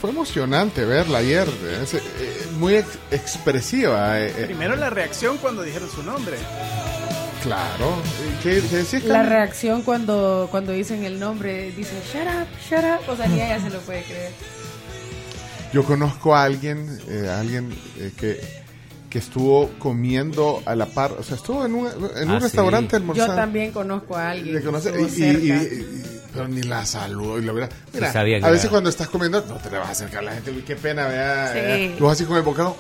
fue 0.00 0.08
emocionante 0.08 0.86
verla 0.86 1.18
ayer. 1.18 1.46
Es, 1.82 1.92
eh, 1.92 2.00
muy 2.58 2.76
ex- 2.76 2.98
expresiva. 3.10 4.16
Primero 4.46 4.74
la 4.76 4.88
reacción 4.88 5.36
cuando 5.36 5.62
dijeron 5.62 5.90
su 5.94 6.02
nombre. 6.02 6.38
claro. 7.42 7.96
¿Qué, 8.42 8.62
qué 8.70 8.76
decías, 8.76 9.04
La 9.04 9.22
reacción 9.22 9.82
cuando, 9.82 10.48
cuando 10.50 10.72
dicen 10.72 11.04
el 11.04 11.20
nombre, 11.20 11.72
dicen 11.72 11.98
shut 12.10 12.22
up, 12.22 12.48
shut 12.70 12.84
up. 12.84 13.12
O 13.12 13.16
sea, 13.18 13.26
ni 13.26 13.34
ella 13.42 13.60
se 13.60 13.68
lo 13.68 13.80
puede 13.80 14.02
creer. 14.04 14.32
Yo 15.74 15.84
conozco 15.84 16.34
a 16.34 16.44
alguien, 16.44 16.98
eh, 17.06 17.28
alguien 17.30 17.70
eh, 17.98 18.12
que, 18.18 18.40
que 19.10 19.18
estuvo 19.18 19.70
comiendo 19.78 20.62
a 20.66 20.74
la 20.74 20.86
par, 20.86 21.12
o 21.18 21.22
sea, 21.22 21.36
estuvo 21.36 21.64
en 21.64 21.74
un, 21.74 21.86
en 22.16 22.28
un 22.28 22.36
Ah, 22.36 22.40
restaurante 22.40 22.96
almorzando. 22.96 23.32
Yo 23.34 23.36
también 23.40 23.72
conozco 23.72 24.16
a 24.16 24.30
alguien. 24.30 24.60
Que 24.62 24.68
y- 25.00 25.22
y- 25.22 25.24
y- 25.24 25.52
y- 25.52 26.20
pero 26.32 26.48
ni 26.48 26.62
la 26.62 26.84
saludó 26.84 27.38
y 27.38 27.42
la 27.44 27.52
verdad. 27.52 27.70
Mira, 27.94 28.10
a 28.10 28.22
veces 28.24 28.64
era- 28.64 28.70
cuando 28.70 28.90
estás 28.90 29.08
comiendo 29.08 29.42
no 29.48 29.54
te 29.56 29.70
le 29.70 29.78
vas 29.78 29.88
a 29.88 29.92
acercar 29.92 30.18
a 30.20 30.22
la 30.22 30.32
gente, 30.32 30.50
uy, 30.50 30.62
qué 30.62 30.76
pena, 30.76 31.06
vea. 31.06 31.52
Sí. 31.78 31.94
Lo 31.98 32.06
vas 32.06 32.16
así 32.16 32.24
con 32.24 32.36
el 32.36 32.42
bocado. 32.42 32.76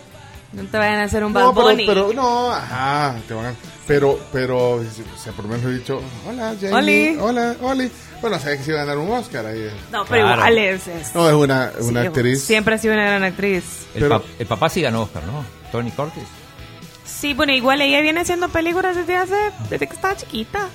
No 0.52 0.62
te 0.64 0.78
vayan 0.78 1.00
a 1.00 1.04
hacer 1.04 1.24
un 1.24 1.32
No, 1.32 1.52
pero, 1.54 1.76
pero 1.86 2.12
no, 2.14 2.52
ajá, 2.52 3.16
te 3.26 3.34
van 3.34 3.46
a- 3.46 3.54
pero, 3.86 4.18
pero, 4.32 4.70
o 4.76 4.84
sea, 5.22 5.32
por 5.32 5.44
lo 5.44 5.50
menos 5.52 5.66
he 5.66 5.74
dicho, 5.74 6.00
hola, 6.26 6.54
Jamie, 6.60 6.74
Oli. 6.74 7.16
hola, 7.20 7.56
Oli. 7.62 7.90
Bueno, 8.20 8.38
sabía 8.38 8.56
que 8.56 8.62
se 8.64 8.70
iba 8.70 8.80
a 8.80 8.84
ganar 8.84 8.98
un 8.98 9.10
Oscar 9.10 9.44
ahí. 9.46 9.68
No, 9.92 10.04
pero 10.06 10.22
Claro. 10.24 10.36
igual 10.40 10.58
es. 10.58 10.86
es- 10.88 11.14
No, 11.14 11.28
es 11.28 11.34
una, 11.34 11.72
una 11.80 12.00
sí, 12.02 12.06
actriz. 12.06 12.42
Siempre 12.42 12.74
ha 12.74 12.78
sido 12.78 12.94
una 12.94 13.04
gran 13.04 13.24
actriz. 13.24 13.64
El, 13.94 14.02
Pero- 14.02 14.20
pap- 14.22 14.26
el 14.38 14.46
papá 14.46 14.68
sí 14.70 14.80
ganó 14.82 15.02
Oscar, 15.02 15.24
¿no? 15.24 15.44
Tony 15.76 15.90
Curtis. 15.90 16.24
Sí, 17.04 17.34
bueno, 17.34 17.52
igual 17.52 17.80
ella 17.82 18.00
viene 18.00 18.20
haciendo 18.20 18.48
películas 18.48 18.96
desde 18.96 19.16
hace. 19.16 19.36
desde 19.68 19.86
que 19.86 19.94
estaba 19.94 20.16
chiquita. 20.16 20.68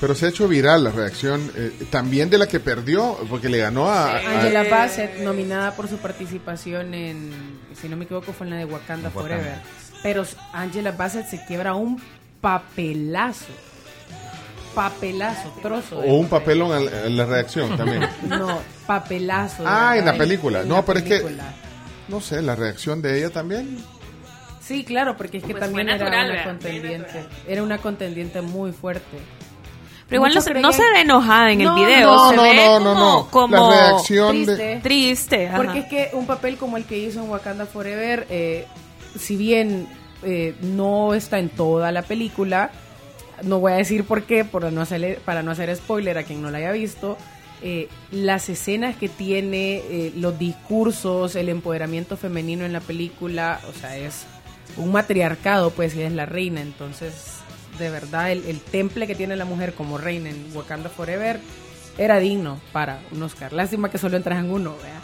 Pero 0.00 0.14
se 0.14 0.26
ha 0.26 0.28
hecho 0.28 0.46
viral 0.46 0.84
la 0.84 0.90
reacción 0.90 1.50
eh, 1.56 1.86
también 1.90 2.28
de 2.28 2.36
la 2.38 2.46
que 2.46 2.60
perdió, 2.60 3.16
porque 3.30 3.48
le 3.48 3.58
ganó 3.58 3.88
a... 3.88 4.16
a- 4.16 4.18
Angela 4.18 4.64
Bassett, 4.64 5.20
nominada 5.20 5.74
por 5.74 5.88
su 5.88 5.96
participación 5.98 6.92
en, 6.92 7.30
si 7.80 7.88
no 7.88 7.96
me 7.96 8.04
equivoco, 8.04 8.32
fue 8.34 8.46
en 8.46 8.50
la 8.50 8.56
de 8.58 8.64
Wakanda, 8.66 9.08
Wakanda. 9.08 9.38
Forever. 9.38 9.54
Pero 10.02 10.24
Angela 10.52 10.92
Bassett 10.92 11.28
se 11.28 11.42
quiebra 11.46 11.74
un 11.74 12.02
papelazo. 12.42 13.46
Papelazo, 14.74 15.48
trozo. 15.62 15.98
o 16.00 16.16
un 16.16 16.28
papelón 16.28 16.86
en, 17.04 17.16
la 17.16 17.24
reacción 17.24 17.74
también. 17.78 18.06
No, 18.28 18.60
papelazo. 18.86 19.62
ah, 19.66 19.96
en 19.96 20.04
la 20.04 20.18
película. 20.18 20.60
en 20.60 20.68
no, 20.68 20.74
la 20.76 20.84
pero 20.84 20.98
es 20.98 21.04
película. 21.06 21.44
que, 21.62 21.65
no 22.08 22.20
sé, 22.20 22.42
la 22.42 22.54
reacción 22.56 23.02
de 23.02 23.18
ella 23.18 23.30
también. 23.30 23.78
Sí, 24.60 24.84
claro, 24.84 25.16
porque 25.16 25.38
es 25.38 25.44
que 25.44 25.52
Pues 25.52 25.62
también 25.62 25.88
era 25.88 25.98
natural, 25.98 26.24
una 26.26 26.32
¿verdad? 26.34 26.44
contendiente. 26.50 27.24
Era 27.46 27.62
una 27.62 27.78
contendiente 27.78 28.40
muy 28.40 28.72
fuerte. 28.72 29.16
Pero 30.08 30.20
igual 30.20 30.34
no, 30.34 30.40
se- 30.40 30.50
creían- 30.50 30.62
no 30.62 30.72
se 30.72 30.82
ve 30.82 31.00
enojada 31.00 31.50
en 31.52 31.60
el 31.60 31.70
video. 31.74 32.14
no, 32.14 32.30
se 32.30 32.36
no, 32.36 32.42
ve 32.42 32.54
no, 32.54 32.66
como, 32.78 32.80
no, 32.80 32.94
no. 32.94 33.28
como 33.30 33.70
La 33.70 33.90
reacción 33.90 34.44
de- 34.46 34.54
Triste. 34.56 34.80
triste. 34.82 35.48
ajá. 35.48 35.56
Porque 35.56 35.78
es 35.80 35.86
que 35.86 36.10
un 36.14 36.26
papel 36.26 36.56
como 36.58 36.76
el 36.76 36.84
que 36.84 36.98
hizo 36.98 37.22
en 37.22 37.28
Wakanda 37.30 37.66
Forever, 37.66 38.26
eh, 38.30 38.66
si 39.18 39.36
bien 39.36 39.88
eh, 40.22 40.54
no 40.62 41.14
está 41.14 41.38
en 41.38 41.48
toda 41.48 41.92
la 41.92 42.02
película, 42.02 42.70
no 43.42 43.60
voy 43.60 43.72
a 43.72 43.76
decir 43.76 44.04
por 44.04 44.22
qué, 44.24 44.44
por 44.44 44.72
no 44.72 44.80
hacerle- 44.80 45.18
para 45.24 45.42
no 45.42 45.50
hacer 45.50 45.74
spoiler 45.76 46.18
a 46.18 46.22
quien 46.24 46.40
no 46.42 46.50
la 46.50 46.58
haya 46.58 46.72
visto, 46.72 47.16
eh, 47.62 47.88
las 48.10 48.48
escenas 48.48 48.96
que 48.96 49.08
tiene, 49.08 49.76
eh, 49.78 50.12
los 50.16 50.38
discursos, 50.38 51.36
el 51.36 51.48
empoderamiento 51.48 52.16
femenino 52.16 52.64
en 52.64 52.72
la 52.72 52.80
película, 52.80 53.60
o 53.68 53.72
sea, 53.72 53.96
es 53.96 54.26
un 54.76 54.92
matriarcado, 54.92 55.70
pues, 55.70 55.94
y 55.96 56.02
es 56.02 56.12
la 56.12 56.26
reina, 56.26 56.60
entonces, 56.60 57.38
de 57.78 57.90
verdad, 57.90 58.30
el, 58.32 58.44
el 58.44 58.60
temple 58.60 59.06
que 59.06 59.14
tiene 59.14 59.36
la 59.36 59.44
mujer 59.44 59.74
como 59.74 59.98
reina 59.98 60.30
en 60.30 60.54
Wakanda 60.54 60.90
Forever 60.90 61.40
era 61.98 62.18
digno 62.18 62.60
para 62.72 63.00
un 63.12 63.22
Oscar. 63.22 63.52
Lástima 63.52 63.90
que 63.90 63.98
solo 63.98 64.16
entras 64.16 64.38
en 64.38 64.50
uno, 64.50 64.74
¿vea? 64.82 65.00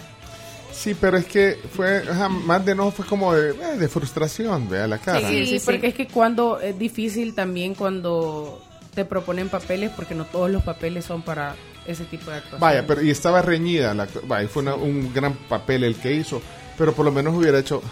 Sí, 0.73 0.97
pero 0.99 1.17
es 1.17 1.27
que 1.27 1.59
fue, 1.75 2.03
más 2.45 2.65
de 2.65 2.75
no, 2.75 2.91
fue 2.91 3.05
como 3.05 3.35
de, 3.35 3.51
eh, 3.51 3.77
de 3.79 3.89
frustración, 3.89 4.69
vea 4.69 4.87
la 4.87 4.99
cara. 4.99 5.21
Sí, 5.21 5.47
sí, 5.47 5.59
sí. 5.59 5.65
porque 5.65 5.89
es 5.89 5.95
que 5.95 6.09
cuando 6.09 6.61
es 6.61 6.79
difícil 6.79 7.35
también 7.35 7.75
cuando 7.75 8.63
te 8.95 9.05
proponen 9.05 9.49
papeles, 9.49 9.91
porque 9.95 10.15
no 10.15 10.25
todos 10.25 10.51
los 10.51 10.63
papeles 10.63 11.05
son 11.05 11.23
para 11.23 11.55
ese 11.87 12.05
tipo 12.05 12.31
de 12.31 12.37
actuación. 12.39 12.61
Vaya, 12.61 12.87
pero 12.87 13.03
y 13.03 13.11
estaba 13.11 13.43
reñida, 13.43 13.95
la, 13.95 14.07
vaya, 14.25 14.49
fue 14.49 14.63
una- 14.63 14.75
un 14.75 15.13
gran 15.13 15.35
papel 15.35 15.85
el 15.85 15.97
que 15.97 16.13
hizo, 16.13 16.41
pero 16.79 16.93
por 16.93 17.05
lo 17.05 17.13
menos 17.13 17.35
hubiera 17.35 17.59
hecho 17.59 17.83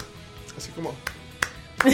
así 0.57 0.71
como... 0.73 0.95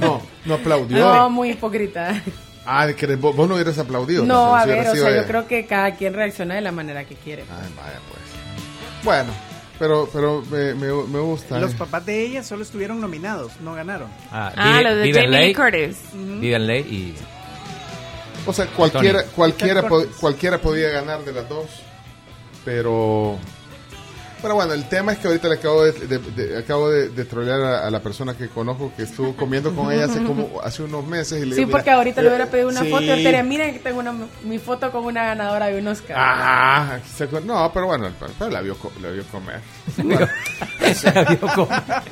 No, 0.00 0.20
no 0.44 0.54
aplaudió. 0.54 0.98
No, 0.98 1.30
muy 1.30 1.50
hipócrita. 1.52 2.22
Ah, 2.66 2.86
que 2.94 3.06
vos, 3.16 3.34
vos 3.34 3.48
no 3.48 3.54
hubieras 3.54 3.78
aplaudido. 3.78 4.24
No, 4.26 4.54
a 4.54 4.66
ver, 4.66 4.86
o 4.88 4.94
sea, 4.94 5.16
yo 5.16 5.26
creo 5.26 5.46
que 5.46 5.64
cada 5.66 5.94
quien 5.94 6.12
reacciona 6.12 6.54
de 6.56 6.60
la 6.60 6.72
manera 6.72 7.04
que 7.04 7.14
quiere. 7.14 7.42
Ay, 7.42 7.72
vaya, 7.76 7.98
pues. 8.10 9.04
Bueno, 9.04 9.30
pero, 9.78 10.08
pero 10.12 10.42
me, 10.50 10.74
me, 10.74 10.86
me 10.92 11.20
gusta. 11.20 11.58
Los 11.58 11.72
eh. 11.72 11.76
papás 11.78 12.04
de 12.04 12.22
ella 12.26 12.42
solo 12.42 12.62
estuvieron 12.64 13.00
nominados, 13.00 13.52
no 13.62 13.74
ganaron. 13.74 14.08
Ah, 14.30 14.52
Ah, 14.54 14.72
Vivi- 14.72 14.82
lo 14.82 14.96
de 14.96 15.12
Jamie 15.14 15.54
Curtis. 15.54 15.96
Leigh 16.40 16.86
y 16.92 17.14
O 18.46 18.52
sea, 18.52 18.66
cualquiera, 18.66 19.24
cualquiera, 19.24 19.82
cualquiera 20.20 20.58
podía 20.58 20.88
ganar 20.90 21.24
de 21.24 21.32
las 21.32 21.48
dos. 21.48 21.66
Pero. 22.64 23.38
Pero 24.40 24.54
bueno, 24.54 24.72
el 24.72 24.88
tema 24.88 25.10
es 25.12 25.18
que 25.18 25.26
ahorita 25.26 25.48
le 25.48 25.54
acabo 25.56 25.82
de, 25.82 25.90
de- 26.06 26.18
de- 26.18 26.58
acabo 26.58 26.88
de, 26.88 27.08
de 27.08 27.24
trolear 27.24 27.60
a, 27.60 27.86
a 27.88 27.90
la 27.90 27.98
persona 28.00 28.36
que 28.36 28.46
conozco 28.48 28.92
que 28.96 29.02
estuvo 29.02 29.34
comiendo 29.34 29.74
con 29.74 29.90
ella 29.90 30.04
hace 30.04 30.22
como 30.22 30.60
hace 30.62 30.84
unos 30.84 31.04
meses. 31.04 31.42
Y 31.42 31.46
le 31.46 31.56
Sí, 31.56 31.62
digo, 31.62 31.72
porque 31.72 31.90
ahorita 31.90 32.22
le 32.22 32.28
eh, 32.28 32.30
hubiera 32.30 32.46
pedido 32.46 32.68
una 32.68 32.82
sí. 32.82 32.88
foto 32.88 33.02
diría, 33.16 33.42
miren 33.42 33.72
que 33.72 33.80
tengo 33.80 33.98
una, 33.98 34.14
mi 34.44 34.60
foto 34.60 34.92
con 34.92 35.04
una 35.06 35.24
ganadora 35.24 35.66
de 35.66 35.80
un 35.80 35.88
Oscar. 35.88 36.16
Ah, 36.16 36.98
no, 37.44 37.72
pero 37.74 37.86
bueno, 37.86 38.12
pero, 38.20 38.32
pero 38.38 38.50
la, 38.52 38.60
vio, 38.60 38.76
la 39.02 39.10
vio 39.10 39.24
comer. 39.24 39.60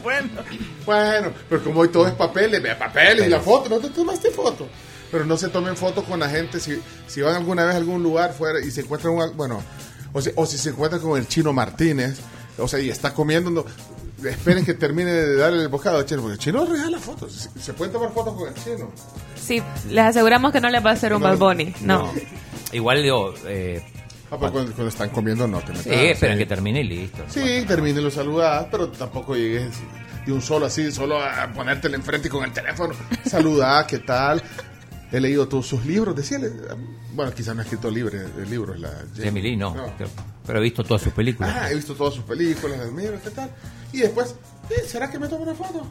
Bueno, 0.02 0.28
Bueno, 0.84 1.28
pero 1.48 1.62
como 1.62 1.80
hoy 1.80 1.88
todo 1.88 2.08
es 2.08 2.14
papeles, 2.14 2.60
vea 2.60 2.76
papeles 2.76 3.26
y 3.26 3.30
la 3.30 3.38
foto, 3.38 3.68
no 3.68 3.78
te 3.78 3.90
tomaste 3.90 4.30
foto. 4.30 4.66
Pero 5.16 5.24
no 5.24 5.38
se 5.38 5.48
tomen 5.48 5.76
fotos 5.78 6.04
con 6.04 6.20
la 6.20 6.28
gente 6.28 6.60
si, 6.60 6.78
si 7.06 7.22
van 7.22 7.36
alguna 7.36 7.64
vez 7.64 7.74
a 7.74 7.78
algún 7.78 8.02
lugar 8.02 8.34
fuera 8.34 8.60
y 8.60 8.70
se 8.70 8.82
encuentran, 8.82 9.14
un- 9.14 9.34
bueno, 9.34 9.62
o 10.12 10.20
si, 10.20 10.30
o 10.34 10.44
si 10.44 10.58
se 10.58 10.68
encuentran 10.70 11.00
con 11.00 11.18
el 11.18 11.26
chino 11.26 11.54
Martínez, 11.54 12.18
o 12.58 12.68
sea, 12.68 12.78
y 12.80 12.90
está 12.90 13.14
comiendo, 13.14 13.50
no, 13.50 13.64
esperen 14.28 14.62
que 14.66 14.74
termine 14.74 15.10
de 15.10 15.36
darle 15.36 15.62
el 15.62 15.68
bocado 15.68 15.96
al 15.96 16.04
chino, 16.04 16.20
porque 16.20 16.34
el 16.34 16.38
chino 16.38 16.66
regala 16.66 16.98
fotos, 16.98 17.32
se, 17.32 17.60
se 17.62 17.72
pueden 17.72 17.94
tomar 17.94 18.12
fotos 18.12 18.34
con 18.34 18.48
el 18.48 18.54
chino. 18.62 18.90
Sí, 19.42 19.62
les 19.88 20.04
aseguramos 20.04 20.52
que 20.52 20.60
no 20.60 20.68
les 20.68 20.84
va 20.84 20.90
a 20.90 20.92
hacer 20.92 21.14
un 21.14 21.22
No, 21.22 21.28
Bad 21.28 21.38
Bunny. 21.38 21.74
No. 21.80 21.98
no. 21.98 22.12
igual 22.72 23.02
digo, 23.02 23.32
eh, 23.46 23.82
Ah, 24.30 24.36
pero 24.38 24.52
cuando, 24.52 24.72
cuando 24.72 24.88
están 24.88 25.08
comiendo 25.08 25.46
no 25.48 25.60
te 25.60 25.68
metas. 25.68 25.84
sí, 25.84 25.90
esperan 25.92 26.36
que 26.36 26.44
termine 26.46 26.80
y 26.80 26.84
listo. 26.84 27.22
Sí, 27.28 27.64
termine 27.66 28.02
lo 28.02 28.10
saludas, 28.10 28.66
pero 28.70 28.88
tampoco 28.88 29.34
llegues 29.34 29.72
de 30.26 30.32
un 30.32 30.42
solo 30.42 30.66
así, 30.66 30.90
solo 30.92 31.18
a 31.22 31.50
ponértelo 31.54 31.94
enfrente 31.94 32.26
y 32.28 32.30
con 32.30 32.44
el 32.44 32.52
teléfono. 32.52 32.92
Saludá, 33.24 33.86
¿qué 33.86 34.00
tal? 34.00 34.42
He 35.12 35.20
leído 35.20 35.46
todos 35.48 35.66
sus 35.66 35.84
libros, 35.86 36.16
decíale. 36.16 36.50
Bueno, 37.14 37.32
quizás 37.32 37.54
no 37.54 37.60
ha 37.60 37.64
escrito 37.64 37.90
libre, 37.90 38.24
el 38.36 38.50
libro, 38.50 38.74
es 38.74 38.80
la 38.80 38.90
Jamie 39.16 39.42
Lee 39.42 39.56
no, 39.56 39.74
pero- 39.96 40.10
pero 40.46 40.58
he 40.58 40.62
visto 40.62 40.82
todas 40.84 41.02
sus 41.02 41.12
películas. 41.12 41.54
Ah, 41.56 41.70
he 41.70 41.74
visto 41.76 41.94
todas 41.94 42.14
sus 42.14 42.24
películas, 42.24 42.78
mira, 42.92 43.18
¿qué 43.22 43.30
tal? 43.30 43.50
Y 43.92 43.98
después, 44.00 44.34
eh, 44.70 44.82
¿será 44.86 45.08
que 45.10 45.18
me 45.18 45.28
tomo 45.28 45.44
una 45.44 45.54
foto? 45.54 45.86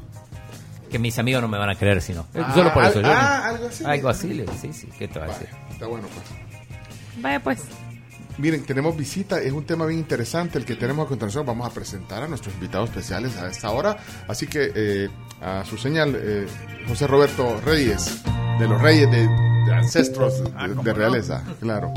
Que 0.92 1.00
mis 1.00 1.18
amigos 1.18 1.42
no 1.42 1.48
me 1.48 1.58
van 1.58 1.70
a 1.70 1.76
creer 1.76 2.02
si 2.02 2.14
no. 2.14 2.28
Ah, 2.36 2.54
Solo 2.54 2.74
por 2.74 2.84
eso. 2.84 3.00
al- 3.00 3.06
yo- 3.06 3.12
ah, 3.12 3.48
algo 3.48 3.68
así. 3.68 3.84
Algo 3.86 4.10
así, 4.10 4.34
le- 4.34 4.48
sí, 4.62 4.72
sí, 4.74 4.90
¿qué 5.00 5.08
te 5.08 5.18
va 5.20 5.26
a 5.26 5.28
Vale, 5.30 5.40
decir? 5.40 5.56
está 5.72 5.88
bueno, 5.88 6.08
pues. 6.14 7.22
Vaya 7.22 7.40
pues. 7.42 7.60
Miren, 8.38 8.64
tenemos 8.66 8.98
visita, 8.98 9.40
es 9.42 9.54
un 9.54 9.64
tema 9.66 9.86
bien 9.86 10.00
interesante 10.00 10.58
el 10.58 10.66
que 10.66 10.76
tenemos 10.76 11.06
a 11.06 11.10
continuación. 11.10 11.46
Vamos 11.46 11.68
a 11.70 11.74
presentar 11.74 12.22
a 12.24 12.28
nuestros 12.28 12.54
invitados 12.56 12.90
especiales 12.90 13.38
a 13.38 13.50
esta 13.50 13.72
hora. 13.72 13.98
Así 14.28 14.46
que 14.48 14.72
eh, 14.76 15.10
a 15.42 15.64
su 15.64 15.78
señal, 15.78 16.16
eh, 16.20 16.46
José 16.88 17.08
Roberto 17.08 17.62
Reyes, 17.66 18.22
de 18.60 18.68
los 18.68 18.82
Reyes 18.82 19.10
de, 19.10 19.28
de 19.28 19.74
Ancestros 19.74 20.44
de, 20.44 20.50
de 20.84 20.94
Realeza, 20.94 21.44
claro. 21.62 21.94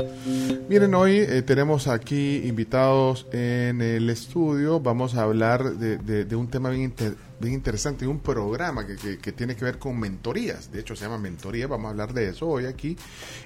Miren, 0.69 0.93
hoy 0.95 1.17
eh, 1.17 1.41
tenemos 1.41 1.87
aquí 1.87 2.41
invitados 2.45 3.27
en 3.33 3.81
el 3.81 4.09
estudio. 4.09 4.79
Vamos 4.79 5.15
a 5.15 5.23
hablar 5.23 5.73
de, 5.73 5.97
de- 5.97 6.35
un 6.35 6.47
tema 6.47 6.69
bien 6.69 6.83
inter- 6.83 7.15
bien 7.39 7.53
interesante, 7.53 8.05
un 8.07 8.19
programa 8.19 8.85
que, 8.85 9.17
que- 9.17 9.31
tiene 9.31 9.55
que 9.55 9.63
ver 9.65 9.79
con 9.79 9.99
mentorías. 9.99 10.71
De 10.71 10.79
hecho, 10.81 10.95
se 10.95 11.05
llama 11.05 11.17
Mentoría. 11.17 11.67
Vamos 11.67 11.87
a 11.87 11.89
hablar 11.91 12.13
de 12.13 12.29
eso 12.29 12.47
hoy 12.47 12.65
aquí. 12.65 12.97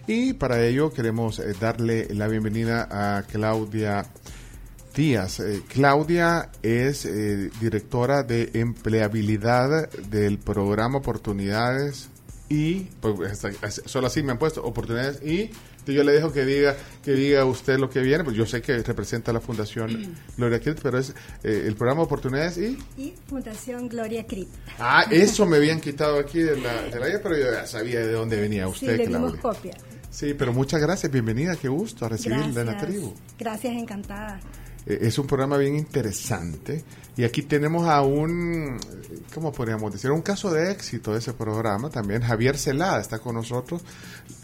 Y 0.07 0.33
para 0.33 0.63
ello 0.65 0.91
queremos 0.91 1.39
eh, 1.39 1.53
darle 1.59 2.07
la 2.13 2.27
bienvenida 2.27 2.87
a 2.89 3.23
Claudia 3.23 4.05
Díaz. 4.95 5.39
Eh, 5.39 5.61
Claudia 5.67 6.49
es 6.61 7.05
eh, 7.05 7.49
directora 7.59 8.23
de 8.23 8.51
empleabilidad 8.53 9.89
del 10.09 10.37
programa 10.39 10.97
Oportunidades 10.99 12.09
y 12.49 12.81
pues, 13.01 13.41
solo 13.85 14.07
así 14.07 14.21
me 14.21 14.31
han 14.33 14.37
puesto 14.37 14.63
oportunidades 14.63 15.21
y 15.23 15.49
yo 15.91 16.03
le 16.03 16.11
dejo 16.11 16.31
que 16.31 16.45
diga 16.45 16.75
que 17.03 17.13
diga 17.13 17.43
usted 17.45 17.79
lo 17.79 17.89
que 17.89 18.01
viene, 18.01 18.23
pues 18.23 18.35
yo 18.35 18.45
sé 18.45 18.61
que 18.61 18.77
representa 18.83 19.33
la 19.33 19.41
Fundación 19.41 20.15
Gloria 20.37 20.59
Krit, 20.59 20.79
pero 20.81 20.99
es 20.99 21.09
eh, 21.43 21.63
el 21.65 21.75
programa 21.75 22.03
Oportunidades 22.03 22.57
y 22.57 22.77
y 22.97 23.13
Fundación 23.27 23.89
Gloria 23.89 24.25
Crip. 24.27 24.47
ah, 24.79 25.05
eso 25.09 25.45
me 25.45 25.57
habían 25.57 25.81
quitado 25.81 26.19
aquí 26.19 26.39
de 26.39 26.57
la, 26.61 26.83
de 26.83 26.99
la 26.99 27.19
pero 27.21 27.37
yo 27.37 27.51
ya 27.51 27.65
sabía 27.65 27.99
de 27.99 28.11
dónde 28.11 28.39
venía 28.39 28.65
Sí, 28.65 28.71
usted, 28.71 28.97
le 28.97 29.07
dimos 29.07 29.35
copia. 29.37 29.73
Sí, 30.09 30.35
pero 30.35 30.53
muchas 30.53 30.79
gracias, 30.79 31.11
bienvenida, 31.11 31.55
qué 31.55 31.67
gusto 31.69 32.05
a 32.05 32.09
recibirla 32.09 32.61
en 32.61 32.67
la 32.67 32.77
tribu. 32.77 33.15
Gracias, 33.39 33.73
encantada. 33.73 34.39
Eh, 34.85 34.99
Es 35.01 35.17
un 35.17 35.27
programa 35.27 35.57
bien 35.57 35.75
interesante 35.75 36.83
y 37.15 37.23
aquí 37.23 37.43
tenemos 37.43 37.87
a 37.87 38.01
un, 38.01 38.77
¿cómo 39.33 39.51
podríamos 39.51 39.93
decir? 39.93 40.09
Un 40.11 40.21
caso 40.23 40.51
de 40.51 40.71
éxito 40.71 41.13
de 41.13 41.19
ese 41.19 41.33
programa 41.33 41.89
también. 41.89 42.21
Javier 42.23 42.57
Celada 42.57 42.99
está 42.99 43.19
con 43.19 43.35
nosotros, 43.35 43.81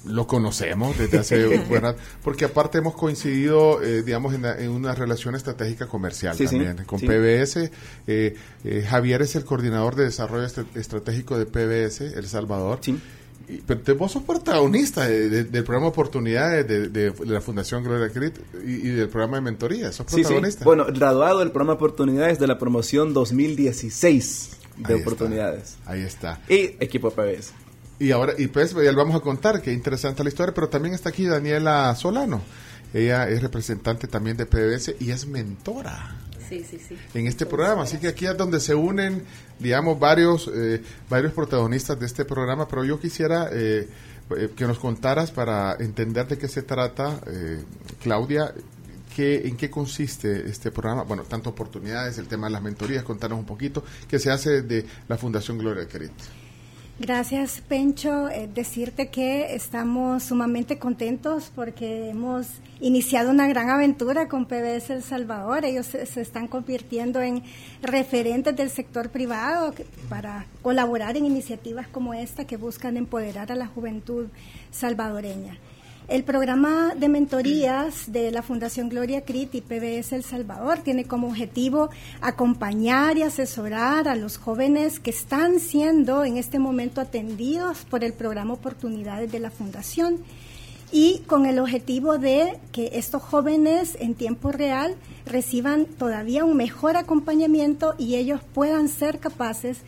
lo 0.05 0.27
conocemos 0.27 0.97
desde 0.97 1.17
hace 1.17 1.57
buenas, 1.69 1.95
porque 2.23 2.45
aparte 2.45 2.77
hemos 2.77 2.95
coincidido, 2.95 3.81
eh, 3.81 4.03
digamos, 4.03 4.33
en, 4.35 4.43
la- 4.43 4.57
en 4.59 4.69
una 4.69 4.93
relación 4.93 5.35
estratégica 5.35 5.87
comercial 5.87 6.35
Sí, 6.37 6.47
sí, 6.47 6.55
también 6.57 6.85
con 6.85 6.99
sí. 6.99 7.07
PBS. 7.07 7.71
Eh, 8.07 8.35
eh, 8.63 8.85
Javier 8.87 9.23
es 9.23 9.35
el 9.35 9.45
coordinador 9.45 9.95
de 9.95 10.03
desarrollo 10.05 10.45
est- 10.45 10.75
estratégico 10.77 11.37
de 11.39 11.45
PBS 11.47 12.01
El 12.15 12.27
Salvador. 12.27 12.79
Y- 12.85 12.99
Pero 13.65 13.95
vos 13.95 14.11
sos 14.11 14.23
protagonista 14.23 15.07
de- 15.07 15.29
de- 15.29 15.43
del 15.45 15.63
programa 15.63 15.87
Oportunidades 15.87 16.67
de, 16.67 17.13
la 17.25 17.41
Fundación 17.41 17.83
Gloria 17.83 18.09
Crit 18.13 18.37
y, 18.65 18.73
y 18.73 18.89
del 18.91 19.09
programa 19.09 19.37
de 19.37 19.41
mentoría. 19.41 19.91
Sos 19.91 20.05
Sí, 20.07 20.17
sí. 20.17 20.21
protagonista. 20.21 20.65
Bueno, 20.65 20.85
graduado 20.93 21.39
del 21.39 21.49
programa 21.51 21.73
Oportunidades 21.73 22.37
de 22.39 22.47
la 22.47 22.57
promoción 22.59 23.13
2016 23.13 24.49
de 24.77 24.93
Ahí 24.93 24.99
está. 24.99 25.09
Oportunidades. 25.09 25.77
Ahí 25.85 26.01
está. 26.01 26.39
Y 26.47 26.75
equipo 26.79 27.11
PBS. 27.11 27.53
Y 27.99 28.11
ahora, 28.11 28.33
y 28.37 28.47
pues 28.47 28.71
ya 28.73 28.79
le 28.81 28.93
vamos 28.95 29.15
a 29.15 29.19
contar, 29.19 29.61
qué 29.61 29.73
interesante 29.73 30.23
la 30.23 30.29
historia, 30.29 30.53
pero 30.53 30.69
también 30.69 30.93
está 30.93 31.09
aquí 31.09 31.25
Daniela 31.25 31.93
Solano. 31.95 32.41
Ella 32.93 33.27
es 33.29 33.41
representante 33.41 34.07
también 34.07 34.37
de 34.37 34.45
PBS 34.45 34.95
y 34.99 35.11
es 35.11 35.27
mentora 35.27 36.15
Sí, 36.49 36.65
sí, 36.69 36.79
sí. 36.79 36.97
en 37.13 37.27
este 37.27 37.45
programa. 37.45 37.83
Así 37.83 37.97
que 37.99 38.07
aquí 38.07 38.25
es 38.25 38.35
donde 38.35 38.59
se 38.59 38.75
unen, 38.75 39.23
digamos, 39.59 39.99
varios, 39.99 40.49
eh, 40.53 40.81
varios 41.09 41.31
protagonistas 41.33 41.99
de 41.99 42.05
este 42.05 42.25
programa, 42.25 42.67
pero 42.67 42.83
yo 42.83 42.99
quisiera 42.99 43.49
eh, 43.51 43.87
eh, 44.35 44.51
que 44.55 44.65
nos 44.65 44.77
contaras 44.77 45.31
para 45.31 45.75
entender 45.79 46.27
de 46.27 46.37
qué 46.37 46.47
se 46.47 46.61
trata, 46.61 47.19
eh, 47.25 47.63
Claudia, 48.01 48.53
qué, 49.15 49.47
en 49.47 49.57
qué 49.57 49.71
consiste 49.71 50.47
este 50.47 50.69
programa, 50.69 51.03
bueno, 51.03 51.23
tanto 51.23 51.49
oportunidades, 51.49 52.19
el 52.19 52.27
tema 52.27 52.47
de 52.47 52.53
las 52.53 52.61
mentorías, 52.61 53.03
contarnos 53.03 53.39
un 53.39 53.45
poquito, 53.45 53.83
qué 54.07 54.19
se 54.19 54.29
hace 54.29 54.61
de 54.61 54.85
la 55.07 55.17
Fundación 55.17 55.57
Gloria 55.57 55.87
Querit. 55.87 56.11
Gracias, 56.99 57.61
Pencho. 57.61 58.27
Eh, 58.27 58.49
decirte 58.53 59.07
que 59.07 59.55
estamos 59.55 60.21
sumamente 60.23 60.77
contentos 60.79 61.49
porque 61.55 62.09
hemos 62.09 62.47
iniciado 62.81 63.31
una 63.31 63.47
gran 63.47 63.69
aventura 63.69 64.27
con 64.27 64.45
PBS 64.45 64.89
El 64.89 65.03
Salvador. 65.03 65.63
Ellos 65.63 65.85
se, 65.85 66.19
están 66.19 66.49
convirtiendo 66.49 67.21
en 67.21 67.41
referentes 67.81 68.53
del 68.53 68.69
sector 68.69 69.11
privado 69.11 69.73
para 70.09 70.45
colaborar 70.61 71.15
en 71.15 71.25
iniciativas 71.25 71.87
como 71.87 72.13
esta 72.13 72.45
que 72.45 72.57
buscan 72.57 72.97
empoderar 72.97 73.49
a 73.49 73.55
la 73.55 73.67
juventud 73.67 74.27
salvadoreña. 74.69 75.57
El 76.09 76.23
programa 76.23 76.95
de 76.95 77.07
mentorías 77.07 78.11
de 78.11 78.31
la 78.31 78.41
Fundación 78.41 78.89
Gloria 78.89 79.21
Crit 79.21 79.53
y 79.53 79.61
PBS 79.61 80.13
El 80.13 80.23
Salvador 80.23 80.79
tiene 80.79 81.05
como 81.05 81.27
objetivo 81.27 81.91
acompañar 82.19 83.15
y 83.19 83.21
asesorar 83.21 84.07
a 84.07 84.15
los 84.15 84.37
jóvenes 84.37 84.99
que 84.99 85.11
están 85.11 85.59
siendo 85.59 86.25
en 86.25 86.37
este 86.37 86.57
momento 86.57 86.99
atendidos 86.99 87.85
por 87.85 88.03
el 88.03 88.13
programa 88.13 88.55
Oportunidades 88.55 89.31
de 89.31 89.39
la 89.39 89.51
Fundación. 89.51 90.17
Y 90.91 91.19
con 91.27 91.45
el 91.45 91.59
objetivo 91.59 92.17
de 92.17 92.57
que 92.71 92.89
estos 92.93 93.21
jóvenes 93.21 93.95
en 93.99 94.15
tiempo 94.15 94.51
real 94.51 94.95
reciban 95.27 95.85
todavía 95.85 96.43
un 96.43 96.57
mejor 96.57 96.97
acompañamiento 96.97 97.93
y 97.99 98.15
ellos 98.15 98.41
puedan 98.55 98.89
ser 98.89 99.19
capaces 99.19 99.81
de 99.81 99.83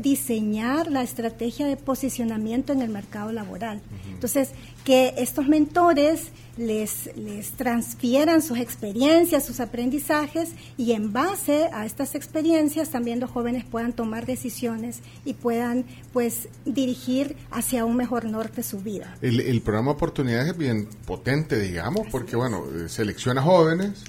diseñar 0.00 0.90
la 0.90 1.02
estrategia 1.02 1.66
de 1.66 1.76
posicionamiento 1.76 2.72
en 2.72 2.82
el 2.82 2.88
mercado 2.88 3.32
laboral. 3.32 3.80
Entonces, 4.12 4.50
que 4.84 5.14
estos 5.18 5.46
mentores 5.46 6.28
les, 6.56 7.14
les 7.16 7.50
transfieran 7.52 8.42
sus 8.42 8.58
experiencias, 8.58 9.44
sus 9.46 9.60
aprendizajes 9.60 10.50
y 10.76 10.92
en 10.92 11.12
base 11.12 11.68
a 11.72 11.86
estas 11.86 12.14
experiencias 12.14 12.88
también 12.90 13.20
los 13.20 13.30
jóvenes 13.30 13.64
puedan 13.64 13.92
tomar 13.92 14.26
decisiones 14.26 15.00
y 15.24 15.34
puedan 15.34 15.84
pues 16.12 16.48
dirigir 16.64 17.36
hacia 17.50 17.84
un 17.84 17.94
mejor 17.96 18.24
norte 18.24 18.62
su 18.62 18.80
vida. 18.80 19.16
El, 19.22 19.40
el 19.40 19.60
programa 19.60 19.92
Oportunidades 19.92 20.48
es 20.48 20.56
bien 20.58 20.88
potente, 21.06 21.58
digamos, 21.60 22.08
porque, 22.10 22.34
bueno, 22.34 22.64
eh, 22.74 22.88
selecciona 22.88 23.42
jóvenes, 23.42 24.02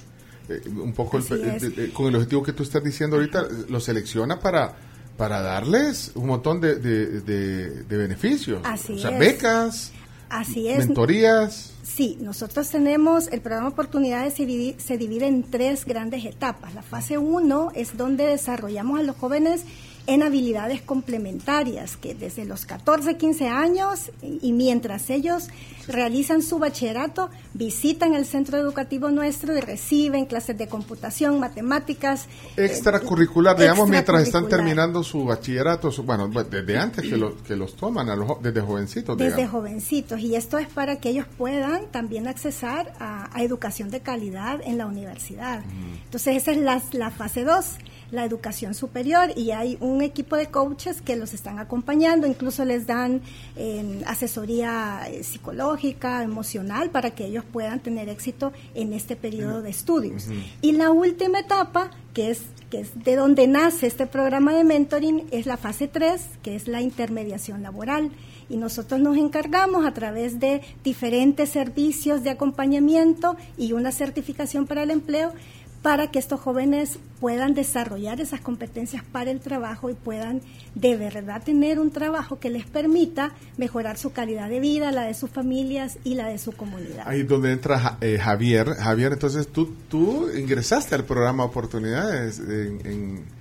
eh, 0.47 0.61
un 0.69 0.93
poco 0.93 1.17
el- 1.17 1.23
eh, 1.43 1.53
es. 1.57 1.63
eh, 1.63 1.91
con 1.93 2.07
el 2.07 2.15
objetivo 2.15 2.41
que 2.41 2.53
tú 2.53 2.63
estás 2.63 2.83
diciendo 2.83 3.17
ahorita, 3.17 3.47
lo 3.67 3.79
selecciona 3.79 4.39
para, 4.39 4.75
para 5.19 5.41
darles 5.41 6.11
un 6.15 6.25
montón 6.27 6.59
de, 6.61 6.75
de- 6.79 7.21
de- 7.21 7.83
de 7.83 7.97
beneficios. 7.97 8.61
Así 8.63 8.93
o 8.93 8.97
sea, 8.97 9.11
es. 9.11 9.19
becas, 9.19 9.91
Así 10.29 10.67
es. 10.69 10.79
mentorías. 10.87 11.73
Sí, 11.83 12.17
nosotros 12.21 12.69
tenemos, 12.69 13.27
el 13.27 13.41
programa 13.41 13.67
Oportunidades 13.69 14.35
se 14.35 14.45
divide, 14.45 14.79
se 14.79 14.97
divide 14.97 15.27
en 15.27 15.43
tres 15.43 15.85
grandes 15.85 16.23
etapas. 16.23 16.73
La 16.73 16.83
fase 16.83 17.17
1 17.17 17.71
es 17.75 17.97
donde 17.97 18.25
desarrollamos 18.27 18.99
a 18.99 19.03
los 19.03 19.15
jóvenes 19.17 19.63
en 20.09 20.23
habilidades 20.23 20.81
complementarias, 20.81 21.95
que 21.97 22.15
desde 22.15 22.45
los 22.45 22.65
14, 22.65 23.15
15 23.17 23.47
años 23.47 24.11
y 24.21 24.53
mientras 24.53 25.09
ellos 25.09 25.47
realizan 25.87 26.41
su 26.41 26.59
bachillerato, 26.59 27.29
visitan 27.53 28.13
el 28.15 28.25
centro 28.25 28.57
educativo 28.57 29.09
nuestro 29.11 29.55
y 29.57 29.59
reciben 29.61 30.25
clases 30.25 30.57
de 30.57 30.67
computación, 30.67 31.39
matemáticas. 31.39 32.25
eh, 32.57 32.65
Extracurricular, 32.65 33.57
digamos, 33.57 33.87
mientras 33.89 34.23
están 34.23 34.47
terminando 34.47 35.03
su 35.03 35.25
bachillerato, 35.25 35.91
su- 35.91 36.03
bueno, 36.03 36.27
desde 36.27 36.77
antes 36.77 37.03
que, 37.07 37.17
lo- 37.17 37.41
que 37.43 37.55
los 37.55 37.75
toman, 37.75 38.09
a 38.09 38.15
los, 38.15 38.41
desde 38.41 38.61
jovencitos, 38.61 39.17
Desde 39.17 39.35
digamos. 39.37 39.51
jovencitos. 39.51 40.19
Y 40.21 40.35
esto 40.35 40.57
es 40.57 40.67
para 40.67 40.97
que 40.99 41.09
ellos 41.09 41.25
puedan 41.37 41.85
también 41.91 42.27
accesar 42.27 42.93
a, 42.99 43.29
a 43.35 43.43
educación 43.43 43.89
de 43.89 43.99
calidad 44.01 44.59
en 44.63 44.77
la 44.77 44.85
universidad. 44.85 45.61
Entonces, 46.05 46.37
esa 46.37 46.51
es 46.51 46.57
la, 46.57 46.81
la 46.93 47.11
fase 47.11 47.43
2, 47.43 47.65
la 48.11 48.25
educación 48.25 48.73
superior. 48.73 49.31
Y 49.35 49.51
hay 49.51 49.77
un 49.79 50.01
equipo 50.01 50.35
de 50.35 50.47
coaches 50.47 51.01
que 51.01 51.15
los 51.15 51.33
están 51.33 51.59
acompañando, 51.59 52.27
incluso 52.27 52.65
les 52.65 52.87
dan 52.87 53.21
eh, 53.55 54.01
asesoría 54.05 55.07
eh, 55.09 55.23
psicológica, 55.23 56.23
emocional, 56.23 56.89
para 56.89 57.11
que 57.11 57.25
ellos 57.25 57.43
puedan 57.51 57.79
tener 57.79 58.09
éxito 58.09 58.51
en 58.75 58.93
este 58.93 59.15
periodo 59.15 59.61
de 59.61 59.69
estudios. 59.69 60.27
Y 60.61 60.73
la 60.73 60.91
última 60.91 61.39
etapa, 61.39 61.91
que 62.13 62.31
es, 62.31 62.41
que 62.69 62.81
es 62.81 63.03
de 63.03 63.15
donde 63.15 63.47
nace 63.47 63.87
este 63.87 64.05
programa 64.05 64.53
de 64.53 64.63
mentoring, 64.63 65.25
es 65.31 65.45
la 65.45 65.57
fase 65.57 65.87
3, 65.87 66.21
que 66.43 66.55
es 66.55 66.67
la 66.67 66.81
intermediación 66.81 67.63
laboral. 67.63 68.11
Y 68.49 68.57
nosotros 68.57 68.99
nos 68.99 69.15
encargamos 69.15 69.85
a 69.85 69.93
través 69.93 70.39
de 70.39 70.61
diferentes 70.83 71.49
servicios 71.49 72.23
de 72.23 72.31
acompañamiento 72.31 73.37
y 73.57 73.73
una 73.73 73.91
certificación 73.91 74.65
para 74.65 74.81
el 74.83 74.89
empleo 74.89 75.33
para 75.81 76.11
que 76.11 76.19
estos 76.19 76.39
jóvenes 76.41 76.99
puedan 77.21 77.53
desarrollar 77.53 78.19
esas 78.19 78.41
competencias 78.41 79.01
para 79.11 79.31
el 79.31 79.39
trabajo 79.39 79.89
y 79.89 79.93
puedan 79.93 80.41
de 80.75 80.97
verdad 80.97 81.41
tener 81.43 81.79
un 81.79 81.89
trabajo 81.91 82.37
que 82.39 82.49
les 82.49 82.65
permita 82.65 83.31
mejorar 83.57 83.97
su 83.97 84.11
calidad 84.11 84.49
de 84.49 84.59
vida, 84.59 84.91
la 84.91 85.03
de 85.03 85.13
sus 85.13 85.29
familias 85.29 85.97
y 86.03 86.15
la 86.15 86.27
de 86.27 86.37
su 86.37 86.51
comunidad. 86.51 87.03
Ahí 87.05 87.21
es 87.21 87.27
donde 87.29 87.51
entra 87.53 87.97
eh, 88.01 88.17
Javier. 88.21 88.71
Javier, 88.75 89.13
entonces 89.13 89.47
tú, 89.47 89.73
tú 89.89 90.29
ingresaste 90.37 90.95
al 90.95 91.05
programa 91.05 91.45
Oportunidades. 91.45 92.39
En, 92.39 92.81
en- 92.85 93.39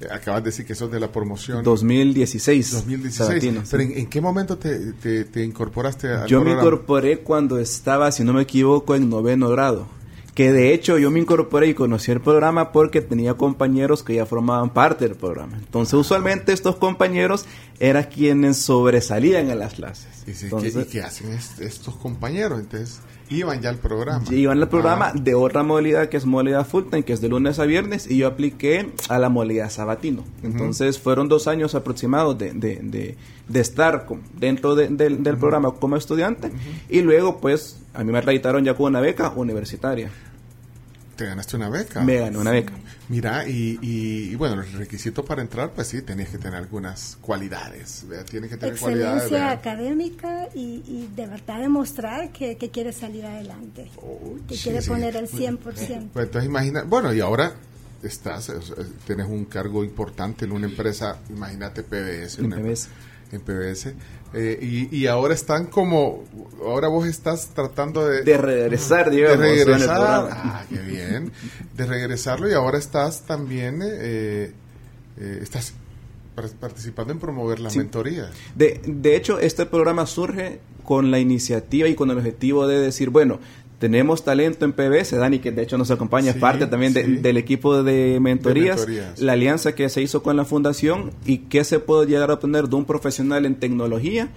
eh, 0.00 0.06
acabas 0.12 0.44
de 0.44 0.50
decir 0.50 0.64
que 0.64 0.74
sos 0.76 0.90
de 0.92 1.00
la 1.00 1.10
promoción 1.10 1.64
2016. 1.64 2.70
2016. 2.70 3.14
Sabatino, 3.28 3.60
sí. 3.62 3.68
Pero 3.70 3.82
¿en, 3.82 3.98
en 3.98 4.06
qué 4.06 4.20
momento 4.20 4.56
te, 4.56 4.92
te- 4.92 5.24
te 5.24 5.42
incorporaste 5.42 6.06
al 6.08 6.28
Yo 6.28 6.40
me 6.40 6.52
incorporé 6.52 7.18
cuando 7.20 7.58
estaba, 7.58 8.12
si 8.12 8.22
no 8.24 8.32
me 8.32 8.42
equivoco, 8.42 8.94
en 8.94 9.08
noveno 9.10 9.48
grado, 9.48 9.88
que 10.38 10.52
de 10.52 10.72
hecho 10.72 10.98
yo 10.98 11.10
me 11.10 11.18
incorporé 11.18 11.66
y 11.66 11.74
conocí 11.74 12.12
el 12.12 12.20
programa 12.20 12.70
porque 12.70 13.00
tenía 13.00 13.34
compañeros 13.34 14.04
que 14.04 14.14
ya 14.14 14.24
formaban 14.24 14.70
parte 14.70 15.08
del 15.08 15.16
programa. 15.16 15.56
Entonces 15.58 15.94
usualmente 15.94 16.52
estos 16.52 16.76
compañeros 16.76 17.44
eran 17.80 18.04
quienes 18.04 18.56
sobresalían 18.58 19.50
en 19.50 19.58
las 19.58 19.74
clases. 19.74 20.06
¿Y, 20.28 20.34
sí, 20.34 20.44
Entonces- 20.44 20.74
¿qué, 20.74 20.80
y 20.82 20.84
qué 20.84 21.02
hacen 21.02 21.32
est- 21.32 21.60
estos 21.60 21.96
compañeros? 21.96 22.60
Entonces, 22.60 23.00
iban 23.30 23.60
ya 23.60 23.70
al 23.70 23.78
programa. 23.78 24.22
Iban 24.30 24.62
al 24.62 24.68
programa 24.68 25.06
Ah, 25.08 25.12
de 25.18 25.34
otra 25.34 25.64
modalidad 25.64 26.08
que 26.08 26.16
es 26.18 26.24
modalidad 26.24 26.64
full 26.64 26.84
time, 26.88 27.02
que 27.02 27.14
es 27.14 27.20
de 27.20 27.28
lunes 27.28 27.58
a 27.58 27.64
viernes, 27.64 28.08
y 28.08 28.18
yo 28.18 28.28
apliqué 28.28 28.90
a 29.08 29.18
la 29.18 29.28
modalidad 29.30 29.70
sabatino. 29.70 30.22
Entonces 30.44 31.00
fueron 31.00 31.28
dos 31.28 31.48
años 31.48 31.74
aproximados 31.74 32.38
de, 32.38 32.52
de, 32.52 32.76
de, 32.80 33.16
de 33.48 33.60
estar 33.60 34.06
con- 34.06 34.22
dentro 34.38 34.76
de- 34.76 34.86
del- 34.86 35.20
del 35.24 35.36
programa 35.36 35.72
como 35.72 35.96
estudiante, 35.96 36.52
y 36.88 37.00
luego 37.02 37.38
pues 37.40 37.80
a 37.92 38.04
mí 38.04 38.12
me 38.12 38.18
acreditaron 38.18 38.64
ya 38.64 38.74
con 38.74 38.86
una 38.86 39.00
beca 39.00 39.30
universitaria. 39.34 40.10
¿Te 41.18 41.26
ganaste 41.26 41.56
una 41.56 41.68
beca? 41.68 42.00
Me 42.04 42.18
gané 42.18 42.38
una 42.38 42.52
beca. 42.52 42.72
Mira, 43.08 43.44
y, 43.48 43.76
y, 43.82 44.30
y 44.30 44.34
bueno, 44.36 44.54
los 44.54 44.72
requisitos 44.74 45.24
para 45.24 45.42
entrar, 45.42 45.72
pues 45.72 45.88
sí, 45.88 46.00
tenías 46.02 46.28
que 46.28 46.38
tener 46.38 46.54
algunas 46.56 47.18
cualidades. 47.20 48.04
¿verdad? 48.06 48.24
Tienes 48.30 48.50
que 48.50 48.56
tener 48.56 48.78
cualidades. 48.78 49.24
Excelencia 49.24 49.48
¿verdad? 49.48 49.58
académica 49.58 50.48
y, 50.54 50.84
y 50.86 51.10
de 51.16 51.26
verdad 51.26 51.58
demostrar 51.58 52.30
que, 52.30 52.56
que 52.56 52.70
quiere 52.70 52.92
salir 52.92 53.26
adelante, 53.26 53.90
que 54.46 54.56
sí, 54.56 54.70
poner 54.86 55.16
el 55.16 55.28
100%. 55.28 55.58
Pues 56.12 56.26
entonces 56.26 56.44
imagina, 56.48 56.84
bueno, 56.84 57.12
y 57.12 57.18
ahora 57.18 57.52
estás, 58.00 58.52
tienes 59.04 59.26
un 59.26 59.46
cargo 59.46 59.82
importante 59.82 60.44
en 60.44 60.52
una 60.52 60.66
empresa, 60.68 61.18
imagínate 61.30 61.82
PBS. 61.82 62.38
En 62.38 62.44
una- 62.46 62.56
PBS. 62.58 62.88
En 63.32 63.40
PBS. 63.40 63.92
Eh, 64.34 64.58
y, 64.60 64.94
y 64.96 65.06
ahora 65.06 65.34
están 65.34 65.66
como, 65.66 66.24
ahora 66.64 66.88
vos 66.88 67.06
estás 67.06 67.48
tratando 67.54 68.06
de... 68.06 68.22
De 68.22 68.36
regresar, 68.36 69.10
digamos, 69.10 69.38
De 69.40 69.64
regresar. 69.64 70.28
Ah, 70.32 70.64
qué 70.68 70.78
bien. 70.80 71.32
De 71.76 71.86
regresarlo 71.86 72.48
y 72.48 72.52
ahora 72.52 72.78
estás 72.78 73.22
también, 73.22 73.80
eh, 73.82 74.52
eh, 75.18 75.38
estás 75.42 75.72
par- 76.34 76.50
participando 76.60 77.12
en 77.12 77.18
promover 77.18 77.58
la 77.60 77.70
Sí. 77.70 77.78
mentoría. 77.78 78.30
De, 78.54 78.80
de 78.86 79.16
hecho, 79.16 79.38
este 79.38 79.64
programa 79.66 80.04
surge 80.06 80.60
con 80.84 81.10
la 81.10 81.18
iniciativa 81.18 81.88
y 81.88 81.94
con 81.94 82.10
el 82.10 82.18
objetivo 82.18 82.66
de 82.66 82.78
decir, 82.80 83.10
bueno, 83.10 83.40
tenemos 83.78 84.24
talento 84.24 84.64
en 84.64 84.72
PBS, 84.72 85.16
Dani, 85.16 85.38
que 85.38 85.52
de 85.52 85.62
hecho 85.62 85.78
nos 85.78 85.90
acompaña, 85.90 86.30
es 86.30 86.34
Sí, 86.34 86.40
parte 86.40 86.66
también 86.66 86.92
de- 86.94 87.04
del 87.04 87.36
equipo 87.36 87.82
de 87.82 88.18
mentorías, 88.20 88.80
De 88.80 88.86
mentorías. 88.92 89.20
la 89.20 89.32
alianza 89.34 89.74
que 89.74 89.88
se 89.88 90.02
hizo 90.02 90.22
con 90.22 90.36
la 90.36 90.44
fundación 90.44 91.12
y 91.24 91.38
qué 91.38 91.62
se 91.64 91.78
puede 91.78 92.06
llegar 92.06 92.30
a 92.30 92.34
obtener 92.34 92.68
de 92.68 92.76
un 92.76 92.84
profesional 92.84 93.46
en 93.46 93.54
tecnología 93.54 94.28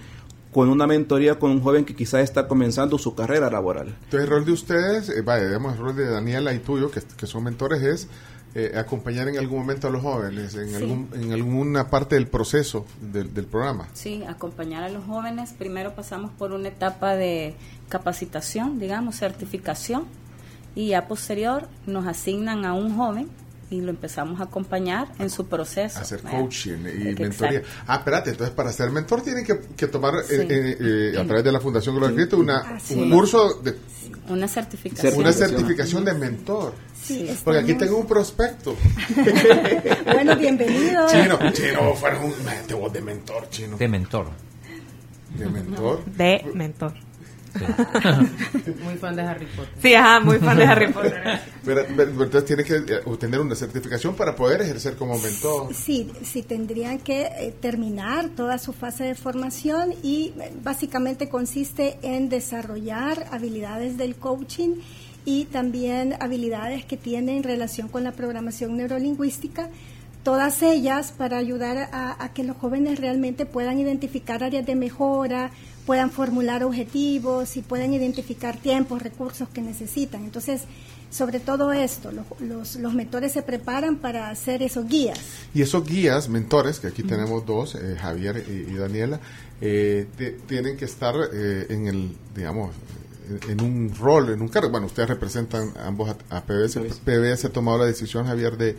con 0.52 0.68
una 0.68 0.86
mentoría 0.86 1.38
con 1.38 1.50
un 1.50 1.62
joven 1.62 1.84
que 1.84 1.96
quizás 1.96 2.20
está 2.22 2.46
comenzando 2.46 2.98
su 2.98 3.14
carrera 3.14 3.50
laboral. 3.50 3.96
Entonces, 4.04 4.20
el 4.20 4.28
rol 4.28 4.44
de 4.44 4.52
ustedes, 4.52 5.08
eh, 5.08 5.22
vaya, 5.22 5.46
digamos, 5.46 5.72
el 5.74 5.78
rol 5.80 5.96
de 5.96 6.04
Daniela 6.08 6.52
y 6.52 6.58
tuyo, 6.58 6.90
que, 6.90 7.00
que 7.16 7.26
son 7.26 7.42
mentores, 7.44 7.82
es 7.82 8.08
eh, 8.54 8.72
acompañar 8.76 9.28
en 9.30 9.38
algún 9.38 9.60
momento 9.60 9.88
a 9.88 9.90
los 9.90 10.02
jóvenes, 10.02 10.54
en, 10.56 10.68
Sí. 10.68 10.74
algún, 10.74 11.08
en 11.14 11.32
alguna 11.32 11.88
parte 11.88 12.16
del 12.16 12.26
proceso 12.26 12.84
del, 13.00 13.32
del 13.32 13.46
programa. 13.46 13.88
Sí, 13.94 14.22
acompañar 14.28 14.82
a 14.82 14.90
los 14.90 15.02
jóvenes. 15.06 15.54
Primero 15.56 15.94
pasamos 15.94 16.30
por 16.32 16.52
una 16.52 16.68
etapa 16.68 17.16
de 17.16 17.54
capacitación, 17.92 18.78
digamos, 18.78 19.16
certificación, 19.16 20.06
y 20.74 20.88
ya 20.88 21.06
posterior 21.06 21.68
nos 21.86 22.06
asignan 22.06 22.64
a 22.64 22.72
un 22.72 22.96
joven 22.96 23.28
y 23.68 23.80
lo 23.82 23.90
empezamos 23.90 24.40
a 24.40 24.44
acompañar 24.44 25.08
en 25.18 25.28
su 25.28 25.46
proceso. 25.46 25.98
Hacer 25.98 26.22
¿verdad? 26.22 26.40
coaching 26.40 26.78
y 26.84 27.08
Exacto. 27.08 27.22
mentoría. 27.22 27.62
Ah, 27.86 27.96
espérate, 27.96 28.30
entonces 28.30 28.54
para 28.54 28.72
ser 28.72 28.90
mentor 28.90 29.22
tienen 29.22 29.44
que, 29.44 29.60
que 29.76 29.86
tomar 29.88 30.14
Sí. 30.24 30.34
eh, 30.36 30.46
eh, 30.48 31.12
eh, 31.14 31.18
a 31.20 31.24
través 31.24 31.44
de 31.44 31.52
la 31.52 31.60
Fundación 31.60 31.94
Global 31.96 32.14
Cristo 32.14 32.38
una, 32.38 32.58
Así 32.76 32.94
un 32.94 33.10
curso 33.10 33.60
de 33.62 33.76
Una 34.28 34.48
certificación. 34.48 35.14
una 35.18 35.32
certificación 35.32 36.04
de 36.04 36.14
mentor. 36.14 36.74
Sí, 37.02 37.28
Porque 37.44 37.60
aquí 37.60 37.74
tengo 37.74 37.98
un 37.98 38.06
prospecto. 38.06 38.74
Bueno, 40.12 40.36
bienvenido. 40.36 41.06
Chino, 41.08 41.38
chino, 41.52 41.94
fuera 41.94 42.18
un 42.20 42.32
de 42.92 43.00
mentor, 43.00 43.48
chino. 43.50 43.76
De 43.76 43.88
mentor. 43.88 44.26
De 45.36 45.46
mentor. 45.46 46.04
De 46.04 46.44
mentor. 46.54 46.92
Muy 48.84 48.94
fan 48.96 49.16
de 49.16 49.22
Harry 49.22 49.46
Potter. 49.46 49.72
Sí, 49.80 49.94
ajá, 49.94 50.20
muy 50.20 50.38
fan 50.38 50.56
de 50.56 50.64
Harry 50.64 50.92
Potter. 50.92 51.40
Pero, 51.64 51.82
pero- 51.96 51.96
pero 51.96 52.24
entonces 52.24 52.44
tiene 52.44 52.64
que 52.64 52.76
eh, 52.76 53.00
obtener 53.04 53.40
una 53.40 53.54
certificación 53.54 54.14
para 54.14 54.34
poder 54.36 54.60
ejercer 54.62 54.96
como 54.96 55.18
mentor. 55.18 55.74
Sí, 55.74 56.10
sí, 56.24 56.42
tendrían 56.42 56.98
que 56.98 57.22
eh, 57.22 57.54
terminar 57.60 58.28
toda 58.30 58.58
su 58.58 58.72
fase 58.72 59.04
de 59.04 59.14
formación 59.14 59.94
y 60.02 60.32
eh, 60.40 60.52
básicamente 60.62 61.28
consiste 61.28 61.98
en 62.02 62.28
desarrollar 62.28 63.26
habilidades 63.30 63.96
del 63.98 64.14
coaching 64.16 64.76
y 65.24 65.44
también 65.46 66.14
habilidades 66.20 66.84
que 66.84 66.96
tienen 66.96 67.42
relación 67.42 67.88
con 67.88 68.02
la 68.04 68.12
programación 68.12 68.76
neurolingüística, 68.76 69.68
todas 70.24 70.62
ellas 70.62 71.12
para 71.16 71.36
ayudar 71.38 71.88
a, 71.92 72.16
a 72.22 72.32
que 72.32 72.42
los 72.44 72.56
jóvenes 72.56 72.98
realmente 73.00 73.46
puedan 73.46 73.78
identificar 73.78 74.42
áreas 74.42 74.66
de 74.66 74.74
mejora, 74.74 75.50
puedan 75.86 76.10
formular 76.10 76.62
objetivos 76.64 77.56
y 77.56 77.62
puedan 77.62 77.92
identificar 77.92 78.56
tiempos, 78.56 79.02
recursos 79.02 79.48
que 79.48 79.60
necesitan. 79.62 80.24
Entonces, 80.24 80.62
sobre 81.10 81.40
todo 81.40 81.72
esto, 81.72 82.10
los, 82.12 82.24
los, 82.40 82.76
los 82.76 82.94
mentores 82.94 83.32
se 83.32 83.42
preparan 83.42 83.96
para 83.96 84.30
hacer 84.30 84.62
esos 84.62 84.86
guías. 84.86 85.18
Y 85.54 85.60
esos 85.62 85.84
guías, 85.86 86.28
mentores, 86.28 86.80
que 86.80 86.86
aquí 86.86 87.02
tenemos 87.02 87.44
dos, 87.44 87.74
eh, 87.74 87.96
Javier 88.00 88.44
y, 88.48 88.72
y 88.72 88.74
Daniela, 88.76 89.20
eh, 89.60 90.06
te- 90.16 90.30
tienen 90.32 90.76
que 90.76 90.84
estar 90.86 91.14
eh, 91.32 91.66
en 91.68 91.86
el, 91.88 92.16
digamos, 92.34 92.70
en, 93.44 93.50
en 93.50 93.60
un 93.64 93.94
rol, 93.94 94.30
en 94.30 94.40
un 94.40 94.48
cargo. 94.48 94.70
Bueno, 94.70 94.86
ustedes 94.86 95.08
representan 95.08 95.72
ambos 95.84 96.14
a, 96.30 96.36
a 96.38 96.42
PBS. 96.44 96.78
PBS 97.04 97.44
ha 97.46 97.50
tomado 97.50 97.78
la 97.78 97.84
decisión, 97.86 98.26
Javier, 98.26 98.56
de, 98.56 98.76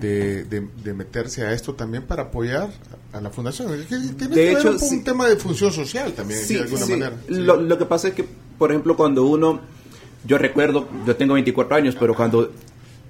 de, 0.00 0.44
de- 0.44 0.68
de 0.84 0.94
meterse 0.94 1.44
a 1.44 1.52
esto 1.52 1.74
también 1.74 2.04
para 2.04 2.24
apoyar 2.24 2.70
a 3.12 3.20
la 3.20 3.30
fundación. 3.30 3.72
Tiene 3.88 4.06
De 4.12 4.16
que 4.28 4.28
ver 4.28 4.58
hecho, 4.58 4.70
un, 4.70 4.78
sí. 4.78 4.96
un 4.96 5.04
tema 5.04 5.28
de 5.28 5.36
función 5.36 5.72
social 5.72 6.12
también, 6.12 6.40
Sí, 6.40 6.54
de 6.54 6.60
alguna 6.62 6.84
sí. 6.86 6.92
manera. 6.92 7.16
Lo, 7.28 7.60
lo 7.60 7.78
que 7.78 7.84
pasa 7.86 8.08
es 8.08 8.14
que, 8.14 8.24
por 8.58 8.70
ejemplo, 8.70 8.96
cuando 8.96 9.24
uno, 9.26 9.60
yo 10.26 10.38
recuerdo, 10.38 10.88
yo 11.06 11.16
tengo 11.16 11.34
24 11.34 11.76
años, 11.76 11.96
pero 11.98 12.14
cuando 12.14 12.52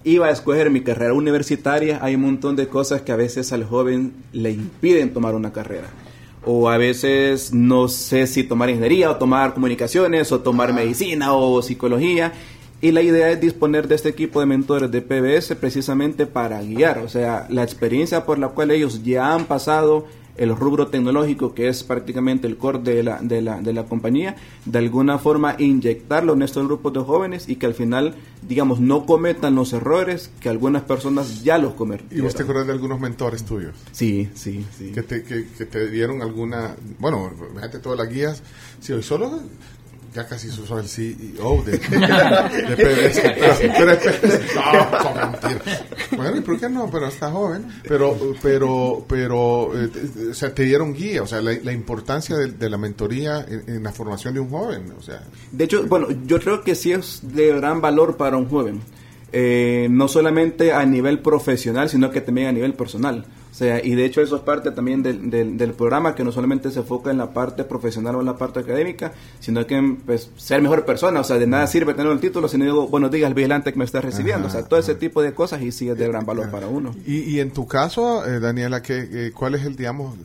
iba 0.05 0.29
a 0.29 0.31
escoger 0.31 0.71
mi 0.71 0.81
carrera 0.81 1.13
universitaria, 1.13 1.99
hay 2.03 2.15
un 2.15 2.23
montón 2.23 2.57
de 2.57 2.67
cosas 2.69 3.03
que 3.03 3.13
a 3.13 3.17
veces 3.17 3.53
al 3.53 3.65
joven 3.65 4.15
le 4.33 4.51
impiden 4.51 5.13
tomar 5.13 5.35
una 5.35 5.53
carrera. 5.53 5.89
O 6.47 6.71
a 6.71 6.79
veces 6.79 7.53
no 7.53 7.87
sé 7.89 8.27
si 8.27 8.45
tomar 8.45 8.71
ingeniería 8.71 9.11
o 9.11 9.17
tomar 9.17 9.53
comunicaciones 9.53 10.33
o 10.33 10.41
tomar 10.41 10.73
medicina 10.73 11.35
o 11.35 11.61
psicología. 11.61 12.33
Y 12.83 12.93
la 12.93 13.03
idea 13.03 13.31
es 13.31 13.41
disponer 13.41 13.89
de 13.89 13.95
este 13.95 14.09
equipo 14.09 14.41
de 14.41 14.47
mentores 14.47 14.91
de 14.91 15.03
PBS 15.03 15.55
precisamente 15.57 16.27
para 16.27 16.63
guiar, 16.63 16.99
o 17.01 17.09
sea, 17.09 17.47
la 17.51 17.63
experiencia 17.63 18.25
por 18.25 18.39
la 18.39 18.49
cual 18.49 18.71
ellos 18.71 19.03
ya 19.03 19.35
han 19.35 19.45
pasado 19.45 20.07
el 20.37 20.57
rubro 20.57 20.87
tecnológico, 20.87 21.53
que 21.53 21.69
es 21.69 21.85
prácticamente 21.85 22.47
el 22.47 22.57
core 22.57 22.79
de 22.79 23.03
la, 23.03 23.19
de 23.21 23.43
la, 23.43 23.61
de 23.61 23.75
la 23.75 23.85
compañía, 23.85 24.37
de 24.65 24.79
alguna 24.79 25.19
forma 25.19 25.57
inyectarlo 25.59 26.33
en 26.33 26.41
estos 26.41 26.67
grupos 26.67 26.95
de 26.95 27.01
jóvenes 27.01 27.47
y 27.47 27.57
que 27.57 27.67
al 27.67 27.75
final, 27.75 28.15
digamos, 28.49 28.81
no 28.81 29.05
cometan 29.05 29.55
los 29.55 29.75
errores 29.75 30.31
que 30.41 30.49
algunas 30.49 30.83
personas 30.85 31.43
ya 31.45 31.59
los 31.59 31.75
¿Y 31.75 31.77
cometieron. 31.77 32.25
vos 32.25 32.35
te 32.35 32.45
acuerdas 32.45 32.67
de 32.67 32.73
algunos 32.73 32.99
mentores 33.01 33.45
tuyos? 33.45 33.75
Sí, 33.93 34.31
sí, 34.35 34.65
sí. 34.79 34.93
Que 34.93 35.03
te, 35.03 35.23
que, 35.25 35.47
que 35.59 35.67
te 35.67 35.91
dieron 35.91 36.23
alguna, 36.23 36.75
bueno, 36.99 37.31
fíjate 37.55 37.79
todas 37.79 37.99
las 37.99 38.09
guías. 38.09 38.43
Si 38.81 38.95
hoy 38.95 39.03
solo, 39.03 39.41
ya 40.15 40.27
casi 40.27 40.49
sos 40.51 40.71
el 40.71 40.89
CEO 40.89 41.63
de, 41.65 41.73
de 41.73 42.77
PBS. 42.77 43.21
Pero, 43.77 43.99
pero-. 45.41 45.61
Bueno, 46.17 46.37
¿y 46.37 46.41
por 46.41 46.59
qué 46.59 46.69
no? 46.69 46.91
Pero 46.91 47.07
está 47.07 47.31
joven. 47.31 47.67
Pero, 47.87 48.17
pero, 48.43 49.05
pero, 49.09 49.71
eh, 49.75 49.91
o 50.31 50.35
sea, 50.35 50.55
te 50.55 50.65
dieron 50.65 50.93
guía, 50.93 51.23
o 51.23 51.27
sea, 51.27 51.41
la, 51.41 51.73
importancia 51.73 52.37
de, 52.37 52.71
la 52.71 52.77
mentoría 52.77 53.45
en, 53.49 53.65
en 53.69 53.83
la 53.83 53.93
formación 53.93 54.35
de 54.35 54.41
un 54.41 54.51
joven, 54.51 54.93
o 54.99 55.03
sea. 55.03 55.23
De 55.53 55.65
hecho, 55.65 55.87
bueno, 55.87 56.09
yo 56.27 56.41
creo 56.41 56.63
que 56.63 56.75
sí 56.75 56.93
es 56.93 57.21
de 57.23 57.55
gran 57.55 57.81
valor 57.81 58.17
para 58.17 58.37
un 58.37 58.49
joven. 58.49 58.81
Eh, 59.33 59.87
no 59.91 60.09
solamente 60.09 60.73
a 60.73 60.85
nivel 60.85 61.21
profesional, 61.21 61.89
sino 61.89 62.11
que 62.11 62.21
también 62.21 62.49
a 62.49 62.53
nivel 62.53 62.75
personal. 62.75 63.25
O 63.61 63.63
sea, 63.63 63.85
y 63.85 63.95
de 63.95 64.07
hecho 64.07 64.23
eso 64.23 64.37
es 64.37 64.41
parte 64.41 64.71
también 64.71 65.03
del, 65.03 65.29
del, 65.29 65.59
del 65.59 65.75
programa, 65.75 66.15
que 66.15 66.25
no 66.25 66.33
solamente 66.33 66.71
se 66.71 66.79
enfoca 66.79 67.11
en 67.11 67.19
la 67.19 67.35
parte 67.35 67.63
profesional 67.65 68.15
o 68.15 68.21
en 68.21 68.25
la 68.25 68.39
parte 68.39 68.61
académica, 68.61 69.13
sino 69.39 69.67
que 69.67 69.99
pues, 70.07 70.31
ser 70.39 70.63
mejor 70.63 70.87
persona. 70.87 71.21
O 71.21 71.25
sea, 71.25 71.37
de 71.37 71.47
nada 71.47 71.67
sirve 71.67 71.93
tener 71.93 72.11
el 72.11 72.21
título 72.21 72.49
si 72.49 72.57
no 72.57 72.65
digo, 72.65 72.89
buenos 72.89 73.11
días, 73.11 73.35
vigilante 73.35 73.71
que 73.71 73.79
me 73.79 73.85
está 73.85 74.01
recibiendo. 74.01 74.49
Ajá, 74.49 74.57
o 74.57 74.61
sea, 74.61 74.67
todo 74.67 74.81
ese 74.81 74.95
tipo 74.95 75.21
de 75.21 75.35
cosas 75.35 75.61
y 75.61 75.73
sí 75.73 75.91
es 75.91 75.99
de 75.99 76.09
gran 76.09 76.25
valor 76.25 76.51
para 76.51 76.69
uno. 76.69 76.95
Y, 77.07 77.19
y 77.19 77.41
en 77.41 77.51
tu 77.51 77.67
caso, 77.67 78.25
eh, 78.25 78.41
Daniela, 78.41 78.81
¿qué, 78.81 79.07
eh, 79.13 79.33
¿cuál 79.35 79.55
es 79.57 79.67
el, 79.67 79.77
digamos, 79.77 80.17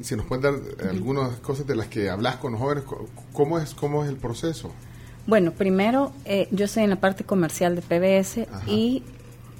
si 0.00 0.16
nos 0.16 0.24
pueden 0.24 0.42
dar 0.42 0.54
algunas 0.88 1.36
cosas 1.40 1.66
de 1.66 1.76
las 1.76 1.88
que 1.88 2.08
hablas 2.08 2.36
con 2.36 2.52
los 2.52 2.62
jóvenes, 2.62 2.84
¿cómo 3.34 3.58
es, 3.58 3.74
cómo 3.74 4.04
es 4.04 4.08
el 4.08 4.16
proceso? 4.16 4.72
Bueno, 5.26 5.52
primero, 5.52 6.12
eh, 6.24 6.48
yo 6.50 6.64
estoy 6.64 6.84
en 6.84 6.90
la 6.90 6.96
parte 6.96 7.24
comercial 7.24 7.76
de 7.76 7.82
PBS 7.82 8.48
y 8.66 9.02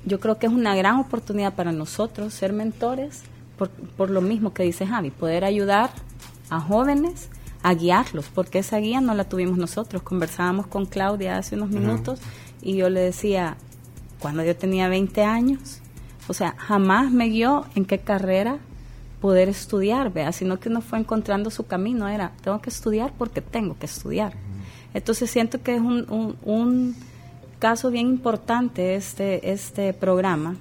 yo 0.05 0.21
creo 0.21 0.39
que 0.39 0.47
es 0.47 0.53
una 0.53 0.75
gran 0.75 0.97
oportunidad 0.97 1.55
para 1.55 1.73
nosotros 1.73 2.35
ser 2.35 2.53
mentores 2.53 3.23
por, 3.59 3.71
por 3.71 4.11
lo 4.11 4.21
mismo 4.21 4.55
que 4.55 4.63
dice 4.63 4.87
Javi, 4.87 5.11
poder 5.11 5.45
ayudar 5.45 5.91
a 6.49 6.61
jóvenes 6.61 7.29
a 7.63 7.75
guiarlos, 7.75 8.27
porque 8.35 8.61
esa 8.61 8.79
guía 8.79 9.01
no 9.01 9.15
la 9.15 9.25
tuvimos 9.25 9.59
nosotros. 9.59 10.03
Conversábamos 10.03 10.67
con 10.67 10.87
Claudia 10.87 11.37
hace 11.37 11.57
unos 11.57 11.71
minutos 11.71 12.21
y 12.63 12.77
yo 12.77 12.89
le 12.89 13.01
decía, 13.01 13.57
cuando 14.19 14.43
yo 14.45 14.57
tenía 14.57 14.89
20 14.89 15.23
años, 15.25 15.79
o 16.29 16.35
sea, 16.35 16.55
jamás 16.57 17.11
me 17.11 17.29
guió 17.29 17.67
en 17.75 17.85
qué 17.85 17.99
carrera 17.99 18.59
poder 19.21 19.49
estudiar, 19.49 20.13
vea, 20.13 20.33
sino 20.33 20.59
que 20.59 20.71
uno 20.71 20.81
fue 20.81 20.99
encontrando 20.99 21.51
su 21.51 21.67
camino, 21.67 22.09
era, 22.09 22.33
tengo 22.43 22.61
que 22.63 22.71
estudiar 22.71 23.13
porque 23.19 23.43
tengo 23.43 23.79
que 23.79 23.87
estudiar. 23.87 24.33
Entonces 24.95 25.31
siento 25.31 25.63
que 25.63 25.75
es 25.75 25.81
un, 25.81 26.07
un, 26.11 26.37
un 26.43 26.97
caso 27.61 27.91
bien 27.93 28.09
importante 28.09 28.97
este, 28.97 29.53
este 29.53 29.93
programa, 29.93 30.57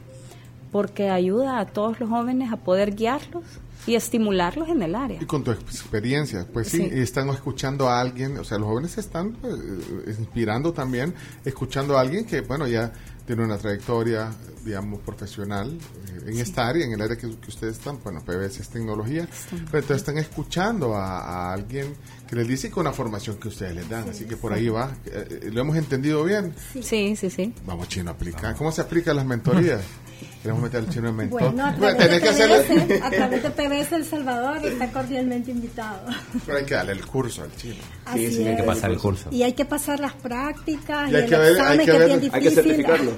porque 0.71 1.09
ayuda 1.09 1.59
a 1.59 1.65
todos 1.65 1.99
los 1.99 2.09
jóvenes 2.09 2.51
a 2.53 2.57
poder 2.57 2.93
guiarlos 2.93 3.43
y 3.87 3.95
estimularlos 3.95 4.69
en 4.69 4.83
el 4.83 4.93
área. 4.93 5.19
Y 5.21 5.25
con 5.25 5.43
tu 5.43 5.49
experiencia, 5.51 6.45
pues 6.53 6.67
sí, 6.67 6.77
Sí. 6.77 6.89
están 6.99 7.29
escuchando 7.29 7.89
a 7.89 7.99
alguien, 7.99 8.37
o 8.37 8.43
sea, 8.43 8.59
los 8.59 8.67
jóvenes 8.67 8.91
se 8.91 8.99
están 9.01 9.35
eh, 9.43 10.13
inspirando 10.19 10.73
también, 10.73 11.15
escuchando 11.45 11.97
a 11.97 12.01
alguien 12.01 12.25
que, 12.25 12.41
bueno, 12.41 12.67
ya 12.67 12.91
tiene 13.29 13.43
una 13.43 13.59
trayectoria, 13.59 14.31
digamos, 14.65 15.01
profesional 15.01 15.77
eh, 16.07 16.31
en 16.31 16.39
esta 16.39 16.67
área, 16.67 16.83
en 16.83 16.93
el 16.93 16.99
área 16.99 17.15
que, 17.15 17.29
que 17.29 17.47
ustedes 17.47 17.77
están, 17.77 17.99
bueno, 18.03 18.25
PBS 18.25 18.61
es 18.61 18.69
tecnología, 18.69 19.29
pero 19.51 19.83
entonces 19.83 19.97
están 19.97 20.17
escuchando 20.17 20.95
a, 20.95 21.19
a 21.19 21.53
alguien 21.53 21.93
que 22.27 22.35
les 22.35 22.47
dice 22.47 22.71
con 22.71 22.85
la 22.85 22.91
formación 22.91 23.37
que 23.37 23.49
ustedes 23.49 23.75
les 23.75 23.87
dan, 23.87 24.09
así 24.09 24.25
que 24.25 24.35
por 24.35 24.51
ahí 24.51 24.69
va, 24.69 24.95
Eh, 25.05 25.41
eh, 25.43 25.49
lo 25.53 25.61
hemos 25.61 25.77
entendido 25.77 26.23
bien. 26.23 26.55
Sí, 26.81 27.15
sí, 27.15 27.29
sí. 27.29 27.53
Vamos, 27.67 27.87
chino, 27.87 28.09
a 28.09 28.13
aplicar. 28.15 28.55
¿Cómo 28.55 28.71
se 28.71 28.81
aplican 28.81 29.15
las 29.15 29.27
mentorías? 29.27 29.81
Queremos 30.41 30.63
meter 30.63 30.79
al 30.81 30.89
chino 30.89 31.09
en 31.09 31.15
mentor. 31.15 31.41
Bueno, 31.41 31.65
a 31.65 31.71
Bueno, 31.71 31.97
través, 31.97 32.11
de 32.11 32.21
que 32.21 32.29
hacerle- 32.29 32.61
PBS, 32.63 33.01
a 33.03 33.09
través 33.09 33.43
de 33.43 33.49
PBS 33.49 33.95
El 33.95 34.05
Salvador 34.05 34.65
está 34.65 34.91
cordialmente 34.91 35.51
invitado. 35.51 36.01
Pero 36.45 36.57
hay 36.57 36.65
que 36.65 36.73
darle 36.75 36.91
el 36.93 37.05
curso 37.05 37.43
al 37.43 37.55
chino. 37.55 37.75
Así 38.05 38.27
Sí, 38.27 38.35
sí, 38.35 38.47
hay 38.47 38.55
que 38.55 38.63
pasar 38.63 38.91
el 38.91 38.97
curso. 38.97 39.29
Y 39.31 39.43
hay 39.43 39.53
que 39.53 39.65
pasar 39.65 39.99
las 39.99 40.13
prácticas 40.13 41.09
y, 41.09 41.11
Y 41.11 41.15
hay 41.15 41.23
el 41.23 41.29
que 41.29 41.37
ver, 41.37 41.51
examen 41.51 41.71
hay 41.71 41.77
que, 41.77 41.85
que 41.85 41.91
es 41.91 41.99
ver, 41.99 42.07
bien 42.07 42.19
difícil. 42.21 43.15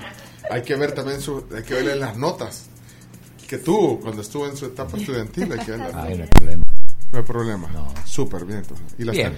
Hay 0.49 0.61
que 0.63 0.75
ver 0.75 0.91
también 0.93 1.21
su, 1.21 1.45
hay 1.55 1.63
que 1.63 1.73
verle 1.75 1.95
las 1.95 2.17
notas 2.17 2.65
que 3.47 3.57
tuvo 3.57 3.99
cuando 3.99 4.21
estuvo 4.21 4.47
en 4.47 4.55
su 4.57 4.65
etapa 4.65 4.97
estudiantil. 4.97 5.51
Hay 5.51 5.59
que 5.59 5.71
verlas. 5.71 5.91
Ah, 5.93 6.03
no 6.09 6.23
hay 6.23 6.27
problema. 6.29 6.65
No 7.11 7.19
hay 7.19 7.25
problema. 7.25 7.69
Súper 8.05 8.45
bien. 8.45 8.59
entonces. 8.59 8.85
¿Y 8.97 9.03
las 9.03 9.15
Bien. 9.15 9.33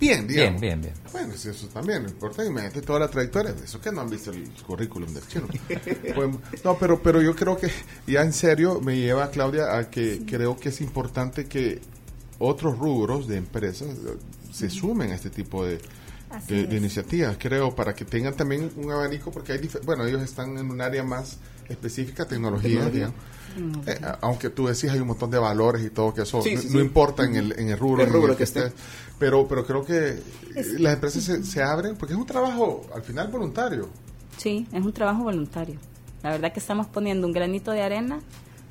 Bien, 0.00 0.26
digamos. 0.26 0.60
Bien, 0.60 0.80
bien, 0.80 0.94
bien. 0.94 0.94
Bueno, 1.12 1.34
eso 1.34 1.66
también 1.68 2.04
importa. 2.04 2.44
Imagínate 2.44 2.80
toda 2.82 3.00
la 3.00 3.08
trayectoria. 3.08 3.54
Eso 3.62 3.80
que 3.80 3.92
no 3.92 4.00
han 4.00 4.08
visto 4.10 4.30
el 4.30 4.48
currículum 4.66 5.12
del 5.12 5.26
chino. 5.28 5.46
Pues, 6.14 6.30
no, 6.64 6.78
pero, 6.78 7.02
pero 7.02 7.20
yo 7.20 7.36
creo 7.36 7.56
que 7.58 7.70
ya 8.06 8.22
en 8.22 8.32
serio 8.32 8.80
me 8.80 8.96
lleva, 8.96 9.30
Claudia, 9.30 9.76
a 9.76 9.90
que 9.90 10.22
creo 10.26 10.56
que 10.58 10.70
es 10.70 10.80
importante 10.80 11.44
que 11.46 11.80
otros 12.38 12.78
rubros 12.78 13.28
de 13.28 13.36
empresas 13.36 13.88
eh, 13.90 14.16
se 14.52 14.70
sumen 14.70 15.12
a 15.12 15.14
este 15.16 15.28
tipo 15.30 15.64
de, 15.64 15.78
iniciativas, 16.48 17.36
creo, 17.38 17.74
para 17.74 17.94
que 17.94 18.04
tengan 18.04 18.34
también 18.34 18.70
un 18.76 18.90
abanico, 18.90 19.30
porque 19.30 19.52
hay, 19.52 19.70
bueno, 19.84 20.06
ellos 20.06 20.22
están 20.22 20.56
en 20.58 20.70
un 20.70 20.80
área 20.80 21.02
más 21.02 21.38
específica, 21.68 22.26
tecnología, 22.26 22.84
Tecnología. 22.84 23.12
digamos. 23.54 23.88
Eh, 23.88 23.98
a- 24.02 24.18
aunque 24.22 24.48
tú 24.50 24.66
decís 24.68 24.90
hay 24.90 25.00
un 25.00 25.08
montón 25.08 25.30
de 25.30 25.38
valores 25.38 25.84
y 25.84 25.90
todo 25.90 26.14
que 26.14 26.22
eso 26.22 26.40
Sí, 26.40 26.54
no, 26.54 26.60
sí, 26.62 26.68
no 26.68 26.72
sí. 26.74 26.78
importa 26.80 27.24
en 27.24 27.34
el, 27.36 27.58
en 27.58 27.68
el 27.70 27.78
rubro, 27.78 28.02
El 28.04 28.08
en 28.14 28.30
el 28.30 28.36
que 28.36 28.44
estés. 28.44 28.64
esté. 28.66 28.80
Pero 29.20 29.46
pero 29.46 29.64
creo 29.64 29.84
que 29.84 30.18
Es- 30.56 30.80
las 30.80 30.94
empresas 30.94 31.22
se, 31.22 31.44
se 31.44 31.62
abren 31.62 31.94
porque 31.94 32.14
es 32.14 32.18
un 32.18 32.26
trabajo 32.26 32.84
al 32.92 33.02
final 33.02 33.28
voluntario 33.28 33.88
Sí, 34.36 34.66
es 34.72 34.82
un 34.84 34.92
trabajo 34.92 35.22
voluntario. 35.24 35.76
La 36.22 36.30
verdad 36.30 36.52
que 36.52 36.60
estamos 36.60 36.86
poniendo 36.86 37.26
un 37.26 37.32
granito 37.34 37.70
de 37.72 37.82
arena 37.82 38.20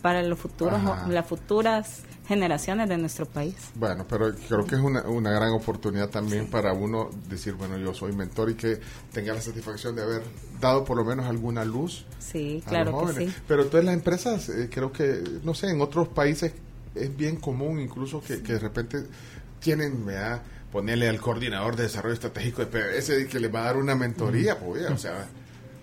para 0.02 0.24
los 0.24 0.40
futuros, 0.40 0.80
las 1.08 1.26
futuras 1.28 2.02
generaciones 2.28 2.88
de 2.90 2.98
nuestro 2.98 3.26
país. 3.26 3.56
bueno 3.76 4.06
pero 4.10 4.34
creo 4.48 4.66
que 4.66 4.76
es 4.76 4.82
una, 4.82 5.02
una 5.04 5.32
gran 5.32 5.52
oportunidad 5.52 6.10
también 6.10 6.48
para 6.48 6.74
uno 6.74 7.10
decir 7.28 7.54
bueno 7.56 7.78
yo 7.78 7.94
soy 7.94 8.14
mentor 8.14 8.52
y 8.52 8.56
que 8.56 8.80
tenga 9.14 9.34
la 9.34 9.42
satisfacción 9.42 9.96
de 9.96 10.04
haber 10.04 10.22
dado 10.62 10.84
por 10.86 10.96
lo 10.98 11.04
menos 11.06 11.26
alguna 11.28 11.64
luz 11.66 12.06
Sí, 12.20 12.62
a 12.66 12.70
claro 12.70 12.92
los 12.92 13.00
que 13.02 13.06
jóvenes. 13.14 13.34
sí. 13.36 13.42
Pero 13.48 13.64
entonces 13.64 13.86
las 13.86 13.94
empresas, 13.96 14.50
eh, 14.50 14.70
creo 14.72 14.92
que, 14.92 15.24
no 15.44 15.54
sé, 15.56 15.68
en 15.72 15.82
otros 15.82 16.08
países 16.10 16.54
es 16.96 17.16
bien 17.18 17.36
común 17.38 17.80
incluso 17.80 18.22
que, 18.22 18.42
que 18.44 18.54
de 18.54 18.60
repente 18.60 19.04
tienen, 19.60 20.06
¿verdad? 20.06 20.42
Ponerle 20.72 21.10
al 21.10 21.20
coordinador 21.20 21.76
de 21.76 21.84
desarrollo 21.84 22.14
estratégico 22.14 22.64
de 22.64 22.68
PBS 22.68 23.26
que 23.28 23.40
les 23.40 23.54
va 23.54 23.62
a 23.62 23.66
dar 23.66 23.78
una 23.78 23.96
mentoría, 23.96 24.58
pues, 24.60 24.84
ya, 24.84 24.94
o 24.94 24.98
sea, 24.98 25.28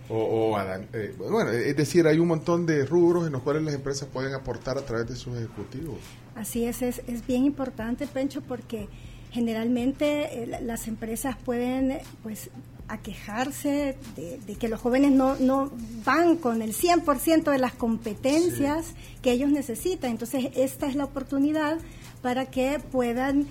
o, 0.09 0.17
o 0.19 0.57
a 0.57 0.65
Dan- 0.65 0.87
eh, 0.93 1.13
bueno, 1.19 1.51
es 1.51 1.77
decir, 1.77 2.07
hay 2.07 2.19
un 2.21 2.29
montón 2.29 2.65
de 2.67 2.85
rubros 2.87 3.27
en 3.27 3.33
los 3.33 3.43
cuales 3.43 3.63
las 3.65 3.75
empresas 3.75 4.09
pueden 4.13 4.35
aportar 4.35 4.79
a 4.79 4.83
través 4.83 5.09
de 5.09 5.17
sus 5.17 5.37
ejecutivos. 5.37 5.97
Así 6.37 6.65
es, 6.65 6.83
es, 6.83 7.03
es 7.09 7.27
bien 7.27 7.45
importante, 7.45 8.07
Pencho, 8.07 8.41
porque 8.43 8.89
generalmente 9.33 10.43
eh, 10.43 10.47
la- 10.47 10.61
las 10.61 10.87
empresas 10.89 11.37
pueden 11.45 11.99
pues 12.23 12.51
aquejarse 12.89 13.97
de, 14.15 14.39
de 14.47 14.55
que 14.55 14.69
los 14.69 14.81
jóvenes 14.81 15.11
no, 15.13 15.35
no 15.37 15.71
van 16.05 16.37
con 16.37 16.63
el 16.63 16.73
100% 16.73 17.51
de 17.51 17.59
las 17.59 17.73
competencias 17.75 18.87
que 19.23 19.33
ellos 19.33 19.51
necesitan. 19.51 20.13
Entonces, 20.13 20.51
esta 20.55 20.87
es 20.87 20.95
la 20.95 21.05
oportunidad 21.05 21.79
para 22.23 22.47
que 22.47 22.81
puedan 22.93 23.47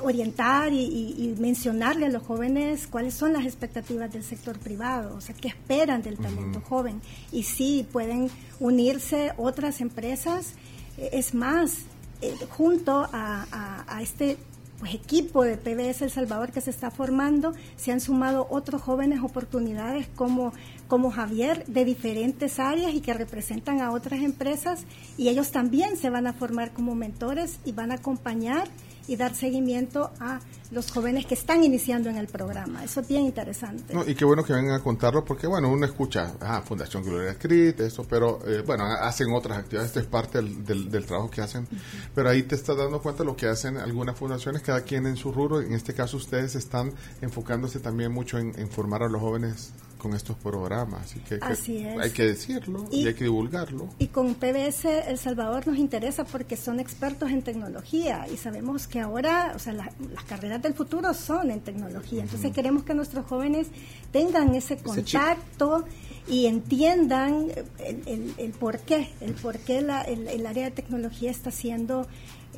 orientar 0.00 0.72
y, 0.72 0.76
y- 0.80 1.14
y 1.24 1.40
mencionarle 1.40 2.06
a 2.06 2.08
los 2.10 2.22
jóvenes 2.22 2.86
cuáles 2.86 3.14
son 3.14 3.32
las 3.32 3.44
expectativas 3.44 4.12
del 4.12 4.22
sector 4.22 4.58
privado, 4.58 5.16
o 5.16 5.20
sea, 5.20 5.34
qué 5.34 5.48
esperan 5.48 6.02
del 6.02 6.16
talento 6.18 6.60
joven. 6.60 7.00
Y 7.32 7.42
sí, 7.42 7.86
pueden 7.92 8.30
unirse 8.60 9.32
otras 9.36 9.80
empresas. 9.80 10.54
Eh, 10.96 11.10
Es 11.12 11.34
más, 11.34 11.78
eh, 12.22 12.34
junto 12.50 13.00
a, 13.12 13.46
a- 13.50 13.84
a 13.96 14.02
este 14.02 14.36
pues, 14.78 14.94
equipo 14.94 15.42
de 15.42 15.56
PBS 15.56 16.02
El 16.04 16.10
Salvador 16.12 16.52
que 16.52 16.60
se 16.60 16.70
está 16.70 16.92
formando, 16.92 17.52
se 17.76 17.90
han 17.90 18.00
sumado 18.00 18.46
otros 18.48 18.80
jóvenes 18.80 19.20
oportunidades 19.24 20.06
como, 20.14 20.52
como 20.86 21.10
Javier 21.10 21.64
de 21.66 21.84
diferentes 21.84 22.60
áreas 22.60 22.94
y 22.94 23.00
que 23.00 23.12
representan 23.12 23.80
a 23.80 23.90
otras 23.90 24.20
empresas 24.20 24.84
y 25.16 25.28
ellos 25.30 25.50
también 25.50 25.96
se 25.96 26.10
van 26.10 26.28
a 26.28 26.32
formar 26.32 26.72
como 26.72 26.94
mentores 26.94 27.58
y 27.64 27.72
van 27.72 27.90
a 27.90 27.96
acompañar 27.96 28.68
y 29.08 29.16
dar 29.16 29.34
seguimiento 29.34 30.12
a 30.20 30.38
los 30.70 30.90
jóvenes 30.92 31.24
que 31.24 31.32
están 31.34 31.64
iniciando 31.64 32.10
en 32.10 32.16
el 32.16 32.26
programa. 32.26 32.84
Eso 32.84 33.00
es 33.00 33.08
bien 33.08 33.22
interesante. 33.24 33.94
No, 33.94 34.06
y 34.06 34.14
qué 34.14 34.24
bueno 34.26 34.44
que 34.44 34.52
vengan 34.52 34.74
a 34.74 34.82
contarlo, 34.82 35.24
porque 35.24 35.46
bueno, 35.46 35.70
uno 35.72 35.86
escucha, 35.86 36.34
ah, 36.40 36.60
Fundación 36.62 37.02
Gloria 37.02 37.30
Escrita, 37.30 37.84
eso, 37.84 38.04
pero 38.08 38.38
eh, 38.46 38.62
bueno, 38.66 38.84
ha- 38.84 39.08
hacen 39.08 39.32
otras 39.32 39.58
actividades, 39.58 39.88
esto 39.88 40.00
es 40.00 40.06
parte 40.06 40.38
del, 40.38 40.64
del- 40.66 40.90
del 40.90 41.06
trabajo 41.06 41.30
que 41.30 41.40
hacen, 41.40 41.66
pero 42.14 42.28
ahí 42.28 42.42
te 42.42 42.54
estás 42.54 42.76
dando 42.76 43.00
cuenta 43.00 43.22
de 43.22 43.26
lo 43.30 43.34
que 43.36 43.46
hacen 43.46 43.78
algunas 43.78 44.16
fundaciones, 44.18 44.60
cada 44.60 44.82
quien 44.82 45.06
en 45.06 45.16
su 45.16 45.32
rubro, 45.32 45.60
en 45.62 45.72
este 45.72 45.94
caso 45.94 46.18
ustedes 46.18 46.54
están 46.54 46.92
enfocándose 47.22 47.80
también 47.80 48.12
mucho 48.12 48.38
en, 48.38 48.52
en 48.58 48.68
formar 48.68 49.02
a 49.02 49.08
los 49.08 49.22
jóvenes 49.22 49.72
con 49.98 50.14
estos 50.14 50.36
programas, 50.36 51.02
así 51.02 51.20
que, 51.20 51.38
Así 51.42 51.84
hay 51.84 52.10
que 52.12 52.24
decirlo 52.24 52.86
y, 52.90 53.02
Y- 53.02 53.06
hay 53.08 53.14
que 53.14 53.24
divulgarlo. 53.24 53.88
Y 53.98 54.06
con 54.06 54.34
PBS 54.34 54.84
El 55.08 55.18
Salvador 55.18 55.66
nos 55.66 55.76
interesa 55.76 56.24
porque 56.24 56.56
son 56.56 56.80
expertos 56.80 57.30
en 57.30 57.42
tecnología 57.42 58.26
y 58.32 58.36
sabemos 58.36 58.86
que 58.86 59.00
ahora, 59.00 59.52
o 59.56 59.58
sea, 59.58 59.72
la- 59.72 59.92
las 60.14 60.24
carreras 60.24 60.62
del 60.62 60.74
futuro 60.74 61.12
son 61.14 61.50
en 61.50 61.60
tecnología. 61.60 62.22
Entonces 62.22 62.52
queremos 62.52 62.84
que 62.84 62.94
nuestros 62.94 63.26
jóvenes 63.26 63.66
tengan 64.12 64.54
ese 64.54 64.76
contacto 64.78 65.84
y 66.28 66.46
entiendan 66.46 67.48
el, 67.84 68.02
el- 68.06 68.34
el 68.38 68.50
por 68.52 68.78
qué, 68.80 69.10
el 69.20 69.32
por 69.34 69.58
qué 69.58 69.82
la- 69.82 70.02
el, 70.02 70.28
el 70.28 70.46
área 70.46 70.64
de 70.66 70.70
tecnología 70.70 71.30
está 71.30 71.50
siendo 71.50 72.06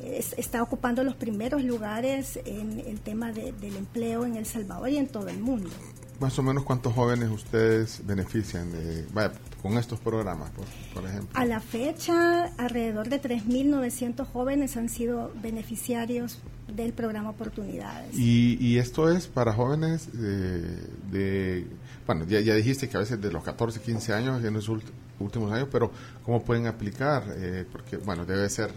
es- 0.03 0.33
está 0.37 0.63
ocupando 0.63 1.03
los 1.03 1.15
primeros 1.15 1.63
lugares 1.63 2.39
en 2.45 2.79
el 2.79 2.99
tema 3.01 3.31
de- 3.31 3.51
del 3.51 3.75
empleo 3.77 4.25
en 4.25 4.35
El 4.35 4.45
Salvador 4.45 4.89
y 4.89 4.97
en 4.97 5.07
todo 5.07 5.27
el 5.27 5.39
mundo. 5.39 5.69
Más 6.21 6.37
o 6.37 6.43
menos 6.43 6.63
cuántos 6.63 6.93
jóvenes 6.93 7.31
ustedes 7.31 8.05
benefician 8.05 8.71
de, 8.71 9.07
vaya, 9.11 9.31
con 9.59 9.75
estos 9.79 9.99
programas, 9.99 10.51
por, 10.51 10.65
por 10.93 11.09
ejemplo. 11.09 11.29
A 11.33 11.45
la 11.45 11.59
fecha, 11.59 12.45
alrededor 12.59 13.09
de 13.09 13.19
3.900 13.19 14.27
jóvenes 14.27 14.77
han 14.77 14.87
sido 14.87 15.31
beneficiarios 15.41 16.37
del 16.67 16.93
programa 16.93 17.31
Oportunidades. 17.31 18.15
Y, 18.15 18.55
y 18.59 18.77
esto 18.77 19.09
es 19.09 19.25
para 19.25 19.51
jóvenes 19.51 20.09
eh, 20.15 20.87
de, 21.11 21.65
bueno, 22.05 22.25
ya, 22.25 22.39
ya 22.39 22.53
dijiste 22.53 22.87
que 22.87 22.97
a 22.97 22.99
veces 22.99 23.19
de 23.19 23.31
los 23.31 23.43
14, 23.43 23.81
15 23.81 24.13
años 24.13 24.43
en 24.43 24.53
los 24.53 24.69
últimos 24.69 25.51
años, 25.51 25.69
pero 25.71 25.91
¿cómo 26.23 26.43
pueden 26.43 26.67
aplicar? 26.67 27.23
Eh, 27.35 27.65
porque, 27.71 27.97
bueno, 27.97 28.25
debe 28.25 28.47
ser, 28.47 28.69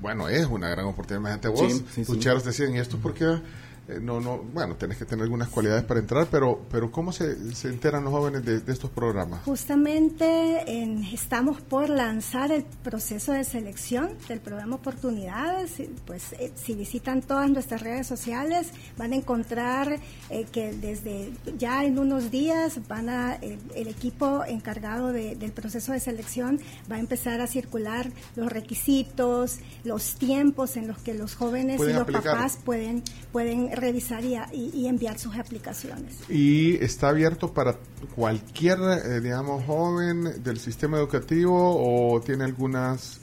bueno, 0.00 0.28
es 0.28 0.46
una 0.46 0.68
gran 0.70 0.86
oportunidad. 0.86 1.20
Imagínate 1.20 1.48
vos, 1.50 1.84
Sí, 1.94 2.04
sí, 2.04 2.18
decían, 2.44 2.74
¿y 2.74 2.80
esto 2.80 2.98
por 2.98 3.14
qué 3.14 3.40
eh, 3.88 3.98
no, 4.00 4.20
no, 4.20 4.38
bueno, 4.38 4.76
tenés 4.76 4.96
que 4.98 5.04
tener 5.04 5.24
algunas 5.24 5.48
cualidades 5.48 5.82
para 5.84 5.98
entrar, 6.00 6.28
pero, 6.30 6.60
pero 6.70 6.90
¿cómo 6.92 7.10
se, 7.12 7.54
se 7.54 7.68
enteran 7.68 8.04
los 8.04 8.12
jóvenes 8.12 8.44
de, 8.44 8.60
de 8.60 8.72
estos 8.72 8.90
programas? 8.90 9.42
Justamente 9.44 10.62
en- 10.82 11.02
estamos 11.04 11.60
por 11.60 11.88
lanzar 11.90 12.52
el 12.52 12.62
proceso 12.84 13.32
de 13.32 13.42
selección 13.44 14.10
del 14.28 14.38
programa 14.40 14.76
Oportunidades. 14.76 15.80
y, 15.80 15.90
Pues 16.06 16.32
eh, 16.38 16.52
si 16.54 16.74
visitan 16.74 17.22
todas 17.22 17.50
nuestras 17.50 17.80
redes 17.82 18.06
sociales 18.06 18.68
van 18.96 19.12
a 19.12 19.16
encontrar 19.16 19.98
eh, 20.30 20.46
que 20.52 20.72
desde 20.72 21.32
ya 21.58 21.84
en 21.84 21.98
unos 21.98 22.30
días 22.30 22.86
van 22.86 23.08
a 23.08 23.34
el, 23.36 23.58
el 23.74 23.88
equipo 23.88 24.44
encargado 24.44 25.12
de- 25.12 25.34
del 25.34 25.50
proceso 25.52 25.92
de 25.92 25.98
selección 26.00 26.60
va 26.90 26.96
a 26.96 27.00
empezar 27.00 27.40
a 27.40 27.46
circular 27.48 28.10
los 28.36 28.52
requisitos, 28.52 29.58
los 29.84 30.14
tiempos 30.14 30.76
en 30.76 30.86
los 30.86 30.98
que 30.98 31.14
los 31.14 31.34
jóvenes 31.34 31.80
y 31.80 31.92
los 31.92 32.02
aplicar. 32.02 32.22
papás 32.22 32.58
pueden 32.64 33.02
pueden 33.32 33.71
revisar 33.74 34.24
y, 34.24 34.36
y- 34.52 34.86
enviar 34.86 35.18
sus 35.18 35.34
aplicaciones. 35.36 36.14
Y 36.28 36.76
está 36.82 37.08
abierto 37.08 37.52
para 37.52 37.78
cualquier, 38.14 38.78
eh, 38.80 39.20
digamos, 39.20 39.64
joven 39.64 40.42
del 40.42 40.58
sistema 40.58 40.98
educativo 40.98 41.76
o 42.14 42.20
tiene 42.20 42.44
algunas, 42.44 43.18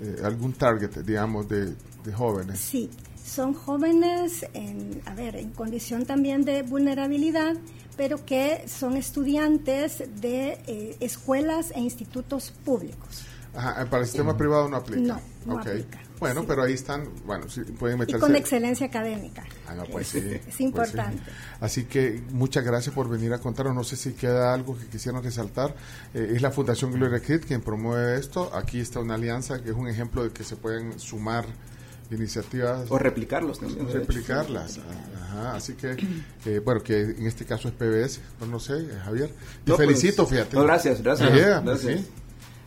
eh, 0.00 0.16
algún 0.24 0.52
target, 0.54 0.90
digamos, 1.04 1.48
de, 1.48 1.66
de 2.04 2.12
jóvenes. 2.12 2.58
Sí, 2.58 2.90
son 3.24 3.54
jóvenes 3.54 4.46
en, 4.54 5.00
a 5.06 5.14
ver, 5.14 5.36
en 5.36 5.50
condición 5.50 6.04
también 6.06 6.44
de 6.44 6.62
vulnerabilidad, 6.62 7.54
pero 7.96 8.24
que 8.24 8.64
son 8.68 8.96
estudiantes 8.96 10.02
de 10.20 10.58
eh, 10.66 10.96
escuelas 11.00 11.72
e 11.74 11.80
institutos 11.80 12.50
públicos. 12.64 13.24
Ajá, 13.54 13.84
para 13.90 14.00
el 14.02 14.06
sistema 14.08 14.34
privado 14.36 14.68
no 14.68 14.76
aplica. 14.78 15.20
No, 15.46 15.54
no 15.54 15.60
aplica. 15.60 16.00
Bueno, 16.22 16.44
pero 16.46 16.62
ahí 16.62 16.72
están, 16.72 17.08
bueno, 17.26 17.48
sí, 17.48 17.60
pueden 17.62 17.96
Y 17.96 18.00
meterse. 18.00 18.20
con 18.20 18.36
excelencia 18.36 18.86
académica. 18.86 19.44
Ah, 19.68 19.74
no, 19.74 19.84
pues 19.84 20.14
Es- 20.14 20.22
sí, 20.22 20.28
es 20.30 20.40
pues 20.42 20.54
sí. 20.56 20.62
importante. 20.64 21.22
Así 21.60 21.84
que 21.84 22.22
muchas 22.30 22.64
gracias 22.64 22.94
por 22.94 23.08
venir 23.08 23.32
a 23.32 23.38
contarnos. 23.38 23.74
No 23.74 23.84
sé 23.84 23.96
si 23.96 24.12
queda 24.12 24.54
algo 24.54 24.78
que 24.78 24.86
quisieran 24.86 25.22
resaltar. 25.22 25.74
Eh, 26.14 26.32
es 26.36 26.42
la 26.42 26.50
Fundación 26.50 26.92
Gloria 26.92 27.20
Kid 27.20 27.40
quien 27.46 27.60
promueve 27.60 28.18
esto. 28.18 28.54
Aquí 28.54 28.80
está 28.80 29.00
una 29.00 29.14
alianza 29.14 29.62
que 29.62 29.70
es 29.70 29.76
un 29.76 29.88
ejemplo 29.88 30.22
de 30.24 30.30
que 30.30 30.44
se 30.44 30.56
pueden 30.56 30.98
sumar 31.00 31.44
iniciativas. 32.10 32.90
O 32.90 32.98
replicarlos 32.98 33.58
también. 33.60 33.90
Replicarlas. 33.92 34.78
Ajá, 35.24 35.54
así 35.56 35.74
que, 35.74 35.96
eh, 36.46 36.60
bueno, 36.64 36.82
que 36.82 37.00
en 37.00 37.26
este 37.26 37.44
caso 37.44 37.68
es 37.68 37.74
PBS. 37.74 38.20
No, 38.40 38.46
no 38.46 38.60
sé, 38.60 38.74
Javier. 39.04 39.28
Te 39.64 39.70
No, 39.70 39.76
pues, 39.76 39.88
felicito, 39.88 40.26
fíjate. 40.26 40.56
no, 40.56 40.64
gracias, 40.64 41.02
gracias. 41.02 41.32
Yeah, 41.34 41.60
gracias. 41.60 42.00
sí. 42.00 42.06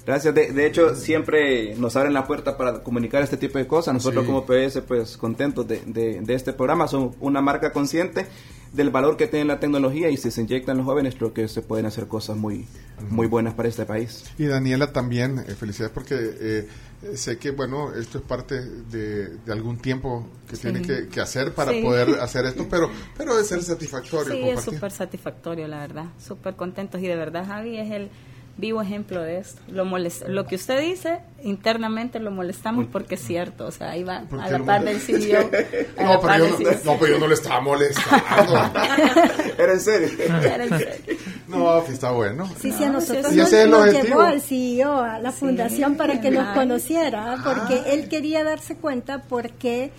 Gracias. 0.06 0.34
De, 0.36 0.52
de 0.52 0.68
hecho, 0.68 0.96
siempre 0.96 1.76
nos 1.76 1.96
abren 1.96 2.14
la 2.14 2.28
puerta 2.28 2.58
para 2.58 2.84
comunicar 2.84 3.24
este 3.24 3.38
tipo 3.38 3.58
de 3.58 3.66
cosas. 3.68 3.94
Nosotros 3.94 4.24
Sí. 4.24 4.28
como 4.32 4.46
PS, 4.46 4.82
pues 4.82 5.18
contentos 5.18 5.68
de, 5.68 5.82
de- 5.86 6.22
de 6.22 6.34
este 6.34 6.54
programa. 6.54 6.88
Somos 6.88 7.16
una 7.20 7.42
marca 7.42 7.72
consciente 7.72 8.28
del 8.72 8.90
valor 8.90 9.16
que 9.18 9.28
tiene 9.28 9.46
la 9.46 9.60
tecnología 9.60 10.10
y 10.10 10.18
si 10.18 10.30
se 10.32 10.42
inyectan 10.42 10.78
los 10.78 10.86
jóvenes, 10.86 11.16
creo 11.16 11.34
que 11.34 11.48
se 11.48 11.62
pueden 11.62 11.86
hacer 11.86 12.08
cosas 12.08 12.36
muy, 12.38 12.68
muy 13.10 13.26
buenas 13.28 13.54
para 13.54 13.70
este 13.70 13.86
país. 13.86 14.26
Y 14.38 14.46
Daniela 14.46 14.92
también, 14.92 15.40
eh, 15.40 15.56
felicidades 15.56 15.94
porque 15.94 16.16
eh, 16.20 16.68
sé 17.16 17.38
que, 17.38 17.52
bueno, 17.52 17.94
esto 17.96 18.18
es 18.18 18.24
parte 18.26 18.62
de, 18.62 19.30
de 19.38 19.52
algún 19.54 19.78
tiempo 19.78 20.28
que 20.50 20.56
Sí. 20.58 20.64
tiene 20.64 20.82
que, 20.82 21.08
que 21.08 21.22
hacer 21.22 21.54
para 21.54 21.72
Sí. 21.72 21.82
poder 21.82 22.20
hacer 22.20 22.46
esto, 22.46 22.68
pero 22.70 22.90
pero 23.18 23.34
debe 23.34 23.48
ser 23.48 23.64
satisfactorio. 23.64 24.34
Sí, 24.34 24.42
es 24.50 24.62
súper 24.62 24.92
satisfactorio, 24.92 25.68
la 25.70 25.80
verdad. 25.80 26.06
Súper 26.20 26.56
contentos 26.56 27.02
y 27.02 27.08
de 27.08 27.16
verdad 27.16 27.46
Javi 27.48 27.80
es 27.80 27.90
el 27.92 28.10
vivo 28.58 28.82
ejemplo 28.82 29.22
de 29.22 29.40
esto. 29.40 29.62
Lo, 29.68 29.86
molest- 29.86 30.26
lo 30.28 30.46
que 30.46 30.56
usted 30.56 30.80
dice, 30.80 31.20
internamente 31.44 32.20
lo 32.20 32.32
molestamos 32.32 32.86
porque 32.92 33.16
es 33.16 33.22
cierto. 33.22 33.66
O 33.66 33.72
sea, 33.72 33.92
ahí 33.92 34.04
va 34.04 34.22
¿Por 34.30 34.40
a 34.40 34.50
la 34.50 34.60
par 34.60 34.84
del 34.84 35.00
CEO. 35.00 35.40
a 35.98 36.04
No, 36.04 36.14
la 36.14 36.20
pero 36.22 36.38
yo 36.38 36.50
no, 36.52 36.58
CEO. 36.58 36.80
no, 36.86 36.98
pero 37.00 37.14
yo 37.14 37.20
no 37.20 37.28
le 37.28 37.34
estaba 37.34 37.60
molestando. 37.62 38.54
Era 39.58 39.74
en 39.74 39.80
serio. 39.80 40.10
Era 40.44 40.64
en 40.64 40.70
serio. 40.70 41.18
No, 41.48 41.84
que 41.86 41.92
está 41.92 42.12
bueno. 42.12 42.50
Sí, 42.60 42.72
sí, 42.72 42.84
a 42.84 42.90
nosotros 42.90 43.32
Y 43.34 43.38
nos, 43.38 43.48
ese 43.48 43.60
es 43.60 43.64
el 43.66 43.70
nos 43.72 43.80
objetivo. 43.82 44.04
llevó 44.08 44.22
al 44.22 44.42
CEO, 44.42 45.00
a 45.00 45.20
la 45.20 45.32
fundación, 45.32 45.96
para 45.96 46.22
que 46.22 46.32
nos 46.32 46.48
conociera, 46.56 47.38
porque 47.44 47.94
él 47.94 48.10
quería 48.10 48.44
darse 48.44 48.76
cuenta 48.76 49.24
por 49.24 49.52
qué 49.52 49.92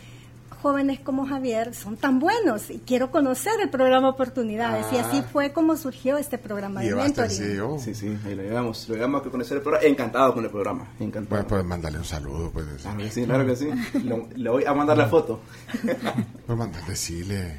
jóvenes 0.67 0.99
como 0.99 1.27
Javier 1.29 1.75
son 1.77 1.97
tan 1.97 2.19
buenos 2.19 2.71
y 2.71 2.79
quiero 2.85 3.13
conocer 3.13 3.53
el 3.63 3.71
programa 3.71 4.09
Oportunidades. 4.09 4.85
Y 4.93 4.97
así 4.97 5.19
Ah. 5.19 5.29
fue 5.33 5.53
como 5.53 5.77
surgió 5.77 6.17
este 6.19 6.39
programa 6.39 6.81
de 6.81 6.89
Llevaste 6.89 7.21
al 7.21 7.29
mentoring. 7.29 7.53
CEO. 7.55 7.79
Sí, 7.79 7.95
sí, 7.95 8.19
ahí 8.27 8.35
lo 8.35 8.43
llevamos. 8.43 8.89
Lo 8.89 8.97
llevamos 8.97 9.25
a 9.25 9.31
conocer 9.31 9.59
el 9.59 9.63
programa. 9.63 9.87
Encantado 9.87 10.35
con 10.35 10.43
el 10.45 10.51
programa. 10.51 10.89
Encantado. 10.99 11.29
Bueno, 11.37 11.47
pues 11.49 11.65
mándale 11.65 11.99
un 11.99 12.05
saludo, 12.05 12.51
pues. 12.51 12.67
Sí, 13.13 13.25
claro 13.25 13.47
que 13.47 13.55
sí. 13.55 13.69
Lo- 14.03 14.27
le 14.35 14.51
voy 14.51 14.65
a 14.65 14.75
mandar 14.75 14.97
la 14.99 15.07
foto. 15.07 15.39
Pues 16.47 16.59
mándale, 16.59 16.85
decirle. 16.89 17.57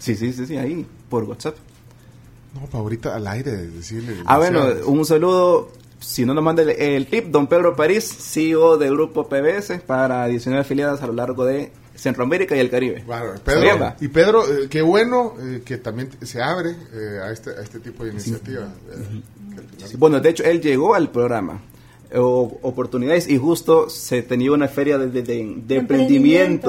Sí, 0.00 0.16
sí, 0.16 0.32
sí, 0.32 0.44
sí, 0.46 0.56
ahí, 0.56 0.84
por 1.08 1.22
WhatsApp. 1.24 1.54
No, 2.54 2.62
para 2.66 2.78
ahorita 2.78 3.14
al 3.14 3.26
aire, 3.28 3.52
decirle. 3.52 4.16
Ah, 4.26 4.38
bueno, 4.38 4.64
un 4.86 5.04
saludo. 5.04 5.70
Si 6.00 6.24
no 6.26 6.34
nos 6.34 6.42
manda 6.42 6.62
el, 6.62 6.70
el 6.70 7.06
tip, 7.06 7.26
don 7.26 7.46
Pedro 7.46 7.76
París, 7.76 8.04
CEO 8.04 8.78
del 8.78 8.94
grupo 8.94 9.28
PBS, 9.28 9.78
para 9.86 10.26
19 10.26 10.60
afiliadas 10.62 11.02
a 11.02 11.06
lo 11.06 11.12
largo 11.12 11.44
de 11.44 11.70
Centroamérica 12.02 12.56
y 12.56 12.58
el 12.58 12.68
Caribe. 12.68 13.04
Pedro, 13.44 13.62
y 14.00 14.08
Pedro, 14.08 14.44
eh, 14.46 14.66
qué 14.68 14.82
bueno 14.82 15.34
eh, 15.40 15.62
que 15.64 15.78
también 15.78 16.10
se 16.22 16.42
abre 16.42 16.70
eh, 16.70 17.20
a, 17.22 17.30
este, 17.30 17.50
a 17.50 17.62
este 17.62 17.78
tipo 17.78 18.04
de 18.04 18.10
iniciativas. 18.10 18.68
eh, 18.90 19.22
Sí, 19.86 19.96
Bueno, 19.96 20.18
de 20.20 20.30
hecho, 20.30 20.42
él 20.44 20.60
llegó 20.60 20.94
al 20.94 21.10
programa. 21.10 21.60
o- 22.14 22.58
oportunidades 22.62 23.26
y 23.28 23.38
justo 23.38 23.88
se 23.88 24.20
tenía 24.22 24.52
una 24.52 24.68
feria 24.68 24.98
de, 24.98 25.06
de- 25.06 25.22
de- 25.22 25.34
de 25.66 25.76
Emprendimiento. 25.76 25.78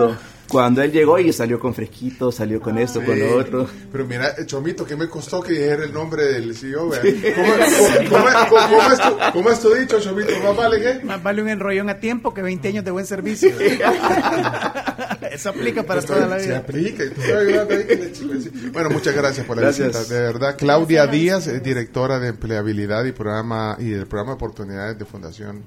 emprendimiento 0.04 0.18
cuando 0.54 0.82
él 0.82 0.92
llegó 0.92 1.20
y 1.20 1.34
salió 1.34 1.60
con 1.60 1.74
fresquito, 1.74 2.32
salió 2.32 2.62
con 2.62 2.78
esto, 2.78 3.04
con 3.04 3.20
lo 3.20 3.36
otro. 3.38 3.68
Pero 3.92 4.06
mira, 4.06 4.30
eh, 4.38 4.46
Chomito, 4.46 4.86
¿qué 4.86 4.96
me 4.96 5.10
costó 5.10 5.42
que 5.42 5.52
dijera 5.52 5.84
el 5.84 5.92
nombre 5.94 6.24
del 6.26 6.56
CEO? 6.56 6.90
¿Cómo, 6.90 7.00
cómo- 8.10 8.26
cómo- 8.50 8.50
cómo- 8.50 8.68
cómo 8.70 8.92
es 8.94 9.00
tu, 9.02 9.18
cómo 9.34 9.50
es 9.50 9.60
tu 9.60 9.74
dicho, 9.74 10.00
Chomito? 10.00 10.32
¿Más 10.44 10.56
vale 10.56 10.80
qué? 10.82 11.04
Más 11.06 11.22
vale 11.22 11.42
un 11.42 11.50
enrollón 11.50 11.90
a 11.90 12.00
tiempo 12.00 12.34
que 12.34 12.42
20 12.42 12.68
años 12.70 12.86
de 12.86 12.92
buen 12.92 13.06
servicio. 13.06 13.50
Eso 15.32 15.50
aplica 15.50 15.84
para 15.84 16.00
Esto 16.00 16.14
toda 16.14 16.28
la 16.28 16.40
Se 16.40 16.46
vida. 16.48 16.58
aplica. 16.60 17.04
le 17.04 18.12
chile- 18.12 18.52
Bueno, 18.72 18.90
muchas 18.92 19.16
gracias 19.16 19.46
por 19.46 19.56
la 19.56 19.64
Gracias. 19.64 19.88
visita. 19.98 20.14
De 20.14 20.22
verdad, 20.22 20.56
Claudia 20.58 21.08
Díaz, 21.08 21.48
es 21.48 21.64
directora 21.64 22.20
de 22.20 22.30
empleabilidad 22.30 23.04
y 23.06 23.12
programa 23.12 23.76
y 23.80 23.90
del 23.90 24.06
programa 24.06 24.32
de 24.32 24.36
oportunidades 24.36 25.00
de 25.00 25.06
Fundación 25.06 25.64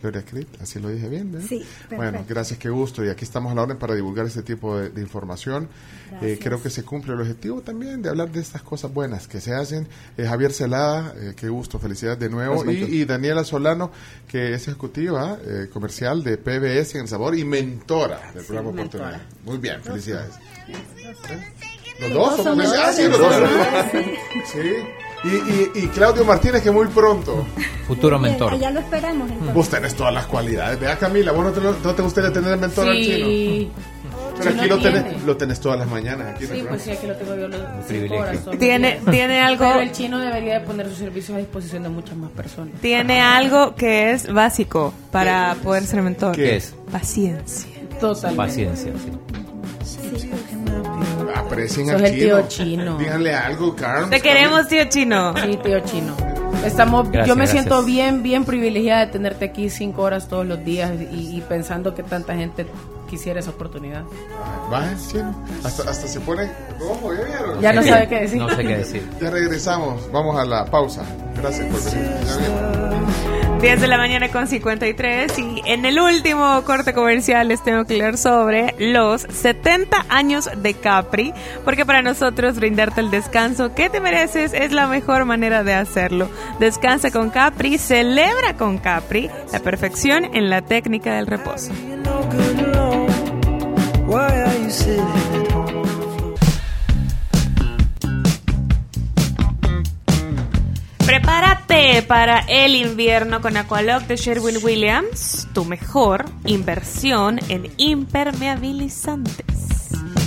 Gloria 0.00 0.24
Crit. 0.24 0.48
Así 0.60 0.78
lo 0.80 0.88
dije 0.88 1.08
bien, 1.08 1.30
¿verdad? 1.32 1.46
Sí, 1.48 1.58
perfecto. 1.58 1.96
Bueno, 1.96 2.24
gracias, 2.28 2.58
qué 2.58 2.70
gusto. 2.70 3.04
Y 3.04 3.08
aquí 3.08 3.24
estamos 3.24 3.52
a 3.52 3.54
la 3.54 3.62
orden 3.62 3.76
para 3.76 3.94
divulgar 3.94 4.26
este 4.26 4.42
tipo 4.42 4.78
de, 4.78 4.90
de 4.90 5.00
información. 5.00 5.64
Eh, 5.64 6.16
Gracias. 6.20 6.38
creo 6.42 6.62
que 6.62 6.70
se 6.70 6.82
cumple 6.84 7.14
el 7.14 7.20
objetivo 7.20 7.60
también 7.60 8.02
de 8.02 8.08
hablar 8.08 8.30
de 8.30 8.40
estas 8.40 8.62
cosas 8.62 8.92
buenas 8.92 9.28
que 9.28 9.40
se 9.40 9.54
hacen. 9.54 9.86
Eh, 10.16 10.24
Javier 10.26 10.52
Celada, 10.52 11.14
eh, 11.16 11.34
qué 11.36 11.48
gusto, 11.48 11.78
felicidades 11.78 12.18
de 12.18 12.28
nuevo. 12.28 12.64
Y, 12.70 13.04
Daniela 13.04 13.44
Solano, 13.44 13.90
que 14.28 14.54
es 14.54 14.66
ejecutiva 14.68 15.38
eh, 15.44 15.68
comercial 15.72 16.22
de 16.24 16.36
PBS 16.38 16.94
en 16.96 17.02
El 17.02 17.08
Sabor 17.08 17.36
y 17.36 17.44
mentora 17.44 18.32
del 18.34 18.44
programa 18.44 18.72
mentora. 18.72 19.04
Oportunidad. 19.08 19.44
Muy 19.44 19.58
bien, 19.58 19.82
felicidades. 19.82 20.34
Los 22.00 22.10
Los 22.10 22.12
dos 22.12 22.36
dos 22.36 22.44
somos 22.44 22.64
somos 22.64 22.78
ah, 22.78 22.92
sí, 22.92 23.02
los 23.08 23.18
dos. 23.18 23.40
dos. 23.40 23.50
Sí. 24.52 24.60
Y, 25.22 25.28
y, 25.28 25.70
y 25.74 25.86
Claudio 25.88 26.24
Martínez, 26.24 26.62
que 26.62 26.70
muy 26.70 26.86
pronto. 26.88 27.44
Futuro 27.86 28.18
mentor. 28.18 28.54
allá 28.54 28.70
lo 28.70 28.80
esperamos 28.80 29.28
entonces. 29.30 29.54
Vos 29.54 29.68
tenés 29.68 29.94
todas 29.94 30.14
las 30.14 30.26
cualidades. 30.26 30.80
Vea, 30.80 30.96
Camila, 30.98 31.32
¿vos 31.32 31.44
no 31.44 31.52
te, 31.52 31.60
no 31.60 31.94
te 31.94 32.02
gustaría 32.02 32.32
tener 32.32 32.52
el 32.54 32.58
mentor 32.60 32.88
al 32.88 32.96
chino? 32.96 33.26
Sí. 33.26 33.70
Pero 34.38 34.50
aquí 34.58 34.68
lo 34.70 34.78
tenés, 34.78 35.22
lo 35.24 35.36
tenés 35.36 35.60
todas 35.60 35.78
las 35.78 35.88
mañanas. 35.88 36.34
Aquí 36.34 36.46
Sí, 36.46 36.64
pues 36.66 36.80
sí, 36.80 36.90
aquí 36.92 37.06
lo 37.06 37.14
tengo 37.16 37.36
yo 37.36 37.48
los 37.48 37.60
privilegio. 37.86 38.50
Tiene- 38.58 38.98
tiene 39.10 39.40
algo- 39.40 39.66
Pero 39.68 39.80
el 39.80 39.92
chino 39.92 40.18
debería 40.18 40.60
de 40.60 40.66
poner 40.66 40.88
sus 40.88 40.96
servicios 40.96 41.36
a 41.36 41.38
disposición 41.40 41.82
de 41.82 41.90
muchas 41.90 42.16
más 42.16 42.30
personas. 42.30 42.80
Tiene 42.80 43.20
algo 43.20 43.74
que 43.74 44.12
es 44.12 44.32
básico 44.32 44.94
para 45.10 45.54
poder 45.62 45.84
ser 45.84 46.00
mentor. 46.00 46.34
¿Qué 46.34 46.56
es? 46.56 46.74
Paciencia. 46.90 47.68
Totalmente. 48.00 48.36
Paciencia, 48.36 48.92
sí. 49.04 49.10
Aprecien 51.40 51.86
Sos 51.86 51.96
al 51.96 52.04
el 52.06 52.14
tío 52.14 52.48
chino. 52.48 52.48
chino. 52.84 52.98
Díganle 52.98 53.34
algo, 53.34 53.74
Carmen. 53.76 54.10
Te 54.10 54.20
queremos, 54.20 54.68
tío 54.68 54.84
chino. 54.88 55.34
Sí, 55.36 55.58
tío 55.62 55.80
chino. 55.80 56.14
Estamos, 56.64 57.04
Gracias, 57.10 57.26
yo 57.28 57.34
me 57.36 57.44
gracias. 57.44 57.62
siento 57.64 57.82
bien, 57.84 58.22
bien 58.22 58.44
privilegiada 58.44 59.06
de 59.06 59.12
tenerte 59.12 59.46
aquí 59.46 59.70
cinco 59.70 60.02
horas 60.02 60.28
todos 60.28 60.44
los 60.46 60.62
días 60.64 60.92
y, 61.10 61.36
y 61.36 61.40
pensando 61.48 61.94
que 61.94 62.02
tanta 62.02 62.34
gente 62.34 62.66
quisiera 63.08 63.40
esa 63.40 63.50
oportunidad. 63.50 64.02
Va, 64.72 64.84
chino. 65.10 65.34
Hasta, 65.64 65.88
hasta 65.90 66.06
se 66.06 66.20
pone 66.20 66.50
rojo, 66.78 67.14
¿ya 67.14 67.24
vieron? 67.24 67.60
Ya 67.60 67.72
no 67.72 67.82
sabe 67.82 68.08
qué 68.08 68.20
decir. 68.20 68.38
No 68.38 68.48
sé 68.50 68.62
qué 68.62 68.76
decir. 68.76 69.08
Ya 69.20 69.30
regresamos. 69.30 70.10
Vamos 70.12 70.38
a 70.38 70.44
la 70.44 70.64
pausa. 70.66 71.02
Gracias 71.36 71.66
por 71.66 71.82
venir. 71.92 73.39
Ya 73.60 73.66
viene. 73.66 73.70
10 73.70 73.80
de 73.80 73.88
la 73.88 73.98
mañana 73.98 74.28
con 74.30 74.46
53 74.46 75.38
y 75.38 75.62
en 75.66 75.84
el 75.84 76.00
último 76.00 76.62
corte 76.64 76.94
comercial 76.94 77.48
les 77.48 77.62
tengo 77.62 77.84
que 77.84 77.94
hablar 77.94 78.16
sobre 78.16 78.74
los 78.78 79.22
70 79.22 80.06
años 80.08 80.48
de 80.56 80.74
Capri, 80.74 81.32
porque 81.64 81.84
para 81.84 82.00
nosotros 82.02 82.56
brindarte 82.56 83.00
el 83.00 83.10
descanso 83.10 83.74
que 83.74 83.90
te 83.90 84.00
mereces 84.00 84.54
es 84.54 84.72
la 84.72 84.86
mejor 84.86 85.24
manera 85.26 85.62
de 85.62 85.74
hacerlo. 85.74 86.30
Descansa 86.58 87.10
con 87.10 87.30
Capri, 87.30 87.76
celebra 87.78 88.56
con 88.56 88.78
Capri 88.78 89.30
la 89.52 89.60
perfección 89.60 90.24
en 90.34 90.48
la 90.48 90.62
técnica 90.62 91.14
del 91.14 91.26
reposo. 91.26 91.70
Prepárate 101.10 102.04
para 102.06 102.38
el 102.46 102.76
invierno 102.76 103.40
con 103.40 103.56
Aqualock 103.56 104.04
de 104.04 104.14
Sherwin 104.14 104.58
Williams, 104.62 105.48
tu 105.52 105.64
mejor 105.64 106.24
inversión 106.44 107.40
en 107.48 107.68
impermeabilizantes. 107.78 109.44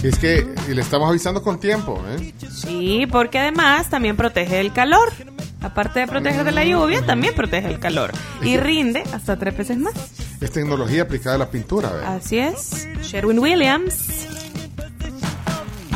Es 0.03 0.19
que 0.19 0.45
le 0.67 0.81
estamos 0.81 1.09
avisando 1.09 1.41
con 1.41 1.57
tiempo, 1.57 2.03
¿eh? 2.09 2.33
Sí, 2.51 3.07
porque 3.09 3.39
además 3.39 3.89
también 3.89 4.17
protege 4.17 4.59
el 4.59 4.73
calor. 4.73 5.13
Aparte 5.61 6.01
de 6.01 6.07
proteger 6.07 6.43
de 6.43 6.51
la 6.51 6.65
lluvia, 6.65 7.05
también 7.05 7.33
protege 7.33 7.69
el 7.69 7.79
calor. 7.79 8.11
Y 8.41 8.57
rinde 8.57 9.03
hasta 9.13 9.39
tres 9.39 9.55
veces 9.55 9.77
más. 9.77 9.93
Es 10.41 10.51
tecnología 10.51 11.03
aplicada 11.03 11.37
a 11.37 11.39
la 11.39 11.49
pintura, 11.49 11.93
¿verdad? 11.93 12.17
Así 12.17 12.39
es. 12.39 12.89
Sherwin 13.03 13.39
Williams, 13.39 14.27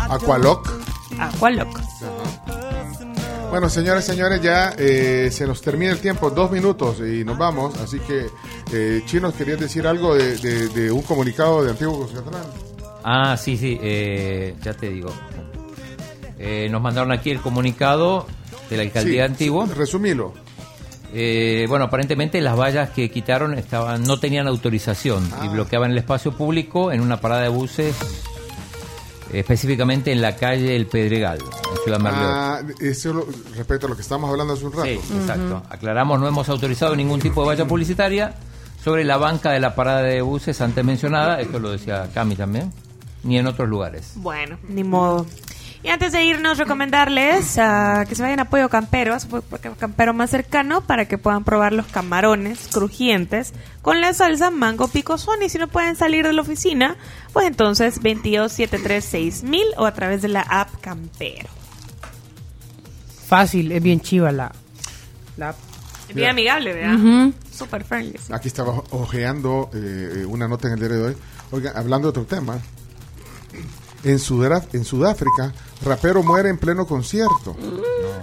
Aqualock. 0.09 0.71
Aqualock. 1.19 1.86
Bueno, 3.49 3.69
señores, 3.69 4.03
señores, 4.05 4.41
ya 4.41 4.73
eh, 4.77 5.29
se 5.31 5.47
nos 5.47 5.61
termina 5.61 5.91
el 5.91 5.99
tiempo, 5.99 6.29
dos 6.29 6.51
minutos 6.51 6.99
y 6.99 7.23
nos 7.23 7.37
vamos. 7.37 7.77
Así 7.77 7.97
que, 7.99 8.27
eh, 8.73 9.01
Chinos, 9.05 9.33
¿querías 9.35 9.59
decir 9.59 9.87
algo 9.87 10.15
de, 10.15 10.37
de- 10.37 10.67
de 10.67 10.91
un 10.91 11.01
comunicado 11.01 11.63
de 11.63 11.71
Antiguo 11.71 11.97
Cuscatlán? 12.05 12.43
Ah, 13.03 13.37
sí, 13.37 13.57
sí, 13.57 13.79
eh, 13.81 14.53
ya 14.61 14.73
te 14.73 14.89
digo. 14.89 15.11
Eh, 16.37 16.67
nos 16.69 16.81
mandaron 16.81 17.11
aquí 17.13 17.31
el 17.31 17.39
comunicado 17.39 18.27
de 18.69 18.77
la 18.77 18.83
alcaldía 18.83 19.25
Sí, 19.25 19.31
antigua. 19.31 19.65
Resumilo. 19.73 20.33
Eh, 21.13 21.65
bueno, 21.69 21.85
aparentemente 21.85 22.41
las 22.41 22.57
vallas 22.59 22.89
que 22.89 23.09
quitaron 23.09 23.57
estaban 23.57 24.03
no 24.03 24.19
tenían 24.19 24.45
autorización 24.47 25.27
y 25.41 25.47
bloqueaban 25.47 25.91
el 25.91 25.97
espacio 25.97 26.33
público 26.35 26.91
en 26.91 26.99
una 26.99 27.21
parada 27.21 27.43
de 27.43 27.49
buses, 27.49 27.95
específicamente 29.31 30.11
en 30.11 30.21
la 30.21 30.35
calle 30.35 30.75
El 30.75 30.85
Pedregal. 30.87 31.39
Ah, 32.33 32.61
eso 32.79 33.13
lo- 33.13 33.27
respecto 33.55 33.87
a 33.87 33.89
lo 33.89 33.95
que 33.95 34.01
estábamos 34.01 34.29
hablando 34.29 34.53
hace 34.53 34.65
un 34.65 34.71
rato. 34.73 34.85
Sí, 34.85 34.99
exacto. 35.15 35.63
Aclaramos, 35.69 36.19
no 36.19 36.27
hemos 36.27 36.47
autorizado 36.49 36.95
ningún 36.95 37.19
tipo 37.19 37.41
de 37.41 37.47
valla 37.47 37.65
publicitaria 37.65 38.35
sobre 38.83 39.03
la 39.03 39.17
banca 39.17 39.51
de 39.51 39.59
la 39.59 39.75
parada 39.75 40.01
de 40.03 40.21
buses 40.21 40.59
antes 40.61 40.83
mencionada, 40.85 41.41
esto 41.41 41.59
lo 41.59 41.71
decía 41.71 42.09
Cami 42.13 42.35
también, 42.35 42.71
ni 43.23 43.37
en 43.37 43.47
otros 43.47 43.67
lugares. 43.67 44.13
Bueno, 44.15 44.57
ni 44.69 44.83
modo. 44.83 45.25
Y 45.83 45.89
antes 45.89 46.11
de 46.11 46.23
irnos, 46.25 46.57
recomendarles 46.57 47.57
ah, 47.59 48.03
que 48.09 48.15
se 48.15 48.23
vayan 48.23 48.39
a 48.39 48.45
Pollo 48.45 48.67
Campero, 48.67 49.13
a 49.13 49.19
su 49.19 49.27
campero 49.79 50.11
más 50.13 50.31
cercano, 50.31 50.81
para 50.81 51.05
que 51.07 51.17
puedan 51.19 51.43
probar 51.43 51.71
los 51.71 51.85
camarones 51.85 52.67
crujientes 52.71 53.53
con 53.83 54.01
la 54.01 54.13
salsa 54.13 54.49
mango 54.49 54.87
picosón. 54.87 55.43
Y 55.43 55.49
si 55.49 55.59
no 55.59 55.67
pueden 55.67 55.95
salir 55.95 56.25
de 56.25 56.33
la 56.33 56.41
oficina, 56.41 56.95
pues 57.31 57.45
entonces 57.45 58.01
22736000 58.01 59.61
o 59.77 59.85
a 59.85 59.93
través 59.93 60.21
de 60.21 60.27
la 60.29 60.41
app 60.41 60.69
Campero. 60.81 61.47
Fácil, 63.27 63.71
es 63.71 63.83
bien 63.83 63.99
chiva 63.99 64.31
la, 64.31 64.51
la 65.37 65.49
app. 65.49 65.57
Es 66.09 66.15
bien 66.15 66.29
amigable, 66.29 66.73
¿verdad? 66.73 66.95
Ujú. 66.95 67.33
Super 67.51 67.83
friendly. 67.83 68.17
Aquí 68.31 68.47
estaba 68.47 68.71
ojeando 68.91 69.69
eh, 69.73 70.25
una 70.27 70.47
nota 70.47 70.67
en 70.67 70.73
el 70.75 70.79
diario 70.79 70.97
de 70.97 71.03
hoy. 71.09 71.17
Oiga, 71.51 71.73
hablando 71.75 72.07
de 72.07 72.19
otro 72.19 72.25
tema. 72.25 72.57
En, 74.03 74.19
Sudra- 74.19 74.63
en 74.73 74.85
Sudáfrica, 74.85 75.51
rapero 75.83 76.23
muere 76.23 76.49
en 76.49 76.57
pleno 76.57 76.85
concierto. 76.85 77.57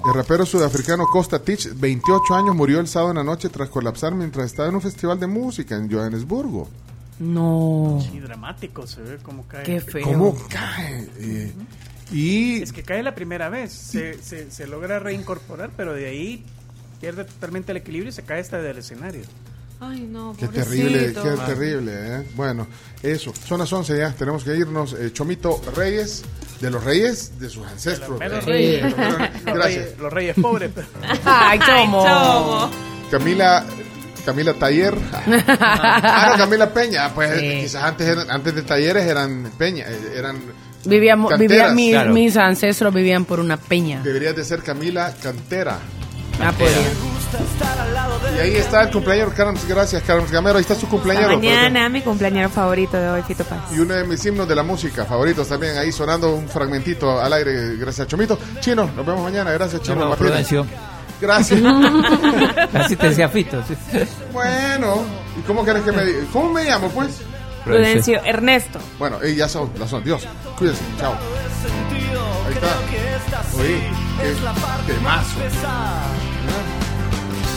El 0.06 0.14
rapero 0.14 0.46
sudafricano 0.46 1.06
Costa 1.06 1.40
Tich, 1.42 1.74
28 1.78 2.34
años, 2.34 2.54
murió 2.54 2.80
el 2.80 2.86
sábado 2.88 3.10
en 3.10 3.16
la 3.18 3.24
noche 3.24 3.48
tras 3.50 3.68
colapsar 3.68 4.14
mientras 4.14 4.46
estaba 4.46 4.68
en 4.68 4.76
un 4.76 4.80
festival 4.80 5.18
de 5.20 5.26
música 5.26 5.74
en 5.76 5.90
Johannesburgo. 5.92 6.68
No. 7.18 7.98
Sí, 8.10 8.18
dramático 8.20 8.86
se 8.86 9.02
ve 9.02 9.18
cómo 9.22 9.46
cae. 9.46 9.62
Qué 9.64 9.80
feo. 9.80 10.04
¿Cómo 10.04 10.36
cae? 10.48 11.08
Eh, 11.18 11.52
y 12.12 12.62
Es 12.62 12.72
que 12.72 12.82
cae 12.82 13.02
la 13.02 13.14
primera 13.14 13.48
vez, 13.48 13.72
se, 13.72 14.22
se, 14.22 14.50
se 14.50 14.66
logra 14.66 14.98
reincorporar, 14.98 15.70
pero 15.76 15.94
de 15.94 16.06
ahí 16.06 16.44
pierde 17.00 17.24
totalmente 17.24 17.72
el 17.72 17.78
equilibrio 17.78 18.10
y 18.10 18.12
se 18.12 18.22
cae 18.22 18.40
hasta 18.40 18.60
del 18.60 18.78
escenario. 18.78 19.22
Ay, 19.80 20.00
no, 20.08 20.34
Qué 20.38 20.46
terrible, 20.48 21.12
qué 21.12 21.30
terrible, 21.46 21.92
¿eh? 21.94 22.26
Bueno, 22.36 22.66
eso. 23.02 23.34
Son 23.46 23.58
las 23.58 23.70
11 23.72 23.98
ya, 23.98 24.12
tenemos 24.12 24.44
que 24.44 24.56
irnos. 24.56 24.94
Eh, 24.94 25.12
Chomito 25.12 25.60
Reyes, 25.76 26.22
de 26.60 26.70
los 26.70 26.82
Reyes, 26.84 27.38
de 27.40 27.50
sus 27.50 27.66
ancestros. 27.66 28.18
meros 28.18 28.44
¿eh? 28.44 28.46
reyes. 28.46 28.82
Los 29.44 29.56
Los 29.56 29.64
reyes- 29.66 29.98
los 29.98 30.12
reyes 30.12 30.36
pobres. 30.40 30.70
Ay, 31.24 31.58
chomo. 31.58 32.70
Camila, 33.10 33.66
Camila 34.24 34.54
Taller. 34.54 34.94
ah, 35.58 36.28
no, 36.32 36.38
Camila 36.38 36.72
Peña. 36.72 37.12
Pues 37.12 37.38
Sí. 37.38 37.60
quizás 37.62 37.82
antes, 37.82 38.06
eran- 38.08 38.30
antes 38.30 38.54
de 38.54 38.62
talleres 38.62 39.04
eran 39.04 39.50
Peña, 39.58 39.84
eh, 39.88 40.12
eran 40.16 40.40
Vivíamos, 40.86 41.38
vivían 41.38 41.74
mis, 41.74 41.92
Claro. 41.92 42.12
mis 42.12 42.36
ancestros 42.36 42.92
vivían 42.94 43.24
por 43.24 43.40
una 43.40 43.56
peña. 43.56 44.00
Deberías 44.02 44.34
de 44.36 44.44
ser 44.44 44.62
Camila 44.62 45.12
Cantera. 45.22 45.78
Ah, 46.40 46.52
podría. 46.52 46.76
Y 48.36 48.40
ahí 48.40 48.54
está 48.56 48.82
el 48.82 48.90
cumpleaños, 48.90 49.32
Carlos. 49.34 49.60
Gracias, 49.68 50.02
Carlos 50.04 50.30
Gamero. 50.30 50.56
Ahí 50.58 50.62
está 50.62 50.74
su 50.74 50.88
cumpleaños. 50.88 51.28
Mañana, 51.32 51.88
mi 51.88 52.00
cumpleañero 52.02 52.48
favorito 52.48 52.96
de 52.96 53.08
hoy, 53.08 53.22
Fito 53.22 53.44
Paz. 53.44 53.72
Y 53.74 53.78
uno 53.80 53.94
de 53.94 54.04
mis 54.04 54.24
himnos 54.24 54.46
de 54.48 54.54
la 54.54 54.62
música 54.62 55.04
favoritos 55.04 55.48
también, 55.48 55.76
ahí 55.78 55.90
sonando 55.92 56.34
un 56.34 56.48
fragmentito 56.48 57.20
al 57.20 57.32
aire. 57.32 57.76
Gracias, 57.76 58.06
Chomito. 58.08 58.38
Chino, 58.60 58.90
nos 58.96 59.06
vemos 59.06 59.22
mañana. 59.22 59.52
Gracias, 59.52 59.82
Chino. 59.82 60.14
Prudencio. 60.16 60.66
Gracias. 61.20 61.60
Así 62.74 62.96
te 62.96 63.08
decía 63.08 63.28
Fito. 63.28 63.62
sí. 63.66 63.74
bueno, 64.32 65.02
¿y 65.38 65.42
cómo 65.46 65.64
querés 65.64 65.82
que 65.82 65.92
me 65.92 66.04
diga? 66.04 66.18
¿Cómo 66.32 66.52
me 66.52 66.64
llamo, 66.64 66.88
pues? 66.90 67.20
Prudencio 67.64 68.20
Ernesto. 68.24 68.78
Bueno, 68.98 69.22
eh, 69.22 69.34
ya 69.34 69.48
son, 69.48 69.72
ya 69.74 69.86
son. 69.88 70.04
Dios, 70.04 70.26
cuídense. 70.58 70.82
Chao. 70.98 71.14
Ahí 72.46 72.52
está. 72.54 73.42
Oye, 73.58 73.80
qué 74.86 74.92
temazo. 74.92 75.40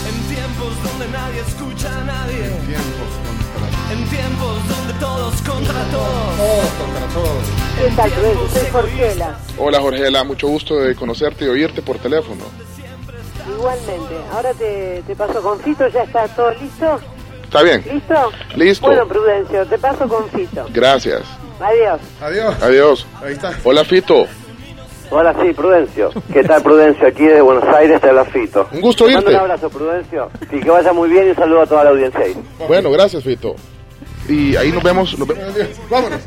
En 0.08 0.36
tiempos 0.36 0.84
donde 0.84 1.08
nadie 1.12 1.42
escucha 1.42 1.90
a 2.00 2.04
nadie. 2.06 2.46
En 2.46 2.66
tiempos 2.68 3.10
contra 3.54 3.94
En 3.94 4.10
tiempos 4.10 4.70
donde 4.70 4.94
todos 5.00 5.36
contra 5.42 5.84
todos. 5.92 6.38
todos, 6.38 6.70
contra 6.80 7.08
todos. 7.14 7.44
¿Qué 7.78 7.92
tal? 7.96 8.12
Soy 8.54 8.72
Jorgela. 8.72 9.38
Hola 9.58 9.80
Jorgela, 9.82 10.24
mucho 10.24 10.48
gusto 10.48 10.80
de 10.80 10.96
conocerte 10.96 11.46
y 11.46 11.48
oírte 11.50 11.82
por 11.82 11.98
teléfono. 11.98 12.44
Igualmente. 13.50 14.16
Ahora 14.34 14.54
te, 14.54 15.04
te 15.06 15.16
paso 15.16 15.42
con 15.42 15.60
Fito, 15.60 15.88
¿ya 15.90 16.04
está 16.04 16.28
todo 16.30 16.52
listo? 16.52 17.00
¿Está 17.48 17.64
bien? 17.64 17.84
¿Listo? 17.92 18.32
Listo. 18.56 18.88
Bueno, 18.88 19.08
Prudencio, 19.08 19.66
te 19.66 19.78
paso 19.78 20.08
con 20.08 20.30
Fito. 20.30 20.66
Gracias. 20.74 21.22
Adiós. 21.60 22.00
Adiós. 22.22 22.56
Adiós. 22.62 23.08
Ahí 23.24 23.34
está. 23.34 23.52
Hola 23.64 23.84
Fito. 23.86 24.28
Hola, 25.10 25.34
sí, 25.42 25.54
Prudencio. 25.54 26.12
¿Qué 26.34 26.44
tal, 26.44 26.62
Prudencio? 26.62 27.08
Aquí 27.08 27.24
de 27.24 27.40
Buenos 27.42 27.64
Aires 27.74 28.02
te 28.02 28.10
habla 28.10 28.26
Fito. 28.26 28.68
Un 28.74 28.82
gusto 28.82 29.06
Te 29.06 29.14
mando 29.14 29.30
oírte. 29.30 29.44
un 29.46 29.50
abrazo, 29.52 29.70
Prudencio. 29.70 30.30
Y 30.52 30.60
que 30.60 30.70
vaya 30.70 30.92
muy 30.92 31.10
bien 31.10 31.28
y 31.28 31.30
un 31.30 31.36
saludo 31.38 31.62
a 31.62 31.66
toda 31.68 31.84
la 31.86 31.90
audiencia 31.92 32.20
ahí. 32.20 32.36
Bueno, 32.68 32.92
gracias 32.92 33.24
Fito. 33.24 33.56
Y 34.28 34.58
ahí 34.58 34.70
nos 34.74 34.84
vemos. 34.84 35.18
Nos 35.18 35.26
vemos. 35.26 35.46
Vámonos. 35.90 36.20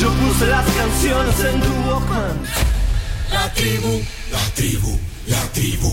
Yo 0.00 0.08
puse 0.08 0.46
las 0.46 0.64
canciones 0.74 1.44
en 1.44 1.60
tu 1.60 1.90
Walkman. 1.90 2.40
La 3.30 3.52
tribu, 3.52 4.00
la 4.32 4.54
tribu, 4.54 4.98
la 5.28 5.42
tribu. 5.52 5.92